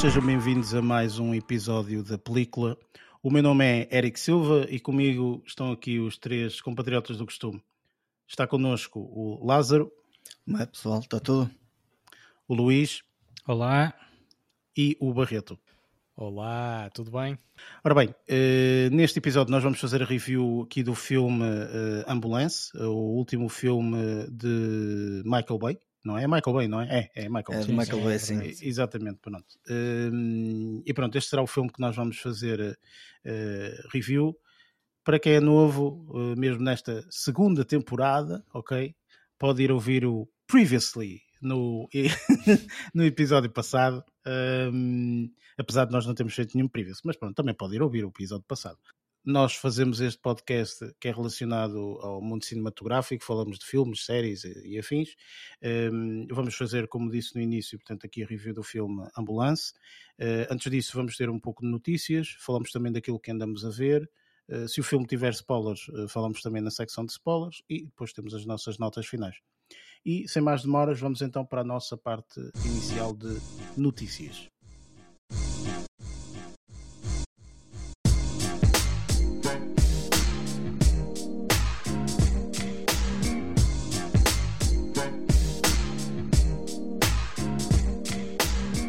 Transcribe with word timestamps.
sejam 0.00 0.24
bem-vindos 0.24 0.74
a 0.74 0.80
mais 0.80 1.18
um 1.18 1.34
episódio 1.34 2.02
da 2.02 2.16
película. 2.16 2.74
O 3.22 3.30
meu 3.30 3.42
nome 3.42 3.66
é 3.66 3.98
Eric 3.98 4.18
Silva 4.18 4.66
e 4.70 4.80
comigo 4.80 5.42
estão 5.46 5.70
aqui 5.70 5.98
os 5.98 6.16
três 6.16 6.58
compatriotas 6.58 7.18
do 7.18 7.26
costume. 7.26 7.62
Está 8.26 8.46
connosco 8.46 8.98
o 8.98 9.46
Lázaro. 9.46 9.92
Como 10.42 10.56
é, 10.56 10.64
pessoal? 10.64 11.00
Está 11.00 11.20
tudo? 11.20 11.50
O 12.48 12.54
Luís. 12.54 13.02
Olá. 13.46 13.92
E 14.74 14.96
o 14.98 15.12
Barreto. 15.12 15.58
Olá, 16.16 16.88
tudo 16.94 17.10
bem? 17.10 17.38
Ora 17.84 17.94
bem, 17.94 18.08
uh, 18.08 18.96
neste 18.96 19.18
episódio 19.18 19.52
nós 19.52 19.62
vamos 19.62 19.80
fazer 19.80 20.02
a 20.02 20.06
review 20.06 20.62
aqui 20.64 20.82
do 20.82 20.94
filme 20.94 21.44
uh, 21.44 22.04
Ambulance, 22.10 22.74
o 22.74 23.18
último 23.18 23.50
filme 23.50 24.26
de 24.30 25.22
Michael 25.26 25.58
Bay. 25.58 25.78
Não 26.04 26.16
é 26.16 26.26
Michael 26.26 26.54
Bay, 26.54 26.68
não 26.68 26.80
é? 26.80 27.10
É, 27.14 27.24
é 27.24 27.28
Michael 27.28 27.60
É 27.60 27.64
de 27.64 27.72
Michael 27.72 28.02
Bay, 28.02 28.18
sim. 28.18 28.40
É, 28.40 28.46
exatamente, 28.46 29.18
pronto. 29.20 29.46
Uh, 29.68 30.82
e 30.84 30.94
pronto, 30.94 31.16
este 31.16 31.30
será 31.30 31.42
o 31.42 31.46
filme 31.46 31.70
que 31.70 31.80
nós 31.80 31.94
vamos 31.94 32.18
fazer 32.18 32.78
review. 33.92 34.36
Para 35.04 35.18
quem 35.18 35.34
é 35.34 35.40
novo, 35.40 36.06
mesmo 36.36 36.62
nesta 36.62 37.04
segunda 37.10 37.64
temporada, 37.64 38.44
ok? 38.52 38.94
Pode 39.38 39.62
ir 39.62 39.72
ouvir 39.72 40.04
o 40.04 40.28
Previously 40.46 41.20
no, 41.40 41.88
no 42.94 43.04
episódio 43.04 43.50
passado, 43.50 44.04
um, 44.72 45.30
apesar 45.56 45.86
de 45.86 45.92
nós 45.92 46.06
não 46.06 46.14
termos 46.14 46.34
feito 46.34 46.54
nenhum 46.54 46.68
previous, 46.68 47.00
mas 47.04 47.16
pronto, 47.16 47.34
também 47.34 47.54
pode 47.54 47.74
ir 47.74 47.82
ouvir 47.82 48.04
o 48.04 48.08
episódio 48.08 48.44
passado. 48.46 48.78
Nós 49.24 49.54
fazemos 49.54 50.00
este 50.00 50.18
podcast 50.18 50.94
que 50.98 51.06
é 51.06 51.12
relacionado 51.12 51.76
ao 52.00 52.22
mundo 52.22 52.42
cinematográfico, 52.42 53.22
falamos 53.22 53.58
de 53.58 53.66
filmes, 53.66 54.06
séries 54.06 54.44
e, 54.44 54.68
e 54.68 54.78
afins. 54.78 55.14
Um, 55.92 56.26
vamos 56.30 56.54
fazer, 56.54 56.88
como 56.88 57.10
disse 57.10 57.34
no 57.34 57.42
início, 57.42 57.78
portanto, 57.78 58.06
aqui 58.06 58.22
a 58.22 58.26
review 58.26 58.54
do 58.54 58.62
filme 58.62 59.06
Ambulance. 59.18 59.74
Uh, 60.18 60.50
antes 60.50 60.70
disso, 60.70 60.92
vamos 60.94 61.18
ter 61.18 61.28
um 61.28 61.38
pouco 61.38 61.62
de 61.62 61.70
notícias, 61.70 62.34
falamos 62.40 62.72
também 62.72 62.90
daquilo 62.90 63.20
que 63.20 63.30
andamos 63.30 63.62
a 63.62 63.68
ver. 63.68 64.10
Uh, 64.48 64.66
se 64.66 64.80
o 64.80 64.82
filme 64.82 65.06
tiver 65.06 65.32
spoilers, 65.32 65.86
uh, 65.88 66.08
falamos 66.08 66.40
também 66.40 66.62
na 66.62 66.70
secção 66.70 67.04
de 67.04 67.12
spoilers 67.12 67.62
e 67.68 67.84
depois 67.84 68.14
temos 68.14 68.32
as 68.32 68.46
nossas 68.46 68.78
notas 68.78 69.06
finais. 69.06 69.36
E 70.02 70.26
sem 70.28 70.40
mais 70.40 70.62
demoras, 70.62 70.98
vamos 70.98 71.20
então 71.20 71.44
para 71.44 71.60
a 71.60 71.64
nossa 71.64 71.94
parte 71.94 72.40
inicial 72.64 73.14
de 73.14 73.38
notícias. 73.76 74.48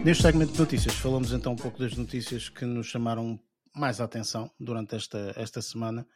Neste 0.03 0.23
segmento 0.23 0.53
de 0.53 0.59
notícias, 0.59 0.95
falamos 0.95 1.31
então 1.31 1.53
um 1.53 1.56
pouco 1.56 1.78
das 1.78 1.95
notícias 1.95 2.50
que 2.50 2.66
nos 2.66 2.88
chamaram 2.88 3.39
mais 3.75 4.01
a 4.01 4.06
atenção 4.06 4.50
durante 4.59 4.95
esta, 4.95 5.31
esta 5.35 5.62
semana, 5.62 6.07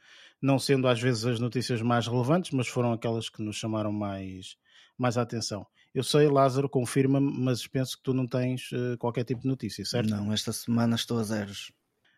não 0.41 0.57
sendo 0.57 0.87
às 0.87 0.99
vezes 0.99 1.23
as 1.23 1.39
notícias 1.39 1.83
mais 1.83 2.07
relevantes, 2.07 2.49
mas 2.49 2.67
foram 2.67 2.91
aquelas 2.91 3.29
que 3.29 3.43
nos 3.43 3.57
chamaram 3.57 3.91
mais, 3.91 4.57
mais 4.97 5.19
a 5.19 5.21
atenção. 5.21 5.67
Eu 5.93 6.03
sei, 6.03 6.27
Lázaro, 6.27 6.67
confirma-me, 6.67 7.31
mas 7.31 7.67
penso 7.67 7.95
que 7.95 8.03
tu 8.03 8.11
não 8.11 8.25
tens 8.25 8.71
uh, 8.71 8.97
qualquer 8.97 9.23
tipo 9.23 9.43
de 9.43 9.47
notícia, 9.47 9.85
certo? 9.85 10.09
Não, 10.09 10.33
esta 10.33 10.51
semana 10.51 10.95
estou 10.95 11.19
a 11.19 11.23
zeros. 11.23 11.71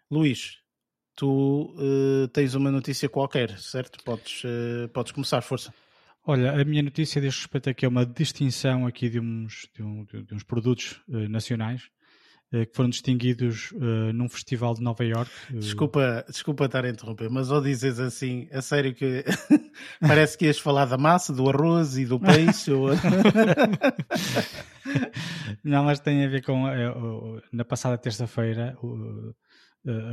Luís, 0.09 0.59
tu 1.17 1.75
uh, 1.77 2.29
tens 2.29 2.56
uma 2.56 2.72
notícia 2.72 3.09
qualquer, 3.09 3.59
certo? 3.59 4.01
Podes, 4.06 4.41
uh, 4.45 4.88
podes 4.94 5.11
começar, 5.11 5.41
força. 5.41 5.73
Olha, 6.29 6.59
a 6.59 6.65
minha 6.65 6.83
notícia 6.83 7.21
diz 7.21 7.38
respeito 7.38 7.69
aqui 7.69 7.85
a 7.85 7.89
uma 7.89 8.05
distinção 8.05 8.85
aqui 8.85 9.09
de 9.09 9.17
uns, 9.17 9.69
de, 9.73 9.81
um, 9.81 10.03
de 10.03 10.35
uns 10.35 10.43
produtos 10.43 11.01
nacionais 11.07 11.89
eh, 12.51 12.65
que 12.65 12.73
foram 12.73 12.89
distinguidos 12.89 13.71
uh, 13.73 14.13
num 14.13 14.29
festival 14.29 14.73
de 14.73 14.81
Nova 14.81 15.03
York. 15.03 15.29
Desculpa, 15.49 16.23
desculpa 16.29 16.65
estar 16.65 16.85
a 16.85 16.89
interromper, 16.89 17.29
mas 17.29 17.51
ao 17.51 17.61
dizes 17.61 17.99
assim, 17.99 18.47
a 18.53 18.61
sério 18.61 18.93
que 18.93 19.25
parece 19.99 20.38
que 20.38 20.45
ias 20.45 20.57
falar 20.57 20.85
da 20.85 20.97
massa, 20.97 21.33
do 21.33 21.49
arroz 21.49 21.97
e 21.97 22.05
do 22.05 22.17
peixe. 22.17 22.71
ou... 22.71 22.88
Não, 25.61 25.83
mas 25.83 25.99
tem 25.99 26.23
a 26.23 26.29
ver 26.29 26.41
com 26.41 26.63
na 27.51 27.65
passada 27.65 27.97
terça-feira 27.97 28.77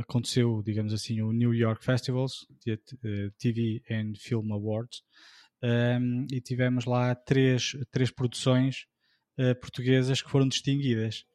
aconteceu, 0.01 0.61
digamos 0.61 0.93
assim, 0.93 1.21
o 1.21 1.31
New 1.31 1.53
York 1.53 1.85
Festivals, 1.85 2.45
TV 3.37 3.81
and 3.89 4.11
Film 4.17 4.51
Awards, 4.51 5.03
um, 5.63 6.25
e 6.31 6.41
tivemos 6.41 6.85
lá 6.85 7.15
três, 7.15 7.71
três 7.91 8.11
produções 8.11 8.85
portuguesas 9.61 10.21
que 10.21 10.29
foram 10.29 10.47
distinguidas. 10.47 11.25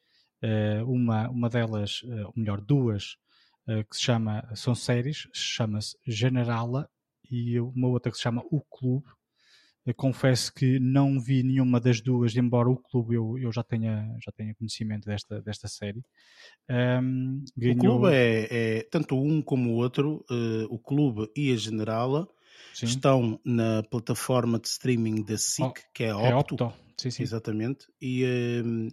Eh, 0.43 0.83
uma, 0.85 1.29
uma 1.29 1.51
delas, 1.51 2.01
eh, 2.05 2.25
ou 2.25 2.33
melhor, 2.37 2.61
duas, 2.61 3.17
que 3.89 3.97
se 3.97 4.03
chama, 4.03 4.43
são 4.57 4.75
séries, 4.75 5.29
chama-se 5.33 5.97
Generala 6.05 6.89
e 7.31 7.61
uma 7.61 7.87
outra 7.87 8.11
que 8.11 8.17
se 8.17 8.23
chama 8.25 8.43
O 8.51 8.61
Clube. 8.63 9.07
Eu 9.87 9.95
confesso 9.95 10.53
que 10.53 10.81
não 10.81 11.21
vi 11.21 11.45
nenhuma 11.45 11.79
das 11.79 12.01
duas, 12.01 12.35
embora 12.37 12.69
o 12.69 12.77
clube 12.77 13.15
eu, 13.15 13.39
eu 13.39 13.53
já, 13.53 13.63
tenha, 13.63 14.13
já 14.25 14.33
tenha 14.33 14.55
conhecimento 14.57 15.07
desta, 15.07 15.41
desta 15.41 15.69
série. 15.69 16.03
Um, 16.69 17.45
ganhou... 17.57 17.77
O 17.77 17.81
clube 17.81 18.09
é, 18.13 18.49
é, 18.51 18.83
tanto 18.91 19.17
um 19.17 19.41
como 19.41 19.71
o 19.71 19.77
outro, 19.77 20.25
uh, 20.29 20.65
o 20.69 20.79
clube 20.79 21.31
e 21.37 21.53
a 21.53 21.57
Generala 21.57 22.27
Sim. 22.75 22.87
estão 22.87 23.41
na 23.45 23.83
plataforma 23.83 24.59
de 24.59 24.69
streaming 24.69 25.23
da 25.23 25.37
SIC, 25.37 25.65
oh, 25.65 25.73
que 25.93 26.05
é 26.05 26.13
a 26.13 26.21
é 26.21 26.35
Opto. 26.35 26.55
É 26.55 26.67
Opto. 26.67 26.73
Sim, 26.97 27.11
sim. 27.11 27.23
Exatamente. 27.23 27.87
E 28.01 28.25
uh, 28.25 28.89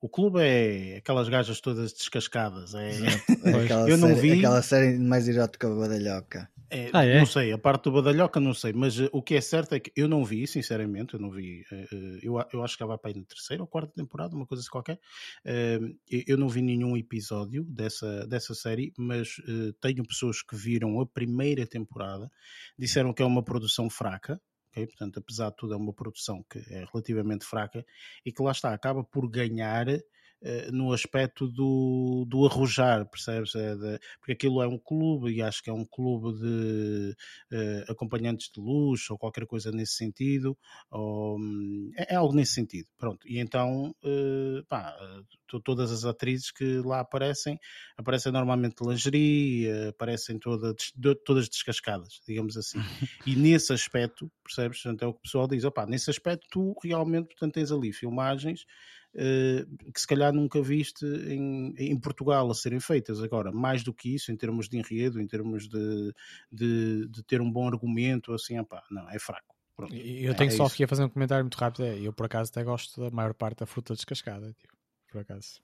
o 0.00 0.08
clube 0.08 0.40
é 0.40 0.96
aquelas 0.96 1.28
gajas 1.28 1.60
todas 1.60 1.92
descascadas. 1.92 2.74
É... 2.74 2.90
eu 3.86 3.98
não 3.98 4.08
série, 4.08 4.20
vi. 4.20 4.38
Aquela 4.38 4.62
série 4.62 4.98
mais 4.98 5.28
erótica 5.28 5.68
Badalhoca. 5.68 6.48
É, 6.70 6.88
ah, 6.92 7.04
é? 7.04 7.18
Não 7.18 7.26
sei, 7.26 7.52
a 7.52 7.58
parte 7.58 7.84
do 7.84 7.92
Badalhoca 7.92 8.38
não 8.38 8.54
sei, 8.54 8.72
mas 8.72 8.96
uh, 8.98 9.08
o 9.12 9.20
que 9.20 9.34
é 9.34 9.40
certo 9.40 9.74
é 9.74 9.80
que 9.80 9.92
eu 9.96 10.06
não 10.06 10.24
vi, 10.24 10.46
sinceramente, 10.46 11.14
eu 11.14 11.20
não 11.20 11.30
vi. 11.30 11.62
Uh, 11.72 12.18
eu, 12.22 12.34
eu 12.52 12.62
acho 12.62 12.76
que 12.76 12.82
ela 12.82 12.90
vai 12.90 12.98
para 12.98 13.10
aí 13.10 13.16
na 13.16 13.24
terceira 13.24 13.62
ou 13.62 13.66
quarta 13.66 13.92
temporada, 13.92 14.36
uma 14.36 14.46
coisa 14.46 14.62
assim 14.62 14.70
qualquer. 14.70 15.00
Uh, 15.44 15.98
eu 16.08 16.38
não 16.38 16.48
vi 16.48 16.62
nenhum 16.62 16.96
episódio 16.96 17.64
dessa, 17.64 18.24
dessa 18.28 18.54
série, 18.54 18.92
mas 18.96 19.36
tenho 19.80 20.06
pessoas 20.06 20.42
que 20.42 20.54
viram 20.54 21.00
a 21.00 21.06
primeira 21.06 21.66
temporada, 21.66 22.30
disseram 22.78 23.12
que 23.12 23.22
é 23.22 23.26
uma 23.26 23.42
produção 23.42 23.90
fraca, 23.90 24.40
Okay? 24.70 24.86
Portanto, 24.86 25.18
apesar 25.18 25.50
de 25.50 25.56
tudo, 25.56 25.74
é 25.74 25.76
uma 25.76 25.92
produção 25.92 26.44
que 26.48 26.58
é 26.58 26.84
relativamente 26.92 27.44
fraca 27.44 27.84
e 28.24 28.32
que 28.32 28.40
lá 28.40 28.52
está, 28.52 28.72
acaba 28.72 29.02
por 29.02 29.28
ganhar 29.28 29.86
no 30.72 30.92
aspecto 30.92 31.46
do, 31.46 32.24
do 32.26 32.46
arrojar, 32.46 33.06
percebes? 33.08 33.54
É 33.54 33.74
de, 33.74 33.98
porque 34.18 34.32
aquilo 34.32 34.62
é 34.62 34.66
um 34.66 34.78
clube 34.78 35.30
e 35.30 35.42
acho 35.42 35.62
que 35.62 35.70
é 35.70 35.72
um 35.72 35.84
clube 35.84 36.38
de 36.38 37.16
uh, 37.52 37.92
acompanhantes 37.92 38.50
de 38.50 38.60
luxo 38.60 39.12
ou 39.12 39.18
qualquer 39.18 39.46
coisa 39.46 39.70
nesse 39.70 39.94
sentido, 39.94 40.56
ou, 40.90 41.38
um, 41.38 41.90
é, 41.96 42.14
é, 42.14 42.16
algo 42.16 42.34
nesse 42.34 42.52
sentido. 42.52 42.88
Pronto, 42.96 43.26
e 43.26 43.38
então, 43.38 43.94
uh, 44.04 44.64
pá, 44.68 44.96
todas 45.64 45.90
as 45.90 46.04
atrizes 46.04 46.50
que 46.50 46.78
lá 46.78 47.00
aparecem, 47.00 47.58
aparecem 47.96 48.32
normalmente 48.32 48.82
de 48.82 48.88
lingerie, 48.88 49.88
aparecem 49.88 50.38
toda, 50.38 50.74
todas 51.24 51.48
descascadas, 51.48 52.20
digamos 52.26 52.56
assim. 52.56 52.78
e 53.26 53.36
nesse 53.36 53.72
aspecto, 53.72 54.30
percebes? 54.42 54.82
Portanto, 54.82 55.02
é 55.02 55.06
o 55.06 55.12
que 55.12 55.18
o 55.18 55.22
pessoal 55.22 55.48
diz, 55.48 55.64
opá, 55.64 55.86
nesse 55.86 56.10
aspecto 56.10 56.46
tu 56.50 56.74
realmente 56.82 57.28
portanto, 57.28 57.54
tens 57.54 57.70
ali 57.70 57.92
filmagens 57.92 58.64
que 59.12 60.00
se 60.00 60.06
calhar 60.06 60.32
nunca 60.32 60.62
viste 60.62 61.04
em, 61.04 61.74
em, 61.76 61.98
Portugal 61.98 62.50
a 62.50 62.54
serem 62.54 62.80
feitas. 62.80 63.22
Agora, 63.22 63.50
mais 63.50 63.82
do 63.82 63.92
que 63.92 64.14
isso, 64.14 64.30
em 64.30 64.36
termos 64.36 64.68
de 64.68 64.78
enredo, 64.78 65.20
em 65.20 65.26
termos 65.26 65.68
de, 65.68 66.14
de, 66.50 67.08
de 67.08 67.22
ter 67.24 67.40
um 67.40 67.50
bom 67.50 67.66
argumento, 67.66 68.32
assim, 68.32 68.58
opá, 68.58 68.82
não, 68.90 69.08
é 69.10 69.18
fraco. 69.18 69.54
Pronto, 69.76 69.94
eu 69.94 70.34
tenho 70.34 70.48
é 70.48 70.54
só 70.54 70.66
aqui 70.66 70.84
a 70.84 70.88
fazer 70.88 71.04
um 71.04 71.08
comentário 71.08 71.44
muito 71.44 71.56
rápido. 71.56 71.84
É, 71.84 71.98
eu, 71.98 72.12
por 72.12 72.26
acaso, 72.26 72.50
até 72.50 72.62
gosto 72.62 73.00
da 73.00 73.10
maior 73.10 73.34
parte 73.34 73.60
da 73.60 73.66
fruta 73.66 73.94
descascada, 73.94 74.52
tipo, 74.52 74.74
por 75.10 75.20
acaso. 75.22 75.60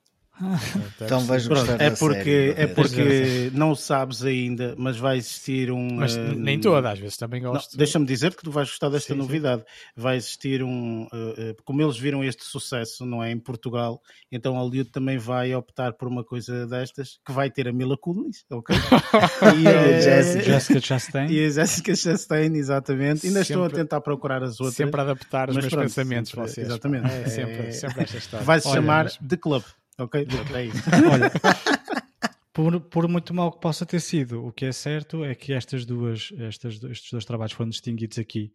Então 1.00 1.20
vais 1.20 1.46
gostar 1.46 1.80
é 1.80 1.90
porque 1.90 2.24
série, 2.24 2.60
é 2.60 2.66
porque 2.66 3.50
não 3.54 3.74
sabes 3.74 4.22
ainda, 4.22 4.74
mas 4.76 4.98
vai 4.98 5.16
existir 5.16 5.70
um. 5.70 5.94
Mas 5.94 6.14
uh, 6.16 6.20
nem 6.36 6.60
toda, 6.60 6.90
às 6.90 6.98
vezes 6.98 7.16
também 7.16 7.42
gosto. 7.42 7.76
Deixa-me 7.76 8.04
dizer 8.04 8.34
que 8.34 8.42
tu 8.42 8.50
vais 8.50 8.68
gostar 8.68 8.90
desta 8.90 9.14
sim, 9.14 9.18
novidade. 9.18 9.62
Sim. 9.62 9.92
Vai 9.96 10.16
existir 10.16 10.62
um. 10.62 11.04
Uh, 11.04 11.50
uh, 11.50 11.62
como 11.64 11.80
eles 11.80 11.98
viram 11.98 12.22
este 12.22 12.44
sucesso, 12.44 13.06
não 13.06 13.22
é? 13.22 13.30
Em 13.30 13.38
Portugal, 13.38 14.00
então 14.30 14.56
a 14.56 14.60
Hollywood 14.60 14.90
também 14.90 15.16
vai 15.16 15.54
optar 15.54 15.94
por 15.94 16.06
uma 16.06 16.22
coisa 16.22 16.66
destas 16.66 17.18
que 17.24 17.32
vai 17.32 17.50
ter 17.50 17.68
a 17.68 17.72
Mila 17.72 17.96
Kunis, 17.96 18.44
ok? 18.50 18.76
e 19.58 19.66
a 19.66 20.42
Jessica 20.42 20.80
Chastain. 20.80 21.28
E 21.30 21.46
a 21.46 21.48
Jessica 21.48 21.94
Chastain, 21.94 22.54
exatamente. 22.56 23.26
Ainda 23.26 23.42
sempre, 23.42 23.62
estou 23.62 23.64
a 23.64 23.70
tentar 23.70 24.00
procurar 24.02 24.42
as 24.42 24.60
outras. 24.60 24.76
Sempre 24.76 25.00
a 25.00 25.04
adaptar 25.04 25.48
os 25.48 25.56
meus 25.56 25.68
pronto, 25.68 25.84
pensamentos, 25.84 26.30
sempre, 26.30 26.48
vocês. 26.48 26.66
Exatamente. 26.66 27.06
É, 27.06 27.28
sempre, 27.28 27.72
sempre 27.72 28.02
esta 28.02 28.18
história. 28.18 28.44
Vai 28.44 28.60
se 28.60 28.70
chamar 28.70 29.04
mas... 29.04 29.16
The 29.16 29.36
Club. 29.36 29.62
Ok? 29.98 30.26
É 30.54 30.64
isso. 30.64 30.82
Olha, 31.10 31.30
por, 32.52 32.80
por, 32.80 33.08
muito 33.08 33.32
mal 33.32 33.52
que 33.52 33.60
possa 33.60 33.86
ter 33.86 34.00
sido, 34.00 34.44
o 34.44 34.52
que 34.52 34.66
é 34.66 34.72
certo 34.72 35.24
é 35.24 35.34
que 35.34 35.52
estas 35.52 35.86
duas, 35.86 36.32
estas, 36.38 36.82
estes 36.84 37.10
dois 37.10 37.24
trabalhos 37.24 37.52
foram 37.52 37.70
distinguidos 37.70 38.18
aqui 38.18 38.52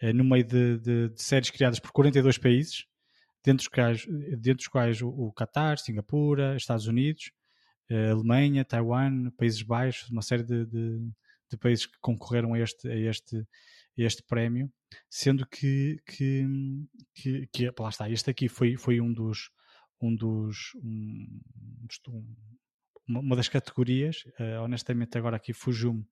eh, 0.00 0.12
no 0.12 0.24
meio 0.24 0.44
de, 0.44 0.78
de, 0.78 1.08
de, 1.08 1.22
séries 1.22 1.50
criadas 1.50 1.80
por 1.80 1.92
42 1.92 2.38
países. 2.38 2.84
dentre 3.44 3.62
os 3.62 3.68
quais, 3.68 4.06
dentre 4.38 4.62
os 4.62 4.68
quais 4.68 5.02
o, 5.02 5.08
o 5.08 5.32
Qatar, 5.32 5.78
Singapura, 5.78 6.56
Estados 6.56 6.86
Unidos, 6.86 7.32
Alemanha, 7.90 8.64
Taiwan, 8.64 9.30
Países 9.36 9.62
Baixos, 9.62 10.08
uma 10.10 10.22
série 10.22 10.42
de, 10.42 10.64
de, 10.66 10.98
de 11.50 11.56
países 11.58 11.86
que 11.86 11.98
concorreram 12.00 12.54
a 12.54 12.58
este, 12.58 12.88
a 12.88 12.96
este, 12.96 13.36
a 13.38 14.02
este 14.02 14.22
prémio, 14.22 14.72
sendo 15.10 15.46
que, 15.46 15.98
que, 16.06 16.46
que, 17.14 17.46
que, 17.52 17.72
lá 17.78 17.88
está, 17.88 18.08
este 18.08 18.30
aqui 18.30 18.48
foi, 18.48 18.76
foi 18.76 19.00
um 19.00 19.12
dos 19.12 19.50
um 20.02 20.14
dos 20.14 20.72
um, 20.82 21.40
uma 23.06 23.36
das 23.36 23.48
categorias, 23.48 24.24
uh, 24.38 24.62
honestamente 24.62 25.16
agora 25.16 25.36
aqui 25.36 25.52
fugiu-me 25.52 26.06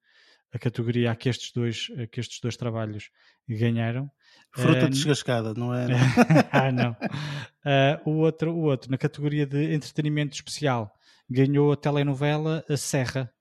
a 0.53 0.59
categoria 0.59 1.13
a 1.13 1.17
que 1.17 1.29
estes 1.29 1.53
dois, 1.53 1.89
a 1.97 2.07
que 2.07 2.21
estes 2.21 2.41
dois 2.41 2.57
trabalhos 2.57 3.11
ganharam. 3.49 4.11
Fruta 4.53 4.87
uh, 4.87 4.91
descascada, 4.91 5.55
não 5.55 5.73
é? 5.73 5.87
ah, 6.51 6.73
não. 6.73 6.91
Uh, 6.93 8.11
o, 8.11 8.17
outro, 8.19 8.53
o 8.53 8.63
outro, 8.63 8.91
na 8.91 8.99
categoria 8.99 9.47
de 9.47 9.73
entretenimento 9.73 10.35
especial, 10.35 10.93
ganhou 11.29 11.73
a 11.73 11.77
telenovela 11.77 12.65
A 12.69 12.77
Serra, 12.77 13.33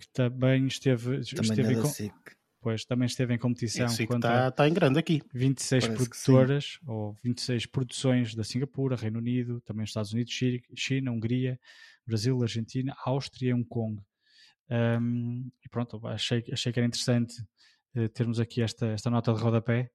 que 0.00 0.08
também 0.12 0.66
esteve, 0.66 1.22
também 1.24 1.50
esteve 1.50 1.74
é 1.74 1.82
com, 1.82 1.88
pois, 2.66 2.84
também 2.84 3.06
esteve 3.06 3.32
em 3.32 3.38
competição 3.38 3.86
Sim, 3.86 4.06
contra 4.06 4.28
está, 4.28 4.48
está 4.48 4.68
em 4.68 4.74
grande 4.74 4.98
aqui. 4.98 5.22
26 5.32 5.86
Parece 5.86 6.08
produtoras 6.08 6.80
ou 6.84 7.16
26 7.22 7.66
produções 7.66 8.34
da 8.34 8.42
Singapura, 8.42 8.96
Reino 8.96 9.20
Unido, 9.20 9.60
também 9.60 9.84
Estados 9.84 10.12
Unidos, 10.12 10.36
China, 10.74 11.12
Hungria, 11.12 11.60
Brasil, 12.04 12.42
Argentina, 12.42 12.92
Áustria 13.04 13.50
e 13.50 13.54
Hong 13.54 13.64
Kong. 13.66 14.02
Um, 14.68 15.48
e 15.64 15.68
pronto, 15.68 16.04
achei, 16.08 16.42
achei 16.52 16.72
que 16.72 16.80
era 16.80 16.88
interessante 16.88 17.40
uh, 17.94 18.08
termos 18.08 18.40
aqui 18.40 18.60
esta, 18.60 18.88
esta 18.88 19.10
nota 19.10 19.32
de 19.32 19.40
rodapé, 19.40 19.88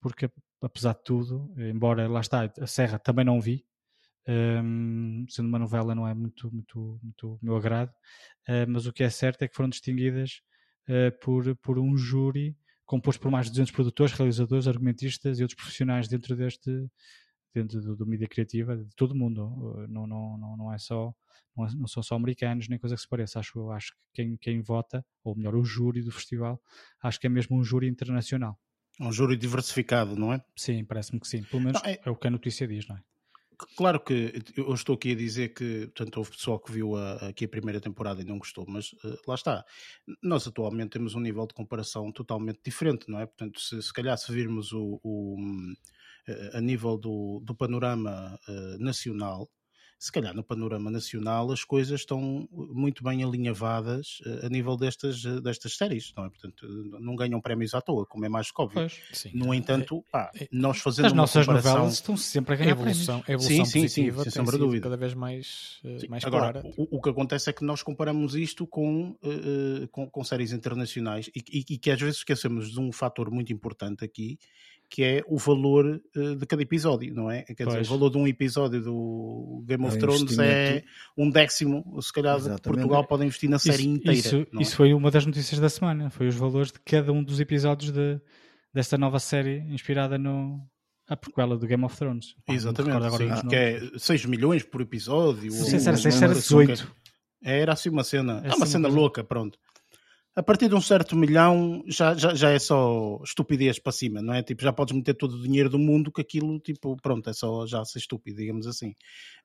porque 0.00 0.30
apesar 0.62 0.92
de 0.92 1.02
tudo, 1.02 1.52
embora 1.56 2.06
lá 2.06 2.20
está, 2.20 2.48
a 2.56 2.66
Serra 2.68 3.00
também 3.00 3.24
não 3.24 3.40
vi, 3.40 3.66
um, 4.28 5.26
sendo 5.28 5.48
uma 5.48 5.58
novela 5.58 5.92
não 5.92 6.06
é 6.06 6.14
muito, 6.14 6.52
muito, 6.52 7.00
muito 7.02 7.36
meu 7.42 7.56
agrado, 7.56 7.90
uh, 8.48 8.64
mas 8.68 8.86
o 8.86 8.92
que 8.92 9.02
é 9.02 9.10
certo 9.10 9.42
é 9.42 9.48
que 9.48 9.56
foram 9.56 9.68
distinguidas 9.68 10.40
uh, 10.88 11.18
por, 11.20 11.54
por 11.56 11.78
um 11.78 11.96
júri 11.96 12.56
composto 12.84 13.22
por 13.22 13.30
mais 13.30 13.46
de 13.46 13.52
200 13.52 13.72
produtores, 13.72 14.12
realizadores, 14.12 14.68
argumentistas 14.68 15.38
e 15.38 15.42
outros 15.42 15.56
profissionais 15.56 16.08
dentro 16.08 16.36
deste 16.36 16.70
dentro 17.54 17.80
do, 17.80 17.96
do 17.96 18.06
mídia 18.06 18.26
criativa 18.26 18.76
de 18.76 18.94
todo 18.96 19.12
o 19.12 19.16
mundo, 19.16 19.86
não, 19.88 20.06
não, 20.06 20.38
não, 20.38 20.56
não 20.56 20.72
é 20.72 20.78
só 20.78 21.14
não, 21.56 21.66
não, 21.74 21.86
são 21.86 22.02
só 22.02 22.14
americanos 22.14 22.68
nem 22.68 22.78
coisa 22.78 22.96
que 22.96 23.02
se 23.02 23.08
pareça, 23.08 23.38
acho, 23.38 23.70
acho 23.70 23.92
que 23.92 23.98
quem, 24.14 24.36
quem 24.38 24.60
vota, 24.62 25.04
ou 25.22 25.36
melhor 25.36 25.54
o 25.54 25.64
júri 25.64 26.02
do 26.02 26.10
festival, 26.10 26.60
acho 27.02 27.20
que 27.20 27.26
é 27.26 27.30
mesmo 27.30 27.58
um 27.58 27.62
júri 27.62 27.88
internacional. 27.88 28.58
Um 28.98 29.12
júri 29.12 29.36
diversificado, 29.36 30.16
não 30.16 30.32
é? 30.32 30.42
Sim, 30.56 30.84
parece-me 30.84 31.20
que 31.20 31.28
sim, 31.28 31.42
pelo 31.42 31.62
menos 31.62 31.82
não, 31.82 31.90
é... 31.90 32.00
é 32.04 32.10
o 32.10 32.16
que 32.16 32.26
a 32.26 32.30
notícia 32.30 32.66
diz, 32.66 32.86
não 32.86 32.96
é? 32.96 33.02
Claro 33.76 34.00
que 34.00 34.32
eu 34.56 34.74
estou 34.74 34.94
aqui 34.94 35.12
a 35.12 35.16
dizer 35.16 35.54
que, 35.54 35.86
portanto, 35.86 36.16
houve 36.18 36.30
pessoal 36.30 36.58
que 36.58 36.72
viu 36.72 36.96
a, 36.96 37.28
aqui 37.28 37.44
a 37.44 37.48
primeira 37.48 37.80
temporada 37.80 38.20
e 38.20 38.24
não 38.24 38.38
gostou, 38.38 38.64
mas 38.68 38.92
uh, 39.04 39.18
lá 39.26 39.34
está. 39.34 39.64
Nós 40.22 40.46
atualmente 40.46 40.90
temos 40.90 41.14
um 41.14 41.20
nível 41.20 41.46
de 41.46 41.54
comparação 41.54 42.10
totalmente 42.12 42.60
diferente, 42.64 43.08
não 43.08 43.20
é? 43.20 43.26
Portanto, 43.26 43.60
se, 43.60 43.82
se 43.82 43.92
calhar 43.92 44.16
se 44.18 44.32
virmos 44.32 44.72
o, 44.72 45.00
o 45.02 45.36
uh, 46.28 46.56
a 46.56 46.60
nível 46.60 46.96
do, 46.96 47.40
do 47.44 47.54
panorama 47.54 48.38
uh, 48.48 48.78
nacional, 48.78 49.50
se 50.02 50.10
calhar 50.10 50.34
no 50.34 50.42
panorama 50.42 50.90
nacional 50.90 51.52
as 51.52 51.62
coisas 51.62 52.00
estão 52.00 52.48
muito 52.50 53.04
bem 53.04 53.22
alinhavadas 53.22 54.18
a 54.42 54.48
nível 54.48 54.76
destas, 54.76 55.22
destas 55.40 55.76
séries, 55.76 56.12
não 56.16 56.24
é? 56.24 56.28
Portanto, 56.28 56.66
não 56.98 57.14
ganham 57.14 57.40
prémios 57.40 57.72
à 57.72 57.80
toa, 57.80 58.04
como 58.04 58.24
é 58.24 58.28
mais 58.28 58.50
que 58.50 58.60
óbvio. 58.60 58.80
Pois, 58.80 59.32
no 59.32 59.54
entanto, 59.54 60.04
pá, 60.10 60.32
é, 60.34 60.42
é, 60.42 60.48
nós 60.50 60.78
fazendo 60.78 61.06
As 61.06 61.12
nossas 61.12 61.46
comparação... 61.46 61.72
novelas 61.74 61.94
estão 61.94 62.16
sempre 62.16 62.54
a 62.54 62.56
ganhar 62.56 62.72
evolução. 62.72 63.22
A 63.28 63.32
evolução 63.32 63.64
sim, 63.64 63.82
positiva 63.82 64.24
sim, 64.24 64.24
sim, 64.24 64.30
sem 64.30 64.44
sombra 64.44 64.58
dúvida. 64.58 64.82
cada 64.82 64.96
vez 64.96 65.14
mais, 65.14 65.78
sim. 66.00 66.08
mais 66.08 66.24
Agora, 66.24 66.52
clara. 66.52 66.74
O, 66.76 66.96
o, 66.96 67.00
que 67.00 67.08
acontece 67.08 67.50
é 67.50 67.52
que 67.52 67.64
nós 67.64 67.80
comparamos 67.80 68.34
isto 68.34 68.66
com, 68.66 69.10
uh, 69.10 69.86
com, 69.92 70.10
com, 70.10 70.24
séries 70.24 70.50
internacionais 70.50 71.30
e, 71.32 71.44
e, 71.48 71.74
e 71.74 71.78
que 71.78 71.92
às 71.92 72.00
vezes 72.00 72.16
esquecemos 72.16 72.72
de 72.72 72.80
um 72.80 72.90
fator 72.90 73.30
muito 73.30 73.52
importante 73.52 74.04
aqui, 74.04 74.36
que 74.92 75.02
é 75.02 75.22
o 75.26 75.38
valor 75.38 76.02
uh, 76.14 76.36
de 76.36 76.44
cada 76.44 76.60
episódio, 76.60 77.14
não 77.14 77.30
é? 77.30 77.44
Quer 77.44 77.64
pois. 77.64 77.78
dizer, 77.78 77.80
o 77.80 77.96
valor 77.96 78.10
de 78.10 78.18
um 78.18 78.26
episódio 78.28 78.82
do 78.82 79.64
Game 79.66 79.86
of 79.86 79.96
é 79.96 79.98
Thrones 79.98 80.38
é 80.38 80.84
um 81.16 81.30
décimo, 81.30 81.82
se 82.02 82.12
calhar 82.12 82.38
Portugal 82.60 83.02
pode 83.06 83.24
investir 83.24 83.48
na 83.48 83.58
série 83.58 83.84
isso, 83.84 83.88
inteira. 83.88 84.18
Isso, 84.18 84.36
é? 84.36 84.62
isso 84.62 84.76
foi 84.76 84.92
uma 84.92 85.10
das 85.10 85.24
notícias 85.24 85.58
da 85.58 85.70
semana, 85.70 86.10
foi 86.10 86.28
os 86.28 86.34
valores 86.34 86.70
de 86.70 86.78
cada 86.80 87.10
um 87.10 87.24
dos 87.24 87.40
episódios 87.40 87.90
de, 87.90 88.20
desta 88.70 88.98
nova 88.98 89.18
série 89.18 89.60
inspirada 89.70 90.18
no, 90.18 90.60
a 91.08 91.16
prequela 91.16 91.56
do 91.56 91.66
Game 91.66 91.84
of 91.86 91.96
Thrones. 91.96 92.34
Exatamente, 92.46 93.06
agora 93.06 93.36
sim, 93.38 93.48
que 93.48 93.56
é 93.56 93.80
6 93.96 94.26
milhões 94.26 94.62
por 94.62 94.82
episódio. 94.82 95.50
Sei 95.52 95.80
se 95.80 95.88
era 95.88 95.96
6, 95.96 96.20
era 96.20 96.34
18. 96.34 96.96
Era 97.42 97.72
assim 97.72 97.88
uma 97.88 98.04
cena, 98.04 98.42
é, 98.44 98.50
é 98.50 98.54
uma 98.54 98.66
cena 98.66 98.88
louca, 98.88 99.24
pronto 99.24 99.58
a 100.34 100.42
partir 100.42 100.68
de 100.68 100.74
um 100.74 100.80
certo 100.80 101.14
milhão 101.14 101.84
já, 101.86 102.14
já, 102.14 102.34
já 102.34 102.50
é 102.50 102.58
só 102.58 103.20
estupidez 103.22 103.78
para 103.78 103.92
cima, 103.92 104.22
não 104.22 104.32
é? 104.32 104.42
Tipo, 104.42 104.62
já 104.62 104.72
podes 104.72 104.94
meter 104.94 105.14
todo 105.14 105.34
o 105.34 105.42
dinheiro 105.42 105.68
do 105.68 105.78
mundo 105.78 106.10
que 106.10 106.22
aquilo, 106.22 106.58
tipo, 106.58 106.96
pronto, 106.96 107.28
é 107.28 107.34
só 107.34 107.66
já 107.66 107.84
ser 107.84 107.98
estúpido, 107.98 108.38
digamos 108.38 108.66
assim. 108.66 108.94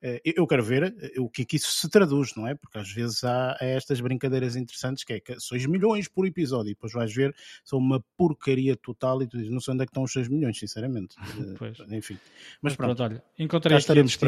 Eh, 0.00 0.22
eu 0.24 0.46
quero 0.46 0.64
ver 0.64 0.94
eh, 0.98 1.20
o 1.20 1.28
que 1.28 1.42
é 1.42 1.44
que 1.44 1.56
isso 1.56 1.70
se 1.72 1.90
traduz, 1.90 2.34
não 2.34 2.46
é? 2.46 2.54
Porque 2.54 2.78
às 2.78 2.90
vezes 2.90 3.22
há 3.22 3.56
estas 3.60 4.00
brincadeiras 4.00 4.56
interessantes 4.56 5.04
que 5.04 5.12
é 5.12 5.20
que 5.20 5.38
6 5.38 5.66
milhões 5.66 6.08
por 6.08 6.26
episódio 6.26 6.70
e 6.70 6.74
depois 6.74 6.92
vais 6.92 7.14
ver, 7.14 7.34
são 7.62 7.78
uma 7.78 8.02
porcaria 8.16 8.74
total 8.74 9.22
e 9.22 9.28
tu 9.28 9.36
dizes, 9.36 9.52
não 9.52 9.60
sei 9.60 9.74
onde 9.74 9.82
é 9.82 9.86
que 9.86 9.90
estão 9.90 10.04
os 10.04 10.12
6 10.12 10.28
milhões, 10.28 10.58
sinceramente. 10.58 11.16
Pois. 11.58 11.78
Enfim. 11.90 12.14
Mas, 12.62 12.72
Mas 12.72 12.76
pronto, 12.76 12.96
pronto, 12.96 13.14
olha, 13.14 13.24
encontrei 13.38 13.76
aqui 13.76 13.98
a, 13.98 14.02
distin 14.02 14.26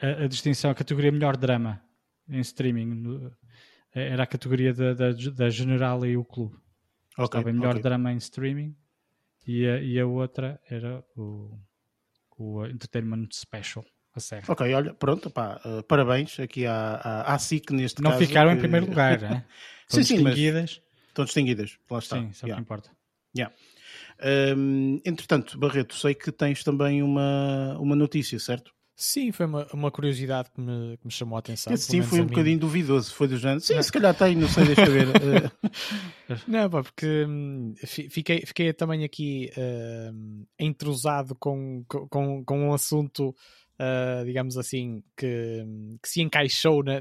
a, 0.00 0.24
a 0.24 0.26
distinção, 0.28 0.70
a 0.70 0.74
categoria 0.74 1.10
melhor 1.10 1.36
drama 1.36 1.82
em 2.28 2.40
streaming 2.40 3.30
era 4.00 4.22
a 4.22 4.26
categoria 4.26 4.72
da, 4.72 4.94
da, 4.94 5.12
da 5.12 5.50
General 5.50 6.04
e 6.04 6.16
o 6.16 6.24
Clube. 6.24 6.56
Okay, 7.12 7.24
Estava 7.24 7.50
em 7.50 7.54
melhor 7.54 7.70
okay. 7.70 7.82
drama 7.82 8.12
em 8.12 8.16
streaming 8.16 8.76
e 9.46 9.66
a, 9.66 9.80
e 9.80 9.98
a 9.98 10.06
outra 10.06 10.60
era 10.70 11.04
o, 11.16 11.58
o 12.36 12.66
Entertainment 12.66 13.28
Special. 13.32 13.84
A 14.14 14.20
série. 14.20 14.44
Ok, 14.48 14.74
olha, 14.74 14.94
pronto, 14.94 15.30
pá, 15.30 15.60
uh, 15.64 15.82
parabéns 15.84 16.40
aqui 16.40 16.66
à, 16.66 16.94
à, 16.94 17.34
à 17.34 17.38
SIC 17.38 17.70
neste 17.72 18.02
Não 18.02 18.10
caso. 18.10 18.22
Não 18.22 18.28
ficaram 18.28 18.50
que... 18.50 18.56
em 18.56 18.60
primeiro 18.60 18.86
lugar, 18.86 19.20
né? 19.20 19.44
sim, 19.86 20.02
sim, 20.02 20.16
distinguidas. 20.16 20.80
estão 21.08 21.24
distinguidas, 21.24 21.78
lá 21.90 21.98
está. 21.98 22.16
Sim, 22.16 22.28
isso 22.28 22.46
é 22.46 22.50
o 22.50 22.54
que 22.54 22.60
importa. 22.60 22.90
Yeah. 23.36 23.54
Um, 24.56 25.00
entretanto, 25.04 25.58
Barreto, 25.58 25.94
sei 25.94 26.14
que 26.14 26.32
tens 26.32 26.64
também 26.64 27.02
uma, 27.02 27.78
uma 27.78 27.94
notícia, 27.94 28.38
certo? 28.38 28.72
Sim, 29.00 29.30
foi 29.30 29.46
uma, 29.46 29.64
uma 29.72 29.90
curiosidade 29.92 30.50
que 30.50 30.60
me, 30.60 30.96
que 30.96 31.06
me 31.06 31.12
chamou 31.12 31.36
a 31.36 31.38
atenção. 31.38 31.72
Esse 31.72 31.84
sim, 31.84 32.02
foi 32.02 32.20
um 32.20 32.26
bocadinho 32.26 32.58
duvidoso. 32.58 33.14
Foi 33.14 33.28
do 33.28 33.38
género. 33.38 33.60
Sim, 33.60 33.76
não. 33.76 33.82
se 33.84 33.92
calhar 33.92 34.12
tem, 34.12 34.34
não 34.34 34.48
sei, 34.48 34.64
deixa 34.64 34.86
ver. 34.86 35.06
não, 36.48 36.68
pá, 36.68 36.82
porque 36.82 37.24
hum, 37.28 37.74
fiquei, 37.84 38.44
fiquei 38.44 38.72
também 38.72 39.04
aqui 39.04 39.52
uh, 39.56 40.44
entrosado 40.58 41.36
com, 41.36 41.84
com, 41.86 42.44
com 42.44 42.58
um 42.58 42.72
assunto, 42.72 43.28
uh, 43.28 44.24
digamos 44.24 44.58
assim, 44.58 45.00
que, 45.16 45.64
que 46.02 46.08
se 46.08 46.20
encaixou 46.20 46.82
na, 46.82 47.00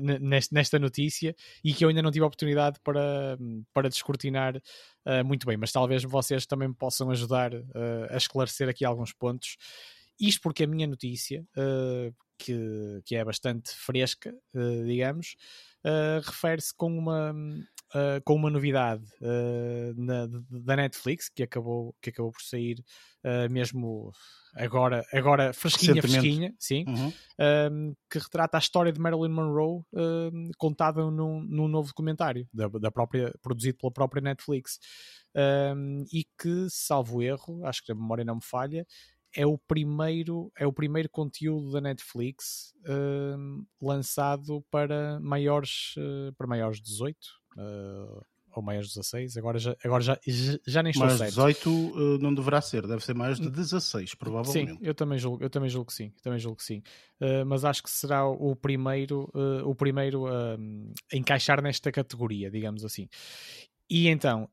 nesta 0.51 0.77
notícia 0.77 1.35
e 1.63 1.73
que 1.73 1.83
eu 1.83 1.89
ainda 1.89 2.03
não 2.03 2.11
tive 2.11 2.25
a 2.25 2.27
oportunidade 2.27 2.77
para, 2.83 3.39
para 3.73 3.89
descortinar 3.89 4.55
uh, 4.55 5.25
muito 5.25 5.47
bem. 5.47 5.57
Mas 5.57 5.71
talvez 5.71 6.03
vocês 6.03 6.45
também 6.45 6.67
me 6.67 6.75
possam 6.75 7.09
ajudar 7.09 7.53
a 8.11 8.17
esclarecer 8.17 8.69
aqui 8.69 8.85
alguns 8.85 9.11
pontos. 9.11 9.57
Isto 10.19 10.41
porque 10.41 10.63
a 10.63 10.67
minha 10.67 10.87
notícia, 10.87 11.45
uh, 11.55 12.13
que, 12.37 13.01
que 13.05 13.15
é 13.15 13.23
bastante 13.23 13.71
fresca, 13.71 14.33
uh, 14.53 14.85
digamos, 14.85 15.35
uh, 15.85 16.21
refere-se 16.23 16.73
com 16.75 16.97
uma, 16.97 17.33
com 18.25 18.35
uma 18.35 18.49
novidade 18.49 19.05
na, 19.95 20.27
da 20.49 20.75
Netflix, 20.75 21.29
que 21.29 21.43
acabou, 21.43 21.95
que 22.01 22.09
acabou 22.09 22.31
por 22.31 22.41
sair 22.41 22.83
mesmo 23.49 24.11
agora, 24.55 25.05
agora 25.13 25.53
fresquinha, 25.53 26.01
fresquinha, 26.01 26.53
sim, 26.59 26.83
uhum. 26.85 27.95
que 28.11 28.19
retrata 28.19 28.57
a 28.57 28.59
história 28.59 28.91
de 28.91 28.99
Marilyn 28.99 29.29
Monroe 29.29 29.83
contada 30.57 31.09
num, 31.09 31.41
num 31.41 31.69
novo 31.69 31.87
documentário, 31.87 32.45
da, 32.53 32.67
da 32.67 32.91
própria, 32.91 33.33
produzido 33.41 33.77
pela 33.77 33.91
própria 33.91 34.21
Netflix. 34.21 34.79
Um, 35.35 36.03
e 36.11 36.25
que, 36.39 36.67
salvo 36.67 37.21
erro, 37.21 37.63
acho 37.63 37.83
que 37.83 37.91
a 37.91 37.95
memória 37.95 38.25
não 38.25 38.35
me 38.35 38.43
falha, 38.43 38.83
é 39.37 39.45
o 39.45 39.55
primeiro 39.55 40.51
é 40.57 40.65
o 40.65 40.73
primeiro 40.73 41.07
conteúdo 41.07 41.71
da 41.71 41.79
Netflix 41.79 42.73
uh, 42.81 43.63
lançado 43.79 44.65
para 44.71 45.19
maiores 45.19 45.93
uh, 45.95 46.33
para 46.35 46.47
maiores 46.47 46.77
de 46.77 46.85
18 46.85 47.15
uh, 47.55 48.25
ou 48.51 48.63
maiores 48.63 48.89
de 48.89 48.95
16 48.95 49.37
agora 49.37 49.59
já, 49.59 49.75
agora 49.85 50.01
já, 50.01 50.19
já 50.65 50.81
nem 50.81 50.89
estou 50.89 51.05
mais 51.05 51.19
certo. 51.19 51.35
18 51.35 51.69
uh, 51.69 52.17
não 52.17 52.33
deverá 52.33 52.59
ser 52.61 52.87
deve 52.87 53.05
ser 53.05 53.13
mais 53.13 53.39
de 53.39 53.47
16 53.47 54.15
provavelmente. 54.15 54.71
sim 54.71 54.79
eu 54.81 54.95
também 54.95 55.19
julgo 55.19 55.43
eu 55.43 55.51
também 55.51 55.69
julgo 55.69 55.85
que 55.85 55.93
sim 55.93 56.11
também 56.23 56.39
julgo 56.39 56.57
que 56.57 56.63
sim. 56.63 56.81
Uh, 57.21 57.45
mas 57.45 57.63
acho 57.63 57.83
que 57.83 57.91
será 57.91 58.27
o 58.27 58.55
primeiro 58.55 59.29
o 59.63 59.75
primeiro 59.75 60.25
a 60.25 60.57
encaixar 61.13 61.61
nesta 61.61 61.91
categoria 61.91 62.49
digamos 62.49 62.83
assim. 62.83 63.07
E 63.87 64.07
então 64.07 64.49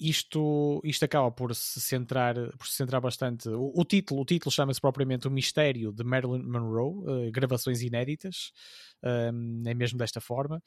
isto, 0.00 0.80
isto 0.82 1.04
acaba 1.04 1.30
por 1.30 1.54
se 1.54 1.78
centrar, 1.80 2.34
por 2.56 2.66
se 2.66 2.74
centrar 2.74 3.02
bastante. 3.02 3.48
O, 3.50 3.70
o 3.76 3.84
título, 3.84 4.22
o 4.22 4.24
título 4.24 4.50
chama-se 4.50 4.80
propriamente 4.80 5.28
O 5.28 5.30
Mistério 5.30 5.92
de 5.92 6.02
Marilyn 6.02 6.42
Monroe, 6.42 7.28
uh, 7.28 7.30
gravações 7.30 7.82
inéditas, 7.82 8.50
um, 9.04 9.62
é 9.66 9.74
mesmo 9.74 9.98
desta 9.98 10.20
forma, 10.20 10.62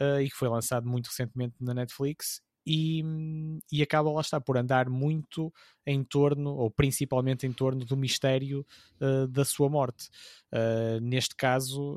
uh, 0.00 0.20
e 0.22 0.30
que 0.30 0.36
foi 0.36 0.48
lançado 0.48 0.88
muito 0.88 1.08
recentemente 1.08 1.54
na 1.60 1.74
Netflix 1.74 2.40
e, 2.66 3.02
e 3.72 3.82
acaba 3.82 4.10
lá 4.10 4.20
está 4.20 4.40
por 4.40 4.58
andar 4.58 4.90
muito 4.90 5.52
em 5.86 6.04
torno, 6.04 6.50
ou 6.50 6.70
principalmente 6.70 7.46
em 7.46 7.52
torno 7.52 7.82
do 7.84 7.96
mistério 7.96 8.66
uh, 9.00 9.26
da 9.28 9.44
sua 9.44 9.68
morte. 9.68 10.08
Neste 11.02 11.36
caso, 11.36 11.94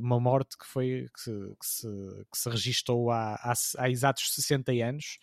uma 0.00 0.18
morte 0.18 0.58
que 0.58 0.66
foi 0.66 1.06
que 1.14 1.20
se, 1.20 1.30
que 1.30 1.66
se, 1.66 1.88
que 2.32 2.38
se 2.38 2.50
registou 2.50 3.12
há, 3.12 3.34
há, 3.34 3.52
há, 3.78 3.88
exatos 3.88 4.34
60 4.34 4.72
anos, 4.72 5.18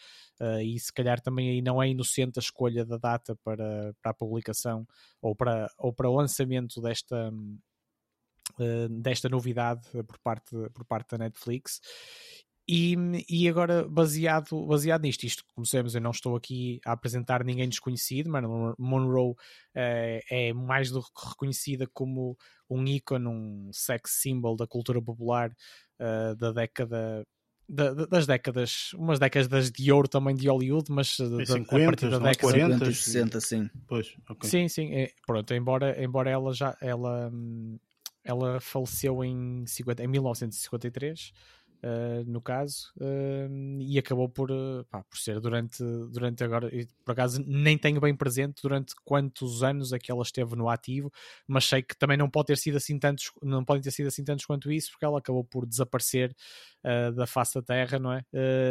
e 0.64 0.80
se 0.80 0.92
calhar 0.92 1.22
também 1.22 1.50
aí 1.50 1.62
não 1.62 1.82
é 1.82 1.90
inocente 1.90 2.40
a 2.40 2.42
escolha 2.42 2.86
da 2.86 2.98
data 2.98 3.36
para, 3.44 3.94
para 4.02 4.12
a 4.12 4.14
publicação 4.14 4.88
ou 5.22 5.36
para, 5.36 5.70
ou 5.78 5.94
para 5.94 6.10
o 6.10 6.16
lançamento 6.16 6.82
desta. 6.82 7.32
desta 8.90 9.30
novidade 9.30 9.88
por 10.06 10.20
parte, 10.20 10.52
por 10.74 10.86
parte 10.86 11.12
da 11.12 11.18
Netflix 11.18 11.80
e, 12.68 12.96
e 13.30 13.50
agora, 13.50 13.86
baseado, 13.88 14.66
baseado 14.66 15.02
nisto, 15.02 15.26
isto, 15.26 15.44
como 15.54 15.66
sabemos, 15.66 15.96
eu 15.96 16.02
não 16.02 16.12
estou 16.12 16.36
aqui 16.36 16.80
a 16.86 16.94
apresentar 16.94 17.44
ninguém 17.44 17.68
desconhecido, 17.68 18.30
Marilyn 18.30 18.74
Monroe 18.80 19.36
é, 19.76 20.22
é 20.30 20.54
mais 20.54 20.90
do 20.90 21.02
que 21.02 21.28
reconhecida 21.30 21.86
como 21.94 22.38
um 22.70 22.86
ícone, 22.86 23.28
um 23.28 23.70
sex 23.74 24.12
symbol 24.22 24.56
da 24.56 24.66
cultura 24.66 25.02
popular 25.02 25.52
uh, 26.00 26.36
da 26.38 26.54
década 26.54 27.26
da, 27.74 28.06
das 28.06 28.27
décadas, 28.27 28.94
umas 28.94 29.20
décadas 29.20 29.72
de 29.72 29.92
ouro 29.92 30.08
também 30.08 30.36
de 30.36 30.48
Hollywood, 30.48 30.92
mas 30.92 31.15
50, 31.15 31.62
a 31.62 31.86
partir 31.86 32.10
da 32.10 32.20
década 32.20 32.38
40, 32.38 32.86
60, 32.92 33.42
sim. 33.42 33.70
Pois, 33.88 34.15
okay. 34.30 34.50
Sim, 34.50 34.68
sim, 34.68 34.94
é, 34.94 35.12
pronto, 35.25 35.53
embora, 35.53 36.01
embora 36.01 36.30
ela 36.30 36.53
já 36.53 36.77
ela, 36.80 37.32
ela 38.24 38.60
faleceu 38.60 39.24
em, 39.24 39.65
50, 39.65 40.03
em 40.03 40.08
1953 40.08 41.32
Uh, 41.84 42.24
no 42.25 42.40
caso, 42.40 42.94
uh, 42.96 43.82
e 43.82 44.00
acabou 44.00 44.30
por, 44.30 44.50
uh, 44.50 44.86
pá, 44.90 45.04
por 45.04 45.18
ser 45.18 45.42
durante, 45.42 45.84
durante 46.13 46.42
agora, 46.42 46.72
por 47.04 47.12
acaso 47.12 47.44
nem 47.46 47.78
tenho 47.78 48.00
bem 48.00 48.16
presente 48.16 48.62
durante 48.62 48.96
quantos 49.04 49.62
anos 49.62 49.92
é 49.92 50.00
que 50.00 50.10
ela 50.10 50.24
esteve 50.24 50.56
no 50.56 50.70
ativo, 50.70 51.12
mas 51.46 51.66
sei 51.66 51.84
que 51.84 51.94
também 51.94 52.16
não 52.16 52.30
pode 52.30 52.48
ter 52.48 52.58
sido 52.58 52.78
assim 52.78 52.98
tantos, 52.98 53.34
não 53.42 53.66
podem 53.66 53.84
ter 53.84 53.92
sido 53.92 54.08
assim 54.08 54.24
tantos 54.24 54.46
quanto 54.46 54.72
isso, 54.72 54.92
porque 54.92 55.04
ela 55.04 55.20
acabou 55.20 55.44
por 55.44 55.66
desaparecer 55.66 56.34
da 57.16 57.25
face 57.25 57.56
da 57.56 57.62
Terra, 57.62 57.98
não 57.98 58.12
é? 58.12 58.25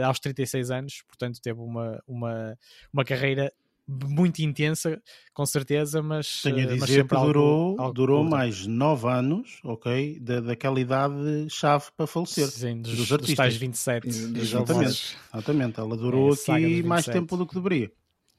aos 0.05 0.19
36 0.21 0.71
anos, 0.71 1.03
portanto 1.07 1.41
teve 1.41 1.59
uma, 1.59 2.03
uma, 2.07 2.59
uma 2.93 3.05
carreira 3.05 3.51
muito 3.89 4.41
intensa, 4.41 5.01
com 5.35 5.45
certeza, 5.45 6.03
mas. 6.03 6.43
Tenho 6.43 6.57
a 6.57 6.61
eh, 6.63 6.67
dizer 6.67 7.07
que 7.07 7.15
durou, 7.15 7.71
algo, 7.71 7.83
algo 7.83 7.95
durou 7.95 8.25
mais 8.25 8.67
9 8.67 9.09
anos, 9.09 9.61
ok? 9.65 10.19
Da, 10.21 10.41
daquela 10.41 10.81
idade-chave 10.81 11.87
para 11.97 12.07
falecer. 12.07 12.49
Sim, 12.49 12.81
dos, 12.81 12.97
dos 12.97 13.13
artistas. 13.13 13.29
Dos 13.29 13.37
tais 13.37 13.57
27. 13.57 14.09
Exatamente, 14.09 15.17
exatamente. 15.33 15.81
Ela 15.81 15.97
durou 15.97 16.31
é, 16.31 16.53
aqui 16.53 16.83
mais 16.83 17.05
tempo 17.07 17.37
do 17.37 17.47
que 17.47 17.55
deveria. 17.55 17.91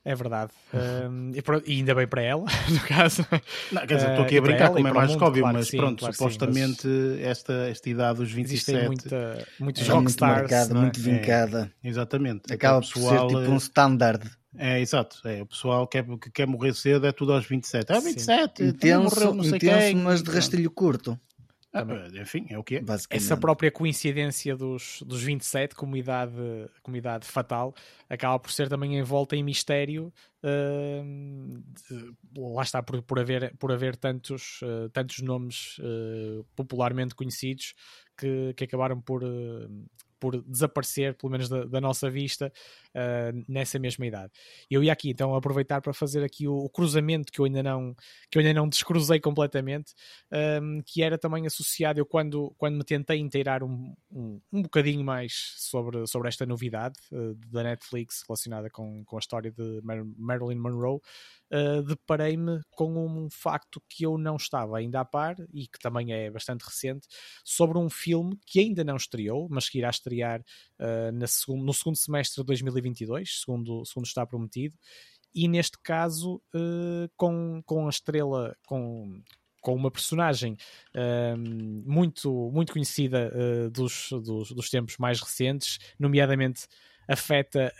É 0.06 0.16
verdade. 0.16 0.52
Um, 0.74 1.32
e, 1.36 1.72
e, 1.72 1.78
ainda 1.78 1.94
bem 1.94 2.08
para 2.08 2.24
ela, 2.24 2.46
no 2.68 2.80
caso. 2.80 3.24
Não, 3.72 3.86
quer 3.86 3.96
dizer, 3.96 4.10
estou 4.10 4.26
aqui 4.26 4.38
a 4.40 4.42
brincar, 4.42 4.70
como 4.72 4.88
é 4.88 4.92
mais 4.92 5.16
óbvio, 5.16 5.44
claro, 5.44 5.58
mas 5.58 5.68
sim, 5.68 5.78
pronto, 5.78 6.00
claro, 6.00 6.14
supostamente 6.16 6.82
sim, 6.82 7.16
mas 7.18 7.20
esta, 7.22 7.54
esta 7.70 7.90
idade, 7.90 8.22
os 8.24 8.32
27. 8.32 8.88
Muita, 8.88 9.48
muitos 9.60 9.88
é 9.88 9.92
rockstars. 9.92 10.40
Muito 10.40 10.52
marcada, 10.52 10.74
é? 10.74 10.82
muito 10.82 11.00
vincada. 11.00 11.72
É, 11.84 11.88
exatamente. 11.88 12.52
Acaba 12.52 12.80
pessoal, 12.80 13.28
por 13.28 13.36
ser 13.36 13.42
tipo 13.42 13.52
um 13.52 13.58
standard. 13.58 14.32
É, 14.58 14.80
exato. 14.80 15.28
É, 15.28 15.42
o 15.42 15.46
pessoal 15.46 15.88
que, 15.88 16.04
que 16.18 16.32
quer 16.32 16.48
morrer 16.48 16.74
cedo 16.74 17.08
é 17.08 17.12
tudo 17.12 17.34
aos 17.34 17.46
27. 17.46 17.92
Ah, 17.92 18.00
27, 18.00 18.52
Sim. 18.58 18.70
intenso, 18.70 19.04
morreu, 19.04 19.34
não 19.34 19.44
sei 19.44 19.56
intenso 19.56 19.80
quem. 19.80 19.96
mas 19.96 20.22
de 20.22 20.30
rastilho 20.30 20.70
curto. 20.72 21.20
Ah, 21.74 21.84
enfim, 22.22 22.46
é 22.52 22.58
o 22.58 22.64
que 22.64 22.76
é. 22.76 22.84
Essa 23.10 23.36
própria 23.36 23.72
coincidência 23.72 24.56
dos, 24.56 25.02
dos 25.08 25.24
27 25.24 25.74
como 25.74 25.98
idade, 25.98 26.32
como 26.84 26.96
idade 26.96 27.26
fatal 27.26 27.74
acaba 28.08 28.38
por 28.38 28.52
ser 28.52 28.70
também 28.70 28.96
envolta 28.96 29.36
em 29.36 29.44
mistério. 29.44 30.14
Uh, 30.44 31.64
de, 31.90 32.14
lá 32.38 32.62
está 32.62 32.84
por, 32.84 33.02
por, 33.02 33.20
haver, 33.20 33.56
por 33.58 33.72
haver 33.72 33.96
tantos, 33.96 34.62
uh, 34.62 34.88
tantos 34.90 35.20
nomes 35.22 35.80
uh, 35.80 36.46
popularmente 36.56 37.16
conhecidos 37.16 37.74
que, 38.16 38.54
que 38.56 38.66
acabaram 38.66 39.02
por, 39.02 39.24
por 40.24 40.42
desaparecer, 40.42 41.16
pelo 41.16 41.30
menos 41.30 41.50
da, 41.50 41.66
da 41.66 41.82
nossa 41.82 42.10
vista, 42.10 42.50
uh, 42.96 43.44
nessa 43.46 43.78
mesma 43.78 44.06
idade. 44.06 44.32
Eu 44.72 44.82
ia 44.82 44.94
aqui 44.94 45.10
então 45.10 45.36
aproveitar 45.36 45.82
para 45.82 45.92
fazer 45.94 46.24
aqui 46.24 46.48
o, 46.48 46.56
o, 46.56 46.70
cruzamento 46.70 47.30
que 47.30 47.42
eu 47.42 47.46
ainda 47.46 47.62
não 47.62 47.94
que 48.32 48.38
eu 48.38 48.40
ainda 48.40 48.54
não 48.54 48.70
descruzei 48.70 49.20
completamente, 49.20 49.94
um, 50.62 50.82
que 50.86 51.04
era 51.04 51.18
também 51.18 51.46
associado 51.46 52.00
eu 52.00 52.06
quando, 52.06 52.56
quando 52.58 52.78
me 52.78 52.86
tentei 52.86 53.20
inteirar 53.20 53.64
um, 53.64 53.94
um, 54.10 54.40
um 54.50 54.62
bocadinho 54.62 55.04
mais 55.04 55.56
sobre, 55.58 56.08
sobre 56.08 56.30
esta 56.30 56.46
novidade 56.46 56.96
uh, 57.12 57.36
da 57.52 57.64
Netflix 57.64 58.24
relacionada 58.26 58.70
com, 58.70 59.04
com 59.04 59.18
a 59.18 59.20
história 59.20 59.52
de 59.52 59.82
Mar 59.84 60.06
Marilyn 60.18 60.58
Monroe, 60.58 61.02
uh, 61.52 61.84
deparei-me 61.84 62.62
com 62.72 62.94
um 62.96 63.28
facto 63.30 63.84
que 63.90 64.06
eu 64.06 64.18
não 64.18 64.38
estava 64.38 64.78
ainda 64.78 65.02
a 65.02 65.06
par 65.06 65.36
e 65.54 65.68
que 65.68 65.80
também 65.80 66.14
é 66.14 66.32
bastante 66.32 66.62
recente, 66.62 67.10
sobre 67.44 67.78
um 67.78 67.90
filme 67.90 68.40
que 68.46 68.62
ainda 68.62 68.86
não 68.86 68.96
estreou, 68.96 69.50
mas 69.50 69.68
que 69.68 69.80
irá 69.80 69.90
estrear 69.90 70.13
uh, 70.22 71.12
na 71.14 71.28
segundo, 71.28 71.64
no 71.64 71.74
segundo 71.74 71.96
semestre 71.96 72.42
de 72.42 72.46
2022, 72.46 73.42
segundo, 73.42 73.86
segundo 73.86 74.06
está 74.06 74.26
prometido, 74.26 74.78
e 75.34 75.48
neste 75.48 75.78
caso 75.82 76.42
uh, 76.54 77.10
com, 77.18 77.62
com 77.66 77.88
a 77.88 77.90
estrela, 77.90 78.56
com, 78.68 79.22
com 79.62 79.74
uma 79.76 79.90
personagem 79.90 80.56
uh, 80.96 81.38
muito, 81.38 82.52
muito 82.54 82.74
conhecida 82.74 83.32
uh, 83.34 83.70
dos, 83.72 84.10
dos, 84.12 84.52
dos, 84.52 84.70
tempos 84.70 84.98
mais 84.98 85.20
recentes, 85.20 85.80
nomeadamente 85.98 86.68
afeta 87.08 87.74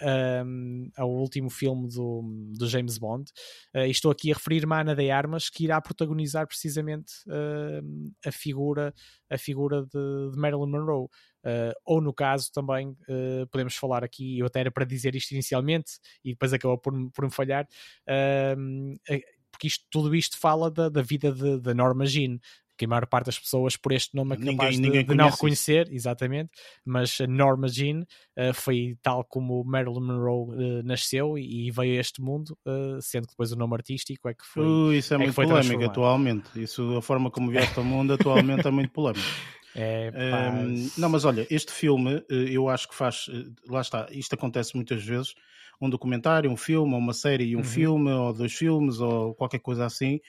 um, 0.46 0.90
ao 0.98 1.10
último 1.10 1.50
filme 1.50 1.88
do, 1.90 2.22
do 2.58 2.68
James 2.68 2.98
Bond. 2.98 3.32
Uh, 3.76 3.86
estou 3.86 4.12
aqui 4.12 4.32
a 4.32 4.36
referir-me 4.36 4.74
à 4.74 4.82
Ana 4.82 4.96
de 4.96 5.10
Armas, 5.10 5.50
que 5.50 5.64
irá 5.64 5.80
protagonizar 5.82 6.48
precisamente 6.48 7.14
uh, 7.28 8.12
a 8.26 8.32
figura, 8.32 8.94
a 9.30 9.38
figura 9.38 9.84
de, 9.84 10.32
de 10.32 10.38
Marilyn 10.38 10.68
Monroe. 10.68 11.08
Uh, 11.46 11.76
ou 11.86 12.00
no 12.00 12.14
caso 12.14 12.50
também 12.54 12.90
uh, 13.10 13.46
podemos 13.52 13.76
falar 13.76 14.02
aqui, 14.02 14.40
eu 14.40 14.46
até 14.46 14.62
era 14.62 14.72
para 14.72 14.86
dizer 14.86 15.14
isto 15.14 15.32
inicialmente 15.32 16.00
e 16.24 16.32
depois 16.32 16.54
acabou 16.54 16.78
por, 16.78 16.94
por 17.12 17.26
me 17.26 17.32
falhar, 17.32 17.68
uh, 18.08 19.20
porque 19.52 19.68
isto, 19.68 19.86
tudo 19.92 20.16
isto 20.16 20.38
fala 20.38 20.72
da, 20.72 20.90
da 20.90 21.02
vida 21.02 21.32
de, 21.32 21.60
de 21.60 21.74
Norma 21.74 22.06
Jean, 22.06 22.40
que 22.84 22.86
a 22.86 22.90
maior 22.90 23.08
parte 23.08 23.28
das 23.28 23.40
pessoas 23.40 23.78
por 23.78 23.92
este 23.92 24.16
nome 24.16 24.36
é 24.36 24.38
capaz 24.38 24.76
ninguém, 24.76 24.80
ninguém 24.80 25.02
de, 25.04 25.10
de 25.10 25.16
não 25.16 25.30
reconhecer, 25.30 25.86
isso. 25.88 25.96
exatamente, 25.96 26.52
mas 26.86 27.18
Norma 27.28 27.68
Jean 27.68 28.02
uh, 28.02 28.54
foi 28.54 28.98
tal 29.02 29.24
como 29.24 29.64
Marilyn 29.64 30.02
Monroe 30.02 30.50
uh, 30.50 30.84
nasceu 30.84 31.38
e, 31.38 31.68
e, 31.68 31.72
veio 31.72 31.98
a 31.98 32.02
este 32.02 32.22
mundo, 32.22 32.58
uh, 32.66 33.02
sendo 33.02 33.28
que 33.28 33.34
depois 33.34 33.52
o 33.52 33.56
nome 33.56 33.74
artístico 33.74 34.28
é 34.28 34.34
que 34.34 34.46
foi. 34.46 34.66
Uh, 34.66 34.94
isso 34.94 35.14
é, 35.14 35.16
é 35.16 35.20
muito 35.20 35.36
polémico 35.36 35.84
atualmente. 35.84 36.62
Isso, 36.62 36.98
a 36.98 37.02
forma 37.02 37.32
como 37.32 37.50
vieste 37.52 37.78
ao 37.78 37.86
mundo 37.86 38.14
atualmente 38.14 38.68
é 38.68 38.72
muito 38.72 38.92
polémico. 38.92 39.26
É, 39.76 40.12
um, 40.54 40.88
não, 41.00 41.10
mas 41.10 41.26
olha, 41.26 41.48
este 41.50 41.72
filme 41.72 42.24
eu 42.30 42.70
acho 42.70 42.88
que 42.88 42.94
faz. 42.94 43.26
Lá 43.68 43.82
está, 43.82 44.06
isto 44.12 44.36
acontece 44.36 44.76
muitas 44.76 45.04
vezes. 45.04 45.34
Um 45.82 45.90
documentário, 45.90 46.52
um 46.52 46.56
filme, 46.56 46.94
ou 46.94 47.00
uma 47.00 47.12
série 47.12 47.46
e 47.46 47.56
um 47.56 47.60
uhum. 47.60 47.66
filme, 47.66 48.12
ou 48.12 48.32
dois 48.32 48.54
filmes, 48.54 49.00
ou 49.00 49.34
qualquer 49.34 49.60
coisa 49.60 49.86
assim, 49.86 50.22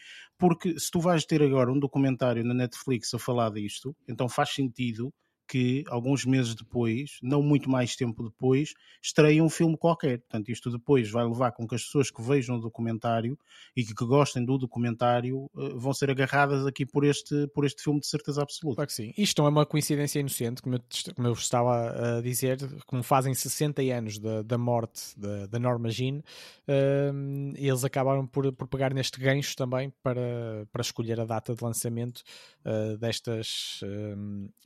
porque 0.45 0.79
se 0.79 0.91
tu 0.91 1.01
vais 1.01 1.25
ter 1.25 1.43
agora 1.43 1.73
um 1.73 1.79
documentário 1.79 2.45
na 2.45 2.53
Netflix 2.53 3.15
a 3.15 3.19
falar 3.19 3.49
disto, 3.49 3.97
então 4.07 4.29
faz 4.29 4.51
sentido 4.51 5.11
que 5.47 5.85
alguns 5.89 6.25
meses 6.25 6.55
depois, 6.55 7.19
não 7.23 7.43
muito 7.43 7.69
mais 7.69 7.95
tempo 7.95 8.23
depois, 8.23 8.73
estreia 9.03 9.43
um 9.43 9.51
filme 9.51 9.77
qualquer. 9.77 10.19
Portanto, 10.21 10.51
isto 10.51 10.71
depois 10.71 11.11
vai 11.11 11.25
levar 11.25 11.53
com 11.53 11.67
que 11.67 11.75
as 11.75 11.85
pessoas 11.85 12.11
que 12.11 12.23
vejam 12.23 12.57
o 12.57 12.61
documentário 12.61 13.39
e 13.77 13.85
que, 13.85 13.95
que 13.95 14.05
gostem 14.05 14.45
do 14.45 14.59
documentário 14.59 15.51
uh, 15.55 15.79
vão 15.79 15.93
ser 15.93 16.11
agarradas 16.11 16.67
aqui 16.67 16.87
por 16.87 17.05
este, 17.05 17.47
por 17.49 17.65
este 17.65 17.83
filme 17.83 18.01
de 18.01 18.07
certeza 18.07 18.43
absoluta. 18.43 18.77
Claro 18.77 18.89
que 18.89 18.95
sim. 18.95 19.13
Isto 19.17 19.43
não 19.43 19.47
é 19.47 19.51
uma 19.51 19.67
coincidência 19.67 20.21
inocente, 20.21 20.63
como 20.63 20.77
eu, 20.77 20.81
como 21.15 21.29
eu 21.29 21.33
estava 21.33 22.19
a 22.19 22.21
dizer, 22.21 22.59
como 22.87 23.03
fazem 23.03 23.35
60 23.35 23.83
anos 23.83 24.19
da, 24.19 24.43
da 24.43 24.59
morte 24.59 25.19
da, 25.19 25.47
da 25.47 25.59
Norma 25.59 25.91
Jean, 25.91 26.19
uh, 26.19 27.55
eles 27.57 27.85
acabaram 27.85 28.27
por, 28.27 28.51
por 28.53 28.67
pegar 28.69 28.95
neste 28.95 29.21
gancho 29.21 29.55
também 29.57 29.93
para, 30.03 30.67
para 30.73 30.83
escolher 30.83 31.21
a 31.21 31.25
data 31.25 31.55
de 31.55 31.63
lançamento 31.63 32.23
uh, 32.65 32.97
destas, 32.97 33.81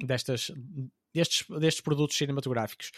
destas 0.01 0.53
destes, 1.15 1.45
destes 1.59 1.81
produtos 1.81 2.17
cinematográficos. 2.17 2.91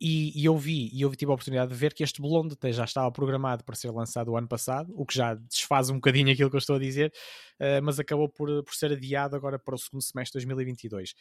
E, 0.00 0.38
e, 0.38 0.44
eu 0.44 0.56
vi, 0.56 0.90
e 0.92 1.02
eu 1.02 1.14
tive 1.14 1.30
a 1.30 1.34
oportunidade 1.34 1.70
de 1.70 1.76
ver 1.76 1.94
que 1.94 2.02
este 2.02 2.20
Blonde 2.20 2.56
já 2.72 2.84
estava 2.84 3.10
programado 3.10 3.64
para 3.64 3.74
ser 3.74 3.90
lançado 3.90 4.32
o 4.32 4.36
ano 4.36 4.48
passado, 4.48 4.92
o 4.94 5.06
que 5.06 5.14
já 5.14 5.34
desfaz 5.34 5.88
um 5.88 5.94
bocadinho 5.94 6.32
aquilo 6.32 6.50
que 6.50 6.56
eu 6.56 6.58
estou 6.58 6.76
a 6.76 6.78
dizer, 6.78 7.12
uh, 7.60 7.82
mas 7.82 7.98
acabou 7.98 8.28
por, 8.28 8.62
por 8.64 8.74
ser 8.74 8.92
adiado 8.92 9.36
agora 9.36 9.58
para 9.58 9.74
o 9.74 9.78
segundo 9.78 10.02
semestre 10.02 10.40
de 10.40 10.46
2022. 10.46 11.14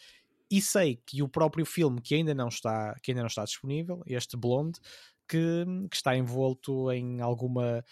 E 0.52 0.62
sei 0.62 1.00
que 1.06 1.24
o 1.24 1.30
próprio 1.30 1.66
filme, 1.66 2.02
que 2.02 2.16
ainda 2.16 2.34
não 2.34 2.48
está, 2.48 2.94
que 3.02 3.12
ainda 3.12 3.22
não 3.22 3.28
está 3.28 3.44
disponível, 3.44 4.04
este 4.06 4.36
Blonde, 4.36 4.80
que, 5.28 5.66
que 5.90 5.96
está 5.96 6.16
envolto 6.16 6.92
em 6.92 7.22
alguma 7.22 7.84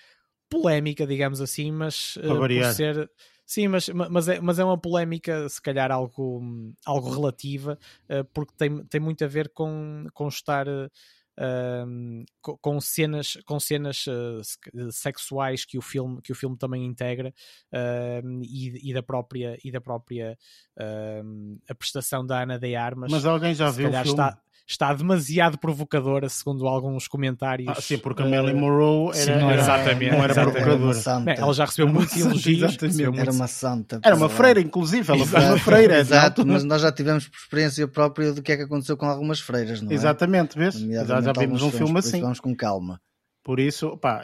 polémica, 0.51 1.08
digamos 1.08 1.39
assim, 1.39 1.72
mas 1.72 2.17
uh, 2.17 2.36
por 2.36 2.51
ser. 2.74 3.10
Sim, 3.46 3.70
mas, 3.70 3.89
mas, 3.89 4.27
é, 4.27 4.39
mas 4.39 4.60
é 4.60 4.63
uma 4.63 4.77
polémica, 4.77 5.50
se 5.50 5.62
calhar, 5.62 5.91
algo, 5.91 6.41
algo 6.86 7.10
relativa, 7.10 7.77
uh, 8.03 8.24
porque 8.34 8.53
tem, 8.58 8.84
tem 8.86 9.01
muito 9.01 9.24
a 9.24 9.27
ver 9.27 9.50
com, 9.50 10.05
com 10.13 10.27
estar. 10.27 10.67
Uh, 11.39 12.25
com 12.43 12.79
cenas, 12.79 13.38
com 13.46 13.58
cenas 13.58 14.05
uh, 14.05 14.91
sexuais 14.91 15.65
que 15.65 15.77
o 15.77 15.81
filme, 15.81 16.22
que 16.22 16.31
o 16.31 16.36
filme 16.36 16.58
também 16.58 16.86
integra 16.86 17.34
uh, 17.74 18.43
e, 18.43 18.89
e, 18.89 18.93
da 18.93 19.01
própria, 19.01 19.58
e 19.63 19.72
da 19.72 19.79
própria 19.79 20.38
a 21.67 21.74
prestação 21.74 22.24
da 22.25 22.43
Ana 22.43 22.60
de 22.60 22.75
Armas. 22.75 23.10
Mas 23.10 23.25
alguém 23.25 23.55
já 23.55 23.72
viu 23.72 23.89
o 23.89 23.91
filme? 23.91 24.10
Está, 24.10 24.39
está 24.71 24.93
demasiado 24.93 25.57
provocadora, 25.57 26.29
segundo 26.29 26.65
alguns 26.67 27.07
comentários. 27.07 27.69
Ah, 27.69 27.81
sim, 27.81 27.97
porque 27.97 28.21
a 28.23 28.25
Marilyn 28.25 28.59
Monroe 28.59 29.09
era, 29.09 29.15
sim, 29.15 29.31
não 29.31 29.51
era, 29.51 29.61
exatamente, 29.61 30.11
não 30.11 30.23
era 30.23 30.33
provocadora. 30.33 30.99
Era 31.27 31.41
ela 31.41 31.53
já 31.53 31.65
recebeu 31.65 31.93
muitos 31.93 32.17
elogios. 32.17 32.77
Era 33.17 33.31
uma 33.31 33.47
santa. 33.47 33.99
Era 34.03 34.15
uma 34.15 34.29
freira, 34.29 34.59
inclusive. 34.61 35.11
Ela 35.11 35.25
foi 35.25 35.39
uma 35.41 35.57
freira. 35.57 35.99
Exato, 35.99 36.45
mas 36.45 36.63
nós 36.63 36.81
já 36.81 36.91
tivemos 36.91 37.27
por 37.27 37.37
experiência 37.37 37.87
própria 37.87 38.33
do 38.33 38.41
que 38.41 38.51
é 38.51 38.57
que 38.57 38.63
aconteceu 38.63 38.95
com 38.95 39.05
algumas 39.05 39.39
freiras, 39.39 39.81
não 39.81 39.91
é? 39.91 39.93
Exatamente, 39.93 40.57
vês? 40.57 40.75
Já, 40.75 41.21
já 41.21 41.33
vimos 41.33 41.61
um 41.61 41.71
filme 41.71 41.99
assim. 41.99 42.21
Vamos 42.21 42.39
com 42.39 42.55
calma. 42.55 42.99
Por 43.43 43.59
isso, 43.59 43.97
pá, 43.97 44.21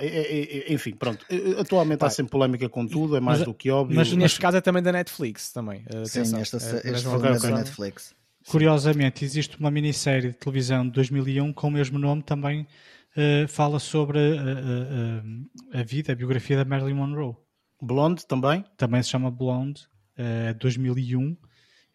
enfim, 0.69 0.93
pronto. 0.93 1.25
Atualmente 1.59 1.99
pá, 1.99 2.05
há 2.05 2.09
sempre 2.09 2.31
polémica 2.31 2.69
com 2.69 2.85
tudo, 2.85 3.17
é 3.17 3.19
mais 3.19 3.39
mas, 3.39 3.47
do 3.47 3.53
que 3.53 3.71
óbvio. 3.71 3.95
Mas 3.95 4.11
neste 4.13 4.39
caso 4.39 4.57
é 4.57 4.61
também 4.61 4.83
da 4.83 4.91
Netflix, 4.91 5.51
também. 5.51 5.83
Sim, 6.05 6.21
esta, 6.39 6.57
é, 6.57 6.91
este 6.91 7.09
filme 7.09 7.27
é 7.27 7.39
da 7.39 7.49
Netflix. 7.49 8.15
Curiosamente, 8.49 9.25
existe 9.25 9.59
uma 9.59 9.69
minissérie 9.69 10.31
de 10.31 10.37
televisão 10.37 10.85
de 10.85 10.91
2001 10.91 11.51
com 11.51 11.67
o 11.67 11.71
mesmo 11.71 11.99
nome 11.99 12.23
também 12.23 12.61
uh, 12.61 13.47
fala 13.49 13.77
sobre 13.77 14.19
a, 14.19 15.77
a, 15.77 15.81
a, 15.81 15.83
vida, 15.83 16.13
a 16.13 16.15
biografia 16.15 16.55
da 16.55 16.63
Marilyn 16.63 16.93
Monroe. 16.93 17.35
Blonde 17.81 18.25
também? 18.25 18.63
Também 18.77 19.03
se 19.03 19.09
chama 19.09 19.29
Blonde, 19.29 19.81
uh, 20.17 20.57
2001. 20.59 21.35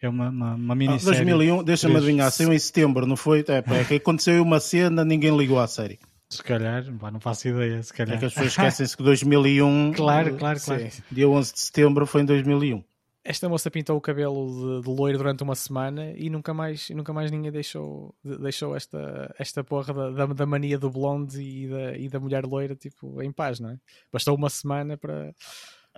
É 0.03 0.09
uma, 0.09 0.29
uma, 0.29 0.55
uma 0.55 0.75
minissérie. 0.75 1.21
Ah, 1.21 1.25
2001, 1.25 1.65
deixa-me 1.65 1.97
adivinhar, 1.97 2.31
saiu 2.31 2.53
em 2.53 2.59
setembro, 2.59 3.07
não 3.07 3.17
foi? 3.17 3.43
É, 3.49 3.81
é 3.81 3.85
que 3.85 3.95
aconteceu 3.95 4.43
uma 4.43 4.61
cena, 4.61 5.05
ninguém 5.07 5.35
ligou 5.35 5.59
à 5.59 5.67
série. 5.67 5.99
Se 6.29 6.43
calhar, 6.43 6.85
não 6.85 7.21
faço 7.21 7.49
ideia, 7.49 7.83
se 7.83 7.95
calhar. 7.95 8.17
É 8.17 8.19
que 8.19 8.27
as 8.27 8.35
pessoas 8.35 8.53
esquecem-se 8.53 8.97
que 8.97 9.03
2001... 9.03 9.93
claro, 9.97 10.37
claro, 10.37 10.61
claro. 10.61 10.89
Dia 11.11 11.29
11 11.29 11.53
de 11.53 11.61
setembro 11.61 12.07
foi 12.07 12.23
em 12.23 12.25
2001 12.27 12.83
esta 13.25 13.49
moça 13.49 13.71
pintou 13.71 13.97
o 13.97 14.01
cabelo 14.01 14.81
de, 14.81 14.87
de, 14.87 14.89
loiro 14.89 15.19
durante 15.19 15.43
uma 15.43 15.55
semana 15.55 16.13
e 16.17 16.29
nunca 16.29 16.53
mais, 16.53 16.91
nunca 16.91 17.13
mais 17.13 17.31
ninguém 17.31 17.53
deixou, 17.53 18.15
deixou 18.25 18.75
esta, 18.75 19.33
esta 19.39 19.63
porra 19.63 19.95
da, 19.95 20.11
da, 20.11 20.27
da 20.27 20.47
mania 20.47 20.79
do 20.79 20.91
blonde 20.91 21.41
e 21.41 21.69
da, 21.69 21.97
e 21.97 22.09
da 22.09 22.19
mulher 22.19 22.45
loira 22.45 22.75
tipo, 22.75 23.23
em 23.23 23.31
paz, 23.31 23.61
não 23.61 23.71
é? 23.71 23.79
Bastou 24.13 24.37
uma 24.37 24.51
semana 24.51 24.97
para. 24.97 25.35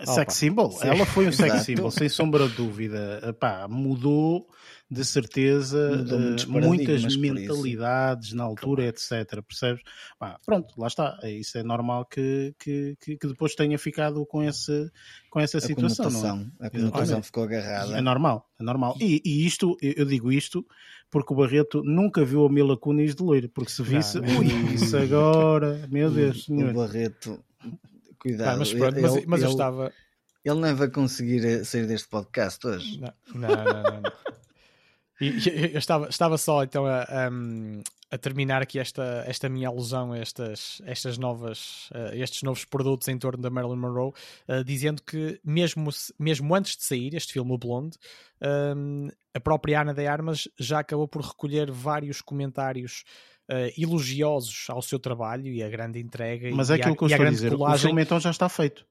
Sex 0.02 0.35
symbol? 0.35 0.72
Sim. 0.72 0.88
Ela 0.88 1.07
foi 1.07 1.28
um 1.28 1.33
sex 1.33 1.62
symbol, 1.62 1.90
sem 1.90 2.09
sombra 2.09 2.48
de 2.48 2.57
dúvida. 2.57 3.20
Epá, 3.22 3.68
mudou 3.68 4.48
de 4.90 5.04
certeza 5.04 5.78
uh, 5.78 6.50
muitas 6.50 7.16
mentalidades 7.16 8.33
na 8.33 8.44
altura, 8.44 8.87
etc. 8.87 9.42
Percebes? 9.46 9.83
pronto, 10.44 10.74
lá 10.76 10.88
está. 10.88 11.18
Isso 11.24 11.59
é 11.59 11.62
normal 11.62 12.07
que, 12.07 12.54
que, 12.59 12.96
que, 13.00 13.16
depois 13.26 13.54
tenha 13.54 13.78
ficado 13.78 14.26
com, 14.26 14.42
esse, 14.42 14.90
com 15.30 15.40
essa 15.40 15.59
a 15.59 15.61
situação. 15.61 16.04
Conotação, 16.04 16.52
é? 16.61 16.66
A 16.66 16.70
conotação 16.70 17.22
ficou 17.22 17.44
agarrada. 17.44 17.96
É 17.96 18.00
normal, 18.00 18.50
é 18.59 18.62
normal. 18.62 18.96
E, 19.00 19.22
e, 19.24 19.46
isto, 19.46 19.76
eu 19.80 20.04
digo 20.04 20.33
isto 20.33 20.64
porque 21.11 21.33
o 21.33 21.37
Barreto 21.37 21.83
nunca 21.85 22.24
viu 22.24 22.44
a 22.44 22.48
Mila 22.48 22.76
Kunis 22.76 23.14
de 23.14 23.22
loiro, 23.22 23.48
porque 23.48 23.70
se 23.70 23.85
visse, 23.85 24.20
não, 24.20 24.40
ui, 24.40 24.74
isso 24.74 24.96
agora, 24.96 25.87
meu 25.88 26.11
Deus, 26.11 26.44
senhor. 26.44 26.70
O 26.70 26.74
Barreto, 26.74 27.38
cuidado. 28.24 28.58
mas, 28.58 28.72
pronto, 28.72 29.00
mas, 29.00 29.26
mas 29.26 29.42
eu 29.42 29.50
estava. 29.50 29.92
Ele 30.42 30.60
nem 30.60 30.74
vai 30.74 30.88
conseguir 30.90 31.44
eh, 31.44 31.64
sair 31.64 31.87
deste 31.87 32.08
podcast 32.08 32.66
hoje. 32.66 33.00
Não, 33.00 33.12
não, 33.34 33.48
não. 33.48 33.64
não, 33.64 34.00
não. 34.00 34.12
E, 35.20 35.72
eu 35.72 35.78
estava, 35.78 36.08
estava 36.08 36.37
só 36.37 36.64
então 36.64 36.87
a, 36.87 37.02
a, 37.02 37.30
a, 38.10 38.18
terminar 38.18 38.62
aqui 38.62 38.78
esta, 38.78 39.24
esta 39.26 39.48
minha 39.48 39.68
alusão 39.68 40.12
a 40.12 40.18
estas, 40.18 40.82
estas 40.84 41.16
novas, 41.18 41.88
uh, 41.92 42.14
estes 42.14 42.42
novos 42.42 42.64
produtos 42.64 43.06
em 43.08 43.16
torno 43.16 43.40
da 43.40 43.48
Marilyn 43.48 43.76
Monroe, 43.76 44.12
uh, 44.48 44.64
dizendo 44.64 45.02
que 45.02 45.40
mesmo, 45.44 45.88
mesmo 46.18 46.54
antes 46.54 46.76
de 46.76 46.82
sair 46.82 47.14
este 47.14 47.32
filme, 47.32 47.52
o 47.52 47.58
Blonde, 47.58 47.96
um, 48.76 49.08
a 49.32 49.40
própria 49.40 49.80
Ana 49.80 49.94
de 49.94 50.06
Armas 50.06 50.48
já 50.58 50.80
acabou 50.80 51.06
por 51.06 51.22
recolher 51.22 51.70
vários 51.70 52.20
comentários 52.20 53.04
uh, 53.50 53.80
elogiosos 53.80 54.66
ao 54.68 54.83
seu 54.83 54.98
trabalho 54.98 55.48
e 55.48 55.62
a 55.62 55.68
grande 55.68 55.98
entrega. 55.98 56.50
Mas 56.54 56.70
é 56.70 56.74
aquilo 56.74 56.96
que 56.96 57.04
eu 57.04 57.09
estou 57.09 57.26
a 57.26 57.30
dizer, 57.30 57.57
colagem... 57.57 57.76
o 57.76 57.88
filme 57.88 58.02
então 58.02 58.20
já 58.20 58.30
está 58.30 58.48
feito. 58.48 58.87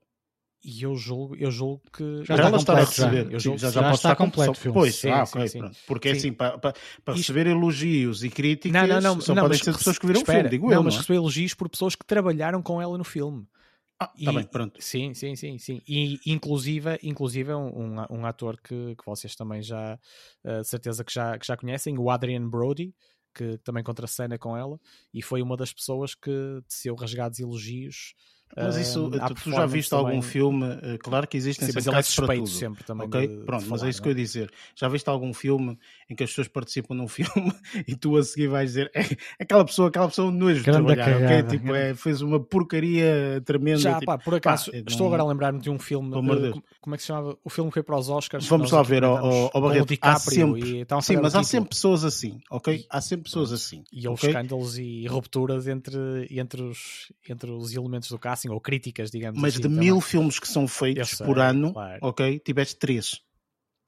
E 0.65 0.83
eu 0.83 0.95
julgo, 0.95 1.35
eu 1.35 1.51
julgo 1.51 1.81
que 1.91 2.23
já, 2.23 2.37
já 2.37 2.49
está 2.49 2.51
completo, 2.51 2.71
a 2.71 2.85
receber. 2.85 3.25
Já. 3.25 3.31
Eu 3.31 3.39
julgo 3.39 3.59
já, 3.59 3.67
já, 3.67 3.73
já 3.73 3.81
pode 3.81 3.95
estar 3.95 4.15
completo. 4.15 4.53
Filme. 4.53 4.73
Pois, 4.73 4.95
sim, 4.95 5.09
ah, 5.09 5.23
okay, 5.23 5.47
sim, 5.49 5.59
sim. 5.59 5.71
Porque 5.85 6.09
sim. 6.11 6.17
assim, 6.17 6.33
para, 6.33 6.57
para, 6.57 6.73
para 7.03 7.13
receber 7.15 7.47
elogios 7.47 8.23
e 8.23 8.29
críticas, 8.29 8.71
não, 8.71 8.87
não, 8.87 9.01
não, 9.01 9.21
só 9.21 9.35
não, 9.35 9.43
podem 9.43 9.57
ser 9.57 9.73
pessoas 9.73 9.99
que 9.99 10.07
viram 10.07 10.21
espera, 10.21 10.37
o 10.37 10.41
filme, 10.41 10.49
digo 10.49 10.67
não, 10.67 10.75
eu. 10.75 10.83
Mas 10.83 10.95
receber 10.95 11.17
elogios 11.17 11.53
por 11.53 11.67
pessoas 11.67 11.95
que 11.95 12.05
trabalharam 12.05 12.61
com 12.61 12.81
ela 12.81 12.97
no 12.97 13.03
filme. 13.03 13.45
Ah, 13.99 14.07
tá 14.07 14.33
bem, 14.33 14.43
pronto. 14.43 14.81
Sim, 14.81 15.13
sim, 15.13 15.35
sim, 15.35 15.57
sim. 15.57 15.81
E 15.87 16.19
inclusive, 16.25 16.97
inclusive 17.03 17.51
é 17.51 17.55
um, 17.55 17.95
um, 18.09 18.25
ator 18.25 18.57
que, 18.61 18.95
que 18.95 19.05
vocês 19.05 19.35
também 19.35 19.61
já, 19.61 19.99
uh, 20.45 20.63
certeza 20.63 21.03
que 21.03 21.13
já, 21.13 21.37
que 21.37 21.45
já 21.45 21.55
conhecem, 21.55 21.97
o 21.97 22.09
Adrian 22.09 22.47
Brody, 22.47 22.93
que 23.33 23.57
também 23.59 23.83
contracena 23.83 24.37
com 24.37 24.55
ela, 24.55 24.79
e 25.13 25.21
foi 25.21 25.41
uma 25.41 25.57
das 25.57 25.73
pessoas 25.73 26.15
que 26.15 26.61
teceu 26.67 26.95
rasgados 26.95 27.39
elogios 27.39 28.13
mas 28.55 28.77
isso, 28.77 29.09
tu, 29.09 29.35
tu, 29.43 29.51
já 29.51 29.65
viste 29.65 29.89
também... 29.89 30.05
algum 30.05 30.21
filme? 30.21 30.65
Eh, 30.81 30.97
claro 30.99 31.27
que 31.27 31.37
existem 31.37 31.67
Sim, 31.67 31.73
sempre 31.73 31.89
é 31.89 31.93
casos 31.93 32.15
para 32.15 32.35
tudo. 32.35 32.47
sempre 32.47 32.83
também. 32.83 33.07
Ok, 33.07 33.27
pronto, 33.45 33.65
mas 33.69 33.83
é 33.83 33.89
isso 33.89 34.01
que 34.01 34.07
eu 34.07 34.11
ia 34.11 34.15
dizer. 34.15 34.51
Já 34.75 34.87
viste 34.87 35.09
algum 35.09 35.33
filme 35.33 35.77
em 36.09 36.15
que 36.15 36.23
as 36.23 36.29
pessoas 36.29 36.47
participam 36.47 36.93
num 36.93 37.07
filme 37.09 37.53
e 37.87 37.95
tu 37.95 38.15
a 38.17 38.23
seguir 38.23 38.47
vais 38.47 38.69
dizer 38.69 38.91
é, 38.93 39.03
aquela 39.39 39.65
pessoa, 39.65 39.89
aquela 39.89 40.07
pessoa 40.07 40.31
nojo 40.31 40.59
de 40.59 40.63
trabalhar, 40.63 41.05
cagada, 41.05 41.25
ok? 41.25 41.43
Tipo, 41.57 41.73
é, 41.73 41.95
fez 41.95 42.21
uma 42.21 42.39
porcaria 42.39 43.41
tremenda. 43.45 43.79
Já, 43.79 43.93
tipo, 43.95 44.05
pá, 44.05 44.17
por 44.17 44.35
acaso, 44.35 44.71
pá, 44.71 44.77
estou 44.77 44.99
não... 44.99 45.07
agora 45.07 45.23
a 45.23 45.25
lembrar-me 45.25 45.59
de 45.59 45.69
um 45.69 45.79
filme, 45.79 46.09
de, 46.09 46.61
como 46.79 46.95
é 46.95 46.97
que 46.97 47.03
se 47.03 47.07
chamava? 47.07 47.37
O 47.43 47.49
filme 47.49 47.69
que 47.69 47.75
foi 47.75 47.83
para 47.83 47.97
os 47.97 48.09
Oscars. 48.09 48.45
Vamos 48.47 48.71
lá 48.71 48.83
ver, 48.83 49.03
ao, 49.03 49.51
ao 49.53 49.61
Barreto. 49.61 49.93
Há 50.01 50.17
sempre, 50.17 50.85
sim, 51.01 51.17
mas 51.17 51.35
há 51.35 51.43
sempre 51.43 51.69
pessoas 51.69 52.03
assim, 52.03 52.39
ok? 52.49 52.85
Há 52.89 53.01
sempre 53.01 53.23
pessoas 53.25 53.51
assim. 53.51 53.83
E 53.91 54.07
houve 54.07 54.27
escândalos 54.27 54.77
e 54.77 55.05
rupturas 55.07 55.67
entre, 55.67 56.27
entre, 56.29 56.61
os, 56.61 57.11
entre 57.27 57.51
os 57.51 57.73
elementos 57.73 58.09
do 58.09 58.19
casting, 58.43 58.49
ou 58.49 58.59
críticas, 58.59 59.11
digamos 59.11 59.39
Mas 59.39 59.53
assim, 59.53 59.61
de 59.61 59.69
também. 59.69 59.79
mil 59.79 60.01
filmes 60.01 60.39
que 60.39 60.47
são 60.47 60.67
feitos 60.67 61.09
sei, 61.09 61.25
por 61.25 61.39
ano, 61.39 61.73
claro. 61.73 61.99
ok, 62.01 62.39
tiveste 62.39 62.75
três, 62.75 63.21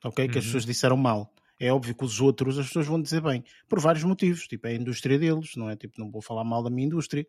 ok, 0.03 0.27
que 0.27 0.33
uhum. 0.33 0.39
as 0.39 0.45
pessoas 0.45 0.65
disseram 0.65 0.97
mal. 0.97 1.31
É 1.59 1.71
óbvio 1.71 1.95
que 1.95 2.03
os 2.03 2.19
outros 2.19 2.59
as 2.59 2.67
pessoas 2.67 2.85
vão 2.85 3.01
dizer 3.01 3.21
bem, 3.21 3.43
por 3.67 3.79
vários 3.79 4.03
motivos, 4.03 4.47
tipo, 4.47 4.67
é 4.67 4.71
a 4.71 4.75
indústria 4.75 5.17
deles, 5.17 5.55
não 5.55 5.69
é? 5.69 5.75
Tipo, 5.75 5.99
não 5.99 6.11
vou 6.11 6.21
falar 6.21 6.43
mal 6.43 6.61
da 6.61 6.69
minha 6.69 6.85
indústria, 6.85 7.25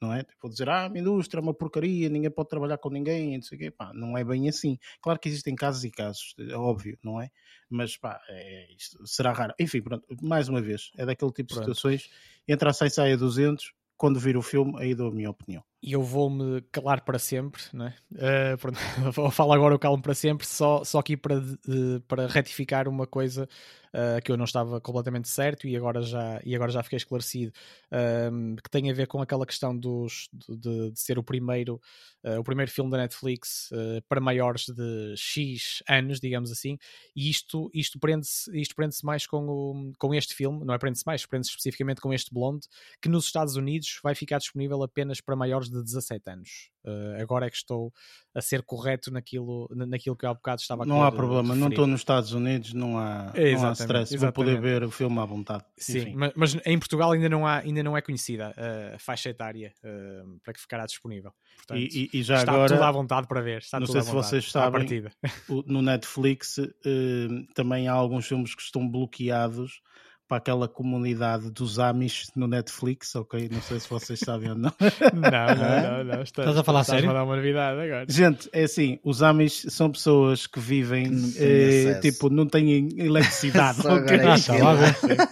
não 0.00 0.14
é? 0.14 0.22
Tipo, 0.22 0.38
vou 0.42 0.50
dizer, 0.50 0.68
ah, 0.68 0.86
a 0.86 0.88
minha 0.88 1.02
indústria 1.02 1.40
é 1.40 1.42
uma 1.42 1.52
porcaria, 1.52 2.08
ninguém 2.08 2.30
pode 2.30 2.48
trabalhar 2.48 2.78
com 2.78 2.88
ninguém, 2.88 3.34
não 3.34 3.42
sei 3.42 3.56
o 3.56 3.60
quê, 3.60 3.70
pá, 3.70 3.92
não 3.92 4.16
é 4.16 4.24
bem 4.24 4.48
assim. 4.48 4.78
Claro 5.02 5.18
que 5.18 5.28
existem 5.28 5.54
casos 5.54 5.84
e 5.84 5.90
casos, 5.90 6.34
é 6.38 6.56
óbvio, 6.56 6.98
não 7.02 7.20
é? 7.20 7.30
Mas, 7.68 7.98
pá, 7.98 8.18
é, 8.30 8.66
será 9.04 9.32
raro. 9.32 9.52
Enfim, 9.60 9.82
pronto, 9.82 10.06
mais 10.22 10.48
uma 10.48 10.62
vez, 10.62 10.90
é 10.96 11.04
daquele 11.04 11.32
tipo 11.32 11.52
pronto. 11.52 11.66
de 11.66 11.74
situações, 11.74 12.10
entra 12.48 12.70
a 12.70 12.72
100, 12.72 12.88
sai 12.88 13.12
a 13.12 13.16
200, 13.16 13.74
quando 13.94 14.18
vir 14.18 14.38
o 14.38 14.42
filme, 14.42 14.72
aí 14.78 14.94
dou 14.94 15.08
a 15.08 15.14
minha 15.14 15.28
opinião 15.28 15.62
e 15.82 15.92
eu 15.92 16.02
vou-me 16.02 16.62
calar 16.72 17.04
para 17.04 17.18
sempre, 17.18 17.62
né? 17.72 17.94
Uh, 18.12 18.58
pronto, 18.58 18.78
vou 19.14 19.30
falar 19.30 19.56
agora 19.56 19.74
o 19.74 19.78
calmo 19.78 20.02
para 20.02 20.14
sempre, 20.14 20.46
só, 20.46 20.82
só 20.82 20.98
aqui 20.98 21.16
para, 21.16 21.38
uh, 21.38 22.00
para 22.08 22.26
retificar 22.26 22.88
uma 22.88 23.06
coisa 23.06 23.48
uh, 23.94 24.22
que 24.24 24.32
eu 24.32 24.36
não 24.36 24.44
estava 24.44 24.80
completamente 24.80 25.28
certo 25.28 25.66
e 25.66 25.76
agora 25.76 26.00
já, 26.02 26.40
e 26.44 26.54
agora 26.54 26.72
já 26.72 26.82
fiquei 26.82 26.96
esclarecido, 26.96 27.52
ehm, 27.92 28.56
que 28.56 28.70
tem 28.70 28.90
a 28.90 28.94
ver 28.94 29.06
com 29.06 29.20
aquela 29.20 29.46
questão 29.46 29.76
dos, 29.76 30.28
de, 30.32 30.90
de 30.90 31.00
ser 31.00 31.18
o 31.18 31.22
primeiro, 31.22 31.80
o 32.38 32.42
primeiro 32.42 32.70
filme 32.70 32.90
da 32.90 32.98
Netflix 32.98 33.70
para 34.08 34.20
maiores 34.20 34.66
de 34.66 35.14
X 35.16 35.82
anos, 35.88 36.18
digamos 36.18 36.50
assim, 36.50 36.76
e 37.14 37.30
isto, 37.30 37.70
isto 37.72 37.98
prende-se 38.00 38.50
isto 38.58 38.74
prende 38.74 38.96
mais 39.04 39.26
com, 39.26 39.46
o, 39.46 39.92
com 39.98 40.14
este 40.14 40.34
filme, 40.34 40.64
não 40.64 40.74
é 40.74 40.78
prende-se 40.78 41.06
mais, 41.06 41.24
prende-se 41.24 41.50
especificamente 41.50 42.00
com 42.00 42.12
este 42.12 42.32
Blonde, 42.32 42.66
que 43.00 43.08
nos 43.08 43.26
Estados 43.26 43.56
Unidos 43.56 44.00
vai 44.02 44.14
ficar 44.14 44.38
disponível 44.38 44.82
apenas 44.82 45.20
para 45.20 45.36
maiores 45.36 45.65
de 45.70 45.76
de 45.76 45.84
17 45.84 46.30
anos. 46.30 46.70
Uh, 46.84 47.20
agora 47.20 47.46
é 47.46 47.50
que 47.50 47.56
estou 47.56 47.92
a 48.34 48.40
ser 48.40 48.62
correto 48.62 49.10
naquilo, 49.10 49.68
naquilo 49.74 50.16
que 50.16 50.24
há 50.24 50.32
bocado 50.32 50.60
estava 50.60 50.84
a 50.84 50.86
Não 50.86 51.02
há 51.02 51.10
problema, 51.10 51.54
não 51.54 51.68
estou 51.68 51.86
nos 51.86 52.00
Estados 52.00 52.32
Unidos, 52.32 52.72
não 52.72 52.96
há, 52.96 53.32
é, 53.34 53.54
não 53.54 53.68
há 53.68 53.72
stress, 53.72 54.14
exatamente. 54.14 54.18
vou 54.20 54.32
poder 54.32 54.60
ver 54.60 54.84
o 54.84 54.90
filme 54.90 55.18
à 55.18 55.24
vontade. 55.24 55.64
Sim, 55.76 56.14
mas, 56.14 56.32
mas, 56.36 56.56
em 56.64 56.78
Portugal 56.78 57.10
ainda 57.10 57.28
não, 57.28 57.46
há, 57.46 57.58
ainda 57.58 57.82
não 57.82 57.96
é 57.96 58.00
conhecida 58.00 58.54
a 58.94 58.98
faixa 58.98 59.30
etária 59.30 59.74
uh, 59.82 60.38
para 60.44 60.54
que 60.54 60.60
ficará 60.60 60.86
disponível. 60.86 61.32
Portanto, 61.56 61.80
e, 61.80 62.08
e, 62.12 62.22
já 62.22 62.36
está 62.36 62.52
agora, 62.52 62.68
tudo 62.68 62.84
à 62.84 62.92
vontade 62.92 63.26
para 63.26 63.40
ver. 63.40 63.58
Está 63.58 63.80
não 63.80 63.86
sei 63.86 64.02
se 64.02 64.12
vocês 64.12 64.50
sabem, 64.50 64.86
no 65.66 65.82
Netflix 65.82 66.58
uh, 66.58 66.72
também 67.54 67.88
há 67.88 67.92
alguns 67.92 68.26
filmes 68.26 68.54
que 68.54 68.62
estão 68.62 68.88
bloqueados 68.88 69.80
para 70.28 70.38
aquela 70.38 70.66
comunidade 70.66 71.50
dos 71.50 71.78
Amish 71.78 72.30
no 72.34 72.48
Netflix, 72.48 73.14
ok? 73.14 73.48
Não 73.50 73.60
sei 73.62 73.78
se 73.78 73.88
vocês 73.88 74.18
sabem 74.18 74.50
ou 74.50 74.56
não. 74.56 74.72
não, 75.14 75.20
não, 75.22 75.82
não, 75.98 76.04
não. 76.16 76.22
Estás 76.22 76.56
a 76.56 76.64
falar 76.64 76.82
sério? 76.84 77.10
a 77.10 77.12
dar 77.12 77.24
uma 77.24 77.36
novidade 77.36 77.80
agora. 77.80 78.06
Gente, 78.08 78.48
é 78.52 78.64
assim, 78.64 78.98
os 79.04 79.22
Amish 79.22 79.66
são 79.68 79.90
pessoas 79.90 80.46
que 80.46 80.58
vivem, 80.58 81.06
eh, 81.36 81.98
tipo, 82.02 82.28
não 82.28 82.46
têm 82.46 82.88
eletricidade, 82.98 83.80
ok? 83.86 84.18
Ah, 84.62 85.26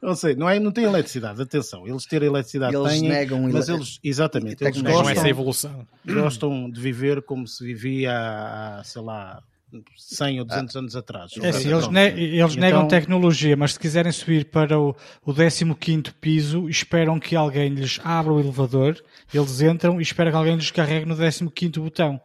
Não 0.00 0.14
sei, 0.14 0.34
não, 0.34 0.48
é, 0.48 0.58
não 0.58 0.72
têm 0.72 0.84
eletricidade, 0.84 1.40
atenção, 1.42 1.86
eles 1.86 2.06
terem 2.06 2.28
eletricidade 2.28 2.74
Eles 2.74 2.92
têm, 2.92 3.02
negam 3.08 3.42
mas 3.50 3.68
ele- 3.68 3.78
eles, 3.78 3.98
exatamente, 4.02 4.64
eles 4.64 4.76
Negam 4.82 4.98
gostam, 5.02 5.12
essa 5.18 5.28
evolução. 5.28 5.86
gostam 6.06 6.70
de 6.70 6.80
viver 6.80 7.22
como 7.22 7.46
se 7.46 7.62
vivia 7.64 8.12
há, 8.14 8.82
sei 8.84 9.02
lá, 9.02 9.42
100 9.96 10.40
ou 10.40 10.44
200 10.46 10.76
anos 10.76 10.96
atrás. 10.96 11.32
É 11.42 11.48
assim, 11.48 11.70
eles, 11.72 11.88
ne- 11.88 12.08
eles 12.20 12.52
Então- 12.52 12.60
negam 12.60 12.88
tecnologia, 12.88 13.56
mas 13.56 13.72
se 13.74 13.78
quiserem 13.80 14.12
subir 14.12 14.46
para 14.46 14.78
o, 14.78 14.94
o 15.24 15.32
15 15.74 16.12
piso, 16.20 16.68
esperam 16.68 17.18
que 17.18 17.34
alguém 17.36 17.68
lhes 17.70 18.00
abra 18.04 18.32
o 18.32 18.40
elevador, 18.40 18.96
eles 19.32 19.60
entram 19.60 19.98
e 20.00 20.02
esperam 20.02 20.30
que 20.30 20.36
alguém 20.36 20.56
lhes 20.56 20.70
carregue 20.70 21.06
no 21.06 21.14
15 21.50 21.80
botão. 21.80 22.20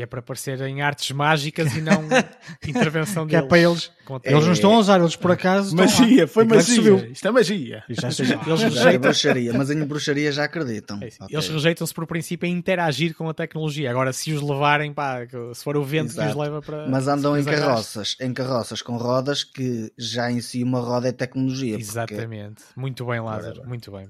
Que 0.00 0.04
é 0.04 0.06
para 0.06 0.22
parecer 0.22 0.58
em 0.62 0.80
artes 0.80 1.10
mágicas 1.10 1.76
e 1.76 1.82
não 1.82 2.02
intervenção 2.66 3.26
Que 3.26 3.36
é 3.36 3.42
deles. 3.42 3.48
para 3.50 3.58
eles. 3.58 3.92
Eles 4.24 4.44
não 4.46 4.52
estão 4.54 4.74
a 4.74 4.78
usar, 4.78 4.98
eles 4.98 5.14
por 5.14 5.30
acaso. 5.30 5.76
Magia, 5.76 6.26
foi 6.26 6.44
é 6.44 6.46
magia, 6.46 7.08
isto 7.12 7.28
é 7.28 7.30
magia. 7.30 7.84
Eles 7.86 8.00
Já 8.00 8.08
é 8.08 8.68
rejeitam. 8.68 9.00
bruxaria, 9.02 9.52
mas 9.52 9.70
em 9.70 9.84
bruxaria 9.84 10.32
já 10.32 10.44
acreditam. 10.44 10.98
É 11.02 11.08
isso. 11.08 11.18
Ok. 11.22 11.36
Eles 11.36 11.48
rejeitam-se 11.50 11.92
por 11.92 12.06
princípio 12.06 12.48
a 12.48 12.50
interagir 12.50 13.14
com 13.14 13.28
a 13.28 13.34
tecnologia. 13.34 13.90
Agora, 13.90 14.10
se 14.14 14.32
os 14.32 14.40
levarem, 14.40 14.94
pá, 14.94 15.18
se 15.52 15.62
for 15.62 15.76
o 15.76 15.84
vento 15.84 16.14
que 16.14 16.18
os 16.20 16.24
Exato. 16.24 16.38
leva 16.40 16.62
para. 16.62 16.88
Mas 16.88 17.06
andam 17.06 17.36
em 17.38 17.44
carroças, 17.44 18.16
em 18.22 18.32
carroças 18.32 18.80
com 18.80 18.96
rodas 18.96 19.44
que 19.44 19.92
já 19.98 20.32
em 20.32 20.40
si 20.40 20.62
uma 20.64 20.80
roda 20.80 21.08
é 21.10 21.12
tecnologia. 21.12 21.72
porque- 21.76 21.82
Exatamente. 21.90 22.62
Muito 22.74 23.04
bem, 23.04 23.20
Lázaro. 23.20 23.68
Muito 23.68 23.92
bem. 23.92 24.08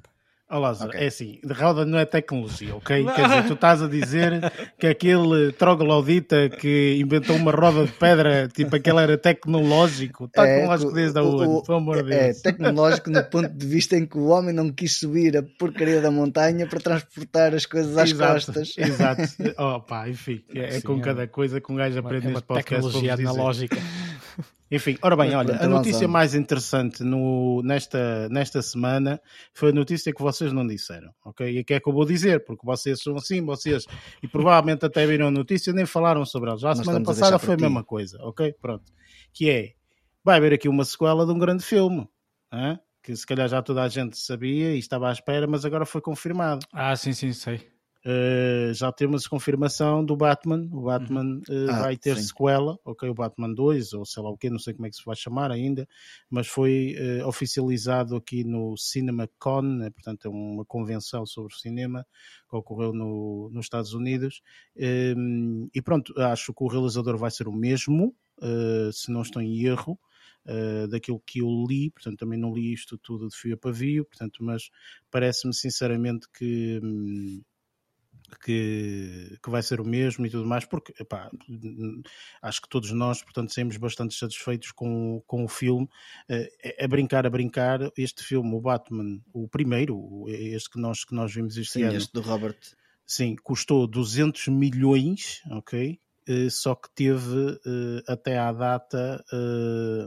Ó 0.52 0.58
Lázaro, 0.58 0.90
Ok. 0.90 1.00
é 1.00 1.06
assim, 1.06 1.38
de 1.44 1.52
roda 1.52 1.86
não 1.86 1.96
é 1.96 2.04
tecnologia, 2.04 2.74
ok? 2.74 3.04
Quer 3.14 3.22
dizer, 3.28 3.46
tu 3.46 3.52
estás 3.54 3.80
a 3.82 3.86
dizer 3.86 4.52
que 4.78 4.86
aquele 4.88 5.52
troglodita 5.52 6.48
que 6.48 6.98
inventou 7.00 7.36
uma 7.36 7.52
roda 7.52 7.84
de 7.86 7.92
pedra, 7.92 8.48
tipo 8.48 8.74
aquele 8.74 8.98
era 8.98 9.16
tecnológico, 9.16 10.24
está 10.24 10.46
É, 10.46 10.60
com 10.62 10.66
lógico 10.66 10.90
o- 10.90 10.94
desde 10.94 11.18
a 11.18 11.22
onde, 11.22 11.44
o- 11.44 11.62
pelo 11.62 11.78
amor 11.78 12.02
de 12.02 12.12
É 12.12 12.24
Deus. 12.26 12.40
tecnológico 12.42 13.10
no 13.10 13.22
ponto 13.24 13.48
de 13.48 13.66
vista 13.66 13.96
em 13.96 14.04
que 14.04 14.18
o 14.18 14.26
homem 14.26 14.52
não 14.52 14.70
quis 14.72 14.98
subir 14.98 15.36
a 15.36 15.42
porcaria 15.42 16.00
da 16.00 16.10
montanha 16.10 16.66
para 16.66 16.80
transportar 16.80 17.54
as 17.54 17.64
coisas 17.64 17.96
às 17.96 18.10
Exato, 18.10 18.32
costas. 18.34 18.74
Exato. 18.76 19.22
Oh, 19.56 19.80
pá, 19.80 20.08
enfim, 20.08 20.42
é, 20.54 20.64
é 20.64 20.70
Sim, 20.72 20.80
com 20.82 20.98
é 20.98 21.00
cada 21.00 21.26
coisa 21.28 21.60
que 21.60 21.70
um 21.72 21.76
gajo 21.76 21.94
Uma, 22.00 22.08
aprende 22.08 22.26
é 22.26 22.28
uma 22.30 22.34
neste 22.34 22.46
podcast. 22.46 22.74
tecnologia 22.74 23.14
analógica. 23.14 23.76
Enfim, 24.71 24.97
ora 25.03 25.16
bem, 25.16 25.35
olha, 25.35 25.61
a 25.61 25.66
notícia 25.66 26.07
mais 26.07 26.33
interessante 26.33 27.03
no, 27.03 27.61
nesta, 27.64 28.29
nesta 28.29 28.62
semana 28.62 29.21
foi 29.53 29.71
a 29.71 29.73
notícia 29.73 30.14
que 30.14 30.23
vocês 30.23 30.53
não 30.53 30.64
disseram, 30.64 31.12
ok? 31.25 31.59
E 31.59 31.64
que 31.64 31.75
é 31.75 31.81
que 31.81 31.88
eu 31.88 31.93
vou 31.93 32.05
dizer, 32.05 32.45
porque 32.45 32.64
vocês 32.64 33.03
são 33.03 33.16
assim, 33.16 33.45
vocês, 33.45 33.85
e 34.23 34.29
provavelmente 34.29 34.87
até 34.87 35.05
viram 35.07 35.27
a 35.27 35.31
notícia, 35.31 35.73
nem 35.73 35.87
falaram 35.87 36.25
sobre 36.25 36.51
ela. 36.51 36.59
Já 36.59 36.71
a 36.71 36.75
Nós 36.75 36.87
semana 36.87 37.01
a 37.01 37.05
passada 37.05 37.31
deixar 37.33 37.38
foi 37.45 37.55
a 37.55 37.59
mesma 37.59 37.83
coisa, 37.83 38.19
ok? 38.23 38.53
Pronto. 38.62 38.93
Que 39.33 39.51
é, 39.51 39.73
vai 40.25 40.37
haver 40.37 40.53
aqui 40.53 40.69
uma 40.69 40.85
sequela 40.85 41.27
de 41.27 41.33
um 41.33 41.38
grande 41.38 41.64
filme, 41.64 42.09
hã? 42.53 42.79
que 43.03 43.16
se 43.16 43.27
calhar 43.27 43.49
já 43.49 43.62
toda 43.62 43.83
a 43.83 43.88
gente 43.88 44.19
sabia 44.19 44.75
e 44.75 44.79
estava 44.79 45.09
à 45.09 45.12
espera, 45.12 45.47
mas 45.47 45.64
agora 45.64 45.85
foi 45.85 46.01
confirmado. 46.01 46.64
Ah, 46.73 46.95
sim, 46.95 47.12
sim, 47.12 47.33
sei. 47.33 47.66
Uh, 48.04 48.72
já 48.72 48.90
temos 48.90 49.26
confirmação 49.26 50.02
do 50.02 50.16
Batman. 50.16 50.66
O 50.72 50.82
Batman 50.82 51.38
uh, 51.48 51.70
Ah, 51.70 51.82
vai 51.82 51.96
ter 51.96 52.16
sim. 52.16 52.22
sequela, 52.22 52.78
ok? 52.84 53.08
O 53.08 53.14
Batman 53.14 53.52
2, 53.52 53.92
ou 53.92 54.06
sei 54.06 54.22
lá 54.22 54.30
o 54.30 54.38
que, 54.38 54.48
não 54.48 54.58
sei 54.58 54.72
como 54.72 54.86
é 54.86 54.90
que 54.90 54.96
se 54.96 55.04
vai 55.04 55.14
chamar 55.14 55.50
ainda, 55.50 55.86
mas 56.30 56.46
foi 56.46 56.94
uh, 56.98 57.26
oficializado 57.26 58.16
aqui 58.16 58.42
no 58.42 58.74
CinemaCon, 58.76 59.62
né? 59.62 59.90
portanto, 59.90 60.26
é 60.26 60.28
uma 60.30 60.64
convenção 60.64 61.26
sobre 61.26 61.54
cinema 61.54 62.06
que 62.48 62.56
ocorreu 62.56 62.92
no, 62.94 63.50
nos 63.52 63.66
Estados 63.66 63.92
Unidos. 63.92 64.40
Um, 64.76 65.68
e 65.74 65.82
pronto, 65.82 66.18
acho 66.20 66.54
que 66.54 66.64
o 66.64 66.68
realizador 66.68 67.18
vai 67.18 67.30
ser 67.30 67.48
o 67.48 67.52
mesmo, 67.52 68.14
se 68.92 69.10
não 69.12 69.20
estou 69.22 69.42
em 69.42 69.64
erro. 69.64 69.98
Uh, 70.46 70.88
daquilo 70.88 71.20
que 71.20 71.40
eu 71.40 71.48
li, 71.68 71.90
portanto 71.90 72.16
também 72.16 72.38
não 72.38 72.54
li 72.54 72.72
isto 72.72 72.96
tudo 72.96 73.28
de 73.28 73.36
fio 73.36 73.54
a 73.54 73.58
pavio, 73.58 74.06
portanto, 74.06 74.42
mas 74.42 74.70
parece-me 75.10 75.52
sinceramente 75.52 76.26
que, 76.32 76.80
hum, 76.82 77.42
que, 78.38 79.38
que 79.43 79.51
vai 79.51 79.62
ser 79.62 79.81
o 79.81 79.85
mesmo 79.85 80.27
e 80.27 80.31
tudo 80.31 80.47
mais, 80.47 80.64
porque 80.64 80.93
epá, 81.01 81.31
acho 82.43 82.61
que 82.62 82.69
todos 82.69 82.90
nós, 82.93 83.23
portanto, 83.23 83.53
saímos 83.53 83.77
bastante 83.77 84.14
satisfeitos 84.14 84.73
com, 84.73 85.23
com 85.27 85.45
o 85.45 85.49
filme. 85.49 85.88
Uh, 86.29 86.85
a 86.85 86.88
brincar, 86.88 87.27
a 87.27 87.31
brincar, 87.31 87.81
este 87.97 88.23
filme, 88.23 88.55
o 88.55 88.61
Batman, 88.61 89.21
o 89.33 89.49
primeiro, 89.49 90.25
este 90.29 90.71
que 90.71 90.81
nós, 90.81 91.05
que 91.05 91.14
nós 91.14 91.33
vimos 91.35 91.57
este 91.57 91.73
Sim, 91.75 91.85
ano, 91.85 91.97
este 91.97 92.12
do 92.12 92.21
Robert. 92.21 92.59
sim, 93.07 93.37
custou 93.43 93.87
200 93.87 94.49
milhões, 94.49 95.40
ok? 95.51 95.99
Uh, 96.29 96.51
só 96.51 96.75
que 96.75 96.88
teve 96.95 97.35
uh, 97.35 98.03
até 98.07 98.38
à 98.38 98.53
data 98.53 99.25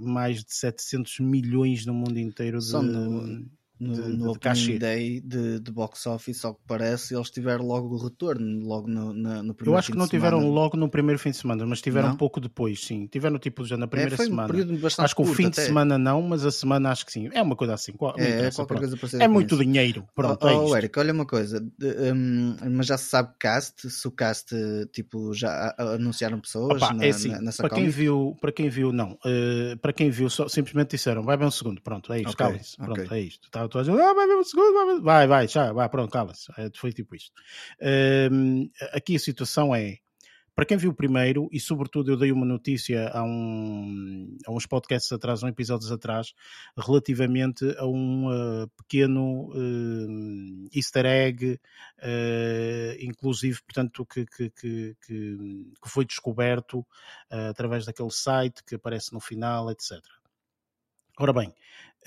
mais 0.01 0.43
de 0.43 0.53
700 0.53 1.19
milhões 1.19 1.85
no 1.85 1.93
mundo 1.93 2.17
inteiro 2.19 2.59
de, 2.59 2.71
no- 2.71 3.45
No, 3.87 3.93
de- 3.93 4.17
no 4.17 4.33
de 4.63 4.79
day 4.79 5.21
de, 5.21 5.59
de 5.59 5.71
box 5.71 6.05
office, 6.07 6.43
ao 6.45 6.55
que 6.55 6.61
parece, 6.67 7.15
eles 7.15 7.29
tiveram 7.29 7.65
logo 7.65 7.95
o 7.95 7.97
retorno, 8.03 8.65
logo 8.65 8.87
no, 8.87 9.13
na- 9.13 9.43
no 9.43 9.53
primeiro 9.53 9.75
Eu 9.75 9.77
acho 9.77 9.87
que 9.87 9.93
de 9.93 9.99
não 9.99 10.07
tiveram 10.07 10.39
semana. 10.39 10.55
logo 10.55 10.77
no 10.77 10.89
primeiro 10.89 11.19
fim 11.19 11.31
de 11.31 11.37
semana, 11.37 11.65
mas 11.65 11.81
tiveram 11.81 12.09
Não? 12.09 12.17
pouco 12.17 12.39
depois, 12.39 12.79
sim. 12.83 13.07
Tiveram 13.07 13.37
tipo 13.37 13.65
já 13.65 13.77
na 13.77 13.87
primeira 13.87 14.15
é, 14.15 14.17
semana. 14.17 14.53
um 14.53 15.03
Acho 15.03 15.15
que 15.15 15.21
o 15.21 15.25
fim 15.25 15.43
de 15.43 15.47
até. 15.49 15.65
semana 15.65 15.97
não, 15.97 16.21
mas 16.21 16.45
a 16.45 16.51
semana 16.51 16.91
acho 16.91 17.05
que 17.05 17.11
sim. 17.11 17.29
É 17.33 17.41
uma 17.41 17.55
coisa 17.55 17.73
assim. 17.73 17.91
qual- 17.93 18.15
É, 18.17 18.23
é 18.23 18.29
interessa, 18.33 18.65
É 19.19 19.27
muito 19.27 19.55
isso. 19.55 19.63
dinheiro. 19.63 20.07
Pronto, 20.15 20.45
oh, 20.45 20.49
é 20.49 20.55
oh. 20.55 20.75
Eric, 20.77 20.97
olha 20.99 21.13
uma 21.13 21.25
coisa, 21.25 21.59
de- 21.59 22.11
hum, 22.13 22.55
mas 22.71 22.85
já 22.87 22.97
se 22.97 23.05
sabe 23.05 23.33
cast, 23.39 23.89
se 23.89 24.07
o 24.07 24.11
cast 24.11 24.55
tipo 24.91 25.33
já 25.33 25.73
anunciaram 25.77 26.39
pessoas 26.39 26.81
Opa, 26.81 26.93
na, 26.93 27.05
é 27.05 27.09
assim, 27.09 27.29
na- 27.29 27.41
nessa 27.41 27.63
para 27.63 27.75
quem 27.75 27.89
viu, 27.89 28.35
para 28.39 28.51
quem 28.51 28.69
viu, 28.69 28.91
não. 28.91 29.13
Uh, 29.25 29.77
para 29.81 29.93
quem 29.93 30.09
viu, 30.09 30.29
só, 30.29 30.47
simplesmente 30.47 30.91
disseram, 30.91 31.23
vai 31.23 31.37
ver 31.37 31.45
um 31.45 31.51
segundo, 31.51 31.81
pronto, 31.81 32.11
é 32.13 32.17
isto, 32.17 32.29
Ok, 32.31 32.37
cala-se, 32.37 32.75
ok. 32.81 32.93
pronto, 32.93 33.13
é 33.13 33.19
isto. 33.19 33.45
Estava 33.47 33.67
a 33.79 33.83
gente, 33.83 33.99
ah, 33.99 34.13
vai 34.13 34.27
um 34.27 34.43
segundo, 34.43 35.01
vai, 35.01 35.27
vai, 35.27 35.47
já, 35.47 35.71
vai, 35.71 35.89
pronto, 35.89 36.11
cala-se. 36.11 36.51
É, 36.57 36.69
foi 36.75 36.91
tipo 36.91 37.15
isto. 37.15 37.31
Um, 38.31 38.69
aqui 38.93 39.15
a 39.15 39.19
situação 39.19 39.73
é, 39.75 39.97
para 40.55 40.65
quem 40.65 40.77
viu 40.77 40.91
o 40.91 40.95
primeiro, 40.95 41.49
e 41.51 41.59
sobretudo 41.59 42.11
eu 42.11 42.17
dei 42.17 42.31
uma 42.31 42.45
notícia 42.45 43.09
há, 43.09 43.23
um, 43.23 44.37
há 44.45 44.51
uns 44.51 44.67
podcasts 44.67 45.11
atrás, 45.11 45.41
uns 45.41 45.49
episódios 45.49 45.91
atrás, 45.91 46.33
relativamente 46.77 47.65
a 47.77 47.87
um 47.87 48.27
uh, 48.27 48.67
pequeno 48.77 49.49
uh, 49.49 50.69
easter 50.71 51.07
egg, 51.07 51.53
uh, 51.53 52.95
inclusive, 52.99 53.59
portanto, 53.63 54.05
que, 54.05 54.25
que, 54.27 54.51
que, 54.51 54.95
que, 55.01 55.89
foi 55.89 56.05
descoberto 56.05 56.79
uh, 57.31 57.49
através 57.49 57.85
daquele 57.85 58.11
site 58.11 58.63
que 58.63 58.75
aparece 58.75 59.11
no 59.11 59.19
final, 59.19 59.71
etc. 59.71 59.99
Ora 61.19 61.33
bem, 61.33 61.51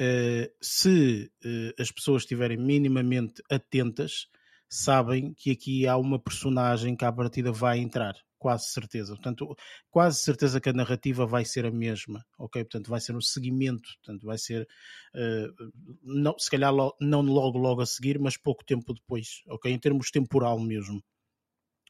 uh, 0.01 0.53
se 0.61 1.31
uh, 1.45 1.83
as 1.83 1.91
pessoas 1.91 2.23
estiverem 2.23 2.57
minimamente 2.57 3.43
atentas, 3.51 4.27
sabem 4.69 5.35
que 5.35 5.51
aqui 5.51 5.87
há 5.87 5.97
uma 5.97 6.19
personagem 6.19 6.97
que 6.97 7.05
à 7.05 7.13
partida 7.13 7.53
vai 7.53 7.79
entrar, 7.79 8.15
quase 8.39 8.69
certeza. 8.69 9.15
Portanto, 9.15 9.55
quase 9.91 10.21
certeza 10.21 10.61
que 10.61 10.69
a 10.69 10.73
narrativa 10.73 11.27
vai 11.27 11.45
ser 11.45 11.67
a 11.67 11.71
mesma, 11.71 12.25
ok? 12.39 12.65
Portanto, 12.65 12.89
vai 12.89 13.01
ser 13.01 13.17
um 13.17 13.21
seguimento, 13.21 13.89
portanto, 14.03 14.27
vai 14.27 14.39
ser, 14.39 14.67
uh, 15.15 15.71
não, 16.03 16.39
se 16.39 16.51
calhar 16.51 16.75
lo, 16.75 16.95
não 17.01 17.23
logo, 17.23 17.59
logo 17.59 17.83
a 17.83 17.87
seguir, 17.87 18.19
mas 18.19 18.37
pouco 18.37 18.65
tempo 18.65 18.93
depois, 18.93 19.43
ok? 19.49 19.73
Em 19.73 19.79
termos 19.79 20.11
temporal 20.11 20.59
mesmo. 20.59 21.03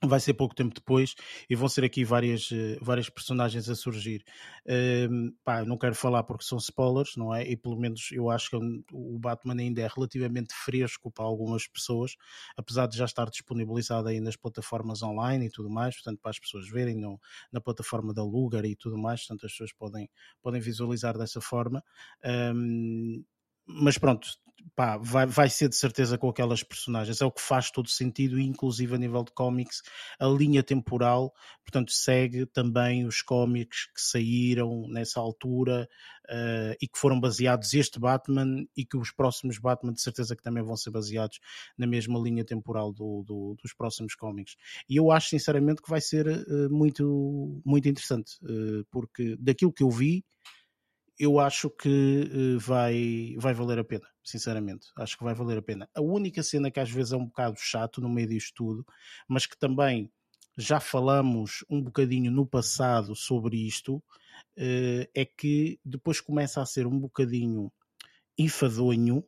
Vai 0.09 0.21
ser 0.21 0.35
pouco 0.35 0.55
tempo 0.55 0.75
depois 0.75 1.15
e 1.49 1.55
vão 1.55 1.69
ser 1.69 1.85
aqui 1.85 2.05
várias, 2.05 2.51
eh, 2.53 2.79
várias 2.81 3.09
personagens 3.09 3.69
a 3.69 3.75
surgir. 3.75 4.25
Um, 4.67 5.33
pá, 5.45 5.65
não 5.65 5.79
quero 5.79 5.95
falar 5.95 6.23
porque 6.25 6.45
são 6.45 6.59
spoilers, 6.59 7.17
não 7.17 7.35
é? 7.35 7.43
E 7.47 7.57
pelo 7.57 7.77
menos 7.77 8.11
eu 8.13 8.31
acho 8.31 8.51
que 8.51 8.57
o 8.93 9.19
Batman 9.19 9.61
ainda 9.61 9.83
é 9.83 9.89
relativamente 9.95 10.55
fresco 10.55 11.11
para 11.11 11.25
algumas 11.25 11.67
pessoas, 11.67 12.17
apesar 12.57 12.87
de 12.87 12.97
já 12.97 13.05
estar 13.05 13.29
disponibilizado 13.31 14.09
aí 14.09 14.21
nas 14.21 14.37
plataformas 14.37 15.03
online 15.03 15.47
e 15.47 15.51
tudo 15.51 15.71
mais, 15.71 15.95
portanto, 15.97 16.21
para 16.21 16.31
as 16.31 16.39
pessoas 16.39 16.69
verem 16.69 16.97
no, 16.97 17.21
na 17.53 17.61
plataforma 17.61 18.13
da 18.13 18.23
Lugar 18.23 18.65
e 18.65 18.77
tudo 18.77 18.99
mais, 18.99 19.21
portanto, 19.21 19.47
as 19.47 19.53
pessoas 19.53 19.73
podem, 19.73 20.11
podem 20.43 20.61
visualizar 20.61 21.17
dessa 21.17 21.41
forma. 21.41 21.83
Um, 22.55 23.25
mas 23.67 23.99
pronto, 23.99 24.29
pá, 24.75 24.99
vai, 24.99 25.27
vai 25.27 25.49
ser 25.49 25.69
de 25.69 25.77
certeza 25.77 26.19
com 26.19 26.29
aquelas 26.29 26.63
personagens, 26.63 27.21
é 27.21 27.25
o 27.25 27.31
que 27.31 27.41
faz 27.41 27.71
todo 27.71 27.89
sentido, 27.89 28.39
inclusive 28.39 28.95
a 28.95 28.99
nível 28.99 29.25
de 29.25 29.33
cómics, 29.33 29.83
a 30.19 30.27
linha 30.27 30.63
temporal, 30.63 31.33
portanto, 31.65 31.93
segue 31.93 32.47
também 32.47 33.07
os 33.07 33.23
cómics 33.23 33.87
que 33.87 34.01
saíram 34.01 34.87
nessa 34.89 35.21
altura 35.21 35.89
uh, 36.29 36.77
e 36.81 36.87
que 36.87 36.99
foram 36.99 37.21
baseados 37.21 37.73
este 37.75 37.99
Batman 37.99 38.67
e 38.77 38.85
que 38.85 38.97
os 38.97 39.11
próximos 39.11 39.59
Batman 39.59 39.93
de 39.93 40.03
certeza 40.03 40.37
que 40.37 40.43
também 40.43 40.63
vão 40.63 40.77
ser 40.77 40.91
baseados 40.91 41.39
na 41.77 41.87
mesma 41.87 42.19
linha 42.19 42.45
temporal 42.45 42.93
do, 42.93 43.23
do, 43.25 43.57
dos 43.63 43.73
próximos 43.73 44.15
cómics. 44.15 44.57
E 44.89 44.97
eu 44.97 45.11
acho 45.11 45.31
sinceramente 45.31 45.83
que 45.83 45.91
vai 45.91 46.01
ser 46.01 46.27
uh, 46.27 46.71
muito, 46.71 47.61
muito 47.65 47.89
interessante, 47.89 48.33
uh, 48.43 48.85
porque 48.91 49.37
daquilo 49.39 49.73
que 49.73 49.83
eu 49.83 49.91
vi 49.91 50.25
eu 51.19 51.39
acho 51.39 51.71
que 51.71 52.57
vai, 52.59 53.35
vai 53.39 53.55
valer 53.55 53.79
a 53.79 53.85
pena, 53.85 54.07
sinceramente. 54.23 54.89
Acho 54.99 55.17
que 55.17 55.25
vai 55.25 55.35
valer 55.35 55.59
a 55.59 55.63
pena. 55.63 55.89
A 55.95 56.01
única 56.01 56.43
cena 56.43 56.71
que 56.71 56.81
às 56.81 56.91
vezes 56.91 57.13
é 57.13 57.17
um 57.17 57.27
bocado 57.27 57.57
chato 57.59 58.01
no 58.01 58.09
meio 58.09 58.29
disto 58.29 58.55
tudo, 58.55 58.87
mas 59.29 59.47
que 59.47 59.59
também 59.59 60.11
já 60.57 60.81
falamos 60.81 61.65
um 61.69 61.83
bocadinho 61.83 62.31
no 62.31 62.47
passado 62.47 63.15
sobre 63.15 63.67
isto, 63.67 64.03
é 64.57 65.25
que 65.25 65.79
depois 65.85 66.21
começa 66.21 66.63
a 66.63 66.67
ser 66.67 66.87
um 66.87 66.99
bocadinho 66.99 67.71
enfadonho 68.39 69.25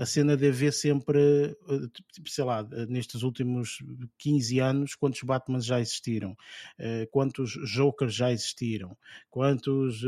a 0.00 0.06
cena 0.06 0.34
de 0.34 0.48
haver 0.48 0.72
sempre, 0.72 1.20
eh, 1.20 2.00
tipo, 2.10 2.30
sei 2.30 2.42
lá, 2.42 2.66
eh, 2.72 2.86
nestes 2.86 3.22
últimos 3.22 3.84
15 4.16 4.58
anos, 4.58 4.94
quantos 4.94 5.22
Batman 5.22 5.60
já 5.60 5.78
existiram, 5.78 6.34
eh, 6.78 7.06
quantos 7.12 7.50
Jokers 7.66 8.14
já 8.14 8.32
existiram, 8.32 8.96
quantos. 9.28 10.00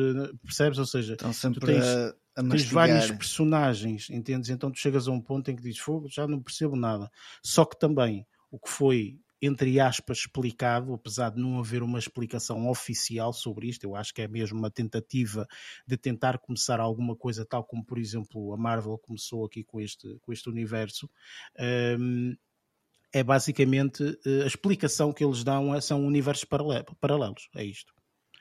Percebes? 0.43 0.79
Ou 0.79 0.87
seja, 0.87 1.13
Estão 1.13 1.31
sempre 1.31 1.61
tu 1.61 1.67
tens, 1.67 1.85
a, 1.85 2.15
a 2.37 2.43
tens 2.43 2.65
vários 2.65 3.11
personagens, 3.11 4.09
entendes? 4.09 4.49
Então 4.49 4.71
tu 4.71 4.79
chegas 4.79 5.07
a 5.07 5.11
um 5.11 5.21
ponto 5.21 5.51
em 5.51 5.57
que 5.57 5.63
dizes, 5.63 5.79
fogo, 5.79 6.09
já 6.09 6.27
não 6.27 6.41
percebo 6.41 6.75
nada. 6.75 7.11
Só 7.43 7.67
que 7.67 7.79
também 7.79 8.27
o 8.51 8.59
que 8.59 8.71
foi 8.71 9.21
entre 9.43 9.81
aspas, 9.81 10.19
explicado, 10.19 10.95
apesar 10.95 11.31
de 11.31 11.41
não 11.41 11.59
haver 11.59 11.83
uma 11.83 11.99
explicação 11.99 12.69
oficial 12.69 13.33
sobre 13.33 13.69
isto, 13.69 13.83
eu 13.83 13.97
acho 13.97 14.15
que 14.15 14.23
é 14.23 14.29
mesmo 14.29 14.57
uma 14.57 14.71
tentativa 14.71 15.49
de 15.85 15.97
tentar 15.97 16.39
começar 16.39 16.79
alguma 16.79 17.17
coisa, 17.17 17.45
tal 17.45 17.65
como, 17.65 17.85
por 17.85 17.99
exemplo, 17.99 18.55
a 18.55 18.57
Marvel 18.57 18.97
começou 18.99 19.45
aqui 19.45 19.65
com 19.65 19.81
este, 19.81 20.17
com 20.21 20.33
este 20.33 20.49
universo. 20.49 21.11
Um, 21.99 22.37
é 23.13 23.23
basicamente 23.23 24.19
eh, 24.25 24.45
a 24.45 24.47
explicação 24.47 25.13
que 25.13 25.23
eles 25.23 25.45
dão 25.45 25.79
são 25.83 26.07
universos 26.07 26.47
paralelos, 27.01 27.51
é 27.55 27.63
isto. 27.63 27.93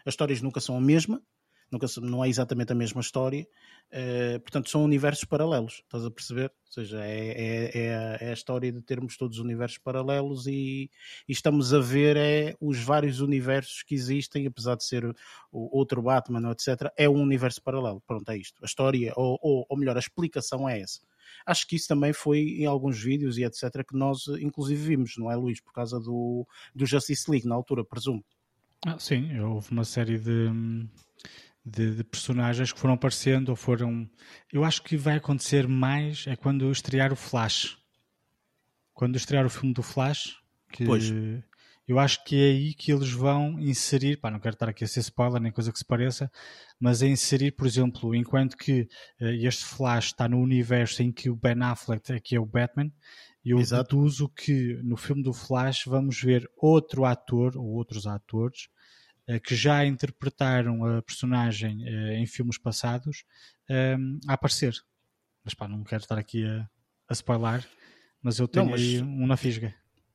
As 0.05 0.13
histórias 0.13 0.41
nunca 0.41 0.61
são 0.61 0.77
a 0.77 0.81
mesma, 0.81 1.21
nunca, 1.71 1.87
não 2.01 2.23
é 2.23 2.29
exatamente 2.29 2.71
a 2.71 2.75
mesma 2.75 3.01
história, 3.01 3.47
uh, 3.91 4.39
portanto 4.41 4.69
são 4.69 4.83
universos 4.83 5.23
paralelos, 5.25 5.81
estás 5.85 6.05
a 6.05 6.11
perceber? 6.11 6.51
Ou 6.67 6.73
seja, 6.73 7.03
é, 7.03 7.27
é, 7.29 7.79
é, 7.79 7.95
a, 7.95 8.17
é 8.21 8.29
a, 8.29 8.33
história 8.33 8.71
de 8.71 8.81
termos 8.81 9.17
todos 9.17 9.37
os 9.37 9.43
universos 9.43 9.77
paralelos 9.77 10.47
e, 10.47 10.89
e, 11.27 11.31
estamos 11.31 11.73
a 11.73 11.79
ver 11.79 12.15
é, 12.15 12.55
os 12.61 12.79
vários 12.79 13.19
universos 13.19 13.83
que 13.83 13.93
existem, 13.93 14.47
apesar 14.47 14.75
de 14.75 14.85
ser 14.85 15.05
o, 15.51 15.77
outro 15.77 16.01
Batman, 16.01 16.51
etc., 16.51 16.91
é 16.95 17.09
um 17.09 17.21
universo 17.21 17.61
paralelo, 17.61 18.01
pronto, 18.07 18.29
é 18.29 18.37
isto. 18.37 18.61
A 18.61 18.65
história, 18.65 19.13
ou, 19.15 19.37
ou, 19.41 19.65
ou 19.67 19.77
melhor, 19.77 19.95
a 19.97 19.99
explicação 19.99 20.67
é 20.67 20.79
essa 20.79 21.01
acho 21.45 21.67
que 21.67 21.75
isso 21.75 21.87
também 21.87 22.13
foi 22.13 22.39
em 22.39 22.65
alguns 22.65 23.01
vídeos 23.01 23.37
e 23.37 23.43
etc. 23.43 23.85
que 23.87 23.95
nós 23.95 24.27
inclusive 24.39 24.81
vimos, 24.81 25.17
não 25.17 25.31
é 25.31 25.35
Luís? 25.35 25.59
Por 25.59 25.73
causa 25.73 25.99
do, 25.99 26.45
do 26.75 26.85
Justice 26.85 27.29
League 27.29 27.47
na 27.47 27.55
altura, 27.55 27.83
presumo. 27.83 28.23
Ah, 28.85 28.97
sim, 28.97 29.39
houve 29.39 29.71
uma 29.71 29.83
série 29.83 30.17
de, 30.17 30.49
de, 31.65 31.95
de, 31.95 32.03
personagens 32.03 32.71
que 32.71 32.79
foram 32.79 32.95
aparecendo 32.95 33.49
ou 33.49 33.55
foram. 33.55 34.09
Eu 34.51 34.63
acho 34.63 34.81
que 34.83 34.97
vai 34.97 35.17
acontecer 35.17 35.67
mais 35.67 36.25
é 36.27 36.35
quando 36.35 36.71
estrear 36.71 37.13
o 37.13 37.15
Flash. 37.15 37.77
Quando 38.93 39.15
estrear 39.15 39.45
o 39.45 39.49
filme 39.49 39.73
do 39.73 39.83
Flash, 39.83 40.35
que 40.71 40.85
pois. 40.85 41.11
eu 41.87 41.97
acho 41.97 42.23
que 42.23 42.35
é 42.35 42.51
aí 42.51 42.73
que 42.73 42.91
eles 42.91 43.11
vão 43.11 43.59
inserir, 43.59 44.17
pá, 44.17 44.29
não 44.29 44.39
quero 44.39 44.53
estar 44.53 44.69
aqui 44.69 44.83
a 44.83 44.87
ser 44.87 44.99
spoiler 44.99 45.41
nem 45.41 45.51
coisa 45.51 45.71
que 45.71 45.79
se 45.79 45.85
pareça, 45.85 46.31
mas 46.79 47.01
é 47.01 47.07
inserir, 47.07 47.51
por 47.51 47.65
exemplo, 47.65 48.13
enquanto 48.13 48.55
que 48.57 48.87
uh, 49.19 49.25
este 49.25 49.65
Flash 49.65 50.07
está 50.07 50.27
no 50.27 50.39
universo 50.39 51.01
em 51.01 51.11
que 51.11 51.29
o 51.29 51.35
Ben 51.35 51.61
Affleck 51.61 52.11
é 52.11 52.19
que 52.19 52.35
é 52.35 52.39
o 52.39 52.45
Batman, 52.45 52.91
eu 53.43 53.59
Exato. 53.59 53.95
deduzo 53.95 54.29
que 54.29 54.79
no 54.83 54.95
filme 54.95 55.23
do 55.23 55.33
Flash 55.33 55.85
vamos 55.85 56.21
ver 56.21 56.47
outro 56.55 57.05
ator 57.05 57.57
ou 57.57 57.65
outros 57.65 58.05
atores 58.05 58.67
eh, 58.67 58.80
que 59.43 59.55
já 59.55 59.85
interpretaram 59.85 60.85
a 60.85 61.01
personagem 61.01 61.83
eh, 61.85 62.17
em 62.17 62.25
filmes 62.25 62.57
passados 62.57 63.23
ehm, 63.69 64.19
a 64.27 64.33
aparecer. 64.33 64.73
Mas 65.43 65.53
pá, 65.53 65.67
não 65.67 65.83
quero 65.83 66.03
estar 66.03 66.17
aqui 66.17 66.45
a, 66.45 66.67
a 67.09 67.13
spoiler, 67.13 67.67
mas 68.21 68.39
eu 68.39 68.47
tenho 68.47 68.65
não, 68.65 68.71
mas... 68.71 68.81
aí 68.81 69.01
um 69.01 69.27
na 69.27 69.37
fisga. 69.37 69.73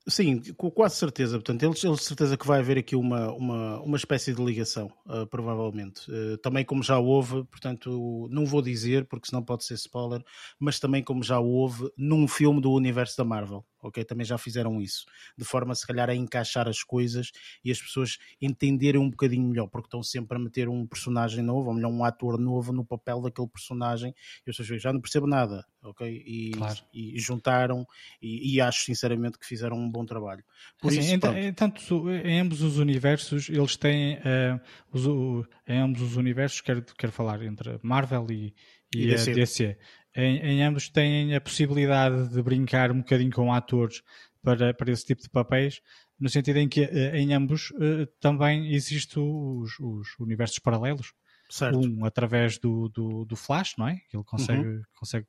Sim, 0.09 0.41
com 0.55 0.71
quase 0.71 0.95
certeza. 0.97 1.37
Portanto, 1.37 1.65
eles, 1.65 1.83
eles 1.83 2.03
certeza 2.03 2.37
que 2.37 2.47
vai 2.47 2.61
haver 2.61 2.79
aqui 2.79 2.95
uma, 2.95 3.33
uma, 3.33 3.81
uma 3.81 3.97
espécie 3.97 4.33
de 4.33 4.41
ligação, 4.43 4.87
uh, 5.05 5.27
provavelmente. 5.27 6.09
Uh, 6.09 6.39
também 6.39 6.65
como 6.65 6.81
já 6.81 6.97
houve, 6.97 7.43
portanto, 7.45 8.29
não 8.31 8.47
vou 8.47 8.63
dizer, 8.63 9.07
porque 9.07 9.29
senão 9.29 9.43
pode 9.43 9.65
ser 9.65 9.75
spoiler, 9.75 10.23
mas 10.61 10.79
também 10.79 11.03
como 11.03 11.25
já 11.25 11.41
houve 11.41 11.91
num 11.99 12.29
filme 12.29 12.61
do 12.61 12.71
universo 12.71 13.17
da 13.17 13.25
Marvel 13.25 13.67
ok? 13.83 14.05
Também 14.05 14.25
já 14.25 14.39
fizeram 14.39 14.81
isso, 14.81 15.07
de 15.37 15.45
forma 15.45 15.75
se 15.75 15.87
calhar 15.87 16.09
a 16.09 16.15
encaixar 16.15 16.69
as 16.69 16.83
coisas 16.83 17.31
e 17.65 17.71
as 17.71 17.81
pessoas 17.81 18.19
entenderem 18.41 19.01
um 19.01 19.11
bocadinho 19.11 19.49
melhor, 19.49 19.69
porque 19.69 19.87
estão 19.87 20.03
sempre 20.03 20.37
a 20.37 20.41
meter 20.41 20.69
um 20.69 20.87
personagem 20.87 21.43
novo, 21.43 21.69
ou 21.69 21.75
melhor, 21.75 21.91
um 21.91 22.05
ator 22.05 22.39
novo 22.39 22.73
no 22.73 22.85
papel 22.85 23.21
daquele 23.21 23.49
personagem 23.49 24.15
e 24.47 24.51
as 24.51 24.57
pessoas 24.57 24.83
já 24.83 24.93
não 24.93 25.01
percebo 25.01 25.27
nada, 25.27 25.65
ok? 25.83 26.23
E, 26.27 26.53
claro. 26.53 26.79
e 26.93 27.19
juntaram 27.19 27.87
e, 28.21 28.55
e, 28.55 28.61
acho 28.61 28.85
sinceramente 28.85 29.39
que 29.39 29.47
fizeram 29.47 29.77
um 29.77 29.91
bom 29.91 30.05
trabalho. 30.05 30.45
Por 30.81 30.89
assim, 30.89 31.01
isso, 31.01 31.27
em, 31.27 31.53
tanto 31.53 32.11
em 32.11 32.41
ambos 32.41 32.63
os 32.63 32.79
universos, 32.79 33.49
eles 33.49 33.77
têm 33.77 34.17
uh, 34.17 34.61
os, 34.93 35.47
em 35.67 35.79
ambos 35.79 36.03
os 36.03 36.17
universos, 36.17 36.61
quero, 36.61 36.83
quero 36.97 37.13
falar 37.13 37.43
entre 37.43 37.79
Marvel 37.83 38.27
e, 38.31 38.55
e, 38.95 39.05
e 39.05 39.07
DC. 39.09 39.31
a 39.31 39.35
DC 39.35 39.79
em, 40.17 40.39
em, 40.39 40.63
ambos 40.63 40.89
têm 40.89 41.35
a 41.35 41.41
possibilidade 41.41 42.29
de 42.29 42.43
brincar 42.43 42.91
um 42.91 42.99
bocadinho 42.99 43.31
com 43.31 43.53
atores 43.53 44.03
para, 44.43 44.73
para 44.73 44.91
esse 44.91 45.05
tipo 45.05 45.23
de 45.23 45.29
papéis, 45.29 45.81
no 46.19 46.29
sentido 46.29 46.59
em 46.59 46.69
que 46.69 46.83
eh, 46.83 47.19
em 47.19 47.35
ambos 47.35 47.73
eh, 47.81 48.09
também 48.21 48.73
existem 48.73 49.23
os, 49.23 49.79
os, 49.79 50.19
universos 50.19 50.59
paralelos. 50.59 51.13
Certo. 51.49 51.79
Um 51.79 52.05
através 52.05 52.59
do, 52.59 52.89
do, 52.89 53.25
do, 53.25 53.37
Flash, 53.37 53.77
não 53.77 53.87
é? 53.87 54.01
Ele 54.13 54.25
consegue, 54.25 54.67
uhum. 54.67 54.83
consegue 54.95 55.27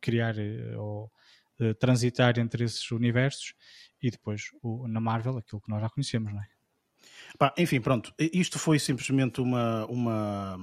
criar 0.00 0.36
eh, 0.38 0.76
ou 0.76 1.10
transitar 1.78 2.38
entre 2.38 2.64
esses 2.64 2.90
universos 2.90 3.54
e 4.02 4.10
depois 4.10 4.44
o, 4.62 4.88
na 4.88 5.00
Marvel, 5.00 5.36
aquilo 5.36 5.60
que 5.60 5.70
nós 5.70 5.80
já 5.80 5.90
conhecemos, 5.90 6.32
não 6.32 6.40
é? 6.40 6.46
Enfim, 7.56 7.80
pronto, 7.80 8.12
isto 8.18 8.58
foi 8.58 8.78
simplesmente 8.78 9.40
uma, 9.40 9.86
uma, 9.86 10.56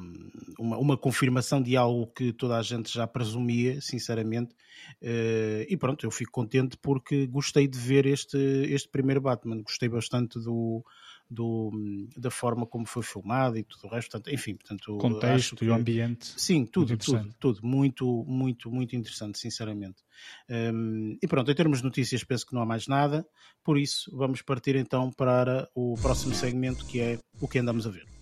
uma, 0.59 0.77
uma, 0.77 0.97
confirmação 0.97 1.61
de 1.61 1.75
algo 1.75 2.07
que 2.07 2.33
toda 2.33 2.57
a 2.57 2.61
gente 2.61 2.93
já 2.93 3.07
presumia, 3.07 3.79
sinceramente, 3.81 4.53
uh, 5.01 5.65
e 5.67 5.77
pronto, 5.77 6.05
eu 6.05 6.11
fico 6.11 6.31
contente 6.31 6.77
porque 6.77 7.25
gostei 7.27 7.67
de 7.67 7.77
ver 7.77 8.05
este, 8.05 8.37
este 8.37 8.89
primeiro 8.89 9.21
Batman, 9.21 9.61
gostei 9.61 9.89
bastante 9.89 10.39
do, 10.39 10.83
do, 11.29 11.71
da 12.15 12.31
forma 12.31 12.65
como 12.65 12.85
foi 12.85 13.03
filmado 13.03 13.57
e 13.57 13.63
tudo 13.63 13.87
o 13.87 13.89
resto, 13.89 14.11
portanto, 14.11 14.33
enfim, 14.33 14.55
portanto, 14.55 14.95
o 14.95 14.97
contexto 14.97 15.55
que, 15.55 15.65
e 15.65 15.69
o 15.69 15.73
ambiente. 15.73 16.33
Sim, 16.37 16.65
tudo, 16.65 16.97
tudo, 16.97 17.33
tudo, 17.39 17.59
muito, 17.63 18.25
muito, 18.27 18.71
muito 18.71 18.95
interessante, 18.95 19.37
sinceramente. 19.37 20.03
Um, 20.49 21.17
e 21.21 21.27
pronto, 21.27 21.51
em 21.51 21.55
termos 21.55 21.79
de 21.79 21.83
notícias, 21.83 22.23
penso 22.23 22.45
que 22.45 22.53
não 22.53 22.61
há 22.61 22.65
mais 22.65 22.87
nada, 22.87 23.27
por 23.63 23.77
isso 23.77 24.09
vamos 24.15 24.41
partir 24.41 24.75
então 24.75 25.11
para 25.11 25.69
o 25.75 25.95
próximo 26.01 26.33
segmento 26.33 26.85
que 26.85 26.99
é 26.99 27.19
o 27.39 27.47
que 27.47 27.59
andamos 27.59 27.85
a 27.85 27.89
ver. 27.89 28.16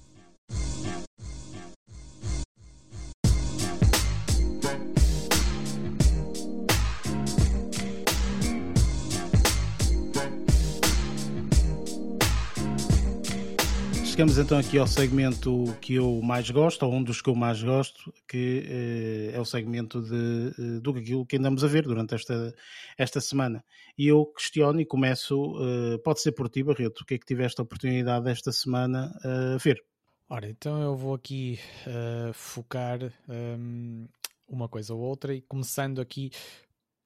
Chegamos 14.15 14.37
então 14.37 14.57
aqui 14.57 14.77
ao 14.77 14.87
segmento 14.87 15.75
que 15.81 15.95
eu 15.95 16.21
mais 16.21 16.49
gosto, 16.49 16.83
ou 16.85 16.93
um 16.93 17.03
dos 17.03 17.21
que 17.21 17.29
eu 17.29 17.35
mais 17.35 17.61
gosto, 17.61 18.13
que 18.25 18.63
eh, 18.65 19.35
é 19.35 19.41
o 19.41 19.43
segmento 19.43 20.01
de, 20.01 20.53
eh, 20.57 20.79
do 20.79 20.91
aquilo 20.91 21.25
que 21.25 21.35
andamos 21.35 21.65
a 21.65 21.67
ver 21.67 21.83
durante 21.83 22.15
esta, 22.15 22.55
esta 22.97 23.19
semana. 23.19 23.61
E 23.97 24.07
eu 24.07 24.25
questiono 24.27 24.79
e 24.79 24.85
começo, 24.85 25.57
eh, 25.59 25.97
pode 25.97 26.21
ser 26.21 26.31
por 26.31 26.47
ti, 26.47 26.63
Barreto, 26.63 27.01
o 27.01 27.05
que 27.05 27.15
é 27.15 27.17
que 27.17 27.25
tiveste 27.25 27.59
a 27.59 27.65
oportunidade 27.65 28.29
esta 28.29 28.53
semana 28.53 29.13
a 29.21 29.57
ver? 29.57 29.83
Ora, 30.29 30.49
então 30.49 30.81
eu 30.81 30.95
vou 30.95 31.13
aqui 31.13 31.59
uh, 31.85 32.31
focar 32.31 33.03
um, 33.27 33.33
ehm, 33.33 34.07
uma 34.47 34.69
coisa 34.69 34.93
ou 34.93 35.01
outra 35.01 35.35
e 35.35 35.41
começando 35.41 35.99
aqui 35.99 36.31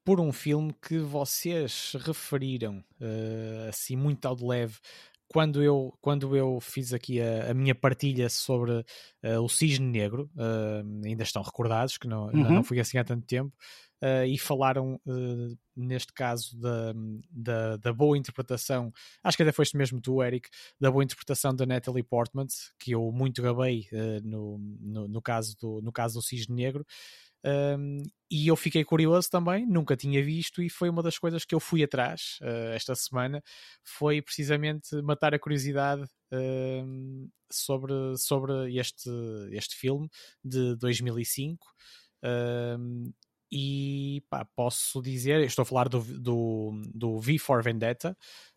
por 0.06 0.20
um 0.20 0.32
filme 0.32 0.76
que 0.80 1.00
vocês 1.00 1.94
referiram 2.02 2.84
uh, 3.02 3.68
assim 3.68 3.96
muito 3.96 4.28
ao 4.28 4.36
de 4.36 4.46
leve 4.46 4.78
quando 5.30 5.64
eu, 5.64 5.94
quando 6.02 6.36
eu 6.36 6.60
fiz 6.60 6.92
aqui 6.92 7.22
a, 7.22 7.52
a 7.52 7.54
minha 7.54 7.76
partilha 7.76 8.28
sobre 8.30 8.72
uh, 8.72 9.40
o 9.42 9.48
Cisne 9.48 9.86
Negro, 9.86 10.30
uh, 10.36 11.06
ainda 11.06 11.24
estão 11.24 11.44
recordados, 11.44 11.98
que 11.98 12.08
não, 12.08 12.26
uhum. 12.26 12.52
não 12.52 12.64
fui 12.64 12.80
assim 12.80 12.98
há 12.98 13.04
tanto 13.04 13.28
tempo, 13.28 13.54
uh, 14.04 14.26
e 14.26 14.40
falaram, 14.40 15.00
neste 15.76 16.12
caso, 16.14 16.60
da, 16.60 16.94
da, 17.30 17.78
da, 17.78 17.94
boa 17.94 18.18
interpretação, 18.18 18.92
acho 19.24 19.38
que 19.38 19.44
até 19.44 19.52
foste 19.52 19.78
mesmo 19.78 20.02
tu, 20.02 20.22
Eric, 20.24 20.50
da 20.82 20.90
boa 20.90 21.04
interpretação 21.04 21.56
da 21.56 21.66
Natalie 21.66 22.04
Portman, 22.04 22.48
que 22.80 22.92
eu 22.92 23.12
muito 23.12 23.40
gabei 23.44 23.88
no, 24.24 24.58
no, 24.82 25.08
no, 25.08 25.22
caso 25.22 25.56
do, 25.60 25.80
no 25.80 25.92
caso 25.92 26.16
do 26.16 26.24
Cisne 26.24 26.56
Negro. 26.56 26.84
Um, 27.46 28.04
e 28.30 28.48
eu 28.48 28.56
fiquei 28.56 28.84
curioso 28.84 29.30
também, 29.30 29.66
nunca 29.66 29.96
tinha 29.96 30.24
visto, 30.24 30.62
e 30.62 30.70
foi 30.70 30.90
uma 30.90 31.02
das 31.02 31.18
coisas 31.18 31.46
que 31.46 31.56
eu 31.56 31.60
fui 31.60 31.84
atrás 31.84 32.38
uh, 32.42 32.74
esta 32.74 32.94
semana, 32.96 33.42
foi 33.84 34.22
precisamente 34.22 34.96
matar 35.02 35.34
a 35.34 35.40
curiosidade 35.40 36.04
uh, 36.04 37.30
sobre, 37.52 37.94
sobre 38.18 38.78
este, 38.78 39.10
este 39.52 39.76
filme 39.76 40.10
de 40.44 40.76
2005. 40.76 41.66
Uh, 42.24 43.12
e 43.52 44.24
pá, 44.30 44.46
posso 44.56 45.02
dizer, 45.02 45.42
estou 45.42 45.64
a 45.64 45.66
falar 45.66 45.90
do, 45.90 46.00
do, 46.00 46.82
do 46.94 47.20
V 47.20 47.38
for 47.38 47.64
Vendetta. 47.64 48.16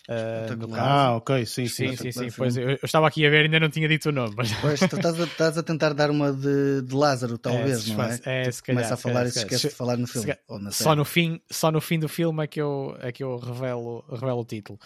Uh, 0.09 0.75
ah, 0.75 1.17
ok, 1.17 1.47
sim, 1.47 1.69
sim, 1.69 1.97
sim, 1.97 2.11
sim, 2.11 2.29
sim 2.29 2.37
pois, 2.37 2.57
eu, 2.57 2.71
eu, 2.71 2.79
estava 2.83 3.07
aqui 3.07 3.25
a 3.25 3.31
ver 3.31 3.45
ainda 3.45 3.61
não 3.61 3.71
tinha 3.71 3.89
dito 3.89 4.09
o 4.09 4.13
nome. 4.13 4.35
Mas... 4.37 4.53
Pois, 4.61 4.81
tu 4.81 4.97
estás 4.97 5.21
a, 5.21 5.25
estás 5.25 5.59
a 5.59 5.63
tentar 5.63 5.95
dar 5.95 6.11
uma 6.11 6.33
de, 6.33 6.83
de 6.83 6.95
Lázaro, 6.95 7.39
talvez, 7.39 7.89
é, 7.89 7.95
não 7.95 8.05
é? 8.05 8.21
É, 8.25 8.51
se 8.51 8.63
calhar, 8.63 8.83
Começa 8.83 8.95
a 8.95 8.97
falar 8.97 9.27
e 9.27 9.31
se 9.31 9.39
esquece 9.39 9.69
de 9.69 9.75
falar 9.75 9.97
no 9.97 10.07
filme. 10.07 10.35
Só, 10.73 10.97
no 10.97 11.05
fim, 11.05 11.41
só 11.51 11.71
no 11.71 11.81
fim 11.81 12.01
do 12.01 12.09
filme 12.09 12.43
é 12.43 12.47
que 12.49 12.61
eu, 12.61 12.97
é 13.01 13.13
que 13.13 13.23
eu 13.23 13.37
revelo, 13.39 14.05
revelo 14.11 14.41
o 14.41 14.45
título. 14.45 14.79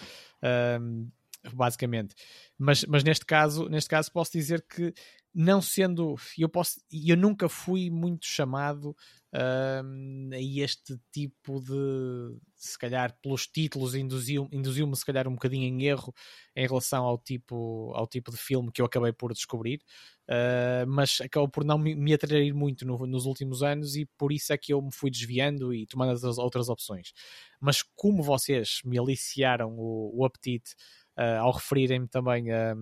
Um, 0.81 1.09
basicamente. 1.55 2.15
Mas, 2.59 2.85
mas 2.85 3.03
neste 3.03 3.25
caso, 3.25 3.69
neste 3.69 3.89
caso 3.89 4.13
posso 4.13 4.33
dizer 4.33 4.65
que 4.69 4.93
não 5.35 5.61
sendo 5.61 6.17
eu 6.39 6.49
posso 6.49 6.81
eu 6.91 7.17
nunca 7.17 7.47
fui 7.47 7.91
muito 7.91 8.25
chamado 8.25 8.97
um, 9.37 10.31
a 10.33 10.41
este 10.41 10.99
tipo 11.13 11.61
de 11.61 12.39
se 12.55 12.79
calhar 12.79 13.15
pelos 13.21 13.47
títulos 13.47 13.95
induziu-me 13.95 14.49
induziu 14.51 14.93
se 14.95 15.05
calhar 15.05 15.29
um 15.29 15.35
bocadinho 15.35 15.65
em 15.65 15.85
erro 15.85 16.15
em 16.55 16.67
relação 16.67 17.05
ao 17.05 17.19
tipo 17.19 17.93
ao 17.95 18.07
tipo 18.07 18.31
de 18.31 18.39
filme 18.39 18.73
que 18.73 18.81
eu 18.81 18.87
acabei 18.87 19.13
por 19.13 19.35
descobrir. 19.35 19.81
Uh, 20.29 20.87
mas 20.89 21.21
acabou 21.21 21.49
por 21.49 21.65
não 21.65 21.79
me, 21.79 21.95
me 21.95 22.13
atrair 22.15 22.53
muito 22.53 22.85
no, 22.87 23.07
nos 23.07 23.27
últimos 23.27 23.63
anos 23.63 23.95
e 23.95 24.07
por 24.19 24.33
isso 24.33 24.53
é 24.53 24.59
que 24.59 24.73
eu 24.73 24.81
me 24.83 24.93
fui 24.93 25.11
desviando 25.11 25.73
e 25.73 25.87
tomando 25.87 26.13
as 26.13 26.39
outras 26.39 26.69
opções. 26.69 27.13
Mas 27.61 27.83
como 27.95 28.23
vocês 28.23 28.81
me 28.85 28.99
aliciaram 28.99 29.77
o, 29.79 30.13
o 30.21 30.25
apetite 30.25 30.75
uh, 31.19 31.43
ao 31.43 31.53
referirem-me 31.53 32.09
também 32.09 32.51
a 32.51 32.75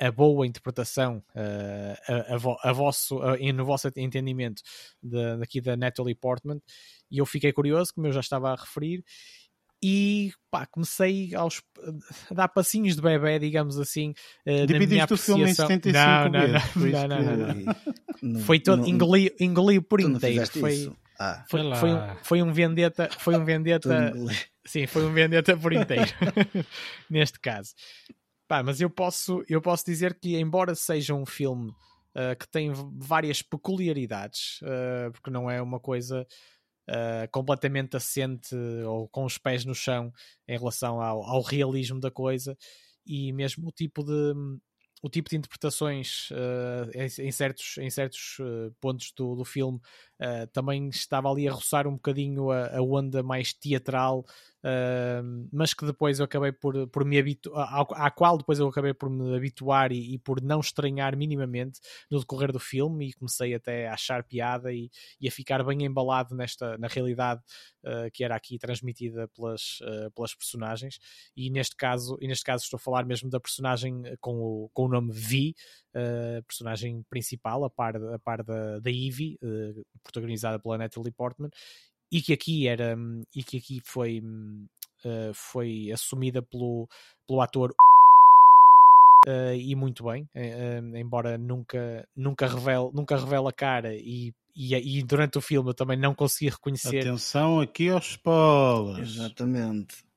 a 0.00 0.10
boa 0.10 0.46
interpretação 0.46 1.22
uh, 1.34 1.96
a, 2.08 2.34
a, 2.34 2.70
a, 2.70 2.72
vosso, 2.72 3.20
a, 3.22 3.36
no 3.52 3.64
vosso 3.64 3.88
entendimento 3.96 4.62
de, 5.02 5.36
daqui 5.36 5.60
da 5.60 5.76
Natalie 5.76 6.14
Portman 6.14 6.60
e 7.10 7.18
eu 7.18 7.26
fiquei 7.26 7.52
curioso, 7.52 7.92
como 7.94 8.06
eu 8.06 8.12
já 8.12 8.20
estava 8.20 8.50
a 8.50 8.56
referir 8.56 9.04
e 9.82 10.32
pá, 10.50 10.66
comecei 10.66 11.34
aos, 11.34 11.62
a 12.30 12.34
dar 12.34 12.48
passinhos 12.48 12.96
de 12.96 13.02
bebê, 13.02 13.38
digamos 13.38 13.78
assim, 13.78 14.10
uh, 14.46 14.70
na 14.70 14.78
minha 14.78 15.04
apreciação. 15.04 15.36
filme 15.36 15.50
em 15.50 15.54
75 15.54 15.92
não, 15.92 16.28
não, 16.28 16.48
não, 16.48 17.08
não, 17.08 17.36
não, 17.36 17.74
não, 18.22 18.40
Foi 18.40 18.60
todo, 18.60 18.86
engoliu, 18.86 19.30
engoliu 19.40 19.82
por 19.82 20.00
inteiro. 20.00 20.46
Foi, 20.46 20.92
ah, 21.18 21.44
foi, 21.48 21.74
foi, 21.74 21.90
um, 21.92 22.16
foi 22.22 22.42
um 22.42 22.52
vendetta, 22.52 23.08
foi 23.18 23.36
um 23.36 23.44
vendetta, 23.46 24.12
sim, 24.66 24.86
foi 24.86 25.04
um 25.04 25.12
vendetta 25.12 25.56
por 25.56 25.72
inteiro, 25.72 26.10
neste 27.08 27.40
caso. 27.40 27.74
Pá, 28.50 28.64
mas 28.64 28.80
eu 28.80 28.90
posso, 28.90 29.44
eu 29.48 29.62
posso 29.62 29.84
dizer 29.84 30.18
que, 30.18 30.36
embora 30.36 30.74
seja 30.74 31.14
um 31.14 31.24
filme 31.24 31.70
uh, 31.70 32.36
que 32.36 32.48
tem 32.48 32.72
várias 32.98 33.42
peculiaridades, 33.42 34.60
uh, 34.62 35.12
porque 35.12 35.30
não 35.30 35.48
é 35.48 35.62
uma 35.62 35.78
coisa 35.78 36.26
uh, 36.88 37.30
completamente 37.30 37.96
assente 37.96 38.52
ou 38.84 39.08
com 39.08 39.24
os 39.24 39.38
pés 39.38 39.64
no 39.64 39.72
chão 39.72 40.12
em 40.48 40.58
relação 40.58 41.00
ao, 41.00 41.22
ao 41.22 41.42
realismo 41.42 42.00
da 42.00 42.10
coisa, 42.10 42.58
e 43.06 43.32
mesmo 43.32 43.68
o 43.68 43.72
tipo 43.72 44.02
de 44.02 44.34
o 45.00 45.08
tipo 45.08 45.30
de 45.30 45.36
interpretações 45.36 46.28
uh, 46.32 46.90
em, 47.20 47.30
certos, 47.30 47.78
em 47.78 47.88
certos 47.88 48.36
pontos 48.80 49.12
do, 49.16 49.36
do 49.36 49.44
filme 49.44 49.80
uh, 50.20 50.46
também 50.52 50.88
estava 50.88 51.30
ali 51.30 51.48
a 51.48 51.52
roçar 51.52 51.86
um 51.86 51.94
bocadinho 51.94 52.50
a, 52.50 52.76
a 52.76 52.82
onda 52.82 53.22
mais 53.22 53.52
teatral 53.52 54.24
Uh, 54.60 55.48
mas 55.50 55.72
que 55.72 55.86
depois 55.86 56.18
eu 56.18 56.26
acabei 56.26 56.52
por, 56.52 56.86
por 56.88 57.02
me 57.02 57.18
habituar, 57.18 57.86
à 57.94 58.10
qual 58.10 58.36
depois 58.36 58.58
eu 58.58 58.68
acabei 58.68 58.92
por 58.92 59.08
me 59.08 59.34
habituar 59.34 59.90
e, 59.90 60.14
e, 60.14 60.18
por 60.18 60.42
não 60.42 60.60
estranhar 60.60 61.16
minimamente 61.16 61.80
no 62.10 62.18
decorrer 62.18 62.52
do 62.52 62.58
filme 62.58 63.08
e 63.08 63.12
comecei 63.14 63.54
até 63.54 63.88
a 63.88 63.94
achar 63.94 64.22
piada 64.22 64.70
e, 64.70 64.90
e 65.18 65.26
a 65.26 65.32
ficar 65.32 65.64
bem 65.64 65.84
embalado 65.84 66.34
nesta, 66.34 66.76
na 66.76 66.88
realidade 66.88 67.40
uh, 67.84 68.10
que 68.12 68.22
era 68.22 68.36
aqui 68.36 68.58
transmitida 68.58 69.26
pelas, 69.28 69.78
pelas 70.14 70.34
personagens. 70.34 70.98
E 71.34 71.48
neste 71.48 71.74
caso, 71.74 72.18
e 72.20 72.28
neste 72.28 72.44
caso 72.44 72.64
estou 72.64 72.76
a 72.76 72.80
falar 72.80 73.06
mesmo 73.06 73.30
da 73.30 73.40
personagem 73.40 74.02
com 74.20 74.42
o, 74.42 74.70
com 74.74 74.84
o 74.84 74.88
nome 74.88 75.10
Vi, 75.12 75.54
personagem 76.46 77.02
principal, 77.08 77.64
a 77.64 77.70
par, 77.70 77.96
a 77.96 78.18
par 78.18 78.44
da, 78.44 78.78
da 78.78 78.90
Evie, 78.90 79.38
protagonizada 80.10 80.58
pela 80.58 80.78
Natalie 80.78 81.12
Portman 81.12 81.50
e 82.12 82.20
que 82.20 82.32
aqui 82.32 82.66
era 82.66 82.96
e 83.34 83.42
que 83.44 83.58
aqui 83.58 83.80
foi 83.84 84.20
uh, 84.20 85.32
foi 85.34 85.90
assumida 85.92 86.42
pelo, 86.42 86.88
pelo 87.26 87.40
ator 87.40 87.74
uh, 89.26 89.54
e 89.54 89.74
muito 89.76 90.04
bem 90.04 90.24
uh, 90.34 90.96
embora 90.96 91.38
nunca 91.38 92.06
nunca 92.16 92.46
revele 92.46 92.90
nunca 92.92 93.16
revele 93.16 93.48
a 93.48 93.52
cara 93.52 93.94
e, 93.94 94.32
e, 94.56 94.74
e 94.74 95.02
durante 95.02 95.38
o 95.38 95.40
filme 95.40 95.70
eu 95.70 95.74
também 95.74 95.96
não 95.96 96.14
consegui 96.14 96.50
reconhecer 96.50 97.00
atenção 97.00 97.60
aqui 97.60 97.88
aos 97.88 98.10
spoilers. 98.10 99.16
Exatamente 99.16 100.09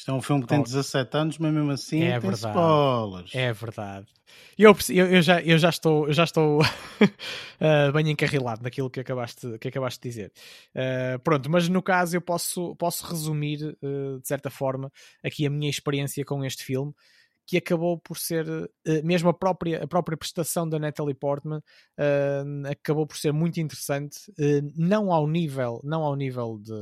isto 0.00 0.10
é 0.10 0.14
um 0.14 0.22
filme 0.22 0.40
que 0.40 0.48
tem 0.48 0.62
17 0.62 1.14
anos, 1.14 1.36
mas 1.36 1.52
mesmo 1.52 1.70
assim 1.70 2.02
é 2.02 2.18
tem 2.18 2.30
verdade. 2.30 2.56
spoilers. 2.56 3.34
É 3.34 3.52
verdade. 3.52 4.06
Eu, 4.56 4.74
eu, 4.88 5.06
eu, 5.12 5.20
já, 5.20 5.42
eu 5.42 5.58
já 5.58 5.68
estou, 5.68 6.06
eu 6.06 6.12
já 6.14 6.24
estou 6.24 6.62
uh, 6.62 6.64
bem 7.92 8.08
encarrilado 8.08 8.62
naquilo 8.62 8.88
que 8.88 9.00
acabaste, 9.00 9.58
que 9.58 9.68
acabaste 9.68 10.00
de 10.00 10.08
dizer. 10.08 10.32
Uh, 10.74 11.18
pronto, 11.18 11.50
mas 11.50 11.68
no 11.68 11.82
caso 11.82 12.16
eu 12.16 12.22
posso, 12.22 12.74
posso 12.76 13.06
resumir, 13.06 13.76
uh, 13.82 14.18
de 14.18 14.26
certa 14.26 14.48
forma, 14.48 14.90
aqui 15.22 15.44
a 15.46 15.50
minha 15.50 15.68
experiência 15.68 16.24
com 16.24 16.42
este 16.46 16.64
filme, 16.64 16.94
que 17.46 17.58
acabou 17.58 17.98
por 17.98 18.16
ser, 18.16 18.46
mesmo 19.02 19.28
a 19.28 19.34
própria, 19.34 19.82
a 19.82 19.86
própria 19.86 20.16
prestação 20.16 20.68
da 20.68 20.78
Natalie 20.78 21.16
Portman, 21.16 21.60
acabou 22.70 23.08
por 23.08 23.16
ser 23.16 23.32
muito 23.32 23.58
interessante, 23.58 24.20
não 24.76 25.12
ao 25.12 25.26
nível, 25.26 25.80
não 25.82 26.04
ao 26.04 26.14
nível 26.14 26.60
de, 26.62 26.72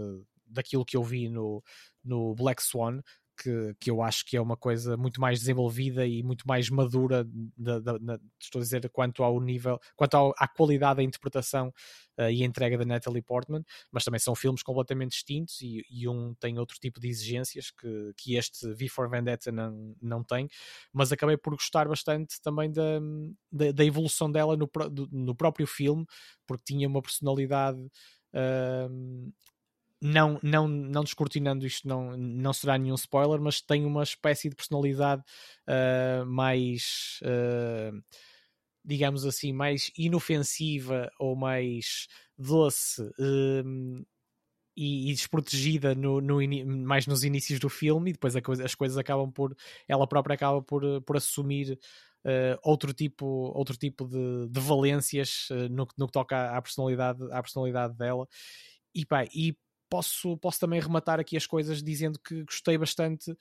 daquilo 0.48 0.84
que 0.84 0.96
eu 0.96 1.02
vi 1.02 1.28
no, 1.28 1.62
no 2.04 2.34
Black 2.34 2.62
Swan, 2.62 3.00
que, 3.38 3.74
que 3.80 3.90
eu 3.90 4.02
acho 4.02 4.24
que 4.26 4.36
é 4.36 4.40
uma 4.40 4.56
coisa 4.56 4.96
muito 4.96 5.20
mais 5.20 5.38
desenvolvida 5.38 6.06
e 6.06 6.22
muito 6.22 6.46
mais 6.46 6.68
madura, 6.68 7.24
de, 7.24 7.80
de, 7.80 8.20
estou 8.40 8.60
a 8.60 8.62
dizer, 8.62 8.88
quanto 8.90 9.22
ao 9.22 9.40
nível, 9.40 9.78
quanto 9.96 10.14
ao, 10.14 10.34
à 10.36 10.48
qualidade 10.48 10.96
da 10.96 11.02
interpretação 11.02 11.72
uh, 12.18 12.28
e 12.30 12.42
entrega 12.42 12.76
da 12.76 12.84
Natalie 12.84 13.22
Portman, 13.22 13.62
mas 13.92 14.04
também 14.04 14.18
são 14.18 14.34
filmes 14.34 14.62
completamente 14.62 15.12
distintos 15.12 15.60
e, 15.60 15.84
e, 15.88 16.08
um 16.08 16.34
tem 16.34 16.58
outro 16.58 16.76
tipo 16.80 17.00
de 17.00 17.08
exigências 17.08 17.70
que, 17.70 18.12
que 18.16 18.36
este 18.36 18.72
V 18.74 18.88
for 18.88 19.08
Vendetta 19.08 19.52
não, 19.52 19.94
não 20.02 20.24
tem, 20.24 20.48
mas 20.92 21.12
acabei 21.12 21.36
por 21.36 21.54
gostar 21.54 21.88
bastante 21.88 22.40
também 22.42 22.70
da, 22.72 22.98
da, 23.52 23.72
da 23.72 23.84
evolução 23.84 24.30
dela 24.30 24.56
no, 24.56 24.68
no 25.12 25.34
próprio 25.34 25.66
filme, 25.66 26.04
porque 26.46 26.64
tinha 26.66 26.88
uma 26.88 27.00
personalidade. 27.00 27.80
Uh, 28.34 29.32
não, 30.00 30.38
não, 30.42 30.68
não 30.68 31.02
descortinando 31.02 31.66
isto, 31.66 31.86
não, 31.86 32.16
não 32.16 32.52
será 32.52 32.78
nenhum 32.78 32.94
spoiler, 32.94 33.40
mas 33.40 33.60
tem 33.60 33.84
uma 33.84 34.02
espécie 34.02 34.48
de 34.48 34.54
personalidade 34.54 35.22
uh, 35.66 36.24
mais, 36.26 37.18
uh, 37.22 38.02
digamos 38.84 39.24
assim, 39.26 39.52
mais 39.52 39.90
inofensiva 39.96 41.10
ou 41.18 41.34
mais 41.34 42.06
doce 42.36 43.02
uh, 43.02 44.06
e, 44.76 45.10
e, 45.10 45.14
desprotegida 45.14 45.94
no, 45.94 46.20
no 46.20 46.38
mais 46.66 47.06
nos 47.06 47.24
inícios 47.24 47.58
do 47.58 47.68
filme, 47.68 48.10
e 48.10 48.12
depois 48.12 48.34
coisa, 48.40 48.64
as 48.64 48.74
coisas 48.76 48.96
acabam 48.96 49.32
por, 49.32 49.56
ela 49.88 50.06
própria 50.06 50.34
acaba 50.34 50.62
por, 50.62 51.02
por 51.02 51.16
assumir. 51.16 51.78
outro 52.62 52.92
tipo, 52.92 53.26
outro 53.26 53.76
tipo 53.76 54.06
de, 54.06 54.48
de 54.48 54.60
valências 54.60 55.48
no, 55.70 55.86
no 55.96 56.06
que 56.06 56.12
toca 56.12 56.36
à, 56.36 56.58
à 56.58 56.62
personalidade, 56.62 57.20
à 57.32 57.42
personalidade 57.42 57.96
dela 57.96 58.28
e, 58.94 59.04
pá, 59.04 59.24
e 59.34 59.56
posso, 59.88 60.36
posso 60.38 60.60
também 60.60 60.80
rematar 60.80 61.20
aqui 61.20 61.36
as 61.36 61.46
coisas 61.46 61.82
dizendo 61.82 62.18
que 62.18 62.44
gostei 62.44 62.76
bastante 62.76 63.36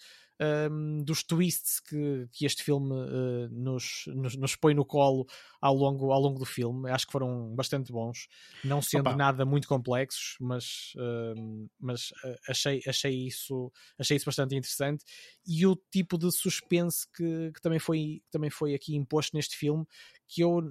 um, 0.72 1.04
dos 1.04 1.24
twists 1.24 1.80
que, 1.80 2.28
que 2.32 2.46
este 2.46 2.64
filme 2.64 2.92
uh, 2.92 3.50
nos, 3.52 4.04
nos, 4.08 4.36
nos, 4.36 4.56
põe 4.56 4.74
no 4.74 4.86
colo 4.86 5.26
ao 5.60 5.74
longo, 5.74 6.12
ao 6.12 6.20
longo 6.20 6.40
do 6.40 6.46
filme. 6.46 6.90
Acho 6.90 7.08
que 7.08 7.12
foram 7.12 7.56
bastante 7.56 7.92
bons, 7.92 8.28
não 8.64 8.82
sendo 8.82 9.08
Opa. 9.08 9.16
nada 9.16 9.46
muito 9.46 9.68
complexos, 9.68 10.36
mas, 10.40 10.94
uh, 10.96 11.70
mas 11.80 12.12
uh, 12.24 12.36
achei, 12.48 12.82
achei, 12.88 13.28
isso, 13.28 13.72
achei 13.98 14.18
isso 14.18 14.26
bastante 14.26 14.56
interessante. 14.56 15.04
E 15.46 15.66
o 15.66 15.76
tipo 15.92 16.18
de 16.18 16.32
suspense 16.32 17.08
que, 17.16 17.52
que 17.54 17.62
também, 17.62 17.80
foi, 17.80 18.22
que 18.24 18.32
também 18.32 18.50
foi 18.50 18.74
aqui 18.74 18.96
imposto 18.96 19.36
neste 19.36 19.56
filme, 19.56 19.86
que 20.28 20.42
eu 20.42 20.62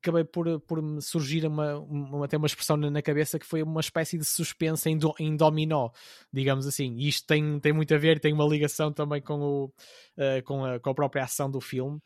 acabei 0.00 0.24
por, 0.24 0.60
por 0.60 0.80
me 0.80 1.02
surgir 1.02 1.46
uma, 1.46 1.78
uma, 1.78 2.24
até 2.24 2.36
uma 2.36 2.46
expressão 2.46 2.76
na, 2.76 3.02
cabeça 3.02 3.38
que 3.38 3.46
foi 3.46 3.62
uma 3.62 3.80
espécie 3.80 4.16
de 4.16 4.24
suspense 4.24 4.88
em, 4.88 4.96
do, 4.96 5.14
em 5.18 5.36
dominó, 5.36 5.90
digamos 6.32 6.66
assim. 6.66 6.94
E 6.96 7.08
isto 7.08 7.26
tem, 7.26 7.58
tem 7.60 7.72
muito 7.72 7.94
a 7.94 7.98
ver, 7.98 8.20
tem 8.20 8.32
uma 8.32 8.46
ligação 8.46 8.92
também 8.92 9.20
com, 9.20 9.40
o, 9.40 9.64
uh, 9.64 10.42
com, 10.44 10.64
a, 10.64 10.80
com 10.80 10.90
a 10.90 10.94
própria 10.94 11.24
ação 11.24 11.50
do 11.50 11.60
filme. 11.60 12.00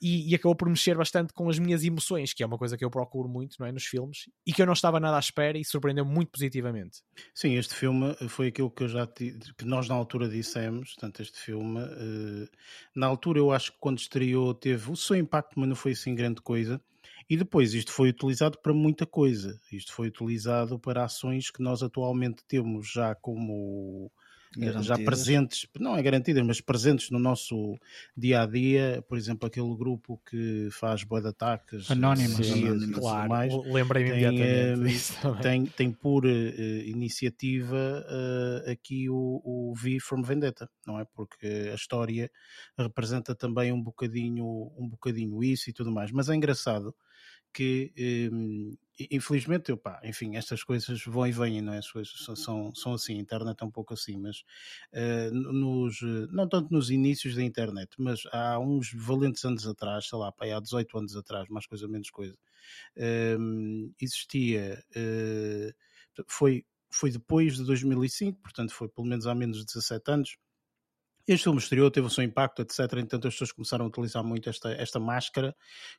e, 0.00 0.30
e, 0.30 0.34
acabou 0.34 0.54
por 0.54 0.68
mexer 0.68 0.96
bastante 0.96 1.32
com 1.32 1.48
as 1.48 1.58
minhas 1.58 1.82
emoções, 1.82 2.32
que 2.32 2.42
é 2.42 2.46
uma 2.46 2.58
coisa 2.58 2.76
que 2.76 2.84
eu 2.84 2.90
procuro 2.90 3.28
muito 3.28 3.56
não 3.58 3.66
é, 3.66 3.72
nos 3.72 3.84
filmes 3.84 4.28
e 4.46 4.52
que 4.52 4.62
eu 4.62 4.66
não 4.66 4.72
estava 4.72 5.00
nada 5.00 5.16
à 5.16 5.20
espera 5.20 5.58
e 5.58 5.64
surpreendeu 5.64 6.04
muito 6.04 6.30
positivamente. 6.30 7.02
Sim, 7.34 7.54
este 7.54 7.74
filme 7.74 8.14
foi 8.28 8.48
aquilo 8.48 8.70
que, 8.70 8.84
eu 8.84 8.88
já 8.88 9.06
que 9.06 9.36
nós 9.64 9.88
na 9.88 9.94
altura 9.94 10.28
dissemos, 10.28 10.94
portanto, 10.94 11.20
este 11.20 11.38
filme, 11.38 11.80
uh, 11.80 12.48
na 12.94 13.06
altura 13.06 13.38
eu 13.40 13.50
acho 13.50 13.72
que 13.72 13.78
quando 13.80 13.98
estreou 13.98 14.54
teve 14.54 14.90
o 14.90 14.96
seu 14.96 15.16
impacto, 15.16 15.58
mas 15.58 15.68
não 15.68 15.76
foi 15.76 15.92
assim 15.92 16.14
grande 16.14 16.40
coisa. 16.40 16.80
E 17.28 17.36
depois 17.36 17.74
isto 17.74 17.92
foi 17.92 18.08
utilizado 18.08 18.58
para 18.62 18.72
muita 18.72 19.04
coisa. 19.04 19.60
Isto 19.70 19.92
foi 19.92 20.08
utilizado 20.08 20.78
para 20.78 21.04
ações 21.04 21.50
que 21.50 21.62
nós 21.62 21.82
atualmente 21.82 22.42
temos 22.46 22.90
já 22.90 23.14
como 23.14 24.10
Garantidas. 24.56 24.86
já 24.86 24.98
presentes, 24.98 25.68
não 25.78 25.94
é 25.94 26.02
garantidas, 26.02 26.42
mas 26.42 26.60
presentes 26.60 27.10
no 27.10 27.18
nosso 27.18 27.78
dia 28.16 28.42
a 28.42 28.46
dia, 28.46 29.04
por 29.06 29.18
exemplo, 29.18 29.46
aquele 29.46 29.74
grupo 29.76 30.20
que 30.28 30.68
faz 30.70 31.04
boa 31.04 31.20
de 31.20 31.28
ataques, 31.28 31.90
anónimos, 31.90 32.38
claro, 32.94 33.28
mais, 33.28 33.52
lembrei-me 33.66 34.10
imediatamente 34.10 35.12
uh, 35.26 35.40
tem, 35.42 35.66
tem 35.66 35.92
por 35.92 36.24
uh, 36.24 36.28
iniciativa 36.28 37.76
uh, 37.76 38.70
aqui 38.70 39.08
o, 39.10 39.42
o 39.44 39.74
V 39.74 39.98
from 40.00 40.22
Vendetta, 40.22 40.68
não 40.86 40.98
é? 40.98 41.04
Porque 41.04 41.68
a 41.70 41.74
história 41.74 42.30
representa 42.76 43.34
também 43.34 43.70
um 43.70 43.82
bocadinho, 43.82 44.72
um 44.78 44.88
bocadinho 44.88 45.44
isso 45.44 45.68
e 45.68 45.74
tudo 45.74 45.92
mais, 45.92 46.10
mas 46.10 46.30
é 46.30 46.34
engraçado 46.34 46.94
que 47.52 47.92
um, 48.32 48.76
infelizmente, 49.10 49.70
eu, 49.70 49.76
pá, 49.76 50.00
enfim, 50.04 50.36
estas 50.36 50.62
coisas 50.62 51.02
vão 51.04 51.26
e 51.26 51.32
vêm, 51.32 51.60
não 51.62 51.72
é? 51.72 51.78
As 51.78 51.90
coisas 51.90 52.12
são, 52.36 52.74
são, 52.74 52.92
assim, 52.94 53.16
a 53.16 53.20
internet 53.20 53.62
é 53.62 53.64
um 53.64 53.70
pouco 53.70 53.94
assim, 53.94 54.16
mas 54.16 54.42
uh, 54.92 55.32
nos, 55.32 56.00
não 56.30 56.48
tanto 56.48 56.72
nos 56.72 56.90
inícios 56.90 57.36
da 57.36 57.42
internet, 57.42 57.90
mas 57.98 58.22
há 58.32 58.58
uns 58.58 58.92
valentes 58.92 59.44
anos 59.44 59.66
atrás, 59.66 60.08
sei 60.08 60.18
lá, 60.18 60.32
pá, 60.32 60.46
há 60.46 60.60
18 60.60 60.98
anos 60.98 61.16
atrás, 61.16 61.48
mais 61.48 61.66
coisa 61.66 61.86
menos 61.86 62.10
coisa, 62.10 62.36
uh, 62.96 63.94
existia, 64.00 64.82
uh, 64.96 66.24
foi, 66.26 66.64
foi 66.90 67.10
depois 67.10 67.56
de 67.56 67.64
2005, 67.64 68.40
portanto 68.40 68.72
foi 68.72 68.88
pelo 68.88 69.06
menos 69.06 69.26
há 69.26 69.34
menos 69.34 69.58
de 69.58 69.66
17 69.66 70.10
anos, 70.10 70.36
este 71.28 71.44
filme 71.44 71.58
estreou, 71.58 71.90
teve 71.90 72.06
o 72.06 72.10
seu 72.10 72.24
impacto, 72.24 72.62
etc. 72.62 72.80
Então 72.98 73.18
as 73.18 73.34
pessoas 73.34 73.52
começaram 73.52 73.84
a 73.84 73.88
utilizar 73.88 74.24
muito 74.24 74.48
esta, 74.48 74.72
esta 74.72 74.98
máscara 74.98 75.54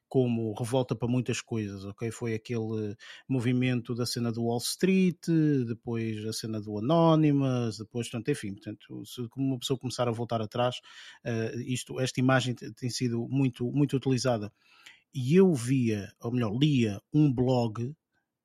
como 0.08 0.54
revolta 0.54 0.96
para 0.96 1.08
muitas 1.08 1.40
coisas, 1.40 1.86
ok? 1.86 2.10
Foi 2.12 2.34
aquele 2.34 2.96
movimento 3.28 3.94
da 3.94 4.06
cena 4.06 4.32
do 4.32 4.44
Wall 4.46 4.58
Street, 4.58 5.20
depois 5.68 6.26
a 6.26 6.34
cena 6.34 6.60
do 6.60 6.80
Anonymous, 6.80 7.78
depois, 7.78 8.10
portanto, 8.10 8.32
enfim, 8.32 8.54
portanto, 8.54 9.06
se 9.06 9.22
uma 9.38 9.60
pessoa 9.60 9.78
começar 9.78 10.08
a 10.08 10.12
voltar 10.12 10.42
atrás, 10.42 10.78
uh, 11.24 11.60
isto, 11.62 12.00
esta 12.00 12.20
imagem 12.20 12.56
tem 12.56 12.90
sido 12.90 13.28
muito, 13.30 13.72
muito 13.72 13.96
utilizada. 13.96 14.52
E 15.14 15.36
eu 15.36 15.54
via, 15.54 16.12
ou 16.22 16.32
melhor, 16.32 16.52
lia 16.58 17.02
um 17.14 17.32
blog 17.32 17.94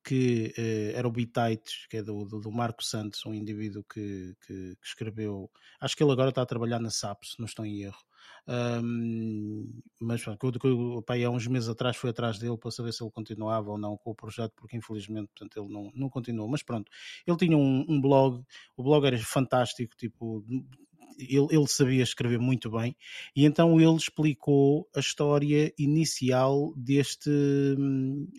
que 0.05 0.53
uh, 0.57 0.97
era 0.97 1.07
o 1.07 1.11
Bitites, 1.11 1.87
que 1.89 1.97
é 1.97 2.03
do, 2.03 2.23
do, 2.25 2.39
do, 2.39 2.51
Marco 2.51 2.83
Santos, 2.83 3.25
um 3.25 3.33
indivíduo 3.33 3.83
que, 3.83 4.35
que, 4.45 4.75
que, 4.75 4.87
escreveu. 4.87 5.49
Acho 5.79 5.97
que 5.97 6.03
ele 6.03 6.11
agora 6.11 6.29
está 6.29 6.43
a 6.43 6.45
trabalhar 6.45 6.79
na 6.79 6.91
SAP, 6.91 7.23
se 7.23 7.39
não 7.39 7.47
estou 7.47 7.65
em 7.65 7.81
erro. 7.81 8.05
Um, 8.47 9.81
mas 9.99 10.23
pronto, 10.23 10.51
eu, 10.63 11.01
pai, 11.01 11.23
há 11.23 11.31
uns 11.31 11.47
meses 11.47 11.67
atrás 11.67 11.97
fui 11.97 12.11
atrás 12.11 12.37
dele 12.37 12.57
para 12.57 12.69
saber 12.69 12.93
se 12.93 13.03
ele 13.03 13.11
continuava 13.11 13.71
ou 13.71 13.77
não 13.77 13.97
com 13.97 14.11
o 14.11 14.15
projeto, 14.15 14.53
porque 14.55 14.77
infelizmente 14.77 15.29
portanto, 15.35 15.59
ele 15.59 15.73
não, 15.73 15.91
não 15.95 16.09
continuou. 16.09 16.47
Mas 16.47 16.61
pronto, 16.61 16.91
ele 17.25 17.37
tinha 17.37 17.57
um, 17.57 17.83
um 17.89 17.99
blog, 17.99 18.43
o 18.77 18.83
blog 18.83 19.05
era 19.07 19.17
fantástico, 19.17 19.95
tipo 19.97 20.45
ele, 21.17 21.47
ele, 21.51 21.67
sabia 21.67 22.03
escrever 22.03 22.39
muito 22.39 22.69
bem, 22.69 22.95
e 23.35 23.45
então 23.45 23.79
ele 23.79 23.95
explicou 23.95 24.87
a 24.95 24.99
história 24.99 25.73
inicial 25.77 26.73
deste, 26.75 27.29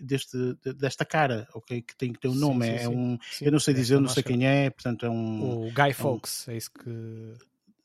deste 0.03 0.37
desta 0.77 1.05
cara, 1.05 1.47
ok? 1.55 1.83
Que 1.83 1.97
tem 1.97 2.12
que 2.12 2.20
ter 2.20 2.29
um 2.29 2.35
nome. 2.35 2.66
Sim, 2.66 2.72
é 2.72 2.79
sim, 2.79 2.85
é 2.85 2.89
um, 2.89 3.18
sim. 3.31 3.45
eu 3.47 3.53
não 3.53 3.61
sei 3.61 3.74
dizer, 3.74 3.95
eu 3.95 4.01
não 4.01 4.09
sei 4.09 4.22
quem 4.22 4.47
é, 4.47 4.70
portanto 4.70 5.07
é 5.07 5.11
um. 5.11 5.66
O 5.66 5.72
Guy 5.72 5.93
Fawkes, 5.93 6.49
é, 6.49 6.51
um, 6.51 6.55
é 6.55 6.57
isso 6.59 6.70
que. 6.72 6.91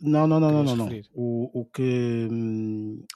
Não, 0.02 0.26
não, 0.26 0.40
não, 0.40 0.52
não, 0.52 0.64
não, 0.64 0.76
não. 0.76 1.02
O, 1.14 1.62
o 1.62 1.66
que. 1.66 2.28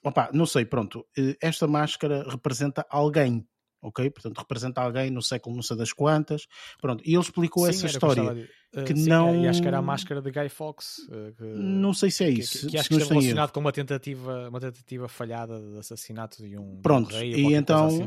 Opa, 0.03 0.29
não 0.33 0.45
sei, 0.45 0.65
pronto. 0.65 1.05
Eh, 1.17 1.35
esta 1.41 1.65
máscara 1.67 2.23
representa 2.29 2.85
alguém 2.89 3.45
ok? 3.85 4.09
Portanto, 4.09 4.37
representa 4.37 4.81
alguém 4.81 5.09
no 5.09 5.21
século 5.21 5.55
não 5.55 5.63
sei 5.63 5.77
das 5.77 5.93
quantas. 5.93 6.47
Pronto, 6.81 7.03
e 7.05 7.13
ele 7.13 7.21
explicou 7.21 7.63
sim, 7.63 7.69
essa 7.69 7.87
história. 7.87 8.33
De, 8.33 8.41
uh, 8.81 8.83
que 8.83 8.95
sim, 8.95 9.09
não. 9.09 9.43
E 9.43 9.47
acho 9.47 9.61
que 9.61 9.67
era 9.67 9.77
a 9.77 9.81
máscara 9.81 10.21
de 10.21 10.31
Guy 10.31 10.49
Fawkes. 10.49 10.97
Uh, 11.07 11.33
que, 11.33 11.43
não 11.43 11.93
sei 11.93 12.11
se 12.11 12.23
é 12.23 12.29
isso. 12.29 12.51
Que, 12.53 12.65
que, 12.65 12.71
que 12.71 12.77
acho 12.77 12.89
que 12.89 12.95
está 12.95 13.13
relacionado 13.13 13.51
com 13.51 13.59
uma 13.59 13.71
tentativa, 13.71 14.49
uma 14.49 14.59
tentativa 14.59 15.07
falhada 15.07 15.59
de 15.59 15.79
assassinato 15.79 16.41
de 16.43 16.57
um, 16.57 16.81
Pronto, 16.81 17.09
de 17.09 17.15
um 17.15 17.19
rei, 17.19 17.35
e 17.35 17.53
então 17.53 17.87
assim 17.87 18.05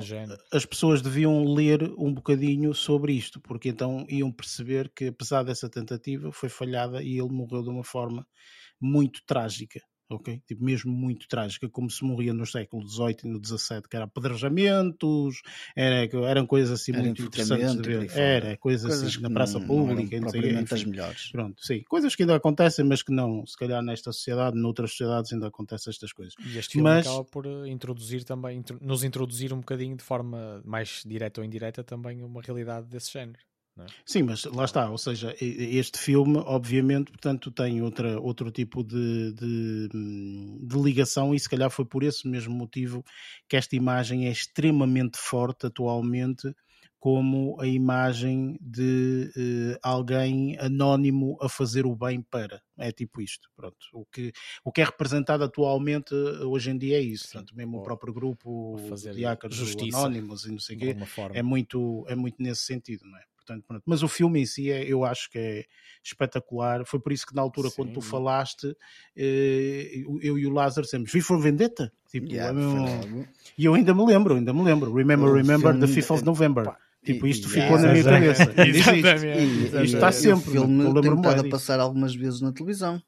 as 0.52 0.64
pessoas 0.64 1.00
deviam 1.00 1.44
ler 1.44 1.82
um 1.96 2.12
bocadinho 2.12 2.74
sobre 2.74 3.12
isto, 3.12 3.40
porque 3.40 3.68
então 3.68 4.04
iam 4.08 4.30
perceber 4.32 4.90
que 4.94 5.06
apesar 5.06 5.42
dessa 5.42 5.68
tentativa 5.68 6.32
foi 6.32 6.48
falhada 6.48 7.02
e 7.02 7.18
ele 7.18 7.30
morreu 7.30 7.62
de 7.62 7.70
uma 7.70 7.84
forma 7.84 8.26
muito 8.80 9.20
trágica 9.26 9.80
ok? 10.10 10.40
Tipo, 10.46 10.64
mesmo 10.64 10.92
muito 10.92 11.28
trágica, 11.28 11.68
como 11.68 11.90
se 11.90 12.04
morria 12.04 12.32
no 12.32 12.46
século 12.46 12.86
XVIII 12.88 13.16
e 13.24 13.28
no 13.28 13.44
XVII, 13.44 13.82
que 13.88 13.96
era 13.96 14.06
apedrejamentos, 14.06 15.42
era, 15.76 16.08
eram 16.26 16.46
coisas 16.46 16.80
assim 16.80 16.92
era 16.92 17.02
muito 17.02 17.22
interessantes 17.22 17.76
de 17.76 17.82
ver. 17.82 18.10
Era, 18.16 18.56
coisas, 18.56 18.88
coisas 18.88 19.08
assim 19.08 19.20
na 19.20 19.30
praça 19.30 19.60
pública, 19.60 20.20
não, 20.20 20.28
enfim, 20.28 20.74
as 20.74 20.84
melhores. 20.84 21.30
Pronto, 21.30 21.64
sim, 21.64 21.82
coisas 21.88 22.14
que 22.14 22.22
ainda 22.22 22.36
acontecem, 22.36 22.84
mas 22.84 23.02
que 23.02 23.12
não, 23.12 23.46
se 23.46 23.56
calhar 23.56 23.82
nesta 23.82 24.12
sociedade, 24.12 24.56
noutras 24.56 24.90
sociedades 24.90 25.32
ainda 25.32 25.48
acontecem 25.48 25.90
estas 25.90 26.12
coisas. 26.12 26.34
E 26.46 26.58
este 26.58 26.72
filme 26.72 26.88
mas... 26.88 27.06
acaba 27.06 27.24
por 27.24 27.46
eh, 27.46 27.68
introduzir 27.68 28.24
também, 28.24 28.64
nos 28.80 29.04
introduzir 29.04 29.52
um 29.52 29.58
bocadinho 29.58 29.96
de 29.96 30.02
forma 30.02 30.62
mais 30.64 31.02
direta 31.06 31.40
ou 31.40 31.44
indireta 31.44 31.84
também 31.84 32.22
uma 32.22 32.40
realidade 32.40 32.86
desse 32.86 33.12
género. 33.12 33.38
É? 33.78 33.86
Sim, 34.04 34.22
mas 34.22 34.44
lá 34.44 34.64
está, 34.64 34.90
ou 34.90 34.98
seja, 34.98 35.34
este 35.40 35.98
filme, 35.98 36.38
obviamente, 36.38 37.10
portanto, 37.10 37.50
tem 37.50 37.80
outra, 37.82 38.18
outro 38.20 38.50
tipo 38.50 38.82
de, 38.82 39.32
de, 39.32 39.88
de, 40.62 40.78
ligação 40.82 41.34
e 41.34 41.38
se 41.38 41.48
calhar 41.48 41.70
foi 41.70 41.84
por 41.84 42.02
esse 42.02 42.26
mesmo 42.26 42.54
motivo 42.54 43.04
que 43.48 43.56
esta 43.56 43.76
imagem 43.76 44.26
é 44.26 44.30
extremamente 44.30 45.18
forte 45.18 45.66
atualmente 45.66 46.52
como 46.98 47.60
a 47.60 47.66
imagem 47.66 48.58
de 48.60 49.30
uh, 49.36 49.78
alguém 49.82 50.58
anónimo 50.58 51.38
a 51.40 51.48
fazer 51.48 51.86
o 51.86 51.94
bem 51.94 52.20
para. 52.20 52.60
É 52.76 52.90
tipo 52.90 53.20
isto, 53.20 53.48
pronto. 53.54 53.76
O 53.92 54.04
que, 54.04 54.32
o 54.64 54.72
que 54.72 54.80
é 54.80 54.84
representado 54.84 55.44
atualmente 55.44 56.12
eh, 56.12 56.44
hoje 56.44 56.70
em 56.70 56.78
dia 56.78 56.98
é 56.98 57.00
isso. 57.00 57.30
Portanto, 57.30 57.54
mesmo 57.56 57.78
o 57.78 57.82
próprio 57.82 58.12
grupo, 58.12 58.76
fazer 58.88 59.14
de 59.14 59.24
anónimos 59.94 60.44
e 60.44 60.50
não 60.50 60.58
sei 60.58 60.76
o 60.76 60.78
quê, 60.78 60.96
é 61.34 61.42
muito, 61.42 62.04
é 62.08 62.16
muito 62.16 62.42
nesse 62.42 62.62
sentido, 62.62 63.04
não 63.04 63.16
é? 63.16 63.22
Portanto, 63.48 63.64
pronto. 63.66 63.82
Mas 63.86 64.02
o 64.02 64.08
filme 64.08 64.40
em 64.40 64.46
si 64.46 64.70
é, 64.70 64.84
eu 64.84 65.04
acho 65.04 65.30
que 65.30 65.38
é 65.38 65.64
espetacular. 66.04 66.84
Foi 66.84 67.00
por 67.00 67.12
isso 67.12 67.26
que 67.26 67.34
na 67.34 67.40
altura, 67.40 67.70
Sim. 67.70 67.76
quando 67.76 67.92
tu 67.94 68.00
falaste, 68.02 68.76
eh, 69.16 70.04
eu 70.22 70.38
e 70.38 70.46
o 70.46 70.50
Lázaro 70.50 70.84
dissemos 70.84 71.10
Vi 71.10 71.20
for 71.20 71.40
Vendetta. 71.40 71.90
Tipo, 72.10 72.30
yeah, 72.30 72.58
é 72.58 73.26
E 73.56 73.64
eu 73.64 73.74
ainda 73.74 73.94
me 73.94 74.04
lembro, 74.04 74.34
ainda 74.34 74.52
me 74.52 74.62
lembro. 74.62 74.92
Remember, 74.92 75.32
remember 75.32 75.72
filme... 75.72 75.86
the 75.86 76.00
5th 76.00 76.14
of 76.14 76.24
November. 76.24 76.64
Pá, 76.64 76.76
Tipo, 77.04 77.26
isto 77.26 77.48
yeah, 77.48 77.62
ficou 77.62 77.80
na 77.80 77.92
minha 77.92 78.04
cabeça. 78.04 78.42
Isto, 79.82 79.96
está 79.96 80.12
sempre. 80.12 80.50
O 80.50 80.52
filme 80.52 81.00
tem 81.00 81.14
estado 81.14 81.46
a 81.46 81.48
passar 81.48 81.80
algumas 81.80 82.14
vezes 82.14 82.40
na 82.40 82.52
televisão. 82.52 83.00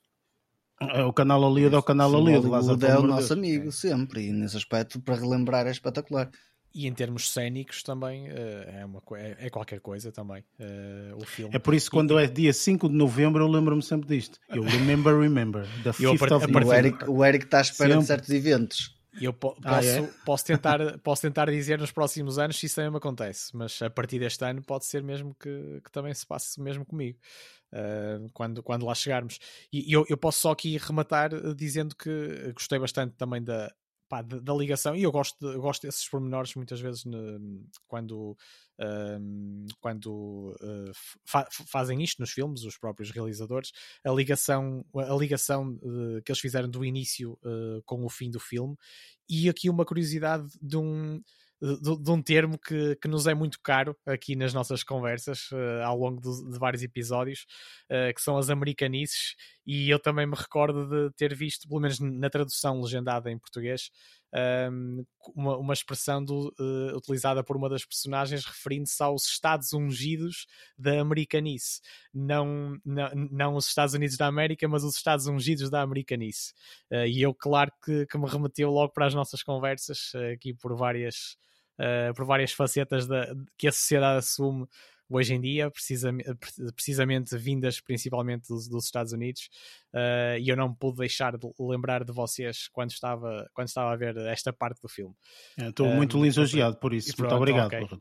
É 0.81 1.05
o 1.05 1.13
canal 1.13 1.41
Hollywood 1.41 1.75
é 1.75 1.79
o 1.79 1.83
canal 1.83 2.11
Hollywood. 2.11 2.47
O 2.47 2.87
é 2.87 2.99
o 2.99 3.03
nosso 3.03 3.33
amigo, 3.35 3.69
é. 3.69 3.71
sempre. 3.73 4.29
E 4.29 4.33
nesse 4.33 4.57
aspecto, 4.57 5.01
para 5.01 5.17
relembrar, 5.17 5.67
é 5.67 5.71
espetacular. 5.71 6.31
E 6.73 6.87
em 6.87 6.93
termos 6.93 7.31
cênicos 7.31 7.83
também 7.83 8.29
uh, 8.29 8.35
é, 8.67 8.85
uma, 8.85 9.03
é, 9.17 9.47
é, 9.47 9.51
qualquer 9.51 9.81
coisa 9.81 10.13
também. 10.13 10.45
Uh, 10.59 11.17
o 11.17 11.25
filme. 11.25 11.55
É 11.55 11.59
por 11.59 11.75
isso 11.75 11.91
que 11.91 11.97
quando 11.97 12.19
é 12.19 12.27
dia 12.27 12.53
5 12.53 12.89
de 12.89 12.95
novembro 12.95 13.43
eu 13.43 13.49
lembro-me 13.49 13.83
sempre 13.83 14.09
disto. 14.09 14.39
Eu 14.49 14.63
remember, 14.63 15.19
remember. 15.19 15.67
The 15.83 15.91
5th 15.91 16.37
of 16.37 16.47
o, 16.47 16.73
Eric, 16.73 17.11
o 17.11 17.25
Eric 17.25 17.45
está 17.47 17.59
à 17.59 17.63
espera 17.63 17.91
sempre. 17.91 18.03
de 18.03 18.07
certos 18.07 18.31
eventos. 18.31 19.01
Eu 19.21 19.33
po 19.33 19.57
ah, 19.65 19.77
posso, 19.77 19.89
é? 19.89 20.11
posso, 20.25 20.45
tentar, 20.45 20.99
posso 21.03 21.23
tentar 21.23 21.51
dizer 21.51 21.79
nos 21.79 21.91
próximos 21.91 22.39
anos 22.39 22.59
se 22.59 22.67
isso 22.67 22.77
também 22.77 22.91
me 22.91 22.99
acontece, 22.99 23.57
mas 23.57 23.83
a 23.83 23.91
partir 23.91 24.21
deste 24.21 24.45
ano 24.45 24.63
pode 24.63 24.85
ser 24.85 25.03
mesmo 25.03 25.35
que, 25.35 25.81
que 25.85 25.91
também 25.91 26.15
se 26.15 26.25
passe 26.25 26.61
mesmo 26.61 26.85
comigo. 26.85 27.19
Uh, 27.73 28.29
quando, 28.33 28.65
quando 28.65 28.85
lá 28.85 28.95
chegarmos. 28.97 29.39
E 29.73 29.93
eu, 29.93 30.05
eu 30.09 30.17
posso 30.17 30.41
só 30.41 30.51
aqui 30.51 30.77
rematar 30.77 31.31
dizendo 31.55 31.95
que 31.95 32.53
gostei 32.53 32.81
bastante 32.81 33.15
também 33.17 33.41
da, 33.41 33.73
pá, 34.11 34.23
da, 34.23 34.53
ligação, 34.53 34.97
e 34.97 35.05
eu 35.05 35.13
gosto, 35.13 35.47
eu 35.47 35.61
gosto 35.61 35.83
desses 35.87 36.07
pormenores 36.09 36.57
muitas 36.57 36.81
vezes 36.81 37.05
ne, 37.05 37.65
quando, 37.87 38.37
um, 38.81 39.67
quando 39.81 40.57
uh, 40.61 40.91
fa 41.25 41.47
fazem 41.49 42.03
isto 42.03 42.19
nos 42.19 42.33
filmes, 42.33 42.65
os 42.65 42.77
próprios 42.77 43.13
realizadores, 43.13 43.71
a 44.05 44.11
ligação, 44.11 44.85
a 44.97 45.15
ligação 45.15 45.79
uh, 45.81 46.21
que 46.25 46.33
eles 46.33 46.41
fizeram 46.41 46.69
do 46.69 46.85
início 46.85 47.39
uh, 47.45 47.81
com 47.87 48.05
o 48.05 48.11
fim 48.11 48.33
do 48.33 48.41
filme, 48.41 48.77
e 49.29 49.49
aqui 49.49 49.71
uma 49.71 49.85
curiosidade 49.87 50.49
de 50.61 50.77
um 50.77 51.23
de, 51.61 52.03
de, 52.03 52.11
um 52.11 52.23
termo 52.23 52.59
que, 52.59 52.97
que 52.97 53.09
nos 53.09 53.27
é 53.27 53.35
muito 53.35 53.61
caro 53.63 53.95
aqui 54.07 54.35
nas 54.35 54.55
nossas 54.55 54.83
conversas 54.83 55.51
uh, 55.53 55.85
ao 55.85 55.99
longo 55.99 56.21
de, 56.21 56.59
vários 56.59 56.83
episódios, 56.83 57.47
uh, 57.91 58.15
que 58.15 58.23
são 58.23 58.39
as 58.39 58.49
americanices, 58.49 59.35
e 59.67 59.91
eu 59.91 59.99
também 59.99 60.27
me 60.27 60.35
recordo 60.35 60.87
de 60.87 61.15
ter 61.15 61.35
visto, 61.35 61.69
pelo 61.69 61.81
menos 61.81 62.01
na 62.01 62.31
tradução 62.31 62.81
legendada 62.81 63.31
em 63.31 63.39
português, 63.39 63.91
um, 64.73 65.05
uma, 65.35 65.57
uma, 65.59 65.73
expressão 65.75 66.25
do, 66.25 66.55
uh, 66.59 66.97
utilizada 66.97 67.43
por 67.43 67.57
uma 67.57 67.69
das 67.69 67.85
personagens 67.85 68.45
referindo-se 68.45 69.03
aos 69.03 69.27
Estados 69.27 69.73
Ungidos 69.73 70.47
da 70.79 71.01
Americanice. 71.01 71.81
Não, 72.15 72.79
não, 72.85 73.11
não 73.31 73.55
os 73.57 73.67
Estados 73.67 73.95
Unidos 73.95 74.17
da 74.17 74.27
América, 74.27 74.67
mas 74.69 74.85
os 74.85 74.97
Estados 74.97 75.27
Ungidos 75.27 75.69
da 75.69 75.83
Americanice. 75.83 76.55
E 76.91 77.21
eu, 77.21 77.35
claro, 77.35 77.73
que, 77.85 78.07
que, 78.07 78.19
me 78.19 78.29
remeteu 78.29 78.71
logo 78.71 78.93
para 78.93 79.07
as 79.07 79.15
nossas 79.15 79.43
conversas 79.43 80.13
aqui 80.33 80.55
por 80.55 80.77
várias, 80.77 81.37
por 82.15 82.25
várias 82.25 82.53
facetas 82.53 83.07
da, 83.07 83.35
que 83.57 83.69
a 83.69 83.73
sociedade 83.73 84.19
assume 84.19 84.67
hoje 85.11 85.35
em 85.35 85.41
dia, 85.41 85.71
precisamente, 85.71 86.31
precisamente 86.75 87.37
vindas 87.37 87.81
principalmente 87.81 88.49
dos, 88.49 88.69
dos 88.69 88.85
Estados 88.85 89.13
Unidos, 89.13 89.51
uh, 89.93 90.39
e 90.39 90.49
eu 90.49 90.57
não 90.57 90.73
pude 90.73 90.99
deixar 90.99 91.37
de 91.37 91.47
lembrar 91.59 92.05
de 92.05 92.13
vocês 92.13 92.69
quando 92.69 92.91
estava, 92.91 93.51
quando 93.53 93.67
estava 93.67 93.93
a 93.93 93.97
ver 93.97 94.17
esta 94.29 94.53
parte 94.53 94.81
do 94.81 94.89
filme. 94.89 95.15
Estou 95.59 95.89
uh, 95.89 95.95
muito 95.95 96.23
lisonjeado 96.23 96.77
por 96.77 96.95
isso. 96.95 97.15
Pronto, 97.17 97.31
muito 97.31 97.37
obrigado. 97.37 97.67
Okay. 97.67 97.89
Sim, 97.89 97.99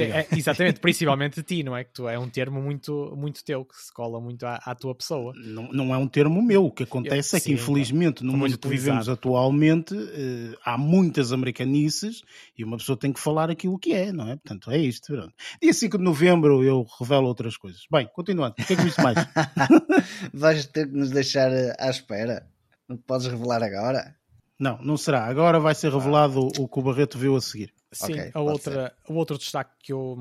é, 0.00 0.26
exatamente, 0.36 0.78
principalmente 0.80 1.36
de 1.36 1.42
ti, 1.42 1.62
não 1.62 1.76
é? 1.76 1.84
Que 1.84 1.92
tu 1.92 2.08
é 2.08 2.18
um 2.18 2.28
termo 2.28 2.62
muito, 2.62 3.14
muito 3.16 3.44
teu, 3.44 3.64
que 3.64 3.76
se 3.76 3.92
cola 3.92 4.20
muito 4.20 4.46
à, 4.46 4.56
à 4.64 4.74
tua 4.74 4.94
pessoa. 4.94 5.32
Não, 5.36 5.72
não 5.72 5.94
é 5.94 5.98
um 5.98 6.06
termo 6.06 6.40
meu. 6.40 6.66
O 6.66 6.70
que 6.70 6.84
acontece 6.84 7.34
eu, 7.34 7.38
é 7.38 7.40
que, 7.40 7.46
sim, 7.46 7.52
infelizmente, 7.54 8.22
no 8.22 8.36
mundo 8.36 8.56
que 8.56 8.68
vivemos 8.68 9.08
atualmente, 9.08 9.94
eh, 9.94 10.56
há 10.64 10.78
muitas 10.78 11.32
americanices 11.32 12.22
e 12.56 12.62
uma 12.62 12.76
pessoa 12.76 12.96
tem 12.96 13.12
que 13.12 13.20
falar 13.20 13.50
aquilo 13.50 13.78
que 13.78 13.92
é, 13.92 14.12
não 14.12 14.28
é? 14.28 14.36
Portanto, 14.36 14.70
é 14.70 14.78
isto. 14.78 15.12
Pronto. 15.12 15.34
Dia 15.60 15.72
5 15.72 15.98
de 15.98 16.04
novembro 16.04 16.62
eu 16.62 16.86
revelo 17.00 17.26
outras 17.26 17.56
coisas. 17.56 17.82
Bem, 17.90 18.08
continuando. 18.12 18.54
O 18.58 18.64
que 18.64 18.72
é 18.72 18.76
que 18.76 18.82
viste 18.82 19.02
mais? 19.02 19.16
Vais 20.32 20.66
ter 20.66 20.88
que 20.88 20.96
nos 20.96 21.10
deixar 21.10 21.52
eh, 21.52 21.74
à 21.78 21.90
espera. 21.90 22.46
Não 22.88 22.96
podes 22.96 23.26
revelar 23.26 23.62
agora? 23.62 24.14
Não, 24.58 24.78
não 24.80 24.96
será. 24.96 25.26
Agora 25.26 25.58
vai 25.58 25.74
ser 25.74 25.92
revelado 25.92 26.46
o 26.58 26.68
que 26.68 26.78
o 26.78 26.82
Barreto 26.82 27.18
viu 27.18 27.34
a 27.34 27.40
seguir. 27.40 27.72
Sim, 27.92 28.12
okay, 28.12 28.30
a 28.32 28.40
outra, 28.40 28.96
o 29.06 29.14
outro 29.14 29.36
destaque 29.36 29.72
que 29.78 29.92
eu, 29.92 30.16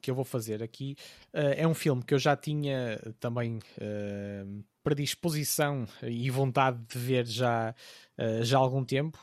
que 0.00 0.10
eu 0.10 0.14
vou 0.14 0.24
fazer 0.24 0.62
aqui 0.62 0.96
uh, 1.34 1.54
é 1.56 1.66
um 1.66 1.74
filme 1.74 2.02
que 2.02 2.14
eu 2.14 2.18
já 2.18 2.36
tinha 2.36 2.98
também 3.18 3.58
uh, 3.58 4.64
predisposição 4.84 5.84
e 6.02 6.30
vontade 6.30 6.78
de 6.86 6.98
ver 6.98 7.26
já, 7.26 7.74
uh, 8.16 8.44
já 8.44 8.56
há 8.56 8.60
algum 8.60 8.84
tempo 8.84 9.18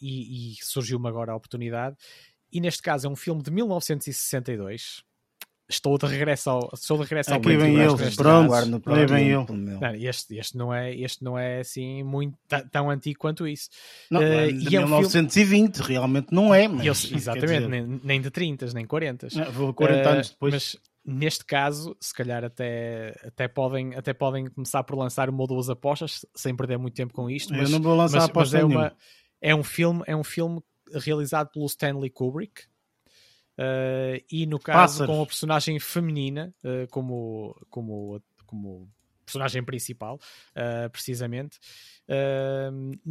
e, 0.00 0.52
e 0.52 0.56
surgiu-me 0.62 1.08
agora 1.08 1.32
a 1.32 1.36
oportunidade. 1.36 1.96
E 2.52 2.60
neste 2.60 2.82
caso 2.82 3.06
é 3.06 3.10
um 3.10 3.16
filme 3.16 3.42
de 3.42 3.50
1962 3.50 5.02
estou 5.68 5.96
de 5.98 6.06
regresso 6.06 6.50
ao 6.50 6.70
estou 6.74 6.96
de 6.98 7.04
regresso 7.04 7.30
ao 7.32 7.38
Aqui 7.38 7.56
vem 7.56 7.76
ele, 7.76 8.16
pronto, 8.16 8.54
aí 8.86 9.06
vem. 9.06 9.30
Não, 9.30 9.94
este, 9.94 10.38
este, 10.38 10.56
não 10.56 10.72
é, 10.72 10.94
este 10.94 11.24
não 11.24 11.38
é 11.38 11.60
assim 11.60 12.02
muito 12.02 12.36
tão 12.70 12.90
antigo 12.90 13.18
quanto 13.18 13.46
isso. 13.46 13.70
Não, 14.10 14.20
uh, 14.20 14.24
é 14.24 14.48
de 14.48 14.70
1920, 14.70 15.76
filme... 15.76 15.88
realmente 15.88 16.28
não 16.30 16.54
é, 16.54 16.68
mas, 16.68 16.84
eu, 16.84 17.16
exatamente, 17.16 17.66
nem, 17.66 18.00
nem, 18.02 18.20
de 18.20 18.30
30, 18.30 18.66
nem 18.74 18.86
40. 18.86 19.28
Não, 19.34 19.72
40 19.72 20.08
uh, 20.08 20.12
anos 20.12 20.30
depois. 20.30 20.54
Mas 20.54 20.76
neste 21.04 21.44
caso, 21.44 21.96
se 22.00 22.14
calhar 22.14 22.44
até, 22.44 23.14
até, 23.26 23.48
podem, 23.48 23.94
até 23.94 24.12
podem 24.12 24.46
começar 24.46 24.84
por 24.84 24.96
lançar 24.96 25.28
uma 25.28 25.40
ou 25.40 25.46
duas 25.46 25.68
apostas, 25.68 26.24
sem 26.34 26.54
perder 26.54 26.78
muito 26.78 26.94
tempo 26.94 27.12
com 27.12 27.28
isto. 27.28 27.52
Mas, 27.52 27.70
eu 27.70 27.78
não 27.78 27.82
vou 27.82 27.96
lançar 27.96 28.18
mas, 28.18 28.28
aposta 28.28 28.56
mas 28.56 28.62
é, 28.62 28.64
uma, 28.64 28.96
é 29.40 29.54
um 29.54 29.64
filme, 29.64 30.02
é 30.06 30.16
um 30.16 30.24
filme 30.24 30.62
realizado 30.94 31.50
pelo 31.50 31.66
Stanley 31.66 32.10
Kubrick, 32.10 32.64
Uh, 33.58 34.22
e 34.30 34.46
no 34.46 34.58
caso 34.58 35.00
Pássaros. 35.00 35.14
com 35.14 35.22
a 35.22 35.26
personagem 35.26 35.78
feminina 35.78 36.54
uh, 36.64 36.88
como, 36.90 37.54
como, 37.68 38.22
como 38.46 38.88
personagem 39.24 39.62
principal, 39.62 40.18
uh, 40.56 40.90
precisamente. 40.90 41.58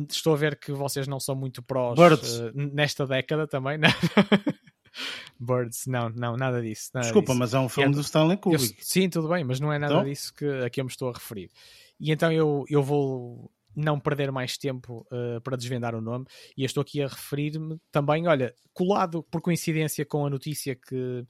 estou 0.10 0.34
a 0.34 0.38
ver 0.38 0.58
que 0.58 0.72
vocês 0.72 1.08
não 1.08 1.20
são 1.20 1.36
muito 1.36 1.62
prós 1.62 1.98
nesta 2.54 3.06
década 3.06 3.48
também, 3.48 3.78
né? 3.78 3.90
Birds, 5.40 5.88
não, 5.88 6.10
não, 6.10 6.36
nada 6.36 6.62
disso. 6.62 6.92
Nada 6.94 7.06
Desculpa, 7.06 7.32
disso. 7.32 7.40
mas 7.40 7.54
é 7.54 7.60
um 7.60 7.70
filme 7.70 7.92
é, 7.92 7.96
do 7.96 8.02
Stanley 8.02 8.38
Kubrick. 8.38 8.78
Eu, 8.78 8.84
sim, 8.86 9.10
tudo 9.10 9.30
bem, 9.30 9.44
mas 9.44 9.60
não 9.60 9.72
é 9.72 9.80
nada 9.80 9.94
então? 9.94 10.06
disso 10.06 10.34
que, 10.34 10.46
a 10.46 10.70
que 10.70 10.80
eu 10.80 10.86
me 10.86 10.92
estou 10.92 11.10
a 11.10 11.14
referir. 11.14 11.50
E 12.00 12.12
então 12.12 12.32
eu, 12.32 12.66
eu 12.70 12.84
vou 12.84 13.50
não 13.76 14.00
perder 14.00 14.32
mais 14.32 14.58
tempo 14.58 15.06
uh, 15.12 15.42
para 15.42 15.58
desvendar 15.58 15.96
o 15.96 16.02
nome. 16.02 16.26
E 16.58 16.64
eu 16.64 16.66
estou 16.66 16.82
aqui 16.82 17.02
a 17.02 17.08
referir-me 17.08 17.78
também, 17.92 18.28
olha, 18.28 18.54
colado 18.74 19.24
por 19.24 19.42
coincidência 19.42 20.06
com 20.06 20.26
a 20.26 20.30
notícia 20.30 20.76
que, 20.76 21.26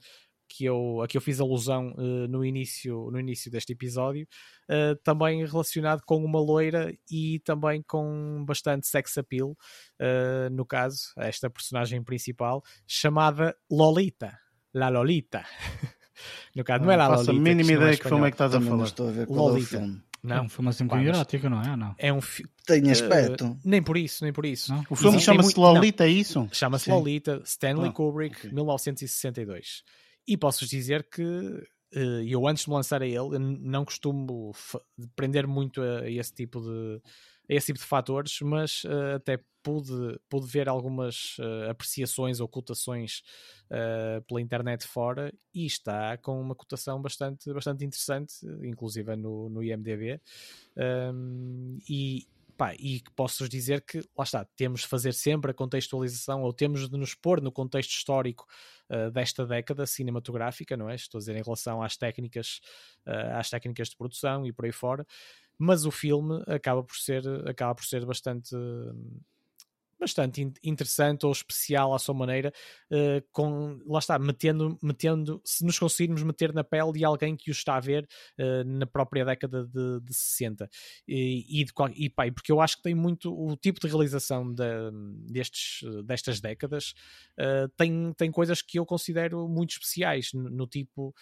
que 0.48 0.64
eu, 0.64 1.00
a 1.02 1.08
que 1.08 1.16
eu 1.16 1.20
fiz 1.20 1.40
alusão 1.40 1.92
uh, 1.92 2.28
no, 2.28 2.44
início, 2.44 3.10
no 3.10 3.18
início 3.18 3.50
deste 3.50 3.72
episódio, 3.72 4.26
uh, 4.68 4.96
também 5.02 5.44
relacionado 5.44 6.02
com 6.04 6.24
uma 6.24 6.40
loira 6.40 6.92
e 7.10 7.40
também 7.40 7.82
com 7.82 8.44
bastante 8.44 8.86
sex 8.86 9.18
appeal, 9.18 9.56
no 10.50 10.66
caso, 10.66 11.12
esta 11.16 11.48
personagem 11.48 12.02
principal, 12.02 12.62
chamada 12.86 13.56
Lolita. 13.70 14.36
La 14.74 14.88
Lolita. 14.88 15.44
no 16.56 16.64
caso, 16.64 16.80
não, 16.80 16.86
não 16.86 16.92
é 16.92 16.96
La 16.96 17.08
Lolita. 17.08 17.26
Faço 17.26 17.38
a 17.38 17.40
mínima 17.40 17.72
ideia 17.72 17.96
que 17.96 18.08
filme 18.08 18.26
é 18.26 18.30
que 18.30 18.34
estás 18.34 18.54
a 18.54 18.60
falar. 18.60 18.84
Estou 18.84 19.08
a 19.08 19.12
ver 19.12 19.26
qual 19.26 19.48
Lolita. 19.48 19.76
É 19.76 19.78
o 19.78 19.80
filme. 19.82 20.02
Não, 20.22 20.36
é 20.36 20.40
um 20.42 20.48
filme 20.48 20.70
assim 20.70 20.86
com 20.86 20.98
erótico, 20.98 21.48
não 21.48 21.60
é? 21.60 21.76
Não. 21.76 21.94
É 21.98 22.12
um 22.12 22.20
Tem 22.64 22.88
aspecto. 22.90 23.44
Uh, 23.44 23.58
nem 23.64 23.82
por 23.82 23.96
isso, 23.96 24.22
nem 24.22 24.32
por 24.32 24.46
isso. 24.46 24.72
Não? 24.72 24.84
O 24.88 24.94
filme 24.94 25.18
chama-se 25.18 25.58
Lolita, 25.58 26.04
é 26.04 26.08
isso? 26.08 26.48
Chama-se 26.52 26.90
Lolita, 26.90 27.42
Stanley 27.44 27.88
ah, 27.88 27.92
Kubrick, 27.92 28.36
okay. 28.36 28.52
1962. 28.52 29.82
E 30.26 30.36
posso-vos 30.36 30.70
dizer 30.70 31.08
que 31.10 31.22
uh, 31.22 32.22
eu 32.24 32.46
antes 32.46 32.64
de 32.64 32.70
me 32.70 32.76
lançar 32.76 33.02
a 33.02 33.06
ele, 33.06 33.36
não 33.38 33.84
costumo 33.84 34.52
prender 35.16 35.46
muito 35.48 35.82
a, 35.82 36.02
a 36.02 36.10
esse 36.10 36.32
tipo 36.32 36.60
de 36.60 37.02
esse 37.48 37.66
tipo 37.66 37.78
de 37.78 37.84
fatores, 37.84 38.40
mas 38.40 38.84
uh, 38.84 39.16
até 39.16 39.38
pude, 39.62 40.18
pude 40.28 40.46
ver 40.46 40.68
algumas 40.68 41.36
uh, 41.38 41.70
apreciações 41.70 42.40
ou 42.40 42.48
cotações 42.48 43.22
uh, 43.70 44.22
pela 44.22 44.40
internet 44.40 44.86
fora 44.86 45.32
e 45.54 45.66
está 45.66 46.16
com 46.16 46.40
uma 46.40 46.54
cotação 46.54 47.00
bastante, 47.00 47.52
bastante 47.52 47.84
interessante, 47.84 48.34
inclusive 48.62 49.14
no, 49.16 49.48
no 49.48 49.62
IMDB. 49.62 50.20
Um, 50.76 51.78
e, 51.88 52.26
pá, 52.56 52.74
e 52.74 53.02
posso-vos 53.14 53.48
dizer 53.48 53.82
que, 53.82 53.98
lá 54.16 54.24
está, 54.24 54.44
temos 54.56 54.82
de 54.82 54.88
fazer 54.88 55.12
sempre 55.12 55.50
a 55.50 55.54
contextualização 55.54 56.42
ou 56.42 56.52
temos 56.52 56.88
de 56.88 56.96
nos 56.96 57.14
pôr 57.14 57.40
no 57.40 57.52
contexto 57.52 57.90
histórico 57.90 58.46
desta 59.14 59.46
década 59.46 59.86
cinematográfica, 59.86 60.76
não 60.76 60.90
é? 60.90 60.96
Estou 60.96 61.16
a 61.16 61.20
dizer 61.20 61.34
em 61.34 61.42
relação 61.42 61.82
às 61.82 61.96
técnicas, 61.96 62.60
às 63.34 63.48
técnicas 63.48 63.88
de 63.88 63.96
produção 63.96 64.44
e 64.44 64.52
por 64.52 64.66
aí 64.66 64.72
fora 64.72 65.06
mas 65.62 65.86
o 65.86 65.90
filme 65.90 66.42
acaba 66.46 66.82
por 66.82 66.96
ser, 66.96 67.22
acaba 67.48 67.74
por 67.74 67.84
ser 67.84 68.04
bastante 68.04 68.56
bastante 70.02 70.52
interessante 70.64 71.24
ou 71.24 71.30
especial 71.30 71.94
à 71.94 71.98
sua 71.98 72.14
maneira, 72.14 72.52
uh, 72.90 73.24
com, 73.30 73.80
lá 73.86 74.00
está, 74.00 74.18
metendo, 74.18 74.76
metendo, 74.82 75.40
se 75.44 75.64
nos 75.64 75.78
conseguirmos 75.78 76.22
meter 76.24 76.52
na 76.52 76.64
pele 76.64 76.92
de 76.92 77.04
alguém 77.04 77.36
que 77.36 77.50
o 77.50 77.52
está 77.52 77.76
a 77.76 77.80
ver 77.80 78.08
uh, 78.38 78.64
na 78.64 78.84
própria 78.84 79.24
década 79.24 79.64
de, 79.64 80.00
de 80.00 80.12
60. 80.12 80.68
E, 81.06 81.60
e, 81.60 81.64
de, 81.64 81.72
e 81.94 82.10
pá, 82.10 82.30
porque 82.32 82.50
eu 82.50 82.60
acho 82.60 82.78
que 82.78 82.82
tem 82.82 82.94
muito 82.94 83.32
o 83.32 83.56
tipo 83.56 83.80
de 83.80 83.86
realização 83.86 84.52
de, 84.52 84.64
destes, 85.30 85.88
destas 86.04 86.40
décadas, 86.40 86.94
uh, 87.38 87.68
tem, 87.76 88.12
tem 88.14 88.30
coisas 88.32 88.60
que 88.60 88.78
eu 88.78 88.84
considero 88.84 89.48
muito 89.48 89.70
especiais, 89.70 90.32
no, 90.32 90.50
no 90.50 90.66
tipo, 90.66 91.14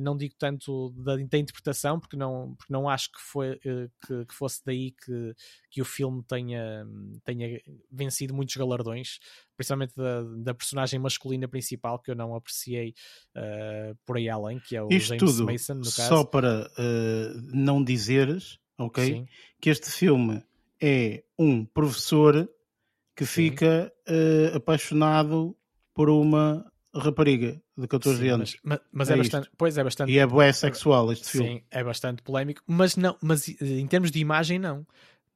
não 0.00 0.16
digo 0.16 0.34
tanto 0.38 0.90
da, 0.90 1.16
da, 1.16 1.38
interpretação, 1.38 1.98
porque 2.00 2.16
não, 2.16 2.54
porque 2.56 2.72
não 2.72 2.88
acho 2.88 3.12
que, 3.12 3.20
foi, 3.20 3.58
que, 3.58 4.24
que 4.26 4.34
fosse 4.34 4.64
daí 4.64 4.90
que, 4.90 5.34
que 5.70 5.80
o 5.80 5.84
filme 5.84 6.22
tenha, 6.24 6.84
tenha 7.24 7.60
vencido 7.90 8.25
merecido 8.26 8.34
muitos 8.34 8.56
galardões, 8.56 9.18
principalmente 9.56 9.94
da, 9.96 10.22
da, 10.22 10.54
personagem 10.54 10.98
masculina 10.98 11.48
principal, 11.48 11.98
que 11.98 12.10
eu 12.10 12.14
não 12.14 12.34
apreciei 12.34 12.94
uh, 13.36 13.96
por 14.04 14.16
aí 14.16 14.28
além, 14.28 14.58
que 14.58 14.76
é 14.76 14.82
o 14.82 14.88
Isto 14.90 15.16
James 15.18 15.36
tudo, 15.36 15.46
Mason, 15.46 15.74
no 15.74 15.84
caso. 15.84 16.08
Só 16.08 16.24
para 16.24 16.66
uh, 16.66 17.40
não 17.54 17.82
dizeres, 17.82 18.58
ok? 18.78 19.04
Sim. 19.04 19.26
Que 19.60 19.70
este 19.70 19.90
filme 19.90 20.42
é 20.80 21.22
um 21.38 21.64
professor 21.64 22.48
que 23.14 23.24
Sim. 23.24 23.50
fica 23.50 23.92
uh, 24.08 24.56
apaixonado 24.56 25.56
por 25.94 26.10
uma 26.10 26.70
rapariga 26.94 27.60
de 27.76 27.86
14 27.86 28.18
Sim, 28.18 28.28
anos. 28.28 28.56
Mas, 28.62 28.80
mas 28.90 29.10
é, 29.10 29.14
é 29.14 29.16
bastante, 29.16 29.50
pois 29.56 29.78
é 29.78 29.84
bastante. 29.84 30.12
E 30.12 30.18
é 30.18 30.26
bué 30.26 30.52
sexual 30.52 31.12
este 31.12 31.28
filme. 31.28 31.48
Sim, 31.48 31.62
é 31.70 31.84
bastante 31.84 32.22
polémico, 32.22 32.62
mas 32.66 32.96
não, 32.96 33.16
mas 33.22 33.48
em 33.60 33.86
termos 33.86 34.10
de 34.10 34.18
imagem 34.18 34.58
não 34.58 34.86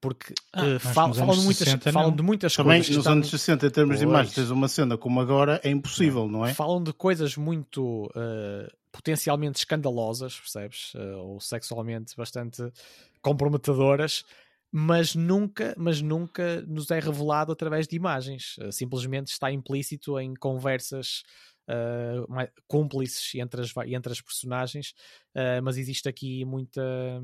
porque 0.00 0.32
ah, 0.52 0.62
uh, 0.64 0.80
falam, 0.80 1.14
falam, 1.14 1.36
de 1.36 1.44
muitas, 1.44 1.68
60, 1.68 1.92
falam 1.92 2.16
de 2.16 2.22
muitas 2.22 2.54
Também 2.54 2.78
coisas. 2.78 2.96
nos 2.96 3.06
anos 3.06 3.28
60, 3.28 3.66
em 3.66 3.70
termos 3.70 3.90
pois. 3.90 4.00
de 4.00 4.06
imagens, 4.06 4.34
tens 4.34 4.50
uma 4.50 4.68
cena 4.68 4.96
como 4.96 5.20
agora, 5.20 5.60
é 5.62 5.70
impossível, 5.70 6.22
não, 6.22 6.40
não 6.40 6.46
é? 6.46 6.54
Falam 6.54 6.82
de 6.82 6.92
coisas 6.92 7.36
muito 7.36 8.06
uh, 8.06 8.70
potencialmente 8.90 9.58
escandalosas, 9.58 10.38
percebes? 10.38 10.94
Uh, 10.94 11.18
ou 11.18 11.40
sexualmente 11.40 12.16
bastante 12.16 12.72
comprometedoras, 13.20 14.24
mas 14.72 15.14
nunca, 15.14 15.74
mas 15.76 16.00
nunca 16.00 16.62
nos 16.62 16.90
é 16.90 16.98
revelado 16.98 17.52
através 17.52 17.86
de 17.86 17.96
imagens. 17.96 18.56
simplesmente 18.70 19.28
está 19.28 19.52
implícito 19.52 20.18
em 20.18 20.32
conversas 20.34 21.22
uh, 21.70 22.48
cúmplices 22.66 23.34
entre 23.36 23.60
as, 23.60 23.72
entre 23.86 24.12
as 24.12 24.20
personagens, 24.20 24.94
uh, 25.34 25.62
mas 25.62 25.76
existe 25.76 26.08
aqui 26.08 26.44
muita, 26.44 26.82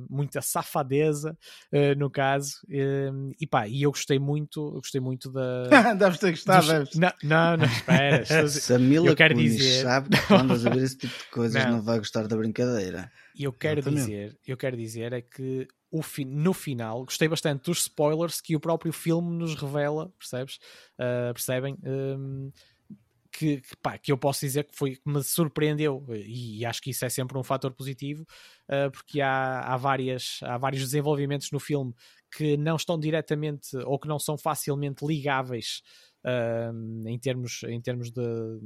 muita 0.08 0.40
safadeza 0.40 1.36
uh, 1.72 1.98
no 1.98 2.10
caso. 2.10 2.60
e 2.68 3.46
pá, 3.46 3.66
e 3.66 3.82
eu 3.82 3.90
gostei 3.90 4.18
muito, 4.18 4.60
eu 4.60 4.80
gostei 4.80 5.00
muito 5.00 5.30
da. 5.30 5.94
deves 5.94 6.18
ter 6.18 6.30
gostado, 6.30 6.84
dos... 6.84 6.96
Não, 6.96 7.12
não, 7.22 7.56
não, 7.56 7.66
espera. 7.66 8.24
Samila 8.48 9.08
eu 9.08 9.16
quero 9.16 9.34
dizer... 9.34 9.82
sabe 9.82 10.10
que 10.10 10.22
quando 10.26 10.52
a 10.52 10.56
ver 10.56 10.82
esse 10.82 10.96
tipo 10.96 11.18
de 11.18 11.30
coisas 11.30 11.64
não, 11.64 11.72
não 11.72 11.82
vai 11.82 11.98
gostar 11.98 12.26
da 12.26 12.36
brincadeira. 12.36 13.10
E 13.34 13.44
eu 13.44 13.52
quero 13.52 13.82
dizer, 13.82 14.38
eu 14.46 14.56
quero 14.56 14.76
dizer 14.76 15.12
é 15.12 15.20
que 15.20 15.68
o 15.90 16.02
fi 16.02 16.24
no 16.24 16.52
final 16.52 17.04
gostei 17.04 17.28
bastante 17.28 17.64
dos 17.64 17.82
spoilers 17.82 18.40
que 18.40 18.56
o 18.56 18.60
próprio 18.60 18.92
filme 18.92 19.30
nos 19.36 19.54
revela, 19.54 20.10
percebes? 20.18 20.56
Uh, 20.98 21.32
percebem? 21.32 21.76
Um, 21.84 22.50
que, 23.36 23.60
que, 23.60 23.76
pá, 23.82 23.98
que 23.98 24.10
eu 24.10 24.16
posso 24.16 24.40
dizer 24.40 24.64
que 24.64 24.76
foi 24.76 24.96
que 24.96 25.02
me 25.04 25.22
surpreendeu. 25.22 26.04
E, 26.10 26.64
acho 26.64 26.80
que 26.80 26.90
isso 26.90 27.04
é 27.04 27.08
sempre 27.08 27.36
um 27.36 27.42
fator 27.42 27.72
positivo 27.72 28.22
uh, 28.68 28.90
porque 28.90 29.20
há, 29.20 29.60
há, 29.60 29.76
várias, 29.76 30.40
há 30.42 30.56
vários 30.56 30.82
desenvolvimentos 30.82 31.50
no 31.50 31.60
filme 31.60 31.94
que 32.34 32.56
não 32.56 32.76
estão 32.76 32.98
diretamente 32.98 33.76
ou 33.84 33.98
que 33.98 34.08
não 34.08 34.18
são 34.18 34.36
facilmente 34.36 35.04
ligáveis 35.04 35.82
uh, 36.24 37.08
em 37.08 37.18
termos, 37.18 37.62
em 37.64 37.80
termos 37.80 38.10
de, 38.10 38.22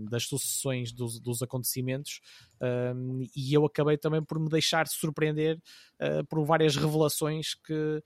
das 0.09 0.25
sucessões 0.25 0.93
dos, 0.93 1.21
dos 1.21 1.43
acontecimentos. 1.43 2.21
Uh, 2.61 3.27
e 3.37 3.53
eu 3.53 3.65
acabei 3.65 3.99
também 3.99 4.23
por 4.23 4.39
me 4.39 4.49
deixar 4.49 4.87
surpreender 4.87 5.61
uh, 6.01 6.25
por 6.27 6.45
várias 6.45 6.77
revelações 6.77 7.55
que 7.55 8.03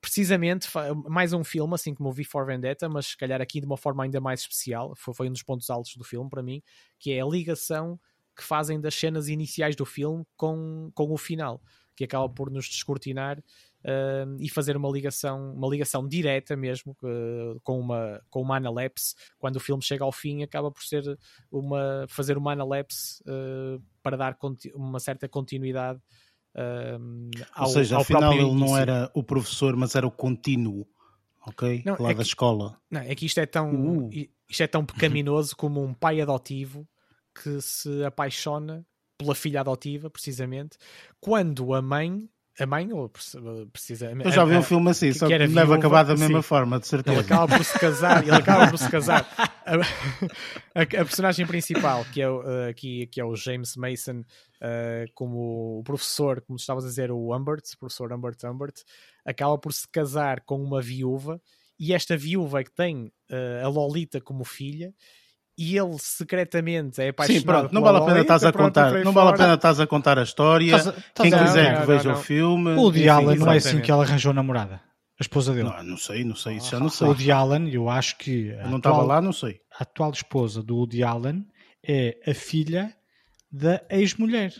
precisamente 0.00 0.68
mais 1.08 1.32
um 1.32 1.44
filme, 1.44 1.74
assim 1.74 1.94
como 1.94 2.08
o 2.08 2.12
V 2.12 2.24
for 2.24 2.46
Vendetta, 2.46 2.88
mas 2.88 3.06
se 3.06 3.16
calhar 3.16 3.40
aqui 3.40 3.60
de 3.60 3.66
uma 3.66 3.76
forma 3.76 4.02
ainda 4.02 4.20
mais 4.20 4.40
especial, 4.40 4.94
foi, 4.96 5.14
foi 5.14 5.28
um 5.28 5.32
dos 5.32 5.42
pontos 5.42 5.68
altos 5.70 5.96
do 5.96 6.04
filme 6.04 6.28
para 6.28 6.42
mim, 6.42 6.62
que 6.98 7.12
é 7.12 7.20
a 7.20 7.26
ligação 7.26 7.98
que 8.36 8.42
fazem 8.42 8.80
das 8.80 8.94
cenas 8.94 9.28
iniciais 9.28 9.76
do 9.76 9.84
filme 9.84 10.24
com, 10.36 10.90
com 10.94 11.12
o 11.12 11.18
final, 11.18 11.60
que 11.94 12.04
acaba 12.04 12.28
por 12.28 12.50
nos 12.50 12.66
descortinar 12.66 13.38
uh, 13.38 14.36
e 14.38 14.48
fazer 14.48 14.76
uma 14.76 14.88
ligação, 14.88 15.52
uma 15.52 15.68
ligação 15.68 16.08
direta 16.08 16.56
mesmo 16.56 16.96
uh, 17.02 17.60
com, 17.62 17.78
uma, 17.78 18.22
com 18.30 18.40
uma 18.40 18.56
analepse. 18.56 19.14
Quando 19.38 19.56
o 19.56 19.60
filme 19.60 19.82
chega 19.82 20.04
ao 20.04 20.12
fim, 20.12 20.42
acaba 20.42 20.70
por 20.70 20.82
ser 20.82 21.18
uma, 21.50 22.06
fazer 22.08 22.38
uma 22.38 22.52
analepse 22.52 23.22
uh, 23.24 23.82
para 24.02 24.16
dar 24.16 24.38
uma 24.74 24.98
certa 24.98 25.28
continuidade 25.28 26.00
um, 26.56 27.30
ao, 27.54 27.66
Ou 27.66 27.72
seja, 27.72 27.98
afinal 27.98 28.32
ele 28.32 28.54
não 28.54 28.76
era 28.76 29.10
o 29.14 29.22
professor, 29.22 29.76
mas 29.76 29.94
era 29.94 30.06
o 30.06 30.10
contínuo, 30.10 30.86
ok? 31.46 31.82
Não, 31.84 31.96
lá 31.98 32.10
é 32.10 32.14
da 32.14 32.22
que, 32.22 32.28
escola. 32.28 32.80
Não, 32.90 33.00
é 33.00 33.14
que 33.14 33.26
isto 33.26 33.38
é 33.38 33.46
tão, 33.46 33.72
uh. 33.72 34.10
isto 34.48 34.62
é 34.62 34.66
tão 34.66 34.84
pecaminoso 34.84 35.56
como 35.56 35.82
um 35.82 35.94
pai 35.94 36.20
adotivo 36.20 36.86
que 37.34 37.60
se 37.60 38.04
apaixona 38.04 38.84
pela 39.16 39.34
filha 39.34 39.60
adotiva, 39.60 40.10
precisamente, 40.10 40.78
quando 41.20 41.74
a 41.74 41.82
mãe 41.82 42.28
a 42.58 42.66
mãe, 42.66 42.92
ou 42.92 43.08
precisa. 43.08 44.12
Eu 44.12 44.30
já 44.30 44.44
vi 44.44 44.56
um 44.56 44.62
filme 44.62 44.90
assim, 44.90 45.12
só 45.12 45.26
que, 45.26 45.38
que 45.38 45.46
deve 45.48 45.74
acabar 45.74 46.02
da 46.02 46.14
mesma 46.14 46.42
sim. 46.42 46.48
forma, 46.48 46.78
de 46.78 46.86
certeza. 46.86 47.16
Ele 47.16 47.24
acaba 47.24 47.56
por 47.56 47.64
se 47.64 47.78
casar, 47.78 48.22
ele 48.22 48.34
acaba 48.34 48.70
por 48.70 48.78
se 48.78 48.90
casar. 48.90 49.26
A, 49.70 50.80
a, 50.80 50.82
a 50.82 51.04
personagem 51.04 51.46
principal, 51.46 52.04
que 52.12 52.20
é, 52.20 52.28
uh, 52.28 52.68
aqui, 52.68 53.06
que 53.06 53.20
é 53.20 53.24
o 53.24 53.36
James 53.36 53.76
Mason, 53.76 54.20
uh, 54.20 55.06
como 55.14 55.78
o 55.78 55.82
professor, 55.84 56.40
como 56.40 56.56
estavas 56.56 56.84
a 56.84 56.88
dizer, 56.88 57.12
o 57.12 57.32
Humbert, 57.32 57.62
o 57.74 57.78
professor 57.78 58.12
Humbert 58.12 58.42
Humbert, 58.42 58.74
acaba 59.24 59.56
por 59.58 59.72
se 59.72 59.86
casar 59.88 60.40
com 60.40 60.60
uma 60.60 60.82
viúva, 60.82 61.40
e 61.78 61.94
esta 61.94 62.16
viúva 62.16 62.64
que 62.64 62.72
tem 62.72 63.12
uh, 63.30 63.64
a 63.64 63.68
Lolita 63.68 64.20
como 64.20 64.42
filha, 64.44 64.92
e 65.60 65.76
ele 65.76 65.98
secretamente 65.98 67.02
é 67.02 67.10
apaixonado 67.10 67.38
Sim, 67.38 67.46
pronto, 67.46 67.74
não 67.74 67.82
vale 67.82 67.98
a 67.98 68.00
pena 68.00 68.20
estás 68.22 68.44
a 68.44 68.50
contar, 68.50 69.04
não 69.04 69.12
vale 69.12 69.28
a 69.28 69.32
pena 69.34 69.54
estás 69.54 69.78
a 69.78 69.86
contar 69.86 70.18
a 70.18 70.22
história. 70.22 70.74
Estás, 70.74 70.96
Quem 71.14 71.26
estás 71.26 71.48
quiser 71.50 71.72
não, 71.74 71.80
que 71.82 71.86
veja 71.86 72.08
não, 72.08 72.14
o 72.14 72.22
filme. 72.22 72.70
O 72.70 72.80
Woody 72.80 73.08
Allen 73.10 73.38
não 73.38 73.52
é 73.52 73.58
assim 73.58 73.78
que 73.78 73.90
ela 73.90 74.02
arranjou 74.02 74.32
namorada. 74.32 74.80
A 75.18 75.22
esposa 75.22 75.52
dele. 75.52 75.68
Não, 75.68 75.82
não 75.82 75.96
sei, 75.98 76.24
não 76.24 76.34
sei, 76.34 76.56
isso 76.56 76.70
já 76.70 76.80
não 76.80 76.88
sei. 76.88 77.06
O 77.06 77.10
Woody 77.10 77.30
Allen, 77.30 77.68
eu 77.74 77.90
acho 77.90 78.16
que. 78.16 78.54
Eu 78.58 78.70
não 78.70 78.78
estava 78.78 79.02
lá, 79.02 79.20
não 79.20 79.34
sei. 79.34 79.60
A 79.78 79.82
atual 79.82 80.12
esposa 80.12 80.62
do 80.62 80.76
Woody 80.78 81.02
Allen 81.02 81.46
é 81.86 82.16
a 82.26 82.32
filha 82.32 82.96
da 83.52 83.82
ex-mulher. 83.90 84.54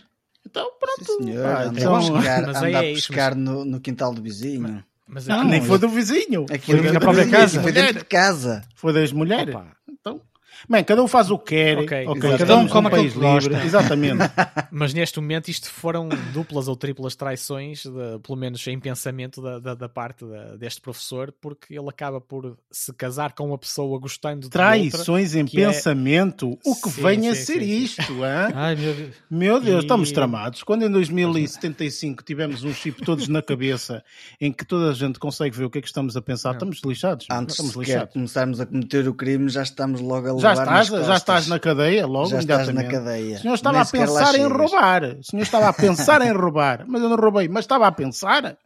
Então, 0.45 0.69
pronto. 0.79 1.03
Sim, 1.03 1.23
senhor, 1.23 1.45
ah, 1.47 1.65
então, 1.65 2.13
pescar, 2.13 2.45
mas 2.45 2.61
é 2.61 2.77
a 2.77 2.81
pescar 2.81 3.35
no, 3.35 3.65
no, 3.65 3.81
quintal 3.81 4.13
do 4.13 4.21
vizinho. 4.21 4.83
Mas, 5.07 5.25
mas 5.25 5.27
não, 5.27 5.43
nem 5.45 5.63
foi 5.63 5.79
do 5.79 5.89
vizinho. 5.89 6.45
Aqui 6.47 6.77
foi 6.77 6.91
na 6.91 6.99
própria 6.99 7.27
casa. 7.27 7.59
Foi 7.59 7.71
dentro 7.71 7.97
de 7.97 8.05
casa. 8.05 8.63
Foi 8.75 8.93
da 8.93 8.99
ex-mulher. 8.99 9.49
Então, 9.89 10.21
Bem, 10.69 10.83
cada 10.83 11.01
um 11.03 11.07
faz 11.07 11.31
o 11.31 11.37
que 11.37 11.55
quer. 11.55 11.77
Okay, 11.79 12.07
okay. 12.07 12.37
Cada 12.37 12.57
um 12.57 12.67
come 12.67 12.87
um 12.87 12.91
país 12.91 13.13
livre. 13.13 13.55
Exatamente. 13.65 14.19
Mas 14.71 14.93
neste 14.93 15.19
momento 15.19 15.49
isto 15.49 15.69
foram 15.69 16.09
duplas 16.33 16.67
ou 16.67 16.75
triplas 16.75 17.15
traições, 17.15 17.83
de, 17.83 18.19
pelo 18.23 18.37
menos 18.37 18.65
em 18.67 18.79
pensamento 18.79 19.41
da, 19.41 19.59
da, 19.59 19.75
da 19.75 19.89
parte 19.89 20.25
da, 20.25 20.55
deste 20.55 20.81
professor, 20.81 21.33
porque 21.41 21.73
ele 21.73 21.89
acaba 21.89 22.21
por 22.21 22.57
se 22.69 22.93
casar 22.93 23.33
com 23.33 23.47
uma 23.47 23.57
pessoa 23.57 23.99
gostando 23.99 24.41
de 24.41 24.49
Traições 24.49 25.35
outra, 25.35 25.39
em 25.41 25.45
pensamento? 25.45 26.57
É... 26.65 26.69
O 26.69 26.75
que 26.75 26.89
sim, 26.89 27.01
vem 27.01 27.21
sim, 27.21 27.29
a 27.29 27.35
ser 27.35 27.59
sim, 27.59 27.83
isto, 27.83 28.23
Ai, 28.53 28.75
meu 28.75 28.93
Deus. 28.93 29.15
Meu 29.29 29.59
Deus, 29.59 29.81
e... 29.81 29.85
estamos 29.85 30.11
tramados. 30.11 30.63
Quando 30.63 30.83
em 30.83 30.91
2075 30.91 32.23
tivemos 32.23 32.63
um 32.63 32.73
chip 32.73 33.03
todos 33.03 33.27
na 33.27 33.41
cabeça 33.41 34.03
em 34.39 34.51
que 34.51 34.65
toda 34.65 34.91
a 34.91 34.93
gente 34.93 35.19
consegue 35.19 35.55
ver 35.55 35.65
o 35.65 35.69
que 35.69 35.79
é 35.79 35.81
que 35.81 35.87
estamos 35.87 36.15
a 36.15 36.21
pensar, 36.21 36.49
não. 36.49 36.55
estamos 36.55 36.81
lixados. 36.85 37.27
Antes 37.31 37.55
estamos 37.55 37.75
lixados. 37.75 38.13
começarmos 38.13 38.59
a 38.59 38.65
cometer 38.65 39.07
o 39.07 39.13
crime, 39.13 39.49
já 39.49 39.63
estamos 39.63 40.01
logo 40.01 40.37
a 40.37 40.39
já 40.39 40.50
estás, 40.53 40.87
já 40.87 41.15
estás 41.15 41.47
na 41.47 41.59
cadeia 41.59 42.05
logo 42.05 42.29
já 42.29 42.39
estás 42.39 42.67
na 42.69 42.83
cadeia. 42.83 43.37
O 43.37 43.39
senhor 43.39 43.53
estava 43.55 43.77
Nem 43.77 43.81
a 43.81 43.85
pensar 43.85 44.35
em 44.35 44.47
roubar. 44.47 45.03
O 45.03 45.23
senhor 45.23 45.43
estava 45.43 45.67
a 45.69 45.73
pensar 45.73 46.21
em 46.21 46.31
roubar. 46.31 46.85
Mas 46.87 47.01
eu 47.01 47.09
não 47.09 47.17
roubei, 47.17 47.47
mas 47.47 47.65
estava 47.65 47.87
a 47.87 47.91
pensar. 47.91 48.57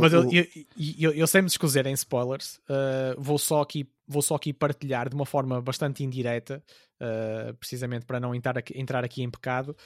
mas 0.00 0.12
eu, 0.12 0.30
eu, 0.30 0.46
eu, 0.98 1.12
eu 1.12 1.26
sem 1.26 1.42
me 1.42 1.48
escuser 1.48 1.86
em 1.86 1.92
spoilers, 1.92 2.60
uh, 2.68 3.20
vou, 3.20 3.38
só 3.38 3.62
aqui, 3.62 3.88
vou 4.06 4.22
só 4.22 4.36
aqui 4.36 4.52
partilhar 4.52 5.08
de 5.08 5.14
uma 5.14 5.26
forma 5.26 5.60
bastante 5.60 6.04
indireta, 6.04 6.62
uh, 7.00 7.54
precisamente 7.54 8.06
para 8.06 8.20
não 8.20 8.34
entrar 8.34 8.56
aqui, 8.56 8.78
entrar 8.78 9.04
aqui 9.04 9.22
em 9.22 9.30
pecado. 9.30 9.76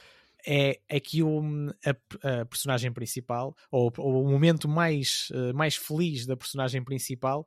É, 0.45 0.81
é 0.89 0.99
que 0.99 1.23
o, 1.23 1.41
a, 1.87 2.41
a 2.41 2.45
personagem 2.45 2.93
principal, 2.93 3.57
ou, 3.71 3.93
ou, 3.97 4.25
o 4.25 4.29
momento 4.29 4.69
mais, 4.69 5.29
uh, 5.31 5.55
mais 5.55 5.77
feliz 5.77 6.27
da 6.27 6.37
personagem 6.37 6.83
principal, 6.83 7.47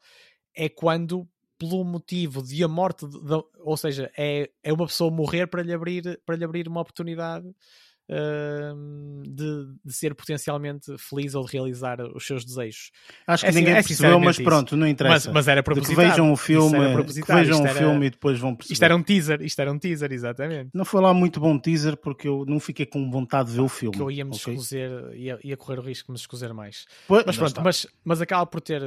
é 0.55 0.69
quando 0.69 1.27
pelo 1.57 1.83
motivo 1.83 2.41
de 2.43 2.63
a 2.63 2.67
morte, 2.67 3.07
de, 3.07 3.19
de, 3.19 3.43
ou 3.59 3.77
seja, 3.77 4.11
é, 4.17 4.49
é 4.63 4.73
uma 4.73 4.85
pessoa 4.85 5.11
morrer 5.11 5.47
para 5.47 5.61
lhe 5.61 5.73
abrir, 5.73 6.19
para 6.25 6.35
lhe 6.35 6.43
abrir 6.43 6.67
uma 6.67 6.81
oportunidade 6.81 7.47
uh, 8.09 9.23
de, 9.23 9.67
de, 9.83 9.93
ser 9.93 10.13
potencialmente 10.15 10.95
feliz 10.97 11.35
ou 11.35 11.45
de 11.45 11.51
realizar 11.51 12.01
os 12.01 12.25
seus 12.25 12.45
desejos. 12.45 12.91
Acho 13.25 13.43
que 13.43 13.49
é, 13.49 13.53
ninguém 13.53 13.73
é, 13.73 13.83
percebeu, 13.83 14.19
mas 14.19 14.37
pronto, 14.37 14.75
não 14.75 14.87
interessa. 14.87 15.29
Mas, 15.29 15.33
mas 15.33 15.47
era 15.47 15.63
propositado. 15.63 15.95
Que 15.95 16.09
vejam 16.09 16.31
o 16.31 16.35
filme, 16.35 17.03
que 17.05 17.33
vejam 17.33 17.63
o 17.63 17.67
filme 17.67 18.07
e 18.07 18.09
depois 18.09 18.39
vão 18.39 18.55
perceber. 18.55 18.73
Isto 18.73 18.83
era 18.83 18.95
um 18.95 19.03
teaser, 19.03 19.41
isto 19.41 19.59
era 19.59 19.71
um 19.71 19.79
teaser, 19.79 20.11
exatamente. 20.11 20.69
Não 20.73 20.85
foi 20.85 21.01
lá 21.01 21.13
muito 21.13 21.39
bom 21.39 21.57
teaser 21.57 21.97
porque 21.97 22.27
eu 22.27 22.45
não 22.47 22.59
fiquei 22.59 22.85
com 22.85 23.09
vontade 23.09 23.49
de 23.49 23.55
ver 23.55 23.61
o 23.61 23.69
filme. 23.69 23.95
Que 23.95 24.01
eu 24.01 24.11
ia 24.11 24.25
me 24.25 24.35
okay? 24.35 24.53
escuser, 24.53 25.13
ia, 25.13 25.39
ia 25.43 25.57
correr 25.57 25.79
o 25.79 25.81
risco 25.81 26.07
de 26.07 26.11
me 26.13 26.17
escuser 26.17 26.53
mais. 26.53 26.85
Pois, 27.07 27.23
mas 27.25 27.37
pronto, 27.37 27.61
mas, 27.63 27.87
mas 28.03 28.21
acaba 28.21 28.45
por 28.45 28.61
ter 28.61 28.81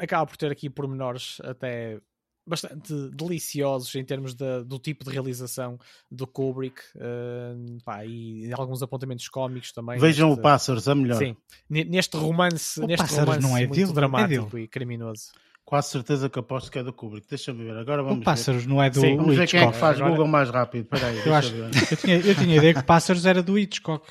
acaba 0.00 0.26
por 0.26 0.36
ter 0.36 0.50
aqui 0.50 0.68
pormenores 0.68 1.40
até 1.44 2.00
bastante 2.46 2.92
deliciosos 3.10 3.94
em 3.94 4.04
termos 4.04 4.34
de, 4.34 4.64
do 4.64 4.78
tipo 4.78 5.04
de 5.04 5.10
realização 5.10 5.78
do 6.10 6.26
Kubrick 6.26 6.80
uh, 6.96 7.78
pá, 7.84 8.04
e 8.04 8.50
alguns 8.52 8.82
apontamentos 8.82 9.28
cómicos 9.28 9.72
também. 9.72 9.98
Vejam 9.98 10.28
neste, 10.28 10.40
o 10.40 10.42
Pássaros, 10.42 10.88
a 10.88 10.94
melhor. 10.94 11.18
Sim, 11.18 11.36
neste 11.68 12.16
romance, 12.16 12.80
o 12.80 12.86
neste 12.86 13.14
romance 13.14 13.40
não 13.40 13.56
é 13.56 13.66
muito 13.66 13.74
dele, 13.74 13.92
dramático 13.92 14.56
é 14.56 14.62
e 14.62 14.68
criminoso. 14.68 15.30
Quase 15.64 15.90
certeza 15.90 16.28
que 16.28 16.38
aposto 16.38 16.72
que 16.72 16.80
é 16.80 16.82
do 16.82 16.92
Kubrick. 16.92 17.28
Deixa-me 17.28 17.62
ver. 17.62 17.76
Agora 17.76 18.02
vamos 18.02 18.22
o 18.22 18.24
Pássaros 18.24 18.64
ver. 18.64 18.68
não 18.68 18.82
é 18.82 18.90
do 18.90 19.00
Sim, 19.00 19.16
Vamos 19.16 19.36
ver 19.36 19.46
quem 19.46 19.60
é 19.60 19.70
que 19.70 19.78
faz 19.78 19.98
Agora... 19.98 20.10
Google 20.10 20.26
mais 20.26 20.50
rápido. 20.50 20.86
Peraí, 20.86 21.24
eu, 21.24 21.32
acho, 21.32 21.54
eu, 21.54 21.96
tinha, 21.96 22.16
eu 22.16 22.34
tinha 22.34 22.56
ideia 22.56 22.74
que 22.74 22.82
Pássaros 22.82 23.24
era 23.24 23.40
do 23.40 23.56
Hitchcock. 23.56 24.04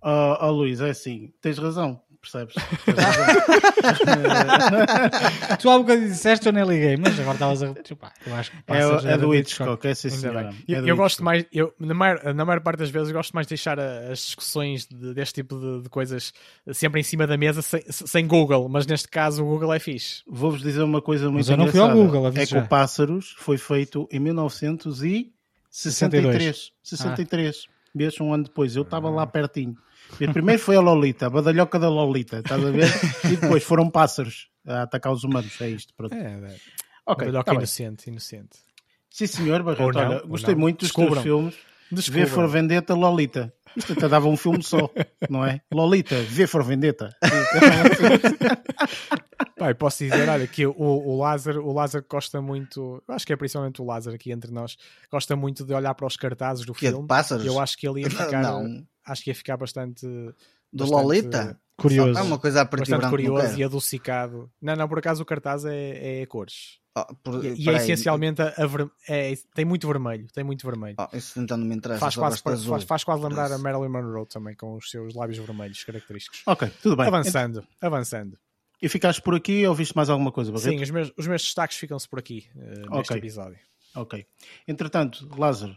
Oh, 0.00 0.36
oh 0.40 0.50
Luís, 0.52 0.80
é 0.80 0.88
assim. 0.88 1.30
Tens 1.42 1.58
razão 1.58 2.00
percebes? 2.30 2.54
tu 5.60 5.70
há 5.70 5.78
bocado 5.78 6.02
disseste, 6.02 6.46
eu 6.46 6.52
nem 6.52 6.64
liguei, 6.64 6.96
mas 6.96 7.18
agora 7.18 7.34
estavas 7.34 7.62
a. 7.62 7.74
Tipo, 7.74 8.06
eu 8.26 8.34
acho 8.34 8.50
que 8.50 8.56
é, 8.68 9.12
é 9.12 9.18
do 9.18 9.34
Hitchcock, 9.34 9.86
é 9.86 9.94
sim, 9.94 10.10
senhora. 10.10 10.52
Eu, 10.66 10.84
é 10.84 10.90
eu 10.90 10.96
gosto 10.96 11.22
mais, 11.22 11.46
eu, 11.52 11.72
na, 11.78 11.94
maior, 11.94 12.34
na 12.34 12.44
maior 12.44 12.60
parte 12.60 12.80
das 12.80 12.90
vezes, 12.90 13.12
gosto 13.12 13.32
mais 13.32 13.46
de 13.46 13.50
deixar 13.50 13.78
as 13.78 14.18
discussões 14.18 14.86
de, 14.86 15.14
deste 15.14 15.34
tipo 15.34 15.56
de, 15.58 15.82
de, 15.82 15.88
coisas 15.88 16.32
sempre 16.72 17.00
em 17.00 17.04
cima 17.04 17.26
da 17.26 17.36
mesa 17.36 17.60
sem, 17.62 17.82
sem, 17.88 18.26
Google, 18.26 18.68
mas 18.68 18.86
neste 18.86 19.08
caso 19.08 19.44
o 19.44 19.46
Google 19.46 19.72
é 19.72 19.78
fixe. 19.78 20.22
Vou-vos 20.26 20.62
dizer 20.62 20.82
uma 20.82 21.00
coisa 21.00 21.30
muito 21.30 21.38
mas 21.38 21.48
eu 21.48 21.56
não 21.56 21.68
fui 21.68 21.78
ao 21.80 21.92
Google, 21.92 22.26
É 22.34 22.44
que 22.44 22.58
o 22.58 22.66
Pássaros 22.66 23.36
foi 23.38 23.56
feito 23.58 24.08
em 24.10 24.18
1963. 24.20 26.72
63. 26.82 27.66
Ah. 27.68 27.72
Mesmo 27.94 28.26
um 28.26 28.34
ano 28.34 28.44
depois. 28.44 28.76
Eu 28.76 28.82
estava 28.82 29.08
lá 29.08 29.26
pertinho. 29.26 29.74
Primeiro 30.32 30.60
foi 30.62 30.76
a 30.76 30.80
Lolita, 30.80 31.26
a 31.26 31.30
badalhoca 31.30 31.78
da 31.78 31.88
Lolita, 31.88 32.38
estás 32.38 32.64
a 32.64 32.70
ver? 32.70 32.88
E 33.24 33.36
depois 33.36 33.62
foram 33.62 33.90
pássaros 33.90 34.48
a 34.66 34.82
atacar 34.82 35.12
os 35.12 35.24
humanos. 35.24 35.60
É 35.60 35.68
isto, 35.68 35.92
pronto. 35.94 36.14
É, 36.14 36.18
é. 36.18 36.56
Ok, 37.06 37.26
badalhoca 37.26 37.50
tá 37.52 37.56
inocente, 37.56 38.08
inocente. 38.08 38.58
Sim, 39.10 39.26
senhor, 39.26 39.62
Barreto. 39.62 39.92
Não, 39.92 40.00
olha, 40.10 40.22
gostei 40.26 40.54
não. 40.54 40.60
muito 40.60 40.80
dos 40.80 40.88
Descubram. 40.88 41.12
teus 41.14 41.22
filmes. 41.24 41.54
V 41.54 41.60
Descubram. 41.96 42.26
for 42.28 42.48
Vendetta, 42.48 42.94
Lolita. 42.94 43.52
Isto 43.76 43.92
até 43.92 44.08
dava 44.08 44.26
um 44.26 44.36
filme 44.36 44.62
só, 44.62 44.90
não 45.28 45.44
é? 45.44 45.60
Lolita, 45.72 46.16
V 46.22 46.46
for 46.46 46.64
Vendetta. 46.64 47.14
Pai, 49.58 49.74
posso 49.74 50.04
dizer, 50.04 50.28
olha, 50.28 50.46
que 50.46 50.66
o, 50.66 50.72
o 50.76 51.18
Lázaro, 51.18 51.64
o 51.66 51.72
Lázaro 51.72 52.04
gosta 52.08 52.40
muito, 52.42 53.02
eu 53.08 53.14
acho 53.14 53.26
que 53.26 53.32
é 53.32 53.36
principalmente 53.36 53.80
o 53.80 53.84
Lázaro 53.84 54.16
aqui 54.16 54.30
entre 54.32 54.50
nós, 54.50 54.76
gosta 55.10 55.34
muito 55.36 55.64
de 55.64 55.72
olhar 55.74 55.94
para 55.94 56.06
os 56.06 56.16
cartazes 56.16 56.64
do 56.66 56.72
Que 56.74 56.86
é 56.86 56.90
de 56.90 56.94
filme. 56.94 57.08
pássaros? 57.08 57.44
Eu 57.44 57.58
acho 57.60 57.76
que 57.78 57.86
ele 57.88 58.02
ia 58.02 58.08
ficar, 58.10 58.42
Não. 58.42 58.84
Acho 59.06 59.22
que 59.24 59.30
ia 59.30 59.34
ficar 59.34 59.56
bastante, 59.56 60.06
Do 60.06 60.34
bastante 60.72 60.90
Lolita? 61.02 61.60
Curioso. 61.78 62.18
É 62.18 62.22
uma 62.22 62.38
coisa 62.38 62.62
a 62.62 62.64
e 62.64 62.66
bastante 62.66 63.08
curioso 63.08 63.58
e 63.58 63.62
adocicado. 63.64 64.50
Não, 64.60 64.74
não, 64.74 64.88
por 64.88 64.98
acaso 64.98 65.22
o 65.22 65.26
cartaz 65.26 65.64
é, 65.64 66.20
é 66.20 66.22
a 66.22 66.26
cores. 66.26 66.78
Oh, 66.98 67.14
por- 67.22 67.44
E, 67.44 67.54
e 67.62 67.68
é 67.68 67.74
essencialmente 67.76 68.40
a, 68.40 68.54
a 68.56 68.66
ver- 68.66 68.90
é, 69.06 69.34
tem 69.54 69.66
muito 69.66 69.86
vermelho, 69.86 70.26
tem 70.32 70.42
muito 70.42 70.66
vermelho. 70.66 70.96
Oh, 70.98 71.14
isso 71.14 71.38
então 71.38 71.58
não 71.58 71.66
me 71.66 71.74
interessa. 71.74 72.00
faz, 72.00 72.16
quase, 72.16 72.38
faz, 72.42 72.60
azul. 72.60 72.70
faz, 72.72 72.84
faz 72.84 73.04
quase 73.04 73.22
lembrar 73.22 73.52
a. 73.52 73.58
Marilyn 73.58 73.90
Monroe 73.90 74.24
também, 74.26 74.54
com 74.56 74.74
os 74.76 74.90
seus 74.90 75.14
lábios 75.14 75.36
vermelhos 75.38 75.84
característicos. 75.84 76.42
ok, 76.46 76.70
tudo 76.82 76.96
bem. 76.96 77.06
Avançando, 77.06 77.62
avançando. 77.82 78.38
E 78.80 78.88
ficaste 78.88 79.20
por 79.20 79.34
aqui 79.34 79.66
ou 79.66 79.74
viste 79.74 79.94
mais 79.94 80.08
alguma 80.08 80.32
coisa, 80.32 80.50
Barreto? 80.50 80.70
Sim, 80.70 80.82
os 80.82 80.90
meus, 80.90 81.12
os 81.18 81.26
meus 81.26 81.42
destaques 81.42 81.76
ficam-se 81.76 82.08
por 82.08 82.18
aqui, 82.18 82.46
eh, 82.56 82.68
neste 82.90 83.12
Ok. 83.12 83.16
episódio. 83.18 83.58
Ok. 83.94 84.26
Entretanto, 84.66 85.28
Lázaro, 85.38 85.76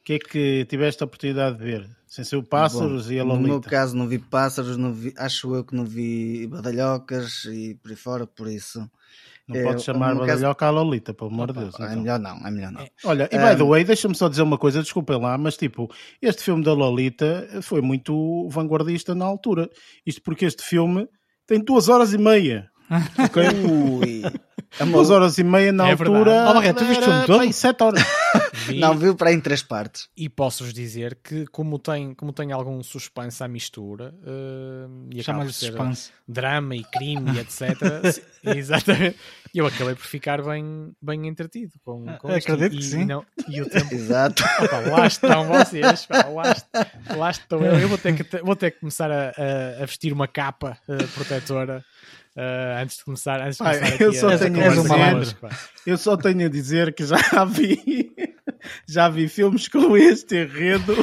o 0.00 0.04
que 0.04 0.12
é 0.14 0.18
que 0.18 0.64
tiveste 0.68 1.02
a 1.02 1.06
oportunidade 1.06 1.58
de 1.58 1.64
ver? 1.64 1.88
Sem 2.06 2.24
ser 2.24 2.36
o 2.36 2.42
Pássaros 2.42 3.06
Bom, 3.06 3.12
e 3.12 3.20
a 3.20 3.24
No 3.24 3.36
meu 3.38 3.52
Lolita. 3.52 3.70
caso 3.70 3.96
não 3.96 4.08
vi 4.08 4.18
pássaros, 4.18 4.76
não 4.76 4.92
vi, 4.92 5.14
acho 5.16 5.54
eu 5.54 5.62
que 5.64 5.76
não 5.76 5.84
vi 5.84 6.46
badalhocas 6.48 7.44
e 7.44 7.74
por 7.82 7.90
aí 7.90 7.96
fora, 7.96 8.26
por 8.26 8.48
isso. 8.48 8.80
Não 9.46 9.56
É, 9.56 9.62
podes 9.64 9.84
chamar 9.84 10.14
no 10.14 10.20
caso- 10.20 10.32
Badalhoca 10.40 10.66
à 10.66 10.70
Lolita, 10.70 11.12
pelo 11.14 11.30
amor 11.30 11.52
de 11.52 11.58
Deus. 11.60 11.78
É 11.78 11.84
então. 11.84 11.96
melhor 12.00 12.18
não, 12.18 12.36
é 12.46 12.50
melhor 12.50 12.72
não. 12.72 12.86
Olha, 13.04 13.28
e 13.32 13.36
by 13.38 13.56
the 13.56 13.64
way, 13.64 13.84
deixa-me 13.84 14.14
só 14.14 14.28
dizer 14.28 14.42
uma 14.42 14.58
coisa, 14.58 14.82
desculpem 14.82 15.20
lá, 15.20 15.36
mas 15.38 15.56
tipo, 15.56 15.88
este 16.22 16.42
filme 16.42 16.64
da 16.64 16.72
Lolita 16.72 17.48
foi 17.62 17.80
muito 17.80 18.48
vanguardista 18.48 19.14
na 19.14 19.24
altura. 19.24 19.68
Isto 20.06 20.22
porque 20.22 20.44
este 20.46 20.62
filme 20.64 21.08
tem 21.46 21.60
duas 21.62 21.88
horas 21.88 22.12
e 22.12 22.18
meia. 22.18 22.68
Ok? 23.24 23.42
Ui, 23.70 24.22
duas 24.90 25.10
horas 25.10 25.38
e 25.38 25.44
meia 25.44 25.72
na 25.72 25.88
É 25.88 25.92
altura. 25.92 26.46
Oh, 26.48 26.74
tu 26.74 26.84
viste 26.84 27.02
o 27.02 27.06
filme 27.06 27.26
todo? 27.26 27.52
sete 27.52 27.82
horas. 27.82 28.02
Vi 28.66 28.78
Não, 28.80 28.96
viu 28.96 29.14
para 29.16 29.30
aí 29.30 29.34
em 29.36 29.40
três 29.40 29.62
partes. 29.62 30.08
e 30.16 30.28
posso-vos 30.28 30.72
dizer 30.72 31.18
que, 31.22 31.46
como 31.46 31.78
tem, 31.78 32.14
como 32.14 32.32
tem 32.32 32.52
algum 32.52 32.82
suspense 32.82 33.42
à 33.42 33.48
mistura, 33.48 34.14
eh, 34.24 34.86
e 35.14 35.20
acaba 35.20 35.44
ser 35.46 35.52
suspense. 35.66 36.10
drama 36.28 36.76
e 36.76 36.84
crime 36.84 37.32
e 37.32 37.38
etc. 37.40 37.60
sim, 38.12 38.22
exatamente. 38.56 39.16
Eu 39.54 39.66
acabei 39.66 39.94
por 39.96 40.04
ficar 40.06 40.40
bem, 40.42 40.92
bem 41.02 41.26
entretido 41.26 41.72
com, 41.84 42.06
com. 42.18 42.28
Acredito 42.28 42.70
que 42.72 42.78
e 42.78 42.82
sim. 42.82 43.04
não- 43.04 43.24
e 43.48 43.60
o 43.60 43.68
tempo 43.68 43.92
Exato. 43.94 44.42
Opa, 44.62 44.78
lá 44.90 45.06
estão 45.06 45.44
vocês, 45.48 46.06
pá, 46.06 46.24
lá, 46.26 46.54
lá 47.16 47.30
estou 47.30 47.60
eu. 47.64 47.78
Eu 47.78 47.88
vou 47.88 47.98
ter 47.98 48.14
que, 48.14 48.42
vou 48.42 48.54
ter 48.56 48.70
que 48.70 48.80
começar 48.80 49.10
a, 49.10 49.30
a- 49.30 49.82
a 49.82 49.86
vestir 49.86 50.12
uma 50.12 50.28
capa 50.28 50.78
eh, 50.88 50.96
protetora 51.14 51.84
eh, 52.42 52.82
antes 52.82 52.96
de 52.98 53.04
começar, 53.04 53.40
antes 53.40 53.58
de 53.58 53.62
começar 53.64 54.00
eu 54.00 54.12
só 54.14 54.28
a, 54.30 54.38
tenho 54.38 54.64
a 54.64 54.68
dizer-. 54.68 55.36
Eu 55.86 55.98
só 55.98 56.16
tenho 56.16 56.46
a 56.46 56.48
dizer 56.48 56.94
que 56.94 57.04
já 57.04 57.16
vi, 57.44 58.12
já 58.88 59.08
vi 59.08 59.28
filmes 59.28 59.68
com 59.68 59.96
este 59.96 60.36
enredo 60.36 60.94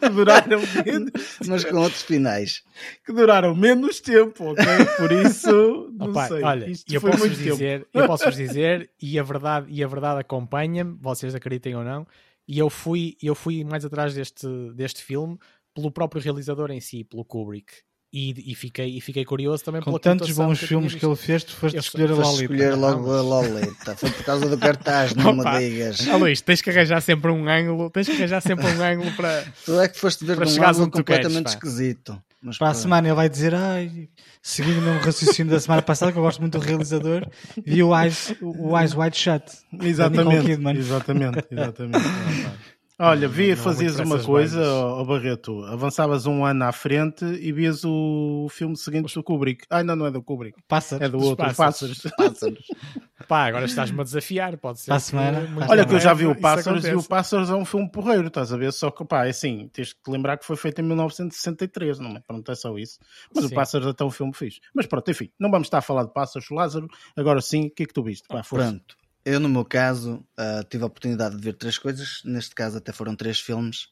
que 0.00 0.08
duraram 0.08 0.60
menos, 0.84 1.12
Mas 1.46 1.64
com 1.64 1.76
outros 1.76 2.02
finais. 2.02 2.62
que 3.04 3.12
duraram 3.12 3.54
menos 3.54 4.00
tempo, 4.00 4.50
ok? 4.50 4.64
Por 4.96 5.12
isso, 5.12 5.90
não 5.96 6.10
Opa, 6.10 6.28
sei. 6.28 6.42
olha, 6.42 6.70
Isto 6.70 6.92
eu 6.92 7.00
foi 7.00 7.10
posso 7.10 7.22
muito 7.22 7.34
vos 7.36 7.44
tempo. 7.44 7.56
dizer, 7.56 7.86
eu 7.94 8.06
posso 8.06 8.24
vos 8.24 8.36
dizer 8.36 8.90
e 9.00 9.18
a 9.18 9.22
verdade 9.22 9.66
e 9.70 9.84
a 9.84 9.86
verdade 9.86 10.20
acompanha-me, 10.20 10.96
vocês 11.00 11.34
acreditem 11.34 11.76
ou 11.76 11.84
não. 11.84 12.06
E 12.48 12.58
eu 12.58 12.70
fui, 12.70 13.16
eu 13.22 13.34
fui 13.34 13.64
mais 13.64 13.84
atrás 13.84 14.14
deste 14.14 14.46
deste 14.74 15.02
filme 15.02 15.36
pelo 15.74 15.90
próprio 15.90 16.22
realizador 16.22 16.70
em 16.70 16.80
si, 16.80 17.04
pelo 17.04 17.24
Kubrick. 17.24 17.72
E, 18.12 18.52
e 18.52 18.54
fiquei, 18.54 18.96
e 18.96 19.00
fiquei 19.00 19.24
curioso 19.24 19.62
também 19.64 19.82
Com 19.82 19.90
pela 19.90 19.98
tantos 20.00 20.30
bons 20.30 20.58
que 20.60 20.66
filmes 20.68 20.94
que 20.94 21.04
ele 21.04 21.16
fez, 21.16 21.44
tu 21.44 21.52
foste 21.52 21.74
Eu 21.76 21.80
escolher 21.80 22.10
a 22.12 22.14
Foste 22.16 22.22
Lolita. 22.44 22.54
escolher 22.54 22.74
logo 22.74 23.02
Não, 23.02 23.12
a 23.12 23.20
Lolita. 23.20 23.96
Foi 23.96 24.10
por 24.10 24.24
causa 24.24 24.48
do 24.48 24.56
cartaz, 24.56 25.14
não 25.14 25.34
me 25.34 25.40
Opa. 25.40 25.58
digas. 25.58 25.98
visto. 25.98 26.10
Ah, 26.12 26.16
Luís, 26.16 26.40
tens 26.40 26.62
que 26.62 26.70
arranjar 26.70 27.00
sempre 27.02 27.30
um 27.30 27.48
ângulo, 27.48 27.90
tens 27.90 28.06
que 28.08 28.14
arranjar 28.14 28.40
sempre 28.40 28.64
um 28.66 28.82
ângulo 28.82 29.12
para. 29.12 29.44
Tu 29.64 29.80
é 29.80 29.88
que 29.88 29.98
foste 29.98 30.24
ver 30.24 30.36
Para 30.36 30.46
um 30.46 30.48
ângulo 30.50 30.62
queres, 30.74 30.90
completamente 30.92 31.44
pá. 31.44 31.50
esquisito. 31.50 32.22
Mas 32.42 32.56
Para 32.58 32.68
a 32.68 32.70
pronto. 32.70 32.82
semana 32.82 33.08
ele 33.08 33.14
vai 33.16 33.28
dizer, 33.28 33.54
ai, 33.54 34.08
seguindo 34.40 34.78
o 34.78 34.82
mesmo 34.82 35.00
raciocínio 35.00 35.50
da 35.52 35.58
semana 35.58 35.82
passada, 35.82 36.12
que 36.12 36.18
eu 36.18 36.22
gosto 36.22 36.40
muito 36.40 36.56
do 36.58 36.64
realizador, 36.64 37.26
vi 37.66 37.82
o 37.82 37.98
Eyes, 37.98 38.34
o 38.40 38.78
Eyes 38.78 38.94
Wide 38.94 39.16
Shut. 39.16 39.42
Exatamente, 39.82 40.46
Kidman. 40.46 40.76
exatamente, 40.76 41.44
exatamente. 41.50 42.04
Olha, 42.98 43.28
via 43.28 43.54
não 43.54 43.62
fazias 43.62 43.98
uma 43.98 44.22
coisa, 44.22 44.62
ó 44.66 45.04
Barreto, 45.04 45.62
avançavas 45.64 46.24
um 46.24 46.44
ano 46.46 46.64
à 46.64 46.72
frente 46.72 47.24
e 47.24 47.52
vias 47.52 47.84
o 47.84 48.46
filme 48.50 48.74
seguinte 48.74 49.12
do 49.14 49.22
Kubrick. 49.22 49.66
Ah, 49.68 49.84
não, 49.84 49.94
não 49.94 50.06
é 50.06 50.10
do 50.10 50.22
Kubrick, 50.22 50.58
Passa. 50.66 50.96
é 50.98 51.06
do 51.06 51.18
outro, 51.18 51.44
Pássaros. 51.44 52.02
Pássaros. 52.02 52.12
Pássaros. 52.16 52.66
Pá, 53.28 53.46
agora 53.46 53.64
estás-me 53.64 54.00
a 54.00 54.04
desafiar, 54.04 54.56
pode 54.58 54.80
ser. 54.80 54.92
Que 54.92 55.00
semana, 55.00 55.38
Olha 55.38 55.46
semana. 55.46 55.86
que 55.86 55.94
eu 55.94 56.00
já 56.00 56.14
vi 56.14 56.26
o 56.26 56.34
Pássaros 56.34 56.84
e 56.84 56.94
o. 56.94 57.02
Pássaros 57.02 57.50
é 57.50 57.54
um 57.54 57.64
filme 57.64 57.90
porreiro, 57.90 58.28
estás 58.28 58.52
a 58.52 58.56
ver? 58.56 58.72
Só 58.72 58.90
que, 58.90 59.04
pá, 59.04 59.26
é 59.26 59.30
assim, 59.30 59.68
tens 59.72 59.92
que 59.92 60.02
te 60.02 60.10
lembrar 60.10 60.36
que 60.38 60.44
foi 60.44 60.56
feito 60.56 60.80
em 60.80 60.84
1963, 60.84 61.98
não 61.98 62.10
é? 62.10 62.20
Pronto, 62.20 62.50
é 62.50 62.54
só 62.54 62.76
isso. 62.78 62.98
Mas 63.34 63.44
o 63.44 63.48
Sim. 63.48 63.54
Pássaros 63.54 63.86
até 63.86 64.04
um 64.04 64.10
filme 64.10 64.32
fixe. 64.34 64.60
Mas 64.74 64.86
pronto, 64.86 65.10
enfim, 65.10 65.30
não 65.38 65.50
vamos 65.50 65.66
estar 65.66 65.78
a 65.78 65.82
falar 65.82 66.04
de 66.04 66.12
Pássaros, 66.12 66.48
Lázaro. 66.50 66.88
Agora 67.16 67.40
sim, 67.40 67.66
o 67.66 67.70
que 67.70 67.82
é 67.82 67.86
que 67.86 67.94
tu 67.94 68.02
viste? 68.02 68.28
Pá, 68.28 68.42
força. 68.42 68.70
Pronto. 68.70 68.96
Eu, 69.26 69.40
no 69.40 69.48
meu 69.48 69.64
caso, 69.64 70.24
ah, 70.36 70.62
tive 70.70 70.84
a 70.84 70.86
oportunidade 70.86 71.36
de 71.36 71.42
ver 71.42 71.54
três 71.54 71.76
coisas. 71.78 72.22
Neste 72.24 72.54
caso, 72.54 72.78
até 72.78 72.92
foram 72.92 73.16
três 73.16 73.40
filmes. 73.40 73.88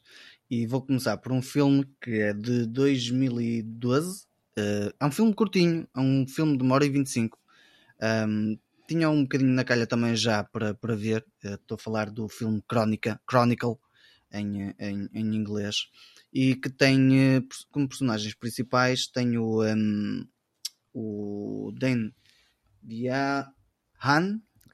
E 0.49 0.65
vou 0.65 0.81
começar 0.81 1.17
por 1.17 1.31
um 1.33 1.41
filme 1.41 1.85
que 2.01 2.11
é 2.21 2.33
de 2.33 2.65
2012. 2.65 4.25
Ah, 4.57 4.93
é 4.99 5.05
um 5.05 5.11
filme 5.11 5.33
curtinho. 5.33 5.87
É 5.95 5.99
um 5.99 6.25
filme 6.27 6.57
de 6.57 6.63
uma 6.63 6.75
hora 6.75 6.85
e 6.85 6.89
25. 6.89 7.37
Ahm, 8.01 8.55
tinha 8.87 9.09
um 9.09 9.23
bocadinho 9.23 9.51
na 9.51 9.63
calha 9.65 9.85
também 9.87 10.15
já 10.15 10.43
para, 10.43 10.73
para 10.73 10.95
ver. 10.95 11.25
Ah, 11.43 11.55
Estou 11.55 11.75
a 11.75 11.79
falar 11.79 12.09
do 12.09 12.29
filme 12.29 12.61
Crónica, 12.67 13.19
Chronicle, 13.29 13.75
em, 14.31 14.73
em, 14.79 15.09
em 15.13 15.35
inglês. 15.35 15.89
E 16.33 16.55
que 16.55 16.69
tem 16.69 17.45
como 17.71 17.89
personagens 17.89 18.33
principais 18.35 19.07
tem 19.07 19.37
o, 19.37 19.61
ahm, 19.61 20.23
o 20.93 21.71
Dan 21.77 22.11
é- 22.89 23.45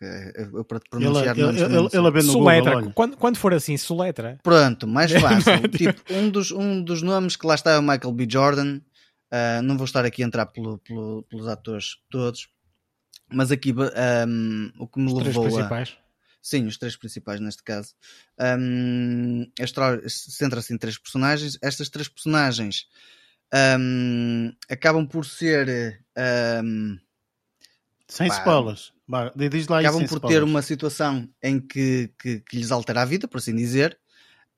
eu 0.02 0.64
para 0.66 0.80
te 0.80 0.86
Ele, 0.94 1.02
pronunciar 1.04 1.36
ele, 1.38 1.46
nomes 1.46 1.62
ele, 1.62 1.76
ele, 1.76 1.90
ver 2.12 2.24
no 2.24 2.32
Soletra, 2.34 2.76
Google, 2.76 2.92
quando, 2.94 3.18
quando 3.18 3.38
for 3.38 3.54
assim, 3.54 3.78
soletra. 3.78 4.38
Pronto, 4.44 4.88
mais 4.88 5.12
fácil. 5.14 5.68
tipo, 5.70 6.02
um 6.14 6.30
dos, 6.30 6.52
um 6.52 6.84
dos 6.84 7.02
nomes 7.02 7.36
que 7.36 7.46
lá 7.48 7.56
está 7.56 7.72
é 7.72 7.78
o 7.78 7.82
Michael 7.84 8.12
B. 8.14 8.28
Jordan. 8.30 8.82
Ah, 9.32 9.62
não 9.62 9.78
vou 9.78 9.86
estar 9.86 10.04
aqui 10.06 10.24
a 10.24 10.26
entrar 10.26 10.46
pelo- 10.48 10.78
pelo- 10.80 11.24
pelos 11.30 11.48
atores 11.48 11.98
todos, 12.10 12.50
mas 13.32 13.50
aqui 13.52 13.72
ahm, 13.72 14.72
o 14.78 14.88
que 14.88 15.00
me 15.00 15.08
Os 15.08 15.14
três 15.14 15.28
levou 15.36 15.46
a. 15.46 15.52
principais. 15.54 15.98
Sim, 16.44 16.66
os 16.66 16.78
três 16.78 16.96
principais 16.98 17.40
neste 17.40 17.64
caso. 17.64 17.94
História 19.60 20.02
centra-se 20.10 20.74
em 20.74 20.78
três 20.78 20.98
personagens. 20.98 21.58
Estas 21.62 21.88
três 21.90 22.08
personagens 22.08 22.88
ahm, 23.54 24.52
acabam 24.70 25.08
por 25.08 25.26
ser. 25.26 26.04
ahm, 26.18 26.98
Sem 28.12 28.28
Pá. 28.28 28.36
spoilers. 28.36 28.94
Vá, 29.08 29.32
Diz 29.36 29.68
lá 29.68 29.80
acabam 29.80 30.02
por 30.02 30.10
ter 30.10 30.18
spoilers. 30.18 30.50
uma 30.50 30.62
situação 30.62 31.30
em 31.42 31.60
que, 31.60 32.14
que, 32.20 32.40
que 32.42 32.58
lhes 32.58 32.72
altera 32.72 33.02
a 33.02 33.06
vida, 33.06 33.28
por 33.28 33.38
assim 33.38 33.56
dizer, 33.56 33.98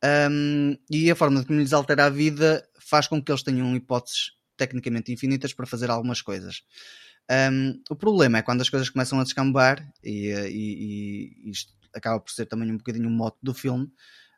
Ahm, 0.06 0.76
e 0.92 1.10
a 1.10 1.16
forma 1.16 1.46
como 1.46 1.60
lhes 1.60 1.72
altera 1.72 2.06
a 2.06 2.10
vida 2.10 2.68
faz 2.78 3.08
com 3.08 3.24
que 3.24 3.32
eles 3.32 3.42
tenham 3.42 3.74
hipóteses 3.74 4.32
tecnicamente 4.58 5.14
infinitas 5.14 5.54
para 5.54 5.66
fazer 5.66 5.90
algumas 5.90 6.22
coisas. 6.22 6.62
Ahm, 7.30 7.80
o 7.90 7.96
problema 7.96 8.40
é 8.40 8.42
quando 8.42 8.60
as 8.62 8.70
coisas 8.70 8.90
começam 8.90 9.18
a 9.20 9.24
descambar, 9.24 9.78
e, 10.04 10.28
e- 10.30 11.46
e 11.48 11.50
isto 11.52 11.72
acaba 11.96 12.20
por 12.20 12.32
ser 12.32 12.48
também 12.48 12.70
um 12.70 12.78
bocadinho 12.78 13.08
o 13.08 13.12
mote 13.12 13.38
do 13.42 13.54
filme. 13.54 13.88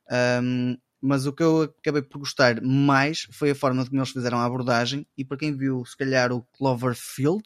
Ahm, 0.09 0.77
mas 1.01 1.25
o 1.25 1.33
que 1.33 1.41
eu 1.43 1.63
acabei 1.63 2.03
por 2.03 2.19
gostar 2.19 2.61
mais 2.61 3.27
foi 3.31 3.51
a 3.51 3.55
forma 3.55 3.83
como 3.85 3.97
eles 3.97 4.11
fizeram 4.11 4.37
a 4.39 4.45
abordagem, 4.45 5.07
e 5.17 5.25
para 5.25 5.37
quem 5.37 5.55
viu, 5.57 5.83
se 5.85 5.97
calhar, 5.97 6.31
o 6.31 6.43
Cloverfield, 6.53 7.43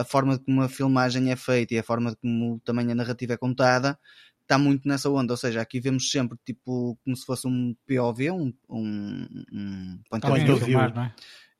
a 0.00 0.04
forma 0.04 0.38
como 0.38 0.62
a 0.62 0.68
filmagem 0.68 1.30
é 1.30 1.36
feita 1.36 1.74
e 1.74 1.78
a 1.78 1.82
forma 1.82 2.14
como 2.16 2.60
também 2.64 2.90
a 2.90 2.94
narrativa 2.94 3.34
é 3.34 3.36
contada 3.36 3.98
está 4.42 4.56
muito 4.58 4.86
nessa 4.86 5.10
onda, 5.10 5.32
ou 5.32 5.36
seja, 5.36 5.60
aqui 5.60 5.80
vemos 5.80 6.08
sempre 6.10 6.38
tipo 6.46 6.96
como 7.04 7.16
se 7.16 7.26
fosse 7.26 7.48
um 7.48 7.74
POV, 7.86 8.30
um, 8.30 8.52
um, 8.70 9.26
um 9.52 9.98
point 10.08 10.24
of 10.52 10.70
não 10.72 11.02
é? 11.02 11.12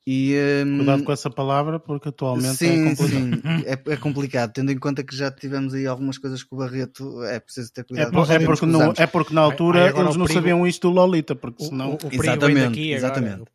e 0.08 0.36
um, 0.64 0.76
Cuidado 0.76 1.02
com 1.02 1.10
essa 1.12 1.28
palavra, 1.28 1.80
porque 1.80 2.10
atualmente 2.10 2.54
sim, 2.54 2.86
é 2.86 2.94
complicado. 2.94 3.10
sim, 3.10 3.42
é, 3.66 3.92
é 3.92 3.96
complicado, 3.96 4.52
tendo 4.52 4.70
em 4.70 4.78
conta 4.78 5.02
que 5.02 5.16
já 5.16 5.32
tivemos 5.32 5.74
aí 5.74 5.84
algumas 5.84 6.16
coisas 6.16 6.44
com 6.44 6.54
o 6.54 6.58
Barreto, 6.60 7.24
é 7.24 7.40
preciso 7.40 7.72
ter 7.72 7.80
É, 7.80 7.84
cuidado. 7.84 8.10
por- 8.12 8.14
Nós 8.18 8.30
é 8.30 8.38
porque 8.38 8.66
usamos. 8.66 8.98
é 9.00 9.06
porque 9.08 9.34
na 9.34 9.40
altura 9.40 9.80
eles 9.88 10.14
o 10.14 10.18
não 10.18 10.26
perigo- 10.26 10.32
sabiam 10.34 10.64
isto 10.64 10.88
do 10.88 10.94
Lolita, 10.94 11.34
porque 11.34 11.64
O, 11.64 11.66
senão. 11.66 11.90
o, 11.90 11.94
o 11.94 11.98
perigo 11.98 12.22
vem 12.22 12.30
Exatamente, 12.30 12.66
daqui 12.68 12.92
exatamente. 12.92 13.34
agora. 13.34 13.50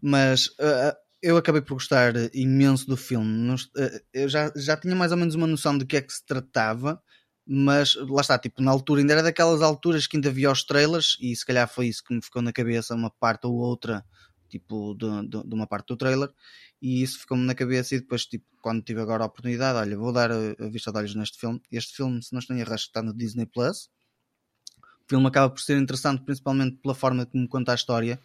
mas 0.00 0.46
uh, 0.46 0.96
eu 1.22 1.36
acabei 1.36 1.60
por 1.60 1.74
gostar 1.74 2.14
imenso 2.34 2.86
do 2.86 2.96
filme. 2.96 3.54
Uh, 3.54 4.00
eu 4.12 4.28
já, 4.28 4.52
já 4.56 4.76
tinha 4.76 4.94
mais 4.94 5.12
ou 5.12 5.18
menos 5.18 5.34
uma 5.34 5.46
noção 5.46 5.76
de 5.76 5.84
que 5.84 5.96
é 5.96 6.02
que 6.02 6.12
se 6.12 6.24
tratava, 6.24 7.02
mas 7.46 7.94
lá 7.94 8.20
está, 8.20 8.38
tipo, 8.38 8.62
na 8.62 8.70
altura, 8.70 9.00
ainda 9.00 9.14
era 9.14 9.22
daquelas 9.22 9.62
alturas 9.62 10.06
que 10.06 10.16
ainda 10.16 10.28
havia 10.28 10.50
os 10.50 10.64
trailers, 10.64 11.16
e 11.20 11.34
se 11.34 11.44
calhar 11.44 11.68
foi 11.68 11.88
isso 11.88 12.02
que 12.04 12.14
me 12.14 12.22
ficou 12.22 12.42
na 12.42 12.52
cabeça, 12.52 12.94
uma 12.94 13.10
parte 13.10 13.46
ou 13.46 13.54
outra, 13.54 14.04
tipo, 14.48 14.94
de, 14.94 15.28
de, 15.28 15.48
de 15.48 15.54
uma 15.54 15.66
parte 15.66 15.88
do 15.88 15.96
trailer, 15.96 16.30
e 16.80 17.02
isso 17.02 17.18
ficou-me 17.20 17.44
na 17.44 17.54
cabeça. 17.54 17.94
E 17.94 18.00
depois, 18.00 18.24
tipo, 18.24 18.46
quando 18.62 18.82
tive 18.82 19.00
agora 19.00 19.24
a 19.24 19.26
oportunidade, 19.26 19.78
olha, 19.78 19.96
vou 19.96 20.12
dar 20.12 20.30
a, 20.30 20.36
a 20.58 20.68
vista 20.68 20.90
de 20.90 20.98
olhos 20.98 21.14
neste 21.14 21.38
filme. 21.38 21.60
Este 21.70 21.94
filme, 21.94 22.22
se 22.22 22.32
não 22.32 22.38
estou 22.40 22.56
em 22.56 22.60
erro, 22.60 22.74
está 22.74 23.02
no 23.02 23.14
Disney 23.14 23.46
Plus. 23.46 23.90
O 25.04 25.08
filme 25.08 25.26
acaba 25.26 25.50
por 25.50 25.60
ser 25.60 25.76
interessante, 25.76 26.22
principalmente 26.24 26.76
pela 26.76 26.94
forma 26.94 27.26
como 27.26 27.48
conta 27.48 27.72
a 27.72 27.74
história, 27.74 28.20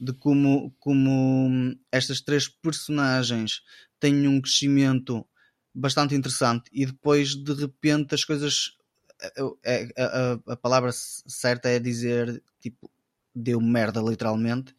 de 0.00 0.12
como, 0.12 0.74
como 0.78 1.74
estas 1.90 2.20
três 2.20 2.48
personagens 2.48 3.62
têm 3.98 4.28
um 4.28 4.40
crescimento 4.40 5.26
bastante 5.74 6.14
interessante 6.14 6.70
e 6.72 6.86
depois 6.86 7.34
de 7.34 7.52
repente 7.52 8.14
as 8.14 8.24
coisas 8.24 8.76
a, 9.64 10.02
a, 10.02 10.52
a, 10.52 10.56
palavra 10.56 10.90
certa 10.92 11.68
é 11.68 11.78
dizer 11.78 12.42
tipo 12.60 12.90
deu 13.34 13.60
merda 13.60 14.00
literalmente 14.00 14.74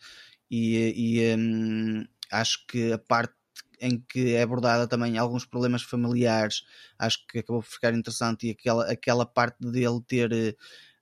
e, 0.49 1.19
e 1.19 1.35
um, 1.35 2.03
acho 2.31 2.65
que 2.67 2.91
a 2.91 2.97
parte 2.97 3.33
em 3.79 3.99
que 3.99 4.33
é 4.33 4.41
abordada 4.41 4.87
também 4.87 5.17
alguns 5.17 5.45
problemas 5.45 5.83
familiares 5.83 6.63
acho 6.97 7.25
que 7.27 7.39
acabou 7.39 7.61
por 7.61 7.69
ficar 7.69 7.93
interessante 7.93 8.47
e 8.47 8.51
aquela, 8.51 8.91
aquela 8.91 9.25
parte 9.25 9.59
dele 9.59 10.01
ter 10.07 10.31
eh, 10.31 10.55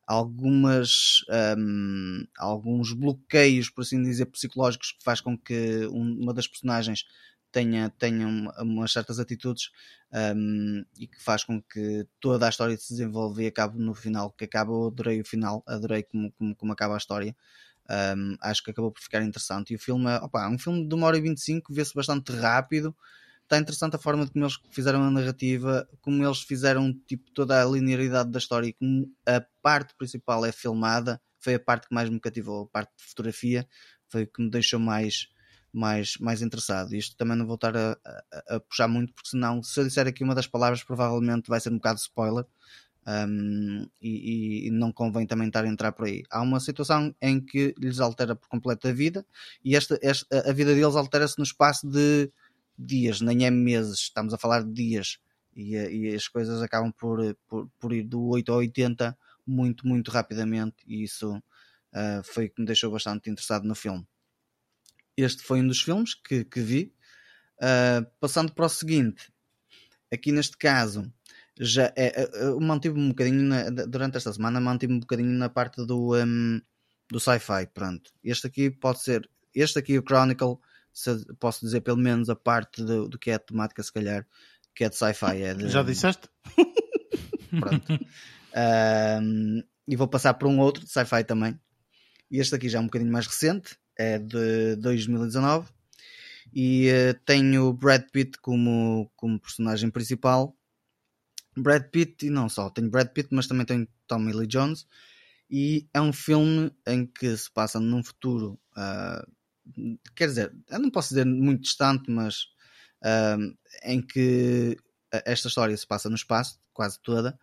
algumas 0.08 1.24
um, 1.58 2.26
alguns 2.38 2.94
bloqueios 2.94 3.70
por 3.70 3.82
assim 3.82 4.02
dizer 4.04 4.26
psicológicos 4.28 4.92
que 4.92 5.04
faz 5.04 5.22
com 5.22 5.38
que 5.38 5.88
uma 5.88 6.34
das 6.34 6.48
personagens 6.48 7.06
tenha, 7.52 7.90
tenha 7.90 8.28
umas 8.60 8.92
certas 8.92 9.18
atitudes 9.20 9.70
um, 10.36 10.84
e 11.00 11.08
que 11.08 11.24
faz 11.24 11.44
com 11.44 11.62
que 11.62 12.06
toda 12.20 12.46
a 12.46 12.50
história 12.50 12.78
se 12.78 12.90
desenvolva 12.94 13.42
e 13.44 13.48
acabe 13.48 13.80
no 13.80 13.94
final, 13.94 14.32
que 14.32 14.44
acaba, 14.46 14.72
eu 14.74 14.88
adorei 14.88 15.22
o 15.22 15.26
final, 15.26 15.64
adorei 15.66 16.04
como, 16.04 16.32
como, 16.34 16.56
como 16.56 16.74
acaba 16.74 16.96
a 16.96 16.98
história. 16.98 17.36
Um, 17.90 18.36
acho 18.42 18.64
que 18.64 18.72
acabou 18.72 18.92
por 18.92 19.02
ficar 19.02 19.22
interessante. 19.24 19.72
E 19.74 19.76
o 19.76 19.80
filme 19.80 20.10
é 20.10 20.18
opa, 20.18 20.48
um 20.50 20.58
filme 20.58 20.88
de 20.88 20.96
uma 20.96 21.08
hora 21.08 21.18
e 21.18 21.22
25, 21.22 21.74
vê-se 21.74 21.94
bastante 21.94 22.32
rápido. 22.32 22.96
Está 23.46 23.60
interessante 23.60 23.96
a 23.96 24.00
forma 24.00 24.28
como 24.28 24.44
eles 24.44 24.58
fizeram 24.72 25.04
a 25.04 25.12
narrativa, 25.12 25.88
como 26.02 26.26
eles 26.26 26.42
fizeram 26.42 26.92
tipo, 27.08 27.32
toda 27.32 27.62
a 27.62 27.66
linearidade 27.66 28.32
da 28.32 28.40
história 28.40 28.68
e 28.68 28.74
como 28.74 29.08
a 29.26 29.40
parte 29.62 29.94
principal 29.96 30.44
é 30.44 30.52
filmada. 30.52 31.22
Foi 31.40 31.54
a 31.54 31.60
parte 31.60 31.88
que 31.88 31.94
mais 31.94 32.10
me 32.10 32.20
cativou, 32.20 32.64
a 32.64 32.68
parte 32.68 32.92
de 32.98 33.04
fotografia 33.04 33.68
foi 34.10 34.24
o 34.24 34.28
que 34.28 34.42
me 34.42 34.50
deixou 34.50 34.80
mais 34.80 35.28
mais, 35.72 36.18
mais 36.20 36.42
interessado. 36.42 36.96
Isto 36.96 37.18
também 37.18 37.38
não 37.38 37.46
vou 37.46 37.56
estar 37.56 37.76
a, 37.76 37.98
a, 38.06 38.56
a, 38.56 38.60
puxar 38.62 38.88
muito, 38.88 39.14
porque 39.14 39.30
senão, 39.30 39.62
se 39.62 39.78
eu 39.78 39.84
disser 39.84 40.08
aqui 40.08 40.24
uma 40.24 40.34
das 40.34 40.48
palavras, 40.48 40.82
provavelmente 40.84 41.50
vai 41.50 41.60
ser 41.60 41.70
um 41.70 41.76
bocado 41.76 42.00
spoiler. 42.00 42.46
Um, 43.08 43.86
e, 44.02 44.68
e, 44.68 44.72
não 44.72 44.92
convém 44.92 45.28
também 45.28 45.48
estar 45.48 45.64
a 45.64 45.68
entrar 45.68 45.92
por 45.92 46.08
aí. 46.08 46.24
Há 46.32 46.42
uma 46.42 46.60
situação 46.60 47.14
em 47.22 47.40
que 47.40 47.76
lhes 47.78 48.00
altera 48.00 48.36
por 48.36 48.48
completo 48.48 48.88
a 48.88 48.92
vida 48.92 49.24
e 49.64 49.76
esta, 49.76 50.00
esta 50.02 50.50
a 50.50 50.52
vida 50.52 50.74
deles 50.74 50.96
altera-se 50.96 51.38
no 51.38 51.44
espaço 51.44 51.88
de 51.88 52.32
dias, 52.78 53.22
nem 53.22 53.46
é 53.46 53.52
meses, 53.52 54.00
estamos 54.00 54.34
a 54.34 54.38
falar 54.38 54.64
de 54.64 54.72
dias 54.72 55.20
e, 55.56 55.76
e 55.76 56.16
as 56.16 56.28
coisas 56.28 56.62
acabam 56.62 56.92
por, 56.92 57.36
por, 57.48 57.70
por, 57.80 57.94
ir 57.94 58.04
do 58.04 58.28
8 58.28 58.52
ao 58.52 58.58
80 58.60 59.18
muito, 59.48 59.88
muito 59.88 60.12
rapidamente 60.12 60.78
e 60.88 61.04
isso 61.04 61.36
uh, 61.38 62.24
foi 62.24 62.46
o 62.46 62.50
que 62.50 62.62
me 62.62 62.68
deixou 62.68 62.92
bastante 62.92 63.30
interessado 63.30 63.66
no 63.66 63.76
filme 63.76 64.06
este 65.18 65.44
foi 65.44 65.62
um 65.62 65.68
dos 65.68 65.82
filmes 65.82 66.14
que, 66.14 66.44
que 66.44 66.62
vi. 66.62 66.94
Uh, 67.58 68.06
passando 68.20 68.54
para 68.54 68.66
o 68.66 68.70
seguinte, 68.70 69.32
aqui 70.12 70.32
neste 70.32 70.58
caso, 70.58 71.12
já 71.58 71.92
é, 71.96 72.30
eu 72.46 72.60
mantive 72.60 73.00
um 73.00 73.10
bocadinho 73.10 73.44
na, 73.44 73.70
durante 73.70 74.18
esta 74.18 74.34
semana, 74.34 74.60
mantive 74.60 74.94
um 74.94 75.00
bocadinho 75.00 75.32
na 75.32 75.48
parte 75.48 75.86
do, 75.86 76.16
um, 76.16 76.62
do 77.10 77.20
sci-fi. 77.20 77.66
Pronto, 77.74 78.12
este 78.24 78.48
aqui 78.48 78.70
pode 78.70 79.02
ser, 79.02 79.30
este 79.54 79.80
aqui, 79.80 79.98
o 79.98 80.04
Chronicle, 80.04 80.58
se, 80.96 81.26
posso 81.40 81.66
dizer 81.66 81.82
pelo 81.82 81.98
menos 81.98 82.30
a 82.30 82.36
parte 82.36 82.82
do, 82.82 83.10
do 83.10 83.20
que 83.20 83.30
é 83.30 83.36
a 83.36 83.40
temática, 83.40 83.84
se 83.84 83.92
calhar, 83.92 84.26
que 84.74 84.86
é 84.86 84.90
de 84.90 84.96
sci-fi. 84.96 85.42
É 85.42 85.54
de, 85.54 85.68
já 85.68 85.84
disseste? 85.84 86.30
Pronto. 87.60 88.00
Um, 89.22 89.64
e 89.88 89.96
vou 89.96 90.08
passar 90.08 90.34
para 90.36 90.48
um 90.48 90.60
outro 90.60 90.86
de 90.86 90.90
sci-fi 90.90 91.24
também. 91.26 91.60
Este 92.32 92.56
aqui 92.56 92.70
já 92.70 92.80
é 92.80 92.82
um 92.82 92.86
bocadinho 92.86 93.12
mais 93.12 93.28
recente, 93.28 93.78
é 93.98 94.18
de 94.18 94.78
2019 94.78 95.70
e 96.54 96.90
uh, 96.90 97.20
tem 97.26 97.58
o 97.60 97.74
Brad 97.74 98.04
Pitt 98.12 98.40
como, 98.40 99.12
como 99.18 99.40
personagem 99.40 99.90
principal. 99.90 100.56
Brad 101.58 101.84
Pitt 101.90 102.26
e 102.26 102.30
não 102.30 102.48
só, 102.48 102.70
tem 102.70 102.88
Brad 102.88 103.10
Pitt, 103.10 103.30
mas 103.32 103.48
também 103.48 103.66
tem 103.66 103.88
Tommy 104.08 104.32
Lee 104.32 104.48
Jones. 104.48 104.88
E 105.50 105.88
é 105.94 106.00
um 106.00 106.14
filme 106.14 106.72
em 106.88 107.06
que 107.06 107.36
se 107.36 107.52
passa 107.52 107.80
num 107.80 108.04
futuro, 108.04 108.60
uh, 108.78 109.32
quer 110.16 110.28
dizer, 110.28 110.56
eu 110.70 110.80
não 110.80 110.90
posso 110.90 111.10
dizer 111.10 111.26
muito 111.26 111.64
distante, 111.64 112.10
mas 112.10 112.44
uh, 113.04 113.58
em 113.84 114.02
que 114.02 114.78
esta 115.26 115.48
história 115.48 115.76
se 115.76 115.88
passa 115.88 116.10
no 116.10 116.16
espaço, 116.16 116.60
quase 116.74 117.00
toda. 117.02 117.38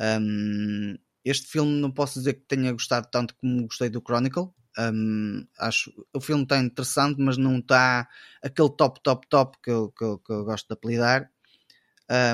Um, 0.00 0.96
este 1.24 1.46
filme 1.46 1.80
não 1.80 1.90
posso 1.90 2.18
dizer 2.18 2.34
que 2.34 2.46
tenha 2.46 2.72
gostado 2.72 3.08
tanto 3.10 3.34
como 3.36 3.66
gostei 3.66 3.90
do 3.90 4.00
Chronicle, 4.00 4.50
um, 4.78 5.46
acho 5.58 5.92
o 6.14 6.20
filme 6.20 6.44
está 6.44 6.58
interessante, 6.58 7.16
mas 7.20 7.36
não 7.36 7.58
está 7.58 8.08
aquele 8.42 8.70
top, 8.70 9.00
top, 9.02 9.26
top 9.28 9.58
que 9.62 9.70
eu, 9.70 9.90
que 9.90 10.04
eu, 10.04 10.18
que 10.18 10.32
eu 10.32 10.44
gosto 10.44 10.66
de 10.68 10.72
apelidar. 10.74 11.30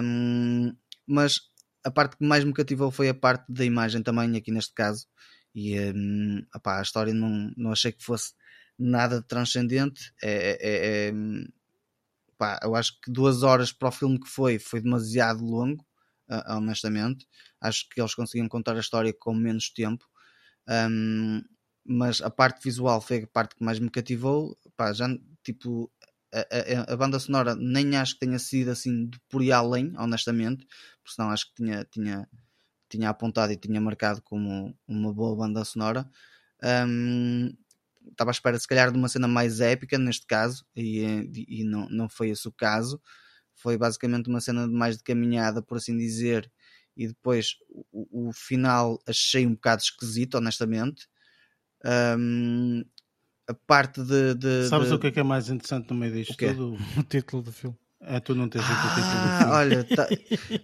Um, 0.03 0.75
mas 1.07 1.41
a 1.85 1.91
parte 1.91 2.17
que 2.17 2.25
mais 2.25 2.45
me 2.45 2.53
cativou 2.53 2.91
foi 2.91 3.09
a 3.09 3.15
parte 3.15 3.45
da 3.49 3.65
imagem 3.65 4.03
também, 4.03 4.37
aqui 4.37 4.51
neste 4.51 4.75
caso. 4.75 5.07
E 5.55 5.79
um, 5.81 6.45
opá, 6.55 6.79
a 6.79 6.83
história 6.83 7.15
não, 7.15 7.53
não 7.57 7.73
achei 7.73 7.93
que 7.93 8.05
fosse 8.05 8.35
nada 8.79 9.23
transcendente. 9.23 10.13
É, 10.23 10.59
é, 10.61 11.09
é, 11.09 11.13
opá, 12.35 12.59
eu 12.63 12.75
acho 12.75 13.01
que 13.01 13.11
duas 13.11 13.43
horas 13.43 13.73
para 13.73 13.89
o 13.89 13.93
filme 13.93 14.21
que 14.21 14.29
foi 14.29 14.59
foi 14.59 14.81
demasiado 14.81 15.45
longo, 15.45 15.85
uh, 16.31 16.57
honestamente. 16.57 17.27
Acho 17.61 17.89
que 17.89 18.01
eles 18.01 18.15
conseguiam 18.15 18.49
contar 18.49 18.77
a 18.77 18.81
história 18.81 19.13
com 19.19 19.35
menos 19.35 19.71
tempo. 19.71 20.05
Um, 20.69 21.43
mas 21.85 22.21
a 22.21 22.31
parte 22.31 22.63
visual 22.63 23.01
foi 23.01 23.23
a 23.23 23.27
parte 23.27 23.55
que 23.57 23.65
mais 23.65 23.79
me 23.79 23.91
cativou. 23.91 24.59
Pá, 24.77 24.93
já, 24.93 25.07
tipo, 25.43 25.91
a, 26.35 26.41
a, 26.41 26.95
a, 26.95 26.97
banda 26.97 27.19
sonora 27.19 27.55
nem 27.55 27.97
acho 27.97 28.15
que 28.15 28.21
tenha 28.21 28.39
sido 28.39 28.71
assim 28.71 29.07
de 29.09 29.19
por 29.29 29.41
aí 29.41 29.53
além, 29.53 29.93
honestamente, 29.97 30.67
porque 31.03 31.15
senão 31.15 31.31
acho 31.31 31.47
que 31.47 31.55
tinha, 31.55 31.85
tinha, 31.85 32.29
tinha 32.89 33.09
apontado 33.11 33.53
e 33.53 33.57
tinha 33.57 33.81
marcado 33.81 34.21
como 34.23 34.77
uma 34.87 35.13
boa 35.13 35.37
banda 35.37 35.65
sonora. 35.65 36.09
Um, 36.63 37.57
estava 38.11 38.31
à 38.31 38.33
espera, 38.33 38.59
se 38.59 38.67
calhar, 38.67 38.91
de 38.91 38.99
uma 38.99 39.09
cena 39.09 39.29
mais 39.29 39.61
épica 39.61 39.99
neste 39.99 40.27
caso, 40.27 40.65
e, 40.75 41.01
e, 41.01 41.61
e 41.61 41.65
não, 41.65 41.89
não 41.89 42.09
foi 42.09 42.31
esse 42.31 42.47
o 42.49 42.53
caso. 42.53 43.01
Foi 43.55 43.77
basicamente 43.77 44.29
uma 44.29 44.41
cena 44.41 44.67
mais 44.67 44.97
de 44.97 45.03
caminhada, 45.03 45.63
por 45.63 45.79
assim 45.79 45.97
dizer, 45.97 46.51
e 46.97 47.07
depois 47.09 47.57
o, 47.93 48.29
o 48.29 48.33
final 48.33 48.99
achei 49.07 49.47
um 49.47 49.55
bocado 49.55 49.83
esquisito, 49.83 50.37
honestamente. 50.37 51.07
Um, 51.85 52.83
a 53.49 53.55
parte 53.55 54.03
de, 54.03 54.35
de 54.35 54.69
Sabes 54.69 54.89
de... 54.89 54.95
o 54.95 54.99
que 54.99 55.07
é 55.09 55.11
que 55.11 55.21
é 55.21 55.23
mais 55.23 55.49
interessante 55.49 55.91
no 55.91 55.97
meio 55.97 56.13
disto 56.13 56.33
o 56.33 56.37
tudo? 56.37 56.79
O 56.99 57.03
título 57.03 57.43
do 57.43 57.53
filme. 57.53 57.77
É, 58.01 58.21
tu 58.21 58.35
não 58.35 58.49
tens 58.49 58.65
ah, 58.65 58.73
o 58.73 58.77
título 58.77 58.95
do 58.95 59.11
filme. 59.11 59.53
Olha, 59.53 59.85
tá... 59.85 60.09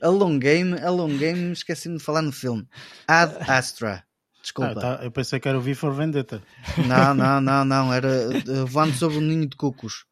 a 0.01 0.09
long 0.09 0.39
game, 0.39 0.79
a 0.81 0.91
long 0.91 1.17
game, 1.17 1.53
esqueci-me 1.53 1.99
de 1.99 2.03
falar 2.03 2.23
no 2.23 2.33
filme. 2.33 2.67
Ad 3.07 3.37
Astra. 3.49 4.05
Desculpa. 4.43 4.73
Ah, 4.73 4.97
tá. 4.97 5.05
Eu 5.05 5.11
pensei 5.11 5.39
que 5.39 5.49
era 5.49 5.57
o 5.57 5.61
V 5.61 5.75
for 5.75 5.95
Vendetta. 5.95 6.43
Não, 6.87 7.15
não, 7.15 7.41
não, 7.41 7.65
não. 7.65 7.93
Era 7.93 8.09
uh, 8.29 8.67
voando 8.67 8.95
sobre 8.95 9.19
um 9.19 9.21
ninho 9.21 9.49
de 9.49 9.57
cucos. 9.57 10.05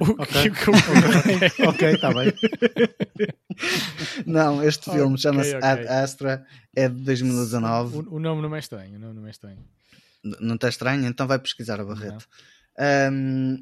Ok, 0.00 0.52
ok, 1.66 1.90
está 1.92 2.12
bem. 2.12 2.32
Não, 4.26 4.64
este 4.64 4.90
filme 4.90 5.14
okay, 5.14 5.18
chama-se 5.18 5.54
okay. 5.54 5.68
Ad 5.68 5.88
Astra, 5.88 6.46
é 6.74 6.88
de 6.88 7.02
2019. 7.04 7.96
O, 7.98 8.14
o, 8.14 8.18
nome 8.18 8.40
não 8.40 8.56
é 8.56 8.58
estranho, 8.58 8.96
o 8.96 8.98
nome 8.98 9.20
não 9.20 9.26
é 9.26 9.30
estranho. 9.30 9.58
Não 10.22 10.54
está 10.54 10.68
estranho? 10.68 11.06
Então 11.06 11.26
vai 11.26 11.38
pesquisar 11.38 11.80
a 11.80 11.84
Barreto. 11.84 12.26
Um, 13.12 13.58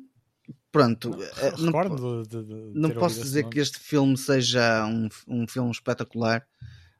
pronto, 0.71 1.11
não, 1.11 1.23
eh, 1.23 1.55
não, 1.59 2.23
de, 2.23 2.29
de, 2.29 2.45
de 2.45 2.79
não 2.79 2.91
posso 2.91 3.21
dizer 3.21 3.49
que 3.49 3.59
este 3.59 3.79
filme 3.81 4.17
seja 4.17 4.87
um, 4.87 5.09
um 5.27 5.49
filme 5.49 5.71
espetacular, 5.73 6.47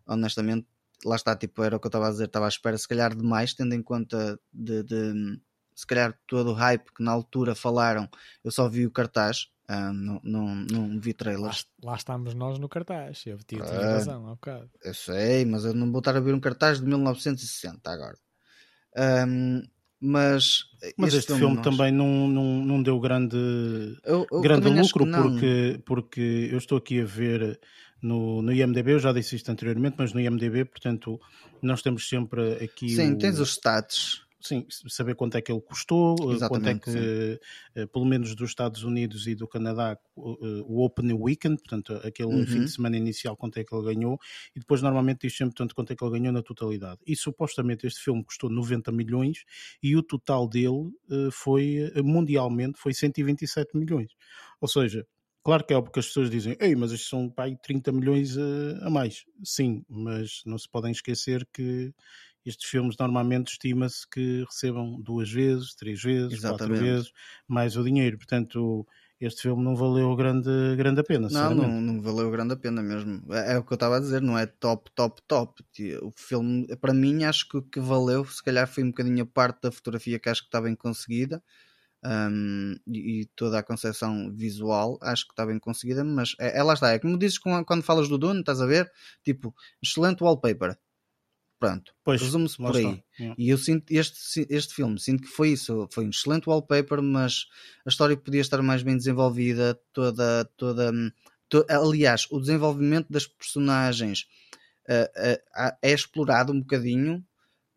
honestamente. 0.07 0.67
Lá 1.05 1.17
está, 1.17 1.37
tipo, 1.37 1.63
era 1.63 1.77
o 1.77 1.81
que 1.81 1.87
eu 1.87 1.91
estava 1.91 2.09
a 2.09 2.11
dizer, 2.11 2.25
estava 2.25 2.47
à 2.47 2.49
espera, 2.49 2.77
se 2.77 2.89
calhar 2.89 3.15
demais, 3.15 3.55
tendo 3.55 3.75
em 3.75 3.83
conta 3.83 4.39
de, 4.53 4.83
de 4.83 5.41
se 5.75 5.87
calhar 5.87 6.19
todo 6.27 6.51
o 6.51 6.55
hype 6.55 6.93
que 6.93 7.05
na 7.05 7.13
altura 7.13 7.55
falaram, 7.55 8.09
eu 8.43 8.51
só 8.51 8.69
vi 8.69 8.85
o 8.85 8.91
cartaz, 8.91 9.47
uh, 9.71 9.93
não, 9.93 10.21
não, 10.25 10.55
não 10.55 11.01
vi 11.01 11.15
trailers. 11.15 11.67
Lá, 11.83 11.93
lá 11.93 11.97
estamos 11.97 12.35
nós 12.35 12.59
no 12.59 12.69
cartaz, 12.69 13.23
eu 13.27 13.39
tinha 13.47 13.63
uh, 13.63 13.71
razão 13.71 14.27
há 14.27 14.33
um 14.33 14.35
bocado. 14.35 14.69
Eu 14.83 14.93
sei, 14.93 15.45
mas 15.45 15.65
eu 15.65 15.73
não 15.73 15.91
vou 15.93 16.01
estar 16.01 16.17
a 16.17 16.21
ver 16.21 16.35
um 16.35 16.41
cartaz 16.41 16.81
de 16.81 16.87
1960 16.87 17.89
agora. 17.89 18.19
Um, 18.97 19.63
mas 20.01 20.65
mas 20.97 21.15
este, 21.15 21.29
filme, 21.29 21.43
filme 21.43 21.63
também 21.63 21.93
não, 21.93 22.29
não, 22.29 22.45
não 22.65 22.83
deu 22.83 22.99
grande, 23.01 23.37
eu, 24.05 24.27
eu 24.31 24.41
grande 24.41 24.69
lucro 24.69 25.05
porque, 25.11 25.83
porque 25.85 26.49
eu 26.53 26.59
estou 26.59 26.79
aqui 26.79 27.01
a 27.01 27.05
ver 27.05 27.61
no, 28.01 28.43
no 28.43 28.53
IMDB, 28.53 28.93
eu 28.93 28.99
já 28.99 29.13
disse 29.13 29.37
isto 29.37 29.51
anteriormente, 29.51 29.97
mas 29.99 30.13
no 30.13 30.21
IMDB, 30.21 30.65
portanto, 30.65 31.21
nós 31.61 31.83
temos 31.83 32.09
sempre 32.09 32.55
aqui. 32.63 32.91
Sim, 32.91 33.13
o... 33.13 33.19
tens 33.19 33.39
os 33.39 33.51
stats 33.51 34.29
sim, 34.41 34.67
saber 34.89 35.15
quanto 35.15 35.37
é 35.37 35.43
que 35.43 35.51
ele 35.51 35.61
custou, 35.61 36.15
Exatamente, 36.33 36.49
quanto 36.49 36.69
é 36.69 36.79
que, 36.79 36.91
sim. 36.91 37.39
Eh, 37.75 37.87
pelo 37.87 38.05
menos 38.05 38.35
dos 38.35 38.51
Estados 38.51 38.83
Unidos 38.85 39.27
e 39.27 39.35
do 39.35 39.49
Canadá, 39.49 39.99
o 40.17 40.85
Open 40.85 41.13
Weekend, 41.13 41.57
portanto, 41.57 41.95
aquele 42.05 42.35
uhum. 42.35 42.47
fim 42.47 42.65
de 42.65 42.71
semana 42.71 42.97
inicial, 42.97 43.37
quanto 43.37 43.59
é 43.59 43.65
que 43.65 43.75
ele 43.75 43.95
ganhou, 43.95 44.19
e 44.55 44.61
depois 44.61 44.81
normalmente 44.81 45.27
diz 45.27 45.37
sempre 45.37 45.55
tanto 45.55 45.75
quanto 45.75 45.93
é 45.93 45.97
que 45.97 46.05
ele 46.05 46.19
ganhou 46.19 46.33
na 46.33 46.43
totalidade. 46.43 47.01
E 47.07 47.17
supostamente 47.17 47.87
este 47.87 48.01
filme 48.01 48.25
custou 48.25 48.49
90 48.51 48.93
milhões 48.93 49.45
e 49.83 49.97
o 49.97 50.03
total 50.03 50.49
dele 50.49 50.91
eh, 51.11 51.29
foi, 51.33 51.93
eh, 51.95 52.03
mundialmente, 52.03 52.79
foi 52.79 52.95
127 52.95 53.77
milhões. 53.77 54.13
Ou 54.61 54.69
seja, 54.69 55.07
Claro 55.49 55.65
que 55.65 55.73
é 55.73 55.81
porque 55.81 55.99
as 55.99 56.07
pessoas 56.09 56.29
dizem, 56.29 56.59
ei, 56.61 56.77
mas 56.77 56.93
estes 56.93 57.09
são 57.09 57.31
pai 57.31 57.57
30 57.63 57.91
milhões 57.91 58.37
a 58.83 58.91
mais. 58.91 59.25
Sim, 59.43 59.83
mas 59.89 60.43
não 60.45 60.59
se 60.59 60.69
podem 60.69 60.93
esquecer 60.93 61.49
que 61.51 61.91
estes 62.45 62.69
filmes 62.69 62.97
normalmente 62.99 63.53
estima-se 63.53 64.07
que 64.07 64.45
recebam 64.45 65.01
duas 65.01 65.33
vezes, 65.33 65.75
três 65.75 66.03
vezes, 66.03 66.35
Exatamente. 66.35 66.59
quatro 66.59 66.85
vezes 66.85 67.13
mais 67.49 67.79
o 67.79 67.83
dinheiro. 67.83 68.19
Portanto, 68.19 68.87
este 69.19 69.41
filme 69.41 69.65
não 69.65 69.75
valeu 69.75 70.15
grande, 70.15 70.51
grande 70.77 71.01
a 71.01 71.05
pena. 71.05 71.29
Não, 71.31 71.55
não, 71.55 71.81
não 71.81 72.03
valeu 72.03 72.31
grande 72.31 72.53
a 72.53 72.57
pena 72.59 72.83
mesmo. 72.83 73.23
É, 73.33 73.55
é, 73.55 73.59
o 73.59 73.65
que 73.65 73.73
eu 73.73 73.77
estava 73.77 73.97
a 73.97 74.01
dizer, 74.01 74.21
não 74.21 74.37
é 74.37 74.45
top, 74.45 74.91
top, 74.95 75.23
top. 75.27 75.65
O 76.03 76.13
filme, 76.15 76.67
para 76.77 76.93
mim, 76.93 77.25
acho 77.25 77.49
que 77.49 77.57
o 77.57 77.63
que 77.63 77.81
valeu, 77.81 78.23
se 78.27 78.43
calhar, 78.45 78.69
foi 78.69 78.85
um 78.85 78.89
bocadinho 78.89 79.23
a 79.23 79.27
parte 79.27 79.63
da 79.63 79.73
fotografia 79.73 80.19
que 80.19 80.29
acho 80.29 80.43
que 80.43 80.49
está 80.49 80.61
bem 80.61 80.75
conseguida. 80.75 81.43
Um, 82.05 82.77
e, 82.87 83.23
e, 83.23 83.27
toda 83.35 83.59
a 83.59 83.63
concepção 83.63 84.33
visual 84.33 84.99
acho 85.03 85.27
que 85.27 85.33
está 85.33 85.45
bem 85.45 85.59
conseguida, 85.59 86.05
mas 86.05 86.37
é, 86.39 86.59
é 86.59 86.63
lá 86.63 86.75
está, 86.75 86.93
é 86.93 86.99
como 87.01 87.19
dizes 87.19 87.39
quando 87.39 87.83
falas 87.83 88.09
do 88.09 88.17
Dune, 88.17 88.41
estás 88.41 88.61
a 88.61 88.67
ver? 88.67 88.89
Tipo, 89.25 89.53
excelente 89.83 90.23
wallpaper, 90.23 90.79
Pronto, 91.59 91.93
resume-se 92.07 92.57
por 92.57 92.77
aí. 92.77 93.03
E 93.37 93.51
eu 93.51 93.59
sinto 93.59 93.91
este, 93.91 94.47
este 94.49 94.75
filme, 94.75 94.99
sinto 95.01 95.23
que 95.25 95.29
foi 95.29 95.51
isso, 95.51 95.89
foi 95.91 96.07
um 96.07 96.11
excelente 96.11 96.49
wallpaper, 96.49 97.03
mas 97.03 97.47
a 97.85 97.89
história 97.89 98.17
podia 98.17 98.41
estar 98.41 98.63
mais 98.63 98.85
bem 98.85 98.97
desenvolvida, 98.97 99.75
toda, 99.93 100.45
toda, 100.57 100.93
to, 101.49 101.67
aliás, 101.69 102.29
o 102.31 102.39
desenvolvimento 102.39 103.09
das 103.11 103.27
personagens 103.27 104.29
uh, 104.89 105.33
uh, 105.33 105.77
é 105.83 105.93
explorado 105.93 106.53
um 106.53 106.61
bocadinho, 106.61 107.27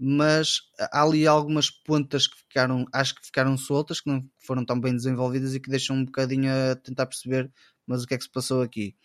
mas 0.04 0.62
há 0.80 1.04
ali 1.04 1.28
algumas 1.28 1.70
pontas 1.70 2.26
que 2.26 2.36
ficaram, 2.36 2.88
acho 2.92 3.14
que 3.14 3.24
ficaram 3.24 3.56
soltas, 3.56 4.02
que 4.02 4.10
não 4.10 4.28
foram 4.40 4.66
tão 4.66 4.80
bem 4.80 4.96
desenvolvidas 4.96 5.54
e 5.54 5.60
que 5.60 5.70
deixam 5.70 5.96
um 5.96 6.06
bocadinho 6.06 6.50
a 6.52 6.76
tentar 6.76 7.06
perceber, 7.06 7.52
mas 7.86 8.02
o 8.02 8.08
que 8.08 8.16
é 8.16 8.18
que 8.18 8.24
se 8.24 8.32
passou 8.32 8.64
aqui. 8.64 8.96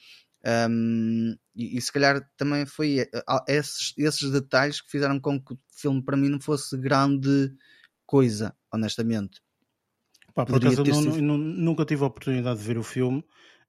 Um, 0.71 1.37
e, 1.55 1.77
e, 1.77 1.81
se 1.83 1.93
calhar 1.93 2.27
também 2.39 2.65
foi 2.65 3.01
eh, 3.01 3.11
esses, 3.49 3.93
esses 3.99 4.31
detalhes 4.31 4.81
que 4.81 4.91
fizeram 4.91 5.21
com 5.21 5.39
que 5.39 5.53
o 5.53 5.59
filme 5.71 6.03
para 6.03 6.17
mim 6.17 6.31
não 6.31 6.41
fosse 6.41 6.79
grande 6.79 7.53
coisa, 8.07 8.55
honestamente. 8.73 9.43
Pá, 10.35 10.47
por 10.47 10.57
acaso 10.57 10.83
eu 10.83 10.95
sido... 10.95 11.21
nunca 11.21 11.85
tive 11.85 12.05
a 12.05 12.07
oportunidade 12.07 12.59
de 12.59 12.65
ver 12.65 12.79
o 12.79 12.83
filme. 12.83 13.23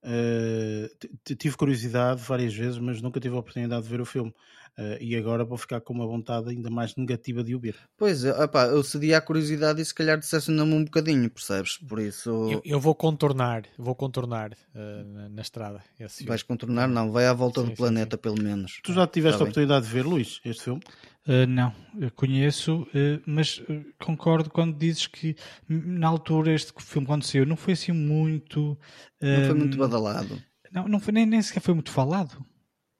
Uh, 0.04 1.36
tive 1.36 1.58
curiosidade 1.58 2.22
várias 2.22 2.54
vezes, 2.54 2.78
mas 2.78 3.02
nunca 3.02 3.20
tive 3.20 3.36
a 3.36 3.40
oportunidade 3.40 3.84
de 3.84 3.90
ver 3.90 4.00
o 4.00 4.06
filme. 4.06 4.34
Uh, 4.78 4.96
e 5.02 5.16
agora 5.16 5.44
vou 5.44 5.58
ficar 5.58 5.82
com 5.82 5.92
uma 5.92 6.06
vontade 6.06 6.52
ainda 6.52 6.70
mais 6.70 6.96
negativa 6.96 7.44
de 7.44 7.56
o 7.56 7.60
ver. 7.60 7.76
Pois, 7.98 8.24
opa, 8.24 8.66
eu 8.66 8.84
cedi 8.84 9.12
à 9.12 9.20
curiosidade 9.20 9.82
e 9.82 9.86
se 9.86 9.94
calhar 9.94 10.20
dissesse 10.20 10.52
me 10.52 10.62
um 10.62 10.84
bocadinho, 10.84 11.28
percebes? 11.32 11.80
Por 11.80 12.00
isso. 12.00 12.30
Eu, 12.30 12.62
eu 12.64 12.80
vou 12.80 12.94
contornar, 12.94 13.64
vou 13.76 13.96
contornar 13.96 14.52
uh, 14.52 15.04
na, 15.04 15.30
na, 15.30 15.42
estrada. 15.42 15.84
Vais 16.28 16.44
contornar? 16.44 16.88
Não, 16.88 17.12
vai 17.12 17.26
à 17.26 17.34
volta 17.34 17.62
sim, 17.62 17.70
do 17.70 17.74
planeta, 17.74 18.18
sim. 18.18 18.22
pelo 18.22 18.40
menos. 18.40 18.80
Tu 18.84 18.94
já 18.94 19.08
tiveste 19.08 19.42
a 19.42 19.46
oportunidade 19.46 19.88
de 19.88 19.92
ver, 19.92 20.06
Luís, 20.06 20.40
este 20.46 20.66
filme? 20.66 20.82
Uh, 21.28 21.48
não, 21.48 21.74
eu 22.00 22.12
conheço, 22.12 22.84
uh, 22.84 23.22
mas 23.26 23.60
concordo 24.00 24.52
quando 24.52 24.78
dizes 24.78 25.08
que 25.08 25.36
na 25.68 26.08
altura 26.08 26.54
este 26.54 26.72
filme 26.78 27.08
quando 27.08 27.24
saiu 27.24 27.48
não 27.48 27.56
foi 27.56 27.74
assim 27.74 27.94
muito. 27.94 28.78
não 29.20 29.46
foi 29.46 29.56
muito 29.56 29.76
badalado. 29.76 30.40
Não, 30.72 30.88
não 30.88 31.00
foi, 31.00 31.14
nem, 31.14 31.26
nem 31.26 31.42
sequer 31.42 31.62
foi 31.62 31.74
muito 31.74 31.90
falado. 31.90 32.46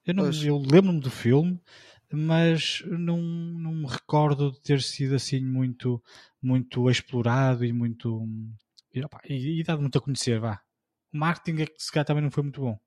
Eu, 0.08 0.14
não, 0.14 0.30
eu 0.30 0.58
lembro-me 0.58 1.00
do 1.00 1.10
filme, 1.10 1.60
mas 2.10 2.82
não, 2.86 3.20
não 3.20 3.74
me 3.74 3.86
recordo 3.86 4.52
de 4.52 4.60
ter 4.62 4.80
sido 4.80 5.14
assim 5.14 5.44
muito, 5.44 6.02
muito 6.40 6.88
explorado 6.88 7.62
e 7.62 7.74
muito. 7.74 8.26
E, 8.94 9.04
opa, 9.04 9.20
e, 9.28 9.60
e 9.60 9.62
dado 9.62 9.82
muito 9.82 9.98
a 9.98 10.00
conhecer, 10.00 10.40
vá. 10.40 10.62
O 11.12 11.18
marketing 11.18 11.60
é 11.60 11.66
que 11.66 11.74
se 11.82 11.92
calhar 11.92 12.06
também 12.06 12.22
não 12.22 12.30
foi 12.30 12.42
muito 12.42 12.58
bom. 12.58 12.78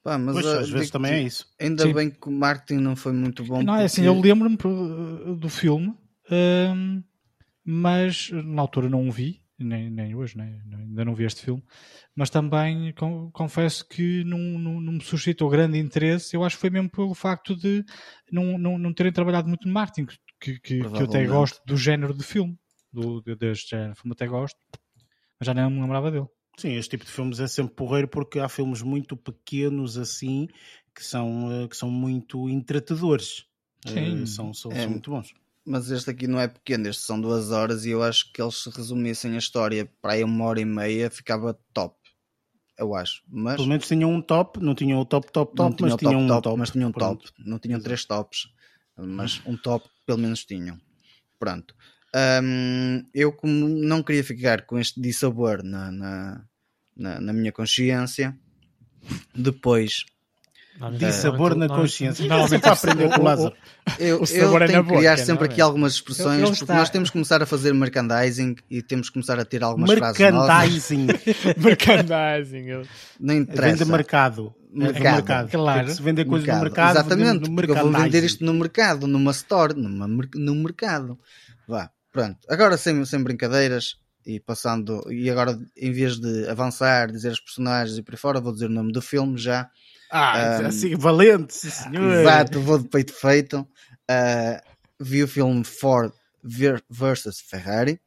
Pá, 0.00 0.16
mas 0.16 0.34
pois, 0.34 0.46
às 0.46 0.70
vezes 0.70 0.90
também 0.90 1.12
é 1.12 1.22
isso. 1.22 1.52
Ainda 1.60 1.82
Sim. 1.82 1.92
bem 1.92 2.08
que 2.08 2.28
o 2.28 2.32
marketing 2.32 2.80
não 2.80 2.94
foi 2.94 3.12
muito 3.12 3.42
bom. 3.42 3.60
Não, 3.60 3.74
é 3.74 3.86
assim, 3.86 4.04
eu 4.04 4.20
lembro-me 4.20 4.56
do 5.36 5.48
filme, 5.48 5.92
hum, 6.30 7.02
mas 7.64 8.30
na 8.30 8.62
altura 8.62 8.88
não 8.88 9.08
o 9.08 9.10
vi 9.10 9.42
nem, 9.58 9.90
nem 9.90 10.14
hoje, 10.14 10.36
né? 10.36 10.60
ainda 10.72 11.04
não 11.04 11.14
vi 11.14 11.24
este 11.24 11.42
filme, 11.44 11.62
mas 12.14 12.30
também 12.30 12.92
com, 12.94 13.30
confesso 13.32 13.86
que 13.86 14.22
não, 14.24 14.38
não, 14.38 14.80
não, 14.80 14.92
me 14.94 15.02
suscitou 15.02 15.50
grande 15.50 15.78
interesse. 15.78 16.34
Eu 16.34 16.44
acho 16.44 16.56
que 16.56 16.60
foi 16.60 16.70
mesmo 16.70 16.88
pelo 16.88 17.14
facto 17.14 17.56
de 17.56 17.84
não, 18.30 18.56
não, 18.56 18.78
não 18.78 18.92
terem 18.92 19.12
trabalhado 19.12 19.48
muito 19.48 19.66
no 19.66 19.74
marketing, 19.74 20.06
que, 20.40 20.58
que, 20.60 20.80
que 20.80 20.82
eu 20.82 21.04
até 21.04 21.26
gosto 21.26 21.60
do 21.66 21.76
género 21.76 22.14
de 22.14 22.22
filme, 22.22 22.56
do, 22.92 23.20
deste 23.36 23.70
género 23.70 23.96
filme, 23.96 24.12
até 24.12 24.26
gosto, 24.26 24.58
mas 25.38 25.46
já 25.46 25.54
não 25.54 25.70
me 25.70 25.80
lembrava 25.80 26.10
dele. 26.10 26.26
Sim, 26.56 26.74
este 26.74 26.90
tipo 26.90 27.04
de 27.04 27.10
filmes 27.10 27.38
é 27.38 27.46
sempre 27.46 27.74
porreiro 27.74 28.08
porque 28.08 28.38
há 28.40 28.48
filmes 28.48 28.82
muito 28.82 29.16
pequenos 29.16 29.96
assim 29.96 30.48
que 30.92 31.04
são, 31.04 31.52
eh, 31.52 31.68
que 31.68 31.76
são 31.76 31.88
muito 31.88 32.48
entretadores. 32.48 33.44
Sim. 33.86 34.22
Uh, 34.22 34.26
são, 34.26 34.52
são, 34.52 34.72
é. 34.72 34.82
são 34.82 34.90
muito 34.90 35.08
bons 35.08 35.32
mas 35.68 35.90
este 35.90 36.10
aqui 36.10 36.26
não 36.26 36.40
é 36.40 36.48
pequeno, 36.48 36.88
este 36.88 37.02
são 37.02 37.20
duas 37.20 37.50
horas 37.50 37.84
e 37.84 37.90
eu 37.90 38.02
acho 38.02 38.32
que 38.32 38.40
eles 38.40 38.56
se 38.62 38.70
resumissem 38.70 39.34
a 39.34 39.38
história 39.38 39.90
para 40.00 40.14
aí 40.14 40.24
uma 40.24 40.44
hora 40.46 40.60
e 40.60 40.64
meia 40.64 41.10
ficava 41.10 41.58
top. 41.72 41.96
Eu 42.78 42.94
acho. 42.94 43.22
Mas... 43.28 43.56
Pelo 43.56 43.68
menos 43.68 43.86
tinham 43.86 44.10
um 44.10 44.22
top, 44.22 44.60
não 44.60 44.74
tinham 44.74 45.00
o 45.00 45.04
top, 45.04 45.30
top, 45.32 45.54
top, 45.54 45.82
mas 45.82 45.96
tinham 45.96 46.20
um 46.20 46.28
top, 46.28 46.42
top, 46.42 46.58
Mas 46.58 46.70
tinham 46.70 46.88
um 46.88 46.92
top, 46.92 47.24
não 47.38 47.58
tinham 47.58 47.80
três 47.80 48.04
tops, 48.04 48.48
mas 48.96 49.42
um 49.44 49.56
top 49.56 49.88
pelo 50.06 50.18
menos 50.18 50.44
tinham. 50.44 50.80
Pronto. 51.38 51.74
Um, 52.42 53.04
eu 53.12 53.32
como 53.32 53.68
não 53.68 54.02
queria 54.02 54.24
ficar 54.24 54.64
com 54.64 54.78
este 54.78 55.00
dissabor 55.00 55.62
na, 55.62 55.90
na, 55.90 56.44
na, 56.96 57.20
na 57.20 57.32
minha 57.32 57.52
consciência, 57.52 58.36
depois 59.34 60.06
de 60.96 61.12
sabor 61.12 61.56
na 61.56 61.68
consciência. 61.68 62.26
Normalmente 62.26 62.60
para 62.60 62.72
aprender 62.72 63.08
com 63.10 63.20
o 63.20 63.24
Lázaro. 63.24 63.54
Eu, 63.98 64.22
eu 64.30 64.58
é 64.58 64.66
tenho 64.66 64.84
que 64.84 64.94
criar 64.94 65.16
sempre 65.16 65.46
aqui 65.46 65.60
algumas 65.60 65.94
expressões, 65.94 66.42
porque 66.42 66.64
está... 66.64 66.74
nós 66.74 66.90
temos 66.90 67.08
que 67.08 67.14
começar 67.14 67.42
a 67.42 67.46
fazer 67.46 67.72
merchandising 67.74 68.56
e 68.70 68.82
temos 68.82 69.08
que 69.08 69.14
começar 69.14 69.38
a 69.38 69.44
ter 69.44 69.64
algumas 69.64 69.90
merchandising. 69.90 71.06
frases 71.06 71.56
merchandising. 71.56 72.88
Não 73.18 73.34
interessa. 73.34 73.76
Vende 73.76 73.90
mercado. 73.90 74.54
Mercado, 74.70 75.14
mercado. 75.14 75.50
claro. 75.50 75.90
Se 75.90 76.02
vender 76.02 76.26
coisas 76.26 76.46
mercado. 76.46 76.58
no 76.58 76.64
mercado, 76.64 76.90
Exatamente, 76.98 77.50
no 77.50 77.60
eu 77.60 77.74
vou 77.74 78.02
vender 78.02 78.22
isto 78.22 78.44
no 78.44 78.54
mercado, 78.54 79.06
numa 79.06 79.30
store, 79.30 79.74
numa, 79.74 80.06
no 80.06 80.54
mercado. 80.54 81.18
Vá, 81.66 81.90
pronto. 82.12 82.38
Agora 82.48 82.76
sem, 82.76 83.02
sem 83.04 83.22
brincadeiras 83.22 83.96
e 84.26 84.38
passando, 84.38 85.02
e 85.10 85.30
agora 85.30 85.58
em 85.74 85.90
vez 85.90 86.18
de 86.18 86.46
avançar, 86.48 87.10
dizer 87.10 87.32
os 87.32 87.40
personagens 87.40 87.96
e 87.96 88.02
por 88.02 88.12
aí 88.12 88.18
fora, 88.18 88.40
vou 88.40 88.52
dizer 88.52 88.66
o 88.66 88.72
nome 88.72 88.92
do 88.92 89.00
filme 89.00 89.38
já 89.38 89.70
ah, 90.10 90.60
um, 90.62 90.66
assim, 90.66 90.94
valente, 90.96 91.54
senhor. 91.54 92.20
Exato, 92.20 92.60
vou 92.60 92.78
de 92.78 92.88
peito 92.88 93.12
feito. 93.12 93.60
Uh, 94.10 94.60
vi 95.00 95.22
o 95.22 95.28
filme 95.28 95.64
Ford 95.64 96.12
versus 96.42 97.40
Ferrari, 97.40 98.00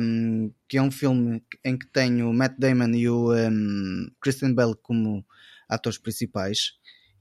um, 0.00 0.52
que 0.68 0.78
é 0.78 0.82
um 0.82 0.90
filme 0.90 1.42
em 1.64 1.78
que 1.78 1.86
tem 1.86 2.22
o 2.22 2.32
Matt 2.32 2.54
Damon 2.58 2.94
e 2.94 3.08
o 3.08 3.32
um, 3.32 4.10
Christian 4.20 4.54
Bale 4.54 4.74
como 4.82 5.24
atores 5.68 5.98
principais. 5.98 6.72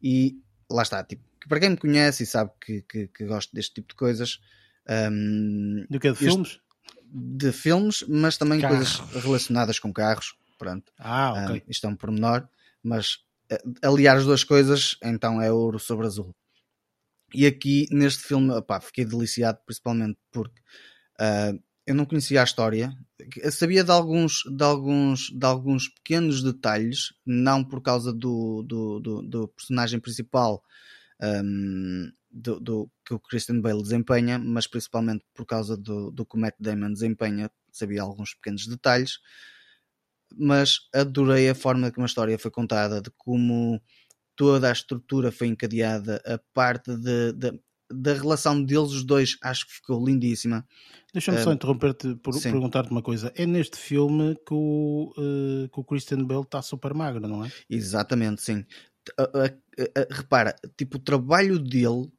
E 0.01 0.37
lá 0.69 0.81
está, 0.81 1.03
tipo, 1.03 1.23
para 1.47 1.59
quem 1.59 1.69
me 1.71 1.77
conhece 1.77 2.23
e 2.23 2.25
sabe 2.25 2.51
que, 2.59 2.81
que, 2.83 3.07
que 3.07 3.25
gosto 3.25 3.53
deste 3.53 3.75
tipo 3.75 3.89
de 3.89 3.95
coisas. 3.95 4.39
Um, 4.89 5.85
Do 5.89 5.99
que 5.99 6.07
é 6.07 6.11
de 6.11 6.17
filmes? 6.17 6.59
De 7.11 7.51
filmes, 7.51 8.03
mas 8.07 8.37
também 8.37 8.59
carros. 8.59 8.97
coisas 8.97 9.23
relacionadas 9.23 9.79
com 9.79 9.93
carros. 9.93 10.35
Pronto. 10.57 10.91
Ah, 10.99 11.45
ok. 11.45 11.63
Isto 11.67 11.87
é 11.87 11.89
um 11.89 11.95
pormenor, 11.95 12.47
mas 12.83 13.19
aliar 13.81 14.17
as 14.17 14.25
duas 14.25 14.43
coisas, 14.43 14.97
então 15.03 15.41
é 15.41 15.51
ouro 15.51 15.79
sobre 15.79 16.05
azul. 16.05 16.35
E 17.33 17.45
aqui 17.45 17.87
neste 17.91 18.23
filme, 18.23 18.51
opá, 18.51 18.79
fiquei 18.81 19.05
deliciado, 19.05 19.59
principalmente 19.65 20.17
porque 20.31 20.59
uh, 21.19 21.59
eu 21.85 21.95
não 21.95 22.05
conhecia 22.05 22.41
a 22.41 22.43
história, 22.43 22.91
eu 23.37 23.51
sabia 23.51 23.83
de 23.83 23.91
alguns, 23.91 24.43
de 24.45 24.63
alguns, 24.63 25.29
de 25.31 25.45
alguns 25.45 25.87
pequenos 25.89 26.43
detalhes, 26.43 27.13
não 27.25 27.63
por 27.63 27.81
causa 27.81 28.13
do, 28.13 28.63
do, 28.63 28.99
do, 28.99 29.21
do 29.23 29.47
personagem 29.49 29.99
principal 29.99 30.63
um, 31.21 32.11
do, 32.31 32.59
do, 32.59 32.91
que 33.05 33.13
o 33.13 33.19
Christian 33.19 33.59
Bale 33.59 33.81
desempenha, 33.81 34.37
mas 34.37 34.67
principalmente 34.67 35.25
por 35.33 35.45
causa 35.45 35.75
do, 35.75 36.11
do 36.11 36.25
que 36.25 36.35
o 36.35 36.39
Matt 36.39 36.55
Damon 36.59 36.93
desempenha, 36.93 37.51
sabia 37.71 38.03
alguns 38.03 38.33
pequenos 38.35 38.67
detalhes 38.67 39.19
mas 40.37 40.79
adorei 40.93 41.49
a 41.49 41.55
forma 41.55 41.91
como 41.91 42.05
a 42.05 42.07
história 42.07 42.39
foi 42.39 42.51
contada, 42.51 43.01
de 43.01 43.11
como 43.17 43.81
toda 44.35 44.69
a 44.69 44.71
estrutura 44.71 45.31
foi 45.31 45.47
encadeada, 45.47 46.21
a 46.25 46.39
parte 46.53 46.95
de, 46.95 47.33
de 47.33 47.59
da 47.91 48.13
relação 48.13 48.63
deles 48.63 48.91
os 48.91 49.03
dois 49.03 49.37
acho 49.41 49.65
que 49.65 49.73
ficou 49.73 50.05
lindíssima. 50.05 50.65
Deixa-me 51.11 51.39
uh, 51.39 51.43
só 51.43 51.51
interromper-te 51.51 52.15
por 52.17 52.39
perguntar-te 52.39 52.91
uma 52.91 53.01
coisa. 53.01 53.33
É 53.35 53.45
neste 53.45 53.77
filme 53.77 54.35
que 54.45 54.53
o, 54.53 55.11
uh, 55.17 55.67
que 55.69 55.79
o 55.79 55.83
Christian 55.83 56.23
Bale 56.23 56.41
está 56.41 56.61
super 56.61 56.93
magro, 56.93 57.27
não 57.27 57.43
é? 57.43 57.51
Exatamente, 57.69 58.41
sim. 58.41 58.63
Uh, 59.19 60.05
repara, 60.11 60.55
tipo, 60.77 60.97
o 60.97 61.01
trabalho 61.01 61.57
dele 61.57 62.11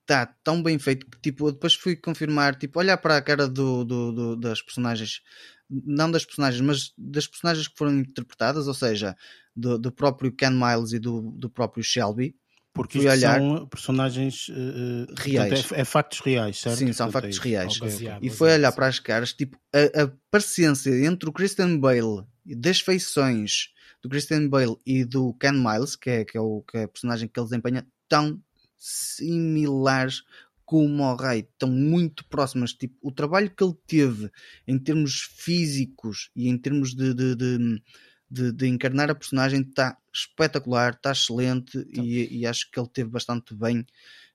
está 0.00 0.26
tão 0.26 0.62
bem 0.62 0.78
feito 0.78 1.06
que 1.08 1.20
tipo, 1.20 1.52
depois 1.52 1.74
fui 1.74 1.96
confirmar, 1.96 2.56
tipo, 2.56 2.78
olhar 2.78 2.96
para 2.96 3.16
a 3.16 3.22
cara 3.22 3.48
do, 3.48 3.84
do, 3.84 4.12
do, 4.12 4.36
das 4.36 4.62
personagens, 4.62 5.20
não 5.68 6.10
das 6.10 6.24
personagens, 6.24 6.60
mas 6.60 6.92
das 6.96 7.26
personagens 7.26 7.68
que 7.68 7.76
foram 7.76 7.98
interpretadas, 7.98 8.68
ou 8.68 8.74
seja, 8.74 9.16
do, 9.54 9.78
do 9.78 9.90
próprio 9.92 10.32
Ken 10.32 10.50
Miles 10.50 10.92
e 10.92 10.98
do, 10.98 11.32
do 11.32 11.50
próprio 11.50 11.82
Shelby 11.82 12.34
porque 12.76 12.98
isto 12.98 13.08
olhar... 13.08 13.40
são 13.40 13.66
personagens 13.66 14.48
uh, 14.48 15.06
reais. 15.16 15.48
Portanto, 15.48 15.74
é, 15.74 15.80
é, 15.80 15.84
factos 15.84 16.20
reais, 16.20 16.58
certo? 16.58 16.76
Sim, 16.76 16.92
são 16.92 17.10
factos 17.10 17.38
reais. 17.38 17.80
Okay, 17.80 17.88
okay. 17.88 18.18
E 18.20 18.28
foi 18.28 18.52
olhar 18.52 18.70
para 18.70 18.86
as 18.86 18.98
caras, 18.98 19.32
tipo, 19.32 19.58
a, 19.72 20.02
a 20.02 20.12
parecência 20.30 20.90
entre 21.06 21.26
o 21.26 21.32
Christian 21.32 21.78
Bale, 21.78 22.26
das 22.44 22.78
feições 22.78 23.70
do 24.02 24.10
Christian 24.10 24.46
Bale 24.48 24.76
e 24.84 25.06
do 25.06 25.32
Ken 25.40 25.52
Miles, 25.52 25.96
que 25.96 26.10
é, 26.10 26.24
que 26.26 26.36
é, 26.36 26.40
o, 26.40 26.62
que 26.70 26.76
é 26.76 26.82
a 26.82 26.88
personagem 26.88 27.26
que 27.26 27.40
ele 27.40 27.46
desempenha, 27.46 27.86
tão 28.06 28.38
similares 28.76 30.22
como 30.66 31.02
o 31.04 31.16
Ray, 31.16 31.40
estão 31.40 31.70
muito 31.70 32.26
próximas. 32.26 32.74
Tipo, 32.74 32.94
o 33.00 33.12
trabalho 33.12 33.50
que 33.50 33.64
ele 33.64 33.74
teve 33.86 34.30
em 34.66 34.78
termos 34.78 35.20
físicos 35.36 36.30
e 36.36 36.48
em 36.48 36.58
termos 36.58 36.94
de, 36.94 37.14
de, 37.14 37.34
de 37.34 37.82
de, 38.28 38.52
de 38.52 38.66
encarnar 38.66 39.10
a 39.10 39.14
personagem 39.14 39.60
está 39.60 39.96
espetacular, 40.12 40.94
está 40.94 41.12
excelente 41.12 41.78
então. 41.78 42.04
e, 42.04 42.40
e, 42.40 42.46
acho 42.46 42.70
que 42.70 42.78
ele 42.78 42.88
teve 42.88 43.10
bastante 43.10 43.54
bem 43.54 43.86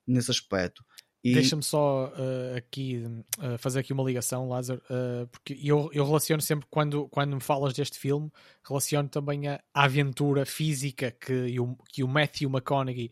nesse 0.07 0.31
aspecto. 0.31 0.83
E... 1.23 1.33
Deixa-me 1.33 1.61
só 1.61 2.07
uh, 2.07 2.57
aqui 2.57 3.03
uh, 3.37 3.57
fazer 3.59 3.79
aqui 3.79 3.93
uma 3.93 4.03
ligação, 4.03 4.49
Lázaro, 4.49 4.81
uh, 4.89 5.27
porque 5.27 5.53
eu, 5.63 5.87
eu 5.93 6.03
relaciono 6.03 6.41
sempre 6.41 6.65
quando, 6.67 7.07
quando 7.09 7.35
me 7.35 7.41
falas 7.41 7.73
deste 7.73 7.99
filme, 7.99 8.31
relaciono 8.67 9.07
também 9.07 9.47
a, 9.47 9.61
a 9.71 9.83
aventura 9.83 10.47
física 10.47 11.11
que 11.11 11.59
o, 11.59 11.77
que 11.89 12.03
o 12.03 12.07
Matthew 12.07 12.49
McConaughey 12.49 13.11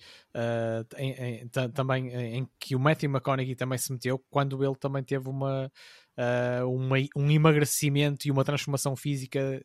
em, 0.98 1.12
em, 1.12 1.48
também 1.48 2.10
em 2.10 2.48
que 2.60 2.76
o 2.76 2.80
Matthew 2.80 3.12
McConaughey 3.12 3.56
também 3.56 3.78
se 3.78 3.92
meteu 3.92 4.18
quando 4.30 4.64
ele 4.64 4.76
também 4.76 5.04
teve 5.04 5.30
uma, 5.30 5.72
uma 6.66 6.96
um 7.16 7.30
emagrecimento 7.30 8.28
e 8.28 8.32
uma 8.32 8.44
transformação 8.44 8.96
física 8.96 9.64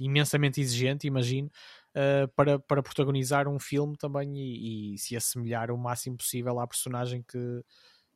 imensamente 0.00 0.60
exigente, 0.60 1.06
imagino, 1.06 1.50
uh, 1.94 2.28
para, 2.34 2.58
para 2.58 2.82
protagonizar 2.82 3.48
um 3.48 3.58
filme 3.58 3.96
também 3.96 4.36
e, 4.36 4.94
e, 4.94 4.98
se 4.98 5.16
assemelhar 5.16 5.70
o 5.70 5.78
máximo 5.78 6.16
possível 6.16 6.58
à 6.58 6.66
personagem 6.66 7.22
que, 7.22 7.62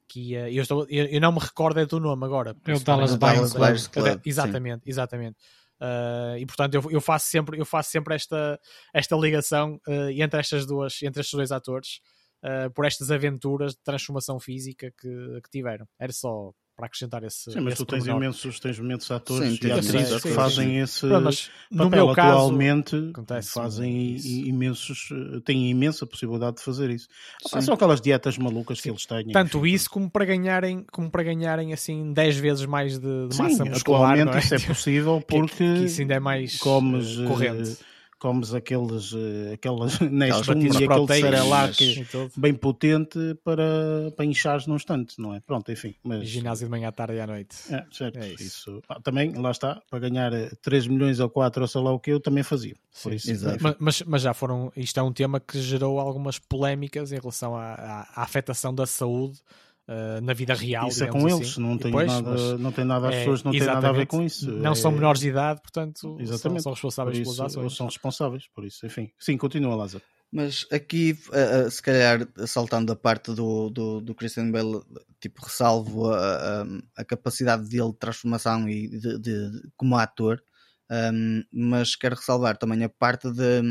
que 0.08 0.32
ia. 0.32 0.50
Eu, 0.50 0.62
estou, 0.62 0.86
eu, 0.88 1.06
eu 1.06 1.20
não 1.20 1.32
me 1.32 1.38
recordo 1.38 1.80
é 1.80 1.86
do 1.86 2.00
nome 2.00 2.24
agora. 2.24 2.56
É 2.66 2.74
o 2.74 2.80
Dallas 2.80 3.16
Buyers 3.16 3.86
Club. 3.86 4.20
Exatamente, 4.24 4.84
sim. 4.84 4.90
exatamente. 4.90 5.36
Uh, 5.80 6.38
e 6.38 6.46
portanto 6.46 6.74
eu, 6.74 6.90
eu, 6.90 7.00
faço 7.00 7.26
sempre 7.26 7.58
eu 7.58 7.66
faço 7.66 7.90
sempre 7.90 8.14
esta 8.14 8.60
esta 8.92 9.16
ligação 9.16 9.74
uh, 9.88 10.08
entre 10.10 10.38
estas 10.38 10.64
duas 10.64 11.02
entre 11.02 11.20
estes 11.20 11.36
dois 11.36 11.50
atores 11.50 12.00
uh, 12.44 12.70
por 12.72 12.86
estas 12.86 13.10
aventuras 13.10 13.72
de 13.72 13.80
transformação 13.82 14.38
física 14.38 14.92
que, 14.96 15.40
que 15.42 15.50
tiveram 15.50 15.84
era 15.98 16.12
só 16.12 16.52
para 16.76 16.86
acrescentar 16.86 17.22
esse. 17.22 17.52
Sim, 17.52 17.60
mas 17.60 17.74
esse 17.74 17.84
tu 17.84 17.86
tens 17.86 18.06
imensos, 18.06 18.60
tens 18.60 18.78
imensos 18.78 19.10
atores 19.10 19.58
sim, 19.58 19.66
e 19.66 19.72
atrizes 19.72 20.22
que 20.22 20.28
fazem 20.30 20.68
sim. 20.68 20.76
esse 20.78 21.06
Pronto, 21.06 21.24
mas, 21.24 21.50
papel 21.70 21.84
no 21.84 21.90
meu 21.90 22.10
atualmente. 22.10 23.12
Caso, 23.26 23.50
fazem 23.50 24.16
imensos, 24.46 25.08
têm 25.44 25.70
imensa 25.70 26.06
possibilidade 26.06 26.56
de 26.56 26.62
fazer 26.62 26.90
isso. 26.90 27.08
Ah, 27.52 27.60
são 27.60 27.74
aquelas 27.74 28.00
dietas 28.00 28.36
malucas 28.36 28.80
que 28.80 28.90
eles 28.90 29.06
têm. 29.06 29.28
Tanto 29.28 29.58
enfim. 29.58 29.74
isso 29.74 29.90
como 29.90 30.10
para 30.10 30.24
ganharem, 30.24 30.84
como 30.90 31.10
para 31.10 31.22
ganharem 31.22 31.72
assim 31.72 32.12
10 32.12 32.36
vezes 32.36 32.66
mais 32.66 32.98
de, 32.98 33.28
de 33.28 33.38
massa 33.38 33.64
muscular. 33.64 34.18
Atualmente 34.18 34.36
é? 34.36 34.40
isso 34.40 34.54
é 34.54 34.58
possível 34.58 35.20
porque 35.26 35.54
que, 35.56 35.78
que 35.78 35.84
isso 35.84 36.00
ainda 36.00 36.14
é 36.14 36.20
mais 36.20 36.58
comes, 36.58 37.18
eh, 37.18 37.24
corrente. 37.24 37.78
Comes 38.24 38.54
aqueles, 38.54 39.12
uh, 39.12 39.52
aquelas 39.52 40.00
Nestum 40.00 40.58
e 40.62 40.68
aquele 40.68 41.20
Cerelac 41.20 42.06
bem 42.34 42.54
potente 42.54 43.18
para, 43.44 44.10
para 44.16 44.24
inchares 44.24 44.66
num 44.66 44.76
instante, 44.76 45.20
não 45.20 45.34
é? 45.34 45.40
Pronto, 45.40 45.70
enfim. 45.70 45.94
Mas... 46.02 46.26
Ginásio 46.26 46.66
de 46.66 46.70
manhã, 46.70 46.88
à 46.88 46.92
tarde 46.92 47.16
e 47.16 47.20
à 47.20 47.26
noite. 47.26 47.54
É, 47.68 47.84
certo. 47.92 48.18
É 48.18 48.28
isso. 48.28 48.42
isso. 48.42 48.82
Ah, 48.88 48.98
também, 48.98 49.34
lá 49.34 49.50
está, 49.50 49.78
para 49.90 49.98
ganhar 49.98 50.32
3 50.62 50.86
milhões 50.86 51.20
ou 51.20 51.28
4 51.28 51.60
ou 51.60 51.68
sei 51.68 51.82
lá 51.82 51.92
o 51.92 52.00
que, 52.00 52.12
eu 52.12 52.18
também 52.18 52.42
fazia. 52.42 52.74
Por 53.02 53.12
Sim, 53.20 53.32
isso, 53.32 53.46
mas, 53.60 53.76
mas, 53.78 54.02
mas, 54.06 54.22
já 54.22 54.32
foram, 54.32 54.72
isto 54.74 54.98
é 54.98 55.02
um 55.02 55.12
tema 55.12 55.38
que 55.38 55.60
gerou 55.60 56.00
algumas 56.00 56.38
polémicas 56.38 57.12
em 57.12 57.18
relação 57.20 57.54
à, 57.54 57.74
à, 57.74 58.00
à 58.14 58.22
afetação 58.22 58.74
da 58.74 58.86
saúde 58.86 59.38
Uh, 59.86 60.18
na 60.22 60.32
vida 60.32 60.54
real. 60.54 60.88
Isso 60.88 61.04
é 61.04 61.08
com 61.08 61.26
assim. 61.26 61.36
eles, 61.36 61.58
não 61.58 61.76
tem, 61.76 61.90
depois, 61.90 62.06
nada, 62.10 62.58
não 62.58 62.72
tem 62.72 62.84
nada, 62.86 63.08
as 63.08 63.14
é, 63.14 63.18
pessoas 63.18 63.44
não 63.44 63.52
têm 63.52 63.60
nada 63.60 63.88
a 63.90 63.92
ver 63.92 64.06
com 64.06 64.22
isso. 64.22 64.50
Não 64.50 64.72
é, 64.72 64.74
são 64.74 64.90
menores 64.90 65.20
de 65.20 65.28
idade, 65.28 65.60
portanto, 65.60 66.16
exatamente. 66.18 66.62
São, 66.62 66.62
são 66.62 66.72
responsáveis 66.72 67.18
isso, 67.18 67.36
pelas 67.36 67.52
ações. 67.52 67.76
são 67.76 67.86
responsáveis, 67.86 68.48
por 68.54 68.64
isso, 68.64 68.86
enfim. 68.86 69.10
Sim, 69.18 69.36
continua, 69.36 69.74
Lázaro. 69.74 70.02
Mas 70.32 70.66
aqui, 70.72 71.16
uh, 71.28 71.70
se 71.70 71.82
calhar, 71.82 72.26
saltando 72.46 72.92
a 72.92 72.96
parte 72.96 73.34
do, 73.34 73.68
do, 73.68 74.00
do 74.00 74.14
Christian 74.14 74.50
Bale, 74.50 74.80
tipo, 75.20 75.44
ressalvo 75.44 76.10
a, 76.10 76.62
a, 76.62 76.66
a 76.96 77.04
capacidade 77.04 77.68
dele 77.68 77.92
de 77.92 77.98
transformação 77.98 78.66
e 78.66 78.88
de, 78.88 79.18
de, 79.18 79.50
de 79.50 79.70
como 79.76 79.96
ator, 79.96 80.42
um, 80.90 81.42
mas 81.52 81.94
quero 81.94 82.16
ressalvar 82.16 82.56
também 82.56 82.82
a 82.82 82.88
parte 82.88 83.30
de 83.30 83.62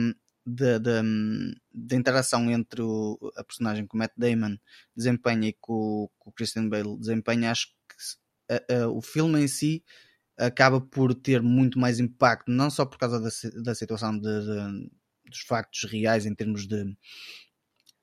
da 1.73 1.95
interação 1.95 2.51
entre 2.51 2.81
o, 2.81 3.17
a 3.35 3.43
personagem 3.43 3.87
que 3.87 3.95
o 3.95 3.97
Matt 3.97 4.11
Damon 4.15 4.57
desempenha 4.95 5.49
e 5.49 5.53
que 5.53 5.59
o, 5.69 6.09
que 6.21 6.29
o 6.29 6.31
Christian 6.31 6.69
Bale 6.69 6.97
desempenha, 6.97 7.51
acho 7.51 7.67
que 7.67 8.53
a, 8.53 8.83
a, 8.83 8.89
o 8.89 9.01
filme 9.01 9.41
em 9.41 9.47
si 9.47 9.83
acaba 10.37 10.79
por 10.79 11.13
ter 11.15 11.41
muito 11.41 11.79
mais 11.79 11.99
impacto, 11.99 12.51
não 12.51 12.69
só 12.69 12.85
por 12.85 12.97
causa 12.97 13.19
da, 13.19 13.29
da 13.61 13.75
situação 13.75 14.17
de, 14.17 14.21
de, 14.21 14.91
dos 15.29 15.39
factos 15.41 15.83
reais 15.89 16.25
em 16.25 16.35
termos 16.35 16.67
de, 16.67 16.85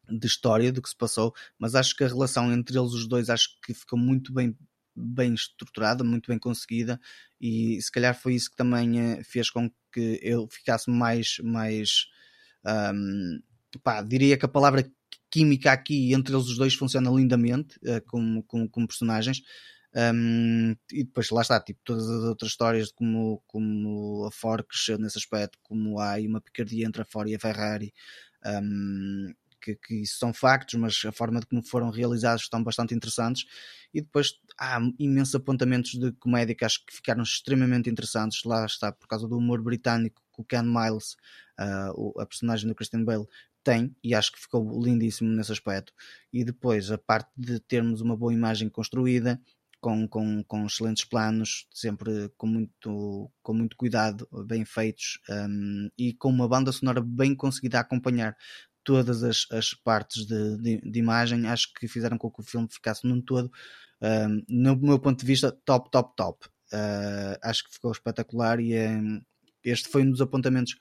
de 0.09 0.27
história 0.27 0.73
do 0.73 0.83
que 0.83 0.89
se 0.89 0.97
passou, 0.97 1.33
mas 1.59 1.75
acho 1.75 1.95
que 1.97 2.05
a 2.05 2.09
relação 2.09 2.53
entre 2.53 2.79
eles 2.79 2.93
os 2.93 3.07
dois 3.07 3.31
acho 3.31 3.61
que 3.63 3.75
ficou 3.75 3.99
muito 3.99 4.33
bem 4.33 4.57
bem 5.03 5.33
estruturada, 5.33 6.03
muito 6.05 6.29
bem 6.29 6.39
conseguida 6.39 7.01
e 7.41 7.81
se 7.81 7.91
calhar 7.91 8.15
foi 8.15 8.35
isso 8.35 8.51
que 8.51 8.57
também 8.57 9.01
eh, 9.01 9.23
fez 9.23 9.49
com 9.49 9.71
que 9.93 10.19
eu 10.21 10.49
ficasse 10.49 10.91
mais 10.91 11.39
mais 11.43 12.07
um, 12.93 13.41
pá, 13.79 14.03
diria 14.03 14.37
que 14.37 14.45
a 14.45 14.49
palavra 14.49 14.91
química 15.31 15.73
aqui 15.73 16.13
entre 16.13 16.35
eles 16.35 16.47
os 16.47 16.57
dois 16.57 16.75
funciona 16.75 17.11
lindamente 17.11 17.77
uh, 17.79 18.03
como, 18.07 18.43
como, 18.45 18.69
como, 18.69 18.89
personagens. 18.89 19.43
Um, 19.95 20.77
e 20.93 21.05
depois 21.05 21.31
lá 21.31 21.43
está, 21.43 21.61
tipo, 21.61 21.81
todas 21.85 22.09
as 22.09 22.23
outras 22.25 22.53
histórias 22.53 22.89
de 22.89 22.95
como, 22.95 23.43
como 23.47 24.25
a 24.27 24.31
Ford 24.31 24.65
cresceu 24.65 24.99
nesse 24.99 25.19
aspecto, 25.19 25.59
como 25.63 25.99
há 25.99 26.13
aí 26.13 26.27
uma 26.27 26.41
picardia 26.41 26.87
entre 26.87 27.03
a 27.03 27.05
Ford 27.05 27.29
e 27.29 27.35
a 27.35 27.41
Ferrari, 27.41 27.93
um, 28.63 29.33
que, 29.61 29.75
que 29.77 30.03
isso 30.03 30.19
são 30.19 30.33
factos, 30.33 30.75
mas 30.79 31.03
a 31.05 31.13
forma 31.13 31.41
de 31.41 31.47
como 31.47 31.63
foram 31.63 31.91
realizados 31.91 32.43
estão 32.43 32.63
bastante 32.63 32.95
interessantes. 32.95 33.45
E 33.93 34.01
depois 34.01 34.35
há 34.59 34.79
imensos 34.99 35.35
apontamentos 35.35 35.93
de 35.93 36.13
comédia 36.13 36.55
que 36.55 36.65
acho 36.65 36.85
que 36.87 36.95
ficaram 36.95 37.23
extremamente 37.23 37.91
interessantes. 37.91 38.45
Lá 38.45 38.65
está, 38.65 38.93
por 38.93 39.09
causa 39.09 39.29
do 39.29 39.37
humor 39.37 39.61
britânico 39.63 40.23
que 40.33 40.41
o 40.41 40.45
Ken 40.45 40.63
Miles 40.63 41.17
uh, 41.61 42.21
a 42.21 42.27
personagem 42.27 42.69
do 42.69 42.75
Christian 42.75 43.05
Bale 43.05 43.27
tem 43.63 43.95
e 44.03 44.15
acho 44.15 44.33
que 44.33 44.41
ficou 44.41 44.83
lindíssimo 44.83 45.31
nesse 45.31 45.53
aspecto. 45.53 45.93
E 46.33 46.45
depois 46.45 46.91
a 46.91 46.99
parte 46.99 47.31
de 47.37 47.61
termos 47.61 48.01
uma 48.01 48.17
boa 48.17 48.33
imagem 48.33 48.69
construída, 48.69 49.41
com, 49.81 50.07
com, 50.07 50.45
com 50.45 50.67
excelentes 50.67 51.05
planos, 51.05 51.67
sempre 51.73 52.31
com 52.37 52.47
muito, 52.47 53.31
com 53.43 53.55
muito 53.55 53.77
cuidado, 53.77 54.29
bem 54.47 54.65
feitos 54.65 55.19
um, 55.29 55.89
e 55.97 56.13
com 56.13 56.29
uma 56.29 56.47
banda 56.47 56.71
sonora 56.71 57.01
bem 57.01 57.35
conseguida 57.35 57.79
a 57.79 57.81
acompanhar 57.81 58.37
todas 58.85 59.23
as, 59.23 59.47
as 59.51 59.75
partes 59.75 60.27
de, 60.27 60.57
de, 60.59 60.81
de, 60.81 60.99
imagem, 60.99 61.47
acho 61.47 61.73
que 61.75 61.89
fizeram 61.89 62.19
com 62.19 62.31
que 62.31 62.41
o 62.41 62.45
filme 62.45 62.69
ficasse 62.71 63.07
num 63.07 63.21
todo, 63.21 63.51
um, 64.03 64.43
no 64.49 64.77
meu 64.77 64.99
ponto 64.99 65.21
de 65.21 65.27
vista, 65.27 65.53
top, 65.65 65.91
top, 65.91 66.15
top. 66.17 66.47
Uh, 66.73 67.37
acho 67.43 67.65
que 67.65 67.75
ficou 67.75 67.91
espetacular 67.91 68.61
e 68.61 68.79
um, 68.79 69.21
este 69.65 69.89
foi 69.89 70.03
um 70.03 70.11
dos 70.11 70.21
apontamentos 70.21 70.77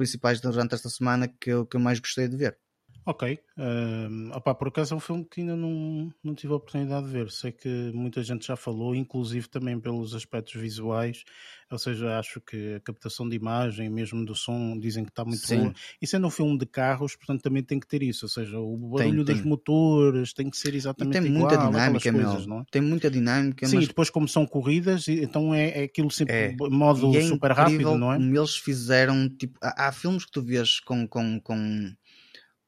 principais 0.00 0.40
durante 0.40 0.74
esta 0.74 0.88
semana 0.88 1.28
que 1.28 1.50
eu, 1.50 1.66
que 1.66 1.76
eu 1.76 1.80
mais 1.80 2.00
gostei 2.00 2.26
de 2.28 2.36
ver. 2.36 2.58
Ok. 3.04 3.38
Uh, 3.56 4.36
opá, 4.36 4.54
por 4.54 4.68
acaso 4.68 4.94
é 4.94 4.96
um 4.96 5.00
filme 5.00 5.24
que 5.24 5.40
ainda 5.40 5.56
não, 5.56 6.12
não 6.22 6.34
tive 6.34 6.52
a 6.52 6.56
oportunidade 6.56 7.06
de 7.06 7.12
ver. 7.12 7.30
Sei 7.30 7.50
que 7.52 7.90
muita 7.94 8.22
gente 8.22 8.46
já 8.46 8.56
falou, 8.56 8.94
inclusive 8.94 9.48
também 9.48 9.78
pelos 9.80 10.14
aspectos 10.14 10.60
visuais. 10.60 11.24
Ou 11.70 11.78
seja, 11.78 12.18
acho 12.18 12.40
que 12.40 12.74
a 12.74 12.80
captação 12.80 13.28
de 13.28 13.36
imagem, 13.36 13.88
mesmo 13.88 14.24
do 14.24 14.34
som, 14.34 14.76
dizem 14.78 15.04
que 15.04 15.10
está 15.10 15.24
muito 15.24 15.46
Sim. 15.46 15.58
boa. 15.58 15.74
E 16.02 16.06
sendo 16.06 16.26
um 16.26 16.30
filme 16.30 16.58
de 16.58 16.66
carros, 16.66 17.14
portanto 17.14 17.42
também 17.42 17.62
tem 17.62 17.78
que 17.78 17.86
ter 17.86 18.02
isso. 18.02 18.24
Ou 18.24 18.28
seja, 18.28 18.58
o 18.58 18.76
barulho 18.76 19.24
tem, 19.24 19.36
dos 19.36 19.44
motores 19.44 20.32
tem 20.32 20.50
que 20.50 20.56
ser 20.56 20.74
exatamente 20.74 21.16
e 21.16 21.20
tem 21.20 21.30
igual. 21.30 21.48
Muita 21.48 21.64
dinâmica, 21.64 22.12
coisas, 22.12 22.46
não 22.46 22.60
é? 22.60 22.64
Tem 22.70 22.82
muita 22.82 23.10
dinâmica. 23.10 23.66
Sim, 23.66 23.76
mas... 23.76 23.88
depois 23.88 24.10
como 24.10 24.26
são 24.26 24.44
corridas, 24.44 25.06
então 25.06 25.54
é, 25.54 25.82
é 25.82 25.84
aquilo 25.84 26.10
sempre 26.10 26.34
é. 26.34 26.56
modo 26.68 27.16
é 27.16 27.22
super 27.22 27.52
rápido, 27.52 27.96
não 27.96 28.12
é? 28.12 28.16
Como 28.16 28.36
eles 28.36 28.56
fizeram, 28.56 29.28
tipo, 29.28 29.56
há, 29.62 29.88
há 29.88 29.92
filmes 29.92 30.24
que 30.24 30.32
tu 30.32 30.42
vês 30.42 30.80
com, 30.80 31.06
com, 31.06 31.40
com 31.40 31.92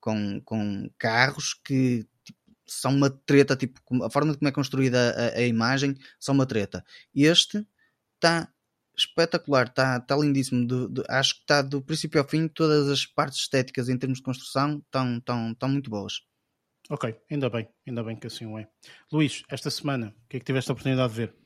com, 0.02 0.40
com 0.40 0.90
carros 0.98 1.54
que 1.54 2.04
tipo, 2.24 2.38
são 2.66 2.92
uma 2.94 3.08
treta, 3.08 3.56
tipo, 3.56 3.80
a 4.04 4.10
forma 4.10 4.34
como 4.36 4.48
é 4.48 4.52
construída 4.52 5.14
a, 5.16 5.38
a 5.38 5.42
imagem 5.42 5.96
são 6.18 6.34
uma 6.34 6.44
treta. 6.44 6.84
Este 7.14 7.64
está 8.16 8.52
espetacular, 8.96 9.68
está 9.68 10.00
tá 10.00 10.16
lindíssimo. 10.16 10.66
Do, 10.66 10.88
do, 10.88 11.04
acho 11.08 11.36
que 11.36 11.40
está 11.42 11.62
do 11.62 11.80
princípio 11.80 12.20
ao 12.20 12.28
fim, 12.28 12.48
todas 12.48 12.88
as 12.88 13.06
partes 13.06 13.38
estéticas 13.38 13.88
em 13.88 13.96
termos 13.96 14.18
de 14.18 14.24
construção 14.24 14.78
estão 14.84 15.20
tão, 15.20 15.54
tão 15.54 15.68
muito 15.68 15.88
boas. 15.88 16.20
Ok, 16.90 17.16
ainda 17.30 17.48
bem, 17.48 17.68
ainda 17.86 18.02
bem 18.02 18.16
que 18.16 18.26
assim 18.26 18.44
o 18.44 18.58
é. 18.58 18.68
Luís, 19.10 19.44
esta 19.48 19.70
semana, 19.70 20.14
o 20.24 20.28
que 20.28 20.36
é 20.36 20.40
que 20.40 20.46
tiveste 20.46 20.70
a 20.70 20.74
oportunidade 20.74 21.12
de 21.12 21.18
ver? 21.20 21.41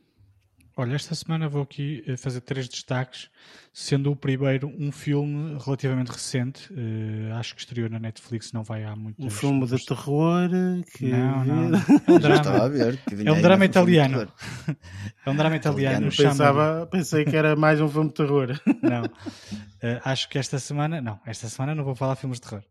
Olha, 0.79 0.95
esta 0.95 1.15
semana 1.15 1.49
vou 1.49 1.63
aqui 1.63 2.05
eh, 2.07 2.19
fazer 2.19 2.43
três 2.43 2.69
destaques, 2.69 3.31
sendo 3.73 4.13
o 4.13 4.17
primeiro 4.17 4.69
um 4.79 4.93
filme 4.93 5.57
relativamente 5.65 6.09
recente, 6.13 6.71
uh, 6.71 7.33
acho 7.37 7.55
que 7.55 7.63
estreou 7.63 7.89
na 7.89 7.99
Netflix, 7.99 8.53
não 8.53 8.63
vai 8.63 8.85
há 8.85 8.95
muito 8.95 9.25
Um 9.25 9.31
filme 9.31 9.67
de 9.67 9.87
terror 9.87 10.51
que... 10.95 11.07
Não, 11.07 11.45
não. 11.47 11.71
É 12.07 12.13
um 12.13 12.19
drama, 12.19 12.43
é 13.25 13.33
um 13.33 13.41
drama 13.41 13.65
italiano. 13.65 14.33
é 15.25 15.31
um 15.31 15.35
drama 15.35 15.57
italiano. 15.57 16.11
Pensava, 16.15 16.87
pensei 16.87 17.25
que 17.25 17.35
era 17.35 17.57
mais 17.57 17.81
um 17.81 17.89
filme 17.89 18.09
de 18.11 18.15
terror. 18.15 18.61
Não, 18.83 19.05
uh, 19.05 20.01
acho 20.05 20.29
que 20.29 20.37
esta 20.37 20.59
semana, 20.59 21.01
não, 21.01 21.19
esta 21.25 21.49
semana 21.49 21.75
não 21.75 21.85
vou 21.85 21.95
falar 21.95 22.15
de 22.15 22.21
filmes 22.21 22.39
de 22.39 22.49
terror. 22.49 22.65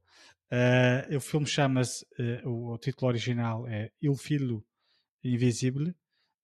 Uh, 0.51 1.17
o 1.17 1.19
filme 1.19 1.47
chama-se, 1.47 2.05
o, 2.43 2.73
o 2.73 2.77
título 2.77 3.09
original 3.09 3.67
é 3.67 3.89
Il 3.99 4.15
Filo 4.15 4.63
Invisível, 5.23 5.91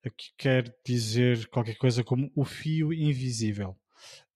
que 0.09 0.31
quer 0.37 0.73
dizer 0.85 1.47
qualquer 1.49 1.75
coisa 1.77 2.03
como 2.03 2.31
O 2.35 2.43
Fio 2.43 2.91
Invisível. 2.91 3.77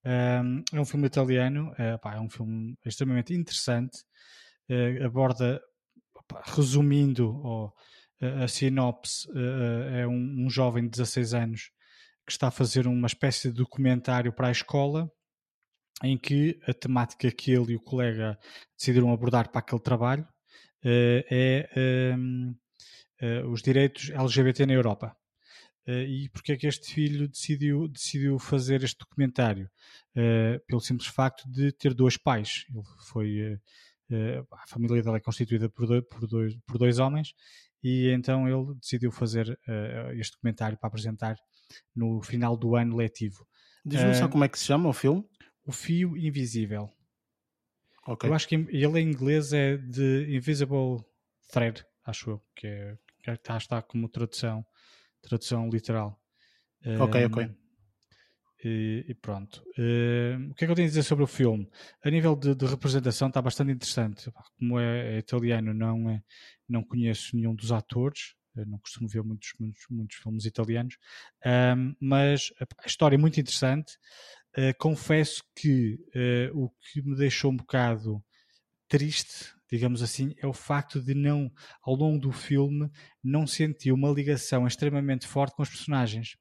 Um, 0.05 0.63
é 0.71 0.79
um 0.79 0.85
filme 0.85 1.07
italiano, 1.07 1.73
é, 1.79 1.97
pá, 1.97 2.15
é 2.15 2.19
um 2.19 2.29
filme 2.29 2.77
extremamente 2.85 3.33
interessante, 3.33 3.97
é, 4.69 5.03
aborda, 5.03 5.59
pá, 6.27 6.43
resumindo 6.45 7.41
oh, 7.43 7.73
a, 8.21 8.43
a, 8.43 8.47
sinopse, 8.47 9.27
é, 9.35 10.01
é 10.01 10.07
um, 10.07 10.45
um, 10.45 10.49
jovem 10.49 10.83
de 10.83 10.91
16 10.91 11.33
anos 11.33 11.71
que 12.23 12.31
está 12.31 12.49
a 12.49 12.51
fazer 12.51 12.85
uma 12.85 13.07
espécie 13.07 13.49
de 13.49 13.55
documentário 13.55 14.31
para 14.31 14.47
a 14.47 14.51
escola 14.51 15.09
em 16.03 16.17
que 16.17 16.59
a 16.67 16.73
temática 16.73 17.31
que 17.31 17.51
ele 17.51 17.73
e 17.73 17.75
o 17.75 17.81
colega 17.81 18.37
decidiram 18.77 19.11
abordar 19.11 19.49
para 19.49 19.59
aquele 19.59 19.81
trabalho 19.81 20.27
é 20.83 22.15
os 23.47 23.61
direitos 23.61 24.11
LGBT 24.11 24.65
na 24.67 24.73
Europa. 24.73 25.15
Uh, 25.87 26.01
e 26.07 26.29
porque 26.29 26.53
é 26.53 26.57
que 26.57 26.65
este 26.65 26.93
filho 26.93 27.27
decidiu, 27.27 27.87
decidiu 27.87 28.39
fazer 28.39 28.83
este 28.83 28.97
documentário? 28.97 29.69
Uh, 30.15 30.59
pelo 30.65 30.81
simples 30.81 31.07
facto 31.07 31.47
de 31.49 31.71
ter 31.71 31.93
dois 31.93 32.17
pais. 32.17 32.65
Ele 32.69 32.83
foi, 33.07 33.53
uh, 33.53 34.47
a 34.51 34.67
família 34.67 35.03
dele 35.03 35.17
é 35.17 35.19
constituída 35.19 35.69
por 35.69 35.85
dois, 35.85 36.03
por 36.09 36.27
dois, 36.27 36.55
por 36.65 36.77
dois 36.77 36.99
homens 36.99 37.33
e 37.83 38.09
então 38.09 38.47
ele 38.47 38.73
decidiu 38.79 39.11
fazer 39.11 39.59
este 40.13 40.33
documentário 40.33 40.75
para 40.75 40.87
apresentar 40.87 41.35
no 41.95 42.19
final 42.19 42.57
do 42.57 42.75
ano 42.75 42.95
letivo. 42.95 43.47
Diz-me 43.85 44.15
só 44.15 44.27
como 44.27 44.43
é 44.43 44.49
que 44.49 44.57
se 44.57 44.65
chama 44.65 44.89
o 44.89 44.93
filme? 44.93 45.23
O 45.63 45.71
Fio 45.71 46.17
Invisível. 46.17 46.89
Okay. 48.07 48.27
Eu 48.27 48.33
acho 48.33 48.47
que 48.47 48.55
ele 48.55 48.99
em 48.99 49.07
inglês 49.07 49.53
é 49.53 49.77
The 49.77 50.35
Invisible 50.35 51.05
Thread, 51.51 51.85
acho 52.03 52.31
eu, 52.31 52.43
que, 52.55 52.65
é, 52.65 52.97
que 53.21 53.29
está, 53.29 53.57
está 53.57 53.81
como 53.83 54.09
tradução 54.09 54.65
tradução 55.27 55.69
literal. 55.69 56.19
Ok, 56.99 57.25
ok. 57.25 57.49
E, 58.63 59.05
e 59.07 59.13
pronto. 59.13 59.63
Uh, 59.77 60.49
o 60.49 60.55
que 60.55 60.63
é 60.63 60.67
que 60.67 60.71
eu 60.71 60.75
tenho 60.75 60.87
a 60.87 60.89
dizer 60.89 61.03
sobre 61.03 61.23
o 61.23 61.27
filme? 61.27 61.69
A 62.03 62.09
nível 62.09 62.35
de, 62.35 62.55
de 62.55 62.65
representação 62.65 63.27
está 63.27 63.39
bastante 63.39 63.71
interessante. 63.71 64.31
Como 64.57 64.79
é, 64.79 65.15
é, 65.15 65.17
italiano, 65.19 65.71
não, 65.71 66.09
é, 66.09 66.23
não 66.67 66.83
conheço 66.83 67.35
nenhum 67.35 67.53
dos 67.53 67.71
atores. 67.71 68.33
Eu 68.55 68.65
não 68.65 68.79
costumo 68.79 69.07
ver 69.07 69.21
muitos, 69.21 69.53
muitos, 69.59 69.85
muitos 69.89 70.17
filmes 70.17 70.45
italianos. 70.45 70.97
Um, 71.45 71.95
mas 71.99 72.51
a 72.59 72.87
história 72.87 73.15
é 73.15 73.19
muito 73.19 73.39
interessante. 73.39 73.97
Uh, 74.57 74.73
confesso 74.79 75.43
que 75.55 75.99
uh, 76.15 76.63
o 76.63 76.69
que 76.69 77.03
me 77.03 77.15
deixou 77.15 77.51
um 77.51 77.57
bocado 77.57 78.23
triste 78.87 79.53
digamos 79.71 80.01
assim, 80.01 80.33
é 80.37 80.47
o 80.47 80.53
facto 80.53 81.01
de 81.01 81.13
não, 81.13 81.51
ao 81.81 81.95
longo 81.95 82.19
do 82.19 82.31
filme, 82.31 82.89
não 83.23 83.47
sentir 83.47 83.91
uma 83.91 84.09
ligação 84.09 84.67
extremamente 84.67 85.27
forte 85.27 85.55
com 85.55 85.63
os 85.63 85.69
personagens. 85.69 86.35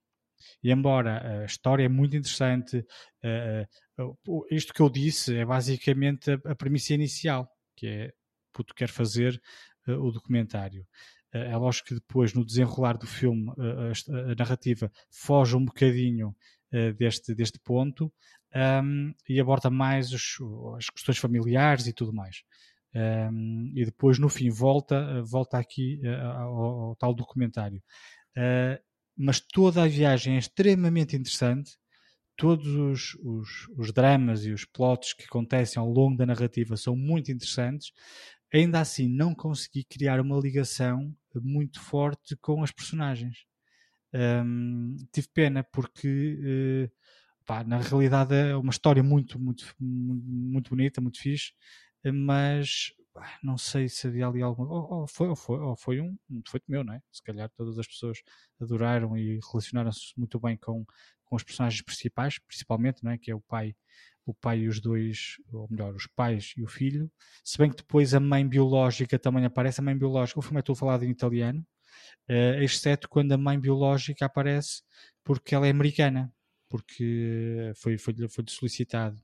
E 0.63 0.71
embora 0.71 1.43
a 1.43 1.45
história 1.45 1.85
é 1.85 1.89
muito 1.89 2.17
interessante, 2.17 2.79
uh, 2.79 4.15
uh, 4.29 4.47
isto 4.51 4.75
que 4.75 4.81
eu 4.81 4.91
disse 4.91 5.37
é 5.37 5.45
basicamente 5.45 6.33
a, 6.45 6.55
premissa 6.55 6.95
inicial, 6.95 7.49
que 7.77 7.87
é 7.87 8.13
puto 8.53 8.75
quer 8.75 8.89
fazer 8.89 9.41
o 9.87 10.11
documentário. 10.11 10.87
é 11.33 11.55
lógico 11.57 11.89
que 11.89 11.95
depois, 11.95 12.33
no 12.33 12.45
desenrolar 12.45 12.97
do 12.97 13.07
filme, 13.07 13.51
a, 13.59 14.31
a, 14.31 14.35
narrativa 14.35 14.91
foge 15.11 15.57
um 15.57 15.65
bocadinho 15.65 16.35
deste, 16.97 17.35
deste 17.35 17.59
ponto 17.59 18.11
um, 18.55 19.13
e 19.29 19.41
aborda 19.41 19.69
mais 19.69 20.13
os, 20.13 20.37
as 20.79 20.89
questões 20.89 21.19
familiares 21.19 21.87
e 21.87 21.93
tudo 21.93 22.13
mais. 22.13 22.43
Um, 22.95 23.73
e 23.75 23.85
depois 23.85 24.21
no 24.21 24.29
fim 24.29 24.51
volta, 24.51 25.21
volta 25.23 25.59
aqui 25.59 26.01
uh, 26.05 26.27
ao, 26.39 26.63
ao, 26.63 26.97
tal 26.97 27.13
documentário. 27.13 27.83
Uh, 28.37 28.81
mas 29.17 29.41
toda 29.41 29.83
a 29.83 29.89
viagem 29.89 30.37
é 30.37 30.39
extremamente 30.39 31.17
interessante, 31.17 31.77
todos 32.37 32.67
os, 32.67 33.15
os, 33.23 33.69
os, 33.77 33.93
dramas 33.93 34.45
e 34.45 34.53
os 34.53 34.65
plots 34.65 35.13
que 35.13 35.25
acontecem 35.25 35.81
ao 35.81 35.89
longo 35.89 36.17
da 36.17 36.27
narrativa 36.27 36.77
são 36.77 36.97
muito 36.97 37.33
interessantes. 37.33 37.93
Ainda 38.53 38.81
assim, 38.81 39.09
não 39.09 39.35
consegui 39.35 39.85
criar 39.85 40.21
uma 40.21 40.39
ligação 40.39 41.13
muito 41.35 41.81
forte 41.81 42.37
com 42.37 42.63
as 42.63 42.71
personagens. 42.71 43.39
Um, 44.13 44.97
tive 45.13 45.29
pena 45.35 45.65
porque, 45.65 46.89
uh, 46.89 46.91
pá, 47.45 47.65
na 47.65 47.79
realidade, 47.79 48.35
é 48.35 48.57
uma 48.57 48.71
história 48.71 49.03
muito, 49.03 49.39
muito, 49.41 49.75
muito 49.81 50.71
bonita, 50.71 51.01
muito 51.01 51.19
fixe 51.21 51.53
mas 52.13 52.93
não 53.43 53.57
sei 53.57 53.89
se 53.89 54.07
havia 54.07 54.27
ali 54.27 54.43
alguma. 54.43 54.69
Ou, 54.71 55.01
ou, 55.01 55.07
foi, 55.07 55.29
ou, 55.29 55.37
foi, 55.37 55.59
ou 55.61 55.77
foi 55.77 56.01
um, 56.01 56.17
um 56.29 56.41
defeito 56.41 56.65
meu, 56.69 56.83
não 56.85 56.95
é? 56.95 57.01
Se 57.13 57.23
calhar 57.23 57.49
todas 57.57 57.79
as 57.79 57.87
pessoas 57.87 58.19
adoraram 58.61 59.17
e 59.17 59.39
relacionaram-se 59.51 60.13
muito 60.17 60.39
bem 60.41 60.57
com, 60.57 60.85
com 61.25 61.37
os 61.37 61.43
personagens 61.43 61.83
principais, 61.83 62.39
principalmente, 62.39 63.05
não 63.05 63.13
é? 63.13 63.19
Que 63.19 63.31
é 63.31 63.35
o 63.35 63.41
pai, 63.41 63.75
o 64.27 64.35
pai 64.35 64.61
e 64.61 64.69
os 64.69 64.81
dois, 64.81 65.37
ou 65.53 65.69
melhor, 65.71 65.95
os 65.95 66.07
pais 66.07 66.53
e 66.57 66.63
o 66.63 66.69
filho. 66.69 67.11
Se 67.45 67.59
bem 67.59 67.71
que 67.71 67.77
depois 67.77 68.15
a 68.15 68.21
mãe 68.21 68.47
biológica 68.47 69.19
também 69.19 69.45
aparece. 69.45 69.81
A 69.81 69.85
mãe 69.85 69.97
biológica, 69.97 70.39
o 70.39 70.43
filme 70.43 70.59
é 70.59 70.63
todo 70.63 70.77
falado 70.77 71.05
em 71.05 71.11
italiano, 71.11 71.65
uh, 72.29 72.63
exceto 72.63 73.09
quando 73.09 73.33
a 73.33 73.39
mãe 73.39 73.59
biológica 73.59 74.27
aparece 74.27 74.83
porque 75.23 75.55
ela 75.55 75.67
é 75.67 75.71
americana, 75.71 76.33
porque 76.69 77.73
foi, 77.77 77.97
foi, 77.97 78.15
foi 78.29 78.45
solicitado 78.49 79.23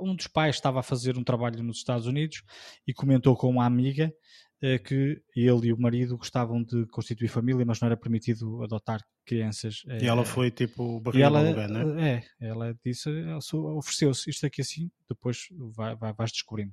um 0.00 0.14
dos 0.14 0.26
pais 0.26 0.56
estava 0.56 0.80
a 0.80 0.82
fazer 0.82 1.16
um 1.16 1.24
trabalho 1.24 1.62
nos 1.62 1.78
Estados 1.78 2.06
Unidos 2.06 2.42
e 2.86 2.92
comentou 2.92 3.36
com 3.36 3.48
uma 3.48 3.64
amiga 3.66 4.12
eh, 4.60 4.78
que 4.78 5.22
ele 5.36 5.68
e 5.68 5.72
o 5.72 5.78
marido 5.78 6.18
gostavam 6.18 6.64
de 6.64 6.84
constituir 6.86 7.28
família, 7.28 7.64
mas 7.64 7.80
não 7.80 7.86
era 7.86 7.96
permitido 7.96 8.60
adotar 8.64 9.00
crianças. 9.24 9.82
E 9.86 10.04
ela 10.04 10.22
eh, 10.22 10.24
foi 10.24 10.50
tipo 10.50 11.00
barriga 11.00 11.26
ela, 11.26 11.48
lugar, 11.48 11.68
não 11.68 11.96
é? 11.96 12.24
É, 12.40 12.48
ela 12.48 12.76
disse, 12.84 13.08
ofereceu-se 13.52 14.28
isto 14.28 14.44
aqui 14.46 14.60
assim, 14.60 14.90
depois 15.08 15.46
vai, 15.76 15.94
vai, 15.94 16.12
vais 16.12 16.32
descobrindo. 16.32 16.72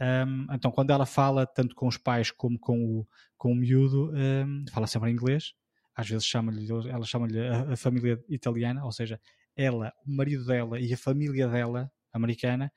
Um, 0.00 0.46
então, 0.54 0.70
quando 0.70 0.90
ela 0.90 1.04
fala 1.04 1.46
tanto 1.46 1.74
com 1.74 1.86
os 1.86 1.98
pais 1.98 2.30
como 2.30 2.58
com 2.58 2.82
o, 2.82 3.06
com 3.36 3.52
o 3.52 3.54
miúdo, 3.54 4.10
um, 4.10 4.64
fala 4.72 4.86
sempre 4.86 5.10
em 5.10 5.12
inglês. 5.12 5.52
Às 5.94 6.08
vezes 6.08 6.24
chama-lhe, 6.24 6.66
ela 6.70 7.04
chama-lhe 7.04 7.40
a, 7.46 7.72
a 7.72 7.76
família 7.76 8.18
italiana, 8.30 8.84
ou 8.86 8.92
seja, 8.92 9.20
ela, 9.54 9.92
o 10.06 10.16
marido 10.16 10.46
dela 10.46 10.80
e 10.80 10.94
a 10.94 10.96
família 10.96 11.46
dela 11.46 11.90
americana, 12.12 12.72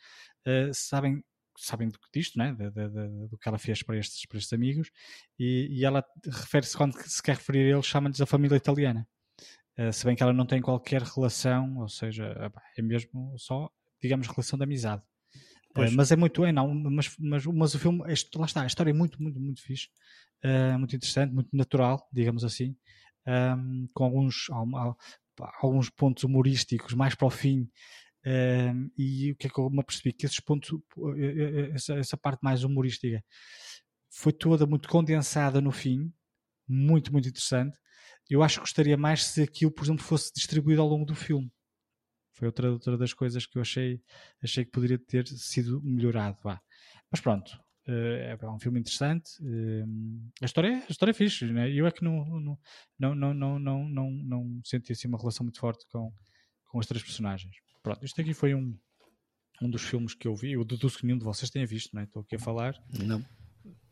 uh, 0.47 0.73
sabem 0.73 1.23
sabem 1.57 1.91
disto, 2.13 2.37
né? 2.37 2.53
De, 2.53 2.71
de, 2.71 2.89
de, 2.89 3.27
do 3.27 3.37
que 3.37 3.47
ela 3.47 3.57
fez 3.57 3.83
para 3.83 3.97
estes, 3.97 4.25
para 4.25 4.37
estes 4.37 4.53
amigos, 4.53 4.89
e, 5.37 5.67
e 5.71 5.85
ela 5.85 6.03
refere-se, 6.25 6.75
quando 6.75 6.93
se 6.93 7.21
quer 7.21 7.35
referir 7.35 7.59
a 7.59 7.75
eles, 7.75 7.85
chama-lhes 7.85 8.21
a 8.21 8.25
família 8.25 8.55
italiana. 8.55 9.07
Uh, 9.77 9.91
se 9.91 10.05
bem 10.05 10.15
que 10.15 10.23
ela 10.23 10.33
não 10.33 10.45
tem 10.45 10.61
qualquer 10.61 11.01
relação, 11.01 11.77
ou 11.77 11.89
seja, 11.89 12.51
é 12.77 12.81
mesmo 12.81 13.35
só, 13.37 13.69
digamos, 14.01 14.27
relação 14.27 14.57
de 14.57 14.63
amizade. 14.63 15.03
Uh, 15.77 15.91
mas 15.95 16.11
é 16.11 16.15
muito, 16.15 16.43
é 16.43 16.51
não, 16.51 16.73
mas, 16.73 17.15
mas, 17.17 17.45
mas 17.45 17.75
o 17.75 17.79
filme, 17.79 18.03
este, 18.11 18.37
lá 18.37 18.45
está, 18.45 18.63
a 18.63 18.67
história 18.67 18.89
é 18.89 18.93
muito, 18.93 19.21
muito, 19.21 19.39
muito 19.39 19.61
fixe, 19.61 19.87
uh, 20.43 20.77
muito 20.77 20.95
interessante, 20.95 21.33
muito 21.33 21.49
natural, 21.53 22.07
digamos 22.11 22.43
assim, 22.43 22.75
um, 23.27 23.87
com 23.93 24.03
alguns, 24.03 24.47
alguns 25.61 25.89
pontos 25.89 26.23
humorísticos 26.23 26.93
mais 26.93 27.15
para 27.15 27.27
o 27.27 27.29
fim, 27.29 27.69
E 28.97 29.31
o 29.31 29.35
que 29.35 29.47
é 29.47 29.49
que 29.49 29.59
eu 29.59 29.69
me 29.69 29.79
apercebi? 29.79 30.13
Que 30.13 30.25
esses 30.25 30.39
pontos, 30.39 30.71
eh, 31.17 31.25
eh, 31.25 31.71
essa, 31.73 31.95
essa, 31.95 32.17
parte 32.17 32.41
mais 32.43 32.63
humorística 32.63 33.23
foi 34.11 34.31
toda 34.33 34.65
muito 34.65 34.87
condensada 34.89 35.61
no 35.61 35.71
fim, 35.71 36.13
muito, 36.67 37.11
muito 37.11 37.29
interessante. 37.29 37.77
Eu 38.29 38.43
acho 38.43 38.55
que 38.55 38.61
gostaria 38.61 38.97
mais 38.97 39.25
se 39.25 39.41
aquilo, 39.41 39.71
por 39.71 39.83
exemplo, 39.83 40.03
fosse 40.03 40.31
distribuído 40.33 40.81
ao 40.81 40.87
longo 40.87 41.05
do 41.05 41.15
filme. 41.15 41.51
Foi 42.33 42.47
outra, 42.47 42.71
outra 42.71 42.97
das 42.97 43.13
coisas 43.13 43.45
que 43.45 43.57
eu 43.57 43.61
achei, 43.61 44.01
achei 44.43 44.65
que 44.65 44.71
poderia 44.71 44.97
ter 44.97 45.27
sido 45.27 45.81
melhorado. 45.83 46.37
Vá. 46.43 46.61
Mas 47.11 47.19
pronto, 47.19 47.59
é 47.87 48.37
um 48.47 48.59
filme 48.59 48.79
interessante. 48.79 49.31
Uh, 49.41 50.31
a, 50.41 50.45
história, 50.45 50.83
a 50.87 50.91
história 50.91 51.11
é 51.11 51.13
fixe, 51.13 51.45
né? 51.45 51.71
eu 51.71 51.85
é 51.87 51.91
que 51.91 52.03
não, 52.03 52.25
não, 52.39 52.59
não, 52.99 53.15
não, 53.15 53.33
não, 53.33 53.59
não, 53.59 53.89
não, 53.89 54.11
não 54.11 54.61
senti 54.63 54.91
assim 54.91 55.07
uma 55.07 55.17
relação 55.17 55.43
muito 55.43 55.59
forte 55.59 55.85
com, 55.91 56.13
com 56.65 56.79
as 56.79 56.85
três 56.85 57.03
personagens. 57.03 57.55
Pronto, 57.83 58.05
isto 58.05 58.21
aqui 58.21 58.33
foi 58.33 58.53
um, 58.53 58.77
um 59.61 59.69
dos 59.69 59.81
filmes 59.81 60.13
que 60.13 60.27
eu 60.27 60.35
vi. 60.35 60.53
Eu 60.53 60.63
deduzo 60.63 60.97
que 60.97 61.05
nenhum 61.05 61.17
de 61.17 61.23
vocês 61.23 61.49
tenha 61.49 61.65
visto, 61.65 61.93
não 61.93 62.01
é? 62.01 62.05
Estou 62.05 62.21
aqui 62.21 62.35
a 62.35 62.39
falar. 62.39 62.75
Não. 63.03 63.23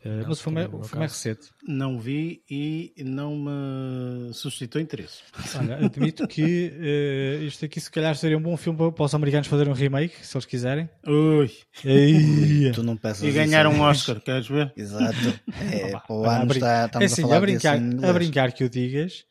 Uh, 0.05 0.23
mas 0.25 0.39
o 0.39 0.43
filme, 0.43 0.61
é, 0.61 0.67
o 0.67 0.81
filme 0.81 1.03
é 1.03 1.07
recente. 1.07 1.49
Não 1.67 1.99
vi 1.99 2.41
e 2.49 2.93
não 3.03 3.35
me 3.35 4.33
suscitou 4.33 4.81
interesse. 4.81 5.23
Olha, 5.57 5.75
admito 5.85 6.25
que 6.25 6.71
uh, 6.71 7.43
isto 7.43 7.65
aqui 7.65 7.81
se 7.81 7.91
calhar 7.91 8.15
seria 8.15 8.37
um 8.37 8.41
bom 8.41 8.55
filme 8.55 8.91
para, 8.93 9.03
os 9.03 9.13
americanos 9.13 9.47
fazerem 9.47 9.73
um 9.73 9.75
remake, 9.75 10.25
se 10.25 10.37
eles 10.37 10.45
quiserem. 10.45 10.89
Ui! 11.05 11.51
Ei. 11.83 12.71
Tu 12.71 12.81
não 12.81 12.95
peças 12.95 13.23
e 13.23 13.31
ganhar 13.31 13.67
um 13.67 13.81
Oscar, 13.81 14.21
queres 14.21 14.47
ver? 14.47 14.71
Exato. 14.75 15.17
É, 15.71 15.95
Opa, 15.95 16.13
o 16.13 16.25
ano 16.25 16.51
está, 16.51 16.85
estamos 16.85 17.09
é 17.09 17.13
assim, 17.13 17.21
a 17.21 17.25
falar 17.25 17.37
a 17.37 17.41
brincar, 17.41 17.77
a 17.77 18.13
brincar 18.13 18.51
que 18.53 18.63
o 18.63 18.69
digas, 18.69 19.25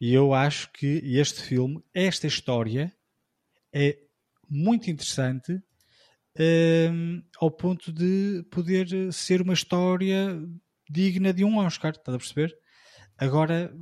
e 0.00 0.12
eu 0.12 0.34
acho 0.34 0.70
que 0.72 1.00
este 1.04 1.40
filme, 1.42 1.80
esta 1.94 2.26
história, 2.26 2.92
é 3.72 3.98
muito 4.48 4.90
interessante 4.90 5.60
um, 6.38 7.22
ao 7.40 7.50
ponto 7.50 7.92
de 7.92 8.44
poder 8.50 9.12
ser 9.12 9.42
uma 9.42 9.52
história 9.52 10.40
digna 10.88 11.32
de 11.32 11.44
um 11.44 11.58
Oscar, 11.58 11.92
estás 11.92 12.14
a 12.14 12.18
perceber? 12.18 12.56
Agora, 13.16 13.74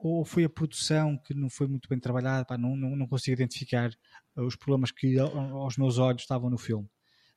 ou 0.00 0.24
foi 0.24 0.42
a 0.44 0.50
produção 0.50 1.16
que 1.24 1.32
não 1.32 1.48
foi 1.48 1.68
muito 1.68 1.88
bem 1.88 2.00
trabalhada, 2.00 2.44
pá, 2.44 2.58
não, 2.58 2.74
não, 2.74 2.96
não 2.96 3.06
consigo 3.06 3.34
identificar 3.34 3.90
os 4.36 4.56
problemas 4.56 4.90
que 4.90 5.16
aos 5.18 5.76
meus 5.76 5.98
olhos 5.98 6.22
estavam 6.22 6.50
no 6.50 6.58
filme. 6.58 6.88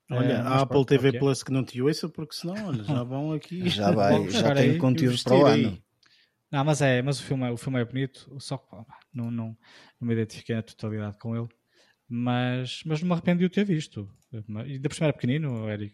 Olha, 0.09 0.33
é, 0.33 0.35
a 0.37 0.61
Apple 0.61 0.85
TV 0.85 1.09
okay. 1.09 1.19
Plus 1.19 1.43
que 1.43 1.51
não 1.51 1.63
te 1.63 1.81
ouça, 1.81 2.09
porque 2.09 2.33
senão 2.33 2.55
olha, 2.67 2.83
já 2.83 3.03
vão 3.03 3.33
aqui. 3.33 3.69
Já 3.69 3.91
vai, 3.91 4.29
já 4.29 4.55
tem 4.55 4.77
conteúdo 4.77 5.21
para 5.23 5.35
o 5.35 5.45
ano. 5.45 5.83
Não, 6.51 6.63
mas 6.63 6.81
é, 6.81 7.01
mas 7.01 7.19
o 7.19 7.23
filme, 7.23 7.45
é, 7.45 7.51
o 7.51 7.57
filme 7.57 7.79
é 7.79 7.85
bonito, 7.85 8.35
só 8.39 8.57
que 8.57 8.75
não, 9.13 9.29
não, 9.29 9.57
não 9.99 10.07
me 10.07 10.13
identifiquei 10.13 10.55
na 10.55 10.61
totalidade 10.61 11.17
com 11.19 11.35
ele 11.35 11.49
mas, 12.09 12.81
mas 12.85 13.01
não 13.01 13.07
me 13.07 13.13
arrependo 13.13 13.39
de 13.39 13.45
o 13.45 13.49
ter 13.49 13.65
visto. 13.65 14.09
E 14.31 14.73
ainda 14.73 14.89
por 14.89 14.95
cima 14.95 15.07
era 15.07 15.13
pequenino, 15.13 15.69
Eric. 15.69 15.93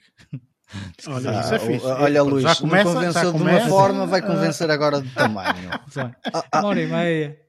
Olha, 1.07 1.38
ah, 1.38 1.41
isso 1.41 1.55
é 1.55 1.59
fixe. 1.59 1.85
Olha, 1.85 2.23
Luís, 2.23 2.43
já 2.43 2.55
começa, 2.55 2.85
não 2.85 2.93
convenceu 2.93 3.34
de 3.34 3.41
uma 3.41 3.59
forma, 3.61 4.05
vai 4.05 4.21
convencer 4.21 4.69
agora 4.71 5.01
de 5.01 5.09
tamanho. 5.13 5.53
Ah, 6.34 6.59
uma 6.59 6.69
hora 6.69 6.81
e 6.81 6.88
meia. 6.88 7.39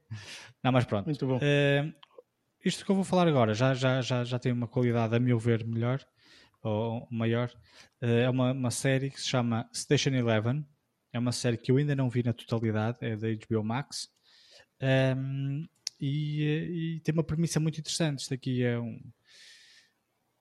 Não, 0.62 0.72
mas 0.72 0.84
pronto. 0.84 1.06
Muito 1.06 1.26
bom. 1.26 1.36
Uh, 1.36 1.92
isto 2.64 2.84
que 2.84 2.90
eu 2.90 2.94
vou 2.94 3.04
falar 3.04 3.28
agora 3.28 3.54
já, 3.54 3.74
já, 3.74 4.00
já, 4.00 4.24
já 4.24 4.38
tem 4.38 4.52
uma 4.52 4.68
qualidade, 4.68 5.14
a 5.14 5.20
meu 5.20 5.38
ver, 5.38 5.64
melhor 5.64 6.00
ou 6.62 7.06
maior. 7.10 7.50
Uh, 8.02 8.06
é 8.06 8.30
uma, 8.30 8.52
uma 8.52 8.70
série 8.70 9.10
que 9.10 9.20
se 9.20 9.28
chama 9.28 9.68
Station 9.74 10.10
Eleven. 10.10 10.66
É 11.14 11.18
uma 11.20 11.30
série 11.30 11.56
que 11.56 11.70
eu 11.70 11.76
ainda 11.76 11.94
não 11.94 12.10
vi 12.10 12.24
na 12.24 12.32
totalidade, 12.32 12.98
é 13.00 13.16
da 13.16 13.28
HBO 13.28 13.62
Max. 13.62 14.10
Um, 15.16 15.64
e, 16.00 16.96
e, 16.96 17.00
tem 17.04 17.12
uma 17.12 17.22
premissa 17.22 17.60
muito 17.60 17.78
interessante. 17.78 18.18
Isto 18.18 18.34
aqui 18.34 18.64
é 18.64 18.76
um. 18.80 19.00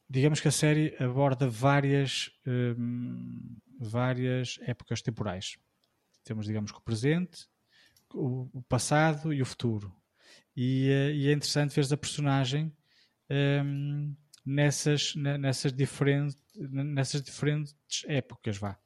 Digamos 0.10 0.42
que 0.42 0.48
a 0.48 0.52
série 0.52 0.96
aborda 1.00 1.48
várias, 1.48 2.32
um, 2.48 3.56
várias 3.80 4.58
épocas 4.64 5.04
temporais. 5.04 5.58
Temos, 6.24 6.48
digamos, 6.48 6.72
que 6.72 6.80
o 6.80 6.82
presente, 6.82 7.48
o, 8.12 8.50
o 8.52 8.64
passado 8.64 9.32
e 9.32 9.44
o 9.44 9.46
futuro. 9.46 9.96
E, 10.56 10.90
eh, 10.90 11.14
e, 11.14 11.28
é 11.30 11.34
interessante 11.34 11.76
ver 11.80 11.94
a 11.94 11.98
personagem 11.98 12.76
um, 13.64 14.16
nessas, 14.44 15.14
nessas, 15.16 15.72
diferentes, 15.72 16.36
nessas 16.56 17.22
diferentes 17.22 17.76
épocas. 18.08 18.58
Vá. 18.58 18.80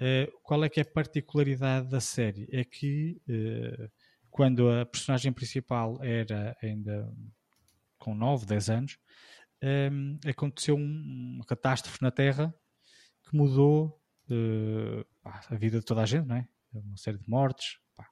Uh, 0.00 0.32
qual 0.42 0.64
é 0.64 0.68
que 0.68 0.80
é 0.80 0.82
a 0.82 0.86
particularidade 0.86 1.88
da 1.88 2.00
série? 2.00 2.48
É 2.50 2.64
que 2.64 3.20
uh, 3.28 3.90
quando 4.30 4.70
a 4.70 4.86
personagem 4.86 5.32
principal 5.32 6.02
era 6.02 6.56
ainda 6.62 7.12
com 7.98 8.14
9, 8.14 8.46
10 8.46 8.70
anos, 8.70 8.98
um, 9.62 10.18
aconteceu 10.26 10.74
um, 10.74 11.34
uma 11.36 11.44
catástrofe 11.44 12.00
na 12.00 12.10
Terra 12.10 12.54
que 13.28 13.36
mudou 13.36 14.00
uh, 14.30 15.04
pá, 15.22 15.42
a 15.50 15.54
vida 15.54 15.80
de 15.80 15.84
toda 15.84 16.02
a 16.02 16.06
gente, 16.06 16.26
não 16.26 16.36
é? 16.36 16.48
Uma 16.72 16.96
série 16.96 17.18
de 17.18 17.28
mortes. 17.28 17.78
Pá. 17.94 18.08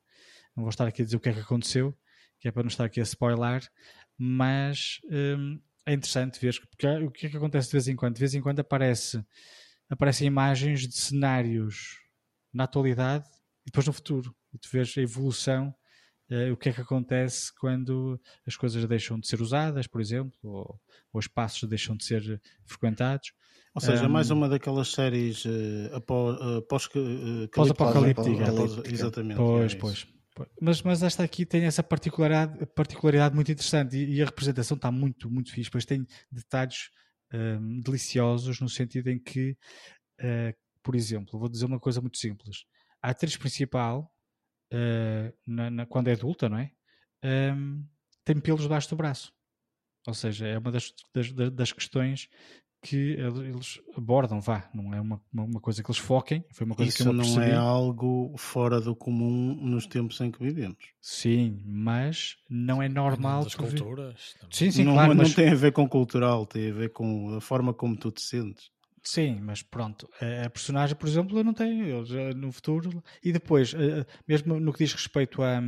Não 0.54 0.64
vou 0.64 0.70
estar 0.70 0.86
aqui 0.86 1.02
a 1.02 1.04
dizer 1.04 1.16
o 1.16 1.20
que 1.20 1.30
é 1.30 1.32
que 1.32 1.40
aconteceu, 1.40 1.96
que 2.38 2.48
é 2.48 2.50
para 2.50 2.62
não 2.62 2.68
estar 2.68 2.84
aqui 2.84 3.00
a 3.00 3.04
spoiler, 3.04 3.66
mas 4.18 5.00
um, 5.10 5.58
é 5.86 5.94
interessante 5.94 6.38
ver 6.38 6.54
porque 6.68 6.86
o 6.86 7.10
que 7.10 7.26
é 7.26 7.30
que 7.30 7.36
acontece 7.36 7.68
de 7.68 7.72
vez 7.72 7.88
em 7.88 7.96
quando? 7.96 8.14
De 8.14 8.20
vez 8.20 8.34
em 8.34 8.42
quando 8.42 8.60
aparece, 8.60 9.24
aparecem 9.88 10.26
imagens 10.26 10.86
de 10.86 10.94
cenários 10.94 11.98
na 12.52 12.64
atualidade 12.64 13.26
e 13.62 13.70
depois 13.70 13.86
no 13.86 13.92
futuro. 13.92 14.34
E 14.52 14.58
tu 14.58 14.68
vês 14.70 14.94
a 14.96 15.00
evolução 15.00 15.74
uh, 16.30 16.52
o 16.52 16.56
que 16.56 16.68
é 16.68 16.72
que 16.72 16.80
acontece 16.80 17.52
quando 17.58 18.20
as 18.46 18.56
coisas 18.56 18.84
deixam 18.86 19.18
de 19.18 19.28
ser 19.28 19.40
usadas, 19.40 19.86
por 19.86 20.00
exemplo, 20.00 20.32
ou, 20.42 20.80
ou 21.12 21.20
espaços 21.20 21.68
deixam 21.68 21.96
de 21.96 22.04
ser 22.04 22.40
frequentados. 22.64 23.32
Ou 23.74 23.80
seja, 23.80 24.06
um, 24.06 24.08
mais 24.08 24.30
uma 24.30 24.48
daquelas 24.48 24.88
séries 24.88 25.44
uh, 25.44 25.96
uh, 25.96 26.62
pós-apocalíptica. 26.62 28.52
Pós 28.52 28.78
exatamente. 28.92 29.36
Pois, 29.36 29.72
é 29.72 29.76
pois. 29.76 30.06
Mas, 30.60 30.82
mas 30.82 31.02
esta 31.02 31.24
aqui 31.24 31.44
tem 31.44 31.64
essa 31.64 31.82
particularidade, 31.82 32.64
particularidade 32.66 33.34
muito 33.34 33.50
interessante 33.50 33.96
e, 33.96 34.16
e 34.16 34.22
a 34.22 34.24
representação 34.24 34.76
está 34.76 34.90
muito, 34.90 35.28
muito 35.30 35.52
fixe, 35.52 35.70
pois 35.70 35.84
tem 35.84 36.06
detalhes 36.30 36.90
um, 37.32 37.80
deliciosos 37.80 38.60
no 38.60 38.68
sentido 38.68 39.08
em 39.08 39.18
que, 39.18 39.56
uh, 40.20 40.56
por 40.82 40.94
exemplo, 40.94 41.38
vou 41.38 41.48
dizer 41.48 41.66
uma 41.66 41.80
coisa 41.80 42.00
muito 42.00 42.18
simples. 42.18 42.64
A 43.02 43.10
atriz 43.10 43.36
principal, 43.36 44.12
uh, 44.72 45.36
na, 45.46 45.70
na, 45.70 45.86
quando 45.86 46.08
é 46.08 46.12
adulta, 46.12 46.48
não 46.48 46.58
é? 46.58 46.70
Um, 47.24 47.84
tem 48.24 48.38
pelos 48.40 48.62
debaixo 48.62 48.88
do 48.90 48.96
braço. 48.96 49.32
Ou 50.06 50.14
seja, 50.14 50.46
é 50.46 50.58
uma 50.58 50.70
das, 50.70 50.92
das, 51.14 51.32
das 51.52 51.72
questões 51.72 52.28
que 52.80 53.16
eles 53.18 53.80
abordam, 53.96 54.40
vá, 54.40 54.68
não 54.72 54.94
é 54.94 55.00
uma, 55.00 55.20
uma 55.32 55.60
coisa 55.60 55.82
que 55.82 55.90
eles 55.90 56.00
foquem, 56.00 56.44
foi 56.52 56.64
uma 56.64 56.76
coisa 56.76 56.88
Isso 56.88 57.02
que 57.02 57.08
eu 57.08 57.12
não 57.12 57.24
percebi. 57.24 57.50
é 57.50 57.54
algo 57.54 58.34
fora 58.36 58.80
do 58.80 58.94
comum 58.94 59.54
nos 59.60 59.86
tempos 59.86 60.20
em 60.20 60.30
que 60.30 60.42
vivemos. 60.42 60.92
Sim, 61.00 61.60
mas 61.66 62.36
não 62.48 62.82
é 62.82 62.88
normal. 62.88 63.44
Das 63.44 63.54
culturas. 63.54 64.34
Sim, 64.50 64.70
sim, 64.70 64.84
não, 64.84 64.94
claro. 64.94 65.14
Não 65.14 65.24
mas... 65.24 65.34
tem 65.34 65.48
a 65.48 65.54
ver 65.54 65.72
com 65.72 65.88
cultural, 65.88 66.46
tem 66.46 66.70
a 66.70 66.74
ver 66.74 66.92
com 66.92 67.34
a 67.36 67.40
forma 67.40 67.74
como 67.74 67.96
tu 67.96 68.12
te 68.12 68.22
sentes. 68.22 68.70
Sim, 69.02 69.40
mas 69.40 69.62
pronto, 69.62 70.08
a 70.44 70.50
personagem, 70.50 70.94
por 70.94 71.08
exemplo, 71.08 71.38
eu 71.38 71.44
não 71.44 71.54
tenho, 71.54 71.86
eu 71.86 72.34
no 72.34 72.52
futuro, 72.52 73.02
e 73.24 73.32
depois, 73.32 73.74
mesmo 74.26 74.60
no 74.60 74.72
que 74.72 74.84
diz 74.84 74.92
respeito 74.92 75.42
a, 75.42 75.60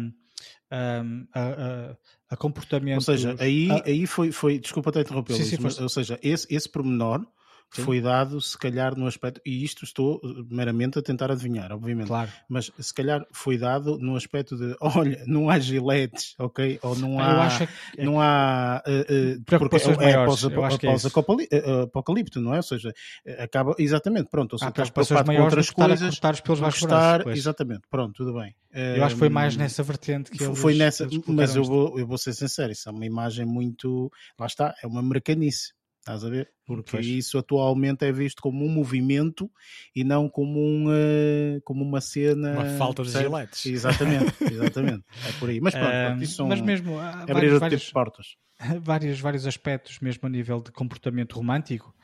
a, 0.71 1.03
a, 1.33 1.41
a 1.43 1.97
comportamento. 2.37 2.97
Ou 2.97 3.01
seja, 3.01 3.37
aí, 3.39 3.69
aí 3.85 4.07
foi, 4.07 4.31
foi 4.33 4.59
desculpa 4.59 4.91
até 4.91 5.01
interromper, 5.01 5.35
ou 5.81 5.89
seja, 5.89 6.19
esse, 6.23 6.47
esse 6.51 6.69
pormenor 6.69 7.27
Sim. 7.73 7.83
foi 7.83 8.01
dado, 8.01 8.41
se 8.41 8.59
calhar, 8.59 8.97
no 8.97 9.07
aspecto, 9.07 9.41
e 9.47 9.63
isto 9.63 9.85
estou 9.85 10.21
eh, 10.25 10.29
meramente 10.51 10.99
a 10.99 11.03
tentar 11.03 11.31
adivinhar, 11.31 11.71
obviamente, 11.71 12.09
claro. 12.09 12.31
mas 12.49 12.71
se 12.79 12.93
calhar 12.93 13.25
foi 13.31 13.57
dado 13.57 13.97
no 13.99 14.17
aspecto 14.17 14.57
de, 14.57 14.75
olha, 14.81 15.23
não 15.27 15.49
há 15.49 15.59
giletes, 15.59 16.35
ok? 16.39 16.79
Ou 16.83 16.97
não 16.97 17.21
há. 17.21 17.31
Eu 17.31 17.41
acho 17.41 17.67
que... 17.67 18.03
Não 18.03 18.21
há. 18.21 18.83
Uh, 18.87 19.37
uh, 19.37 19.45
preocupações 19.45 19.97
é, 19.99 20.01
maiores, 20.01 20.45
após, 20.45 20.75
após 20.75 21.05
é 21.05 21.83
apocalipto, 21.83 22.41
não 22.41 22.55
é? 22.55 22.57
Ou 22.57 22.63
seja, 22.63 22.93
acaba. 23.39 23.75
Exatamente, 23.79 24.29
pronto. 24.29 24.55
Ou 24.55 24.59
seja, 24.59 24.73
preocupações 24.73 25.27
maiores 25.27 25.71
com 25.71 25.83
outras 25.83 25.99
coisas. 25.99 26.11
Cortar 26.11 26.35
os 26.35 26.41
pelos 26.41 26.79
cortar, 26.81 27.27
Exatamente, 27.29 27.83
pronto, 27.89 28.15
tudo 28.15 28.35
bem. 28.35 28.55
Eu 28.73 29.05
acho 29.05 29.15
que 29.15 29.19
foi 29.19 29.29
mais 29.29 29.57
nessa 29.57 29.83
vertente 29.83 30.31
que 30.31 30.39
Foi 30.55 30.75
nessa, 30.75 31.09
mas 31.27 31.57
eu 31.57 31.65
vou, 31.65 31.99
eu 31.99 32.07
vou 32.07 32.19
ser 32.19 32.33
sincero, 32.33 32.73
isso 32.73 32.89
é 32.89 32.93
uma 32.93 33.05
imagem 33.05 33.45
muito. 33.45 34.11
Lá 34.39 34.47
está, 34.47 34.75
é 34.83 34.87
uma 34.87 35.01
americanice. 35.01 35.73
Estás 36.11 36.25
a 36.25 36.29
ver? 36.29 36.51
Porque 36.67 36.91
pois. 36.91 37.07
isso 37.07 37.39
atualmente 37.39 38.05
é 38.05 38.11
visto 38.11 38.43
como 38.43 38.65
um 38.65 38.69
movimento 38.69 39.49
e 39.95 40.03
não 40.03 40.29
como, 40.29 40.59
um, 40.59 40.89
uh, 40.89 41.61
como 41.63 41.85
uma 41.85 42.01
cena. 42.01 42.53
Uma 42.53 42.77
falta 42.77 43.05
de 43.05 43.11
giletes. 43.11 43.65
Exatamente, 43.67 44.35
exatamente. 44.43 45.05
É 45.29 45.33
por 45.39 45.49
aí. 45.49 45.61
Mas 45.61 45.73
pronto, 45.73 46.19
uh, 46.19 46.23
isso 46.23 46.35
são, 46.35 46.49
mas 46.49 46.61
mesmo 46.61 46.99
abrir 46.99 47.33
vários, 47.33 47.53
outro 47.55 47.69
tipo 47.71 47.85
de 47.85 47.93
portas. 47.93 48.27
Vários, 48.83 49.19
vários 49.21 49.47
aspectos, 49.47 50.01
mesmo 50.01 50.27
a 50.27 50.29
nível 50.29 50.61
de 50.61 50.71
comportamento 50.71 51.37
romântico. 51.37 51.95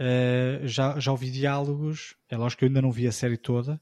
Uh, 0.00 0.66
já, 0.66 0.98
já 0.98 1.10
ouvi 1.10 1.30
diálogos, 1.30 2.14
é 2.30 2.36
lógico 2.36 2.60
que 2.60 2.64
eu 2.64 2.68
ainda 2.68 2.80
não 2.80 2.90
vi 2.90 3.06
a 3.06 3.12
série 3.12 3.36
toda, 3.36 3.74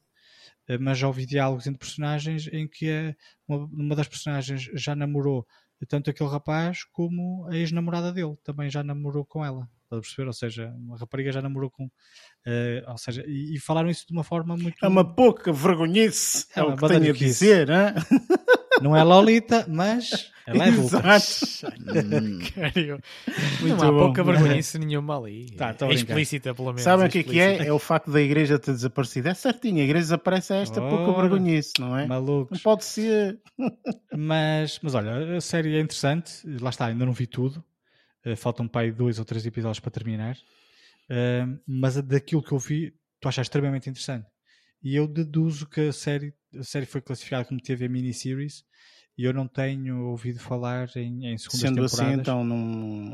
uh, 0.68 0.78
mas 0.80 0.98
já 0.98 1.06
ouvi 1.06 1.24
diálogos 1.24 1.66
entre 1.66 1.78
personagens 1.78 2.48
em 2.50 2.66
que 2.66 3.14
uma, 3.46 3.58
uma 3.66 3.94
das 3.94 4.08
personagens 4.08 4.68
já 4.74 4.96
namorou 4.96 5.46
tanto 5.84 6.08
aquele 6.08 6.30
rapaz 6.30 6.84
como 6.84 7.46
a 7.50 7.56
ex-namorada 7.56 8.12
dele 8.12 8.36
também 8.42 8.70
já 8.70 8.82
namorou 8.82 9.24
com 9.24 9.44
ela. 9.44 9.68
Estás 9.84 9.98
a 9.98 10.00
perceber? 10.00 10.26
Ou 10.26 10.32
seja, 10.32 10.74
uma 10.78 10.96
rapariga 10.96 11.30
já 11.30 11.42
namorou 11.42 11.70
com. 11.70 11.84
Uh, 11.84 12.88
ou 12.88 12.98
seja, 12.98 13.24
e, 13.26 13.54
e, 13.54 13.60
falaram 13.60 13.88
isso 13.88 14.06
de 14.06 14.12
uma 14.12 14.24
forma 14.24 14.56
muito. 14.56 14.76
É 14.82 14.88
uma 14.88 15.04
pouca 15.04 15.52
vergonhice, 15.52 16.46
é, 16.56 16.60
é 16.60 16.62
o 16.62 16.76
que 16.76 16.88
tenho 16.88 17.10
a 17.10 17.12
dizer, 17.12 17.68
hein? 17.68 17.94
Não 18.80 18.96
é 18.96 19.02
Lolita, 19.02 19.64
mas 19.68 20.30
ela 20.46 20.64
é 20.64 20.68
adulta. 20.68 20.98
Hum. 20.98 22.38
não 23.66 23.82
há 23.82 23.92
pouca 23.92 24.22
vergonhice 24.22 24.78
nenhuma 24.78 25.18
ali. 25.18 25.50
Tá, 25.50 25.74
é 25.80 25.92
explícita, 25.92 26.54
pelo 26.54 26.68
menos. 26.68 26.82
Sabem 26.82 27.06
o 27.06 27.10
que 27.10 27.18
é 27.18 27.22
que 27.24 27.40
é? 27.40 27.66
É 27.66 27.72
o 27.72 27.78
facto 27.78 28.12
da 28.12 28.20
igreja 28.20 28.58
ter 28.58 28.72
desaparecido. 28.72 29.28
É 29.28 29.34
certinho, 29.34 29.80
a 29.80 29.84
igreja 29.84 30.04
desaparece 30.04 30.52
a 30.52 30.56
esta 30.56 30.80
oh, 30.80 30.88
pouca 30.88 31.20
vergonhice, 31.20 31.72
não 31.80 31.98
é? 31.98 32.06
Malucos. 32.06 32.58
Não 32.58 32.62
pode 32.62 32.84
ser. 32.84 33.40
mas, 34.16 34.78
mas 34.80 34.94
olha, 34.94 35.36
a 35.36 35.40
série 35.40 35.76
é 35.76 35.80
interessante. 35.80 36.46
Lá 36.60 36.70
está, 36.70 36.86
ainda 36.86 37.04
não 37.04 37.12
vi 37.12 37.26
tudo. 37.26 37.64
Uh, 38.24 38.36
faltam 38.36 38.68
para 38.68 38.82
aí 38.82 38.92
dois 38.92 39.18
ou 39.18 39.24
três 39.24 39.44
episódios 39.46 39.80
para 39.80 39.90
terminar. 39.90 40.36
Uh, 41.10 41.58
mas 41.66 42.00
daquilo 42.02 42.42
que 42.42 42.52
eu 42.52 42.58
vi, 42.58 42.94
tu 43.20 43.28
achas 43.28 43.46
extremamente 43.46 43.90
interessante. 43.90 44.26
E 44.82 44.94
eu 44.94 45.06
deduzo 45.06 45.66
que 45.66 45.80
a 45.80 45.92
série, 45.92 46.34
a 46.54 46.62
série 46.62 46.86
foi 46.86 47.00
classificada 47.00 47.44
como 47.44 47.60
TV 47.60 47.88
miniseries 47.88 48.64
e 49.18 49.24
eu 49.24 49.32
não 49.32 49.48
tenho 49.48 50.06
ouvido 50.06 50.38
falar 50.38 50.88
em, 50.96 51.26
em 51.26 51.38
segundas 51.38 51.60
Sendo 51.60 51.84
assim, 51.84 51.96
temporadas. 51.96 52.12
assim, 52.12 52.20
então 52.20 52.44
não, 52.44 52.56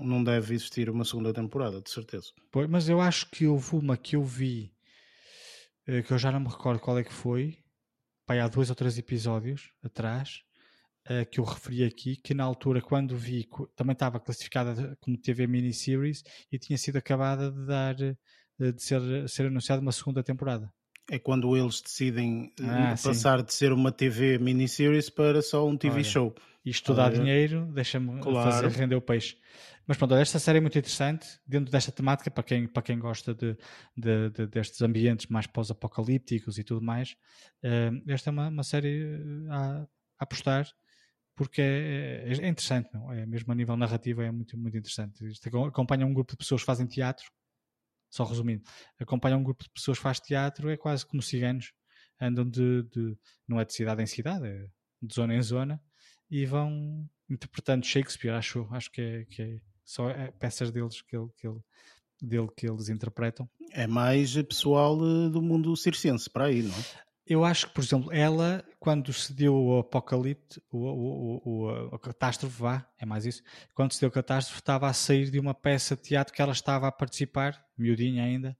não 0.04 0.24
deve 0.24 0.54
existir 0.54 0.90
uma 0.90 1.04
segunda 1.04 1.32
temporada, 1.32 1.80
de 1.80 1.90
certeza. 1.90 2.26
Pois, 2.50 2.68
mas 2.68 2.88
eu 2.88 3.00
acho 3.00 3.30
que 3.30 3.46
houve 3.46 3.76
uma 3.76 3.96
que 3.96 4.16
eu 4.16 4.24
vi 4.24 4.72
eh, 5.86 6.02
que 6.02 6.12
eu 6.12 6.18
já 6.18 6.30
não 6.30 6.40
me 6.40 6.48
recordo 6.48 6.80
qual 6.80 6.98
é 6.98 7.04
que 7.04 7.12
foi, 7.12 7.58
pai, 8.26 8.40
há 8.40 8.48
dois 8.48 8.70
ou 8.70 8.76
três 8.76 8.98
episódios 8.98 9.72
atrás, 9.82 10.42
eh, 11.06 11.24
que 11.24 11.40
eu 11.40 11.44
referi 11.44 11.84
aqui, 11.84 12.16
que 12.16 12.34
na 12.34 12.44
altura, 12.44 12.80
quando 12.80 13.16
vi, 13.16 13.48
também 13.76 13.92
estava 13.92 14.20
classificada 14.20 14.96
como 15.00 15.16
TV 15.18 15.46
miniseries 15.46 16.22
e 16.50 16.58
tinha 16.58 16.78
sido 16.78 16.96
acabada 16.98 17.50
de 17.50 17.66
dar 17.66 18.00
eh, 18.00 18.16
de 18.72 18.82
ser, 18.82 19.28
ser 19.28 19.46
anunciada 19.46 19.82
uma 19.82 19.92
segunda 19.92 20.22
temporada. 20.22 20.72
É 21.10 21.18
quando 21.18 21.56
eles 21.56 21.80
decidem 21.80 22.52
eh, 22.60 22.64
ah, 22.64 22.94
passar 23.02 23.40
sim. 23.40 23.44
de 23.44 23.54
ser 23.54 23.72
uma 23.72 23.90
TV 23.90 24.38
miniseries 24.38 25.10
para 25.10 25.42
só 25.42 25.66
um 25.66 25.76
TV 25.76 25.96
Olha, 25.96 26.04
show. 26.04 26.34
Isto 26.64 26.94
dá 26.94 27.10
dinheiro, 27.10 27.66
deixa-me 27.72 28.20
claro. 28.20 28.50
fazer 28.50 28.68
render 28.68 28.94
o 28.94 29.00
peixe. 29.00 29.36
Mas 29.86 29.96
pronto, 29.96 30.14
esta 30.14 30.38
série 30.38 30.58
é 30.58 30.60
muito 30.60 30.78
interessante 30.78 31.26
dentro 31.44 31.72
desta 31.72 31.90
temática 31.90 32.30
para 32.30 32.44
quem, 32.44 32.68
para 32.68 32.82
quem 32.82 32.98
gosta 32.98 33.34
de, 33.34 33.56
de, 33.96 34.30
de 34.30 34.46
destes 34.46 34.80
ambientes 34.80 35.26
mais 35.26 35.46
pós-apocalípticos 35.46 36.56
e 36.56 36.62
tudo 36.62 36.80
mais. 36.80 37.16
Uh, 37.64 38.00
esta 38.06 38.30
é 38.30 38.32
uma, 38.32 38.48
uma 38.48 38.62
série 38.62 39.02
eh, 39.02 39.50
a, 39.50 39.82
a 39.82 39.86
apostar 40.20 40.68
porque 41.34 41.60
é, 41.60 42.28
é, 42.28 42.32
é 42.32 42.48
interessante, 42.48 42.90
não? 42.92 43.10
é 43.12 43.26
mesmo 43.26 43.50
a 43.52 43.54
nível 43.56 43.76
narrativo 43.76 44.22
é 44.22 44.30
muito, 44.30 44.56
muito 44.56 44.76
interessante. 44.76 45.26
Isto 45.26 45.48
acompanha 45.66 46.06
um 46.06 46.14
grupo 46.14 46.32
de 46.32 46.36
pessoas 46.36 46.62
que 46.62 46.66
fazem 46.66 46.86
teatro 46.86 47.24
só 48.12 48.24
resumindo, 48.24 48.62
acompanhar 49.00 49.38
um 49.38 49.42
grupo 49.42 49.64
de 49.64 49.70
pessoas 49.70 49.96
que 49.96 50.02
faz 50.02 50.20
teatro 50.20 50.68
é 50.68 50.76
quase 50.76 51.04
como 51.06 51.22
ciganos, 51.22 51.72
andam 52.20 52.48
de, 52.48 52.82
de, 52.82 53.16
não 53.48 53.58
é 53.58 53.64
de 53.64 53.72
cidade 53.72 54.02
em 54.02 54.06
cidade, 54.06 54.46
é 54.46 54.66
de 55.00 55.14
zona 55.14 55.34
em 55.34 55.40
zona, 55.40 55.82
e 56.30 56.44
vão 56.44 57.08
interpretando 57.28 57.86
Shakespeare, 57.86 58.34
acho, 58.34 58.68
acho 58.70 58.92
que 58.92 59.00
é, 59.00 59.24
que 59.24 59.42
é 59.42 59.60
só 59.82 60.10
é 60.10 60.30
peças 60.30 60.70
deles 60.70 61.00
que, 61.00 61.16
ele, 61.16 61.28
que 61.38 61.48
ele, 61.48 61.60
dele 62.20 62.48
que 62.54 62.68
eles 62.68 62.90
interpretam. 62.90 63.48
É 63.70 63.86
mais 63.86 64.34
pessoal 64.42 64.94
eh, 64.98 65.30
do 65.30 65.40
mundo 65.40 65.74
circense 65.74 66.28
para 66.28 66.44
aí, 66.46 66.62
não 66.62 66.74
é? 66.74 66.82
Eu 67.26 67.44
acho 67.44 67.68
que, 67.68 67.74
por 67.74 67.84
exemplo, 67.84 68.12
ela, 68.12 68.64
quando 68.80 69.12
se 69.12 69.32
deu 69.32 69.54
o 69.54 69.78
apocalipse, 69.78 70.60
o, 70.70 70.78
o, 70.78 71.42
o, 71.44 71.94
a 71.94 71.98
catástrofe, 71.98 72.60
vá, 72.60 72.86
é 72.98 73.06
mais 73.06 73.24
isso, 73.24 73.42
quando 73.74 73.92
se 73.92 74.00
deu 74.00 74.08
a 74.08 74.12
catástrofe, 74.12 74.60
estava 74.60 74.88
a 74.88 74.92
sair 74.92 75.30
de 75.30 75.38
uma 75.38 75.54
peça 75.54 75.94
de 75.94 76.02
teatro 76.02 76.34
que 76.34 76.42
ela 76.42 76.52
estava 76.52 76.88
a 76.88 76.92
participar, 76.92 77.64
miudinha 77.78 78.24
ainda. 78.24 78.56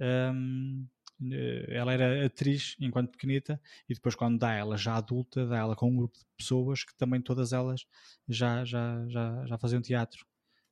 Um, 0.00 0.86
eh, 1.30 1.66
ela 1.70 1.92
era 1.92 2.24
atriz 2.24 2.76
enquanto 2.80 3.10
pequenita, 3.10 3.60
e 3.88 3.94
depois, 3.94 4.14
quando 4.14 4.38
dá 4.38 4.54
ela 4.54 4.78
já 4.78 4.96
adulta, 4.96 5.46
dá 5.46 5.58
ela 5.58 5.76
com 5.76 5.90
um 5.90 5.96
grupo 5.96 6.18
de 6.18 6.24
pessoas 6.36 6.84
que 6.84 6.96
também 6.96 7.20
todas 7.20 7.52
elas 7.52 7.84
já, 8.26 8.64
já, 8.64 9.04
já, 9.08 9.46
já 9.46 9.58
faziam 9.58 9.82
teatro. 9.82 10.24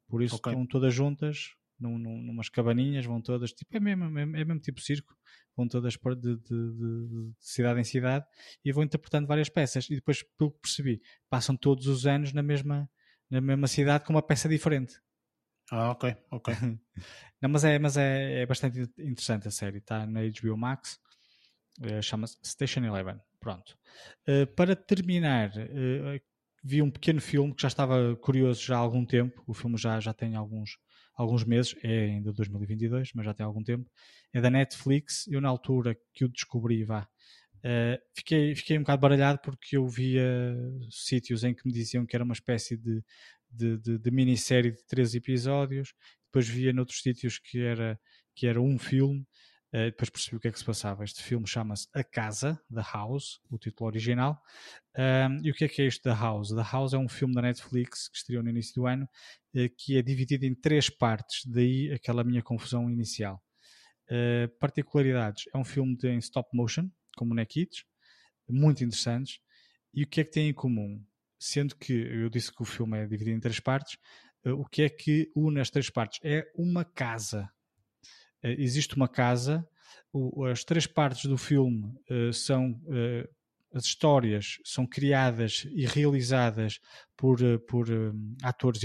Por 0.08 0.22
isso 0.22 0.36
okay. 0.36 0.52
estão 0.52 0.66
todas 0.66 0.94
juntas, 0.94 1.55
num, 1.78 1.98
num, 1.98 2.22
numas 2.22 2.48
cabaninhas, 2.48 3.04
vão 3.04 3.20
todas, 3.20 3.52
tipo, 3.52 3.76
é 3.76 3.80
mesmo, 3.80 4.04
é 4.04 4.08
mesmo, 4.08 4.36
é 4.36 4.44
mesmo 4.44 4.60
tipo 4.60 4.80
circo, 4.80 5.14
vão 5.56 5.66
todas 5.68 5.94
de, 5.94 6.16
de, 6.16 6.36
de, 6.36 6.42
de, 6.42 7.32
cidade 7.38 7.80
em 7.80 7.84
cidade 7.84 8.24
e 8.64 8.72
vão 8.72 8.84
interpretando 8.84 9.26
várias 9.26 9.48
peças. 9.48 9.88
E 9.90 9.94
depois, 9.94 10.22
pelo 10.38 10.52
que 10.52 10.60
percebi, 10.60 11.00
passam 11.30 11.56
todos 11.56 11.86
os 11.86 12.06
anos 12.06 12.32
na 12.32 12.42
mesma, 12.42 12.88
na 13.30 13.40
mesma 13.40 13.66
cidade 13.66 14.04
com 14.04 14.12
uma 14.12 14.22
peça 14.22 14.48
diferente. 14.48 15.00
Ah, 15.70 15.90
ok, 15.90 16.16
ok. 16.30 16.54
Não, 17.40 17.50
mas 17.50 17.64
é, 17.64 17.78
mas 17.78 17.96
é, 17.96 18.42
é 18.42 18.46
bastante 18.46 18.80
interessante 18.98 19.48
a 19.48 19.50
série, 19.50 19.78
está 19.78 20.06
na 20.06 20.20
HBO 20.22 20.56
Max, 20.56 20.98
uh, 21.80 22.02
chama-se 22.02 22.38
Station 22.44 22.84
Eleven. 22.84 23.20
Pronto. 23.40 23.76
Uh, 24.28 24.46
para 24.54 24.76
terminar, 24.76 25.50
uh, 25.50 26.20
vi 26.62 26.82
um 26.82 26.90
pequeno 26.90 27.20
filme 27.20 27.54
que 27.54 27.62
já 27.62 27.68
estava 27.68 28.16
curioso 28.16 28.62
já 28.62 28.76
há 28.76 28.78
algum 28.78 29.04
tempo, 29.04 29.42
o 29.46 29.54
filme 29.54 29.76
já, 29.76 29.98
já 30.00 30.12
tem 30.12 30.36
alguns, 30.36 30.78
alguns 31.16 31.44
meses, 31.44 31.74
é 31.82 32.04
ainda 32.04 32.32
2022, 32.32 33.12
mas 33.14 33.24
já 33.24 33.32
tem 33.32 33.44
algum 33.44 33.64
tempo. 33.64 33.90
É 34.32 34.40
da 34.40 34.50
Netflix. 34.50 35.26
Eu, 35.26 35.40
na 35.40 35.48
altura 35.48 35.96
que 36.12 36.24
o 36.24 36.28
descobri, 36.28 36.84
vá, 36.84 37.08
uh, 37.64 37.98
fiquei, 38.14 38.54
fiquei 38.54 38.76
um 38.76 38.82
bocado 38.82 39.00
baralhado 39.00 39.40
porque 39.42 39.76
eu 39.76 39.88
via 39.88 40.22
sítios 40.90 41.42
em 41.42 41.54
que 41.54 41.66
me 41.66 41.72
diziam 41.72 42.04
que 42.04 42.14
era 42.14 42.24
uma 42.24 42.34
espécie 42.34 42.76
de, 42.76 43.02
de, 43.50 43.78
de, 43.78 43.98
de 43.98 44.10
minissérie 44.10 44.72
de 44.72 44.84
três 44.86 45.14
episódios. 45.14 45.94
Depois 46.26 46.46
via 46.46 46.72
noutros 46.72 47.00
sítios 47.00 47.38
que 47.38 47.60
era, 47.60 47.98
que 48.34 48.46
era 48.46 48.60
um 48.60 48.78
filme. 48.78 49.26
Uh, 49.72 49.90
depois 49.90 50.08
percebi 50.08 50.36
o 50.36 50.40
que 50.40 50.48
é 50.48 50.52
que 50.52 50.58
se 50.58 50.64
passava. 50.64 51.04
Este 51.04 51.22
filme 51.22 51.46
chama-se 51.46 51.88
A 51.92 52.04
Casa, 52.04 52.60
The 52.72 52.82
House, 52.92 53.40
o 53.50 53.58
título 53.58 53.88
original. 53.88 54.40
Um, 54.96 55.44
e 55.44 55.50
o 55.50 55.54
que 55.54 55.64
é 55.64 55.68
que 55.68 55.82
é 55.82 55.86
este 55.86 56.02
The 56.02 56.14
House? 56.14 56.50
The 56.50 56.62
House 56.62 56.92
é 56.94 56.98
um 56.98 57.08
filme 57.08 57.34
da 57.34 57.42
Netflix 57.42 58.08
que 58.08 58.16
estreou 58.16 58.42
no 58.42 58.50
início 58.50 58.74
do 58.74 58.86
ano, 58.86 59.08
uh, 59.54 59.68
que 59.76 59.98
é 59.98 60.02
dividido 60.02 60.46
em 60.46 60.54
três 60.54 60.88
partes, 60.88 61.44
daí 61.46 61.92
aquela 61.92 62.22
minha 62.22 62.42
confusão 62.42 62.88
inicial. 62.88 63.42
Uh, 64.08 64.48
particularidades: 64.60 65.44
é 65.52 65.58
um 65.58 65.64
filme 65.64 65.96
de, 65.96 66.08
em 66.08 66.18
stop 66.18 66.48
motion, 66.54 66.88
com 67.16 67.28
bonequitos, 67.28 67.84
muito 68.48 68.84
interessantes. 68.84 69.40
E 69.92 70.04
o 70.04 70.06
que 70.06 70.20
é 70.20 70.24
que 70.24 70.30
tem 70.30 70.48
em 70.48 70.54
comum? 70.54 71.04
Sendo 71.38 71.76
que 71.76 71.92
eu 71.92 72.30
disse 72.30 72.54
que 72.54 72.62
o 72.62 72.64
filme 72.64 72.98
é 72.98 73.06
dividido 73.06 73.36
em 73.36 73.40
três 73.40 73.60
partes, 73.60 73.98
o 74.44 74.64
que 74.64 74.82
é 74.82 74.88
que 74.88 75.30
une 75.34 75.60
as 75.60 75.70
três 75.70 75.90
partes? 75.90 76.20
É 76.22 76.46
uma 76.54 76.84
casa 76.84 77.50
existe 78.52 78.96
uma 78.96 79.08
casa, 79.08 79.66
as 80.50 80.64
três 80.64 80.86
partes 80.86 81.26
do 81.26 81.36
filme 81.36 81.94
eh, 82.08 82.32
são 82.32 82.80
eh, 82.90 83.28
as 83.74 83.84
histórias 83.84 84.58
são 84.64 84.86
criadas 84.86 85.66
e 85.72 85.84
realizadas 85.84 86.80
por, 87.14 87.38
por 87.68 87.86
atores, 88.42 88.80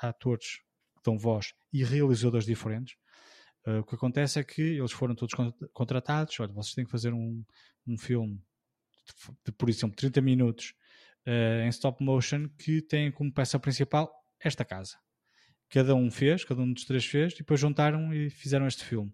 atores 0.00 0.60
que 0.96 1.02
dão 1.04 1.18
voz 1.18 1.52
e 1.70 1.84
realizadores 1.84 2.46
diferentes. 2.46 2.94
o 3.66 3.84
que 3.84 3.96
acontece 3.96 4.38
é 4.38 4.44
que 4.44 4.62
eles 4.62 4.92
foram 4.92 5.14
todos 5.14 5.34
contratados. 5.74 6.40
Olha, 6.40 6.52
vocês 6.54 6.74
têm 6.74 6.86
que 6.86 6.90
fazer 6.90 7.12
um, 7.12 7.44
um 7.86 7.98
filme 7.98 8.40
de, 9.06 9.34
de, 9.44 9.52
por 9.52 9.68
exemplo, 9.68 9.96
30 9.96 10.22
minutos 10.22 10.72
uh, 11.26 11.62
em 11.66 11.68
stop 11.68 12.02
motion 12.02 12.48
que 12.58 12.80
tem 12.80 13.12
como 13.12 13.32
peça 13.32 13.58
principal 13.58 14.10
esta 14.40 14.64
casa 14.64 14.96
cada 15.70 15.94
um 15.94 16.10
fez, 16.10 16.44
cada 16.44 16.60
um 16.60 16.72
dos 16.72 16.84
três 16.84 17.06
fez, 17.06 17.32
e 17.34 17.38
depois 17.38 17.60
juntaram 17.60 18.12
e 18.12 18.28
fizeram 18.28 18.66
este 18.66 18.84
filme. 18.84 19.12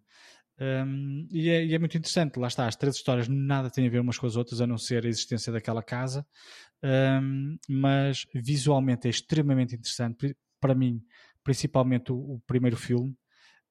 Um, 0.59 1.29
e, 1.31 1.51
é, 1.51 1.65
e, 1.65 1.75
é, 1.75 1.79
muito 1.79 1.99
interessante, 1.99 2.39
lá 2.39 2.49
está, 2.49 2.67
as 2.67 2.77
três 2.77 2.97
histórias 2.97 3.29
nada 3.29 3.71
têm 3.71 3.87
a 3.87 3.91
ver 3.91 4.01
umas 4.01 4.19
com 4.19 4.27
as 4.27 4.37
outras, 4.37 4.61
a 4.61 4.67
não 4.67 4.79
ser 4.79 5.05
a 5.05 5.09
existência 5.09 5.53
daquela 5.53 5.83
casa, 5.83 6.27
um, 7.23 7.59
mas 7.69 8.27
visualmente 8.35 9.07
é 9.07 9.11
extremamente 9.11 9.75
interessante, 9.75 10.35
para 10.59 10.75
mim, 10.75 11.03
principalmente 11.45 12.11
o, 12.11 12.17
o 12.17 12.41
primeiro 12.47 12.77
filme. 12.77 13.11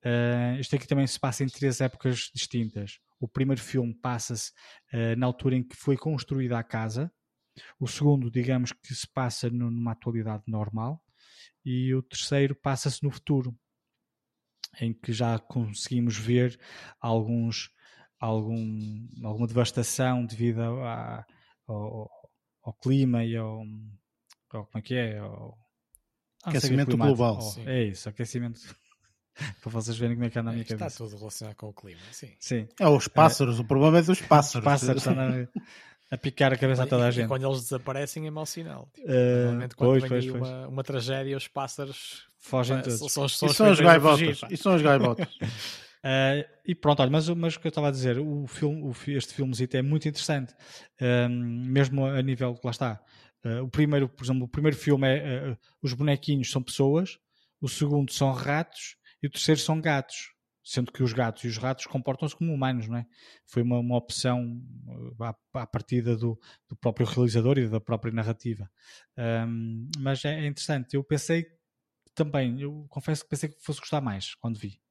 Uh, 0.06 0.60
este 0.60 0.76
aqui 0.76 0.88
também 0.88 1.07
se 1.07 1.20
passa 1.20 1.44
em 1.44 1.48
três 1.48 1.82
épocas 1.82 2.30
distintas. 2.34 2.99
O 3.20 3.28
primeiro 3.28 3.62
filme 3.62 3.91
passa-se 3.95 4.52
uh, 4.94 5.18
na 5.18 5.26
altura 5.26 5.56
em 5.56 5.64
que 5.64 5.76
foi 5.76 5.98
construída 5.98 6.60
a 6.60 6.64
casa, 6.64 7.12
o 7.80 7.88
segundo, 7.88 8.30
digamos 8.30 8.72
que 8.72 8.94
se 8.94 9.07
passa 9.12 9.49
numa 9.49 9.94
atualidade 9.94 10.44
normal, 10.45 11.02
e 11.66 11.94
o 11.96 12.04
terceiro 12.04 12.56
passa-se 12.56 13.04
no 13.04 13.10
futuro, 13.10 13.58
em 14.80 14.94
que 14.94 15.12
já 15.12 15.40
conseguimos 15.40 16.16
ver 16.16 16.60
alguns, 17.00 17.72
algum, 18.20 19.08
alguma 19.24 19.48
devastação 19.48 20.26
devido 20.26 20.62
a, 20.62 21.26
ao, 21.68 22.10
ao, 22.62 22.74
clima 22.74 23.26
e 23.26 23.36
ao, 23.36 23.64
ao, 24.52 24.66
como 24.68 24.78
é 24.78 24.82
que 24.82 24.94
é? 24.94 25.18
Ao, 25.18 25.58
aquecimento 26.44 26.96
global. 26.96 27.40
Oh, 27.42 27.70
é 27.70 27.86
isso, 27.86 28.08
aquecimento. 28.08 28.62
Para 29.62 29.72
vocês 29.72 29.98
verem 29.98 30.16
como 30.16 30.28
é 30.28 30.30
que 30.30 30.40
anda 30.40 30.52
a 30.52 30.54
minha 30.54 30.62
Está 30.62 30.78
cabeça. 30.78 30.94
Está 30.94 31.06
tudo 31.06 31.18
relacionado 31.18 31.56
com 31.56 31.68
o 31.68 31.74
clima, 31.74 32.00
sim. 32.12 32.34
sim. 32.40 32.70
É 32.80 32.88
os 32.88 33.08
pássaros, 33.08 33.58
é, 33.58 33.62
o 33.62 33.66
problema 33.66 33.98
é 33.98 34.02
dos 34.02 34.22
pássaros. 34.22 34.56
Os 34.64 34.64
pássaros 34.64 35.02
estão 35.02 35.16
na, 35.16 35.48
a 36.16 36.18
picar 36.18 36.54
a 36.54 36.58
cabeça 36.58 36.84
a 36.84 36.88
toda 36.88 37.06
a 37.06 37.12
gente. 37.12 37.28
quando 37.28 37.46
eles 37.46 37.62
desaparecem 37.62 38.26
é 38.28 38.32
mau 38.32 38.46
sinal. 38.46 38.90
Tipo, 38.94 39.08
uh, 39.08 39.44
normalmente 39.44 39.76
quando 39.76 39.90
pois, 39.90 40.02
vem 40.02 40.10
pois, 40.10 40.26
uma, 40.26 40.40
pois. 40.40 40.68
uma 40.74 40.84
tragédia, 40.84 41.38
os 41.38 41.48
pássaros 41.48 42.28
fogem 42.40 42.82
todos. 42.82 43.00
São, 43.12 43.28
são, 43.28 43.50
são, 43.50 43.72
os 43.72 43.80
gaivotas. 43.80 44.42
E 44.50 44.58
são 44.58 44.76
os 44.76 44.82
gaivotas. 44.82 45.28
Uh, 45.36 46.46
e 46.66 46.74
pronto, 46.76 47.02
olha, 47.02 47.12
mas, 47.12 47.30
mas 47.30 47.56
o 47.56 47.60
que 47.60 47.68
eu 47.68 47.70
estava 47.70 47.90
a 47.90 47.92
dizer, 47.92 48.20
o 48.20 48.48
filme, 48.48 48.82
o, 48.84 48.94
este 49.08 49.34
filmezito 49.34 49.78
é 49.78 49.82
muito 49.82 50.08
interessante, 50.08 50.54
uh, 51.02 51.30
mesmo 51.30 52.06
a 52.06 52.22
nível, 52.22 52.60
lá 52.64 52.72
está, 52.72 53.02
Uh, 53.46 53.62
o 53.62 53.70
primeiro, 53.70 54.10
por 54.10 54.26
exemplo, 54.26 54.46
o 54.46 54.48
primeiro 54.48 54.76
filme 54.76 55.08
é 55.08 55.52
uh, 55.52 55.58
os 55.80 55.94
bonequinhos 55.94 56.50
são 56.50 56.64
pessoas, 56.64 57.20
o 57.62 57.70
segundo 57.70 58.12
são 58.12 58.32
ratos 58.32 58.98
e 59.22 59.28
o 59.28 59.30
terceiro 59.30 59.62
são 59.62 59.80
gatos. 59.80 60.34
Sendo 60.68 60.92
que 60.92 61.04
os 61.04 61.14
gatos 61.14 61.44
e 61.44 61.48
os 61.48 61.58
ratos 61.58 61.86
comportam-se 61.86 62.36
como 62.36 62.52
humanos, 62.52 62.88
não 62.88 62.98
é? 62.98 63.06
Foi 63.46 63.62
uma, 63.62 63.78
uma 63.78 63.96
opção 63.96 64.60
à, 65.20 65.62
à 65.62 65.68
partida 65.68 66.18
do, 66.18 66.40
do, 66.68 66.76
próprio 66.76 67.06
realizador 67.06 67.60
e 67.60 67.70
da 67.70 67.80
própria 67.80 68.12
narrativa. 68.12 68.68
Um, 69.16 69.88
mas 70.00 70.26
é, 70.26 70.44
é 70.44 70.48
interessante. 70.48 70.96
Eu 70.96 71.04
pensei 71.04 71.46
também, 72.16 72.60
eu 72.60 72.88
confesso 72.90 73.24
que 73.24 73.30
pensei 73.30 73.50
que 73.50 73.64
fosse 73.64 73.80
gostar 73.80 74.02
mais 74.02 74.34
quando 74.36 74.58
vi. 74.58 74.82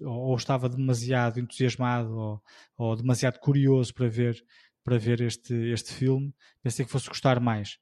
ou 0.00 0.36
estava 0.36 0.68
demasiado 0.68 1.40
entusiasmado 1.40 2.16
ou, 2.16 2.42
ou 2.76 2.96
demasiado 2.96 3.40
curioso 3.40 3.92
para 3.92 4.06
ver 4.08 4.40
para 4.88 4.96
ver 4.96 5.20
este, 5.20 5.52
este 5.70 5.92
filme. 5.92 6.34
Pensei 6.62 6.82
que 6.82 6.90
fosse 6.90 7.08
gostar 7.08 7.38
mais. 7.40 7.78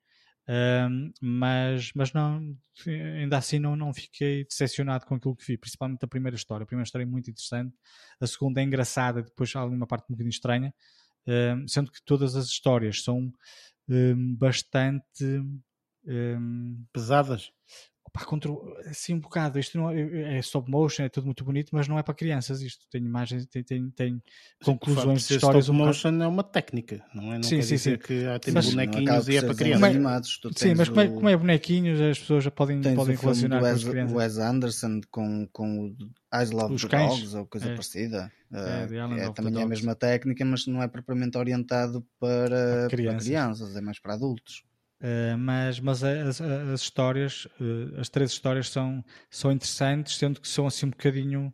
Mas, 1.21 1.91
mas 1.95 2.13
não, 2.13 2.57
ainda 2.87 3.39
assim 3.39 3.59
não, 3.59 3.75
não 3.75 3.93
fiquei 3.93 4.45
decepcionado 4.45 5.05
com 5.05 5.17
aquilo 5.17 5.35
que 5.35 5.45
vi, 5.45 5.59
principalmente 5.59 6.05
a 6.05 6.09
primeira 6.09 6.37
história. 6.37 6.65
A 6.65 6.67
primeira 6.67 6.87
história 6.87 7.05
é 7.05 7.07
muito 7.07 7.31
interessante, 7.31 7.75
a 8.21 8.27
segunda 8.27 8.61
é 8.61 8.65
engraçada, 8.65 9.23
depois 9.23 9.55
há 9.57 9.65
uma 9.65 9.87
parte 9.87 10.05
um 10.05 10.15
bocadinho 10.15 10.31
estranha, 10.31 10.75
um, 11.27 11.67
sendo 11.67 11.91
que 11.91 12.01
todas 12.05 12.37
as 12.37 12.47
histórias 12.47 13.03
são 13.03 13.33
um, 13.89 14.37
bastante 14.37 15.43
pesadas 16.93 17.51
pá, 18.17 18.25
contra, 18.25 18.51
assim 18.87 19.15
um 19.15 19.21
bocado, 19.21 19.59
isto 19.59 19.77
não 19.77 19.91
é, 19.91 20.37
é 20.37 20.39
stop 20.39 20.71
motion, 20.71 21.03
é 21.03 21.09
tudo 21.09 21.27
muito 21.27 21.45
bonito, 21.45 21.69
mas 21.73 21.87
não 21.87 21.99
é 21.99 22.03
para 22.03 22.15
crianças 22.15 22.63
isto, 22.63 22.87
tem 22.91 23.05
imagens, 23.05 23.45
tem, 23.47 23.63
tem, 23.63 23.91
tem 23.91 24.23
conclusões 24.65 25.29
de 25.29 25.35
histórias. 25.35 25.65
Stop 25.65 25.79
motion 25.79 26.09
um 26.09 26.23
é 26.23 26.27
uma 26.27 26.43
técnica, 26.43 27.05
não 27.15 27.33
é? 27.33 27.37
Não 27.37 27.43
sim, 27.43 27.57
quer 27.57 27.63
sim, 27.63 27.75
dizer 27.75 28.01
sim. 28.01 28.07
que 28.07 28.27
há 28.27 28.39
tem 28.39 28.55
bonequinhos 28.55 29.29
e 29.29 29.37
é 29.37 29.43
para 29.43 29.55
crianças. 29.55 29.83
Animados, 29.83 30.41
sim, 30.57 30.75
mas 30.75 30.89
como 30.89 31.01
é, 31.01 31.09
como 31.09 31.29
é 31.29 31.37
bonequinhos, 31.37 32.01
as 32.01 32.19
pessoas 32.19 32.45
já 32.45 32.51
podem, 32.51 32.81
podem 32.81 33.17
relacionar 33.17 33.61
com 33.61 33.67
as 33.67 33.85
crianças. 33.85 34.13
O 34.13 34.19
Wes 34.19 34.39
Anderson 34.39 35.01
com, 35.11 35.47
com 35.53 35.89
o 35.89 35.97
Eyes 36.35 36.51
Love 36.51 36.77
the 36.77 36.89
Dogs 36.89 37.37
ou 37.37 37.47
coisa 37.47 37.67
é. 37.67 37.75
parecida. 37.75 38.33
É, 38.53 38.87
uh, 38.87 39.15
é 39.19 39.33
também 39.33 39.61
é 39.61 39.63
a 39.63 39.69
mesma 39.69 39.95
técnica, 39.95 40.45
mas 40.45 40.67
não 40.67 40.83
é 40.83 40.89
propriamente 40.89 41.37
orientado 41.37 42.07
para, 42.19 42.49
para 42.49 42.89
crianças, 42.89 43.77
é 43.77 43.81
mais 43.81 43.99
para 43.99 44.15
adultos. 44.15 44.65
Uh, 45.01 45.37
mas 45.37 45.79
mas 45.79 46.03
as, 46.03 46.41
as 46.41 46.81
histórias, 46.81 47.47
uh, 47.61 48.01
as 48.01 48.09
três 48.09 48.31
histórias 48.31 48.71
são, 48.71 49.05
são 49.31 49.53
interessantes, 49.53 50.17
sendo 50.17 50.41
que 50.41 50.49
são 50.49 50.67
assim 50.67 50.87
um 50.87 50.91
bocadinho. 50.91 51.53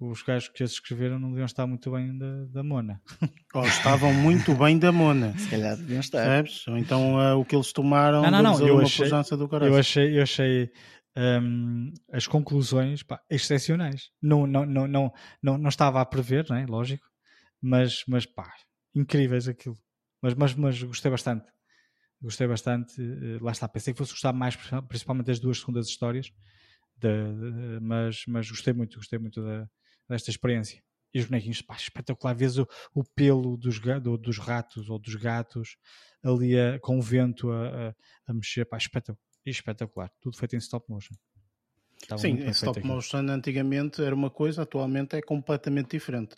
Os 0.00 0.20
gajos 0.20 0.48
que 0.48 0.64
as 0.64 0.72
escreveram 0.72 1.16
não 1.16 1.28
deviam 1.28 1.46
estar 1.46 1.64
muito 1.64 1.88
bem 1.92 2.18
da, 2.18 2.44
da 2.46 2.62
Mona. 2.64 3.00
Ou 3.54 3.64
estavam 3.64 4.12
muito 4.12 4.52
bem 4.52 4.76
da 4.76 4.90
Mona. 4.90 5.38
Se 5.38 5.48
calhar 5.48 5.76
deviam 5.76 6.00
estar. 6.00 6.24
Sabes? 6.24 6.66
Ou 6.66 6.76
então 6.76 7.14
uh, 7.14 7.38
o 7.38 7.44
que 7.44 7.54
eles 7.54 7.72
tomaram 7.72 8.22
não, 8.22 8.30
não, 8.32 8.42
não. 8.42 8.66
Eu, 8.66 8.80
achei, 8.80 9.08
do 9.08 9.48
eu 9.64 9.76
achei, 9.76 10.18
eu 10.18 10.22
achei 10.24 10.72
um, 11.16 11.92
as 12.12 12.26
conclusões 12.26 13.04
pá, 13.04 13.20
excepcionais. 13.30 14.10
Não, 14.20 14.44
não, 14.44 14.66
não, 14.66 14.88
não, 14.88 15.12
não, 15.40 15.56
não 15.56 15.68
estava 15.68 16.00
a 16.00 16.04
prever, 16.04 16.46
não 16.50 16.56
é? 16.56 16.66
lógico, 16.66 17.06
mas, 17.62 18.02
mas 18.08 18.26
pá, 18.26 18.52
incríveis 18.92 19.46
aquilo. 19.46 19.78
Mas, 20.20 20.34
mas, 20.34 20.54
mas 20.56 20.82
gostei 20.82 21.12
bastante 21.12 21.44
gostei 22.22 22.46
bastante. 22.46 23.00
Eh, 23.00 23.38
lá 23.40 23.52
está, 23.52 23.68
pensei 23.68 23.92
que 23.92 23.98
fosse 23.98 24.12
gostar 24.12 24.32
mais, 24.32 24.56
principalmente 24.88 25.26
das 25.26 25.40
duas 25.40 25.58
segundas 25.58 25.86
histórias, 25.88 26.32
de, 26.96 27.08
mas, 27.80 28.24
mas 28.26 28.50
gostei 28.50 28.72
muito, 28.72 28.96
gostei 28.96 29.18
muito 29.18 29.42
da, 29.42 29.68
desta 30.08 30.30
experiência. 30.30 30.82
E 31.14 31.20
os 31.20 31.26
bonequinhos, 31.26 31.60
pá, 31.60 31.76
espetacular. 31.76 32.34
Vês 32.34 32.58
o, 32.58 32.66
o 32.94 33.04
pelo 33.04 33.56
dos, 33.56 33.78
do, 33.78 34.16
dos 34.16 34.38
ratos 34.38 34.88
ou 34.88 34.98
dos 34.98 35.14
gatos 35.14 35.76
ali 36.22 36.58
a, 36.58 36.78
com 36.80 36.98
o 36.98 37.02
vento 37.02 37.50
a, 37.50 37.88
a, 37.88 37.94
a 38.28 38.32
mexer, 38.32 38.64
pá, 38.64 38.78
espetacular. 38.78 39.18
espetacular. 39.44 40.10
Tudo 40.20 40.36
feito 40.36 40.54
em 40.54 40.58
stop 40.58 40.88
motion. 40.88 41.14
Estava 42.02 42.20
Sim, 42.20 42.48
stop 42.50 42.84
motion 42.84 43.28
antigamente 43.28 44.02
era 44.02 44.14
uma 44.14 44.30
coisa, 44.30 44.62
atualmente 44.62 45.16
é 45.16 45.22
completamente 45.22 45.90
diferente. 45.90 46.34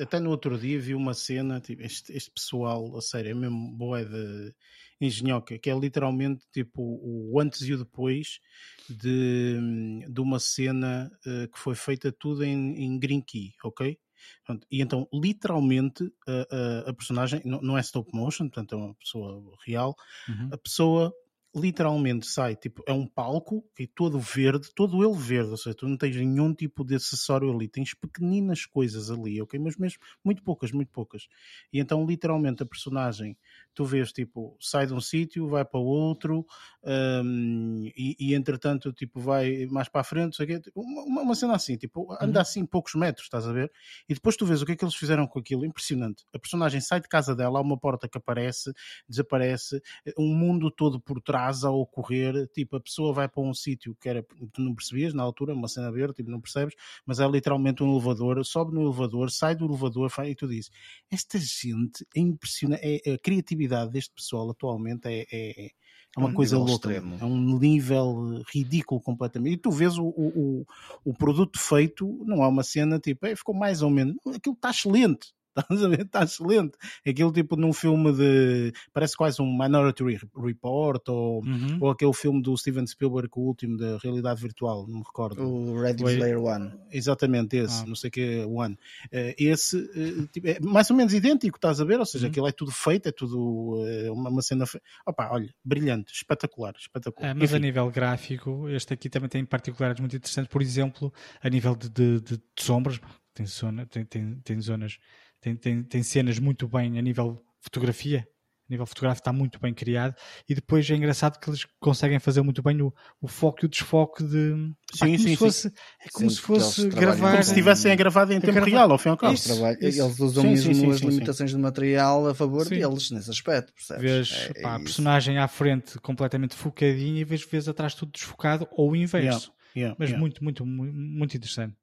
Até 0.00 0.20
no 0.20 0.30
outro 0.30 0.58
dia 0.58 0.78
vi 0.78 0.94
uma 0.94 1.14
cena, 1.14 1.60
tipo, 1.60 1.82
este, 1.82 2.12
este 2.12 2.30
pessoal, 2.30 2.96
a 2.96 3.00
sério, 3.00 3.30
é 3.30 3.34
mesmo 3.34 3.72
boé 3.72 4.04
de 4.04 4.54
engenhoca, 5.00 5.58
que 5.58 5.70
é 5.70 5.78
literalmente 5.78 6.44
tipo 6.52 6.82
o 7.02 7.40
antes 7.40 7.62
e 7.62 7.72
o 7.72 7.78
depois 7.78 8.40
de, 8.88 9.58
de 10.06 10.20
uma 10.20 10.38
cena 10.38 11.10
uh, 11.26 11.48
que 11.48 11.58
foi 11.58 11.74
feita 11.74 12.12
tudo 12.12 12.44
em, 12.44 12.84
em 12.84 12.98
green 12.98 13.22
key, 13.22 13.54
ok? 13.64 13.98
Pronto, 14.44 14.66
e 14.70 14.82
então, 14.82 15.08
literalmente, 15.12 16.12
a, 16.26 16.86
a, 16.86 16.90
a 16.90 16.92
personagem 16.92 17.40
não, 17.44 17.60
não, 17.62 17.78
é 17.78 17.80
stop 17.80 18.10
motion, 18.12 18.48
portanto, 18.48 18.74
é 18.74 18.76
uma 18.76 18.94
pessoa 18.94 19.42
real. 19.64 19.96
Uhum. 20.28 20.50
A 20.52 20.58
pessoa 20.58 21.14
literalmente 21.54 22.26
sai, 22.26 22.54
tipo, 22.54 22.82
é 22.86 22.92
um 22.92 23.06
palco 23.06 23.64
e 23.78 23.86
todo 23.86 24.18
verde, 24.20 24.70
todo 24.74 25.02
ele 25.04 25.16
verde, 25.18 25.50
ou 25.50 25.56
seja, 25.56 25.74
tu 25.74 25.88
não 25.88 25.96
tens 25.96 26.14
nenhum 26.14 26.54
tipo 26.54 26.84
de 26.84 26.94
acessório 26.94 27.52
ali, 27.52 27.68
tens 27.68 27.92
pequeninas 27.92 28.64
coisas 28.66 29.10
ali, 29.10 29.40
ok? 29.42 29.58
Mas 29.58 29.76
mesmo 29.76 29.98
muito 30.24 30.42
poucas, 30.44 30.70
muito 30.70 30.90
poucas. 30.92 31.26
E 31.72 31.80
então, 31.80 32.06
literalmente, 32.06 32.62
a 32.62 32.66
personagem, 32.66 33.36
tu 33.74 33.84
vês, 33.84 34.12
tipo, 34.12 34.56
sai 34.60 34.86
de 34.86 34.92
um 34.92 35.00
sítio, 35.00 35.48
vai 35.48 35.64
para 35.64 35.80
outro, 35.80 36.44
um, 36.84 37.90
e, 37.96 38.16
e, 38.18 38.34
entretanto, 38.34 38.92
tipo, 38.92 39.20
vai 39.20 39.66
mais 39.66 39.88
para 39.88 40.00
a 40.00 40.04
frente, 40.04 40.36
sei 40.36 40.46
tipo, 40.60 40.80
uma, 40.80 41.22
uma 41.22 41.34
cena 41.34 41.54
assim, 41.54 41.76
tipo, 41.76 42.12
anda 42.20 42.38
uhum. 42.38 42.42
assim 42.42 42.66
poucos 42.66 42.94
metros, 42.94 43.26
estás 43.26 43.46
a 43.46 43.52
ver? 43.52 43.70
E 44.08 44.14
depois 44.14 44.36
tu 44.36 44.44
vês 44.44 44.62
o 44.62 44.66
que 44.66 44.72
é 44.72 44.76
que 44.76 44.84
eles 44.84 44.94
fizeram 44.94 45.26
com 45.26 45.38
aquilo, 45.38 45.64
impressionante. 45.64 46.24
A 46.34 46.38
personagem 46.38 46.80
sai 46.80 47.00
de 47.00 47.08
casa 47.08 47.34
dela, 47.34 47.58
há 47.58 47.62
uma 47.62 47.78
porta 47.78 48.08
que 48.08 48.18
aparece, 48.18 48.72
desaparece, 49.08 49.80
um 50.18 50.34
mundo 50.34 50.70
todo 50.70 51.00
por 51.00 51.20
trás 51.20 51.64
a 51.64 51.70
ocorrer, 51.70 52.48
tipo, 52.48 52.76
a 52.76 52.80
pessoa 52.80 53.12
vai 53.12 53.28
para 53.28 53.42
um 53.42 53.54
sítio 53.54 53.96
que 54.00 54.08
era, 54.08 54.22
tu 54.52 54.60
não 54.60 54.74
percebias 54.74 55.14
na 55.14 55.22
altura, 55.22 55.54
uma 55.54 55.68
cena 55.68 55.92
verde, 55.92 56.14
tipo, 56.14 56.30
não 56.30 56.40
percebes, 56.40 56.74
mas 57.06 57.20
é 57.20 57.26
literalmente 57.28 57.82
um 57.82 57.92
elevador, 57.92 58.44
sobe 58.44 58.74
no 58.74 58.82
elevador, 58.82 59.30
sai 59.30 59.54
do 59.54 59.64
elevador 59.64 60.10
e 60.24 60.34
tu 60.34 60.48
dizes, 60.48 60.70
esta 61.10 61.38
gente 61.38 62.06
é 62.14 62.20
impressionante, 62.20 62.80
é, 62.82 63.12
a 63.12 63.18
criatividade 63.18 63.59
deste 63.68 64.12
pessoal 64.14 64.50
atualmente 64.50 65.06
é, 65.06 65.26
é, 65.30 65.66
é 65.66 65.70
uma 66.18 66.28
é 66.28 66.32
um 66.32 66.34
coisa 66.34 66.58
louca, 66.58 66.72
extremo. 66.72 67.16
é 67.20 67.24
um 67.24 67.58
nível 67.58 68.42
ridículo 68.52 69.00
completamente. 69.00 69.54
E 69.54 69.58
tu 69.58 69.70
vês 69.70 69.96
o, 69.98 70.06
o, 70.06 70.66
o 71.04 71.14
produto 71.14 71.58
feito, 71.58 72.06
não 72.24 72.42
é 72.42 72.48
uma 72.48 72.62
cena 72.62 72.98
tipo, 72.98 73.26
é, 73.26 73.36
ficou 73.36 73.54
mais 73.54 73.82
ou 73.82 73.90
menos, 73.90 74.16
aquilo 74.34 74.54
está 74.54 74.70
excelente, 74.70 75.32
Estás 75.56 75.84
a 75.84 75.88
ver? 75.88 76.00
Está 76.02 76.22
excelente. 76.22 76.78
Aquele 77.06 77.32
tipo 77.32 77.56
num 77.56 77.72
filme 77.72 78.12
de. 78.12 78.72
Parece 78.92 79.16
quase 79.16 79.42
um 79.42 79.46
Minority 79.46 80.04
Report 80.36 81.08
ou, 81.08 81.44
uhum. 81.44 81.78
ou 81.80 81.90
aquele 81.90 82.12
filme 82.12 82.40
do 82.42 82.56
Steven 82.56 82.86
Spielberg, 82.86 83.28
o 83.34 83.40
último 83.40 83.76
da 83.76 83.98
realidade 83.98 84.40
virtual, 84.40 84.86
não 84.86 84.98
me 84.98 85.04
recordo. 85.04 85.42
O 85.42 85.80
Ready 85.80 86.02
Player 86.02 86.40
One. 86.40 86.72
Exatamente, 86.90 87.56
esse, 87.56 87.82
ah. 87.82 87.86
não 87.86 87.94
sei 87.94 88.08
o 88.08 88.10
que, 88.10 88.44
One. 88.44 88.74
Uh, 89.06 89.34
esse 89.38 89.76
uh, 89.76 90.26
tipo, 90.28 90.48
é 90.48 90.58
mais 90.60 90.90
ou 90.90 90.96
menos 90.96 91.12
idêntico, 91.12 91.56
estás 91.56 91.80
a 91.80 91.84
ver? 91.84 91.98
Ou 91.98 92.06
seja, 92.06 92.26
uhum. 92.26 92.30
aquilo 92.30 92.48
é 92.48 92.52
tudo 92.52 92.70
feito, 92.70 93.08
é 93.08 93.12
tudo 93.12 93.38
uh, 93.38 94.12
uma, 94.12 94.30
uma, 94.30 94.42
cena. 94.42 94.66
Fe... 94.66 94.80
Opa, 95.06 95.30
olha, 95.32 95.52
brilhante, 95.64 96.12
espetacular, 96.12 96.74
espetacular. 96.78 97.30
É, 97.30 97.34
mas 97.34 97.50
Enfim. 97.50 97.56
a 97.56 97.58
nível 97.58 97.90
gráfico, 97.90 98.68
este 98.68 98.94
aqui 98.94 99.08
também 99.08 99.28
tem 99.28 99.44
particularidades 99.44 100.00
muito 100.00 100.16
interessantes, 100.16 100.50
por 100.50 100.62
exemplo, 100.62 101.12
a 101.42 101.48
nível 101.48 101.74
de, 101.74 101.88
de, 101.88 102.20
de 102.20 102.40
sombras, 102.58 103.00
tem, 103.34 103.46
zona, 103.46 103.86
tem, 103.86 104.04
tem, 104.04 104.34
tem 104.44 104.60
zonas 104.60 104.98
tem, 105.40 105.56
tem, 105.56 105.82
tem 105.82 106.02
cenas 106.02 106.38
muito 106.38 106.68
bem 106.68 106.98
a 106.98 107.02
nível 107.02 107.42
fotografia, 107.60 108.26
a 108.68 108.72
nível 108.72 108.86
fotográfico 108.86 109.22
está 109.22 109.32
muito 109.32 109.58
bem 109.58 109.74
criado 109.74 110.14
e 110.48 110.54
depois 110.54 110.88
é 110.88 110.94
engraçado 110.94 111.40
que 111.40 111.50
eles 111.50 111.66
conseguem 111.80 112.20
fazer 112.20 112.40
muito 112.42 112.62
bem 112.62 112.80
o, 112.80 112.94
o 113.20 113.26
foco 113.26 113.58
e 113.62 113.66
o 113.66 113.68
desfoque 113.68 114.22
de 114.22 114.72
sim, 114.94 115.18
sim, 115.18 115.36
fosse, 115.36 115.68
sim. 115.68 115.74
é 116.04 116.08
como 116.10 116.30
sim, 116.30 116.36
se 116.36 116.42
fosse 116.42 116.88
gravar 116.88 117.32
como 117.32 117.42
se 117.42 117.50
estivessem 117.50 117.90
a 117.90 117.96
gravar 117.96 118.30
em 118.30 118.40
tempo 118.40 118.60
real 118.60 118.92
ao 118.92 118.98
fim 118.98 119.08
e 119.08 119.10
ao 119.10 119.16
cabo 119.16 119.34
isso, 119.34 119.50
isso. 119.80 120.02
eles 120.02 120.20
usam 120.20 120.44
mesmo 120.44 120.92
as 120.92 121.00
limitações 121.00 121.50
de 121.50 121.58
material 121.58 122.28
a 122.28 122.34
favor 122.34 122.68
deles 122.68 123.10
nesse 123.10 123.30
aspecto 123.30 123.72
percebes? 123.74 124.02
Vês, 124.02 124.50
é, 124.54 124.62
pá, 124.62 124.72
é 124.72 124.76
a 124.76 124.78
personagem 124.78 125.38
à 125.38 125.48
frente 125.48 125.98
completamente 125.98 126.54
focadinha 126.54 127.20
e 127.20 127.24
vês, 127.24 127.44
vês 127.44 127.68
atrás 127.68 127.94
tudo 127.94 128.12
desfocado 128.12 128.68
ou 128.70 128.92
o 128.92 128.96
inverso 128.96 129.52
yeah, 129.74 129.76
yeah, 129.76 129.96
mas 129.98 130.10
yeah. 130.10 130.20
muito, 130.20 130.44
muito, 130.44 130.64
muito 130.64 131.36
interessante 131.36 131.74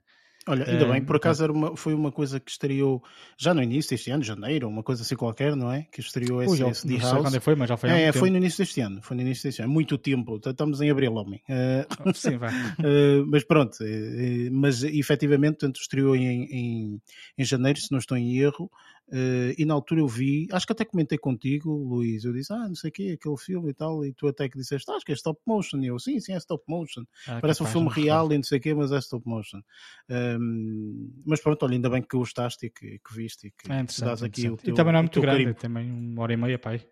Olha, 0.47 0.69
ainda 0.69 0.85
bem, 0.85 1.03
por 1.03 1.17
acaso 1.17 1.43
era 1.43 1.51
uma, 1.51 1.75
foi 1.75 1.93
uma 1.93 2.11
coisa 2.11 2.39
que 2.39 2.49
estreou 2.49 3.03
já 3.37 3.53
no 3.53 3.61
início 3.61 3.91
deste 3.91 4.09
ano, 4.11 4.23
janeiro, 4.23 4.67
uma 4.67 4.81
coisa 4.81 5.01
assim 5.03 5.15
qualquer, 5.15 5.55
não 5.55 5.71
é? 5.71 5.85
Que 5.91 5.99
estreou 5.99 6.41
esse, 6.41 6.63
Ui, 6.63 6.69
esse 6.69 6.87
não 6.87 6.97
House. 6.97 7.11
Sei 7.11 7.21
quando 7.21 7.41
foi, 7.41 7.55
mas 7.55 7.69
já 7.69 7.77
foi 7.77 7.89
É, 7.89 8.11
foi 8.11 8.29
no 8.29 8.37
início 8.37 8.63
deste 8.63 8.81
ano, 8.81 9.01
foi 9.01 9.15
no 9.17 9.21
início 9.21 9.43
deste 9.43 9.61
ano, 9.61 9.71
muito 9.71 9.97
tempo, 9.97 10.39
estamos 10.43 10.79
em 10.79 10.89
abril, 10.89 11.13
homem. 11.13 11.41
Uh, 11.49 12.13
Sim, 12.13 12.37
vai. 12.37 12.51
uh, 12.79 13.25
mas 13.27 13.43
pronto, 13.43 13.77
uh, 13.81 14.51
mas 14.51 14.83
efetivamente, 14.83 15.57
tanto 15.57 15.79
estreou 15.81 16.15
em, 16.15 16.43
em, 16.45 17.01
em 17.37 17.43
janeiro, 17.43 17.79
se 17.79 17.91
não 17.91 17.99
estou 17.99 18.17
em 18.17 18.37
erro, 18.37 18.71
Uh, 19.09 19.55
e 19.57 19.63
na 19.63 19.73
altura 19.73 20.01
eu 20.01 20.07
vi, 20.07 20.47
acho 20.51 20.65
que 20.65 20.73
até 20.73 20.83
comentei 20.83 21.17
contigo, 21.17 21.71
Luís, 21.71 22.25
eu 22.25 22.33
disse, 22.33 22.51
ah, 22.51 22.67
não 22.67 22.75
sei 22.75 22.89
o 22.89 22.93
quê, 22.93 23.17
aquele 23.17 23.37
filme 23.37 23.69
e 23.69 23.73
tal, 23.73 24.03
e 24.03 24.11
tu 24.11 24.27
até 24.27 24.49
que 24.49 24.57
disseste, 24.57 24.91
ah, 24.91 24.95
acho 24.95 25.05
que 25.05 25.13
é 25.13 25.15
stop 25.15 25.39
motion, 25.45 25.79
e 25.79 25.87
eu, 25.87 25.97
sim, 25.97 26.19
sim, 26.19 26.33
é 26.33 26.37
stop 26.37 26.61
motion, 26.67 27.03
ah, 27.25 27.39
parece 27.39 27.59
capaz, 27.59 27.61
um 27.61 27.65
filme 27.65 27.89
real 27.89 28.31
e 28.33 28.35
não 28.35 28.43
sei 28.43 28.57
o 28.57 28.61
quê, 28.61 28.73
mas 28.73 28.91
é 28.91 28.97
stop 28.97 29.25
motion. 29.25 29.61
Um, 30.09 31.09
mas 31.25 31.39
pronto, 31.39 31.63
olha, 31.63 31.75
ainda 31.75 31.89
bem 31.89 32.01
que 32.01 32.17
gostaste 32.17 32.65
e 32.65 32.69
que, 32.69 32.99
que 32.99 33.15
viste 33.15 33.47
e 33.47 33.51
que 33.51 33.71
é 33.71 33.85
dás 34.05 34.21
aqui 34.21 34.49
o 34.49 34.57
teu, 34.57 34.73
E 34.73 34.75
também 34.75 34.91
não 34.91 34.99
é 34.99 35.01
muito 35.03 35.21
grande, 35.21 35.37
carinho. 35.37 35.55
também 35.55 35.89
uma 35.89 36.23
hora 36.23 36.33
e 36.33 36.37
meia, 36.37 36.59
pai. 36.59 36.85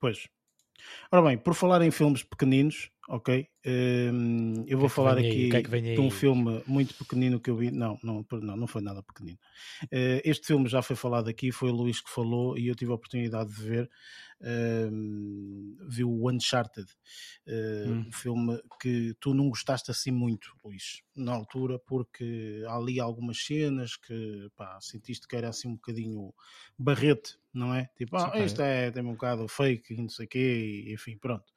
Pois, 0.00 0.26
Ora 1.10 1.22
bem, 1.22 1.38
por 1.38 1.54
falar 1.54 1.82
em 1.82 1.90
filmes 1.90 2.22
pequeninos, 2.22 2.90
ok? 3.08 3.48
Um, 3.66 4.64
eu 4.66 4.78
vou 4.78 4.88
que 4.88 4.94
falar 4.94 5.16
aqui 5.16 5.48
que 5.48 5.56
é 5.56 5.94
de 5.94 6.00
um 6.00 6.10
filme 6.10 6.62
muito 6.66 6.94
pequenino 6.94 7.40
que 7.40 7.48
eu 7.48 7.56
vi. 7.56 7.70
Não, 7.70 7.98
não, 8.02 8.24
não, 8.30 8.56
não 8.56 8.66
foi 8.66 8.82
nada 8.82 9.02
pequenino. 9.02 9.38
Uh, 9.84 10.20
este 10.24 10.46
filme 10.46 10.68
já 10.68 10.82
foi 10.82 10.94
falado 10.94 11.28
aqui, 11.28 11.50
foi 11.50 11.70
o 11.70 11.74
Luís 11.74 12.00
que 12.00 12.10
falou 12.10 12.56
e 12.58 12.68
eu 12.68 12.74
tive 12.74 12.92
a 12.92 12.94
oportunidade 12.94 13.50
de 13.54 13.62
ver. 13.62 13.90
Uh, 14.40 15.88
vi 15.88 16.04
o 16.04 16.30
Uncharted, 16.30 16.86
uh, 17.46 17.90
hum. 17.90 18.04
um 18.06 18.12
filme 18.12 18.60
que 18.80 19.16
tu 19.18 19.34
não 19.34 19.48
gostaste 19.48 19.90
assim 19.90 20.12
muito, 20.12 20.54
Luís, 20.64 21.02
na 21.16 21.32
altura, 21.32 21.78
porque 21.78 22.62
há 22.68 22.76
ali 22.76 23.00
algumas 23.00 23.44
cenas 23.44 23.96
que 23.96 24.48
pá, 24.54 24.78
sentiste 24.80 25.26
que 25.26 25.34
era 25.34 25.48
assim 25.48 25.66
um 25.66 25.74
bocadinho 25.74 26.32
barrete, 26.78 27.36
não 27.52 27.74
é? 27.74 27.90
Tipo, 27.96 28.16
ah, 28.16 28.38
isto 28.38 28.62
é, 28.62 28.92
tem 28.92 29.02
um 29.02 29.12
bocado 29.12 29.48
fake 29.48 29.94
e 29.94 29.96
não 29.96 30.08
sei 30.08 30.26
o 30.26 30.28
quê, 30.28 30.84
e, 30.86 30.92
enfim, 30.92 31.16
pronto. 31.18 31.52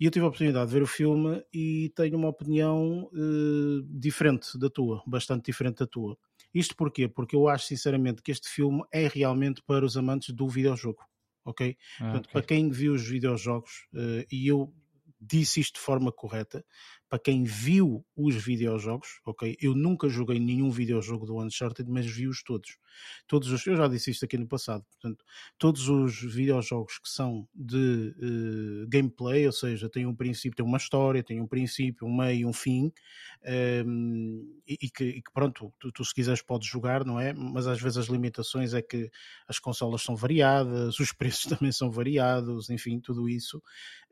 E 0.00 0.04
eu 0.04 0.10
tive 0.10 0.24
a 0.24 0.28
oportunidade 0.28 0.66
de 0.66 0.72
ver 0.72 0.82
o 0.82 0.86
filme 0.86 1.42
e 1.52 1.92
tenho 1.96 2.16
uma 2.16 2.28
opinião 2.28 3.10
uh, 3.12 3.82
diferente 3.90 4.56
da 4.58 4.70
tua, 4.70 5.02
bastante 5.06 5.46
diferente 5.46 5.78
da 5.78 5.86
tua. 5.86 6.16
Isto 6.54 6.76
porquê? 6.76 7.08
Porque 7.08 7.34
eu 7.34 7.48
acho 7.48 7.66
sinceramente 7.66 8.22
que 8.22 8.30
este 8.30 8.48
filme 8.48 8.82
é 8.92 9.08
realmente 9.08 9.62
para 9.62 9.84
os 9.84 9.96
amantes 9.96 10.34
do 10.34 10.48
videojogo. 10.48 11.02
Ok? 11.44 11.76
Ah, 11.98 12.04
Portanto, 12.04 12.26
okay. 12.26 12.32
para 12.32 12.42
quem 12.42 12.70
viu 12.70 12.92
os 12.92 13.06
videojogos, 13.06 13.86
uh, 13.94 14.24
e 14.30 14.46
eu 14.46 14.72
disse 15.20 15.60
isto 15.60 15.74
de 15.74 15.80
forma 15.80 16.12
correta, 16.12 16.64
para 17.08 17.18
quem 17.18 17.44
viu 17.44 18.04
os 18.14 18.34
videojogos, 18.34 19.20
ok? 19.24 19.56
Eu 19.60 19.74
nunca 19.74 20.08
joguei 20.08 20.38
nenhum 20.38 20.70
videojogo 20.70 21.24
do 21.24 21.40
Uncharted, 21.40 21.90
mas 21.90 22.04
vi-os 22.04 22.42
todos. 22.42 22.76
Todos 23.26 23.50
os, 23.50 23.66
eu 23.66 23.76
já 23.76 23.88
disse 23.88 24.10
isto 24.10 24.24
aqui 24.24 24.36
no 24.36 24.46
passado, 24.46 24.84
portanto, 24.90 25.24
todos 25.56 25.88
os 25.88 26.20
videojogos 26.20 26.98
que 26.98 27.08
são 27.08 27.48
de 27.54 28.14
uh, 28.18 28.88
gameplay, 28.88 29.46
ou 29.46 29.52
seja, 29.52 29.88
têm 29.88 30.06
um 30.06 30.14
princípio, 30.14 30.56
têm 30.56 30.66
uma 30.66 30.76
história, 30.76 31.22
têm 31.22 31.40
um 31.40 31.46
princípio, 31.46 32.06
um 32.06 32.14
meio, 32.14 32.48
um 32.48 32.52
fim, 32.52 32.86
um, 32.86 32.92
ehm, 33.44 34.42
e, 34.66 34.78
e, 34.82 34.90
que, 34.90 35.04
e, 35.04 35.22
que, 35.22 35.32
pronto, 35.32 35.72
tu, 35.78 35.92
tu, 35.92 36.04
se 36.04 36.14
quiseres 36.14 36.42
podes 36.42 36.68
jogar, 36.68 37.04
não 37.04 37.18
é? 37.18 37.32
Mas 37.32 37.66
às 37.66 37.80
vezes 37.80 37.98
as 37.98 38.06
limitações 38.06 38.74
é 38.74 38.82
que 38.82 39.10
as 39.46 39.58
consolas 39.58 40.02
são 40.02 40.14
variadas, 40.16 40.98
os 40.98 41.12
preços 41.12 41.44
também 41.44 41.72
são 41.72 41.90
variados, 41.90 42.68
enfim, 42.68 43.00
tudo 43.00 43.28
isso. 43.28 43.62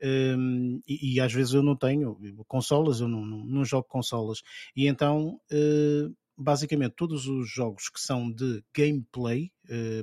Um, 0.02 0.06
ehm, 0.06 0.80
e, 0.86 1.14
e 1.14 1.20
às 1.20 1.32
vezes 1.32 1.54
eu 1.54 1.62
não 1.62 1.76
tenho 1.76 2.16
consolas 2.46 2.85
consolas, 2.86 3.00
eu 3.00 3.08
não, 3.08 3.24
não, 3.24 3.44
não 3.44 3.64
jogo 3.64 3.86
consolas. 3.88 4.42
E 4.74 4.86
então, 4.86 5.40
uh, 5.52 6.16
basicamente, 6.36 6.94
todos 6.96 7.26
os 7.26 7.48
jogos 7.50 7.88
que 7.88 8.00
são 8.00 8.30
de 8.30 8.62
gameplay, 8.74 9.50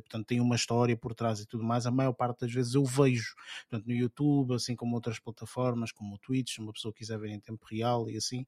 portanto 0.02 0.26
tem 0.26 0.40
uma 0.42 0.56
história 0.56 0.96
por 0.96 1.14
trás 1.14 1.40
e 1.40 1.46
tudo 1.46 1.64
mais, 1.64 1.86
a 1.86 1.92
maior 1.92 2.14
parte 2.14 2.42
das 2.42 2.52
vezes 2.52 2.74
eu 2.74 2.84
vejo, 2.84 3.36
portanto 3.70 3.88
no 3.88 3.94
YouTube, 3.94 4.56
assim 4.56 4.76
como 4.76 4.96
outras 4.96 5.20
plataformas, 5.20 5.92
como 5.92 6.16
o 6.16 6.18
Twitch, 6.20 6.56
se 6.56 6.60
uma 6.60 6.74
pessoa 6.74 6.94
quiser 6.94 7.20
ver 7.20 7.30
em 7.30 7.40
tempo 7.40 7.66
real 7.66 8.10
e 8.10 8.18
assim, 8.18 8.42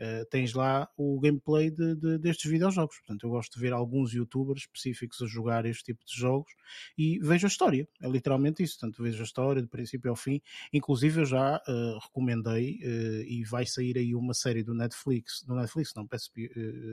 uh, 0.00 0.24
tens 0.30 0.54
lá 0.54 0.88
o 0.96 1.18
gameplay 1.20 1.70
de, 1.70 1.94
de, 1.96 2.18
destes 2.18 2.50
videojogos, 2.50 2.96
portanto 2.98 3.24
eu 3.24 3.30
gosto 3.30 3.54
de 3.54 3.60
ver 3.60 3.72
alguns 3.72 4.12
youtubers 4.12 4.62
específicos 4.62 5.20
a 5.22 5.26
jogar 5.26 5.66
este 5.66 5.84
tipo 5.84 6.04
de 6.04 6.14
jogos 6.14 6.52
e 6.96 7.18
vejo 7.20 7.46
a 7.46 7.48
história, 7.48 7.88
é 8.00 8.08
literalmente 8.08 8.62
isso, 8.62 8.78
portanto 8.78 9.02
vejo 9.02 9.20
a 9.20 9.24
história 9.24 9.62
de 9.62 9.68
princípio 9.68 10.10
ao 10.10 10.16
fim, 10.16 10.40
inclusive 10.72 11.20
eu 11.20 11.26
já 11.26 11.56
uh, 11.56 11.98
recomendei 12.02 12.78
e 13.26 13.44
vai 13.44 13.66
sair 13.66 13.96
aí 13.98 14.14
uma 14.14 14.34
série 14.34 14.62
do 14.62 14.74
Netflix, 14.74 15.42
do 15.42 15.54
Netflix 15.54 15.92
não, 15.94 16.06
peço, 16.06 16.30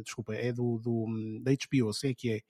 desculpa, 0.04 0.34
é 0.34 0.52
do, 0.52 0.80
do 0.80 1.06
da 1.42 1.52
HBO, 1.52 1.94
sei 1.94 2.14
que 2.14 2.44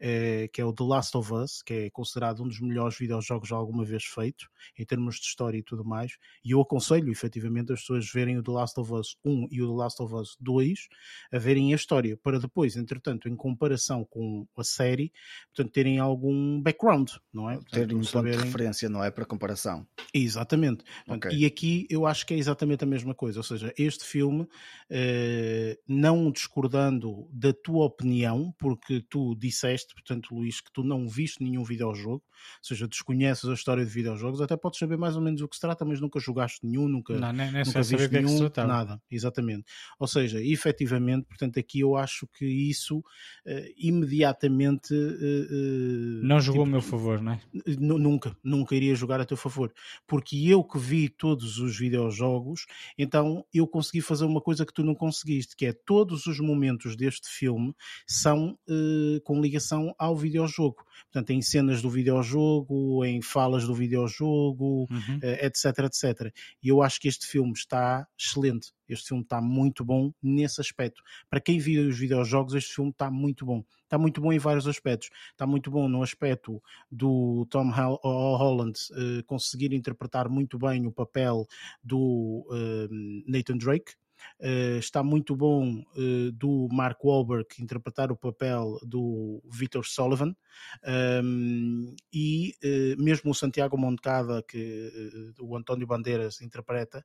é, 0.00 0.48
que 0.48 0.60
é 0.60 0.64
o 0.68 0.72
The 0.72 0.84
Last 0.84 1.16
of 1.16 1.32
Us, 1.32 1.62
que 1.62 1.74
é 1.74 1.90
considerado 1.90 2.42
um 2.42 2.48
dos 2.48 2.60
melhores 2.60 2.96
videojogos 2.96 3.52
alguma 3.52 3.84
vez 3.84 4.04
feito, 4.04 4.48
em 4.78 4.84
termos 4.84 5.16
de 5.16 5.26
história 5.26 5.58
e 5.58 5.62
tudo 5.62 5.84
mais, 5.84 6.16
e 6.44 6.52
eu 6.52 6.60
aconselho 6.60 7.10
efetivamente 7.10 7.72
as 7.72 7.80
pessoas 7.80 8.10
verem 8.10 8.38
o 8.38 8.42
The 8.42 8.50
Last 8.50 8.78
of 8.80 8.92
Us 8.92 9.16
1 9.24 9.48
e 9.50 9.62
o 9.62 9.68
The 9.68 9.74
Last 9.74 10.02
of 10.02 10.14
Us 10.14 10.36
2, 10.40 10.88
a 11.32 11.38
verem 11.38 11.72
a 11.72 11.76
história, 11.76 12.16
para 12.16 12.38
depois, 12.38 12.76
entretanto, 12.76 13.28
em 13.28 13.36
comparação 13.36 14.04
com 14.04 14.46
a 14.56 14.64
série, 14.64 15.12
portanto, 15.54 15.72
terem 15.72 15.98
algum 15.98 16.60
background, 16.60 17.10
não 17.32 17.50
é? 17.50 17.58
terem 17.70 17.96
um 17.96 18.00
ponto 18.00 18.30
de 18.30 18.36
referência, 18.36 18.88
não 18.88 19.02
é? 19.02 19.10
Para 19.10 19.24
comparação. 19.24 19.86
Exatamente. 20.12 20.84
Portanto, 21.06 21.26
okay. 21.26 21.38
E 21.38 21.46
aqui 21.46 21.86
eu 21.90 22.06
acho 22.06 22.26
que 22.26 22.34
é 22.34 22.36
exatamente 22.36 22.84
a 22.84 22.86
mesma 22.86 23.14
coisa, 23.14 23.40
ou 23.40 23.44
seja, 23.44 23.72
este 23.78 24.04
filme, 24.04 24.46
eh, 24.90 25.78
não 25.86 26.30
discordando 26.30 27.28
da 27.32 27.52
tua 27.52 27.84
opinião, 27.84 28.54
porque 28.58 29.04
tu 29.08 29.34
disseste, 29.34 29.94
portanto, 29.94 30.34
Luís, 30.34 30.57
que 30.60 30.72
tu 30.72 30.82
não 30.82 31.08
viste 31.08 31.42
nenhum 31.42 31.62
videojogo, 31.62 32.22
ou 32.24 32.62
seja, 32.62 32.88
desconheces 32.88 33.44
a 33.44 33.54
história 33.54 33.84
de 33.84 33.90
videojogos, 33.90 34.40
até 34.40 34.56
podes 34.56 34.78
saber 34.78 34.96
mais 34.96 35.16
ou 35.16 35.22
menos 35.22 35.40
o 35.40 35.48
que 35.48 35.56
se 35.56 35.60
trata, 35.60 35.84
mas 35.84 36.00
nunca 36.00 36.18
jogaste 36.18 36.66
nenhum, 36.66 36.88
nunca, 36.88 37.14
não, 37.18 37.32
nem, 37.32 37.50
nem 37.50 37.64
nunca 37.64 37.82
viste 37.82 38.16
é 38.16 38.22
nenhum, 38.22 38.46
é 38.46 38.66
nada, 38.66 39.00
exatamente. 39.10 39.64
Ou 39.98 40.06
seja, 40.06 40.42
efetivamente, 40.42 41.26
portanto, 41.26 41.58
aqui 41.58 41.80
eu 41.80 41.96
acho 41.96 42.26
que 42.26 42.44
isso 42.44 42.98
uh, 42.98 43.02
imediatamente 43.76 44.92
uh, 44.92 44.96
uh, 44.96 46.26
não 46.26 46.40
jogou 46.40 46.64
tipo, 46.64 46.70
a 46.70 46.72
meu 46.72 46.82
favor, 46.82 47.20
não 47.20 47.32
é? 47.32 47.40
Nunca, 47.78 48.36
nunca 48.42 48.74
iria 48.74 48.94
jogar 48.94 49.20
a 49.20 49.24
teu 49.24 49.36
favor, 49.36 49.72
porque 50.06 50.36
eu 50.48 50.64
que 50.64 50.78
vi 50.78 51.08
todos 51.08 51.58
os 51.58 51.78
videojogos, 51.78 52.66
então 52.96 53.44
eu 53.52 53.66
consegui 53.66 54.00
fazer 54.00 54.24
uma 54.24 54.40
coisa 54.40 54.66
que 54.66 54.72
tu 54.72 54.82
não 54.82 54.94
conseguiste, 54.94 55.54
que 55.56 55.66
é 55.66 55.72
todos 55.72 56.26
os 56.26 56.40
momentos 56.40 56.96
deste 56.96 57.28
filme 57.28 57.74
são 58.06 58.58
com 59.24 59.40
ligação 59.40 59.94
ao 59.98 60.16
videojogo 60.16 60.47
videojogo. 60.48 60.84
Portanto, 61.04 61.30
em 61.30 61.40
cenas 61.40 61.80
do 61.80 61.90
videojogo, 61.90 63.04
em 63.04 63.22
falas 63.22 63.64
do 63.66 63.74
videojogo, 63.74 64.86
uhum. 64.90 65.18
Eh, 65.22 65.46
etc, 65.46 65.78
etc. 65.84 66.32
E 66.62 66.68
eu 66.68 66.82
acho 66.82 67.00
que 67.00 67.08
este 67.08 67.26
filme 67.26 67.52
está 67.52 68.06
excelente. 68.18 68.72
Este 68.88 69.08
filme 69.08 69.22
está 69.22 69.40
muito 69.40 69.84
bom 69.84 70.12
nesse 70.22 70.60
aspecto. 70.60 71.02
Para 71.30 71.40
quem 71.40 71.58
viu 71.58 71.88
os 71.88 71.98
videojogos, 71.98 72.54
este 72.54 72.74
filme 72.74 72.90
está 72.90 73.10
muito 73.10 73.44
bom. 73.46 73.64
Está 73.84 73.96
muito 73.96 74.20
bom 74.20 74.32
em 74.32 74.38
vários 74.38 74.66
aspectos. 74.66 75.10
Está 75.30 75.46
muito 75.46 75.70
bom 75.70 75.88
no 75.88 76.02
aspecto 76.02 76.62
do 76.90 77.46
Tom 77.50 77.70
Holland 77.70 78.78
uh, 78.92 79.24
conseguir 79.24 79.72
interpretar 79.72 80.28
muito 80.28 80.58
bem 80.58 80.86
o 80.86 80.92
papel 80.92 81.46
do 81.82 82.46
uh, 82.50 82.88
Nathan 83.26 83.56
Drake. 83.56 83.92
Uh, 84.40 84.78
está 84.78 85.02
muito 85.02 85.34
bom 85.34 85.80
uh, 85.80 86.32
do 86.32 86.68
Mark 86.70 87.04
Wahlberg 87.04 87.46
interpretar 87.60 88.12
o 88.12 88.16
papel 88.16 88.78
do 88.82 89.42
Victor 89.50 89.84
Sullivan 89.84 90.34
um, 91.24 91.94
e 92.12 92.54
uh, 92.62 93.02
mesmo 93.02 93.30
o 93.30 93.34
Santiago 93.34 93.76
Moncada 93.76 94.42
que 94.42 95.34
o 95.40 95.56
António 95.56 95.86
Bandeiras 95.86 96.40
interpreta 96.40 97.04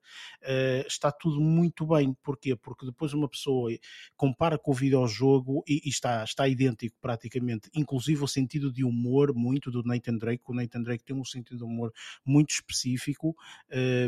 está 0.87 1.11
tudo 1.11 1.39
muito 1.39 1.85
bem 1.87 2.13
porquê? 2.23 2.55
porque 2.55 2.85
depois 2.85 3.13
uma 3.13 3.27
pessoa 3.27 3.71
compara 4.15 4.57
com 4.57 4.71
o 4.71 4.75
videojogo 4.75 5.63
e, 5.67 5.81
e 5.85 5.89
está, 5.89 6.23
está 6.23 6.47
idêntico 6.47 6.95
praticamente 7.01 7.69
inclusive 7.73 8.23
o 8.23 8.27
sentido 8.27 8.71
de 8.71 8.83
humor 8.83 9.33
muito 9.33 9.71
do 9.71 9.83
Nathan 9.83 10.17
Drake 10.17 10.43
o 10.47 10.53
Nathan 10.53 10.81
Drake 10.81 11.03
tem 11.03 11.15
um 11.15 11.25
sentido 11.25 11.57
de 11.57 11.63
humor 11.63 11.91
muito 12.25 12.51
específico 12.51 13.35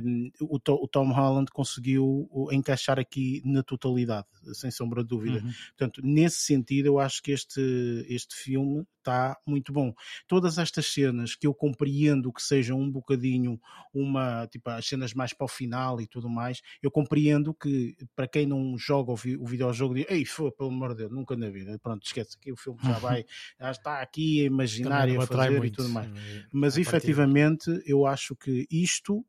um, 0.03 0.32
o, 0.41 0.57
o 0.57 0.88
Tom 0.88 1.11
Holland 1.11 1.52
conseguiu 1.52 2.30
encaixar 2.52 2.95
aqui 3.00 3.42
na 3.46 3.64
totalidade, 3.64 4.28
sem 4.54 4.72
sombra 4.72 5.04
de 5.04 5.10
dúvida. 5.10 5.40
Uhum. 5.40 5.52
Portanto, 5.78 6.02
nesse 6.04 6.42
sentido, 6.42 6.88
eu 6.88 7.00
acho 7.00 7.22
que 7.22 7.32
este, 7.32 8.06
este 8.10 8.36
filme 8.36 8.86
está 9.06 9.38
muito 9.46 9.72
bom. 9.72 9.94
Todas 10.28 10.58
estas 10.58 10.88
cenas 10.88 11.36
que 11.36 11.46
eu 11.46 11.54
compreendo 11.54 12.34
que 12.34 12.42
sejam 12.42 12.80
um 12.80 12.90
bocadinho 12.90 13.60
uma, 13.94 14.48
tipo, 14.48 14.70
as 14.72 14.88
cenas 14.88 15.14
mais 15.14 15.32
para 15.32 15.46
o 15.46 15.48
final 15.48 16.02
e 16.02 16.08
tudo 16.08 16.28
mais, 16.28 16.62
eu 16.82 16.90
compreendo 16.90 17.54
que 17.54 17.96
para 18.16 18.28
quem 18.28 18.48
não 18.48 18.78
joga 18.78 19.12
o, 19.12 19.16
vi, 19.16 19.38
o 19.38 19.46
videojogo, 19.46 19.94
diz, 19.94 20.06
ei, 20.10 20.26
foi, 20.26 20.52
pelo 20.52 20.70
amor 20.70 20.90
de 20.90 20.98
Deus, 20.98 21.12
nunca 21.12 21.36
na 21.36 21.50
vida. 21.50 21.78
Pronto, 21.80 22.04
esquece 22.06 22.38
que 22.38 22.52
o 22.52 22.58
filme 22.58 22.80
já 22.84 22.94
vai, 23.00 23.26
já 23.60 23.72
está 23.72 24.02
aqui 24.02 24.42
a 24.42 24.46
imaginar 24.46 25.08
e 25.08 25.18
a 25.18 25.22
fazer 25.22 25.64
e 25.64 25.72
tudo 25.72 25.90
mais. 25.90 26.10
Mas 26.52 26.78
efetivamente, 26.78 27.70
eu 27.86 28.06
acho 28.06 28.36
que 28.36 28.68
isto 28.72 29.24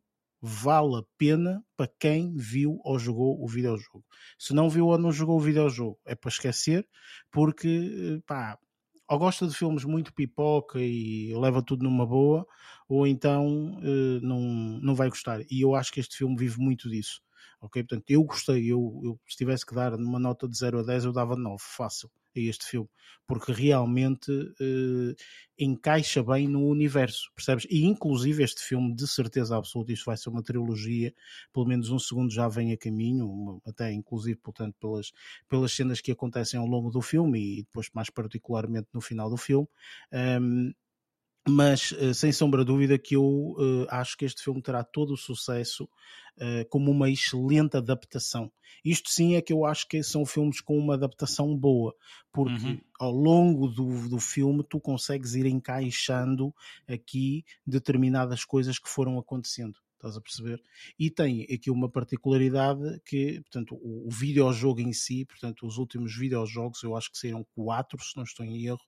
vale 0.47 0.97
a 0.99 1.03
pena 1.19 1.61
para 1.77 1.91
quem 1.99 2.37
viu 2.37 2.79
ou 2.85 2.99
jogou 2.99 3.43
o 3.43 3.49
videojogo. 3.49 4.05
Se 4.39 4.55
não 4.55 4.71
viu 4.71 4.87
ou 4.87 4.97
não 4.97 5.11
jogou 5.11 5.37
o 5.37 5.41
videojogo, 5.41 5.99
é 6.05 6.15
para 6.15 6.29
esquecer, 6.31 6.89
porque 7.33 8.23
pá, 8.27 8.57
ou 9.09 9.19
gosta 9.19 9.47
de 9.47 9.57
filmes 9.57 9.85
muito 9.85 10.15
pipoca 10.15 10.79
e 10.81 11.35
leva 11.35 11.63
tudo 11.63 11.83
numa 11.83 12.07
boa, 12.07 12.47
ou 12.89 13.07
então 13.07 13.79
eh, 13.83 14.21
não, 14.23 14.41
não 14.81 14.95
vai 14.95 15.09
gostar. 15.09 15.41
E 15.51 15.63
eu 15.63 15.75
acho 15.75 15.93
que 15.93 16.01
este 16.01 16.17
filme 16.17 16.37
vive 16.37 16.61
muito 16.61 16.89
disso. 16.89 17.21
Ok? 17.61 17.83
Portanto, 17.83 18.11
eu 18.11 18.23
gostei. 18.23 18.67
Eu, 18.73 19.01
eu 19.05 19.21
se 19.29 19.37
tivesse 19.37 19.67
que 19.67 19.75
dar 19.75 19.95
uma 19.95 20.19
nota 20.21 20.49
de 20.49 20.57
0 20.57 20.81
a 20.81 20.83
10, 20.85 21.07
eu 21.07 21.13
dava 21.13 21.37
9, 21.37 21.57
fácil 21.61 22.11
a 22.39 22.43
este 22.43 22.67
filme, 22.67 22.89
porque 23.27 23.53
realmente 23.53 24.31
uh, 24.31 25.15
encaixa 25.59 26.23
bem 26.23 26.47
no 26.49 26.67
universo, 26.67 27.31
percebes? 27.35 27.67
E 27.71 27.85
inclusive 27.85 28.43
este 28.43 28.63
filme, 28.63 28.95
de 28.95 29.07
certeza 29.07 29.57
absoluta, 29.57 29.93
isto 29.93 30.05
vai 30.07 30.17
ser 30.17 30.29
uma 30.29 30.43
trilogia, 30.43 31.15
pelo 31.53 31.67
menos 31.67 31.91
um 31.91 31.99
segundo 31.99 32.33
já 32.33 32.49
vem 32.49 32.73
a 32.73 32.77
caminho, 32.77 33.29
uma, 33.31 33.61
até 33.67 33.93
inclusive, 33.93 34.39
portanto, 34.39 34.75
pelas, 34.81 35.13
pelas 35.49 35.73
cenas 35.73 36.01
que 36.01 36.13
acontecem 36.13 36.59
ao 36.59 36.67
longo 36.67 36.91
do 36.91 37.01
filme 37.01 37.59
e 37.59 37.63
depois 37.63 37.89
mais 37.95 38.11
particularmente 38.11 38.89
no 38.93 39.01
final 39.01 39.31
do 39.31 39.37
filme. 39.37 39.69
Um, 40.13 40.73
mas 41.49 41.93
uh, 41.93 42.13
sem 42.13 42.33
sombra 42.33 42.65
de 42.65 42.67
dúvida 42.67 42.99
que 42.99 43.17
eu 43.17 43.23
uh, 43.25 43.87
acho 43.89 44.17
que 44.17 44.25
este 44.25 44.43
filme 44.43 44.61
terá 44.61 44.83
todo 44.83 45.15
o 45.15 45.17
sucesso 45.17 45.85
uh, 45.85 46.69
como 46.69 46.91
uma 46.91 47.11
excelente 47.11 47.77
adaptação. 47.77 48.51
Isto 48.85 49.11
sim 49.11 49.35
é 49.35 49.43
que 49.43 49.53
eu 49.53 49.65
acho 49.65 49.89
que 49.89 50.03
são 50.03 50.25
filmes 50.25 50.61
com 50.61 50.79
uma 50.79 50.95
adaptação 50.95 51.57
boa, 51.57 51.95
porque 52.33 52.67
uhum. 52.67 52.81
ao 52.99 53.13
longo 53.13 53.69
do, 53.69 54.09
do 54.09 54.19
filme 54.19 54.65
tu 54.69 54.81
consegues 54.81 55.35
ir 55.35 55.47
encaixando 55.47 56.55
aqui 56.89 57.45
determinadas 57.67 58.45
coisas 58.45 58.79
que 58.79 58.89
foram 58.89 59.19
acontecendo 59.19 59.77
estás 59.97 60.17
a 60.17 60.21
perceber? 60.21 60.63
E 60.99 61.11
tem 61.11 61.43
aqui 61.45 61.71
uma 61.71 61.91
particularidade 61.91 63.01
que, 63.05 63.41
portanto, 63.43 63.75
o, 63.75 64.07
o 64.07 64.11
videojogo 64.11 64.81
em 64.81 64.93
si, 64.93 65.25
portanto, 65.25 65.67
os 65.67 65.79
últimos 65.79 66.17
videojogos, 66.17 66.83
eu 66.83 66.97
acho 66.97 67.11
que 67.11 67.19
saíram 67.19 67.47
quatro, 67.55 68.03
se 68.03 68.17
não 68.17 68.25
estou 68.25 68.47
em 68.47 68.67
erro, 68.67 68.81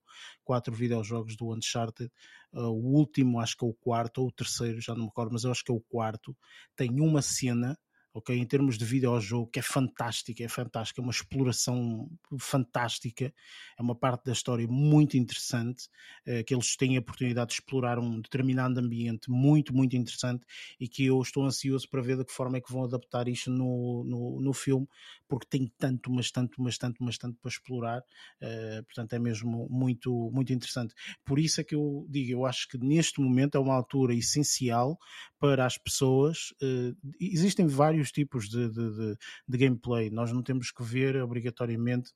quatro 0.44 0.74
videojogos 0.74 1.36
do 1.36 1.54
Uncharted. 1.54 2.10
Uh, 2.52 2.60
o 2.68 2.96
último, 2.96 3.40
acho 3.40 3.56
que 3.56 3.64
é 3.64 3.68
o 3.68 3.74
quarto, 3.74 4.22
ou 4.22 4.28
o 4.28 4.32
terceiro, 4.32 4.80
já 4.80 4.94
não 4.94 5.02
me 5.02 5.08
recordo, 5.08 5.32
mas 5.32 5.44
eu 5.44 5.50
acho 5.50 5.64
que 5.64 5.72
é 5.72 5.74
o 5.74 5.80
quarto. 5.80 6.36
Tem 6.76 7.00
uma 7.00 7.22
cena 7.22 7.78
ok? 8.18 8.36
Em 8.36 8.44
termos 8.44 8.76
de 8.76 8.84
videojogo, 8.84 9.50
que 9.50 9.58
é 9.58 9.62
fantástica, 9.62 10.42
é 10.42 10.48
fantástica, 10.48 11.00
é 11.00 11.02
uma 11.02 11.12
exploração 11.12 12.10
fantástica, 12.38 13.32
é 13.78 13.82
uma 13.82 13.94
parte 13.94 14.24
da 14.26 14.32
história 14.32 14.66
muito 14.66 15.16
interessante, 15.16 15.88
eh, 16.26 16.42
que 16.42 16.54
eles 16.54 16.76
têm 16.76 16.96
a 16.96 17.00
oportunidade 17.00 17.48
de 17.48 17.54
explorar 17.54 17.98
um 17.98 18.20
determinado 18.20 18.78
ambiente 18.80 19.30
muito, 19.30 19.74
muito 19.74 19.96
interessante 19.96 20.44
e 20.80 20.88
que 20.88 21.06
eu 21.06 21.20
estou 21.22 21.44
ansioso 21.44 21.88
para 21.88 22.02
ver 22.02 22.16
de 22.18 22.24
que 22.24 22.32
forma 22.32 22.58
é 22.58 22.60
que 22.60 22.72
vão 22.72 22.84
adaptar 22.84 23.28
isto 23.28 23.50
no, 23.50 24.04
no, 24.04 24.40
no 24.40 24.52
filme, 24.52 24.86
porque 25.28 25.46
tem 25.48 25.72
tanto, 25.78 26.10
mas 26.10 26.30
tanto, 26.30 26.60
mas 26.60 26.76
tanto, 26.76 27.02
mas 27.02 27.16
tanto 27.16 27.38
para 27.40 27.48
explorar, 27.50 28.00
uh, 28.00 28.84
portanto 28.84 29.12
é 29.12 29.18
mesmo 29.18 29.68
muito, 29.70 30.30
muito 30.32 30.52
interessante. 30.52 30.94
Por 31.24 31.38
isso 31.38 31.60
é 31.60 31.64
que 31.64 31.74
eu 31.74 32.04
digo, 32.08 32.32
eu 32.32 32.46
acho 32.46 32.68
que 32.68 32.78
neste 32.78 33.20
momento 33.20 33.56
é 33.56 33.60
uma 33.60 33.74
altura 33.74 34.14
essencial 34.14 34.98
para 35.38 35.64
as 35.64 35.78
pessoas, 35.78 36.52
uh, 36.62 36.96
existem 37.20 37.66
vários 37.66 38.07
tipos 38.12 38.48
de, 38.48 38.68
de, 38.68 38.90
de, 38.90 39.16
de 39.48 39.58
gameplay, 39.58 40.10
nós 40.10 40.32
não 40.32 40.42
temos 40.42 40.70
que 40.70 40.82
ver 40.82 41.16
obrigatoriamente 41.22 42.12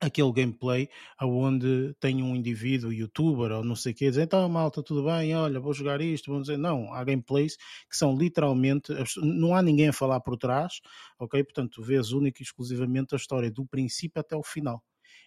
aquele 0.00 0.32
gameplay 0.32 0.88
aonde 1.18 1.94
tem 2.00 2.22
um 2.22 2.34
indivíduo, 2.34 2.92
youtuber 2.92 3.52
ou 3.52 3.62
não 3.62 3.76
sei 3.76 3.92
o 3.92 3.94
que, 3.94 4.08
dizer 4.08 4.22
então 4.22 4.48
malta, 4.48 4.82
tudo 4.82 5.04
bem, 5.04 5.36
olha, 5.36 5.60
vou 5.60 5.74
jogar 5.74 6.00
isto, 6.00 6.30
vamos 6.30 6.46
dizer, 6.46 6.58
não, 6.58 6.92
há 6.94 7.04
gameplays 7.04 7.56
que 7.88 7.96
são 7.96 8.16
literalmente, 8.16 8.92
não 9.22 9.54
há 9.54 9.62
ninguém 9.62 9.88
a 9.88 9.92
falar 9.92 10.20
por 10.20 10.36
trás, 10.38 10.80
ok? 11.18 11.44
Portanto, 11.44 11.82
vês 11.82 12.12
única 12.12 12.42
e 12.42 12.44
exclusivamente 12.44 13.14
a 13.14 13.18
história 13.18 13.50
do 13.50 13.66
princípio 13.66 14.20
até 14.20 14.34
o 14.34 14.42
final 14.42 14.82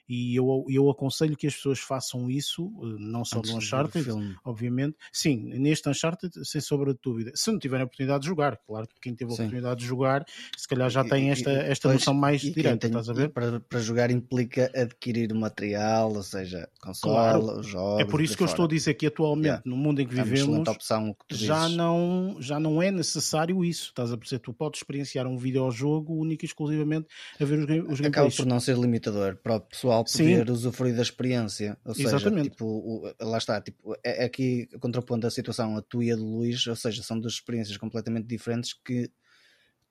e 0.07 0.35
eu, 0.35 0.65
eu 0.69 0.89
aconselho 0.89 1.35
que 1.37 1.47
as 1.47 1.55
pessoas 1.55 1.79
façam 1.79 2.29
isso, 2.29 2.71
eh, 2.81 2.95
não 2.99 3.23
só 3.23 3.39
Antes 3.39 3.51
no 3.51 3.57
Uncharted, 3.57 4.07
obviamente. 4.43 4.97
Sim, 5.11 5.53
neste 5.59 5.87
Uncharted, 5.89 6.33
sem 6.43 6.59
sombra 6.59 6.93
de 6.93 6.99
dúvida. 7.01 7.31
Se 7.35 7.51
não 7.51 7.59
tiverem 7.59 7.83
a 7.83 7.85
oportunidade 7.85 8.21
de 8.21 8.27
jogar, 8.27 8.57
claro 8.65 8.87
que 8.87 8.95
quem 9.01 9.15
teve 9.15 9.31
a 9.31 9.35
Sim. 9.35 9.43
oportunidade 9.43 9.79
de 9.79 9.85
jogar, 9.85 10.25
se 10.57 10.67
calhar 10.67 10.89
já 10.89 11.03
tem 11.03 11.29
esta, 11.31 11.51
esta 11.51 11.87
pois, 11.87 12.01
noção 12.01 12.13
mais 12.13 12.41
direta, 12.41 12.77
tem, 12.77 12.89
estás 12.89 13.09
a 13.09 13.13
ver? 13.13 13.29
Para, 13.29 13.59
para 13.59 13.79
jogar 13.79 14.11
implica 14.11 14.71
adquirir 14.75 15.31
o 15.31 15.35
material, 15.35 16.13
ou 16.13 16.23
seja, 16.23 16.67
console, 16.81 17.41
claro. 17.43 17.63
jogos. 17.63 18.01
É 18.01 18.05
por 18.05 18.21
isso 18.21 18.35
que 18.35 18.43
eu 18.43 18.47
estou 18.47 18.65
a 18.65 18.67
dizer 18.67 18.93
que 18.95 19.07
atualmente, 19.07 19.45
yeah. 19.45 19.63
no 19.65 19.77
mundo 19.77 20.01
em 20.01 20.07
que 20.07 20.19
é 20.19 20.23
vivemos, 20.23 20.67
opção 20.67 21.15
que 21.27 21.35
já, 21.35 21.69
não, 21.69 22.35
já 22.39 22.59
não 22.59 22.81
é 22.81 22.91
necessário 22.91 23.63
isso, 23.63 23.89
estás 23.89 24.11
a 24.11 24.17
perceber? 24.17 24.41
Tu 24.41 24.53
podes 24.53 24.79
experienciar 24.79 25.27
um 25.27 25.37
videojogo 25.37 26.13
único 26.13 26.43
e 26.43 26.47
exclusivamente 26.47 27.07
a 27.39 27.45
ver 27.45 27.59
os, 27.59 27.63
os 27.63 27.99
Acaba 27.99 28.09
gameplays. 28.09 28.35
por 28.35 28.45
não 28.45 28.59
ser 28.59 28.77
limitador 28.77 29.37
para 29.37 29.55
o 29.55 29.61
pessoal 29.61 29.92
pessoal 30.01 30.03
poder 30.03 30.45
Sim. 30.47 30.51
usufruir 30.51 30.95
da 30.95 31.01
experiência. 31.01 31.77
Ou 31.85 31.93
seja, 31.93 32.15
Exatamente. 32.15 32.49
tipo, 32.49 32.65
o, 32.65 33.13
lá 33.21 33.37
está, 33.37 33.61
tipo, 33.61 33.93
é, 34.03 34.23
é 34.23 34.25
aqui 34.25 34.67
contrapondo 34.79 35.27
a 35.27 35.31
situação 35.31 35.77
a 35.77 35.81
tua 35.81 36.05
e 36.05 36.11
a 36.11 36.15
do 36.15 36.25
Luís, 36.25 36.65
ou 36.65 36.75
seja, 36.75 37.03
são 37.03 37.19
duas 37.19 37.33
experiências 37.33 37.77
completamente 37.77 38.27
diferentes 38.27 38.73
que 38.73 39.11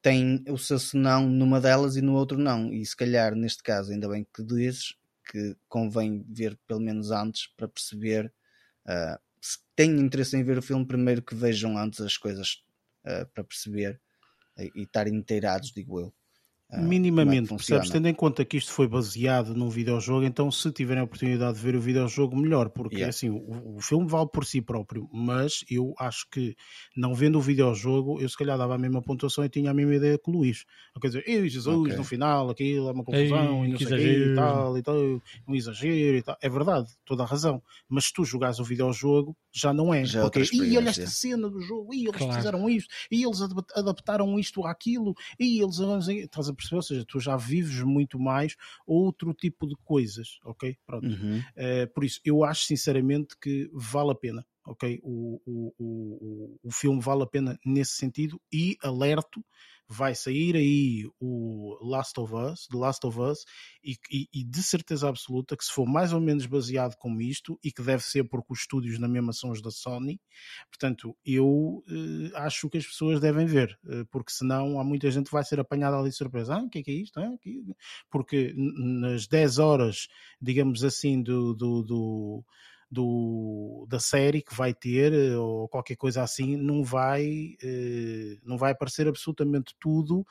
têm 0.00 0.42
o 0.48 0.58
seu 0.58 0.78
senão 0.78 1.28
numa 1.28 1.60
delas 1.60 1.96
e 1.96 2.02
no 2.02 2.14
outro 2.14 2.38
não. 2.38 2.72
E 2.72 2.84
se 2.84 2.96
calhar, 2.96 3.34
neste 3.34 3.62
caso, 3.62 3.92
ainda 3.92 4.08
bem 4.08 4.26
que 4.34 4.42
dizes 4.42 4.96
que 5.30 5.56
convém 5.68 6.24
ver 6.28 6.58
pelo 6.66 6.80
menos 6.80 7.10
antes 7.10 7.46
para 7.56 7.68
perceber 7.68 8.32
uh, 8.86 9.20
se 9.40 9.58
têm 9.76 9.90
interesse 10.00 10.36
em 10.36 10.42
ver 10.42 10.58
o 10.58 10.62
filme, 10.62 10.84
primeiro 10.84 11.22
que 11.22 11.34
vejam 11.34 11.78
antes 11.78 12.00
as 12.00 12.16
coisas 12.16 12.64
uh, 13.04 13.26
para 13.32 13.44
perceber 13.44 14.00
e, 14.58 14.70
e 14.74 14.82
estarem 14.82 15.14
inteirados, 15.14 15.72
digo 15.72 16.00
eu. 16.00 16.12
Ah, 16.72 16.80
minimamente, 16.80 17.52
é 17.52 17.56
percebes? 17.56 17.90
Tendo 17.90 18.08
em 18.08 18.14
conta 18.14 18.46
que 18.46 18.56
isto 18.56 18.72
foi 18.72 18.88
baseado 18.88 19.54
num 19.54 19.68
videojogo, 19.68 20.24
então 20.24 20.50
se 20.50 20.72
tiverem 20.72 21.02
a 21.02 21.04
oportunidade 21.04 21.58
de 21.58 21.62
ver 21.62 21.76
o 21.76 21.80
videojogo, 21.80 22.34
melhor, 22.34 22.70
porque 22.70 22.96
yeah. 22.96 23.10
assim, 23.10 23.28
o, 23.28 23.76
o, 23.76 23.80
filme 23.80 24.08
vale 24.08 24.28
por 24.32 24.46
si 24.46 24.62
próprio, 24.62 25.06
mas 25.12 25.64
eu 25.70 25.92
acho 25.98 26.26
que 26.30 26.56
não 26.96 27.14
vendo 27.14 27.36
o 27.36 27.42
videojogo, 27.42 28.18
eu 28.22 28.28
se 28.28 28.38
calhar 28.38 28.56
dava 28.56 28.74
a 28.74 28.78
mesma 28.78 29.02
pontuação 29.02 29.44
e 29.44 29.50
tinha 29.50 29.70
a 29.70 29.74
mesma 29.74 29.94
ideia 29.96 30.16
que 30.16 30.30
o 30.30 30.32
Luís. 30.32 30.64
Quer 30.98 31.08
dizer, 31.08 31.24
ei 31.26 31.46
Jesus, 31.46 31.76
okay. 31.76 31.94
no 31.94 32.04
final 32.04 32.48
aquilo 32.48 32.88
é 32.88 32.92
uma 32.92 33.04
confusão 33.04 33.64
Ei, 33.64 33.68
e 33.68 33.72
não 33.72 33.78
sei 33.78 33.98
quê, 33.98 34.32
e 34.32 34.34
tal, 34.34 34.78
e 34.78 34.82
tal, 34.82 34.96
um 35.46 35.54
exagero 35.54 36.16
e 36.16 36.22
tal. 36.22 36.38
É 36.40 36.48
verdade, 36.48 36.88
toda 37.04 37.22
a 37.22 37.26
razão. 37.26 37.62
Mas 37.86 38.06
se 38.06 38.14
tu 38.14 38.24
jogares 38.24 38.58
o 38.58 38.64
videojogo, 38.64 39.36
já 39.52 39.74
não 39.74 39.92
é. 39.92 40.06
Já 40.06 40.20
é 40.20 40.22
porque, 40.22 40.40
é 40.40 40.44
e 40.54 40.78
olha 40.78 40.88
esta 40.88 41.06
cena 41.06 41.50
do 41.50 41.60
jogo, 41.60 41.92
e 41.92 42.04
eles 42.04 42.16
claro. 42.16 42.32
fizeram 42.32 42.70
isto, 42.70 42.88
e 43.10 43.24
eles 43.24 43.40
adaptaram 43.74 44.38
isto 44.38 44.64
àquilo, 44.64 45.14
e 45.38 45.60
eles 45.60 45.78
estás 46.08 46.48
a 46.48 46.54
perceber? 46.62 46.76
Ou 46.76 46.82
seja, 46.82 47.04
tu 47.06 47.20
já 47.20 47.36
vives 47.36 47.82
muito 47.82 48.18
mais 48.18 48.56
outro 48.86 49.34
tipo 49.34 49.66
de 49.66 49.74
coisas, 49.84 50.38
ok? 50.44 50.76
Pronto. 50.86 51.06
Uhum. 51.06 51.38
Uh, 51.38 51.92
por 51.94 52.04
isso, 52.04 52.20
eu 52.24 52.44
acho 52.44 52.64
sinceramente 52.64 53.36
que 53.40 53.68
vale 53.72 54.10
a 54.12 54.14
pena, 54.14 54.46
ok? 54.66 55.00
O, 55.02 55.40
o, 55.44 55.74
o, 55.78 56.58
o 56.62 56.70
filme 56.70 57.00
vale 57.00 57.22
a 57.22 57.26
pena 57.26 57.58
nesse 57.64 57.92
sentido 57.92 58.40
e 58.52 58.76
alerto 58.82 59.44
vai 59.88 60.14
sair 60.14 60.56
aí 60.56 61.10
o 61.20 61.78
Last 61.82 62.18
of 62.18 62.34
Us, 62.34 62.66
The 62.68 62.76
Last 62.76 63.06
of 63.06 63.20
Us, 63.20 63.44
e, 63.84 63.96
e, 64.10 64.28
e, 64.32 64.44
de 64.44 64.62
certeza 64.62 65.08
absoluta 65.08 65.56
que 65.56 65.64
se 65.64 65.72
for 65.72 65.86
mais 65.86 66.12
ou 66.12 66.20
menos 66.20 66.46
baseado 66.46 66.96
como 66.96 67.20
isto, 67.20 67.58
e 67.62 67.70
que 67.70 67.82
deve 67.82 68.02
ser 68.02 68.24
porque 68.24 68.52
os 68.52 68.60
estúdios 68.60 68.98
na 68.98 69.08
mesma 69.08 69.32
são 69.32 69.50
os 69.50 69.60
da 69.60 69.70
Sony, 69.70 70.20
portanto, 70.70 71.16
eu 71.24 71.84
eh, 71.88 72.30
acho 72.36 72.68
que 72.70 72.78
as 72.78 72.86
pessoas 72.86 73.20
devem 73.20 73.46
ver, 73.46 73.78
eh, 73.88 74.04
porque 74.10 74.32
senão 74.32 74.80
há 74.80 74.84
muita 74.84 75.10
gente 75.10 75.26
que 75.26 75.32
vai 75.32 75.44
ser 75.44 75.60
apanhada 75.60 75.96
ali 75.96 76.10
de 76.10 76.16
surpresa. 76.16 76.54
Ah, 76.54 76.62
o 76.62 76.70
que 76.70 76.78
é 76.78 76.82
que 76.82 76.90
é 76.90 76.94
isto? 76.94 77.18
Ah, 77.20 77.30
porque 78.10 78.54
nas 78.56 79.26
10 79.26 79.58
horas, 79.58 80.08
digamos 80.40 80.84
assim, 80.84 81.22
do, 81.22 81.54
do, 81.54 81.82
do 81.82 82.44
do, 82.92 83.86
da 83.88 83.98
série 83.98 84.42
que 84.42 84.54
vai 84.54 84.74
ter 84.74 85.14
eh, 85.14 85.34
ou 85.34 85.66
qualquer 85.66 85.96
coisa 85.96 86.22
assim, 86.22 86.58
não 86.58 86.84
vai, 86.84 87.56
eh, 87.62 88.36
não 88.44 88.58
vai 88.58 88.72
aparecer 88.72 89.08
absolutamente 89.08 89.74
tudo 89.80 90.26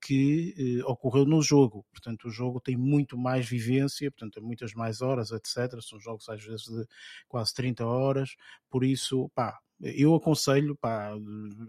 que 0.00 0.80
ocorreu 0.86 1.24
no 1.24 1.42
jogo. 1.42 1.84
Portanto, 1.92 2.28
o 2.28 2.30
jogo 2.30 2.60
tem 2.60 2.76
muito 2.76 3.16
mais 3.18 3.48
vivência, 3.48 4.10
portanto, 4.10 4.34
tem 4.34 4.42
muitas 4.42 4.72
mais 4.74 5.02
horas, 5.02 5.30
etc. 5.30 5.80
São 5.82 5.98
jogos 6.00 6.28
às 6.28 6.42
vezes 6.42 6.64
de 6.64 6.86
quase 7.28 7.54
30 7.54 7.84
horas, 7.84 8.36
por 8.70 8.84
isso, 8.84 9.30
pá, 9.34 9.58
eu 9.82 10.14
aconselho 10.14 10.76
pá, 10.76 11.12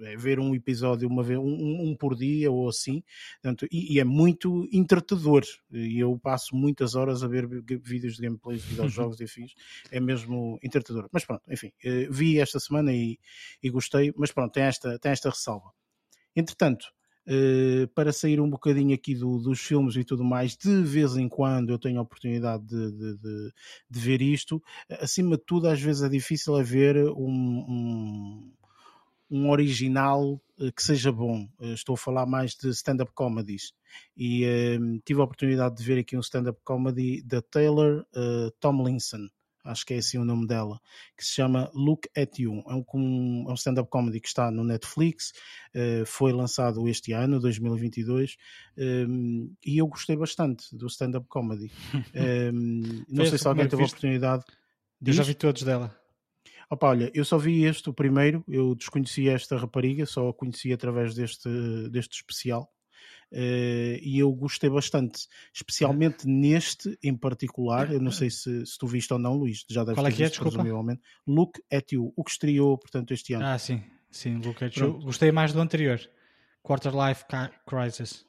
é 0.01 0.17
ver 0.17 0.39
um 0.39 0.53
episódio 0.53 1.07
uma 1.07 1.23
vez, 1.23 1.39
um, 1.39 1.89
um 1.89 1.95
por 1.95 2.15
dia 2.15 2.51
ou 2.51 2.67
assim, 2.67 3.03
portanto, 3.41 3.65
e, 3.71 3.95
e, 3.95 3.99
é 3.99 4.03
muito 4.03 4.67
entretador. 4.71 5.43
E 5.71 5.99
eu 5.99 6.19
passo 6.19 6.55
muitas 6.55 6.95
horas 6.95 7.23
a 7.23 7.27
ver 7.27 7.47
vídeos 7.81 8.15
de 8.15 8.23
gameplays, 8.23 8.63
videojogos 8.65 9.19
e 9.19 9.23
afins, 9.23 9.53
é 9.89 9.99
mesmo 9.99 10.59
entretador. 10.61 11.07
Mas 11.11 11.25
pronto, 11.25 11.43
enfim, 11.49 11.71
eh, 11.83 12.07
vi 12.09 12.39
esta 12.39 12.59
semana 12.59 12.93
e, 12.93 13.17
e 13.63 13.69
gostei, 13.69 14.13
mas 14.17 14.31
pronto, 14.31 14.51
tem 14.51 14.63
esta, 14.63 14.99
tem 14.99 15.11
esta 15.11 15.29
ressalva. 15.29 15.71
Entretanto, 16.35 16.85
Uh, 17.27 17.87
para 17.89 18.11
sair 18.11 18.41
um 18.41 18.49
bocadinho 18.49 18.95
aqui 18.95 19.13
do, 19.13 19.37
dos 19.37 19.59
filmes 19.59 19.95
e 19.95 20.03
tudo 20.03 20.23
mais, 20.23 20.57
de 20.57 20.81
vez 20.81 21.15
em 21.15 21.29
quando 21.29 21.69
eu 21.69 21.77
tenho 21.77 21.99
a 21.99 22.01
oportunidade 22.01 22.65
de, 22.65 22.91
de, 22.91 23.17
de, 23.17 23.53
de 23.89 23.99
ver 23.99 24.21
isto. 24.21 24.61
Acima 24.99 25.37
de 25.37 25.43
tudo, 25.45 25.67
às 25.67 25.79
vezes 25.79 26.01
é 26.01 26.09
difícil 26.09 26.55
haver 26.55 26.97
um, 26.97 27.21
um, 27.69 28.51
um 29.29 29.49
original 29.51 30.41
uh, 30.59 30.71
que 30.75 30.81
seja 30.81 31.11
bom. 31.11 31.47
Uh, 31.59 31.73
estou 31.73 31.93
a 31.93 31.97
falar 31.97 32.25
mais 32.25 32.55
de 32.55 32.69
stand-up 32.69 33.11
comedies. 33.13 33.71
E 34.17 34.43
tive 35.03 35.19
a 35.19 35.25
oportunidade 35.25 35.75
de 35.75 35.83
ver 35.83 35.99
aqui 35.99 36.17
um 36.17 36.21
stand-up 36.21 36.59
comedy 36.63 37.21
da 37.21 37.41
Taylor 37.41 38.05
Tomlinson 38.59 39.27
acho 39.63 39.85
que 39.85 39.93
é 39.93 39.97
assim 39.97 40.17
o 40.17 40.25
nome 40.25 40.47
dela, 40.47 40.79
que 41.17 41.25
se 41.25 41.33
chama 41.33 41.69
Look 41.73 42.07
at 42.15 42.39
You. 42.39 42.63
É 42.67 42.73
um, 42.73 43.45
é 43.47 43.51
um 43.51 43.55
stand-up 43.55 43.89
comedy 43.89 44.19
que 44.19 44.27
está 44.27 44.51
no 44.51 44.63
Netflix, 44.63 45.31
uh, 45.75 46.05
foi 46.05 46.31
lançado 46.31 46.87
este 46.87 47.13
ano, 47.13 47.39
2022, 47.39 48.37
um, 48.77 48.83
ehm, 48.83 49.53
e 49.65 49.77
eu 49.77 49.87
gostei 49.87 50.15
bastante 50.15 50.75
do 50.75 50.87
stand-up 50.87 51.27
comedy. 51.27 51.71
Um, 51.93 52.01
ehm, 52.13 53.05
não 53.09 53.25
sei 53.25 53.37
se 53.37 53.47
alguém 53.47 53.67
teve 53.67 53.81
a 53.81 53.85
oportunidade. 53.85 54.43
Eu 55.05 55.13
já 55.13 55.23
vi 55.23 55.33
todos 55.33 55.63
dela. 55.63 55.95
Opa, 56.69 56.87
olha, 56.87 57.11
eu 57.13 57.25
só 57.25 57.37
vi 57.37 57.65
este, 57.65 57.89
o 57.89 57.93
primeiro, 57.93 58.45
eu 58.47 58.73
desconhecia 58.75 59.33
esta 59.33 59.57
rapariga, 59.57 60.05
só 60.05 60.29
a 60.29 60.33
conheci 60.33 60.71
através 60.71 61.13
deste, 61.13 61.49
deste 61.89 62.15
especial. 62.15 62.71
Uh, 63.31 63.99
e 64.01 64.19
eu 64.19 64.31
gostei 64.31 64.69
bastante, 64.69 65.27
especialmente 65.53 66.27
neste 66.27 66.97
em 67.03 67.15
particular. 67.15 67.91
Eu 67.91 68.01
não 68.01 68.11
sei 68.11 68.29
se, 68.29 68.65
se 68.65 68.77
tu 68.77 68.87
viste 68.87 69.11
ou 69.13 69.19
não, 69.19 69.35
Luís, 69.35 69.65
já 69.69 69.83
deves 69.83 69.95
Qual 69.95 70.07
é 70.07 70.11
que 70.11 70.23
é? 70.23 70.27
visto, 70.27 70.43
Desculpa. 70.43 70.99
Look 71.27 71.59
at 71.71 71.91
You, 71.91 72.13
o 72.15 72.23
que 72.23 72.31
estreou, 72.31 72.77
portanto, 72.77 73.13
este 73.13 73.33
ano. 73.33 73.45
Ah, 73.45 73.57
sim, 73.57 73.81
sim, 74.09 74.37
Look 74.37 74.63
at 74.63 74.75
You. 74.77 74.99
Gostei 74.99 75.31
mais 75.31 75.53
do 75.53 75.59
anterior. 75.59 75.99
Quarter 76.63 76.93
Life 76.93 77.25
Crisis. 77.65 78.25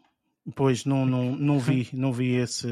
Pois 0.57 0.85
não, 0.85 1.07
não, 1.07 1.37
não 1.37 1.59
vi, 1.61 1.89
não 1.95 2.13
vi 2.13 2.35
esse, 2.35 2.67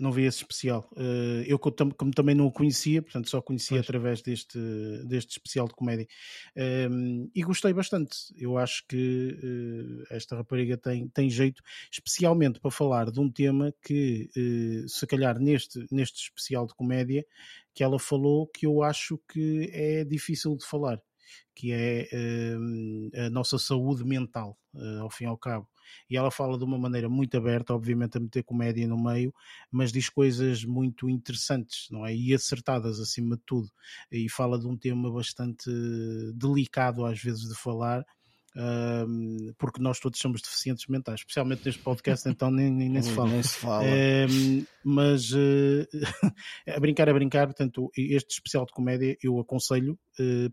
não 0.00 0.10
vi 0.10 0.24
esse 0.24 0.38
especial. 0.38 0.88
Uh, 0.92 1.42
eu 1.46 1.56
como 1.56 2.10
também 2.12 2.34
não 2.34 2.46
o 2.46 2.52
conhecia, 2.52 3.00
portanto 3.00 3.30
só 3.30 3.40
conhecia 3.40 3.76
pois. 3.76 3.86
através 3.86 4.22
deste, 4.22 4.58
deste 5.04 5.32
especial 5.32 5.68
de 5.68 5.74
comédia. 5.74 6.08
Um, 6.90 7.30
e 7.32 7.42
gostei 7.42 7.72
bastante. 7.72 8.16
Eu 8.36 8.58
acho 8.58 8.84
que 8.88 9.38
uh, 9.40 10.04
esta 10.10 10.34
rapariga 10.34 10.76
tem, 10.76 11.06
tem 11.08 11.30
jeito, 11.30 11.62
especialmente 11.92 12.58
para 12.58 12.72
falar 12.72 13.12
de 13.12 13.20
um 13.20 13.30
tema 13.30 13.72
que, 13.84 14.28
uh, 14.36 14.88
se 14.88 15.06
calhar 15.06 15.38
neste, 15.38 15.86
neste 15.92 16.20
especial 16.24 16.66
de 16.66 16.74
comédia, 16.74 17.24
que 17.72 17.84
ela 17.84 18.00
falou 18.00 18.48
que 18.48 18.66
eu 18.66 18.82
acho 18.82 19.20
que 19.28 19.70
é 19.72 20.02
difícil 20.02 20.56
de 20.56 20.66
falar, 20.66 21.00
que 21.54 21.70
é 21.70 22.08
a 23.26 23.30
nossa 23.30 23.58
saúde 23.58 24.02
mental, 24.02 24.58
ao 25.00 25.10
fim 25.10 25.24
e 25.24 25.26
ao 25.26 25.36
cabo 25.36 25.68
e 26.08 26.16
ela 26.16 26.30
fala 26.30 26.58
de 26.58 26.64
uma 26.64 26.78
maneira 26.78 27.08
muito 27.08 27.36
aberta, 27.36 27.74
obviamente 27.74 28.16
a 28.16 28.20
meter 28.20 28.42
comédia 28.42 28.86
no 28.86 29.02
meio, 29.02 29.32
mas 29.70 29.92
diz 29.92 30.08
coisas 30.08 30.64
muito 30.64 31.08
interessantes, 31.08 31.88
não 31.90 32.06
é? 32.06 32.14
E 32.14 32.34
acertadas 32.34 33.00
acima 33.00 33.36
de 33.36 33.42
tudo. 33.44 33.68
E 34.10 34.28
fala 34.28 34.58
de 34.58 34.66
um 34.66 34.76
tema 34.76 35.12
bastante 35.12 35.70
delicado 36.34 37.04
às 37.04 37.20
vezes 37.20 37.48
de 37.48 37.54
falar, 37.54 38.04
um, 38.56 39.52
porque 39.58 39.82
nós 39.82 40.00
todos 40.00 40.18
somos 40.18 40.40
deficientes 40.40 40.86
mentais, 40.86 41.20
especialmente 41.20 41.64
neste 41.64 41.82
podcast, 41.82 42.26
então 42.28 42.50
nem, 42.50 42.70
nem, 42.70 42.88
nem 42.88 43.02
se 43.02 43.12
fala. 43.12 43.28
Nem 43.28 43.42
se 43.42 43.56
fala. 43.56 43.84
Um, 43.84 44.66
mas 44.82 45.30
uh, 45.32 45.86
a 46.74 46.80
brincar 46.80 47.08
a 47.08 47.12
brincar, 47.12 47.46
portanto, 47.46 47.90
este 47.96 48.34
especial 48.34 48.64
de 48.64 48.72
comédia 48.72 49.16
eu 49.22 49.38
aconselho 49.38 49.98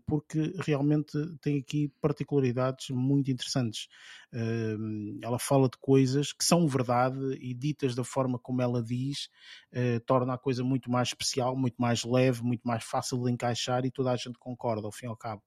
porque 0.06 0.54
realmente 0.58 1.18
tem 1.40 1.58
aqui 1.58 1.92
particularidades 2.00 2.90
muito 2.90 3.30
interessantes. 3.30 3.88
Uh, 4.32 5.18
ela 5.22 5.38
fala 5.38 5.68
de 5.68 5.78
coisas 5.78 6.32
que 6.32 6.44
são 6.44 6.66
verdade 6.66 7.18
e 7.40 7.54
ditas 7.54 7.94
da 7.94 8.04
forma 8.04 8.38
como 8.38 8.60
ela 8.60 8.82
diz, 8.82 9.28
torna 10.06 10.34
a 10.34 10.38
coisa 10.38 10.62
muito 10.62 10.90
mais 10.90 11.08
especial, 11.08 11.56
muito 11.56 11.76
mais 11.78 12.04
leve, 12.04 12.42
muito 12.42 12.62
mais 12.62 12.84
fácil 12.84 13.22
de 13.22 13.30
encaixar 13.30 13.84
e 13.84 13.90
toda 13.90 14.10
a 14.10 14.16
gente 14.16 14.38
concorda, 14.38 14.86
ao 14.86 14.92
fim 14.92 15.06
e 15.06 15.08
ao 15.08 15.16
cabo. 15.16 15.42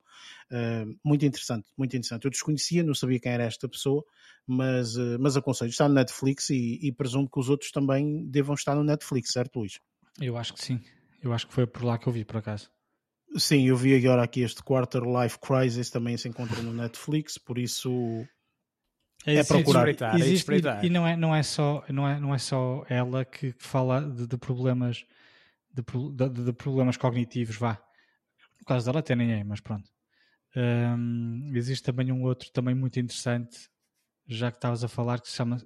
muito 1.04 1.26
interessante, 1.26 1.68
muito 1.78 1.96
interessante. 1.96 2.26
Eu 2.26 2.32
desconhecia, 2.32 2.84
não 2.84 2.94
sabia 2.94 3.20
quem 3.20 3.32
era 3.32 3.44
esta 3.44 3.68
pessoa, 3.68 4.04
mas, 4.46 4.96
mas 5.20 5.38
aconselho. 5.38 5.70
Está 5.70 5.88
no 5.88 5.96
Netflix 5.96 6.50
e, 6.50 6.80
e 6.82 6.92
presumo 6.92 7.30
que 7.30 7.40
os 7.40 7.50
outros 7.50 7.72
também 7.72 8.26
devam 8.30 8.56
estar 8.56 8.76
no 8.76 8.84
Netflix, 8.84 9.32
certo, 9.32 9.60
Luís? 9.60 9.80
Eu 10.20 10.38
acho 10.38 10.54
que 10.54 10.64
sim. 10.64 10.82
Eu 11.22 11.34
acho 11.34 11.48
que 11.48 11.54
foi 11.54 11.68
por 11.68 11.84
lá 11.84 11.98
que 11.98 12.08
eu 12.08 12.14
vi, 12.14 12.24
por 12.24 12.38
acaso. 12.38 12.70
Sim, 13.36 13.68
eu 13.68 13.76
vi 13.76 13.96
agora 13.96 14.24
aqui 14.24 14.42
este 14.42 14.64
Quarter 14.64 15.04
Life 15.04 15.40
Crisis 15.40 15.90
também 15.90 16.18
se 16.18 16.28
encontra 16.28 16.62
no 16.62 16.74
Netflix, 16.74 17.38
por 17.38 17.58
isso 17.58 18.26
é, 19.26 19.36
é 19.36 19.44
procurar. 19.44 19.88
É 19.88 20.16
Existe, 20.18 20.52
e, 20.52 20.88
e, 20.88 20.90
não 20.90 21.06
é 21.06 21.16
não 21.18 21.36
é 21.36 21.44
só 21.44 21.84
não 21.90 22.08
é 22.08 22.20
não 22.20 22.34
é 22.34 22.38
só 22.38 22.86
ela 22.88 23.26
que 23.26 23.54
fala 23.60 24.02
de, 24.02 24.28
de 24.28 24.38
problemas 24.38 25.06
de, 25.74 25.84
de, 26.14 26.46
de, 26.46 26.54
problemas 26.54 26.96
cognitivos, 26.98 27.58
vá. 27.58 27.82
No 28.60 28.66
caso 28.66 28.86
dela 28.86 29.00
até 29.00 29.16
nem 29.16 29.34
é, 29.34 29.44
mas 29.44 29.60
pronto. 29.60 29.90
Um, 30.56 31.52
existe 31.54 31.84
também 31.84 32.12
um 32.12 32.24
outro 32.24 32.50
também 32.52 32.74
muito 32.74 33.00
interessante, 33.00 33.70
já 34.26 34.50
que 34.50 34.58
estavas 34.58 34.84
a 34.84 34.88
falar, 34.88 35.20
que 35.22 35.28
se 35.28 35.36
chama 35.36 35.58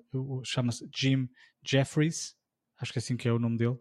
chama-se 0.43 0.89
Jim 0.93 1.29
Jeffries, 1.63 2.35
acho 2.79 2.91
que 2.91 2.97
é 2.97 3.01
assim 3.01 3.15
que 3.15 3.27
é 3.27 3.31
o 3.31 3.39
nome 3.39 3.57
dele. 3.57 3.77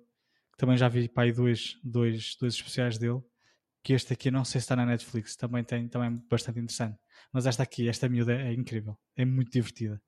Também 0.56 0.76
já 0.76 0.88
vi 0.88 1.08
para 1.08 1.24
aí 1.24 1.32
dois, 1.32 1.78
dois, 1.82 2.36
dois 2.38 2.54
especiais 2.54 2.98
dele 2.98 3.22
que 3.82 3.92
este 3.92 4.12
aqui 4.12 4.30
não 4.30 4.44
sei 4.44 4.60
se 4.60 4.64
está 4.64 4.76
na 4.76 4.86
Netflix, 4.86 5.36
também 5.36 5.64
tem 5.64 5.88
também 5.88 6.22
bastante 6.28 6.58
interessante. 6.58 6.98
Mas 7.32 7.46
esta 7.46 7.62
aqui, 7.62 7.88
esta 7.88 8.08
miúda 8.08 8.34
é 8.34 8.52
incrível, 8.52 8.98
é 9.16 9.24
muito 9.24 9.50
divertida. 9.52 10.00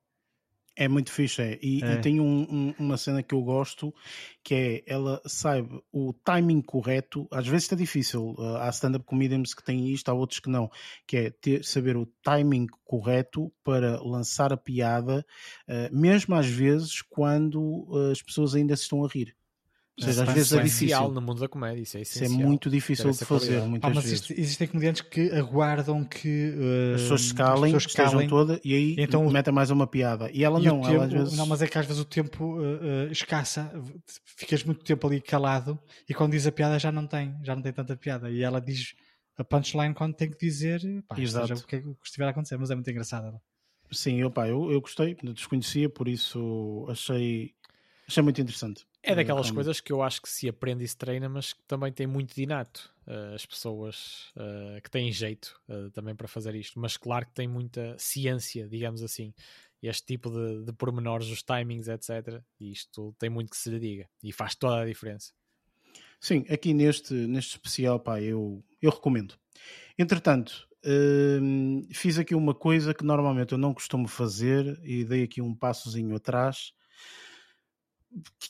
É 0.75 0.89
muito 0.89 1.13
fixe, 1.13 1.43
é. 1.43 1.59
E, 1.63 1.85
é. 1.85 1.95
e 1.95 2.01
tem 2.01 2.19
um, 2.19 2.47
um, 2.51 2.75
uma 2.79 2.97
cena 2.97 3.23
que 3.23 3.35
eu 3.35 3.43
gosto, 3.43 3.95
que 4.43 4.55
é 4.55 4.83
ela 4.87 5.21
sabe 5.27 5.69
o 5.93 6.15
timing 6.25 6.63
correto. 6.63 7.29
Às 7.31 7.47
vezes 7.47 7.65
está 7.65 7.77
difícil. 7.77 8.35
Uh, 8.39 8.57
há 8.57 8.71
stand-up 8.71 9.05
comedians 9.05 9.53
que 9.53 9.63
têm 9.63 9.91
isto, 9.91 10.09
há 10.09 10.15
outros 10.15 10.41
que 10.41 10.49
não. 10.49 10.71
Que 11.07 11.17
é 11.19 11.31
ter, 11.31 11.63
saber 11.63 11.97
o 11.97 12.07
timing 12.23 12.67
correto 12.85 13.53
para 13.63 14.01
lançar 14.03 14.51
a 14.51 14.57
piada, 14.57 15.27
uh, 15.69 15.95
mesmo 15.95 16.35
às 16.35 16.47
vezes 16.47 17.03
quando 17.03 17.61
uh, 17.91 18.11
as 18.11 18.23
pessoas 18.23 18.55
ainda 18.55 18.75
se 18.75 18.85
estão 18.85 19.05
a 19.05 19.09
rir. 19.09 19.37
Ou 19.99 20.07
seja, 20.07 20.23
às 20.25 20.33
vezes 20.33 20.53
é 20.55 20.63
difícil 20.63 21.11
no 21.11 21.21
mundo 21.21 21.41
da 21.41 21.49
comédia, 21.49 21.83
isso 21.83 21.99
é. 21.99 22.01
Isso 22.01 22.25
é 22.25 22.29
muito 22.29 22.71
difícil 22.71 23.11
de 23.11 23.25
fazer, 23.27 23.61
muitas 23.61 23.91
ah, 23.91 23.95
mas 23.95 24.05
vezes. 24.05 24.31
existem 24.31 24.67
comediantes 24.67 25.03
que 25.03 25.31
aguardam 25.31 26.03
que 26.03 26.55
uh, 26.57 26.95
as 26.95 27.03
pessoas 27.03 27.21
escalem, 27.21 27.77
as 27.77 27.87
pessoas 27.87 28.11
calem, 28.11 28.29
toda 28.29 28.59
e 28.65 28.75
aí 28.75 28.97
então, 28.99 29.29
metem 29.31 29.53
mais 29.53 29.71
uma 29.71 29.87
piada. 29.87 30.31
E 30.33 30.45
ela 30.45 30.59
e 30.59 30.65
não, 30.65 30.81
tempo, 30.81 30.95
ela 30.95 31.05
às 31.05 31.13
vezes... 31.13 31.37
Não, 31.37 31.47
mas 31.47 31.61
é 31.61 31.69
que 31.69 31.77
às 31.77 31.85
vezes 31.85 32.01
o 32.01 32.07
tempo 32.07 32.59
uh, 32.59 32.61
uh, 32.61 33.13
escassa, 33.13 33.71
ficas 34.25 34.65
muito 34.65 34.83
tempo 34.83 35.07
ali 35.07 35.21
calado 35.21 35.79
e 36.09 36.15
quando 36.15 36.33
diz 36.33 36.47
a 36.47 36.53
piada 36.53 36.79
já 36.79 36.91
não 36.91 37.07
tem, 37.07 37.37
já 37.43 37.55
não 37.55 37.63
tem 37.63 37.73
tanta 37.73 37.95
piada. 37.95 38.31
E 38.31 38.43
ela 38.43 38.63
diz 38.63 38.95
a 39.37 39.45
punchline 39.45 39.93
quando 39.93 40.15
tem 40.15 40.31
que 40.31 40.39
dizer, 40.39 40.81
pá, 41.07 41.21
Exato. 41.21 41.53
o 41.53 41.67
que, 41.67 41.77
é 41.77 41.81
que 41.81 41.89
estiver 42.03 42.27
a 42.27 42.31
acontecer, 42.31 42.57
mas 42.57 42.71
é 42.71 42.75
muito 42.75 42.91
engraçado. 42.91 43.39
Sim, 43.91 44.21
eu, 44.21 44.31
pá, 44.31 44.49
eu, 44.49 44.73
eu 44.73 44.81
gostei, 44.81 45.15
desconhecia, 45.23 45.91
por 45.91 46.09
isso 46.09 46.87
achei, 46.89 47.53
achei 48.09 48.23
muito 48.23 48.41
interessante. 48.41 48.87
É 49.03 49.17
daquelas 49.17 49.47
como... 49.47 49.57
coisas 49.57 49.81
que 49.81 49.93
eu 49.93 50.01
acho 50.01 50.23
que 50.23 50.29
se 50.29 50.49
aprende 50.49 50.85
e 50.85 50.89
se 50.89 50.97
treina, 50.97 51.29
mas 51.29 51.53
que 51.53 51.63
também 51.67 51.93
tem 51.93 52.07
muito 52.07 52.35
de 52.35 52.43
inato. 52.43 52.93
Uh, 53.05 53.35
as 53.35 53.45
pessoas 53.45 54.33
uh, 54.37 54.81
que 54.81 54.89
têm 54.89 55.11
jeito 55.11 55.61
uh, 55.69 55.91
também 55.91 56.15
para 56.15 56.29
fazer 56.29 56.55
isto, 56.55 56.79
mas 56.79 56.97
claro 56.97 57.27
que 57.27 57.33
tem 57.33 57.49
muita 57.49 57.97
ciência, 57.99 58.69
digamos 58.69 59.03
assim. 59.03 59.35
Este 59.83 60.07
tipo 60.07 60.31
de, 60.31 60.65
de 60.65 60.73
pormenores, 60.73 61.27
os 61.29 61.43
timings, 61.43 61.89
etc. 61.89 62.41
E 62.61 62.71
isto 62.71 63.13
tem 63.19 63.29
muito 63.29 63.51
que 63.51 63.57
se 63.57 63.69
lhe 63.69 63.81
diga 63.81 64.09
e 64.23 64.31
faz 64.31 64.55
toda 64.55 64.83
a 64.83 64.87
diferença. 64.87 65.33
Sim, 66.21 66.45
aqui 66.49 66.73
neste, 66.73 67.13
neste 67.13 67.57
especial, 67.57 67.99
pá, 67.99 68.21
eu, 68.21 68.63
eu 68.81 68.91
recomendo. 68.93 69.35
Entretanto, 69.99 70.69
hum, 71.43 71.85
fiz 71.93 72.17
aqui 72.17 72.33
uma 72.33 72.55
coisa 72.55 72.95
que 72.95 73.05
normalmente 73.05 73.51
eu 73.51 73.59
não 73.59 73.75
costumo 73.75 74.07
fazer 74.07 74.81
e 74.85 75.05
dei 75.05 75.25
aqui 75.25 75.43
um 75.43 75.53
passozinho 75.53 76.15
atrás 76.15 76.73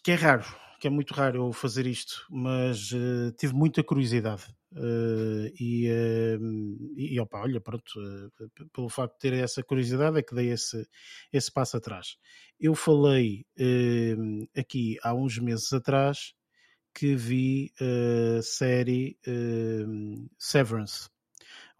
que 0.02 0.12
é 0.12 0.14
raro, 0.14 0.44
que 0.80 0.86
é 0.86 0.90
muito 0.90 1.14
raro 1.14 1.46
eu 1.46 1.52
fazer 1.52 1.86
isto, 1.86 2.26
mas 2.28 2.90
uh, 2.90 3.30
tive 3.38 3.54
muita 3.54 3.84
curiosidade. 3.84 4.42
Uh, 4.72 5.46
e, 5.60 5.88
uh, 5.88 6.94
e 6.96 7.20
opa, 7.20 7.40
olha, 7.40 7.60
pronto, 7.60 7.84
pelo 8.72 8.88
facto 8.88 9.14
de 9.14 9.18
ter 9.20 9.32
essa 9.34 9.62
curiosidade 9.62 10.18
é 10.18 10.22
que 10.22 10.34
dei 10.34 10.50
esse, 10.50 10.84
esse 11.32 11.52
passo 11.52 11.76
atrás. 11.76 12.16
Eu 12.58 12.74
falei 12.74 13.44
aqui 14.56 14.98
há 15.02 15.14
uns 15.14 15.38
meses 15.38 15.72
atrás 15.72 16.34
que 16.94 17.14
vi 17.14 17.72
a 17.80 18.42
série 18.42 19.18
Severance 20.38 21.11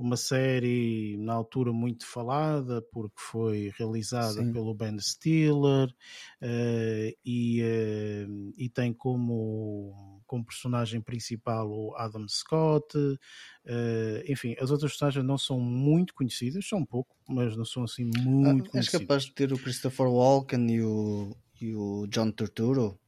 uma 0.03 0.16
série 0.16 1.16
na 1.19 1.33
altura 1.33 1.73
muito 1.73 2.05
falada 2.05 2.83
porque 2.91 3.16
foi 3.16 3.73
realizada 3.79 4.43
Sim. 4.43 4.53
pelo 4.53 4.74
Ben 4.74 4.99
Stiller 4.99 5.89
uh, 5.89 7.16
e, 7.24 7.62
uh, 7.62 8.53
e 8.57 8.69
tem 8.69 8.93
como, 8.93 10.20
como 10.27 10.45
personagem 10.45 11.01
principal 11.01 11.70
o 11.70 11.95
Adam 11.97 12.27
Scott. 12.29 12.97
Uh, 12.97 14.23
enfim, 14.29 14.57
as 14.61 14.73
outras 14.73 14.91
personagens 14.91 15.24
não 15.24 15.39
são 15.39 15.61
muito 15.61 16.15
conhecidas, 16.15 16.69
são 16.69 16.81
um 16.81 16.87
pouco, 16.87 17.16
mas 17.29 17.57
não 17.57 17.65
são 17.65 17.85
assim 17.85 18.05
muito 18.05 18.66
ah, 18.66 18.70
conhecidas. 18.70 18.95
És 18.95 19.01
capaz 19.01 19.24
de 19.24 19.33
ter 19.33 19.53
o 19.53 19.59
Christopher 19.59 20.09
Walken 20.09 20.69
e 20.69 20.83
o, 20.83 21.37
e 21.61 21.74
o 21.74 22.07
John 22.09 22.33
Turturro? 22.33 22.99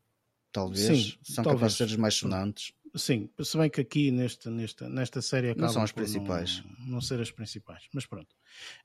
Talvez. 0.53 0.87
Sim, 0.87 1.19
são 1.25 1.43
talvez. 1.43 1.61
capazes 1.61 1.77
de 1.77 1.79
ser 1.79 1.91
os 1.91 1.97
mais 1.97 2.15
sonantes. 2.15 2.73
Sim, 2.97 3.29
se 3.43 3.59
bem 3.59 3.69
que 3.69 3.81
aqui 3.81 4.11
neste, 4.11 4.49
nesta, 4.49 4.89
nesta 4.89 5.21
série 5.21 5.51
acabam 5.51 5.67
não 5.67 5.73
são 5.73 5.83
as 5.83 5.93
principais. 5.93 6.63
Não, 6.79 6.87
não, 6.95 7.01
ser 7.01 7.21
as 7.21 7.31
principais, 7.31 7.83
mas 7.93 8.07
pronto. 8.07 8.35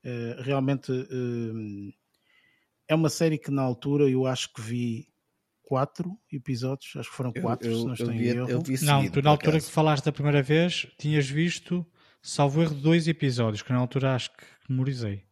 Uh, 0.04 0.42
realmente 0.42 0.90
uh, 0.90 1.92
é 2.88 2.94
uma 2.94 3.08
série 3.08 3.38
que 3.38 3.52
na 3.52 3.62
altura 3.62 4.08
eu 4.08 4.26
acho 4.26 4.52
que 4.52 4.60
vi 4.60 5.08
quatro 5.62 6.18
episódios, 6.32 6.92
acho 6.96 7.08
que 7.08 7.16
foram 7.16 7.32
quatro, 7.32 7.68
eu, 7.68 7.72
eu, 7.72 7.78
se 7.78 7.86
não 7.86 7.92
estou 7.92 8.12
em 8.12 8.22
erro. 8.22 8.50
Eu 8.50 8.60
vi 8.60 8.76
seguido, 8.76 8.92
não, 8.92 9.08
tu 9.10 9.22
na 9.22 9.30
altura 9.30 9.60
que 9.60 9.70
falaste 9.70 10.04
da 10.04 10.10
primeira 10.12 10.42
vez 10.42 10.88
tinhas 10.98 11.30
visto, 11.30 11.86
salvo 12.20 12.62
erro, 12.62 12.74
dois 12.74 13.06
episódios, 13.06 13.62
que 13.62 13.72
na 13.72 13.78
altura 13.78 14.16
acho 14.16 14.30
que 14.36 14.44
memorizei. 14.68 15.22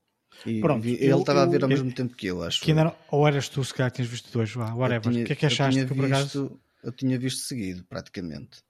E 0.46 0.60
Pronto, 0.60 0.82
vi, 0.82 0.92
ele 0.92 1.12
estava 1.18 1.42
a 1.42 1.46
ver 1.46 1.64
ao 1.64 1.68
mesmo 1.68 1.90
tempo 1.90 2.14
que 2.14 2.28
eu, 2.28 2.44
acho. 2.44 2.60
Que 2.60 2.70
ainda, 2.70 2.94
ou 3.10 3.26
eras 3.26 3.48
tu, 3.48 3.64
se 3.64 3.74
calhar 3.74 3.90
tinhas 3.90 4.08
visto 4.08 4.30
dois, 4.32 4.54
whatever. 4.54 5.08
o 5.08 5.24
que 5.24 5.32
é 5.32 5.36
que 5.36 5.46
achaste 5.46 5.84
que 5.84 5.94
por 5.94 6.04
acaso? 6.04 6.60
Eu 6.84 6.92
tinha 6.92 7.18
visto 7.18 7.40
seguido, 7.40 7.84
praticamente. 7.84 8.62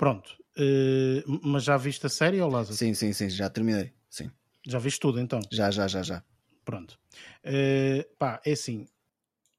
Pronto. 0.00 0.34
Uh, 0.56 1.40
mas 1.42 1.62
já 1.62 1.76
viste 1.76 2.06
a 2.06 2.08
série 2.08 2.40
ou 2.40 2.50
Lázaro? 2.50 2.74
Sim, 2.74 2.94
sim, 2.94 3.12
sim, 3.12 3.28
já 3.28 3.50
terminei. 3.50 3.92
Sim. 4.08 4.30
Já 4.66 4.78
viste 4.78 4.98
tudo 4.98 5.20
então? 5.20 5.40
Já, 5.52 5.70
já, 5.70 5.86
já, 5.86 6.02
já. 6.02 6.24
Pronto. 6.64 6.98
Uh, 7.44 8.02
pá, 8.18 8.40
é 8.46 8.52
assim. 8.52 8.86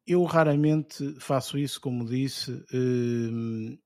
Eu 0.08 0.24
raramente 0.24 1.14
faço 1.20 1.60
isso, 1.60 1.80
como 1.80 2.04
disse. 2.06 2.52
Uh, 2.74 3.78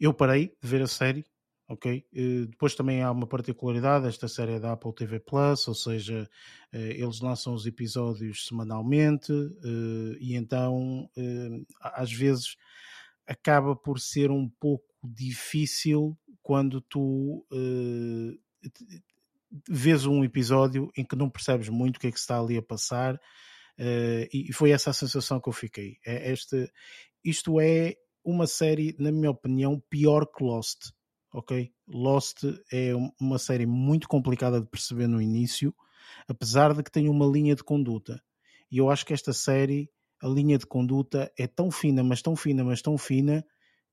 eu 0.00 0.14
parei 0.14 0.56
de 0.62 0.66
ver 0.66 0.80
a 0.80 0.86
série, 0.86 1.26
ok? 1.68 2.06
Uh, 2.10 2.46
depois 2.46 2.74
também 2.74 3.02
há 3.02 3.10
uma 3.10 3.26
particularidade, 3.26 4.08
esta 4.08 4.28
série 4.28 4.52
é 4.52 4.60
da 4.60 4.72
Apple 4.72 4.94
TV 4.94 5.20
Plus, 5.20 5.68
ou 5.68 5.74
seja, 5.74 6.26
uh, 6.72 6.76
eles 6.78 7.20
lançam 7.20 7.52
os 7.52 7.66
episódios 7.66 8.46
semanalmente 8.46 9.30
uh, 9.30 10.16
e 10.18 10.36
então 10.36 11.06
às 11.82 12.10
vezes 12.10 12.56
acaba 13.26 13.76
por 13.76 14.00
ser 14.00 14.30
um 14.30 14.48
pouco 14.48 14.89
difícil 15.02 16.16
quando 16.42 16.80
tu 16.80 17.46
vês 19.68 20.06
um 20.06 20.24
episódio 20.24 20.90
em 20.96 21.04
que 21.04 21.16
não 21.16 21.28
percebes 21.30 21.68
muito 21.68 21.96
o 21.96 22.00
que 22.00 22.06
é 22.06 22.12
que 22.12 22.18
está 22.18 22.38
ali 22.38 22.56
a 22.56 22.62
passar 22.62 23.20
e 24.32 24.52
foi 24.52 24.70
essa 24.70 24.90
a 24.90 24.94
sensação 24.94 25.40
que 25.40 25.48
eu 25.48 25.52
fiquei. 25.52 25.96
É 26.06 26.30
este, 26.32 26.70
isto 27.24 27.60
é 27.60 27.96
uma 28.24 28.46
série, 28.46 28.94
na 28.98 29.10
minha 29.10 29.30
opinião, 29.30 29.82
pior 29.88 30.26
que 30.26 30.44
Lost. 30.44 30.90
Ok? 31.32 31.72
Lost 31.86 32.42
é 32.72 32.92
uma 33.20 33.38
série 33.38 33.64
muito 33.64 34.08
complicada 34.08 34.60
de 34.60 34.66
perceber 34.66 35.06
no 35.06 35.22
início, 35.22 35.74
apesar 36.28 36.74
de 36.74 36.82
que 36.82 36.90
tem 36.90 37.08
uma 37.08 37.24
linha 37.24 37.54
de 37.54 37.62
conduta. 37.62 38.20
E 38.70 38.78
eu 38.78 38.90
acho 38.90 39.06
que 39.06 39.12
esta 39.12 39.32
série, 39.32 39.88
a 40.22 40.28
linha 40.28 40.58
de 40.58 40.66
conduta 40.66 41.32
é 41.38 41.46
tão 41.46 41.70
fina, 41.70 42.02
mas 42.02 42.20
tão 42.20 42.36
fina, 42.36 42.64
mas 42.64 42.82
tão 42.82 42.98
fina, 42.98 43.44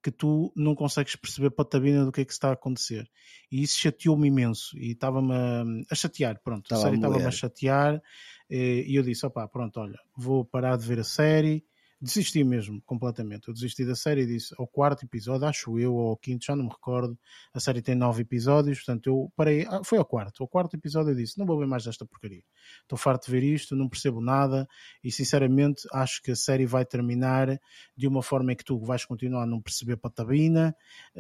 que 0.08 0.12
tu 0.12 0.54
não 0.56 0.74
consegues 0.74 1.18
perceber 1.18 1.50
patabina 1.50 2.06
do 2.06 2.14
que 2.14 2.22
é 2.22 2.26
que 2.26 2.32
está 2.32 2.48
a 2.48 2.54
acontecer. 2.54 3.10
E 3.52 3.62
isso 3.62 3.78
chateou-me 3.78 4.30
imenso 4.30 4.78
e 4.78 4.92
estava-me 4.92 5.34
a, 5.34 5.66
a, 5.92 5.96
chatear. 5.96 6.40
Pronto, 6.42 6.64
estava 6.64 6.80
a 6.80 6.84
série 6.86 6.96
estava-me 6.96 7.26
a 7.26 7.32
chatear 7.32 8.02
eh, 8.50 8.86
e 8.88 8.96
eu 8.96 9.04
disse: 9.04 9.26
opá, 9.26 9.46
pronto, 9.50 9.78
olha, 9.82 10.00
vou 10.16 10.46
parar 10.46 10.78
de 10.78 10.88
ver 10.88 11.00
a 11.00 11.04
série 11.04 11.66
desisti 12.00 12.44
mesmo 12.44 12.82
completamente. 12.86 13.48
Eu 13.48 13.54
desisti 13.54 13.86
da 13.86 13.96
série 13.96 14.22
e 14.22 14.26
disse 14.26 14.54
ao 14.58 14.68
quarto 14.68 15.04
episódio, 15.04 15.48
acho 15.48 15.80
eu, 15.80 15.96
ou 15.96 16.10
ao 16.10 16.18
quinto, 16.18 16.46
já 16.46 16.56
não 16.56 16.66
me 16.66 16.70
recordo. 16.70 17.18
A 17.54 17.60
série 17.60 17.82
tem 17.82 17.96
nove 17.96 18.22
episódios, 18.22 18.80
portanto 18.80 19.08
eu 19.08 19.32
parei. 19.36 19.66
Ah, 19.68 19.82
foi 19.84 19.98
ao 19.98 20.06
quarto. 20.06 20.44
Ao 20.44 20.48
quarto 20.48 20.76
episódio 20.76 21.12
eu 21.12 21.16
disse: 21.16 21.38
não 21.38 21.46
vou 21.46 21.58
ver 21.60 21.68
mais 21.68 21.84
desta 21.84 22.06
porcaria. 22.06 22.44
Estou 22.82 22.98
farto 22.98 23.26
de 23.26 23.32
ver 23.32 23.44
isto, 23.44 23.76
não 23.76 23.90
percebo 23.90 24.22
nada 24.22 24.68
e 25.04 25.12
sinceramente 25.12 25.88
acho 25.94 26.22
que 26.22 26.32
a 26.32 26.36
série 26.36 26.66
vai 26.66 26.86
terminar 26.86 27.60
de 27.96 28.08
uma 28.08 28.22
forma 28.22 28.54
em 28.54 28.56
que 28.56 28.64
tu 28.64 28.80
vais 28.80 29.06
continuar 29.06 29.44
a 29.44 29.48
não 29.48 29.62
perceber 29.62 29.98
patabina 29.98 30.76
uh, 31.16 31.20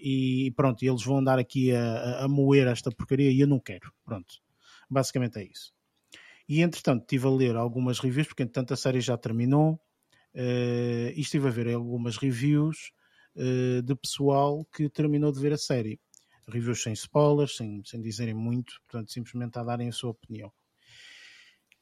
e 0.00 0.52
pronto, 0.56 0.82
eles 0.84 1.02
vão 1.02 1.18
andar 1.18 1.38
aqui 1.38 1.72
a, 1.72 2.24
a 2.24 2.28
moer 2.28 2.66
esta 2.66 2.90
porcaria 2.90 3.30
e 3.30 3.40
eu 3.40 3.46
não 3.46 3.60
quero. 3.60 3.92
Pronto. 4.04 4.34
Basicamente 4.88 5.38
é 5.38 5.44
isso. 5.44 5.74
E 6.48 6.62
entretanto 6.62 7.02
estive 7.02 7.26
a 7.26 7.30
ler 7.30 7.56
algumas 7.56 7.98
reviews, 7.98 8.28
porque 8.28 8.44
entretanto 8.44 8.72
a 8.72 8.76
série 8.76 9.00
já 9.00 9.16
terminou, 9.16 9.80
Uh, 10.36 11.08
e 11.16 11.20
estive 11.20 11.48
a 11.48 11.50
ver 11.50 11.72
algumas 11.72 12.18
reviews 12.18 12.92
uh, 13.36 13.80
de 13.80 13.94
pessoal 13.94 14.66
que 14.66 14.86
terminou 14.90 15.32
de 15.32 15.40
ver 15.40 15.54
a 15.54 15.56
série. 15.56 15.98
Reviews 16.46 16.82
sem 16.82 16.92
spoilers, 16.92 17.56
sem, 17.56 17.82
sem 17.86 18.02
dizerem 18.02 18.34
muito, 18.34 18.74
portanto, 18.86 19.10
simplesmente 19.10 19.58
a 19.58 19.64
darem 19.64 19.88
a 19.88 19.92
sua 19.92 20.10
opinião. 20.10 20.52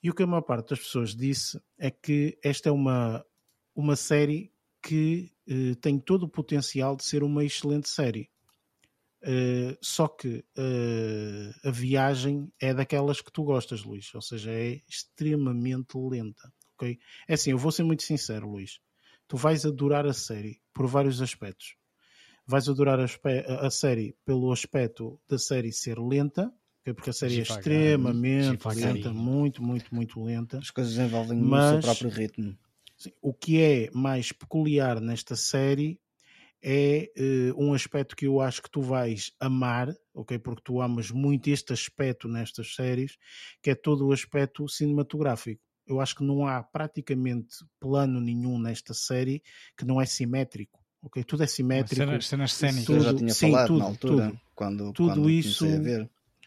E 0.00 0.08
o 0.08 0.14
que 0.14 0.22
a 0.22 0.26
maior 0.26 0.42
parte 0.42 0.70
das 0.70 0.78
pessoas 0.78 1.16
disse 1.16 1.60
é 1.76 1.90
que 1.90 2.38
esta 2.44 2.68
é 2.68 2.72
uma, 2.72 3.26
uma 3.74 3.96
série 3.96 4.52
que 4.80 5.32
uh, 5.48 5.74
tem 5.76 5.98
todo 5.98 6.22
o 6.22 6.28
potencial 6.28 6.94
de 6.94 7.02
ser 7.02 7.24
uma 7.24 7.44
excelente 7.44 7.88
série. 7.88 8.30
Só 9.80 10.06
que 10.06 10.44
a 11.64 11.70
viagem 11.70 12.52
é 12.60 12.74
daquelas 12.74 13.22
que 13.22 13.32
tu 13.32 13.42
gostas, 13.42 13.82
Luís, 13.82 14.14
ou 14.14 14.20
seja, 14.20 14.50
é 14.50 14.82
extremamente 14.86 15.96
lenta 15.96 16.52
ok? 16.74 16.98
É 17.28 17.34
assim, 17.34 17.50
eu 17.50 17.58
vou 17.58 17.72
ser 17.72 17.82
muito 17.82 18.02
sincero, 18.02 18.48
Luís. 18.48 18.80
Tu 19.26 19.36
vais 19.36 19.64
adorar 19.64 20.06
a 20.06 20.12
série 20.12 20.60
por 20.72 20.86
vários 20.86 21.22
aspectos. 21.22 21.76
Vais 22.46 22.68
adorar 22.68 23.00
a, 23.00 23.66
a 23.66 23.70
série 23.70 24.14
pelo 24.24 24.52
aspecto 24.52 25.18
da 25.28 25.38
série 25.38 25.72
ser 25.72 25.98
lenta, 25.98 26.52
porque 26.92 27.08
a 27.10 27.12
série 27.12 27.38
é 27.38 27.42
extremamente 27.42 28.68
lenta, 28.76 29.12
muito, 29.12 29.62
muito, 29.62 29.94
muito 29.94 30.22
lenta. 30.22 30.58
As 30.58 30.70
coisas 30.70 30.98
envolvem 30.98 31.38
mas, 31.40 31.64
o 31.64 31.70
seu 31.70 31.80
próprio 31.80 32.10
ritmo. 32.10 32.58
Sim, 32.96 33.12
o 33.22 33.32
que 33.32 33.60
é 33.60 33.90
mais 33.92 34.30
peculiar 34.30 35.00
nesta 35.00 35.34
série 35.34 35.98
é 36.62 37.10
uh, 37.18 37.62
um 37.62 37.74
aspecto 37.74 38.16
que 38.16 38.26
eu 38.26 38.40
acho 38.40 38.62
que 38.62 38.70
tu 38.70 38.80
vais 38.80 39.32
amar, 39.40 39.94
ok? 40.14 40.38
Porque 40.38 40.62
tu 40.62 40.80
amas 40.80 41.10
muito 41.10 41.48
este 41.48 41.72
aspecto 41.72 42.28
nestas 42.28 42.74
séries, 42.74 43.16
que 43.62 43.70
é 43.70 43.74
todo 43.74 44.06
o 44.06 44.12
aspecto 44.12 44.68
cinematográfico 44.68 45.62
eu 45.86 46.00
acho 46.00 46.16
que 46.16 46.24
não 46.24 46.46
há 46.46 46.62
praticamente 46.62 47.56
plano 47.78 48.20
nenhum 48.20 48.58
nesta 48.58 48.94
série 48.94 49.42
que 49.76 49.84
não 49.84 50.00
é 50.00 50.06
simétrico. 50.06 50.82
Ok, 51.02 51.22
tudo 51.24 51.42
é 51.42 51.46
simétrico. 51.46 51.96
Cenas, 51.96 52.26
cenas 52.26 52.52
cênicas. 52.54 52.84
Tudo, 52.86 52.96
eu 52.96 53.02
já 53.02 53.14
tinha 53.14 53.34
sim, 53.34 53.50
falado 53.50 53.66
tudo, 53.66 53.78
na 53.78 53.84
altura, 53.84 54.26
tudo, 54.28 54.40
quando, 54.54 54.92
tudo 54.92 55.08
quando 55.10 55.30
isso, 55.30 55.66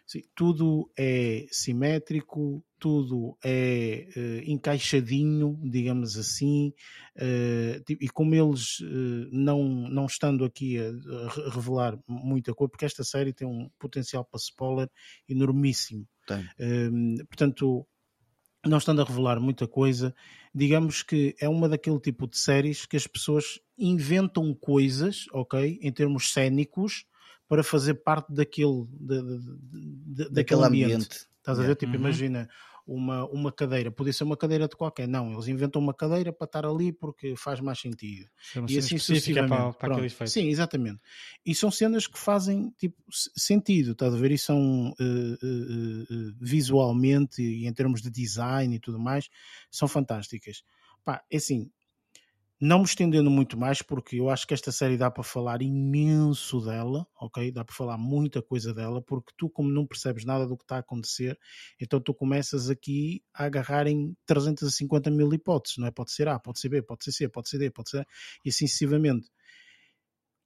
sim, 0.08 0.24
tudo 0.34 0.90
é 0.98 1.46
simétrico, 1.52 2.64
tudo 2.80 3.38
é 3.44 4.08
uh, 4.16 4.50
encaixadinho, 4.52 5.60
digamos 5.64 6.18
assim, 6.18 6.74
uh, 7.18 7.84
e 7.88 8.10
como 8.10 8.34
eles, 8.34 8.80
uh, 8.80 9.30
não, 9.32 9.64
não 9.64 10.06
estando 10.06 10.46
aqui 10.46 10.80
a, 10.80 10.90
a, 10.90 11.50
revelar 11.52 12.00
muita 12.08 12.54
coisa, 12.54 12.70
porque 12.70 12.86
esta 12.86 13.04
série 13.04 13.34
tem 13.34 13.48
um 13.48 13.70
potencial 13.78 14.24
para 14.26 14.40
spoiler 14.40 14.90
enormíssimo. 15.28 16.08
portanto, 17.28 17.86
não 18.68 18.78
estando 18.78 19.02
a 19.02 19.06
revelar 19.06 19.40
muita 19.40 19.68
coisa, 19.68 20.14
digamos 20.54 21.04
que 21.04 21.36
é 21.40 21.48
uma 21.48 21.70
daquele 21.70 22.00
tipo 22.00 22.28
de 22.28 22.38
séries 22.38 22.86
que 22.86 22.98
as 22.98 23.08
pessoas 23.08 23.60
inventam 23.78 24.54
coisas, 24.54 25.26
ok, 25.32 25.80
em 25.82 25.92
termos 25.92 26.32
cénicos, 26.32 27.06
para 27.48 27.64
fazer 27.64 27.96
parte 27.96 28.34
daquele, 28.34 28.86
de, 29.00 29.22
de, 29.22 29.40
de, 30.16 30.30
daquele 30.30 30.64
ambiente. 30.64 30.94
ambiente. 30.94 31.28
Estás 31.38 31.60
a 31.60 31.64
ver? 31.64 31.76
Tipo, 31.76 31.94
uhum. 31.94 32.00
imagina 32.00 32.50
uma, 32.88 33.26
uma 33.26 33.52
cadeira, 33.52 33.92
podia 33.92 34.14
ser 34.14 34.24
uma 34.24 34.38
cadeira 34.38 34.68
de 34.68 34.76
qualquer, 34.76 35.08
não, 35.08 35.34
eles 35.34 35.48
inventam 35.48 35.82
uma 35.82 35.94
cadeira 35.94 36.32
para 36.32 36.46
estar 36.46 36.66
ali 36.66 36.94
porque 36.94 37.36
faz 37.36 37.60
mais 37.60 37.80
sentido. 37.80 38.30
e 38.68 38.78
assim 38.78 38.98
sucessivamente. 38.98 39.50
Para, 39.50 39.74
para 39.74 39.94
aquele 39.94 40.08
efeito. 40.08 40.32
Sim, 40.32 40.48
exatamente. 40.48 41.04
E 41.46 41.54
são 41.54 41.70
cenas 41.70 42.08
que 42.08 42.18
fazem 42.18 42.72
tipo, 42.78 42.96
sentido, 43.36 43.92
estás 43.92 44.14
a 44.14 44.18
ver? 44.18 44.32
E 44.32 44.38
são 44.38 44.90
uh, 44.92 44.94
uh, 44.94 46.04
uh, 46.04 46.36
visualmente 46.40 47.42
e 47.42 47.68
em 47.68 47.74
termos 47.74 48.02
de 48.02 48.10
design 48.10 48.74
e 48.74 48.80
tudo 48.80 48.98
mais, 48.98 49.30
são 49.70 49.88
fantásticas. 49.88 50.64
Pá, 51.04 51.22
é 51.30 51.38
assim, 51.38 51.70
não 52.60 52.80
me 52.80 52.86
estendendo 52.86 53.30
muito 53.30 53.56
mais, 53.56 53.84
porque 53.84 54.20
eu 54.20 54.30
acho 54.30 54.48
que 54.48 54.54
esta 54.54 54.72
série 54.72 54.98
dá 54.98 55.12
para 55.12 55.24
falar 55.24 55.62
imenso 55.62 56.60
dela, 56.60 57.06
ok? 57.20 57.52
Dá 57.52 57.64
para 57.64 57.76
falar 57.76 57.98
muita 57.98 58.42
coisa 58.42 58.74
dela, 58.74 59.02
porque 59.02 59.32
tu, 59.38 59.48
como 59.50 59.70
não 59.70 59.86
percebes 59.86 60.26
nada 60.26 60.48
do 60.48 60.58
que 60.58 60.64
está 60.64 60.78
a 60.78 60.80
acontecer, 60.80 61.38
então 61.80 62.00
tu 62.02 62.14
começas 62.14 62.70
aqui 62.70 63.24
a 63.34 63.46
agarrar 63.46 63.86
em 63.86 64.16
350 64.26 65.12
mil 65.12 65.32
hipóteses, 65.32 65.78
não 65.78 65.88
é? 65.88 65.92
Pode 65.92 66.12
ser 66.12 66.28
A, 66.28 66.40
pode 66.40 66.60
ser 66.60 66.70
B, 66.70 66.82
pode 66.82 67.04
ser 67.04 67.12
C, 67.12 67.30
pode 67.30 67.48
ser 67.48 67.60
D, 67.60 67.70
pode 67.70 67.92
ser 67.92 68.00
A, 68.00 68.06
e 68.44 68.50
assim 68.50 68.66
sucessivamente. 68.66 69.30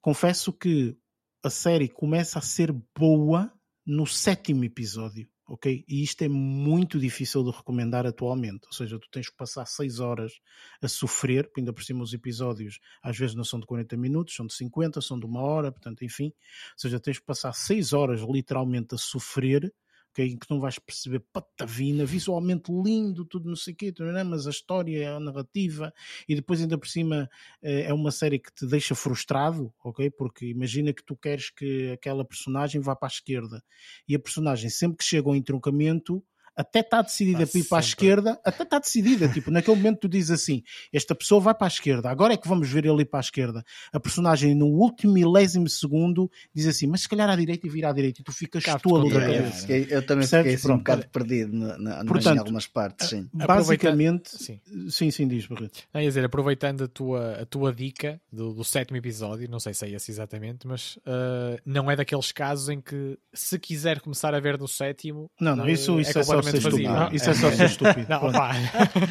Confesso 0.02 0.52
que 0.52 0.96
a 1.42 1.48
série 1.48 1.88
começa 1.88 2.38
a 2.38 2.42
ser 2.42 2.72
boa 2.96 3.50
no 3.86 4.06
sétimo 4.06 4.64
episódio 4.64 5.31
ok? 5.52 5.84
E 5.86 6.02
isto 6.02 6.22
é 6.22 6.28
muito 6.28 6.98
difícil 6.98 7.44
de 7.44 7.50
recomendar 7.50 8.06
atualmente, 8.06 8.66
ou 8.66 8.72
seja, 8.72 8.98
tu 8.98 9.06
tens 9.10 9.28
que 9.28 9.36
passar 9.36 9.66
6 9.66 10.00
horas 10.00 10.32
a 10.80 10.88
sofrer, 10.88 11.50
ainda 11.54 11.74
por 11.74 11.84
cima 11.84 12.02
os 12.02 12.14
episódios 12.14 12.80
às 13.02 13.18
vezes 13.18 13.36
não 13.36 13.44
são 13.44 13.60
de 13.60 13.66
40 13.66 13.94
minutos, 13.98 14.34
são 14.34 14.46
de 14.46 14.54
50, 14.54 15.02
são 15.02 15.20
de 15.20 15.26
uma 15.26 15.42
hora, 15.42 15.70
portanto, 15.70 16.06
enfim, 16.06 16.28
ou 16.28 16.78
seja, 16.78 16.98
tens 16.98 17.18
que 17.18 17.26
passar 17.26 17.52
6 17.52 17.92
horas 17.92 18.22
literalmente 18.22 18.94
a 18.94 18.98
sofrer 18.98 19.70
que 20.12 20.50
não 20.50 20.60
vais 20.60 20.78
perceber 20.78 21.20
patavina, 21.32 22.04
visualmente 22.04 22.70
lindo, 22.70 23.24
tudo 23.24 23.48
não 23.48 23.56
sei 23.56 23.72
o 23.72 23.76
quê, 23.76 23.92
é? 23.98 24.24
mas 24.24 24.46
a 24.46 24.50
história, 24.50 25.16
a 25.16 25.20
narrativa, 25.20 25.92
e 26.28 26.34
depois 26.34 26.60
ainda 26.60 26.76
por 26.76 26.88
cima 26.88 27.28
eh, 27.62 27.84
é 27.84 27.94
uma 27.94 28.10
série 28.10 28.38
que 28.38 28.52
te 28.52 28.66
deixa 28.66 28.94
frustrado, 28.94 29.72
ok? 29.82 30.10
Porque 30.10 30.46
imagina 30.46 30.92
que 30.92 31.04
tu 31.04 31.16
queres 31.16 31.50
que 31.50 31.92
aquela 31.92 32.24
personagem 32.24 32.80
vá 32.80 32.94
para 32.94 33.08
a 33.08 33.14
esquerda 33.14 33.62
e 34.06 34.14
a 34.14 34.18
personagem 34.18 34.68
sempre 34.70 34.98
que 34.98 35.04
chega 35.04 35.28
ao 35.28 35.36
entroncamento 35.36 36.22
até 36.56 36.80
está 36.80 37.02
decidida 37.02 37.46
para 37.46 37.60
ir 37.60 37.64
para 37.64 37.78
a 37.78 37.80
esquerda, 37.80 38.40
até 38.44 38.62
está 38.62 38.78
decidida, 38.78 39.28
tipo, 39.28 39.50
naquele 39.50 39.76
momento 39.76 40.00
tu 40.00 40.08
dizes 40.08 40.30
assim, 40.30 40.62
esta 40.92 41.14
pessoa 41.14 41.40
vai 41.40 41.54
para 41.54 41.66
a 41.66 41.68
esquerda, 41.68 42.10
agora 42.10 42.34
é 42.34 42.36
que 42.36 42.48
vamos 42.48 42.68
ver 42.68 42.84
ele 42.84 43.02
ir 43.02 43.06
para 43.06 43.20
a 43.20 43.22
esquerda. 43.22 43.64
A 43.92 44.00
personagem 44.00 44.54
no 44.54 44.66
último 44.66 45.14
milésimo 45.14 45.68
segundo 45.68 46.30
diz 46.54 46.66
assim, 46.66 46.86
mas 46.86 47.02
se 47.02 47.08
calhar 47.08 47.28
à 47.28 47.36
direita 47.36 47.66
e 47.66 47.70
vira 47.70 47.88
à 47.88 47.92
direita 47.92 48.20
e 48.20 48.24
tu 48.24 48.32
ficas 48.32 48.64
tolo 48.82 49.08
da 49.08 49.20
cabeça. 49.20 49.72
Eu, 49.72 49.84
eu 49.84 50.06
também 50.06 50.28
Percebes? 50.28 50.52
fiquei 50.52 50.54
assim, 50.54 50.72
um 50.72 50.78
bocado 50.78 51.08
perdido 51.08 51.52
na, 51.52 51.78
na, 51.78 52.04
Portanto, 52.04 52.36
em 52.36 52.38
algumas 52.38 52.66
partes, 52.66 53.08
sim. 53.08 53.28
Basicamente, 53.32 54.30
sim, 54.30 54.60
sim, 54.88 55.10
sim 55.10 55.28
diz, 55.28 55.46
Barreto. 55.46 55.82
É 55.92 56.00
dizer, 56.02 56.24
aproveitando 56.24 56.84
a 56.84 56.88
tua, 56.88 57.40
a 57.40 57.46
tua 57.46 57.72
dica 57.72 58.20
do, 58.30 58.52
do 58.52 58.64
sétimo 58.64 58.96
episódio, 58.96 59.48
não 59.48 59.60
sei 59.60 59.72
se 59.72 59.86
é 59.86 59.90
esse 59.90 60.10
exatamente, 60.10 60.66
mas 60.66 60.96
uh, 60.98 61.60
não 61.64 61.90
é 61.90 61.96
daqueles 61.96 62.32
casos 62.32 62.68
em 62.68 62.80
que 62.80 63.18
se 63.32 63.58
quiser 63.58 64.00
começar 64.00 64.34
a 64.34 64.40
ver 64.40 64.58
no 64.58 64.68
sétimo... 64.68 65.30
Não, 65.40 65.56
não, 65.56 65.68
isso, 65.68 65.94
uh, 65.94 66.00
isso 66.00 66.18
é, 66.18 66.20
é 66.20 66.24
só 66.24 66.41
só 66.42 66.50
ser 66.50 66.58
estúpido. 66.58 67.08
Isso 67.12 67.30
é 67.30 67.34
só 67.34 67.50
ser 67.50 67.66
estúpido. 67.66 68.06
Não, 68.08 68.30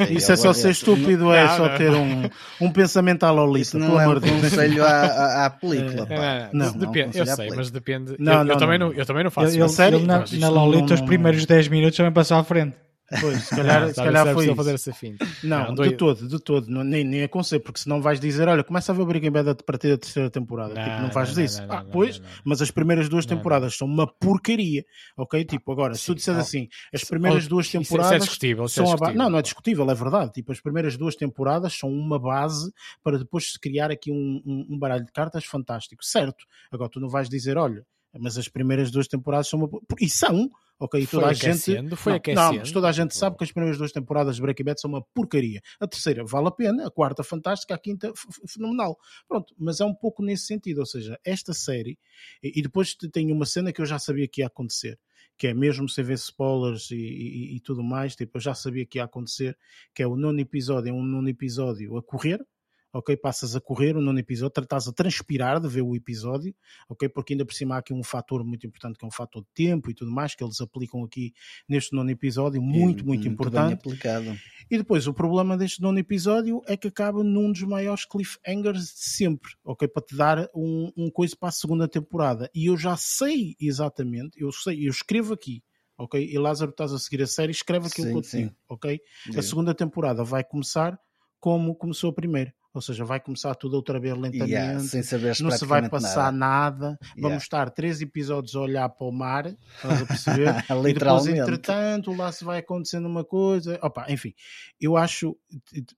Isso 0.10 0.32
é 0.32 0.36
só 0.36 0.54
ser 0.54 0.70
estúpido, 0.72 1.34
é 1.34 1.48
só 1.50 1.70
ter 1.70 1.92
um, 1.92 2.30
um 2.60 2.72
pensamento 2.72 3.24
à 3.24 3.32
Lolita. 3.32 3.62
Isso 3.62 3.80
não 3.80 4.00
é 4.00 4.08
um 4.08 4.20
conselho 4.20 4.84
à, 4.86 5.46
à, 5.46 5.50
película. 5.50 6.08
Não, 6.54 6.72
depende, 6.74 7.18
eu 7.18 7.26
sei, 7.26 7.50
mas 7.56 7.72
depende. 7.72 8.16
Não, 8.20 8.46
eu, 8.46 8.58
também 8.58 8.80
não, 8.80 8.92
eu 8.92 9.06
também 9.06 9.24
não 9.24 9.32
faço. 9.32 9.56
Ele, 9.56 10.06
na, 10.06 10.24
na 10.40 10.50
Lolita, 10.50 10.94
os 10.94 11.02
primeiros 11.02 11.46
10 11.46 11.68
minutos 11.68 11.98
também 11.98 12.12
passou 12.12 12.38
à 12.38 12.44
frente. 12.44 12.76
Pois, 13.20 13.44
se 13.44 13.50
calhar, 13.56 13.90
se 13.90 13.96
calhar 13.96 14.34
foi 14.34 14.56
fazer 14.56 14.74
essa 14.76 14.94
fim. 14.94 15.16
Não, 15.44 15.74
não 15.74 15.76
de 15.76 15.96
todo, 15.96 16.28
de 16.28 16.40
todo. 16.40 16.68
Não, 16.68 16.84
nem, 16.84 17.04
nem 17.04 17.24
aconselho, 17.24 17.62
porque 17.62 17.80
senão 17.80 18.02
vais 18.02 18.20
dizer: 18.20 18.48
olha, 18.48 18.64
começa 18.64 18.92
a 18.92 18.96
ver 18.96 19.02
o 19.02 19.06
Breaking 19.06 19.32
Bad 19.32 19.50
a 19.50 19.56
partir 19.56 19.90
da 19.90 19.98
terceira 19.98 20.30
temporada. 20.30 20.74
Não, 20.74 20.84
tipo, 20.84 21.02
não 21.02 21.12
fazes 21.12 21.38
isso. 21.38 21.64
ah, 21.70 21.84
pois, 21.92 22.22
mas 22.44 22.62
as 22.62 22.72
primeiras 22.72 23.10
duas 23.10 23.26
temporadas 23.26 23.76
são 23.76 23.88
uma 23.88 24.08
porcaria. 24.08 24.86
Ok? 25.18 25.44
Tipo, 25.46 25.72
agora, 25.72 25.96
se 25.96 26.06
tu 26.06 26.16
disseres 26.16 26.40
assim, 26.40 26.68
as 26.94 27.04
primeiras 27.04 27.48
duas 27.48 27.70
temporadas. 27.70 28.12
Isso 28.12 28.16
é 28.16 28.20
discutível. 28.20 28.68
São 28.68 28.84
é 28.84 28.88
discutível. 28.88 29.18
Não, 29.18 29.30
não 29.30 29.40
é 29.40 29.42
discutível, 29.42 29.90
é 29.90 29.96
verdade. 29.96 30.32
Tipo, 30.32 30.52
as 30.52 30.62
primeiras 30.62 30.98
duas 30.98 31.16
temporadas 31.16 31.74
são 31.74 31.90
uma 31.90 32.20
base 32.20 32.72
para 33.04 33.18
depois 33.18 33.52
se 33.52 33.60
criar 33.60 33.92
aqui 33.92 34.12
um, 34.12 34.42
um, 34.46 34.68
um 34.72 34.80
baralho 34.80 35.06
de 35.06 35.12
cartas 35.12 35.46
fantástico. 35.46 36.04
Certo. 36.04 36.46
Agora, 36.72 36.90
tu 36.90 37.00
não 37.00 37.10
vais 37.10 37.28
dizer: 37.28 37.58
olha, 37.58 37.86
mas 38.20 38.38
as 38.38 38.48
primeiras 38.48 38.92
duas 38.92 39.08
temporadas 39.08 39.48
são 39.48 39.60
uma. 39.60 39.70
E 40.00 40.10
são 40.10 40.50
ok? 40.82 41.02
E 41.02 41.08
toda 41.08 41.24
foi 41.24 41.32
a 41.32 41.34
gente. 41.34 41.96
Foi 41.96 42.22
não, 42.34 42.52
não, 42.52 42.54
mas 42.56 42.72
toda 42.72 42.90
a 42.90 42.92
gente 42.92 43.16
sabe 43.16 43.38
que 43.38 43.44
as 43.44 43.52
primeiras 43.52 43.78
duas 43.78 43.92
temporadas 43.92 44.36
de 44.36 44.42
Breaking 44.42 44.64
Bad 44.64 44.82
são 44.82 44.90
uma 44.90 45.02
porcaria. 45.14 45.62
A 45.80 45.88
terceira 45.88 46.26
vale 46.26 46.48
a 46.48 46.52
pena, 46.52 46.88
a 46.88 46.92
quarta 46.92 47.24
fantástica, 47.24 47.76
a 47.76 47.78
quinta 47.78 48.12
fenomenal. 48.48 48.98
Pronto, 49.28 49.54
mas 49.58 49.80
é 49.80 49.86
um 49.86 49.94
pouco 49.94 50.24
nesse 50.24 50.46
sentido, 50.46 50.80
ou 50.80 50.86
seja, 50.86 51.20
esta 51.24 51.54
série, 51.54 51.98
e, 52.42 52.62
depois 52.62 52.96
tem 52.96 53.32
uma 53.32 53.46
cena 53.46 53.72
que 53.72 53.82
eu 53.82 53.86
já 53.86 54.00
sabia 54.00 54.28
que 54.28 54.42
ia 54.42 54.48
acontecer. 54.48 55.00
Que 55.38 55.48
é 55.48 55.54
mesmo 55.54 55.90
sem 55.90 56.04
ver 56.04 56.16
spoilers 56.16 56.92
e, 56.92 56.96
e, 56.96 57.56
e 57.56 57.60
tudo 57.60 57.84
mais, 57.84 58.16
tipo, 58.16 58.38
eu 58.38 58.42
já 58.42 58.54
sabia 58.54 58.86
que 58.86 59.00
ia 59.00 59.06
acontecer, 59.06 59.58
que 59.94 60.04
é 60.04 60.08
o 60.08 60.16
nono 60.16 60.40
episódio, 60.40 60.90
é 60.90 60.94
um 60.94 61.04
nono 61.04 61.30
episódio 61.30 61.98
a 61.98 62.04
correr, 62.04 62.46
ok? 62.94 63.16
Passas 63.18 63.56
a 63.56 63.62
correr 63.62 63.96
o 63.96 64.02
nono 64.02 64.20
episódio, 64.20 64.62
estás 64.62 64.88
a 64.88 64.94
transpirar 64.94 65.60
de 65.60 65.68
ver 65.68 65.82
o 65.82 65.96
episódio, 65.96 66.54
ok? 66.90 67.08
Porque 67.10 67.34
ainda 67.34 67.46
por 67.46 67.54
cima 67.54 67.76
há 67.76 67.78
aqui 67.80 67.94
um 67.94 68.04
fator 68.04 68.44
muito 68.44 68.66
importante 68.66 68.98
que 68.98 69.06
é 69.06 69.08
um 69.08 69.12
fator 69.12 69.44
de 69.44 69.50
tempo 69.54 69.90
e 69.90 69.94
tudo 69.94 70.12
mais 70.12 70.36
que 70.36 70.44
eles 70.44 70.60
aplicam 70.60 71.04
aqui 71.04 71.34
neste 71.68 71.96
nono 71.96 72.10
episódio, 72.10 72.62
muito, 72.62 72.78
muito, 72.78 73.06
muito 73.06 73.28
importante. 73.28 73.74
aplicado. 73.74 74.38
E 74.70 74.78
depois 74.78 75.08
o 75.08 75.14
problema 75.14 75.58
deste 75.58 75.82
nono 75.82 76.00
episódio 76.00 76.62
é 76.68 76.76
que 76.76 76.88
acaba 76.88 77.24
num 77.24 77.52
dos 77.52 77.64
maiores 77.64 78.06
cliffhangers 78.06 78.86
de 78.86 79.10
sempre, 79.10 79.52
ok? 79.64 79.88
Para 79.88 80.04
te 80.04 80.16
dar 80.16 80.50
um, 80.56 80.92
um 80.98 81.10
coisa 81.10 81.36
para 81.38 81.50
a 81.50 81.54
segunda 81.54 81.88
temporada. 81.88 82.50
E 82.54 82.68
eu 82.68 82.78
já 82.78 82.96
sei 82.98 83.56
exatamente, 83.60 84.42
eu 84.42 84.52
sei, 84.52 84.88
eu 84.88 84.92
escrevo 84.92 85.34
aqui 85.34 85.64
ok? 85.98 86.20
E 86.20 86.38
Lázaro, 86.40 86.72
estás 86.72 86.92
a 86.92 86.98
seguir 86.98 87.22
a 87.22 87.28
série, 87.28 87.52
escreve 87.52 87.88
aquilo 87.88 88.08
sim, 88.08 88.14
que 88.14 88.18
eu 88.18 88.22
te 88.22 88.38
digo, 88.38 88.56
ok? 88.68 89.00
Sim. 89.24 89.38
A 89.38 89.42
segunda 89.42 89.74
temporada 89.74 90.24
vai 90.24 90.44
começar 90.44 91.00
como 91.40 91.76
começou 91.76 92.10
a 92.10 92.14
primeira. 92.14 92.54
Ou 92.74 92.82
seja, 92.82 93.04
vai 93.04 93.20
começar 93.20 93.54
tudo 93.56 93.76
outra 93.76 94.00
vez 94.00 94.16
lentamente, 94.16 94.52
yeah, 94.52 94.80
sem 94.80 95.04
saber 95.04 95.36
não 95.42 95.52
se 95.52 95.66
vai 95.66 95.90
passar 95.90 96.32
nada. 96.32 96.92
nada. 96.92 97.00
Vamos 97.16 97.24
yeah. 97.24 97.38
estar 97.38 97.70
três 97.70 98.02
episódios 98.02 98.56
a 98.56 98.62
olhar 98.62 98.88
para 98.88 99.08
o 99.08 99.12
mar, 99.12 99.46
estás 99.76 100.02
a 100.02 100.06
perceber? 100.06 100.56
e 100.90 100.94
depois, 100.94 101.28
entretanto, 101.28 102.14
lá 102.14 102.32
se 102.32 102.46
vai 102.46 102.60
acontecendo 102.60 103.08
uma 103.08 103.26
coisa. 103.26 103.78
Opa, 103.82 104.06
enfim, 104.10 104.34
eu 104.80 104.96
acho, 104.96 105.36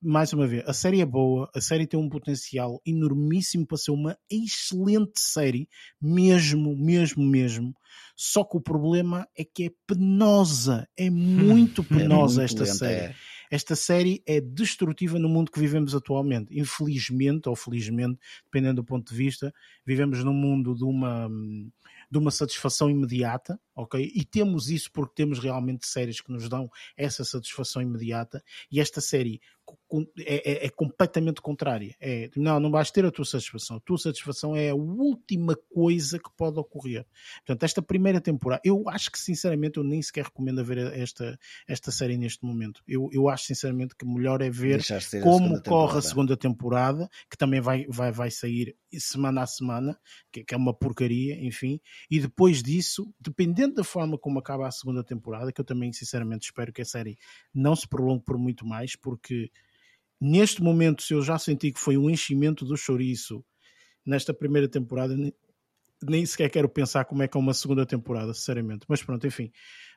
mais 0.02 0.34
uma 0.34 0.48
vez, 0.48 0.64
a 0.68 0.74
série 0.74 1.00
é 1.00 1.06
boa, 1.06 1.48
a 1.54 1.62
série 1.62 1.86
tem 1.86 2.00
um 2.00 2.10
potencial 2.10 2.82
enormíssimo 2.86 3.68
para 3.68 3.78
ser 3.78 3.92
uma 3.92 4.18
excelente 4.30 5.20
série, 5.20 5.70
mesmo, 6.02 6.76
mesmo, 6.76 7.24
mesmo. 7.24 7.76
Só 8.16 8.44
que 8.44 8.58
o 8.58 8.62
problema 8.62 9.28
é 9.38 9.44
que 9.44 9.68
é 9.68 9.72
penosa, 9.86 10.88
é 10.98 11.10
muito 11.12 11.84
penosa 11.84 12.42
é 12.42 12.48
muito 12.48 12.52
esta 12.52 12.64
lenta, 12.64 12.76
série. 12.76 13.12
É 13.12 13.33
esta 13.54 13.76
série 13.76 14.24
é 14.26 14.42
destrutiva 14.42 15.20
no 15.20 15.30
mundo 15.30 15.52
que 15.52 15.60
vivemos 15.60 15.94
atualmente. 15.94 16.60
Infelizmente, 16.60 17.48
ou 17.48 17.56
felizmente, 17.56 18.20
dependendo 18.46 18.82
do 18.82 18.84
ponto 18.84 19.08
de 19.08 19.16
vista, 19.16 19.54
vivemos 19.86 20.24
num 20.24 20.34
mundo 20.34 20.74
de 20.74 20.84
uma, 20.84 21.30
de 22.10 22.18
uma 22.18 22.32
satisfação 22.32 22.90
imediata, 22.90 23.60
ok? 23.76 24.12
E 24.14 24.24
temos 24.26 24.70
isso 24.70 24.92
porque 24.92 25.14
temos 25.16 25.40
realmente 25.40 25.86
séries 25.86 26.22
que 26.22 26.32
nos 26.32 26.48
dão 26.50 26.70
essa 26.98 27.24
satisfação 27.24 27.82
imediata. 27.82 28.44
E 28.72 28.80
esta 28.80 29.02
série 29.02 29.42
é, 30.20 30.52
é, 30.52 30.66
é, 30.66 30.70
completamente 30.70 31.42
contrária. 31.42 31.96
É, 32.02 32.30
não, 32.36 32.60
não 32.60 32.72
vais 32.72 32.92
ter 32.92 33.06
a 33.06 33.12
tua 33.12 33.24
satisfação. 33.24 33.78
A 33.78 33.80
tua 33.80 33.98
satisfação 33.98 34.56
é 34.56 34.70
a 34.70 34.76
última 34.76 35.56
coisa 35.74 36.20
que 36.20 36.30
pode 36.36 36.60
ocorrer. 36.60 37.06
Portanto, 37.46 37.64
esta 37.64 37.82
primeira 37.82 38.20
temporada, 38.20 38.62
eu 38.66 38.90
acho 38.90 39.12
que 39.12 39.20
sinceramente 39.20 39.78
eu 39.78 39.84
nem 39.84 40.02
sequer 40.02 40.26
recomendo 40.26 40.66
ver 40.66 40.80
esta, 41.00 41.40
esta 41.68 41.92
série 41.92 42.18
neste 42.18 42.44
momento. 42.44 42.82
Eu, 42.88 43.08
eu 43.14 43.30
acho 43.30 43.46
sinceramente 43.46 43.96
que 43.96 44.06
melhor 44.06 44.42
é 44.42 44.50
ver 44.50 44.82
como 45.22 45.56
a 45.56 45.62
corre 45.62 46.00
a 46.00 46.02
segunda 46.02 46.36
temporada, 46.36 47.08
que 47.30 47.38
também 47.38 47.62
vai, 47.62 47.86
vai, 47.88 48.12
vai 48.12 48.32
sair 48.32 48.76
semana 49.00 49.44
a 49.44 49.48
semana, 49.48 49.98
que, 50.32 50.44
que 50.44 50.54
é 50.54 50.58
uma 50.58 50.74
porcaria, 50.74 51.36
enfim. 51.46 51.80
E 52.10 52.20
depois 52.20 52.62
disso, 52.62 53.14
dependendo 53.20 53.63
da 53.72 53.84
forma 53.84 54.18
como 54.18 54.40
acaba 54.40 54.68
a 54.68 54.72
segunda 54.72 55.04
temporada, 55.04 55.52
que 55.52 55.62
eu 55.62 55.66
também 55.66 55.92
sinceramente 55.94 56.46
espero 56.46 56.74
que 56.74 56.82
a 56.82 56.86
série 56.86 57.18
não 57.54 57.76
se 57.76 57.88
prolongue 57.88 58.24
por 58.24 58.38
muito 58.38 58.66
mais, 58.66 58.96
porque 58.96 59.52
Neste 60.26 60.64
momento, 60.64 61.04
se 61.04 61.14
eu 61.14 61.22
já 61.22 61.38
senti 61.38 61.70
que 61.74 61.80
foi 61.82 61.98
um 61.98 62.10
enchimento 62.10 62.64
do 62.64 62.78
chouriço 62.78 63.44
nesta 64.06 64.34
primeira 64.34 64.70
temporada, 64.70 65.18
nem, 65.18 65.34
nem 66.02 66.26
sequer 66.26 66.50
quero 66.50 66.70
pensar 66.70 67.04
como 67.04 67.22
é 67.24 67.28
que 67.28 67.36
é 67.36 67.40
uma 67.42 67.54
segunda 67.54 67.86
temporada, 67.86 68.34
sinceramente. 68.34 68.86
Mas 68.88 69.04
pronto, 69.04 69.28
enfim. 69.28 69.52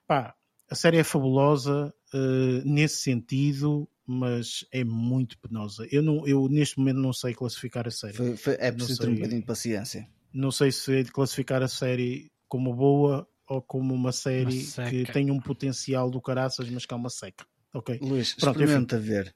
Pá, 0.05 0.35
a 0.69 0.75
série 0.75 0.97
é 0.97 1.05
fabulosa 1.05 1.95
uh, 2.13 2.69
nesse 2.69 2.97
sentido, 2.97 3.89
mas 4.05 4.67
é 4.73 4.83
muito 4.83 5.39
penosa. 5.39 5.87
Eu, 5.93 6.03
não, 6.03 6.27
eu 6.27 6.49
neste 6.49 6.77
momento 6.77 6.99
não 6.99 7.13
sei 7.13 7.33
classificar 7.33 7.87
a 7.87 7.93
série. 7.93 8.15
Foi, 8.15 8.37
foi, 8.37 8.57
é 8.59 8.73
preciso 8.73 9.03
ter 9.03 9.09
um 9.09 9.15
bocadinho 9.15 9.41
de 9.43 9.47
paciência. 9.47 10.09
Não 10.33 10.51
sei 10.51 10.73
se 10.73 10.93
é 10.93 11.03
de 11.05 11.13
classificar 11.13 11.63
a 11.63 11.69
série 11.69 12.33
como 12.49 12.75
boa 12.75 13.29
ou 13.49 13.63
como 13.63 13.95
uma 13.95 14.13
série 14.13 14.67
uma 14.79 14.91
que 14.91 15.05
tem 15.13 15.31
um 15.31 15.41
potencial 15.41 16.11
do 16.11 16.21
caraças, 16.21 16.69
mas 16.69 16.85
que 16.85 16.95
é 16.95 16.97
uma 16.97 17.11
seca. 17.11 17.47
Ok? 17.73 17.99
Luís, 18.01 18.35
Pronto, 18.35 18.61
experimenta 18.61 18.97
enfim. 18.97 19.07
ver 19.07 19.35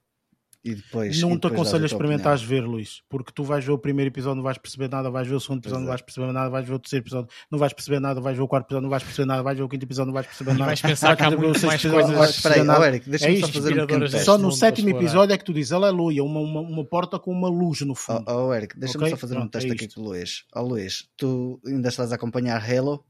e 0.62 0.74
depois. 0.74 1.20
Não 1.20 1.38
te 1.38 1.46
aconselho 1.46 1.82
a 1.84 1.86
experimentar 1.86 2.36
ver, 2.38 2.60
Luís, 2.60 3.02
porque 3.08 3.32
tu 3.32 3.42
vais 3.42 3.64
ver 3.64 3.72
o 3.72 3.78
primeiro 3.78 4.10
episódio, 4.10 4.36
não 4.36 4.42
vais 4.42 4.58
perceber 4.58 4.88
nada, 4.88 5.10
vais 5.10 5.26
ver 5.26 5.34
o 5.34 5.40
segundo 5.40 5.60
episódio, 5.60 5.82
não 5.82 5.88
vais 5.88 6.02
perceber 6.02 6.32
nada, 6.32 6.50
vais 6.50 6.68
ver 6.68 6.74
o 6.74 6.78
terceiro 6.78 7.02
episódio, 7.02 7.28
não 7.50 7.58
vais 7.58 7.72
perceber 7.72 8.00
nada, 8.00 8.20
vais 8.20 8.36
ver 8.36 8.42
o 8.42 8.48
quarto 8.48 8.66
episódio, 8.66 8.82
não 8.82 8.90
vais 8.90 9.02
perceber 9.02 9.26
nada, 9.26 9.42
vais 9.42 9.58
ver 9.58 9.64
o 9.64 9.68
quinto 9.68 9.84
episódio, 9.84 10.06
não 10.06 10.14
vais 10.14 10.26
perceber 10.26 10.52
nada. 10.52 10.62
E 10.62 10.66
vais 10.66 10.82
pensar 10.82 11.16
que 11.16 11.22
há 11.22 11.30
muito 11.30 11.66
mais 11.66 11.82
coisas. 11.82 12.30
Espera 12.30 12.54
aí, 12.54 12.88
Eric, 12.88 13.08
deixa-me 13.08 13.36
é 13.36 13.40
só 13.40 13.48
fazer 13.48 13.72
um 13.74 13.86
pequeno 13.86 14.08
Só 14.08 14.38
no 14.38 14.52
sétimo 14.52 14.90
episódio 14.90 15.32
é 15.32 15.38
que 15.38 15.44
tu 15.44 15.52
dizes 15.52 15.72
aleluia, 15.72 16.22
uma, 16.22 16.40
uma, 16.40 16.60
uma 16.60 16.84
porta 16.84 17.18
com 17.18 17.32
uma 17.32 17.48
luz 17.48 17.80
no 17.80 17.94
fundo. 17.94 18.24
Oh, 18.28 18.48
oh 18.48 18.54
Eric, 18.54 18.78
deixa-me 18.78 19.04
okay? 19.04 19.10
só 19.10 19.16
fazer 19.16 19.34
Pronto, 19.34 19.46
um 19.46 19.50
teste 19.50 19.70
é 19.70 19.72
aqui 19.72 19.88
com 19.88 20.00
o 20.00 20.04
Luís. 20.04 20.44
Oh 20.54 20.62
Luís, 20.62 21.08
tu 21.16 21.60
ainda 21.66 21.88
estás 21.88 22.12
a 22.12 22.16
acompanhar 22.16 22.62
Halo? 22.62 23.04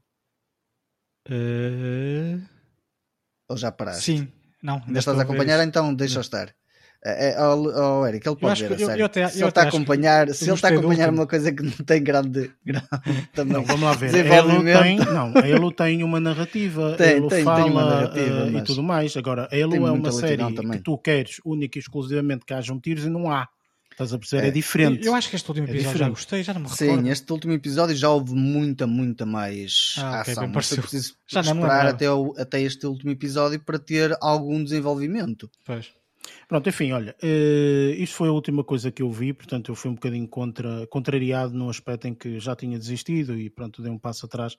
Uh... 1.29 2.41
Ou 3.49 3.57
já 3.57 3.71
paraste? 3.71 4.03
Sim, 4.03 4.27
não. 4.61 4.81
Ainda 4.85 4.99
estás 4.99 5.19
a 5.19 5.23
acompanhar, 5.23 5.65
então 5.65 5.93
deixa 5.93 6.21
estar. 6.21 6.53
É, 7.03 7.31
é, 7.31 7.41
oh, 7.43 8.05
Eric, 8.05 8.27
ele 8.27 8.35
pode 8.35 8.61
ver, 8.63 8.79
eu, 8.79 8.87
eu 8.87 9.29
se 9.29 9.39
ele 9.39 9.49
está 9.49 9.63
a 9.63 9.67
acompanhar, 9.67 10.29
se 10.35 10.43
ele 10.43 10.53
está 10.53 10.67
a 10.67 10.71
acompanhar 10.71 11.09
uma 11.09 11.25
coisa 11.25 11.51
que 11.51 11.63
não 11.63 11.71
tem 11.71 12.03
grande, 12.03 12.51
grande 12.63 12.87
também, 13.33 13.53
não, 13.53 13.65
vamos 13.65 13.81
lá 13.81 13.93
ver. 13.93 14.13
Ele 14.13 14.29
tem, 14.29 14.97
não, 14.99 15.33
ele 15.43 15.73
tem 15.73 16.03
uma 16.03 16.19
narrativa, 16.19 16.95
tem, 16.97 17.17
ele 17.17 17.27
tem, 17.27 17.43
fala 17.43 17.63
tem 17.63 17.71
uma 17.71 17.85
narrativa, 17.85 18.43
uh, 18.43 18.57
e 18.57 18.63
tudo 18.63 18.83
mais. 18.83 19.17
Agora, 19.17 19.49
ele 19.51 19.77
é 19.77 19.79
uma 19.79 20.11
série 20.11 20.45
que 20.45 20.79
tu 20.83 20.95
queres 20.95 21.41
única 21.43 21.79
e 21.79 21.81
exclusivamente 21.81 22.45
que 22.45 22.53
hajam 22.53 22.79
tiros 22.79 23.03
e 23.03 23.09
não 23.09 23.31
há. 23.31 23.49
Estás 23.91 24.13
a 24.13 24.17
perceber? 24.17 24.45
É, 24.45 24.47
é 24.47 24.51
diferente. 24.51 25.05
Eu 25.05 25.13
acho 25.13 25.29
que 25.29 25.35
este 25.35 25.49
último 25.49 25.67
é 25.67 25.71
episódio 25.71 25.95
é 25.95 25.99
já 25.99 26.09
gostei, 26.09 26.43
já 26.43 26.53
não 26.53 26.61
me 26.61 26.67
recordo. 26.67 27.03
Sim, 27.03 27.09
este 27.09 27.31
último 27.31 27.53
episódio 27.53 27.95
já 27.95 28.09
houve 28.09 28.33
muita, 28.33 28.87
muita 28.87 29.25
mais 29.25 29.95
ah, 29.97 30.21
ação. 30.21 30.43
Okay, 30.43 30.53
mas 30.53 30.69
foi 30.69 30.77
preciso 30.77 31.15
já 31.27 31.41
esperar 31.41 31.87
até, 31.87 32.11
o, 32.11 32.33
até 32.37 32.61
este 32.61 32.87
último 32.87 33.11
episódio 33.11 33.59
para 33.59 33.77
ter 33.77 34.15
algum 34.21 34.63
desenvolvimento. 34.63 35.49
Pois. 35.65 35.91
Pronto, 36.47 36.67
enfim, 36.67 36.91
olha, 36.91 37.15
uh, 37.23 37.91
isto 37.93 38.15
foi 38.15 38.29
a 38.29 38.31
última 38.31 38.63
coisa 38.63 38.91
que 38.91 39.01
eu 39.01 39.09
vi, 39.09 39.33
portanto 39.33 39.71
eu 39.71 39.75
fui 39.75 39.89
um 39.89 39.95
bocadinho 39.95 40.27
contra, 40.27 40.85
contrariado 40.87 41.53
no 41.53 41.69
aspecto 41.69 42.07
em 42.07 42.13
que 42.13 42.39
já 42.39 42.55
tinha 42.55 42.77
desistido 42.77 43.37
e 43.37 43.49
pronto, 43.49 43.81
dei 43.81 43.91
um 43.91 43.97
passo 43.97 44.25
atrás 44.25 44.55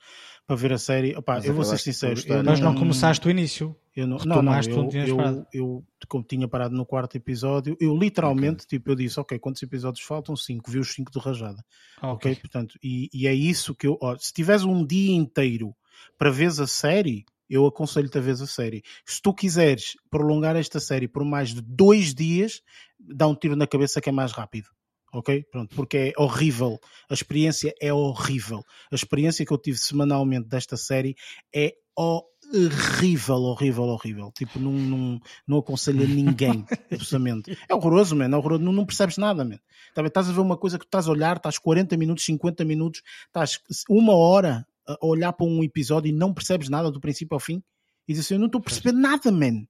para 0.46 0.56
ver 0.56 0.72
a 0.72 0.78
série. 0.78 1.14
Opa, 1.14 1.40
eu 1.44 1.54
vou 1.54 1.64
ser 1.64 1.78
sincero. 1.78 2.20
Eu 2.26 2.42
Mas 2.42 2.60
não, 2.60 2.72
não 2.72 2.78
começaste 2.78 3.26
o 3.26 3.30
início. 3.30 3.76
Eu 3.94 4.06
não, 4.06 4.16
não, 4.24 4.40
não, 4.40 4.58
eu, 4.58 4.88
eu, 4.92 5.20
eu, 5.20 5.46
eu, 5.52 5.84
como 6.08 6.24
tinha 6.24 6.48
parado 6.48 6.74
no 6.74 6.86
quarto 6.86 7.14
episódio, 7.14 7.76
eu 7.78 7.94
literalmente, 7.94 8.64
okay. 8.64 8.78
tipo, 8.78 8.90
eu 8.90 8.94
disse, 8.94 9.20
ok, 9.20 9.38
quantos 9.38 9.62
episódios 9.62 10.02
faltam? 10.02 10.34
Cinco, 10.34 10.70
vi 10.70 10.78
os 10.78 10.94
cinco 10.94 11.12
de 11.12 11.18
rajada. 11.18 11.62
Ah, 12.00 12.12
ok, 12.12 12.34
portanto, 12.36 12.78
e, 12.82 13.10
e 13.12 13.26
é 13.26 13.34
isso 13.34 13.74
que 13.74 13.86
eu, 13.86 13.98
ó, 14.00 14.16
se 14.16 14.32
tiveres 14.32 14.64
um 14.64 14.82
dia 14.82 15.14
inteiro 15.14 15.74
para 16.16 16.30
ver 16.30 16.46
a 16.46 16.66
série, 16.66 17.26
eu 17.54 17.66
aconselho-te 17.66 18.16
a 18.16 18.20
ver 18.20 18.32
a 18.32 18.46
série. 18.46 18.82
Se 19.04 19.20
tu 19.20 19.34
quiseres 19.34 19.94
prolongar 20.10 20.56
esta 20.56 20.80
série 20.80 21.06
por 21.06 21.24
mais 21.24 21.52
de 21.52 21.60
dois 21.60 22.14
dias, 22.14 22.62
dá 22.98 23.26
um 23.26 23.34
tiro 23.34 23.56
na 23.56 23.66
cabeça 23.66 24.00
que 24.00 24.08
é 24.08 24.12
mais 24.12 24.32
rápido. 24.32 24.68
Ok? 25.12 25.44
Pronto, 25.50 25.76
porque 25.76 25.96
é 25.96 26.12
horrível. 26.16 26.78
A 27.10 27.12
experiência 27.12 27.74
é 27.78 27.92
horrível. 27.92 28.62
A 28.90 28.94
experiência 28.94 29.44
que 29.44 29.52
eu 29.52 29.58
tive 29.58 29.76
semanalmente 29.76 30.48
desta 30.48 30.76
série 30.78 31.14
é 31.54 31.74
horrível 31.94 32.32
horrível, 32.54 33.36
horrível, 33.36 33.84
horrível. 33.84 34.32
Tipo, 34.32 34.58
não, 34.58 34.72
não, 34.72 35.20
não 35.46 35.58
aconselho 35.58 36.02
a 36.02 36.06
ninguém, 36.06 36.64
absolutamente. 36.92 37.56
É 37.68 37.74
horroroso, 37.74 38.14
mano. 38.14 38.34
É 38.34 38.38
horroroso. 38.38 38.62
Não, 38.62 38.72
não 38.72 38.84
percebes 38.84 39.16
nada, 39.16 39.44
mano. 39.44 39.60
Tá, 39.94 40.02
estás 40.02 40.28
a 40.28 40.32
ver 40.32 40.40
uma 40.40 40.56
coisa 40.56 40.78
que 40.78 40.84
tu 40.84 40.88
estás 40.88 41.08
a 41.08 41.10
olhar, 41.10 41.36
estás 41.36 41.58
40 41.58 41.96
minutos, 41.96 42.24
50 42.24 42.64
minutos, 42.64 43.02
estás 43.26 43.58
uma 43.88 44.14
hora 44.14 44.66
a 45.00 45.06
olhar 45.06 45.32
para 45.32 45.46
um 45.46 45.62
episódio 45.62 46.08
e 46.08 46.12
não 46.12 46.32
percebes 46.32 46.68
nada 46.68 46.90
do 46.90 47.00
princípio 47.00 47.34
ao 47.34 47.40
fim. 47.40 47.62
E 48.08 48.12
dizes 48.12 48.26
assim: 48.26 48.34
Eu 48.34 48.40
não 48.40 48.46
estou 48.46 48.60
a 48.60 48.64
perceber 48.64 48.92
nada, 48.92 49.30
man. 49.30 49.64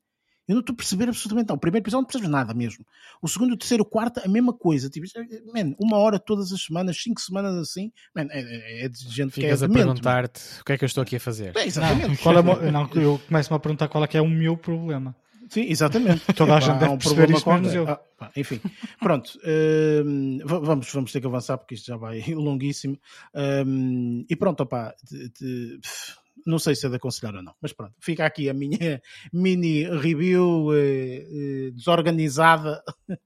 Eu 0.48 0.56
não 0.56 0.60
estou 0.60 0.74
a 0.74 0.76
perceber 0.76 1.08
absolutamente 1.08 1.48
nada. 1.48 1.56
O 1.56 1.60
primeiro 1.60 1.84
episódio 1.84 2.02
não 2.02 2.06
percebes 2.06 2.28
nada 2.28 2.52
mesmo. 2.52 2.84
O 3.22 3.28
segundo, 3.28 3.52
o 3.52 3.56
terceiro, 3.56 3.84
o 3.84 3.86
quarto, 3.86 4.20
a 4.24 4.28
mesma 4.28 4.52
coisa. 4.52 4.90
Tipo, 4.90 5.06
man, 5.54 5.74
uma 5.78 5.98
hora 5.98 6.18
todas 6.18 6.52
as 6.52 6.62
semanas, 6.62 7.00
cinco 7.00 7.20
semanas 7.20 7.56
assim, 7.56 7.92
man, 8.14 8.26
é, 8.30 8.40
é, 8.40 8.84
é 8.84 8.88
de 8.88 8.98
gente 9.08 9.32
Ficas 9.32 9.60
que 9.60 9.64
é 9.64 9.66
a 9.66 9.70
perguntar-te 9.70 10.60
o 10.60 10.64
que 10.64 10.72
é 10.72 10.78
que 10.78 10.84
eu 10.84 10.86
estou 10.86 11.02
aqui 11.02 11.16
a 11.16 11.20
fazer. 11.20 11.56
É, 11.56 11.64
exatamente. 11.64 12.24
Não, 12.24 12.52
é, 12.60 12.70
não, 12.70 12.90
eu 12.94 13.20
começo-me 13.26 13.56
a 13.56 13.60
perguntar 13.60 13.88
qual 13.88 14.02
é 14.02 14.08
que 14.08 14.16
é 14.16 14.20
o 14.20 14.28
meu 14.28 14.56
problema. 14.56 15.14
Sim, 15.52 15.66
exatamente. 15.68 16.24
Toda 16.32 16.56
a 16.56 16.60
gente 16.60 16.78
deve 16.78 16.92
um 16.92 16.96
perceber 16.96 17.30
isso 17.30 17.46
menos 17.46 17.74
eu. 17.74 17.86
Ah, 17.86 18.30
enfim, 18.34 18.58
pronto. 18.98 19.38
Uh, 19.44 20.40
vamos, 20.46 20.90
vamos 20.90 21.12
ter 21.12 21.20
que 21.20 21.26
avançar 21.26 21.58
porque 21.58 21.74
isto 21.74 21.88
já 21.88 21.96
vai 21.98 22.22
longuíssimo. 22.32 22.94
Uh, 23.34 24.24
e 24.30 24.34
pronto, 24.34 24.62
opá, 24.62 24.94
não 26.46 26.58
sei 26.58 26.74
se 26.74 26.86
é 26.86 26.88
de 26.88 26.96
aconselhar 26.96 27.34
ou 27.34 27.42
não, 27.42 27.54
mas 27.60 27.74
pronto, 27.74 27.92
fica 28.00 28.24
aqui 28.24 28.48
a 28.48 28.54
minha 28.54 29.02
mini 29.30 29.84
review 29.84 30.74
eh, 30.74 31.26
eh, 31.28 31.70
desorganizada, 31.72 32.82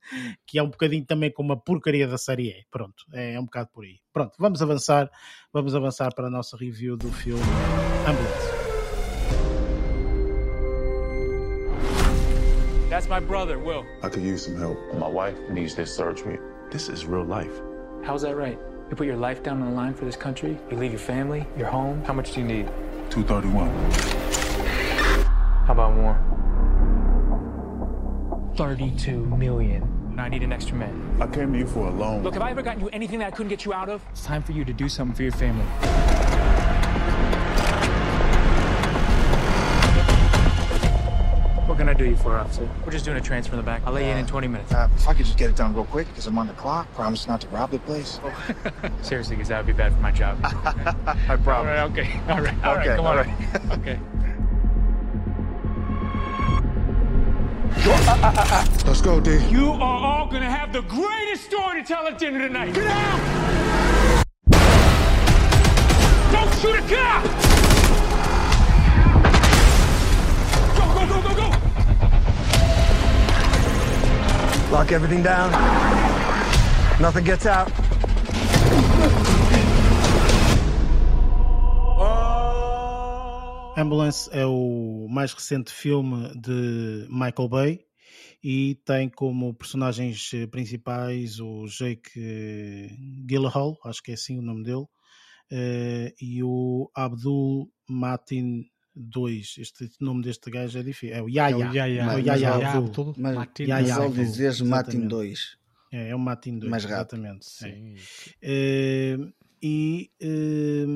que 0.44 0.58
é 0.58 0.62
um 0.64 0.68
bocadinho 0.68 1.06
também 1.06 1.32
como 1.32 1.52
a 1.52 1.56
porcaria 1.56 2.08
da 2.08 2.18
série 2.18 2.50
é. 2.50 2.62
Pronto, 2.72 3.04
é, 3.12 3.34
é 3.34 3.40
um 3.40 3.44
bocado 3.44 3.70
por 3.72 3.84
aí. 3.84 4.00
Pronto, 4.12 4.32
vamos 4.36 4.60
avançar, 4.60 5.08
vamos 5.52 5.76
avançar 5.76 6.12
para 6.12 6.26
a 6.26 6.30
nossa 6.30 6.56
review 6.56 6.96
do 6.96 7.12
filme 7.12 7.44
Ambulance. 8.04 8.55
That's 12.96 13.10
my 13.10 13.20
brother, 13.20 13.58
Will. 13.58 13.84
I 14.02 14.08
could 14.08 14.22
use 14.22 14.46
some 14.46 14.56
help. 14.56 14.78
My 14.94 15.06
wife 15.06 15.38
needs 15.50 15.74
this 15.74 15.94
surgery. 15.94 16.38
This 16.70 16.88
is 16.88 17.04
real 17.04 17.24
life. 17.24 17.52
How's 18.02 18.22
that 18.22 18.36
right? 18.36 18.58
You 18.88 18.96
put 18.96 19.06
your 19.06 19.18
life 19.18 19.42
down 19.42 19.60
on 19.60 19.68
the 19.68 19.74
line 19.74 19.92
for 19.92 20.06
this 20.06 20.16
country, 20.16 20.58
you 20.70 20.78
leave 20.78 20.92
your 20.92 20.98
family, 20.98 21.46
your 21.58 21.66
home. 21.66 22.02
How 22.04 22.14
much 22.14 22.32
do 22.32 22.40
you 22.40 22.46
need? 22.46 22.68
231. 23.10 23.68
How 25.66 25.74
about 25.74 25.94
more? 25.94 26.16
32 28.56 29.26
million. 29.26 30.16
I 30.18 30.30
need 30.30 30.42
an 30.42 30.54
extra 30.54 30.74
man. 30.74 31.18
I 31.20 31.26
came 31.26 31.52
to 31.52 31.58
you 31.58 31.66
for 31.66 31.88
a 31.88 31.90
loan. 31.90 32.22
Look, 32.22 32.32
have 32.32 32.42
I 32.42 32.50
ever 32.50 32.62
gotten 32.62 32.80
you 32.80 32.88
anything 32.94 33.18
that 33.18 33.26
I 33.26 33.30
couldn't 33.30 33.50
get 33.50 33.66
you 33.66 33.74
out 33.74 33.90
of? 33.90 34.02
It's 34.12 34.24
time 34.24 34.42
for 34.42 34.52
you 34.52 34.64
to 34.64 34.72
do 34.72 34.88
something 34.88 35.14
for 35.14 35.22
your 35.22 35.32
family. 35.32 35.66
What 41.76 41.80
can 41.80 41.88
I 41.90 41.92
do 41.92 42.06
you 42.06 42.16
for, 42.16 42.38
officer? 42.38 42.66
We're 42.86 42.90
just 42.92 43.04
doing 43.04 43.18
a 43.18 43.20
transfer 43.20 43.52
in 43.52 43.58
the 43.58 43.62
back. 43.62 43.82
I'll 43.84 43.92
lay 43.92 44.06
you 44.06 44.10
in 44.10 44.16
in 44.16 44.26
20 44.26 44.48
minutes. 44.48 44.72
Uh, 44.72 44.88
if 44.96 45.06
I 45.06 45.12
could 45.12 45.26
just 45.26 45.36
get 45.36 45.50
it 45.50 45.56
done 45.56 45.74
real 45.74 45.84
quick, 45.84 46.08
because 46.08 46.26
I'm 46.26 46.38
on 46.38 46.46
the 46.46 46.54
clock. 46.54 46.90
Promise 46.94 47.28
not 47.28 47.42
to 47.42 47.48
rob 47.48 47.70
the 47.70 47.78
place. 47.80 48.18
Oh. 48.24 48.32
Seriously, 49.02 49.36
because 49.36 49.50
that 49.50 49.58
would 49.58 49.66
be 49.66 49.74
bad 49.76 49.92
for 49.92 50.00
my 50.00 50.10
job. 50.10 50.38
I 50.42 51.26
All 51.28 51.36
promise. 51.36 51.66
right, 51.66 51.80
okay. 51.90 52.18
All 52.30 52.40
right, 52.40 52.64
all 52.64 52.76
right, 52.76 52.86
Okay, 52.86 52.96
come 52.96 53.04
all 53.04 53.18
on. 53.18 53.26
right. 53.26 53.78
okay. 53.78 54.00
Uh, 57.84 58.22
uh, 58.22 58.34
uh, 58.38 58.66
Let's 58.86 59.02
go, 59.02 59.20
D. 59.20 59.36
You 59.50 59.72
are 59.72 59.82
all 59.82 60.26
gonna 60.30 60.50
have 60.50 60.72
the 60.72 60.80
greatest 60.80 61.44
story 61.44 61.82
to 61.82 61.86
tell 61.86 62.06
at 62.06 62.18
dinner 62.18 62.38
tonight. 62.38 62.72
Get 62.72 62.86
out! 62.86 64.24
Don't 66.32 66.54
shoot 66.54 66.76
a 66.76 66.94
cop! 66.94 67.45
Lock 74.70 74.90
everything 74.92 75.22
down. 75.22 75.50
Nothing 77.00 77.24
gets 77.24 77.46
out. 77.46 77.70
Ambulance 83.76 84.28
é 84.32 84.44
o 84.46 85.06
mais 85.08 85.32
recente 85.32 85.70
filme 85.70 86.32
de 86.40 87.06
Michael 87.10 87.48
Bay 87.48 87.86
e 88.42 88.74
tem 88.84 89.08
como 89.08 89.54
personagens 89.54 90.30
eh, 90.34 90.46
principais 90.46 91.38
o 91.40 91.66
Jake 91.66 92.10
eh, 92.16 92.88
Gyllenhaal, 93.28 93.76
acho 93.84 94.02
que 94.02 94.12
é 94.12 94.14
assim 94.14 94.38
o 94.38 94.42
nome 94.42 94.64
dele, 94.64 94.86
eh, 95.50 96.14
e 96.20 96.42
o 96.42 96.90
Abdul 96.94 97.70
Matin 97.88 98.64
2. 98.96 99.56
Este 99.58 99.90
nome 100.00 100.22
deste 100.22 100.50
gajo 100.50 100.78
é 100.78 100.82
difícil. 100.82 101.14
É 101.14 101.22
o 101.22 101.28
Yaya. 101.28 101.52
É 101.54 101.56
o 101.68 101.74
Yaya. 101.74 102.00
É 102.00 102.02
o 102.02 102.06
Mas- 102.06 102.26
Yaya 102.26 102.50
mas- 102.56 102.64
Abdul. 102.74 102.88
tudo. 102.90 103.14
Mas, 103.18 103.34
Martin. 103.34 103.62
Ya, 103.64 103.80
mas 103.80 103.90
ao 103.90 104.06
Abdul, 104.06 104.24
dizeres 104.24 104.60
Matin 104.62 104.88
exatamente. 104.90 105.08
2. 105.10 105.56
É, 105.92 106.08
é 106.10 106.14
o 106.16 106.18
Matin 106.18 106.58
2. 106.58 106.70
Mais 106.70 106.84
rápido. 106.84 106.96
Exatamente. 107.16 107.46
é. 107.46 107.68
Sim. 107.70 107.94
Eh, 108.42 109.18
e 109.62 110.10
eh, 110.20 110.86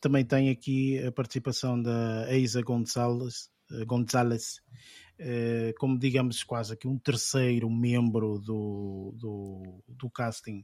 também 0.00 0.24
tem 0.24 0.50
aqui 0.50 0.98
a 1.04 1.12
participação 1.12 1.80
da 1.80 2.26
Eiza 2.32 2.62
Gonzalez, 2.62 3.48
eh, 3.72 3.84
Gonzalez 3.84 4.60
eh, 5.24 5.72
como 5.78 5.96
digamos 5.96 6.42
quase 6.42 6.72
aqui 6.72 6.88
um 6.88 6.98
terceiro 6.98 7.70
membro 7.70 8.40
do, 8.40 9.14
do, 9.16 9.84
do 9.86 10.10
casting. 10.10 10.62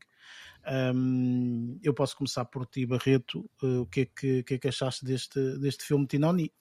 Ahm, 0.65 1.79
eu 1.83 1.95
posso 1.95 2.17
começar 2.17 2.45
por 2.47 2.67
ti, 2.67 2.85
Barreto. 2.85 3.49
Eh, 3.63 3.79
o 3.79 3.87
que 3.87 4.01
é 4.01 4.05
que, 4.07 4.43
que, 4.43 4.55
é 4.55 4.59
que 4.59 4.69
achaste 4.69 5.05
deste, 5.05 5.59
deste 5.59 5.85
filme 5.85 6.07
Tinoni? 6.07 6.53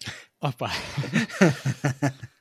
Opa. 0.40 0.70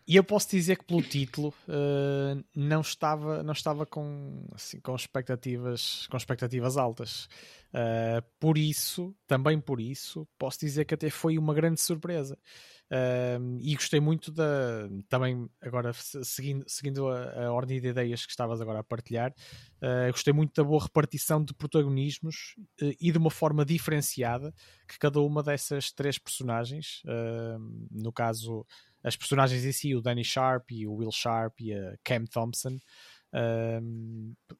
e 0.05 0.15
eu 0.17 0.23
posso 0.23 0.49
dizer 0.49 0.77
que 0.77 0.85
pelo 0.85 1.01
título 1.01 1.53
eh, 1.67 2.43
não 2.53 2.81
estava, 2.81 3.41
não 3.41 3.53
estava 3.53 3.85
com, 3.85 4.45
assim, 4.53 4.81
com, 4.81 4.93
expectativas, 4.95 6.07
com 6.07 6.17
expectativas 6.17 6.75
altas. 6.75 7.29
Eh, 7.73 8.21
por 8.37 8.57
isso, 8.57 9.15
também 9.25 9.61
por 9.61 9.79
isso, 9.79 10.27
posso 10.37 10.59
dizer 10.59 10.83
que 10.83 10.93
até 10.93 11.09
foi 11.09 11.37
uma 11.37 11.53
grande 11.53 11.79
surpresa. 11.79 12.37
E 13.61 13.75
gostei 13.75 13.99
muito 13.99 14.31
da. 14.31 14.89
Também, 15.07 15.47
agora 15.61 15.93
se- 15.93 16.23
seguindo, 16.25 16.63
seguindo 16.67 17.07
a, 17.07 17.45
a 17.45 17.51
ordem 17.51 17.79
de 17.79 17.87
ideias 17.89 18.25
que 18.25 18.31
estavas 18.31 18.61
agora 18.61 18.79
a 18.79 18.83
partilhar, 18.83 19.33
eh, 19.81 20.11
gostei 20.11 20.33
muito 20.33 20.53
da 20.55 20.63
boa 20.67 20.81
repartição 20.83 21.43
de 21.43 21.53
protagonismos 21.53 22.55
eh, 22.81 22.95
e 22.99 23.11
de 23.11 23.17
uma 23.17 23.29
forma 23.31 23.63
diferenciada 23.65 24.53
que 24.87 24.97
cada 24.97 25.19
uma 25.21 25.43
dessas 25.43 25.91
três 25.91 26.17
personagens, 26.17 27.01
eh, 27.07 27.57
no 27.91 28.11
caso, 28.11 28.65
as 29.03 29.15
personagens 29.15 29.63
em 29.63 29.71
si, 29.71 29.95
o 29.95 30.01
Danny 30.01 30.23
Sharp 30.23 30.71
e 30.71 30.87
o 30.87 30.93
Will 30.95 31.11
Sharp 31.11 31.61
e 31.61 31.73
a 31.73 31.95
Cam 32.03 32.25
Thompson, 32.25 32.79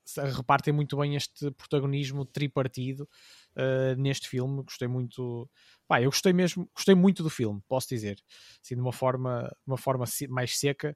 se- 0.06 0.22
repartem 0.22 0.74
muito 0.74 0.98
bem 0.98 1.16
este 1.16 1.52
protagonismo 1.52 2.26
tripartido 2.26 3.08
eh, 3.56 3.96
neste 3.98 4.28
filme. 4.30 4.64
Gostei 4.64 4.88
muito. 4.88 5.50
Pá, 5.88 6.02
eu 6.02 6.10
gostei 6.10 6.34
mesmo, 6.34 6.70
gostei 6.76 6.96
muito 6.96 7.24
do 7.24 7.30
filme, 7.30 7.62
posso 7.68 7.88
dizer, 7.90 8.18
assim, 8.64 8.76
de 8.76 8.82
uma 8.82 8.94
forma, 8.94 9.52
uma 9.66 9.78
forma 9.78 10.06
mais 10.30 10.58
seca. 10.58 10.96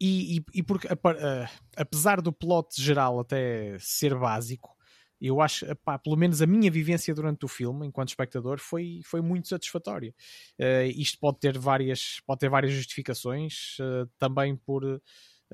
E, 0.00 0.38
e, 0.38 0.44
e 0.54 0.62
porque, 0.62 0.88
ah, 0.88 1.48
apesar 1.76 2.20
do 2.20 2.32
plot 2.32 2.80
geral 2.82 3.20
até 3.20 3.76
ser 3.78 4.14
básico, 4.18 4.74
eu 5.20 5.40
acho, 5.40 5.64
epá, 5.66 5.98
pelo 5.98 6.16
menos 6.16 6.42
a 6.42 6.46
minha 6.46 6.70
vivência 6.70 7.14
durante 7.14 7.44
o 7.44 7.48
filme, 7.48 7.86
enquanto 7.86 8.08
espectador, 8.08 8.58
foi, 8.58 9.00
foi 9.04 9.22
muito 9.22 9.48
satisfatória. 9.48 10.14
Eh, 10.58 10.88
isto 10.88 11.18
pode 11.18 11.38
ter 11.38 11.56
várias, 11.58 12.20
pode 12.26 12.40
ter 12.40 12.50
várias 12.50 12.72
justificações, 12.74 13.76
também 14.18 14.56
por 14.56 15.00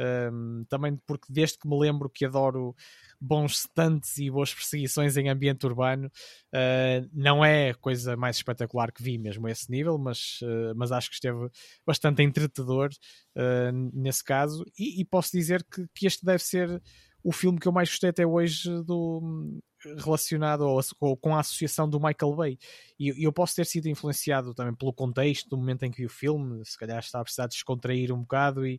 ehm, 0.00 0.64
também 0.68 0.96
porque 1.06 1.26
desde 1.30 1.58
que 1.58 1.68
me 1.68 1.78
lembro 1.78 2.08
que 2.08 2.24
adoro 2.24 2.74
bons 3.20 3.60
stunts 3.60 4.16
e 4.18 4.30
boas 4.30 4.54
perseguições 4.54 5.16
em 5.16 5.28
ambiente 5.28 5.66
urbano, 5.66 6.10
eh, 6.52 7.04
não 7.12 7.44
é 7.44 7.70
a 7.70 7.74
coisa 7.74 8.16
mais 8.16 8.36
espetacular 8.36 8.90
que 8.92 9.02
vi 9.02 9.18
mesmo 9.18 9.46
a 9.46 9.50
esse 9.50 9.70
nível, 9.70 9.98
mas, 9.98 10.40
eh, 10.42 10.72
mas 10.74 10.90
acho 10.90 11.08
que 11.08 11.14
esteve 11.14 11.48
bastante 11.86 12.22
entretedor 12.22 12.88
eh, 13.36 13.70
nesse 13.92 14.24
caso, 14.24 14.64
e, 14.78 15.00
e 15.00 15.04
posso 15.04 15.30
dizer 15.32 15.64
que, 15.64 15.86
que 15.94 16.06
este 16.06 16.24
deve 16.24 16.42
ser 16.42 16.82
o 17.22 17.32
filme 17.32 17.58
que 17.58 17.68
eu 17.68 17.72
mais 17.72 17.90
gostei 17.90 18.10
até 18.10 18.26
hoje 18.26 18.70
do 18.84 19.60
relacionado 19.98 20.62
ou 21.00 21.16
com 21.16 21.34
a 21.34 21.40
associação 21.40 21.88
do 21.88 21.98
Michael 21.98 22.34
Bay. 22.34 22.58
E 22.98 23.24
eu 23.24 23.32
posso 23.32 23.56
ter 23.56 23.64
sido 23.64 23.88
influenciado 23.88 24.52
também 24.52 24.74
pelo 24.74 24.92
contexto 24.92 25.48
do 25.48 25.56
momento 25.56 25.84
em 25.84 25.90
que 25.90 25.98
vi 25.98 26.06
o 26.06 26.10
filme, 26.10 26.62
se 26.66 26.78
calhar 26.78 26.98
está 26.98 27.20
a 27.20 27.22
precisar 27.22 27.46
descontrair 27.46 28.12
um 28.12 28.20
bocado 28.20 28.66
e, 28.66 28.78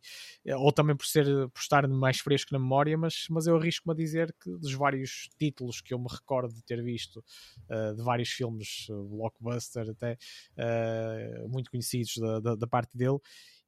ou 0.57 0.72
também 0.72 0.95
por, 0.95 1.06
ser, 1.06 1.26
por 1.26 1.60
estar 1.60 1.88
mais 1.88 2.19
fresco 2.19 2.53
na 2.53 2.60
memória, 2.60 2.95
mas, 2.98 3.26
mas 3.30 3.48
eu 3.48 3.56
arrisco-me 3.56 3.94
a 3.94 3.98
dizer 3.98 4.36
que 4.40 4.52
dos 4.57 4.73
vários 4.73 5.28
títulos 5.40 5.82
que 5.82 5.94
eu 5.94 5.98
me 5.98 6.07
recordo 6.07 6.53
de 6.53 6.64
ter 6.64 6.84
visto 6.84 7.23
uh, 7.69 7.95
de 7.95 8.03
vários 8.03 8.30
filmes, 8.30 8.88
uh, 8.90 9.03
blockbuster 9.03 9.90
até, 9.90 10.18
uh, 10.57 11.49
muito 11.49 11.72
conhecidos 11.72 12.18
da, 12.18 12.40
da, 12.40 12.56
da 12.56 12.68
parte 12.68 12.95
dele 12.95 13.18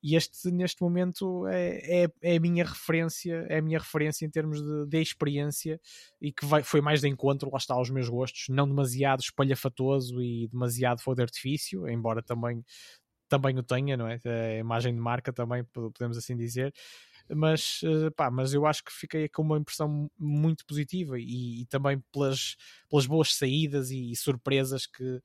e 0.04 0.16
este 0.16 0.52
neste 0.52 0.82
momento 0.82 1.48
é, 1.48 2.04
é, 2.04 2.08
é, 2.22 2.36
a 2.36 2.40
minha 2.40 2.66
referência 2.66 3.46
é 3.48 3.60
a 3.60 3.62
minha 3.62 3.80
referência 3.80 4.26
em 4.26 4.30
termos 4.30 4.62
de, 4.62 4.86
de 4.86 5.02
experiência 5.02 5.80
e 6.22 6.32
que 6.32 6.46
vai, 6.46 6.62
foi 6.62 6.82
mais 6.82 7.02
de 7.02 7.08
encontro 7.08 7.50
lá 7.50 7.58
está 7.58 7.74
aos 7.74 7.90
meus 7.90 8.10
gostos, 8.10 8.48
não 8.50 8.68
demasiado 8.68 9.22
espalhafatoso 9.22 10.22
e 10.22 10.48
demasiado 10.50 11.02
fogo 11.02 11.16
de 11.16 11.22
artifício, 11.24 11.88
embora 11.88 12.22
também 12.22 12.64
também 13.30 13.58
o 13.58 13.64
tenha, 13.64 13.98
não 13.98 14.08
é? 14.08 14.20
A 14.26 14.60
imagem 14.60 14.94
de 14.94 15.00
marca 15.00 15.34
também, 15.34 15.64
podemos 15.64 16.18
assim 16.18 16.38
dizer. 16.38 16.72
Mas, 17.30 17.82
uh, 17.84 18.12
pá, 18.12 18.30
mas 18.30 18.54
eu 18.54 18.66
acho 18.66 18.84
que 18.84 18.92
fiquei 18.92 19.28
com 19.30 19.42
uma 19.42 19.58
impressão 19.58 20.12
muito 20.20 20.66
positiva 20.66 21.18
e, 21.18 21.62
e 21.62 21.66
também 21.66 22.00
pelas, 22.12 22.56
pelas 22.90 23.08
boas 23.08 23.34
saídas 23.34 23.90
e, 23.92 24.12
e 24.12 24.16
surpresas 24.16 24.86
que, 24.86 25.22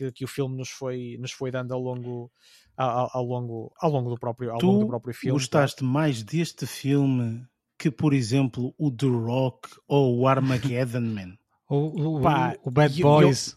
que, 0.00 0.12
que, 0.12 0.24
o 0.24 0.28
filme 0.28 0.56
nos 0.56 0.70
foi, 0.70 1.18
nos 1.20 1.32
foi 1.32 1.50
dando 1.50 1.74
ao 1.74 1.80
longo, 1.80 2.32
ao, 2.74 3.10
ao 3.12 3.24
longo, 3.24 3.72
ao 3.78 3.90
longo 3.90 4.08
do 4.08 4.18
próprio, 4.18 4.52
ao 4.52 4.58
tu 4.58 4.66
longo 4.66 4.80
do 4.80 4.86
próprio 4.86 5.14
filme. 5.14 5.38
gostaste 5.38 5.84
mais 5.84 6.22
deste 6.22 6.66
filme 6.66 7.44
que, 7.78 7.90
por 7.90 8.14
exemplo, 8.14 8.74
o 8.78 8.90
The 8.90 9.06
Rock 9.06 9.68
ou 9.86 10.18
o 10.18 10.26
Armageddon 10.26 11.00
Man? 11.12 11.36
o, 11.68 12.16
o, 12.18 12.20
Pá, 12.22 12.56
o 12.62 12.70
Bad 12.70 13.00
Boys. 13.02 13.56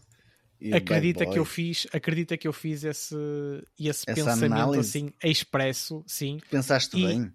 Eu, 0.60 0.76
acredita 0.76 1.26
que 1.26 1.38
eu 1.38 1.44
fiz, 1.44 1.86
acredita 1.92 2.36
que 2.38 2.48
eu 2.48 2.52
fiz 2.52 2.84
esse, 2.84 3.16
esse 3.78 4.06
pensamento 4.06 4.52
análise. 4.52 4.98
assim 4.98 5.12
expresso, 5.22 6.02
sim. 6.06 6.38
Pensaste 6.50 6.96
e, 6.96 7.06
bem. 7.06 7.32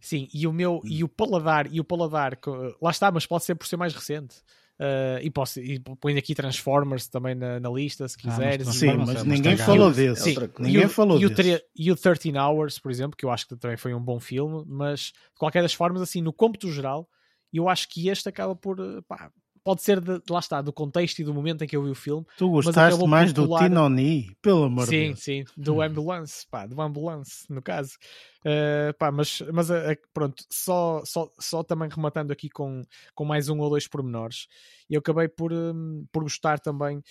Sim, 0.00 0.28
e 0.32 0.46
o 0.48 0.52
meu 0.52 0.80
e 0.84 1.04
o 1.04 1.08
paladar, 1.08 1.72
e 1.72 1.78
o 1.78 1.84
paladar, 1.84 2.36
lá 2.80 2.90
está, 2.90 3.10
mas 3.12 3.24
pode 3.24 3.44
ser 3.44 3.54
por 3.54 3.66
ser 3.66 3.76
mais 3.76 3.94
recente. 3.94 4.36
Uh, 4.80 5.20
e, 5.22 5.30
posso, 5.30 5.60
e 5.60 5.78
põe 5.78 6.16
aqui 6.16 6.34
Transformers 6.34 7.06
também 7.06 7.34
na, 7.34 7.60
na 7.60 7.70
lista, 7.70 8.08
se 8.08 8.16
quiseres. 8.16 8.66
Ah, 8.66 8.72
sim, 8.72 8.96
mas 8.96 9.22
ninguém 9.22 9.56
falou 9.56 9.92
desse. 9.92 10.34
Sim, 10.34 10.36
ninguém 10.58 10.82
e 10.82 10.86
o, 10.86 10.88
falou 10.88 11.20
e 11.20 11.26
o, 11.26 11.30
desse. 11.30 11.64
E 11.76 11.92
o 11.92 11.96
13 11.96 12.36
Hours, 12.36 12.78
por 12.78 12.90
exemplo, 12.90 13.16
que 13.16 13.24
eu 13.24 13.30
acho 13.30 13.46
que 13.46 13.56
também 13.56 13.76
foi 13.76 13.94
um 13.94 14.02
bom 14.02 14.18
filme, 14.18 14.64
mas 14.66 15.00
de 15.00 15.38
qualquer 15.38 15.62
das 15.62 15.74
formas, 15.74 16.02
assim, 16.02 16.20
no 16.20 16.32
cômputo 16.32 16.70
geral, 16.72 17.08
eu 17.52 17.68
acho 17.68 17.88
que 17.88 18.08
este 18.08 18.28
acaba 18.28 18.56
por, 18.56 18.76
pá, 19.06 19.30
pode 19.64 19.82
ser 19.82 20.00
de, 20.00 20.20
lá 20.28 20.38
está, 20.38 20.60
do 20.60 20.72
contexto 20.72 21.20
e 21.20 21.24
do 21.24 21.32
momento 21.32 21.62
em 21.62 21.66
que 21.66 21.76
eu 21.76 21.82
vi 21.82 21.90
o 21.90 21.94
filme. 21.94 22.26
Tu 22.36 22.48
gostaste 22.48 23.06
mais 23.06 23.32
do 23.32 23.48
Tinoni, 23.58 24.36
pelo 24.42 24.64
amor 24.64 24.84
de 24.84 24.90
Deus. 24.90 25.20
Sim, 25.20 25.44
sim, 25.44 25.52
do 25.56 25.76
hum. 25.76 25.82
Ambulance, 25.82 26.46
pá, 26.50 26.66
do 26.66 26.80
Ambulance, 26.80 27.44
no 27.48 27.62
caso. 27.62 27.96
Uh, 28.40 28.92
pá, 28.98 29.12
mas, 29.12 29.40
mas 29.52 29.70
uh, 29.70 29.96
pronto, 30.12 30.44
só, 30.50 31.02
só, 31.04 31.30
só 31.38 31.62
também 31.62 31.88
rematando 31.88 32.32
aqui 32.32 32.48
com, 32.48 32.82
com 33.14 33.24
mais 33.24 33.48
um 33.48 33.58
ou 33.60 33.70
dois 33.70 33.86
pormenores, 33.86 34.48
eu 34.90 34.98
acabei 34.98 35.28
por, 35.28 35.52
um, 35.52 36.04
por 36.12 36.22
gostar 36.22 36.58
também 36.58 37.02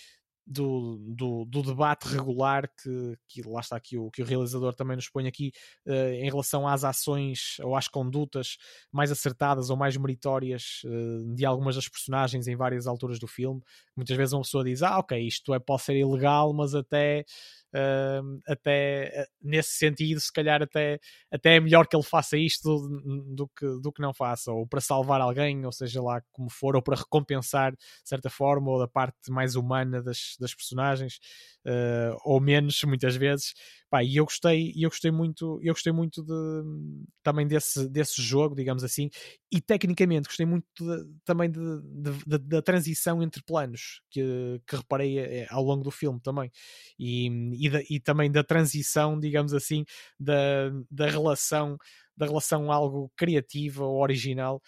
do, 0.52 0.98
do, 1.16 1.46
do, 1.46 1.62
debate 1.62 2.08
regular 2.08 2.70
que, 2.82 3.18
que 3.28 3.42
lá 3.48 3.62
está 3.62 3.76
aqui 3.76 3.98
o 3.98 4.12
que 4.12 4.22
o 4.22 4.26
realizador 4.26 4.74
também 4.74 4.96
nos 4.96 5.10
põe 5.10 5.28
aqui 5.28 5.52
uh, 5.88 6.14
em 6.14 6.30
relação 6.30 6.68
às 6.68 6.84
ações 6.84 7.58
ou 7.62 7.76
às 7.76 7.88
condutas 7.88 8.58
mais 8.92 9.12
acertadas 9.12 9.70
ou 9.70 9.78
mais 9.78 9.96
meritórias 9.96 10.82
uh, 10.86 11.34
de 11.34 11.46
algumas 11.46 11.76
das 11.76 11.88
personagens 11.88 12.48
em 12.48 12.56
várias 12.56 12.88
alturas 12.88 13.20
do 13.20 13.28
filme. 13.28 13.62
Muitas 14.02 14.18
vezes 14.18 14.34
uma 14.34 14.42
pessoa 14.42 14.64
diz, 14.64 14.82
ah, 14.82 14.98
ok, 14.98 15.20
isto 15.20 15.54
é, 15.54 15.60
pode 15.60 15.84
ser 15.84 15.96
ilegal, 15.96 16.54
mas 16.54 16.74
até 16.74 17.24
uh, 17.76 18.42
até 18.48 19.22
eh, 19.22 19.28
nesse 19.42 19.72
sentido, 19.72 20.20
se 20.20 20.32
calhar 20.32 20.62
até, 20.62 21.00
até 21.32 21.56
é 21.58 21.60
melhor 21.60 21.88
que 21.88 21.96
ele 21.96 22.04
faça 22.04 22.38
isto 22.38 22.64
do, 22.64 23.36
do, 23.36 23.48
que, 23.48 23.66
do 23.82 23.92
que 23.92 24.02
não 24.02 24.14
faça, 24.14 24.52
ou 24.52 24.68
para 24.68 24.82
salvar 24.82 25.22
alguém, 25.22 25.66
ou 25.66 25.72
seja 25.72 26.02
lá 26.02 26.22
como 26.32 26.50
for, 26.50 26.76
ou 26.76 26.82
para 26.82 26.98
recompensar 26.98 27.72
de 27.74 27.78
certa 28.04 28.30
forma, 28.30 28.72
ou 28.72 28.80
da 28.80 28.88
parte 28.88 29.32
mais 29.32 29.56
humana 29.56 30.02
das, 30.02 30.36
das 30.40 30.54
personagens, 30.54 31.20
uh, 31.66 32.18
ou 32.24 32.40
menos, 32.42 32.82
muitas 32.84 33.16
vezes. 33.16 33.54
Pá, 33.92 34.04
e 34.04 34.16
eu 34.18 34.26
gostei, 34.26 34.74
eu 34.78 34.90
gostei 34.90 35.12
muito, 35.12 35.60
eu 35.62 35.74
gostei 35.74 35.94
muito 35.94 36.24
de, 36.24 36.34
também 37.22 37.46
desse, 37.48 37.90
desse 37.90 38.22
jogo, 38.22 38.56
digamos 38.56 38.84
assim, 38.86 39.10
e 39.52 39.60
tecnicamente 39.62 40.30
gostei 40.30 40.46
muito 40.46 40.66
de, 40.80 41.06
também 41.26 41.52
de, 41.52 41.60
de, 42.26 42.38
da 42.40 42.62
transição 42.62 43.22
entre 43.22 43.44
planos 43.44 44.02
que, 44.10 44.62
que 44.66 44.78
reparei 44.78 45.20
eh, 45.20 45.48
ao 45.50 45.62
longo 45.64 45.84
do 45.84 45.92
filme 45.92 46.22
também, 46.22 46.50
e, 46.98 47.28
e, 47.28 47.96
e 47.96 48.00
também 48.00 48.32
da 48.32 48.44
transição, 48.44 49.20
digamos 49.20 49.54
assim, 49.54 49.84
da, 50.20 50.70
da 50.90 51.08
relação 51.08 51.78
da 52.16 52.26
relação 52.28 52.72
algo 52.72 53.12
criativa 53.16 53.84
ou 53.86 54.00
original, 54.02 54.62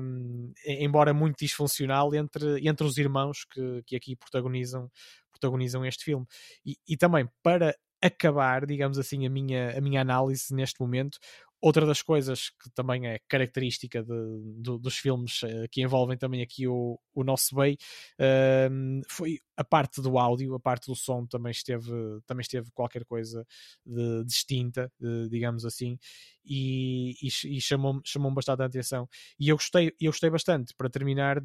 um, 0.00 0.52
embora 0.64 1.12
muito 1.12 1.36
disfuncional, 1.38 2.14
entre, 2.14 2.66
entre 2.66 2.86
os 2.86 2.96
irmãos 2.96 3.44
que, 3.44 3.82
que 3.84 3.96
aqui 3.96 4.16
protagonizam, 4.16 4.90
protagonizam 5.30 5.84
este 5.84 6.04
filme. 6.04 6.24
E, 6.64 6.76
e 6.88 6.96
também 6.96 7.28
para 7.42 7.76
acabar, 8.02 8.66
digamos 8.66 8.98
assim, 8.98 9.26
a 9.26 9.30
minha, 9.30 9.76
a 9.76 9.80
minha 9.80 10.00
análise 10.00 10.54
neste 10.54 10.80
momento. 10.80 11.18
Outra 11.62 11.84
das 11.84 12.00
coisas 12.00 12.48
que 12.48 12.70
também 12.70 13.06
é 13.06 13.20
característica 13.28 14.02
de, 14.02 14.62
de, 14.62 14.78
dos 14.78 14.96
filmes 14.96 15.42
uh, 15.42 15.68
que 15.70 15.82
envolvem 15.82 16.16
também 16.16 16.40
aqui 16.40 16.66
o, 16.66 16.98
o 17.14 17.22
nosso 17.22 17.54
bem 17.54 17.76
uh, 18.18 19.02
foi 19.06 19.40
a 19.58 19.62
parte 19.62 20.00
do 20.00 20.18
áudio, 20.18 20.54
a 20.54 20.60
parte 20.60 20.86
do 20.86 20.96
som 20.96 21.26
também 21.26 21.50
esteve, 21.50 21.92
também 22.26 22.40
esteve 22.40 22.70
qualquer 22.72 23.04
coisa 23.04 23.46
de, 23.84 24.24
distinta, 24.24 24.90
digamos 25.28 25.66
assim, 25.66 25.98
e, 26.42 27.10
e, 27.22 27.28
e 27.58 27.60
chamou-me 27.60 28.00
chamou 28.06 28.32
bastante 28.32 28.62
a 28.62 28.64
atenção. 28.64 29.06
E 29.38 29.50
eu 29.50 29.56
gostei, 29.56 29.92
eu 30.00 30.10
gostei 30.12 30.30
bastante, 30.30 30.74
para 30.74 30.88
terminar, 30.88 31.42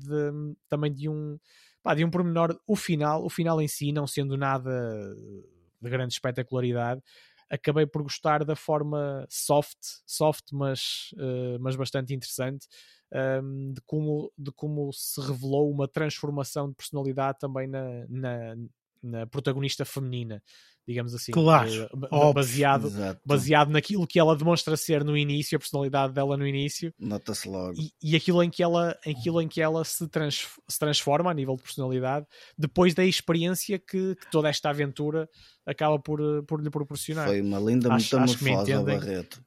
também 0.70 0.94
de 0.94 1.10
um, 1.10 1.38
pá, 1.84 1.94
de 1.94 2.06
um 2.06 2.10
pormenor, 2.10 2.58
o 2.66 2.78
final, 2.78 3.22
o 3.26 3.30
final 3.30 3.62
em 3.62 3.68
si, 3.68 3.92
não 3.92 4.08
sendo 4.08 4.38
nada 4.38 4.72
de 5.82 5.90
grande 5.90 6.14
espetacularidade, 6.14 7.02
acabei 7.50 7.86
por 7.86 8.02
gostar 8.02 8.44
da 8.44 8.56
forma 8.56 9.26
soft, 9.30 9.78
soft 10.06 10.46
mas, 10.52 11.12
uh, 11.14 11.60
mas 11.60 11.76
bastante 11.76 12.14
interessante, 12.14 12.68
um, 13.12 13.18
ehm, 13.18 13.74
de, 13.74 13.82
como, 13.86 14.32
de 14.38 14.52
como 14.52 14.92
se 14.92 15.22
revelou 15.22 15.72
uma 15.72 15.88
transformação 15.88 16.70
de 16.70 16.76
personalidade 16.76 17.38
também 17.40 17.68
na, 17.68 18.06
na, 18.10 18.56
na 19.02 19.28
protagonista 19.28 19.86
feminina 19.86 20.42
digamos 20.88 21.16
assim, 21.16 21.32
claro, 21.32 21.90
uh, 22.12 22.34
baseado, 22.34 22.92
baseado 23.26 23.70
naquilo 23.70 24.06
que 24.06 24.20
ela 24.20 24.36
demonstra 24.36 24.78
ser 24.78 25.04
no 25.04 25.18
início, 25.18 25.56
a 25.56 25.60
personalidade 25.60 26.14
dela 26.14 26.38
no 26.38 26.46
início. 26.46 26.94
Nota-se 27.00 27.50
logo. 27.50 27.74
E, 27.80 27.92
e, 28.02 28.16
aquilo, 28.16 28.44
em 28.44 28.50
que 28.50 28.62
ela, 28.62 28.96
aquilo 29.06 29.42
em 29.42 29.48
que 29.48 29.62
ela 29.62 29.84
se, 29.84 30.08
trans, 30.08 30.48
se 30.68 30.80
transforma 30.80 31.32
a 31.32 31.34
nível 31.34 31.56
de 31.56 31.64
personalidade 31.64 32.28
depois 32.58 32.94
da 32.94 33.04
experiência 33.04 33.80
que, 33.80 34.16
que, 34.16 34.32
toda 34.32 34.48
esta 34.48 34.70
aventura 34.70 35.28
acaba 35.66 35.98
por, 35.98 36.20
por 36.44 36.62
lhe 36.62 36.70
proporcionar. 36.70 37.28
Foi 37.28 37.42
uma 37.42 37.60
linda 37.60 37.90
metamorfose 37.90 38.74
ao 38.74 38.84
Barreto. 38.84 39.44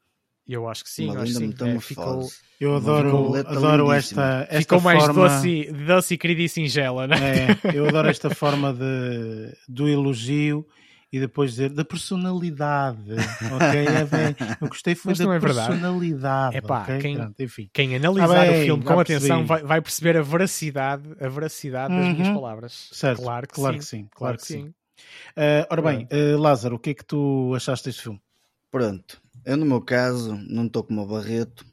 Eu 0.48 0.66
acho 0.66 0.82
que 0.82 0.90
sim, 0.90 1.10
uma 1.10 1.20
acho 1.20 1.38
linda 1.38 1.64
sim. 1.66 1.76
É, 1.76 1.80
ficou, 1.80 2.26
eu 2.58 2.74
adoro, 2.74 3.34
adoro 3.34 3.92
esta, 3.92 4.46
esta 4.48 4.60
ficou 4.60 4.80
mais 4.80 5.04
forma... 5.04 5.28
doce, 5.28 5.70
doce, 5.86 6.16
querida 6.16 6.40
e 6.40 6.48
singela, 6.48 7.06
né? 7.06 7.16
É, 7.64 7.76
eu 7.76 7.86
adoro 7.86 8.08
esta 8.08 8.34
forma 8.34 8.72
de, 8.72 9.54
do 9.68 9.86
elogio 9.86 10.66
e 11.12 11.18
depois 11.18 11.52
dizer 11.52 11.70
da 11.70 11.84
personalidade. 11.84 13.12
ok? 13.54 13.86
É 13.86 14.04
bem, 14.04 14.36
eu 14.60 14.68
gostei 14.68 14.94
foi 14.94 15.10
Mas 15.10 15.18
da 15.18 15.34
é 15.34 15.40
personalidade. 15.40 16.56
É 16.56 16.60
pá, 16.60 16.82
okay? 16.82 16.98
quem, 16.98 17.16
Pronto, 17.16 17.42
enfim. 17.42 17.70
quem 17.72 17.96
analisar 17.96 18.38
ah, 18.38 18.50
bem, 18.50 18.60
o 18.60 18.64
filme 18.64 18.84
com 18.84 19.00
atenção 19.00 19.46
vai, 19.46 19.62
vai, 19.62 19.80
perceber 19.80 20.16
a 20.16 20.22
veracidade, 20.22 21.04
a 21.20 21.28
veracidade 21.28 21.94
das 21.94 22.06
uhum. 22.06 22.12
minhas 22.12 22.28
palavras. 22.28 22.90
Certo, 22.92 23.22
claro 23.22 23.48
que 23.48 23.54
claro 23.54 23.74
sim. 23.74 23.78
Que 23.78 23.84
sim 23.84 24.08
claro, 24.10 24.36
que 24.36 24.46
sim. 24.46 24.64
sim. 24.64 24.74
Uh, 25.36 25.66
ora 25.70 25.82
bem, 25.82 26.08
uh, 26.12 26.38
Lázaro, 26.38 26.76
o 26.76 26.78
que 26.78 26.90
é 26.90 26.94
que 26.94 27.04
tu 27.04 27.52
achaste 27.54 27.88
deste 27.88 28.02
filme? 28.02 28.20
Pronto, 28.70 29.22
eu 29.44 29.56
no 29.56 29.64
meu 29.64 29.80
caso 29.80 30.36
não 30.48 30.66
estou 30.66 30.82
como 30.82 31.02
o 31.02 31.06
Barreto. 31.06 31.64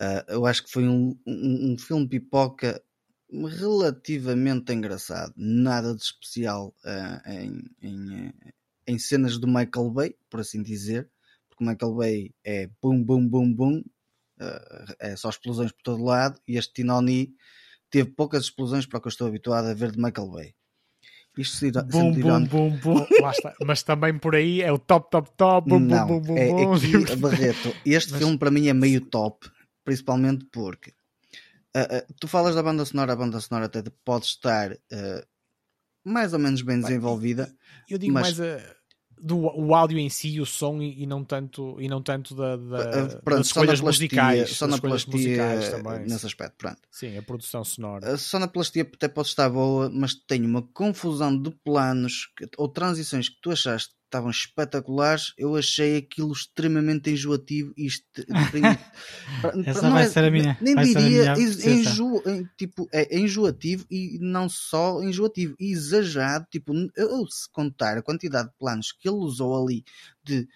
Uh, 0.00 0.24
eu 0.28 0.46
acho 0.46 0.64
que 0.64 0.70
foi 0.70 0.86
um, 0.88 1.18
um, 1.26 1.72
um 1.72 1.78
filme 1.78 2.08
pipoca 2.08 2.80
relativamente 3.32 4.72
engraçado, 4.72 5.32
nada 5.36 5.94
de 5.94 6.02
especial 6.02 6.74
uh, 6.84 7.30
em, 7.30 7.62
em, 7.82 8.32
em 8.90 8.98
cenas 8.98 9.38
do 9.38 9.46
Michael 9.46 9.90
Bay, 9.90 10.16
por 10.28 10.40
assim 10.40 10.62
dizer, 10.62 11.08
porque 11.48 11.62
o 11.62 11.66
Michael 11.66 11.94
Bay 11.94 12.34
é 12.44 12.68
bum, 12.82 13.02
bum, 13.02 13.26
bum, 13.26 13.54
bum, 13.54 13.78
uh, 14.40 14.94
é 14.98 15.14
só 15.14 15.30
explosões 15.30 15.70
por 15.70 15.82
todo 15.82 16.02
lado, 16.02 16.40
e 16.46 16.56
este 16.56 16.72
Tinoni 16.72 17.32
teve 17.88 18.10
poucas 18.10 18.44
explosões 18.44 18.86
para 18.86 18.98
o 18.98 19.00
que 19.00 19.06
eu 19.06 19.10
estou 19.10 19.28
habituado 19.28 19.66
a 19.66 19.74
ver 19.74 19.92
de 19.92 19.98
Michael 19.98 20.28
Bay. 20.28 20.54
Isto 21.38 21.56
se 21.56 21.70
bum, 21.70 22.12
bum, 22.12 22.44
bum, 22.44 22.70
bum. 22.78 23.06
Mas 23.64 23.84
também 23.84 24.18
por 24.18 24.34
aí 24.34 24.60
é 24.60 24.72
o 24.72 24.78
top, 24.78 25.08
top, 25.10 25.30
top. 25.36 25.68
Bum, 25.68 25.78
Não, 25.78 26.06
bum, 26.06 26.20
bum, 26.20 26.36
é, 26.36 26.48
bum, 26.48 26.74
aqui, 26.74 26.90
Barreto, 27.16 27.72
este 27.86 28.10
Mas... 28.10 28.18
filme 28.20 28.36
para 28.36 28.50
mim 28.50 28.66
é 28.66 28.74
meio 28.74 29.00
top, 29.00 29.48
principalmente 29.84 30.44
porque 30.50 30.90
uh, 31.76 31.98
uh, 31.98 32.14
tu 32.20 32.26
falas 32.26 32.56
da 32.56 32.62
banda 32.62 32.84
sonora, 32.84 33.12
a 33.12 33.16
banda 33.16 33.40
sonora 33.40 33.66
até 33.66 33.82
pode 34.04 34.26
estar 34.26 34.72
uh, 34.72 35.26
mais 36.04 36.32
ou 36.32 36.40
menos 36.40 36.62
bem 36.62 36.80
desenvolvida. 36.80 37.54
Eu 37.88 37.96
digo 37.96 38.12
mas... 38.12 38.36
mais 38.36 38.40
a, 38.40 38.79
do 39.22 39.38
o 39.38 39.74
áudio 39.74 39.98
em 39.98 40.08
si, 40.08 40.40
o 40.40 40.46
som 40.46 40.80
e, 40.80 41.02
e 41.02 41.06
não 41.06 41.24
tanto 41.24 41.80
e 41.80 41.88
não 41.88 42.02
tanto 42.02 42.34
da, 42.34 42.56
da 42.56 43.08
pronto, 43.22 43.38
das 43.38 43.46
escolhas 43.46 43.80
musicais, 43.80 44.50
sonoplastia 44.50 45.58
nesse 46.06 46.26
aspecto, 46.26 46.54
pronto. 46.56 46.80
Sim, 46.90 47.16
a 47.16 47.22
produção 47.22 47.64
sonora. 47.64 48.14
A 48.14 48.16
sonoplastia 48.16 48.82
até 48.82 49.08
pode 49.08 49.28
estar 49.28 49.48
boa, 49.48 49.90
mas 49.90 50.14
tem 50.14 50.44
uma 50.44 50.62
confusão 50.62 51.36
de 51.36 51.50
planos 51.64 52.28
ou 52.56 52.68
transições 52.68 53.28
que 53.28 53.40
tu 53.40 53.50
achaste 53.50 53.94
estavam 54.10 54.30
espetaculares. 54.30 55.32
Eu 55.38 55.54
achei 55.56 55.96
aquilo 55.96 56.32
extremamente 56.32 57.10
enjoativo 57.10 57.72
e 57.76 57.86
Essa 59.64 59.82
não 59.82 59.92
vai 59.92 60.04
é- 60.04 60.08
ser 60.08 60.24
a 60.24 60.30
minha- 60.30 60.58
Nem 60.60 60.74
diria 60.94 61.34
minha 61.36 61.36
enjo- 61.78 62.22
tipo, 62.56 62.88
é 62.92 63.16
enjoativo 63.18 63.86
e 63.90 64.18
não 64.20 64.48
só 64.48 65.00
enjoativo, 65.02 65.54
exagerado. 65.58 66.46
Tipo, 66.50 66.72
eu 66.96 67.26
se 67.28 67.48
contar 67.50 67.96
a 67.96 68.02
quantidade 68.02 68.48
de 68.48 68.54
planos 68.58 68.92
que 68.92 69.08
ele 69.08 69.16
usou 69.18 69.64
ali 69.64 69.84
de 70.24 70.48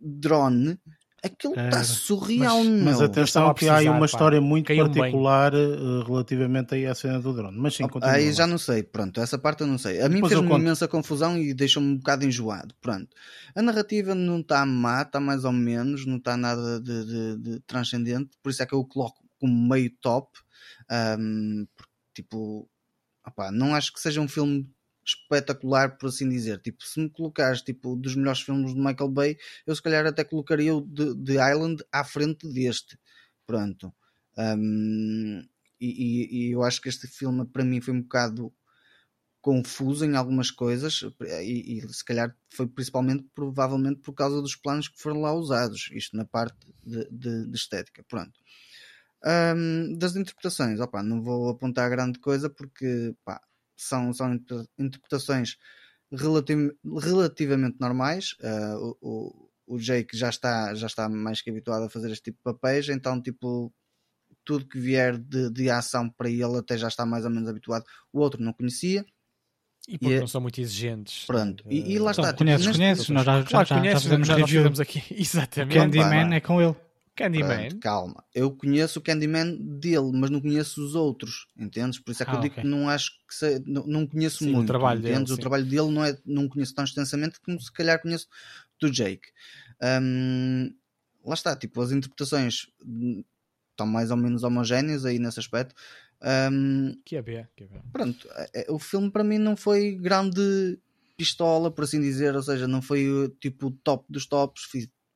drone, 0.00 0.78
aquilo 1.24 1.54
está 1.58 1.80
É, 1.80 1.84
surreal, 1.84 2.62
Mas 2.64 2.66
meu. 2.66 2.90
estava 2.92 3.04
atenção 3.06 3.54
que 3.54 3.68
há 3.68 3.76
aí 3.76 3.88
uma 3.88 4.00
pá. 4.00 4.06
história 4.06 4.40
muito 4.40 4.66
Caiu 4.66 4.88
bem. 4.88 4.94
particular 4.94 5.52
eh, 5.54 6.04
relativamente 6.06 6.74
aí 6.74 6.86
à 6.86 6.94
cena 6.94 7.18
do 7.20 7.32
drone. 7.32 7.56
Mas 7.58 7.74
sim, 7.74 7.88
continua. 7.88 8.14
Aí 8.14 8.32
já 8.32 8.46
não 8.46 8.58
sei, 8.58 8.82
pronto, 8.82 9.20
essa 9.20 9.38
parte 9.38 9.62
eu 9.62 9.66
não 9.66 9.78
sei. 9.78 10.00
A 10.00 10.08
mim 10.08 10.20
fez-me 10.28 10.54
imensa 10.54 10.86
confusão 10.86 11.36
e 11.38 11.52
deixou-me 11.54 11.88
um 11.88 11.96
bocado 11.96 12.24
enjoado. 12.24 12.74
Pronto. 12.80 13.08
A 13.54 13.62
narrativa 13.62 14.14
não 14.14 14.40
está 14.40 14.64
má, 14.66 15.02
está 15.02 15.18
mais 15.18 15.44
ou 15.44 15.52
menos, 15.52 16.06
não 16.06 16.16
está 16.18 16.36
nada 16.36 16.80
de, 16.80 17.04
de- 17.04 17.36
de 17.38 17.60
transcendente, 17.60 18.30
por 18.42 18.50
isso 18.50 18.62
é 18.62 18.66
que 18.66 18.74
eu 18.74 18.78
o 18.80 18.84
coloco 18.86 19.24
como 19.40 19.68
meio 19.68 19.90
top. 20.00 20.28
Porque, 21.76 21.90
tipo, 22.14 22.68
opá, 23.26 23.50
não 23.50 23.74
acho 23.74 23.92
que 23.92 24.00
seja 24.00 24.20
um 24.20 24.28
filme 24.28 24.68
espetacular, 25.06 25.96
por 25.98 26.08
assim 26.08 26.28
dizer. 26.28 26.60
Tipo, 26.60 26.84
se 26.84 27.00
me 27.00 27.10
colocares 27.10 27.62
tipo, 27.62 27.96
dos 27.96 28.14
melhores 28.16 28.40
filmes 28.42 28.74
de 28.74 28.80
Michael 28.80 29.10
Bay, 29.10 29.36
eu 29.66 29.74
se 29.74 29.82
calhar 29.82 30.06
até 30.06 30.24
colocaria 30.24 30.74
o 30.74 30.80
de 30.82 31.32
Island 31.34 31.82
à 31.92 32.04
frente 32.04 32.48
deste. 32.52 32.98
Pronto. 33.46 33.94
Ahm, 34.36 35.42
e, 35.80 35.86
e- 35.88 36.48
e 36.48 36.52
eu 36.52 36.62
acho 36.62 36.80
que 36.80 36.88
este 36.88 37.06
filme 37.06 37.46
para 37.46 37.64
mim 37.64 37.80
foi 37.80 37.94
um 37.94 38.02
bocado 38.02 38.52
confuso 39.40 40.04
em 40.04 40.16
algumas 40.16 40.50
coisas 40.50 41.02
e, 41.20 41.78
e 41.78 41.88
se 41.92 42.04
calhar 42.04 42.34
foi 42.52 42.66
principalmente 42.66 43.24
provavelmente 43.34 44.00
por 44.00 44.12
causa 44.12 44.42
dos 44.42 44.56
planos 44.56 44.88
que 44.88 45.00
foram 45.00 45.20
lá 45.20 45.32
usados 45.32 45.88
isto 45.92 46.16
na 46.16 46.24
parte 46.24 46.56
de, 46.84 47.08
de- 47.10 47.46
de 47.48 47.56
estética 47.56 48.04
pronto 48.08 48.32
Ahm, 49.24 49.96
das 49.98 50.16
interpretações 50.16 50.80
opa, 50.80 51.02
não 51.02 51.22
vou 51.22 51.48
apontar 51.50 51.90
grande 51.90 52.18
coisa 52.20 52.50
porque 52.50 53.14
pá, 53.24 53.40
são, 53.76 54.12
são 54.12 54.34
inter- 54.34 54.66
interpretações 54.78 55.56
relativ- 56.12 56.72
relativamente 57.02 57.76
normais 57.80 58.34
Ah, 58.42 58.76
o, 58.78 58.96
o, 59.00 59.74
o 59.74 59.78
Jake 59.78 60.16
já 60.16 60.28
está, 60.28 60.74
já 60.74 60.86
está 60.86 61.08
mais 61.08 61.40
que 61.42 61.50
habituado 61.50 61.84
a 61.84 61.90
fazer 61.90 62.10
este 62.10 62.24
tipo 62.30 62.38
de 62.38 62.44
papéis 62.44 62.88
então 62.88 63.20
tipo 63.20 63.72
tudo 64.44 64.64
que 64.66 64.78
vier 64.78 65.18
de, 65.18 65.50
de 65.50 65.68
ação 65.70 66.08
para 66.08 66.30
ele 66.30 66.56
até 66.58 66.78
já 66.78 66.86
está 66.86 67.04
mais 67.04 67.24
ou 67.24 67.30
menos 67.32 67.48
habituado. 67.48 67.84
O 68.12 68.20
outro 68.20 68.40
não 68.40 68.52
conhecia. 68.52 69.04
E 69.88 69.98
porque 69.98 70.14
E 70.14 70.16
é- 70.16 70.20
não 70.20 70.26
são 70.28 70.40
muito 70.40 70.60
exigentes. 70.60 71.24
Pronto. 71.26 71.64
E, 71.68 71.94
e 71.94 71.98
lá 71.98 72.12
Então, 72.12 72.24
está. 72.24 72.26
tipo, 72.32 72.38
conheces, 72.44 72.66
neste- 72.66 72.78
conheces, 72.80 73.08
nós 73.08 73.24
já, 73.24 73.40
já, 73.40 73.44
Claro, 73.48 73.66
já, 73.66 73.74
já 73.74 73.80
conheces, 73.80 74.02
fizemos 74.04 74.28
já 74.28 74.34
review. 74.36 74.60
fizemos 74.60 74.78
aqui. 74.80 74.98
O 74.98 75.14
Exatamente. 75.20 75.74
Candyman 75.76 76.28
Pá, 76.30 76.34
é 76.36 76.40
com 76.40 76.62
ele. 76.62 76.76
Candyman. 77.16 77.68
Pronto, 77.68 77.78
calma. 77.80 78.24
Eu 78.34 78.50
conheço 78.54 78.98
o 78.98 79.02
Candyman 79.02 79.56
dele, 79.56 80.10
mas 80.14 80.30
não 80.30 80.40
conheço 80.40 80.84
os 80.84 80.94
outros, 80.94 81.46
entendes? 81.58 81.98
Por 81.98 82.12
isso 82.12 82.22
é 82.22 82.26
que 82.26 82.32
Ah, 82.32 82.34
eu 82.36 82.40
digo 82.40 82.52
ok. 82.54 82.62
que 82.62 82.68
não 82.68 82.88
acho 82.88 83.10
que 83.26 83.34
se- 83.34 83.62
não, 83.66 83.86
não 83.86 84.06
conheço 84.06 84.38
Sim, 84.44 84.50
o 84.50 84.52
muito. 84.54 84.66
trabalho 84.68 85.00
dele, 85.00 85.14
entendes? 85.14 85.32
o 85.32 85.34
sim. 85.36 85.40
trabalho 85.40 85.64
dele 85.64 85.90
não, 85.90 86.04
é, 86.04 86.16
não 86.24 86.48
conheço 86.48 86.74
tão 86.74 86.84
extensamente 86.84 87.40
como 87.40 87.60
se 87.60 87.72
calhar 87.72 88.00
conheço 88.00 88.28
do 88.80 88.90
Jake. 88.90 89.28
Hum, 89.82 90.72
lá 91.24 91.34
está, 91.34 91.56
tipo, 91.56 91.80
as 91.80 91.90
interpretações 91.92 92.66
estão 93.70 93.86
mais 93.86 94.10
ou 94.10 94.16
menos 94.16 94.42
homogéneas 94.44 95.04
aí 95.04 95.18
nesse 95.18 95.40
aspecto. 95.40 95.74
Hum, 96.52 96.94
Que 97.04 97.16
é 97.16 97.22
B, 97.22 97.46
que 97.56 97.64
é 97.64 97.66
B. 97.66 97.74
pronto, 97.92 98.28
é- 98.32 98.50
é- 98.68 98.72
o 98.72 98.78
filme 98.78 99.10
para 99.10 99.24
mim 99.24 99.38
não 99.38 99.56
foi 99.56 99.92
grande 99.96 100.78
pistola, 101.16 101.70
por 101.70 101.84
assim 101.84 102.00
dizer, 102.00 102.34
ou 102.34 102.42
seja, 102.42 102.66
não 102.68 102.80
foi 102.82 103.08
o 103.10 103.28
tipo 103.28 103.68
o 103.68 103.70
top 103.70 104.04
dos 104.08 104.26
tops. 104.26 104.62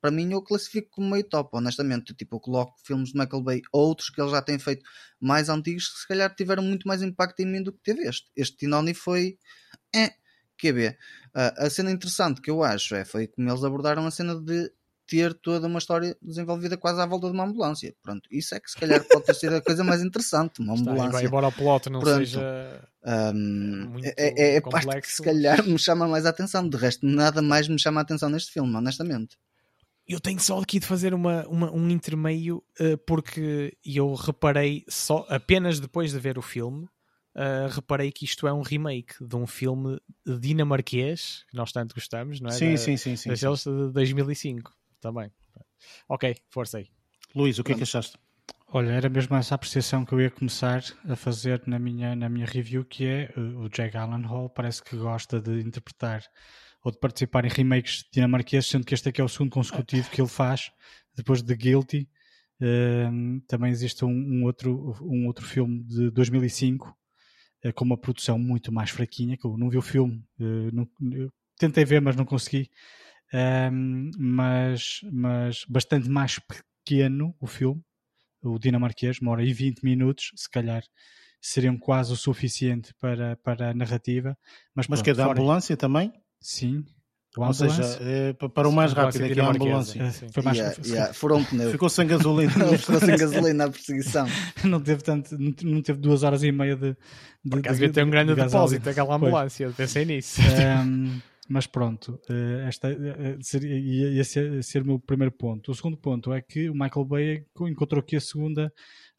Para 0.00 0.10
mim, 0.10 0.32
eu 0.32 0.42
classifico 0.42 0.88
como 0.90 1.10
meio 1.10 1.24
top, 1.24 1.50
honestamente. 1.56 2.14
Tipo, 2.14 2.36
eu 2.36 2.40
coloco 2.40 2.74
filmes 2.84 3.12
de 3.12 3.18
Michael 3.18 3.42
Bay, 3.42 3.62
outros 3.72 4.08
que 4.10 4.20
ele 4.20 4.30
já 4.30 4.40
tem 4.40 4.58
feito 4.58 4.82
mais 5.20 5.48
antigos, 5.48 5.88
que 5.88 5.98
se 6.00 6.08
calhar 6.08 6.34
tiveram 6.34 6.62
muito 6.62 6.88
mais 6.88 7.02
impacto 7.02 7.40
em 7.40 7.46
mim 7.46 7.62
do 7.62 7.72
que 7.72 7.80
teve 7.82 8.08
este. 8.08 8.30
Este 8.36 8.56
Tinoni 8.56 8.94
foi. 8.94 9.38
É, 9.94 10.12
QB. 10.60 10.96
Ah, 11.34 11.54
a 11.66 11.70
cena 11.70 11.90
interessante 11.90 12.40
que 12.40 12.50
eu 12.50 12.62
acho 12.62 12.94
é 12.94 13.04
foi 13.04 13.26
como 13.26 13.48
eles 13.48 13.64
abordaram 13.64 14.06
a 14.06 14.10
cena 14.10 14.34
de 14.40 14.70
ter 15.06 15.34
toda 15.34 15.66
uma 15.66 15.78
história 15.80 16.16
desenvolvida 16.22 16.76
quase 16.76 17.00
à 17.00 17.06
volta 17.06 17.26
de 17.26 17.32
uma 17.32 17.44
ambulância. 17.44 17.92
Pronto, 18.00 18.28
isso 18.30 18.54
é 18.54 18.60
que 18.60 18.70
se 18.70 18.76
calhar 18.78 19.02
pode 19.10 19.24
ter 19.24 19.34
sido 19.34 19.56
a 19.56 19.60
coisa 19.60 19.82
mais 19.82 20.02
interessante, 20.02 20.60
uma 20.60 20.74
Está, 20.78 20.90
ambulância. 20.92 21.26
embora 21.26 21.48
o 21.48 21.52
plot 21.52 21.90
não 21.90 21.98
Pronto. 21.98 22.18
seja. 22.18 22.88
Um, 23.04 23.88
muito 23.90 24.06
é, 24.06 24.54
é 24.54 24.58
a 24.58 24.62
parte 24.62 24.76
que 24.76 24.86
complexo. 24.86 25.16
se 25.16 25.22
calhar 25.22 25.66
me 25.66 25.78
chama 25.78 26.06
mais 26.06 26.26
a 26.26 26.30
atenção. 26.30 26.68
De 26.68 26.76
resto, 26.76 27.04
nada 27.04 27.42
mais 27.42 27.66
me 27.66 27.78
chama 27.78 28.00
a 28.00 28.02
atenção 28.02 28.28
neste 28.28 28.52
filme, 28.52 28.72
honestamente. 28.76 29.36
Eu 30.12 30.18
tenho 30.20 30.40
só 30.40 30.58
aqui 30.60 30.80
de 30.80 30.86
fazer 30.86 31.14
uma, 31.14 31.46
uma- 31.46 31.70
um 31.72 31.88
intermeio 31.88 32.62
eh, 32.80 32.96
porque 32.96 33.76
eu 33.84 34.12
reparei 34.14 34.84
só 34.88 35.24
apenas 35.28 35.78
depois 35.78 36.10
de 36.12 36.18
ver 36.18 36.36
o 36.36 36.42
filme. 36.42 36.88
eh, 37.34 37.68
reparei 37.70 38.10
que 38.10 38.24
isto 38.24 38.48
é 38.48 38.52
um 38.52 38.60
remake 38.62 39.14
de 39.24 39.36
um 39.36 39.46
filme 39.46 40.00
dinamarquês 40.26 41.44
que 41.48 41.56
nós 41.56 41.70
tanto 41.70 41.94
gostamos, 41.94 42.40
não 42.40 42.50
é? 42.50 42.54
Sim, 42.54 42.72
Da- 42.72 42.76
sim, 42.78 42.96
sim, 42.96 43.10
sim, 43.10 43.16
sim. 43.16 43.28
Daqueles 43.30 43.64
de 43.64 43.92
2005 43.92 44.72
também. 45.00 45.30
Ok, 46.08 46.36
força 46.48 46.78
aí. 46.78 46.88
Luís, 47.34 47.58
o 47.60 47.64
que 47.64 47.70
é 47.72 47.74
que 47.76 47.84
achaste? 47.84 48.18
Olha, 48.72 48.90
era 48.90 49.08
mesmo 49.08 49.36
essa 49.36 49.54
apreciação 49.54 50.04
que 50.04 50.12
eu 50.12 50.20
ia 50.20 50.30
começar 50.30 50.82
a 51.08 51.14
fazer 51.16 51.62
na 51.66 51.78
minha, 51.78 52.14
na 52.16 52.28
minha 52.28 52.46
review, 52.46 52.84
que 52.84 53.04
é 53.06 53.32
uh, 53.36 53.60
o 53.60 53.68
Jake 53.68 53.96
Hall 53.96 54.48
parece 54.48 54.82
que 54.82 54.96
gosta 54.96 55.40
de 55.40 55.60
interpretar 55.60 56.22
ou 56.82 56.90
de 56.92 56.98
participar 56.98 57.44
em 57.44 57.48
remakes 57.48 58.04
dinamarqueses, 58.12 58.68
sendo 58.70 58.84
que 58.86 58.94
este 58.94 59.08
aqui 59.08 59.20
é 59.20 59.24
o 59.24 59.28
segundo 59.28 59.50
consecutivo 59.50 60.10
que 60.10 60.20
ele 60.20 60.28
faz, 60.28 60.70
depois 61.14 61.42
de 61.42 61.54
Guilty. 61.54 62.08
Um, 62.62 63.40
também 63.48 63.70
existe 63.70 64.04
um, 64.04 64.10
um 64.10 64.44
outro, 64.44 64.94
um 65.02 65.26
outro 65.26 65.46
filme 65.46 65.82
de 65.84 66.10
2005 66.10 66.94
eh, 67.62 67.72
com 67.72 67.84
uma 67.84 67.96
produção 67.96 68.38
muito 68.38 68.70
mais 68.72 68.90
fraquinha, 68.90 69.36
que 69.36 69.46
eu 69.46 69.56
não 69.56 69.70
vi 69.70 69.78
o 69.78 69.82
filme, 69.82 70.22
eh, 70.38 70.70
não- 70.72 70.88
tentei 71.58 71.84
ver, 71.84 72.00
mas 72.00 72.16
não 72.16 72.24
consegui. 72.24 72.68
Um, 73.32 74.10
mas, 74.18 75.00
mas 75.12 75.64
bastante 75.68 76.08
mais 76.08 76.38
pequeno 76.38 77.34
o 77.40 77.46
filme, 77.46 77.80
o 78.42 78.58
dinamarquês, 78.58 79.18
hora 79.22 79.42
e 79.44 79.52
20 79.52 79.82
minutos, 79.82 80.32
se 80.34 80.48
calhar 80.50 80.82
seriam 81.40 81.76
quase 81.78 82.12
o 82.12 82.16
suficiente 82.16 82.92
para, 83.00 83.36
para 83.36 83.70
a 83.70 83.74
narrativa. 83.74 84.36
Mas, 84.74 84.86
Mas 84.88 85.00
pronto, 85.00 85.04
que 85.04 85.10
é 85.10 85.14
da 85.14 85.24
fora- 85.24 85.38
ambulância 85.38 85.76
também? 85.76 86.12
Sim. 86.40 86.84
O 87.36 87.44
Ou 87.44 87.54
seja, 87.54 87.82
é, 88.00 88.32
pa- 88.32 88.48
para 88.48 88.68
o 88.68 88.72
mais 88.72 88.92
rápido 88.92 89.24
aqui 89.24 89.38
é 89.38 89.42
a 89.42 89.50
ambulância. 89.50 90.02
Eh, 90.02 90.10
foi 90.32 90.42
mais, 90.42 90.58
Yeah, 90.58 90.76
yeah, 90.84 91.12
um 91.36 91.44
pneu. 91.44 91.70
Ficou 91.70 91.88
sem 91.88 92.04
gasolina. 92.04 92.50
Ficou 92.76 92.98
sem 92.98 93.16
gasolina 93.16 93.64
à 93.66 93.70
perseguição. 93.70 94.26
não 94.64 94.80
teve 94.80 95.02
tanto, 95.04 95.38
não 95.38 95.52
te- 95.52 95.64
não 95.64 95.80
teve 95.80 96.00
duas 96.00 96.24
horas 96.24 96.42
e 96.42 96.50
meia 96.50 96.74
de. 96.74 96.90
de 96.90 97.50
Por 97.50 97.60
acaso 97.60 97.76
de- 97.76 97.80
devia 97.86 97.92
ter 97.92 98.04
um 98.04 98.10
grande 98.10 98.34
de 98.34 98.42
depósito 98.42 98.90
aquela 98.90 99.06
Pois. 99.16 99.22
ambulância, 99.22 99.64
eu 99.64 99.72
pensei 99.72 100.04
nisso. 100.04 100.40
Ahm, 100.40 101.20
mas 101.48 101.68
pronto, 101.68 102.18
eh, 102.28 102.64
esta 102.66 102.90
eh, 102.90 102.96
eh, 103.18 103.36
seria, 103.42 103.78
ia, 103.78 104.08
ia 104.10 104.24
ser, 104.24 104.64
ser 104.64 104.82
o 104.82 104.86
meu 104.86 104.98
primeiro 104.98 105.30
ponto. 105.32 105.70
O 105.70 105.74
segundo 105.74 105.96
ponto 105.96 106.32
é 106.32 106.40
que 106.42 106.68
o 106.68 106.74
Michael 106.74 107.04
Bay 107.04 107.44
encontrou 107.60 108.00
aqui 108.00 108.16
a 108.16 108.20
segunda, 108.20 108.72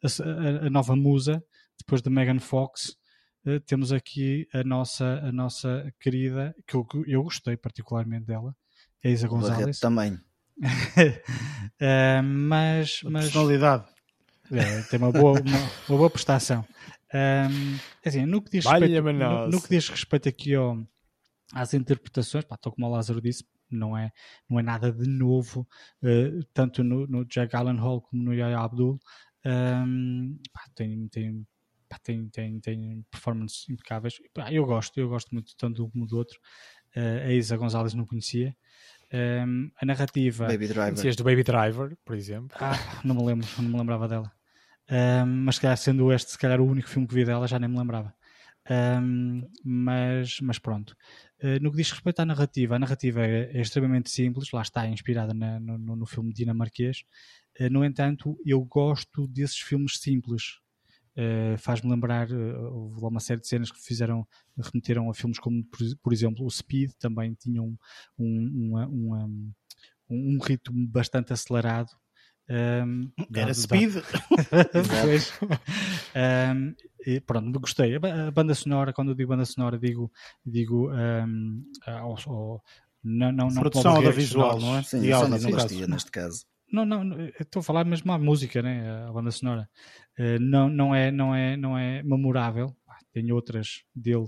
a, 0.04 0.08
se- 0.10 0.22
a- 0.22 0.66
a 0.66 0.70
nova 0.70 0.94
musa, 0.94 1.42
depois 1.78 2.02
de 2.02 2.10
Megan 2.10 2.40
Fox. 2.40 2.94
Eh, 3.46 3.58
temos 3.60 3.92
aqui 3.92 4.48
a 4.52 4.62
nossa, 4.62 5.20
a 5.24 5.32
nossa 5.32 5.92
querida, 6.00 6.54
que 6.66 6.74
eu, 6.74 6.86
eu 7.06 7.22
gostei 7.22 7.56
particularmente 7.56 8.26
dela, 8.26 8.54
a 9.04 9.08
Isa 9.08 9.26
Gonzalez. 9.28 9.78
também. 9.80 10.18
Ah, 11.80 12.22
mas, 12.22 13.00
mas 13.04 13.24
Personalidade. 13.24 13.84
é, 14.52 14.82
tem 14.82 14.98
uma 14.98 15.10
boa, 15.10 15.40
uma, 15.40 15.58
uma 15.88 15.98
boa 15.98 16.10
prestação. 16.10 16.64
Ahm, 17.12 17.76
é 18.02 18.08
assim, 18.08 18.24
no 18.24 18.40
que 18.40 18.50
diz 18.50 18.64
respeito, 18.64 19.02
no, 19.02 19.48
no 19.48 19.62
que 19.62 19.68
diz 19.68 19.88
respeito 19.88 20.28
aqui 20.28 20.54
ao, 20.54 20.78
às 21.52 21.74
interpretações, 21.74 22.44
pá, 22.44 22.56
tal 22.56 22.72
como 22.72 22.86
o 22.86 22.90
Lázaro 22.90 23.20
disse, 23.20 23.44
não 23.70 23.96
é, 23.96 24.10
não 24.48 24.58
é 24.58 24.62
nada 24.62 24.92
de 24.92 25.08
novo, 25.08 25.66
eh, 26.02 26.30
tanto 26.52 26.82
no, 26.84 27.06
no 27.06 27.24
Jack 27.24 27.54
Allen 27.56 27.78
Hall 27.78 28.02
como 28.02 28.22
no 28.22 28.34
Yaya 28.34 28.58
Abdul. 28.60 28.98
Ahm, 29.44 30.38
pá, 30.52 30.62
tem, 30.74 31.08
tem, 31.08 31.46
pá, 31.92 31.98
tem, 32.02 32.28
tem, 32.28 32.58
tem 32.60 33.04
performances 33.10 33.68
impecáveis. 33.68 34.14
Pá, 34.32 34.52
eu 34.52 34.64
gosto, 34.64 34.98
eu 34.98 35.08
gosto 35.08 35.30
muito 35.32 35.54
tanto 35.56 35.76
de 35.76 35.82
um 35.82 35.90
como 35.90 36.06
do 36.06 36.16
outro. 36.16 36.38
Eh, 36.94 37.24
a 37.26 37.32
Isa 37.32 37.56
Gonzalez 37.56 37.94
não 37.94 38.06
conhecia. 38.06 38.56
Ahm, 39.12 39.70
a 39.80 39.84
narrativa. 39.84 40.46
Baby 40.46 40.68
Driver. 40.68 41.16
Do 41.16 41.24
Baby 41.24 41.42
Driver, 41.42 41.96
por 42.04 42.16
exemplo. 42.16 42.56
Ah, 42.58 42.72
não 43.04 43.14
me 43.14 43.24
lembro, 43.24 43.46
não 43.58 43.68
me 43.68 43.78
lembrava 43.78 44.08
dela. 44.08 44.32
Ahm, 44.90 45.44
mas 45.44 45.56
se 45.56 45.60
calhar 45.60 45.76
sendo 45.76 46.12
este, 46.12 46.30
se 46.32 46.38
calhar 46.38 46.60
o 46.60 46.66
único 46.66 46.88
filme 46.88 47.06
que 47.06 47.14
vi 47.14 47.24
dela, 47.24 47.46
já 47.46 47.58
nem 47.58 47.68
me 47.68 47.78
lembrava. 47.78 48.14
Ahm, 48.68 49.42
mas, 49.64 50.40
mas 50.40 50.58
pronto. 50.58 50.96
Ah, 51.42 51.58
no 51.60 51.70
que 51.70 51.76
diz 51.76 51.90
respeito 51.90 52.20
à 52.20 52.24
narrativa, 52.26 52.76
a 52.76 52.78
narrativa 52.78 53.20
é, 53.26 53.50
é 53.56 53.60
extremamente 53.60 54.10
simples, 54.10 54.50
lá 54.52 54.62
está, 54.62 54.86
é 54.86 54.90
inspirada 54.90 55.34
na- 55.34 55.60
no, 55.60 55.76
no- 55.96 56.06
filme 56.06 56.32
dinamarquês. 56.32 57.04
Ah, 57.60 57.68
no 57.68 57.84
entanto, 57.84 58.36
eu 58.46 58.60
gosto 58.64 59.26
desses 59.28 59.58
filmes 59.58 59.98
simples. 59.98 60.60
Uh, 61.16 61.58
Faz-me 61.58 61.90
lembrar, 61.90 62.30
uh, 62.30 62.74
houve 62.74 63.00
lá 63.02 63.08
uma 63.08 63.20
série 63.20 63.40
de 63.40 63.46
cenas 63.48 63.70
que 63.70 63.78
fizeram, 63.80 64.26
remeteram 64.58 65.10
a 65.10 65.14
filmes 65.14 65.38
como, 65.38 65.62
por, 65.64 65.78
por 66.02 66.12
exemplo, 66.12 66.44
o 66.46 66.50
Speed, 66.50 66.92
também 66.98 67.34
tinha 67.34 67.62
um, 67.62 67.76
um, 68.18 68.76
um, 68.78 69.14
um, 69.14 69.52
um 70.08 70.38
ritmo 70.42 70.86
bastante 70.88 71.32
acelerado. 71.32 71.90
Um, 72.50 73.10
Era 73.34 73.46
dado- 73.46 73.54
speed. 73.54 73.92
Pois. 75.02 75.32
Um, 76.14 76.74
e 77.06 77.20
pronto, 77.20 77.60
gostei. 77.60 77.94
A 77.96 78.00
ba- 78.00 78.28
a 78.28 78.30
banda 78.30 78.54
sonora, 78.54 78.92
quando 78.92 79.10
eu 79.10 79.14
digo 79.14 79.28
banda 79.30 79.44
sonora, 79.44 79.78
digo, 79.78 80.10
digo 80.44 80.90
um, 80.92 81.64
ao- 81.86 82.16
ao- 82.26 82.62
não, 83.04 83.32
não, 83.32 83.48
não 83.48 83.60
Produção 83.62 83.96
audiovisual, 83.96 84.52
original. 84.52 84.72
não 84.72 84.78
é? 84.78 84.82
Sim, 84.82 85.00
sonoplastia 85.12 85.78
caso. 85.80 85.90
neste 85.90 86.10
caso. 86.10 86.44
Não, 86.72 86.84
não, 86.86 87.04
não, 87.04 87.20
estou 87.38 87.60
a 87.60 87.62
falar 87.62 87.84
mesmo 87.84 88.10
à 88.10 88.18
música, 88.18 88.62
né? 88.62 89.04
A 89.06 89.12
banda 89.12 89.30
sonora. 89.30 89.68
Eh, 90.18 90.38
não, 90.38 90.68
não, 90.70 90.94
é, 90.94 91.10
não, 91.10 91.34
é, 91.34 91.56
não 91.56 91.76
é 91.78 92.02
memorável. 92.02 92.74
Tenho 93.12 93.34
outras 93.34 93.82
dele, 93.94 94.24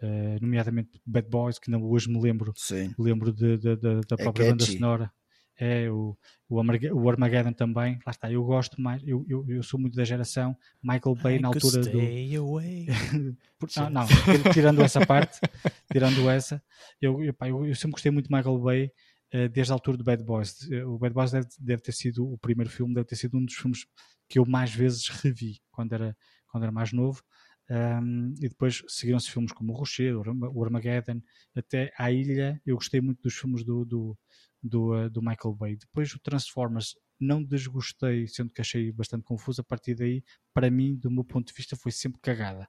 eh, 0.00 0.36
nomeadamente 0.40 1.00
Bad 1.06 1.28
Boys, 1.28 1.58
que 1.60 1.70
ainda 1.72 1.84
hoje 1.84 2.10
me 2.10 2.20
lembro, 2.20 2.52
Sim. 2.56 2.92
lembro 2.98 3.32
de, 3.32 3.56
de- 3.56 3.76
de- 3.76 4.00
da 4.00 4.14
É 4.18 4.22
própria 4.22 4.46
banda 4.46 4.64
catchy. 4.64 4.78
sonora. 4.78 5.12
É 5.58 5.88
o, 5.90 6.14
o, 6.50 6.58
Armage- 6.58 6.92
o 6.92 7.08
Armageddon 7.08 7.52
também. 7.52 7.98
Lá 8.04 8.10
está, 8.10 8.30
eu 8.30 8.44
gosto 8.44 8.78
mais. 8.78 9.02
Eu, 9.06 9.24
eu, 9.26 9.42
eu 9.48 9.62
sou 9.62 9.80
muito 9.80 9.94
da 9.96 10.04
geração 10.04 10.54
Michael 10.82 11.14
Bay 11.14 11.38
na 11.38 11.48
altura 11.48 11.78
do. 11.80 11.84
Stay 11.88 12.36
away. 12.36 12.86
Por- 13.58 13.70
Não, 13.76 13.88
não, 13.88 14.06
tirando 14.52 14.82
essa 14.82 15.06
parte, 15.06 15.40
tirando 15.90 16.28
essa, 16.28 16.62
eu, 17.00 17.22
eu, 17.24 17.32
pá, 17.32 17.48
eu- 17.48 17.64
eu 17.64 17.74
sempre 17.74 17.92
gostei 17.92 18.12
muito 18.12 18.28
de 18.28 18.36
Michael 18.36 18.58
Bay 18.58 18.90
desde 19.52 19.72
a 19.72 19.74
altura 19.74 19.96
do 19.96 20.04
Bad 20.04 20.22
Boys. 20.24 20.70
Eh, 20.70 20.84
O 20.84 20.98
Bad 20.98 21.14
Boys 21.14 21.30
deve, 21.32 21.48
deve 21.58 21.82
ter 21.82 21.92
sido 21.92 22.26
o 22.30 22.38
primeiro 22.38 22.70
filme, 22.70 22.94
deve 22.94 23.06
ter 23.06 23.16
sido 23.16 23.36
um 23.36 23.44
dos 23.44 23.54
filmes 23.54 23.86
que 24.28 24.38
eu 24.38 24.46
mais 24.46 24.72
vezes 24.74 25.08
revi 25.08 25.60
quando 25.70 25.92
era, 25.94 26.16
quando 26.48 26.64
era 26.64 26.72
mais 26.72 26.92
novo. 26.92 27.22
Um, 27.68 28.32
e 28.40 28.48
depois 28.48 28.82
seguiram-se 28.86 29.28
filmes 29.30 29.52
como 29.52 29.72
o 29.72 29.76
Rocher, 29.76 30.16
o 30.16 30.20
Arma- 30.20 30.48
o 30.50 30.64
Armageddon, 30.64 31.20
até 31.54 31.92
a 31.98 32.12
Ilha. 32.12 32.60
Eu 32.64 32.76
gostei 32.76 33.00
muito 33.00 33.20
dos 33.22 33.34
filmes 33.34 33.64
do, 33.64 33.84
do, 33.84 34.18
do, 34.62 34.94
eh, 34.96 35.08
do 35.08 35.20
Michael 35.20 35.54
Bay. 35.54 35.76
Depois 35.76 36.12
o 36.14 36.20
Transformers 36.20 36.94
não 37.18 37.42
desgostei, 37.42 38.28
sendo 38.28 38.52
que 38.52 38.60
achei 38.60 38.92
bastante 38.92 39.24
confuso. 39.24 39.60
A 39.60 39.64
partir 39.64 39.94
daí, 39.96 40.22
para 40.54 40.70
mim, 40.70 40.94
do 40.96 41.10
meu 41.10 41.24
ponto 41.24 41.48
de 41.48 41.54
vista, 41.54 41.74
foi 41.76 41.90
sempre 41.90 42.20
cagada. 42.20 42.68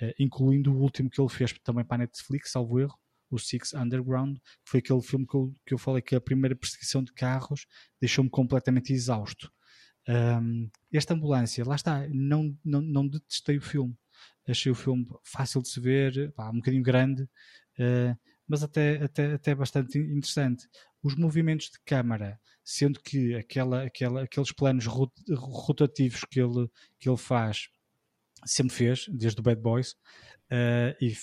Eh, 0.00 0.14
incluindo 0.18 0.72
o 0.72 0.80
último 0.80 1.08
que 1.10 1.20
ele 1.20 1.28
fez 1.30 1.52
também 1.62 1.84
para 1.84 1.96
a 1.96 2.06
Netflix, 2.06 2.50
salvo 2.52 2.80
erro, 2.80 2.98
o 3.34 3.38
Six 3.38 3.74
Underground, 3.74 4.36
que 4.36 4.70
foi 4.70 4.80
aquele 4.80 5.02
filme 5.02 5.26
que 5.26 5.34
eu, 5.34 5.54
que 5.66 5.74
eu 5.74 5.78
falei 5.78 6.02
que 6.02 6.14
a 6.14 6.20
primeira 6.20 6.54
perseguição 6.56 7.02
de 7.02 7.12
carros 7.12 7.66
deixou-me 8.00 8.30
completamente 8.30 8.92
exausto. 8.92 9.52
Um, 10.06 10.70
esta 10.92 11.14
ambulância, 11.14 11.64
lá 11.64 11.74
está, 11.74 12.06
não, 12.08 12.56
não, 12.64 12.80
não 12.80 13.08
detestei 13.08 13.56
o 13.56 13.62
filme. 13.62 13.96
Achei 14.46 14.70
o 14.70 14.74
filme 14.74 15.06
fácil 15.24 15.62
de 15.62 15.68
se 15.68 15.80
ver, 15.80 16.30
pá, 16.32 16.50
um 16.50 16.56
bocadinho 16.56 16.82
grande, 16.82 17.26
eh, 17.78 18.14
mas 18.46 18.62
até, 18.62 19.02
até, 19.02 19.32
até 19.32 19.54
bastante 19.54 19.98
interessante. 19.98 20.68
Os 21.02 21.14
movimentos 21.16 21.70
de 21.70 21.78
câmara, 21.84 22.38
sendo 22.62 23.00
que 23.00 23.34
aquela, 23.34 23.84
aquela, 23.84 24.22
aqueles 24.24 24.52
planos 24.52 24.84
rot- 24.84 25.12
rotativos 25.34 26.20
que 26.30 26.40
ele, 26.40 26.68
que 26.98 27.08
ele 27.08 27.16
faz 27.16 27.68
sempre 28.44 28.74
fez, 28.74 29.06
desde 29.08 29.40
o 29.40 29.42
Bad 29.42 29.62
Boys, 29.62 29.96
eh, 30.50 30.94
e 31.00 31.14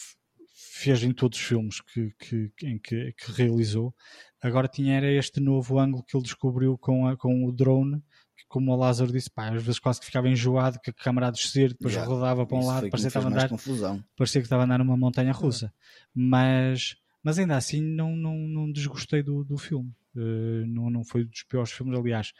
fez 0.73 1.03
em 1.03 1.11
todos 1.11 1.37
os 1.37 1.43
filmes 1.45 1.81
que, 1.81 2.11
que, 2.17 2.51
em 2.63 2.79
que, 2.79 3.11
que 3.13 3.31
realizou. 3.33 3.93
Agora 4.41 4.67
tinha 4.69 4.95
era 4.95 5.11
este 5.11 5.39
novo 5.41 5.77
ângulo 5.77 6.01
que 6.03 6.15
ele 6.15 6.23
descobriu 6.23 6.77
com, 6.77 7.05
a- 7.07 7.17
com 7.17 7.45
o 7.45 7.51
drone, 7.51 7.99
que 8.37 8.45
como 8.47 8.71
o 8.71 8.75
Lázaro 8.75 9.11
disse, 9.11 9.29
pá, 9.29 9.49
às 9.49 9.61
vezes 9.61 9.79
quase 9.79 9.99
que 9.99 10.05
ficava 10.05 10.29
enjoado, 10.29 10.79
que 10.79 10.89
a 10.89 10.93
câmara 10.93 11.27
a 11.27 11.31
descer, 11.31 11.69
depois 11.73 11.93
Yeah, 11.93 12.09
rodava 12.09 12.45
para 12.45 12.55
um 12.57 12.61
Isso 12.61 12.69
lado, 12.69 12.89
parecia 12.89 12.99
que 13.11 13.17
estava 13.17 13.27
andar 13.27 13.49
confusão. 13.49 14.03
parecia 14.15 14.41
que 14.41 14.45
estava 14.45 14.63
a 14.63 14.65
andar 14.65 14.77
numa 14.79 14.95
montanha 14.95 15.33
russa. 15.33 15.73
Mas, 16.15 16.95
mas 17.21 17.37
ainda 17.37 17.57
assim 17.57 17.81
não, 17.81 18.15
não, 18.15 18.37
não 18.37 18.71
desgostei 18.71 19.21
do, 19.21 19.43
do 19.43 19.57
filme. 19.57 19.93
Eh, 20.15 20.65
não, 20.67 20.89
não 20.89 21.03
foi 21.03 21.25
dos 21.25 21.43
piores 21.43 21.71
filmes, 21.71 21.97
aliás. 21.99 22.31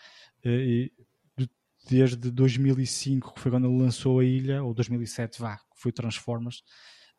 eh, 0.43 0.49
e 0.49 0.91
de- 1.37 1.49
desde 1.89 2.31
2005, 2.31 3.33
que 3.33 3.39
foi 3.41 3.51
quando 3.51 3.67
ele 3.69 3.77
lançou 3.81 4.19
a 4.19 4.23
Ilha, 4.25 4.63
ou 4.63 4.73
2007, 4.73 5.39
vá, 5.39 5.57
que 5.57 5.63
foi 5.81 5.91
Transformers, 5.91 6.63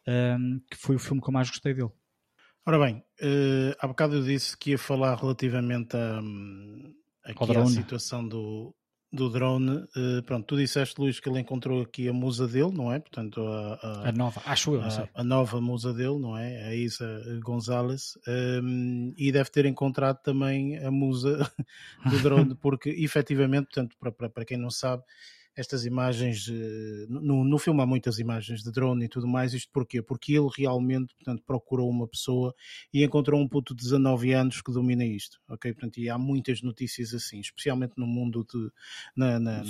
ehm, 0.06 0.58
que 0.70 0.76
foi 0.76 0.96
o 0.96 0.98
filme 0.98 1.20
que 1.22 1.28
eu 1.28 1.32
mais 1.32 1.48
gostei 1.50 1.74
dele. 1.74 1.90
Ora 2.66 2.78
bem, 2.78 3.02
eh, 3.20 3.74
há 3.80 3.88
bocado 3.88 4.16
eu 4.16 4.22
disse 4.22 4.56
que 4.56 4.70
ia 4.70 4.78
falar 4.78 5.16
relativamente 5.16 5.96
a, 5.96 6.20
hum, 6.20 6.94
aqui 7.24 7.56
à 7.56 7.66
situação 7.66 8.26
do, 8.26 8.74
do 9.12 9.28
drone. 9.30 9.84
Eh, 9.96 10.22
pronto, 10.22 10.46
tu 10.46 10.56
disseste, 10.56 11.00
Luís, 11.00 11.18
que 11.18 11.28
ele 11.28 11.40
encontrou 11.40 11.82
aqui 11.82 12.08
a 12.08 12.12
musa 12.12 12.46
dele, 12.46 12.72
não 12.72 12.92
é? 12.92 13.00
Portanto, 13.00 13.40
a, 13.44 13.74
a- 13.74 14.08
A 14.08 14.12
nova, 14.12 14.40
acho 14.44 14.74
eu, 14.76 14.80
a, 14.80 15.08
a 15.14 15.24
nova 15.24 15.60
musa 15.60 15.92
dele, 15.92 16.18
não 16.20 16.36
é? 16.38 16.64
A 16.68 16.74
Isa 16.74 17.20
Gonzalez, 17.42 18.16
um, 18.62 19.12
e 19.16 19.32
deve 19.32 19.50
ter 19.50 19.66
encontrado 19.66 20.18
também 20.22 20.78
a 20.78 20.90
musa 20.90 21.38
do 22.04 22.20
drone, 22.20 22.54
porque 22.62 22.90
efetivamente, 22.90 23.66
portanto, 23.66 23.96
para, 23.98 24.12
para, 24.12 24.30
para 24.30 24.44
quem 24.44 24.56
não 24.56 24.70
sabe, 24.70 25.02
estas 25.54 25.84
imagens, 25.84 26.48
eh, 26.48 27.06
no, 27.08 27.44
no 27.44 27.58
filme 27.58 27.82
há 27.82 27.86
muitas 27.86 28.18
imagens 28.18 28.62
de 28.62 28.72
drone 28.72 29.04
e 29.04 29.08
tudo 29.08 29.26
mais, 29.26 29.52
isto 29.52 29.70
porquê? 29.70 30.00
Porque 30.00 30.32
ele 30.32 30.48
realmente, 30.56 31.14
portanto, 31.14 31.42
procurou 31.46 31.90
uma 31.90 32.08
pessoa 32.08 32.54
e 32.92 33.04
encontrou 33.04 33.40
um 33.40 33.46
puto 33.46 33.74
de 33.74 33.82
19 33.82 34.32
anos 34.32 34.62
que 34.62 34.72
domina 34.72 35.04
isto, 35.04 35.38
ok? 35.48 35.72
Portanto, 35.74 35.98
e 35.98 36.08
há 36.08 36.16
muitas 36.16 36.62
notícias 36.62 37.12
assim, 37.12 37.40
especialmente 37.40 37.92
no 37.96 38.06
mundo 38.06 38.46
de, 38.50 38.70
na, 39.14 39.38
na, 39.38 39.62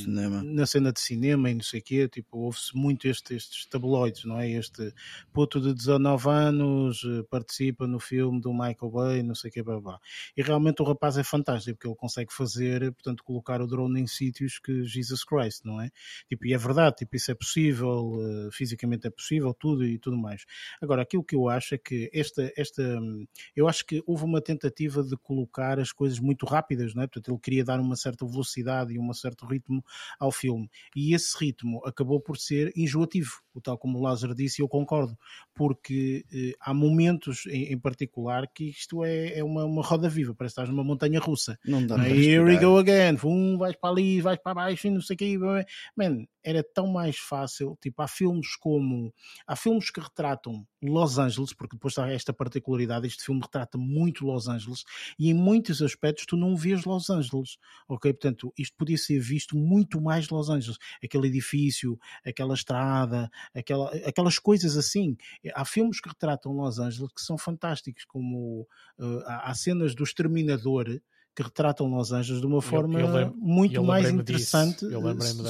na 0.43 0.67
cena 0.67 0.93
de 0.93 1.01
cinema 1.01 1.51
e 1.51 1.55
não 1.55 1.63
sei 1.63 1.81
o 1.81 1.83
quê, 1.83 2.09
tipo, 2.09 2.39
ouve-se 2.39 2.77
muito 2.77 3.09
este, 3.09 3.35
estes 3.35 3.67
tabloides, 3.67 4.25
não 4.25 4.39
é? 4.39 4.51
Este 4.51 4.95
puto 5.33 5.61
de 5.61 5.75
19 5.75 6.29
anos 6.29 7.03
eh, 7.05 7.25
participa 7.29 7.89
no 7.89 7.99
filme 7.99 8.41
do 8.41 8.53
Michael 8.53 8.91
Bay, 8.93 9.23
não 9.23 9.35
sei 9.35 9.51
o 9.51 9.53
quê, 9.53 9.63
blá, 9.63 9.81
blá. 9.81 9.99
E 10.37 10.43
realmente 10.43 10.81
o 10.81 10.85
rapaz 10.85 11.19
é 11.19 11.25
fantástico, 11.25 11.77
porque 11.77 11.89
ele 11.89 11.97
consegue 11.97 12.33
fazer, 12.33 12.93
portanto, 12.93 13.25
colocar 13.25 13.61
o 13.61 13.67
drone 13.67 14.01
em 14.01 14.07
sítios 14.07 14.59
que 14.59 14.85
Jesus 14.85 15.25
Christ, 15.25 15.65
não 15.65 15.72
é? 15.81 15.91
Tipo, 16.29 16.47
e 16.47 16.55
é 16.55 16.59
verdade, 16.59 16.97
tipo, 16.97 17.17
isso 17.17 17.31
é 17.31 17.35
possível, 17.35 18.19
eh, 18.21 18.49
fisicamente 18.53 19.07
é 19.07 19.11
possível, 19.11 19.55
tudo 19.55 19.85
e 19.85 19.99
tudo 19.99 20.17
mais. 20.17 20.45
Agora, 20.81 21.03
aquilo 21.03 21.25
que 21.25 21.35
eu 21.35 21.49
acho 21.49 21.75
é 21.75 21.79
que 21.79 22.11
esta, 22.13 22.53
esta, 22.57 22.83
hum, 22.83 23.27
eu 23.57 23.69
acho 23.69 23.85
que 23.87 24.03
houve 24.07 24.25
uma 24.25 24.41
tentativa 24.41 25.03
de 25.03 25.17
colocar 25.17 25.79
as 25.79 25.93
coisas 25.93 26.19
muito 26.19 26.47
rápidas, 26.47 26.95
não 26.95 27.03
é? 27.03 27.07
Portanto, 27.07 27.31
ele 27.33 27.41
queria 27.41 27.65
dar 27.65 27.81
uma 27.81 27.97
certa 27.97 28.27
velocidade 28.27 28.93
e 28.93 28.99
um 28.99 29.13
certo 29.13 29.47
ritmo 29.47 29.85
ao 30.19 30.31
filme. 30.31 30.69
E 30.95 31.15
esse 31.15 31.37
ritmo 31.39 31.83
acabou 31.85 32.21
por 32.21 32.37
ser 32.39 32.73
enjoativo, 32.77 33.31
o 33.55 33.61
tal 33.61 33.77
como 33.79 33.99
o 33.99 34.03
Lázaro 34.03 34.35
disse, 34.35 34.61
e 34.61 34.63
eu 34.63 34.69
concordo, 34.69 35.17
porque 35.55 36.25
eh, 36.33 36.55
há 36.61 36.73
momentos 36.73 37.47
em, 37.47 37.73
em 37.73 37.79
particular 37.79 38.47
que 38.53 38.71
isto 38.71 39.05
é, 39.05 39.39
é 39.39 39.45
uma, 39.45 39.65
uma 39.65 39.83
roda 39.83 40.09
viva, 40.09 40.35
parece 40.35 40.55
que 40.55 40.61
estás 40.61 40.69
numa 40.69 40.85
montanha 40.85 41.21
russa. 41.21 41.59
Não 41.65 41.87
dá 41.87 41.97
Não 41.97 42.05
é? 42.05 42.11
Here 42.11 42.43
we 42.43 42.59
go 42.59 42.79
again, 42.79 43.19
um, 43.25 43.59
vais 43.59 43.77
para 43.77 43.91
ali, 43.91 44.21
vais 44.21 44.39
para 44.39 44.55
baixo 44.55 44.91
não 44.91 45.01
sei 45.01 45.37
o 45.37 45.62
que. 45.65 45.73
Man, 45.97 46.27
era 46.43 46.63
tão 46.63 46.87
mais 46.87 47.17
fácil. 47.17 47.79
Tipo, 47.81 48.03
há 48.03 48.09
filmes 48.09 48.57
como. 48.57 49.13
Há 49.47 49.55
filmes 49.55 49.91
que 49.91 50.01
retratam 50.01 50.67
Los 50.83 51.19
Angeles, 51.19 51.53
porque 51.53 51.77
depois 51.77 51.97
há 51.99 52.11
esta 52.11 52.33
particularidade. 52.33 53.07
Este 53.07 53.25
filme 53.25 53.41
retrata 53.41 53.79
muito 53.79 54.27
Los 54.27 54.49
Angeles 54.49 54.85
e 55.19 55.31
em 55.31 55.35
muitos 55.35 55.81
aspectos 55.81 56.27
tu 56.27 56.37
não 56.37 56.57
vês 56.57 56.85
Los 56.85 57.09
Angeles. 57.11 57.59
Ok? 57.89 58.13
Portanto, 58.13 58.53
isto 58.59 58.77
podia 58.77 58.99
ser 58.99 59.21
visto 59.21 59.57
muito 59.57 60.01
mais 60.01 60.29
Los 60.29 60.49
Angeles. 60.49 60.79
Aquele 61.03 61.29
edifício, 61.29 61.99
aquela 62.25 62.55
estrada, 62.55 63.31
aquela, 63.55 63.91
aquelas 64.07 64.39
coisas 64.39 64.77
assim. 64.77 65.17
Há 65.55 65.65
filmes 65.65 66.01
que 66.01 66.09
retratam 66.09 66.53
Los 66.53 66.79
Angeles 66.79 67.13
que 67.15 67.23
são 67.23 67.39
fantásticos, 67.39 68.05
como 68.05 68.67
uh, 68.99 69.23
há 69.27 69.55
cenas 69.55 69.95
do 69.95 70.03
Exterminador 70.03 71.01
que 71.35 71.43
retratam 71.43 71.87
Los 71.89 72.13
Angeles 72.13 72.41
de 72.41 72.47
uma 72.47 72.61
forma 72.61 73.01
eu 73.01 73.07
lembro- 73.13 73.37
muito 73.39 73.75
eu 73.75 73.85
mais 73.85 74.11
interessante, 74.11 74.85
Eu 74.85 75.01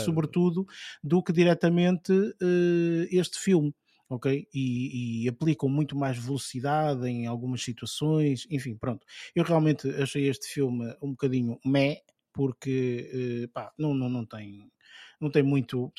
sobretudo, 0.05 0.67
do 1.03 1.23
que 1.23 1.33
diretamente 1.33 2.13
eh, 2.41 3.09
este 3.11 3.39
filme. 3.39 3.75
Ok? 4.09 4.47
E, 4.53 5.25
e 5.25 5.29
aplicam 5.29 5.71
muito 5.71 5.97
mais 5.97 6.19
velocidade 6.19 7.09
em 7.09 7.27
algumas 7.27 7.63
situações, 7.63 8.47
enfim, 8.51 8.77
pronto. 8.77 9.07
Eu 9.35 9.43
realmente 9.43 9.89
achei 9.89 10.29
este 10.29 10.49
filme 10.49 10.95
um 11.01 11.13
bocadinho 11.13 11.59
meh, 11.65 12.03
porque 12.31 13.09
eh, 13.45 13.47
pá, 13.55 13.73
não, 13.79 13.95
não, 13.95 14.11
não 14.11 14.27
tem 14.27 14.71
não 15.19 15.31
tem 15.31 15.43
muito 15.43 15.91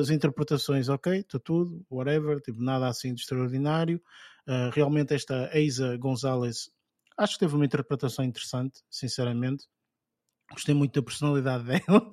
as 0.00 0.10
interpretações, 0.10 0.88
ok, 0.88 1.20
está 1.20 1.38
tudo, 1.38 1.86
whatever, 1.88 2.40
tipo, 2.40 2.60
nada 2.60 2.88
assim 2.88 3.14
de 3.14 3.20
extraordinário. 3.22 4.02
Uh, 4.46 4.70
realmente 4.72 5.14
esta 5.14 5.48
Eiza 5.56 5.96
Gonzalez 5.96 6.68
acho 7.16 7.34
que 7.34 7.40
teve 7.40 7.54
uma 7.54 7.64
interpretação 7.66 8.24
interessante, 8.24 8.82
sinceramente. 8.90 9.66
Gostei 10.52 10.74
muito 10.74 10.94
da 11.00 11.02
personalidade 11.04 11.64
dela. 11.64 12.10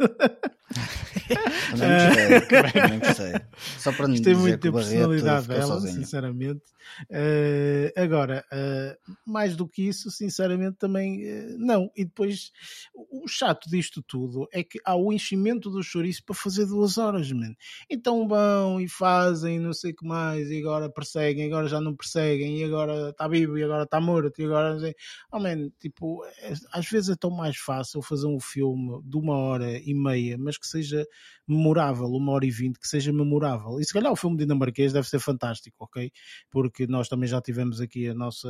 Também 1.70 3.00
gostei. 3.00 3.34
Só 3.78 3.92
para 3.92 4.08
não 4.08 4.16
Gostei 4.16 4.36
muito 4.36 4.60
da 4.60 4.72
personalidade 4.72 5.48
dela, 5.48 5.80
sinceramente. 5.82 6.62
Eh, 7.10 7.94
agora, 7.96 8.44
eh, 8.52 8.98
mais 9.26 9.56
do 9.56 9.68
que 9.68 9.88
isso, 9.88 10.10
sinceramente, 10.10 10.78
também 10.78 11.24
eh, 11.24 11.56
não. 11.58 11.90
E 11.96 12.06
depois, 12.06 12.52
o 12.96 13.28
chato 13.28 13.70
disto 13.70 14.02
tudo 14.02 14.48
é 14.52 14.64
que 14.64 14.80
há 14.86 14.96
o 14.96 15.12
enchimento 15.14 15.70
do 15.70 15.84
chouriço 15.84 16.24
para 16.26 16.36
fazer 16.36 16.66
duas 16.66 16.98
horas, 16.98 17.32
man. 17.32 17.54
Então 17.90 18.28
vão 18.28 18.80
e 18.80 18.88
fazem, 18.88 19.60
não 19.60 19.74
sei 19.74 19.92
o 19.92 19.96
que 19.96 20.06
mais, 20.06 20.50
e 20.50 20.60
agora 20.60 20.90
perseguem, 20.90 21.48
agora 21.48 21.68
já 21.68 21.80
não 21.80 21.96
perseguem, 21.96 22.60
e 22.60 22.64
agora 22.64 23.10
está 23.10 23.28
vivo, 23.28 23.58
e 23.58 23.64
agora 23.64 23.84
está 23.84 24.00
morto, 24.02 24.40
e 24.42 24.46
agora 24.46 24.74
não 24.74 24.80
sei. 24.80 24.96
Oh, 25.32 25.40
man, 25.40 25.70
tipo, 25.80 26.24
é- 26.42 26.54
às 26.72 26.88
vezes 26.90 27.10
é 27.10 27.16
tão 27.16 27.30
mais 27.30 27.58
fácil 27.58 28.02
fazer 28.02 28.28
um 28.30 28.40
filme 28.40 29.02
de 29.04 29.18
uma 29.18 29.36
hora 29.36 29.78
e 29.78 29.94
meia, 29.94 30.38
mas 30.38 30.58
que 30.58 30.68
seja 30.68 31.06
memorável, 31.48 32.08
uma 32.08 32.32
hora 32.32 32.46
e 32.46 32.52
vinte, 32.52 32.80
que 32.80 32.88
seja 32.88 33.12
memorável. 33.12 33.80
E 33.80 33.86
se 33.86 33.94
calhar 33.94 34.12
o 34.12 34.16
filme 34.16 34.38
dinamarquês 34.38 34.94
deve 34.94 35.08
ser 35.08 35.20
fantástico, 35.20 35.78
ok? 35.80 36.12
Porque 36.50 36.88
nós 36.88 37.08
também 37.08 37.28
já 37.28 37.42
tivemos 37.42 37.82
aqui 37.82 38.08
a 38.08 38.14
nossa 38.14 38.48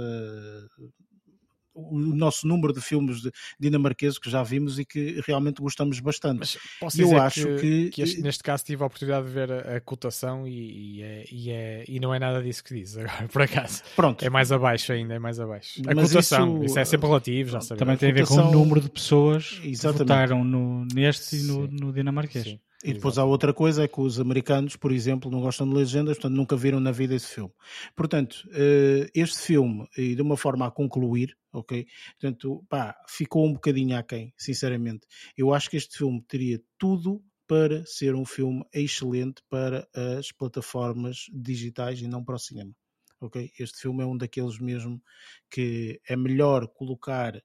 o 1.91 1.97
nosso 2.15 2.47
número 2.47 2.73
de 2.73 2.81
filmes 2.81 3.21
de- 3.21 3.31
dinamarqueses 3.59 4.17
que 4.19 4.29
já 4.29 4.43
vimos 4.43 4.79
e 4.79 4.85
que 4.85 5.21
realmente 5.25 5.61
gostamos 5.61 5.99
bastante. 5.99 6.39
Mas 6.39 6.57
posso 6.79 6.99
Eu 7.01 7.05
dizer 7.05 7.19
acho 7.19 7.45
que, 7.57 7.89
que- 7.89 8.01
este- 8.01 8.21
neste 8.21 8.43
caso 8.43 8.63
tive 8.65 8.83
a 8.83 8.85
oportunidade 8.85 9.27
de 9.27 9.31
ver 9.33 9.51
a, 9.51 9.77
a 9.77 9.81
cotação 9.81 10.47
e, 10.47 10.97
e 10.97 11.03
é, 11.03 11.25
e, 11.31 11.49
é- 11.51 11.83
e 11.87 11.99
não 11.99 12.13
é 12.13 12.19
nada 12.19 12.41
disso 12.41 12.63
que 12.63 12.73
diz 12.73 12.97
agora, 12.97 13.27
por 13.31 13.41
acaso. 13.41 13.81
Pronto, 13.95 14.23
É 14.25 14.29
mais 14.29 14.51
abaixo 14.51 14.91
ainda, 14.91 15.13
é 15.13 15.19
mais 15.19 15.39
abaixo. 15.39 15.81
A 15.87 15.93
Mas 15.95 16.09
cotação, 16.11 16.55
isso, 16.57 16.65
isso- 16.65 16.79
é 16.79 16.85
sempre 16.85 17.07
relativo, 17.07 17.49
já 17.51 17.61
sabemos. 17.61 17.79
Também 17.79 17.97
tem 17.97 18.09
a 18.11 18.13
ver 18.13 18.27
com 18.27 18.35
o 18.35 18.51
número 18.51 18.81
de 18.81 18.89
pessoas 18.89 19.49
que 19.59 19.69
Exatamente. 19.69 19.99
votaram 19.99 20.43
no, 20.43 20.85
neste 20.93 21.37
e 21.37 21.43
no, 21.43 21.67
no 21.67 21.93
dinamarquês. 21.93 22.43
Sim, 22.45 22.59
E 22.83 22.93
depois 22.93 23.15
exato. 23.15 23.27
há 23.27 23.29
outra 23.29 23.53
coisa, 23.53 23.83
é 23.83 23.87
que 23.89 23.99
os 23.99 24.19
americanos, 24.19 24.77
por 24.77 24.91
exemplo, 24.93 25.29
não 25.29 25.41
gostam 25.41 25.67
de 25.67 25.75
legendas, 25.75 26.17
portanto 26.17 26.35
nunca 26.35 26.55
viram 26.55 26.79
na 26.79 26.91
vida 26.91 27.13
esse 27.13 27.27
filme. 27.27 27.51
Portanto, 27.93 28.47
eh, 28.53 29.09
este 29.13 29.39
filme, 29.39 29.85
e 29.97 30.15
de 30.15 30.21
uma 30.21 30.37
forma 30.37 30.65
a 30.65 30.71
concluir, 30.71 31.37
ok? 31.51 31.85
Portanto, 32.19 32.65
pá, 32.69 32.95
ficou 33.07 33.45
um 33.45 33.53
bocadinho 33.53 33.97
aquém, 33.97 34.33
sinceramente. 34.37 35.05
Eu 35.37 35.53
acho 35.53 35.69
que 35.69 35.75
este 35.75 35.97
filme 35.97 36.23
teria 36.25 36.61
tudo 36.77 37.21
para 37.49 37.83
ser 37.85 38.13
um 38.13 38.25
filme 38.25 38.63
excelente 38.71 39.41
para 39.49 39.89
as 40.17 40.31
plataformas 40.31 41.25
digitais 41.33 41.99
e 41.99 42.07
não 42.07 42.23
para 42.23 42.35
o 42.35 42.39
cinema. 42.39 42.71
Ok? 43.19 43.51
Este 43.59 43.81
filme 43.81 44.03
é 44.03 44.05
um 44.05 44.15
daqueles 44.15 44.59
mesmo 44.59 45.01
que 45.49 45.99
é 46.07 46.15
melhor 46.15 46.67
colocar 46.67 47.41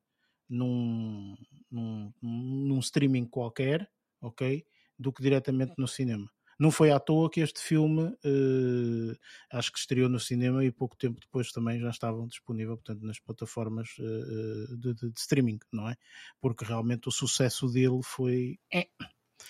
num, 0.49 1.35
num, 1.71 2.13
num 2.23 2.79
streaming 2.81 3.25
qualquer, 3.25 3.91
ok? 4.21 4.65
Do 4.99 5.13
que 5.13 5.23
diretamente 5.23 5.75
no 5.79 5.89
cinema. 5.89 6.31
Não 6.59 6.71
foi 6.71 6.93
à 6.93 7.01
toa 7.01 7.29
que 7.29 7.41
este 7.41 7.61
filme 7.61 8.15
eh, 8.25 9.17
acho 9.51 9.73
que 9.73 9.79
estreou 9.79 10.09
no 10.09 10.21
cinema 10.21 10.65
e 10.65 10.71
pouco 10.71 10.97
tempo 10.97 11.21
depois 11.21 11.51
também 11.51 11.81
já 11.81 11.91
estavam 11.91 12.29
disponível 12.29 12.77
portanto, 12.77 13.03
nas 13.05 13.19
plataformas 13.19 13.89
eh, 13.99 14.77
de, 14.79 14.95
de- 14.95 15.11
de 15.13 15.21
streaming, 15.21 15.59
não 15.73 15.89
é? 15.89 15.97
Porque 16.41 16.65
realmente 16.65 17.09
o 17.09 17.13
sucesso 17.13 17.69
dele 17.69 18.01
foi. 18.05 18.59
eh, 18.73 18.87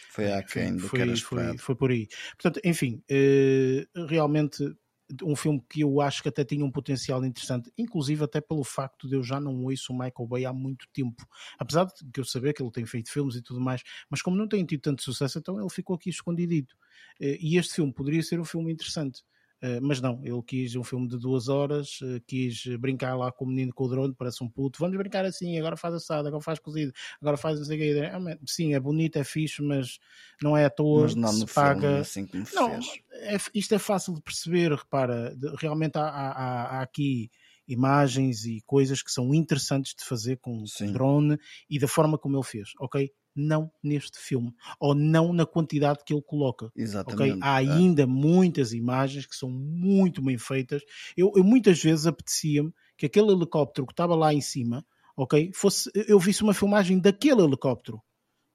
Foi 0.09 0.33
aquém 0.33 0.77
do 0.79 0.91
que 0.91 1.03
era 1.03 1.13
foi, 1.13 1.13
esperado. 1.13 1.57
foi, 1.57 1.59
foi 1.59 1.77
por 1.77 1.91
aí. 1.91 2.09
Portanto, 2.41 2.61
enfim, 2.65 3.03
eh, 3.09 3.87
realmente 4.09 4.75
um 5.23 5.37
filme 5.37 5.63
que 5.69 5.81
eu 5.83 6.01
acho 6.01 6.23
que 6.23 6.29
até 6.29 6.45
tinha 6.45 6.65
um 6.65 6.71
potencial 6.71 7.25
interessante, 7.25 7.71
inclusive 7.77 8.25
até 8.25 8.41
pelo 8.41 8.65
facto 8.65 9.09
de 9.09 9.15
eu 9.17 9.23
já 9.23 9.39
não 9.41 9.65
ouço 9.65 9.93
o 9.93 9.99
Michael 9.99 10.27
Bay 10.29 10.45
há 10.47 10.53
muito 10.53 10.87
tempo. 10.93 11.27
Apesar 11.59 11.87
de 11.87 12.21
eu 12.21 12.25
saber 12.25 12.53
que 12.55 12.63
ele 12.63 12.71
tem 12.71 12.87
feito 12.87 13.11
filmes 13.11 13.37
e 13.37 13.43
tudo 13.43 13.61
mais, 13.61 13.83
mas 14.09 14.23
como 14.23 14.37
não 14.37 14.49
tem 14.49 14.65
tido 14.65 14.81
tanto 14.81 15.03
sucesso, 15.03 15.39
então 15.39 15.59
ele 15.61 15.71
ficou 15.71 15.97
aqui 15.97 16.09
escondidito. 16.11 16.75
Eh, 17.21 17.39
E 17.41 17.57
este 17.59 17.75
filme 17.75 17.93
poderia 17.93 18.23
ser 18.23 18.41
um 18.41 18.45
filme 18.45 18.73
interessante. 18.73 19.23
Eh, 19.65 19.81
mas 19.81 19.99
não, 20.01 20.21
ele 20.23 20.43
quis 20.43 20.77
um 20.77 20.85
filme 20.85 21.09
de 21.09 21.19
duas 21.19 21.49
horas, 21.49 21.99
eh, 22.03 22.21
quis 22.27 22.67
brincar 22.79 23.17
lá 23.17 23.33
com 23.33 23.47
o 23.47 23.49
menino 23.49 23.73
com 23.73 23.85
o 23.85 23.89
drone, 23.89 24.15
parece 24.15 24.45
um 24.45 24.49
puto. 24.51 24.79
Vamos 24.79 24.97
brincar 24.99 25.25
assim, 25.25 25.59
agora 25.59 25.75
faz 25.77 25.95
assado, 25.95 26.29
agora 26.29 26.43
faz 26.43 26.59
cozido, 26.59 26.93
agora 27.21 27.37
faz 27.39 27.59
não 27.59 27.65
sei 27.67 27.77
o 27.77 27.81
mas, 28.21 28.39
Sim, 28.47 28.75
é 28.75 28.81
bonito, 28.81 29.17
é 29.17 29.25
fixe, 29.25 29.63
mas 29.63 29.99
não 30.43 30.55
é 30.57 30.67
à 30.67 30.71
toa 30.71 31.07
Mas 31.07 31.15
não 31.15 31.33
que 31.33 31.33
se 31.33 31.47
paga. 31.47 31.89
filme 31.89 32.01
assim 32.01 32.27
como 32.27 32.45
Não, 32.53 32.69
fez. 32.77 32.85
é- 33.13 33.37
isto 33.55 33.75
é 33.75 33.79
fácil 33.79 34.15
de 34.15 34.23
perceber, 34.23 34.73
repara, 34.73 35.35
realmente 35.59 35.97
há- 35.99 36.03
há- 36.09 36.79
há 36.79 36.83
aqui 36.83 37.31
imagens 37.67 38.45
e 38.45 38.61
coisas 38.67 39.03
que 39.03 39.11
são 39.11 39.35
interessantes 39.35 39.95
de 39.99 40.05
fazer 40.05 40.39
com 40.39 40.67
Sim. 40.67 40.93
drone 40.93 41.39
e 41.69 41.79
da 41.79 41.89
forma 41.89 42.19
como 42.19 42.37
ele 42.37 42.45
fez, 42.45 42.71
ok? 42.81 43.11
Não 43.37 43.71
neste 43.83 44.19
filme, 44.19 44.53
ou 44.79 44.95
não 44.95 45.33
na 45.33 45.45
quantidade 45.45 46.05
que 46.07 46.13
ele 46.15 46.23
coloca. 46.23 46.71
Exatamente. 46.77 47.41
Há 47.43 47.55
Ah, 47.55 47.57
ainda 47.57 48.07
muitas 48.07 48.73
imagens 48.73 49.27
que 49.27 49.35
são 49.35 49.51
muito 49.51 50.23
bem 50.23 50.39
feitas. 50.39 50.83
Eu, 51.17 51.33
eu 51.35 51.43
muitas 51.43 51.83
vezes 51.83 52.07
apetecia-me 52.07 52.73
que 52.97 53.07
aquele 53.07 53.33
helicóptero 53.33 53.87
que 53.87 53.93
estava 53.93 54.15
lá 54.15 54.33
em 54.33 54.41
cima, 54.41 54.85
ok, 55.17 55.51
fosse 55.55 55.91
eu 55.95 56.19
visse 56.19 56.43
uma 56.43 56.55
filmagem 56.55 57.01
daquele 57.01 57.43
helicóptero, 57.43 58.01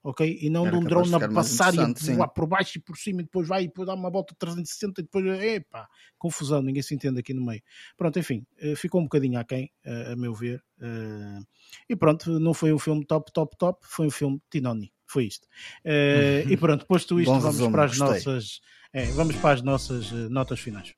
ok, 0.02 0.38
e 0.40 0.48
não 0.50 0.66
Era 0.66 0.70
de 0.72 0.76
um 0.78 0.88
drone 0.88 1.14
a 1.14 1.28
passar 1.28 1.74
e 1.74 1.78
voar 2.14 2.28
por 2.28 2.46
baixo 2.46 2.78
e 2.78 2.80
por 2.80 2.96
cima 2.96 3.20
e 3.20 3.24
depois 3.24 3.46
vai 3.46 3.64
e 3.64 3.66
depois 3.66 3.86
dá 3.86 3.94
uma 3.94 4.10
volta 4.10 4.32
de 4.34 4.38
360 4.38 5.00
e 5.00 5.04
depois, 5.04 5.24
epá, 5.42 5.86
confusão, 6.18 6.62
ninguém 6.62 6.82
se 6.82 6.94
entende 6.94 7.20
aqui 7.20 7.34
no 7.34 7.44
meio. 7.44 7.62
Pronto, 7.96 8.18
enfim, 8.18 8.46
eh, 8.58 8.74
ficou 8.76 9.00
um 9.00 9.04
bocadinho 9.04 9.38
aquém, 9.38 9.70
eh, 9.84 10.12
a 10.12 10.16
meu 10.16 10.34
ver. 10.34 10.62
eh, 10.80 11.40
E 11.88 11.96
pronto, 11.96 12.38
não 12.40 12.54
foi 12.54 12.72
um 12.72 12.78
filme 12.78 13.04
top, 13.04 13.30
top, 13.32 13.56
top, 13.58 13.78
foi 13.86 14.06
um 14.06 14.10
filme 14.10 14.40
Tinoni. 14.50 14.92
Foi 15.06 15.24
isto. 15.24 15.46
E 16.54 16.56
pronto, 16.56 16.86
posto 16.86 17.20
isto, 17.20 17.32
Bom 17.32 17.40
vamos 17.40 17.56
resumo, 17.56 17.72
para 17.72 17.84
as 17.84 17.98
gostei. 17.98 18.06
nossas. 18.32 18.60
é, 18.92 19.04
vamos 19.06 19.36
para 19.36 19.54
as 19.54 19.62
nossas 19.62 20.10
notas 20.30 20.60
finais. 20.60 20.94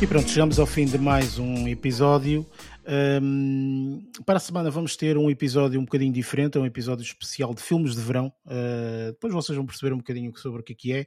E 0.00 0.06
pronto, 0.06 0.30
chegamos 0.30 0.58
ao 0.58 0.64
fim 0.64 0.86
de 0.86 0.96
mais 0.96 1.38
um 1.38 1.68
episódio. 1.68 2.46
Hum, 2.88 4.10
para 4.24 4.38
a 4.38 4.40
semana 4.40 4.70
vamos 4.70 4.96
ter 4.96 5.18
um 5.18 5.30
episódio 5.30 5.78
um 5.78 5.84
bocadinho 5.84 6.12
diferente, 6.12 6.56
é 6.56 6.60
um 6.60 6.66
episódio 6.66 7.02
especial 7.02 7.54
de 7.54 7.62
filmes 7.62 7.94
de 7.94 8.00
verão. 8.00 8.32
Uh, 8.46 9.12
depois 9.12 9.32
vocês 9.34 9.54
vão 9.56 9.66
perceber 9.66 9.92
um 9.92 9.98
bocadinho 9.98 10.34
sobre 10.38 10.60
o 10.60 10.64
que 10.64 10.72
é 10.72 10.76
que 10.76 10.92
é. 10.92 11.06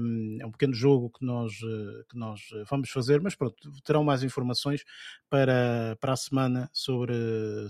Hum, 0.00 0.38
é 0.40 0.46
um 0.46 0.50
pequeno 0.50 0.74
jogo 0.74 1.10
que 1.10 1.24
nós, 1.24 1.52
uh, 1.62 2.04
que 2.08 2.18
nós 2.18 2.40
uh, 2.52 2.64
vamos 2.68 2.90
fazer, 2.90 3.20
mas 3.20 3.34
pronto, 3.34 3.56
terão 3.84 4.02
mais 4.02 4.24
informações 4.24 4.84
para, 5.30 5.96
para 6.00 6.14
a 6.14 6.16
semana 6.16 6.68
sobre, 6.72 7.14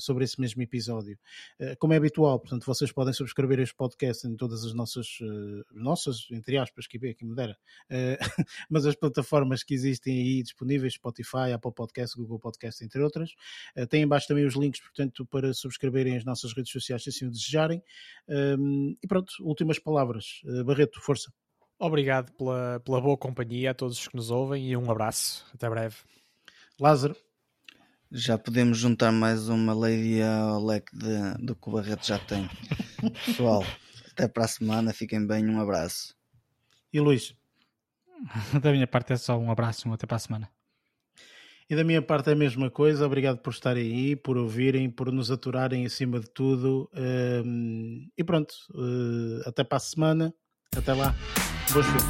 sobre 0.01 0.25
esse 0.25 0.41
mesmo 0.41 0.63
episódio. 0.63 1.19
Uh, 1.61 1.77
como 1.79 1.93
é 1.93 1.97
habitual, 1.97 2.41
portanto, 2.41 2.65
vocês 2.65 2.91
podem 2.93 3.13
subscrever 3.13 3.61
este 3.61 3.75
podcast 3.75 4.27
em 4.27 4.37
todas 4.37 4.65
as 4.65 4.73
nossas, 4.73 5.19
uh, 5.21 5.65
nossas 5.73 6.29
entre 6.31 6.57
aspas, 6.57 6.87
que 6.87 6.97
aqui 7.09 7.25
me 7.25 7.35
dera, 7.35 7.57
mas 8.71 8.87
as 8.87 8.95
plataformas 8.95 9.63
que 9.63 9.75
existem 9.75 10.19
aí 10.19 10.43
disponíveis, 10.43 10.95
Spotify, 10.95 11.53
Apple 11.55 11.73
Podcast, 11.73 12.17
Google 12.17 12.39
Podcast, 12.39 12.83
entre 12.85 13.02
outras. 13.03 13.31
Uh, 13.77 13.87
tem 13.87 14.03
embaixo 14.03 14.27
também 14.27 14.45
os 14.45 14.55
links, 14.55 14.81
portanto, 14.81 15.27
para 15.27 15.53
subscreverem 15.53 16.17
as 16.17 16.25
nossas 16.25 16.53
redes 16.55 16.73
sociais 16.73 17.03
se 17.03 17.11
assim 17.11 17.27
o 17.27 17.31
desejarem. 17.31 17.83
Um, 18.29 18.97
e 19.03 19.07
pronto, 19.07 19.33
últimas 19.41 19.79
palavras. 19.79 20.41
Uh, 20.45 20.65
Barreto, 20.65 21.01
força. 21.01 21.33
Obrigado 21.79 22.33
pela, 22.35 22.81
pela 22.81 23.01
boa 23.01 23.17
companhia 23.17 23.73
a 23.73 23.75
todos 23.75 23.99
os 23.99 24.09
que 24.09 24.17
nos 24.17 24.31
ouvem 24.31 24.71
e 24.71 24.77
um 24.77 24.91
abraço. 24.91 25.45
Até 25.53 25.69
breve. 25.69 25.97
Lázaro. 26.79 27.17
Já 28.11 28.37
podemos 28.37 28.79
juntar 28.79 29.11
mais 29.11 29.49
uma 29.49 29.73
lady 29.73 30.23
ao 30.23 30.63
leque 30.63 30.95
de, 30.97 31.45
do 31.45 31.57
que 31.57 31.69
o 31.69 31.73
Barreto 31.73 32.07
já 32.07 32.19
tem. 32.19 32.49
Pessoal, 33.25 33.65
até 34.11 34.29
para 34.29 34.45
a 34.45 34.49
semana, 34.49 34.93
fiquem 34.93 35.27
bem, 35.27 35.49
um 35.49 35.59
abraço. 35.59 36.15
E 36.93 37.01
Luís? 37.01 37.35
Da 38.63 38.71
minha 38.71 38.87
parte 38.87 39.15
é 39.15 39.17
só 39.17 39.39
um 39.39 39.51
abraço, 39.51 39.89
um 39.89 39.93
até 39.93 40.07
para 40.07 40.17
a 40.17 40.21
semana. 40.21 40.51
E 41.73 41.75
da 41.75 41.83
minha 41.83 42.03
parte 42.03 42.29
é 42.29 42.35
a 42.35 42.37
mesma 42.37 42.71
coisa. 42.71 43.07
Obrigado 43.07 43.39
por 43.39 43.51
estarem 43.51 43.83
aí, 43.83 44.15
por 44.15 44.37
ouvirem, 44.37 44.91
por 44.91 45.11
nos 45.11 45.31
aturarem 45.31 45.87
acima 45.87 46.21
de 46.21 46.29
tudo. 46.29 46.87
E 48.15 48.23
pronto, 48.23 48.53
uh, 48.75 49.49
até 49.49 49.65
para 49.65 49.79
a 49.79 49.81
semana. 49.81 50.35
Até 50.77 50.93
lá. 50.93 51.15
Boas 51.73 51.87
filmes. 51.87 52.05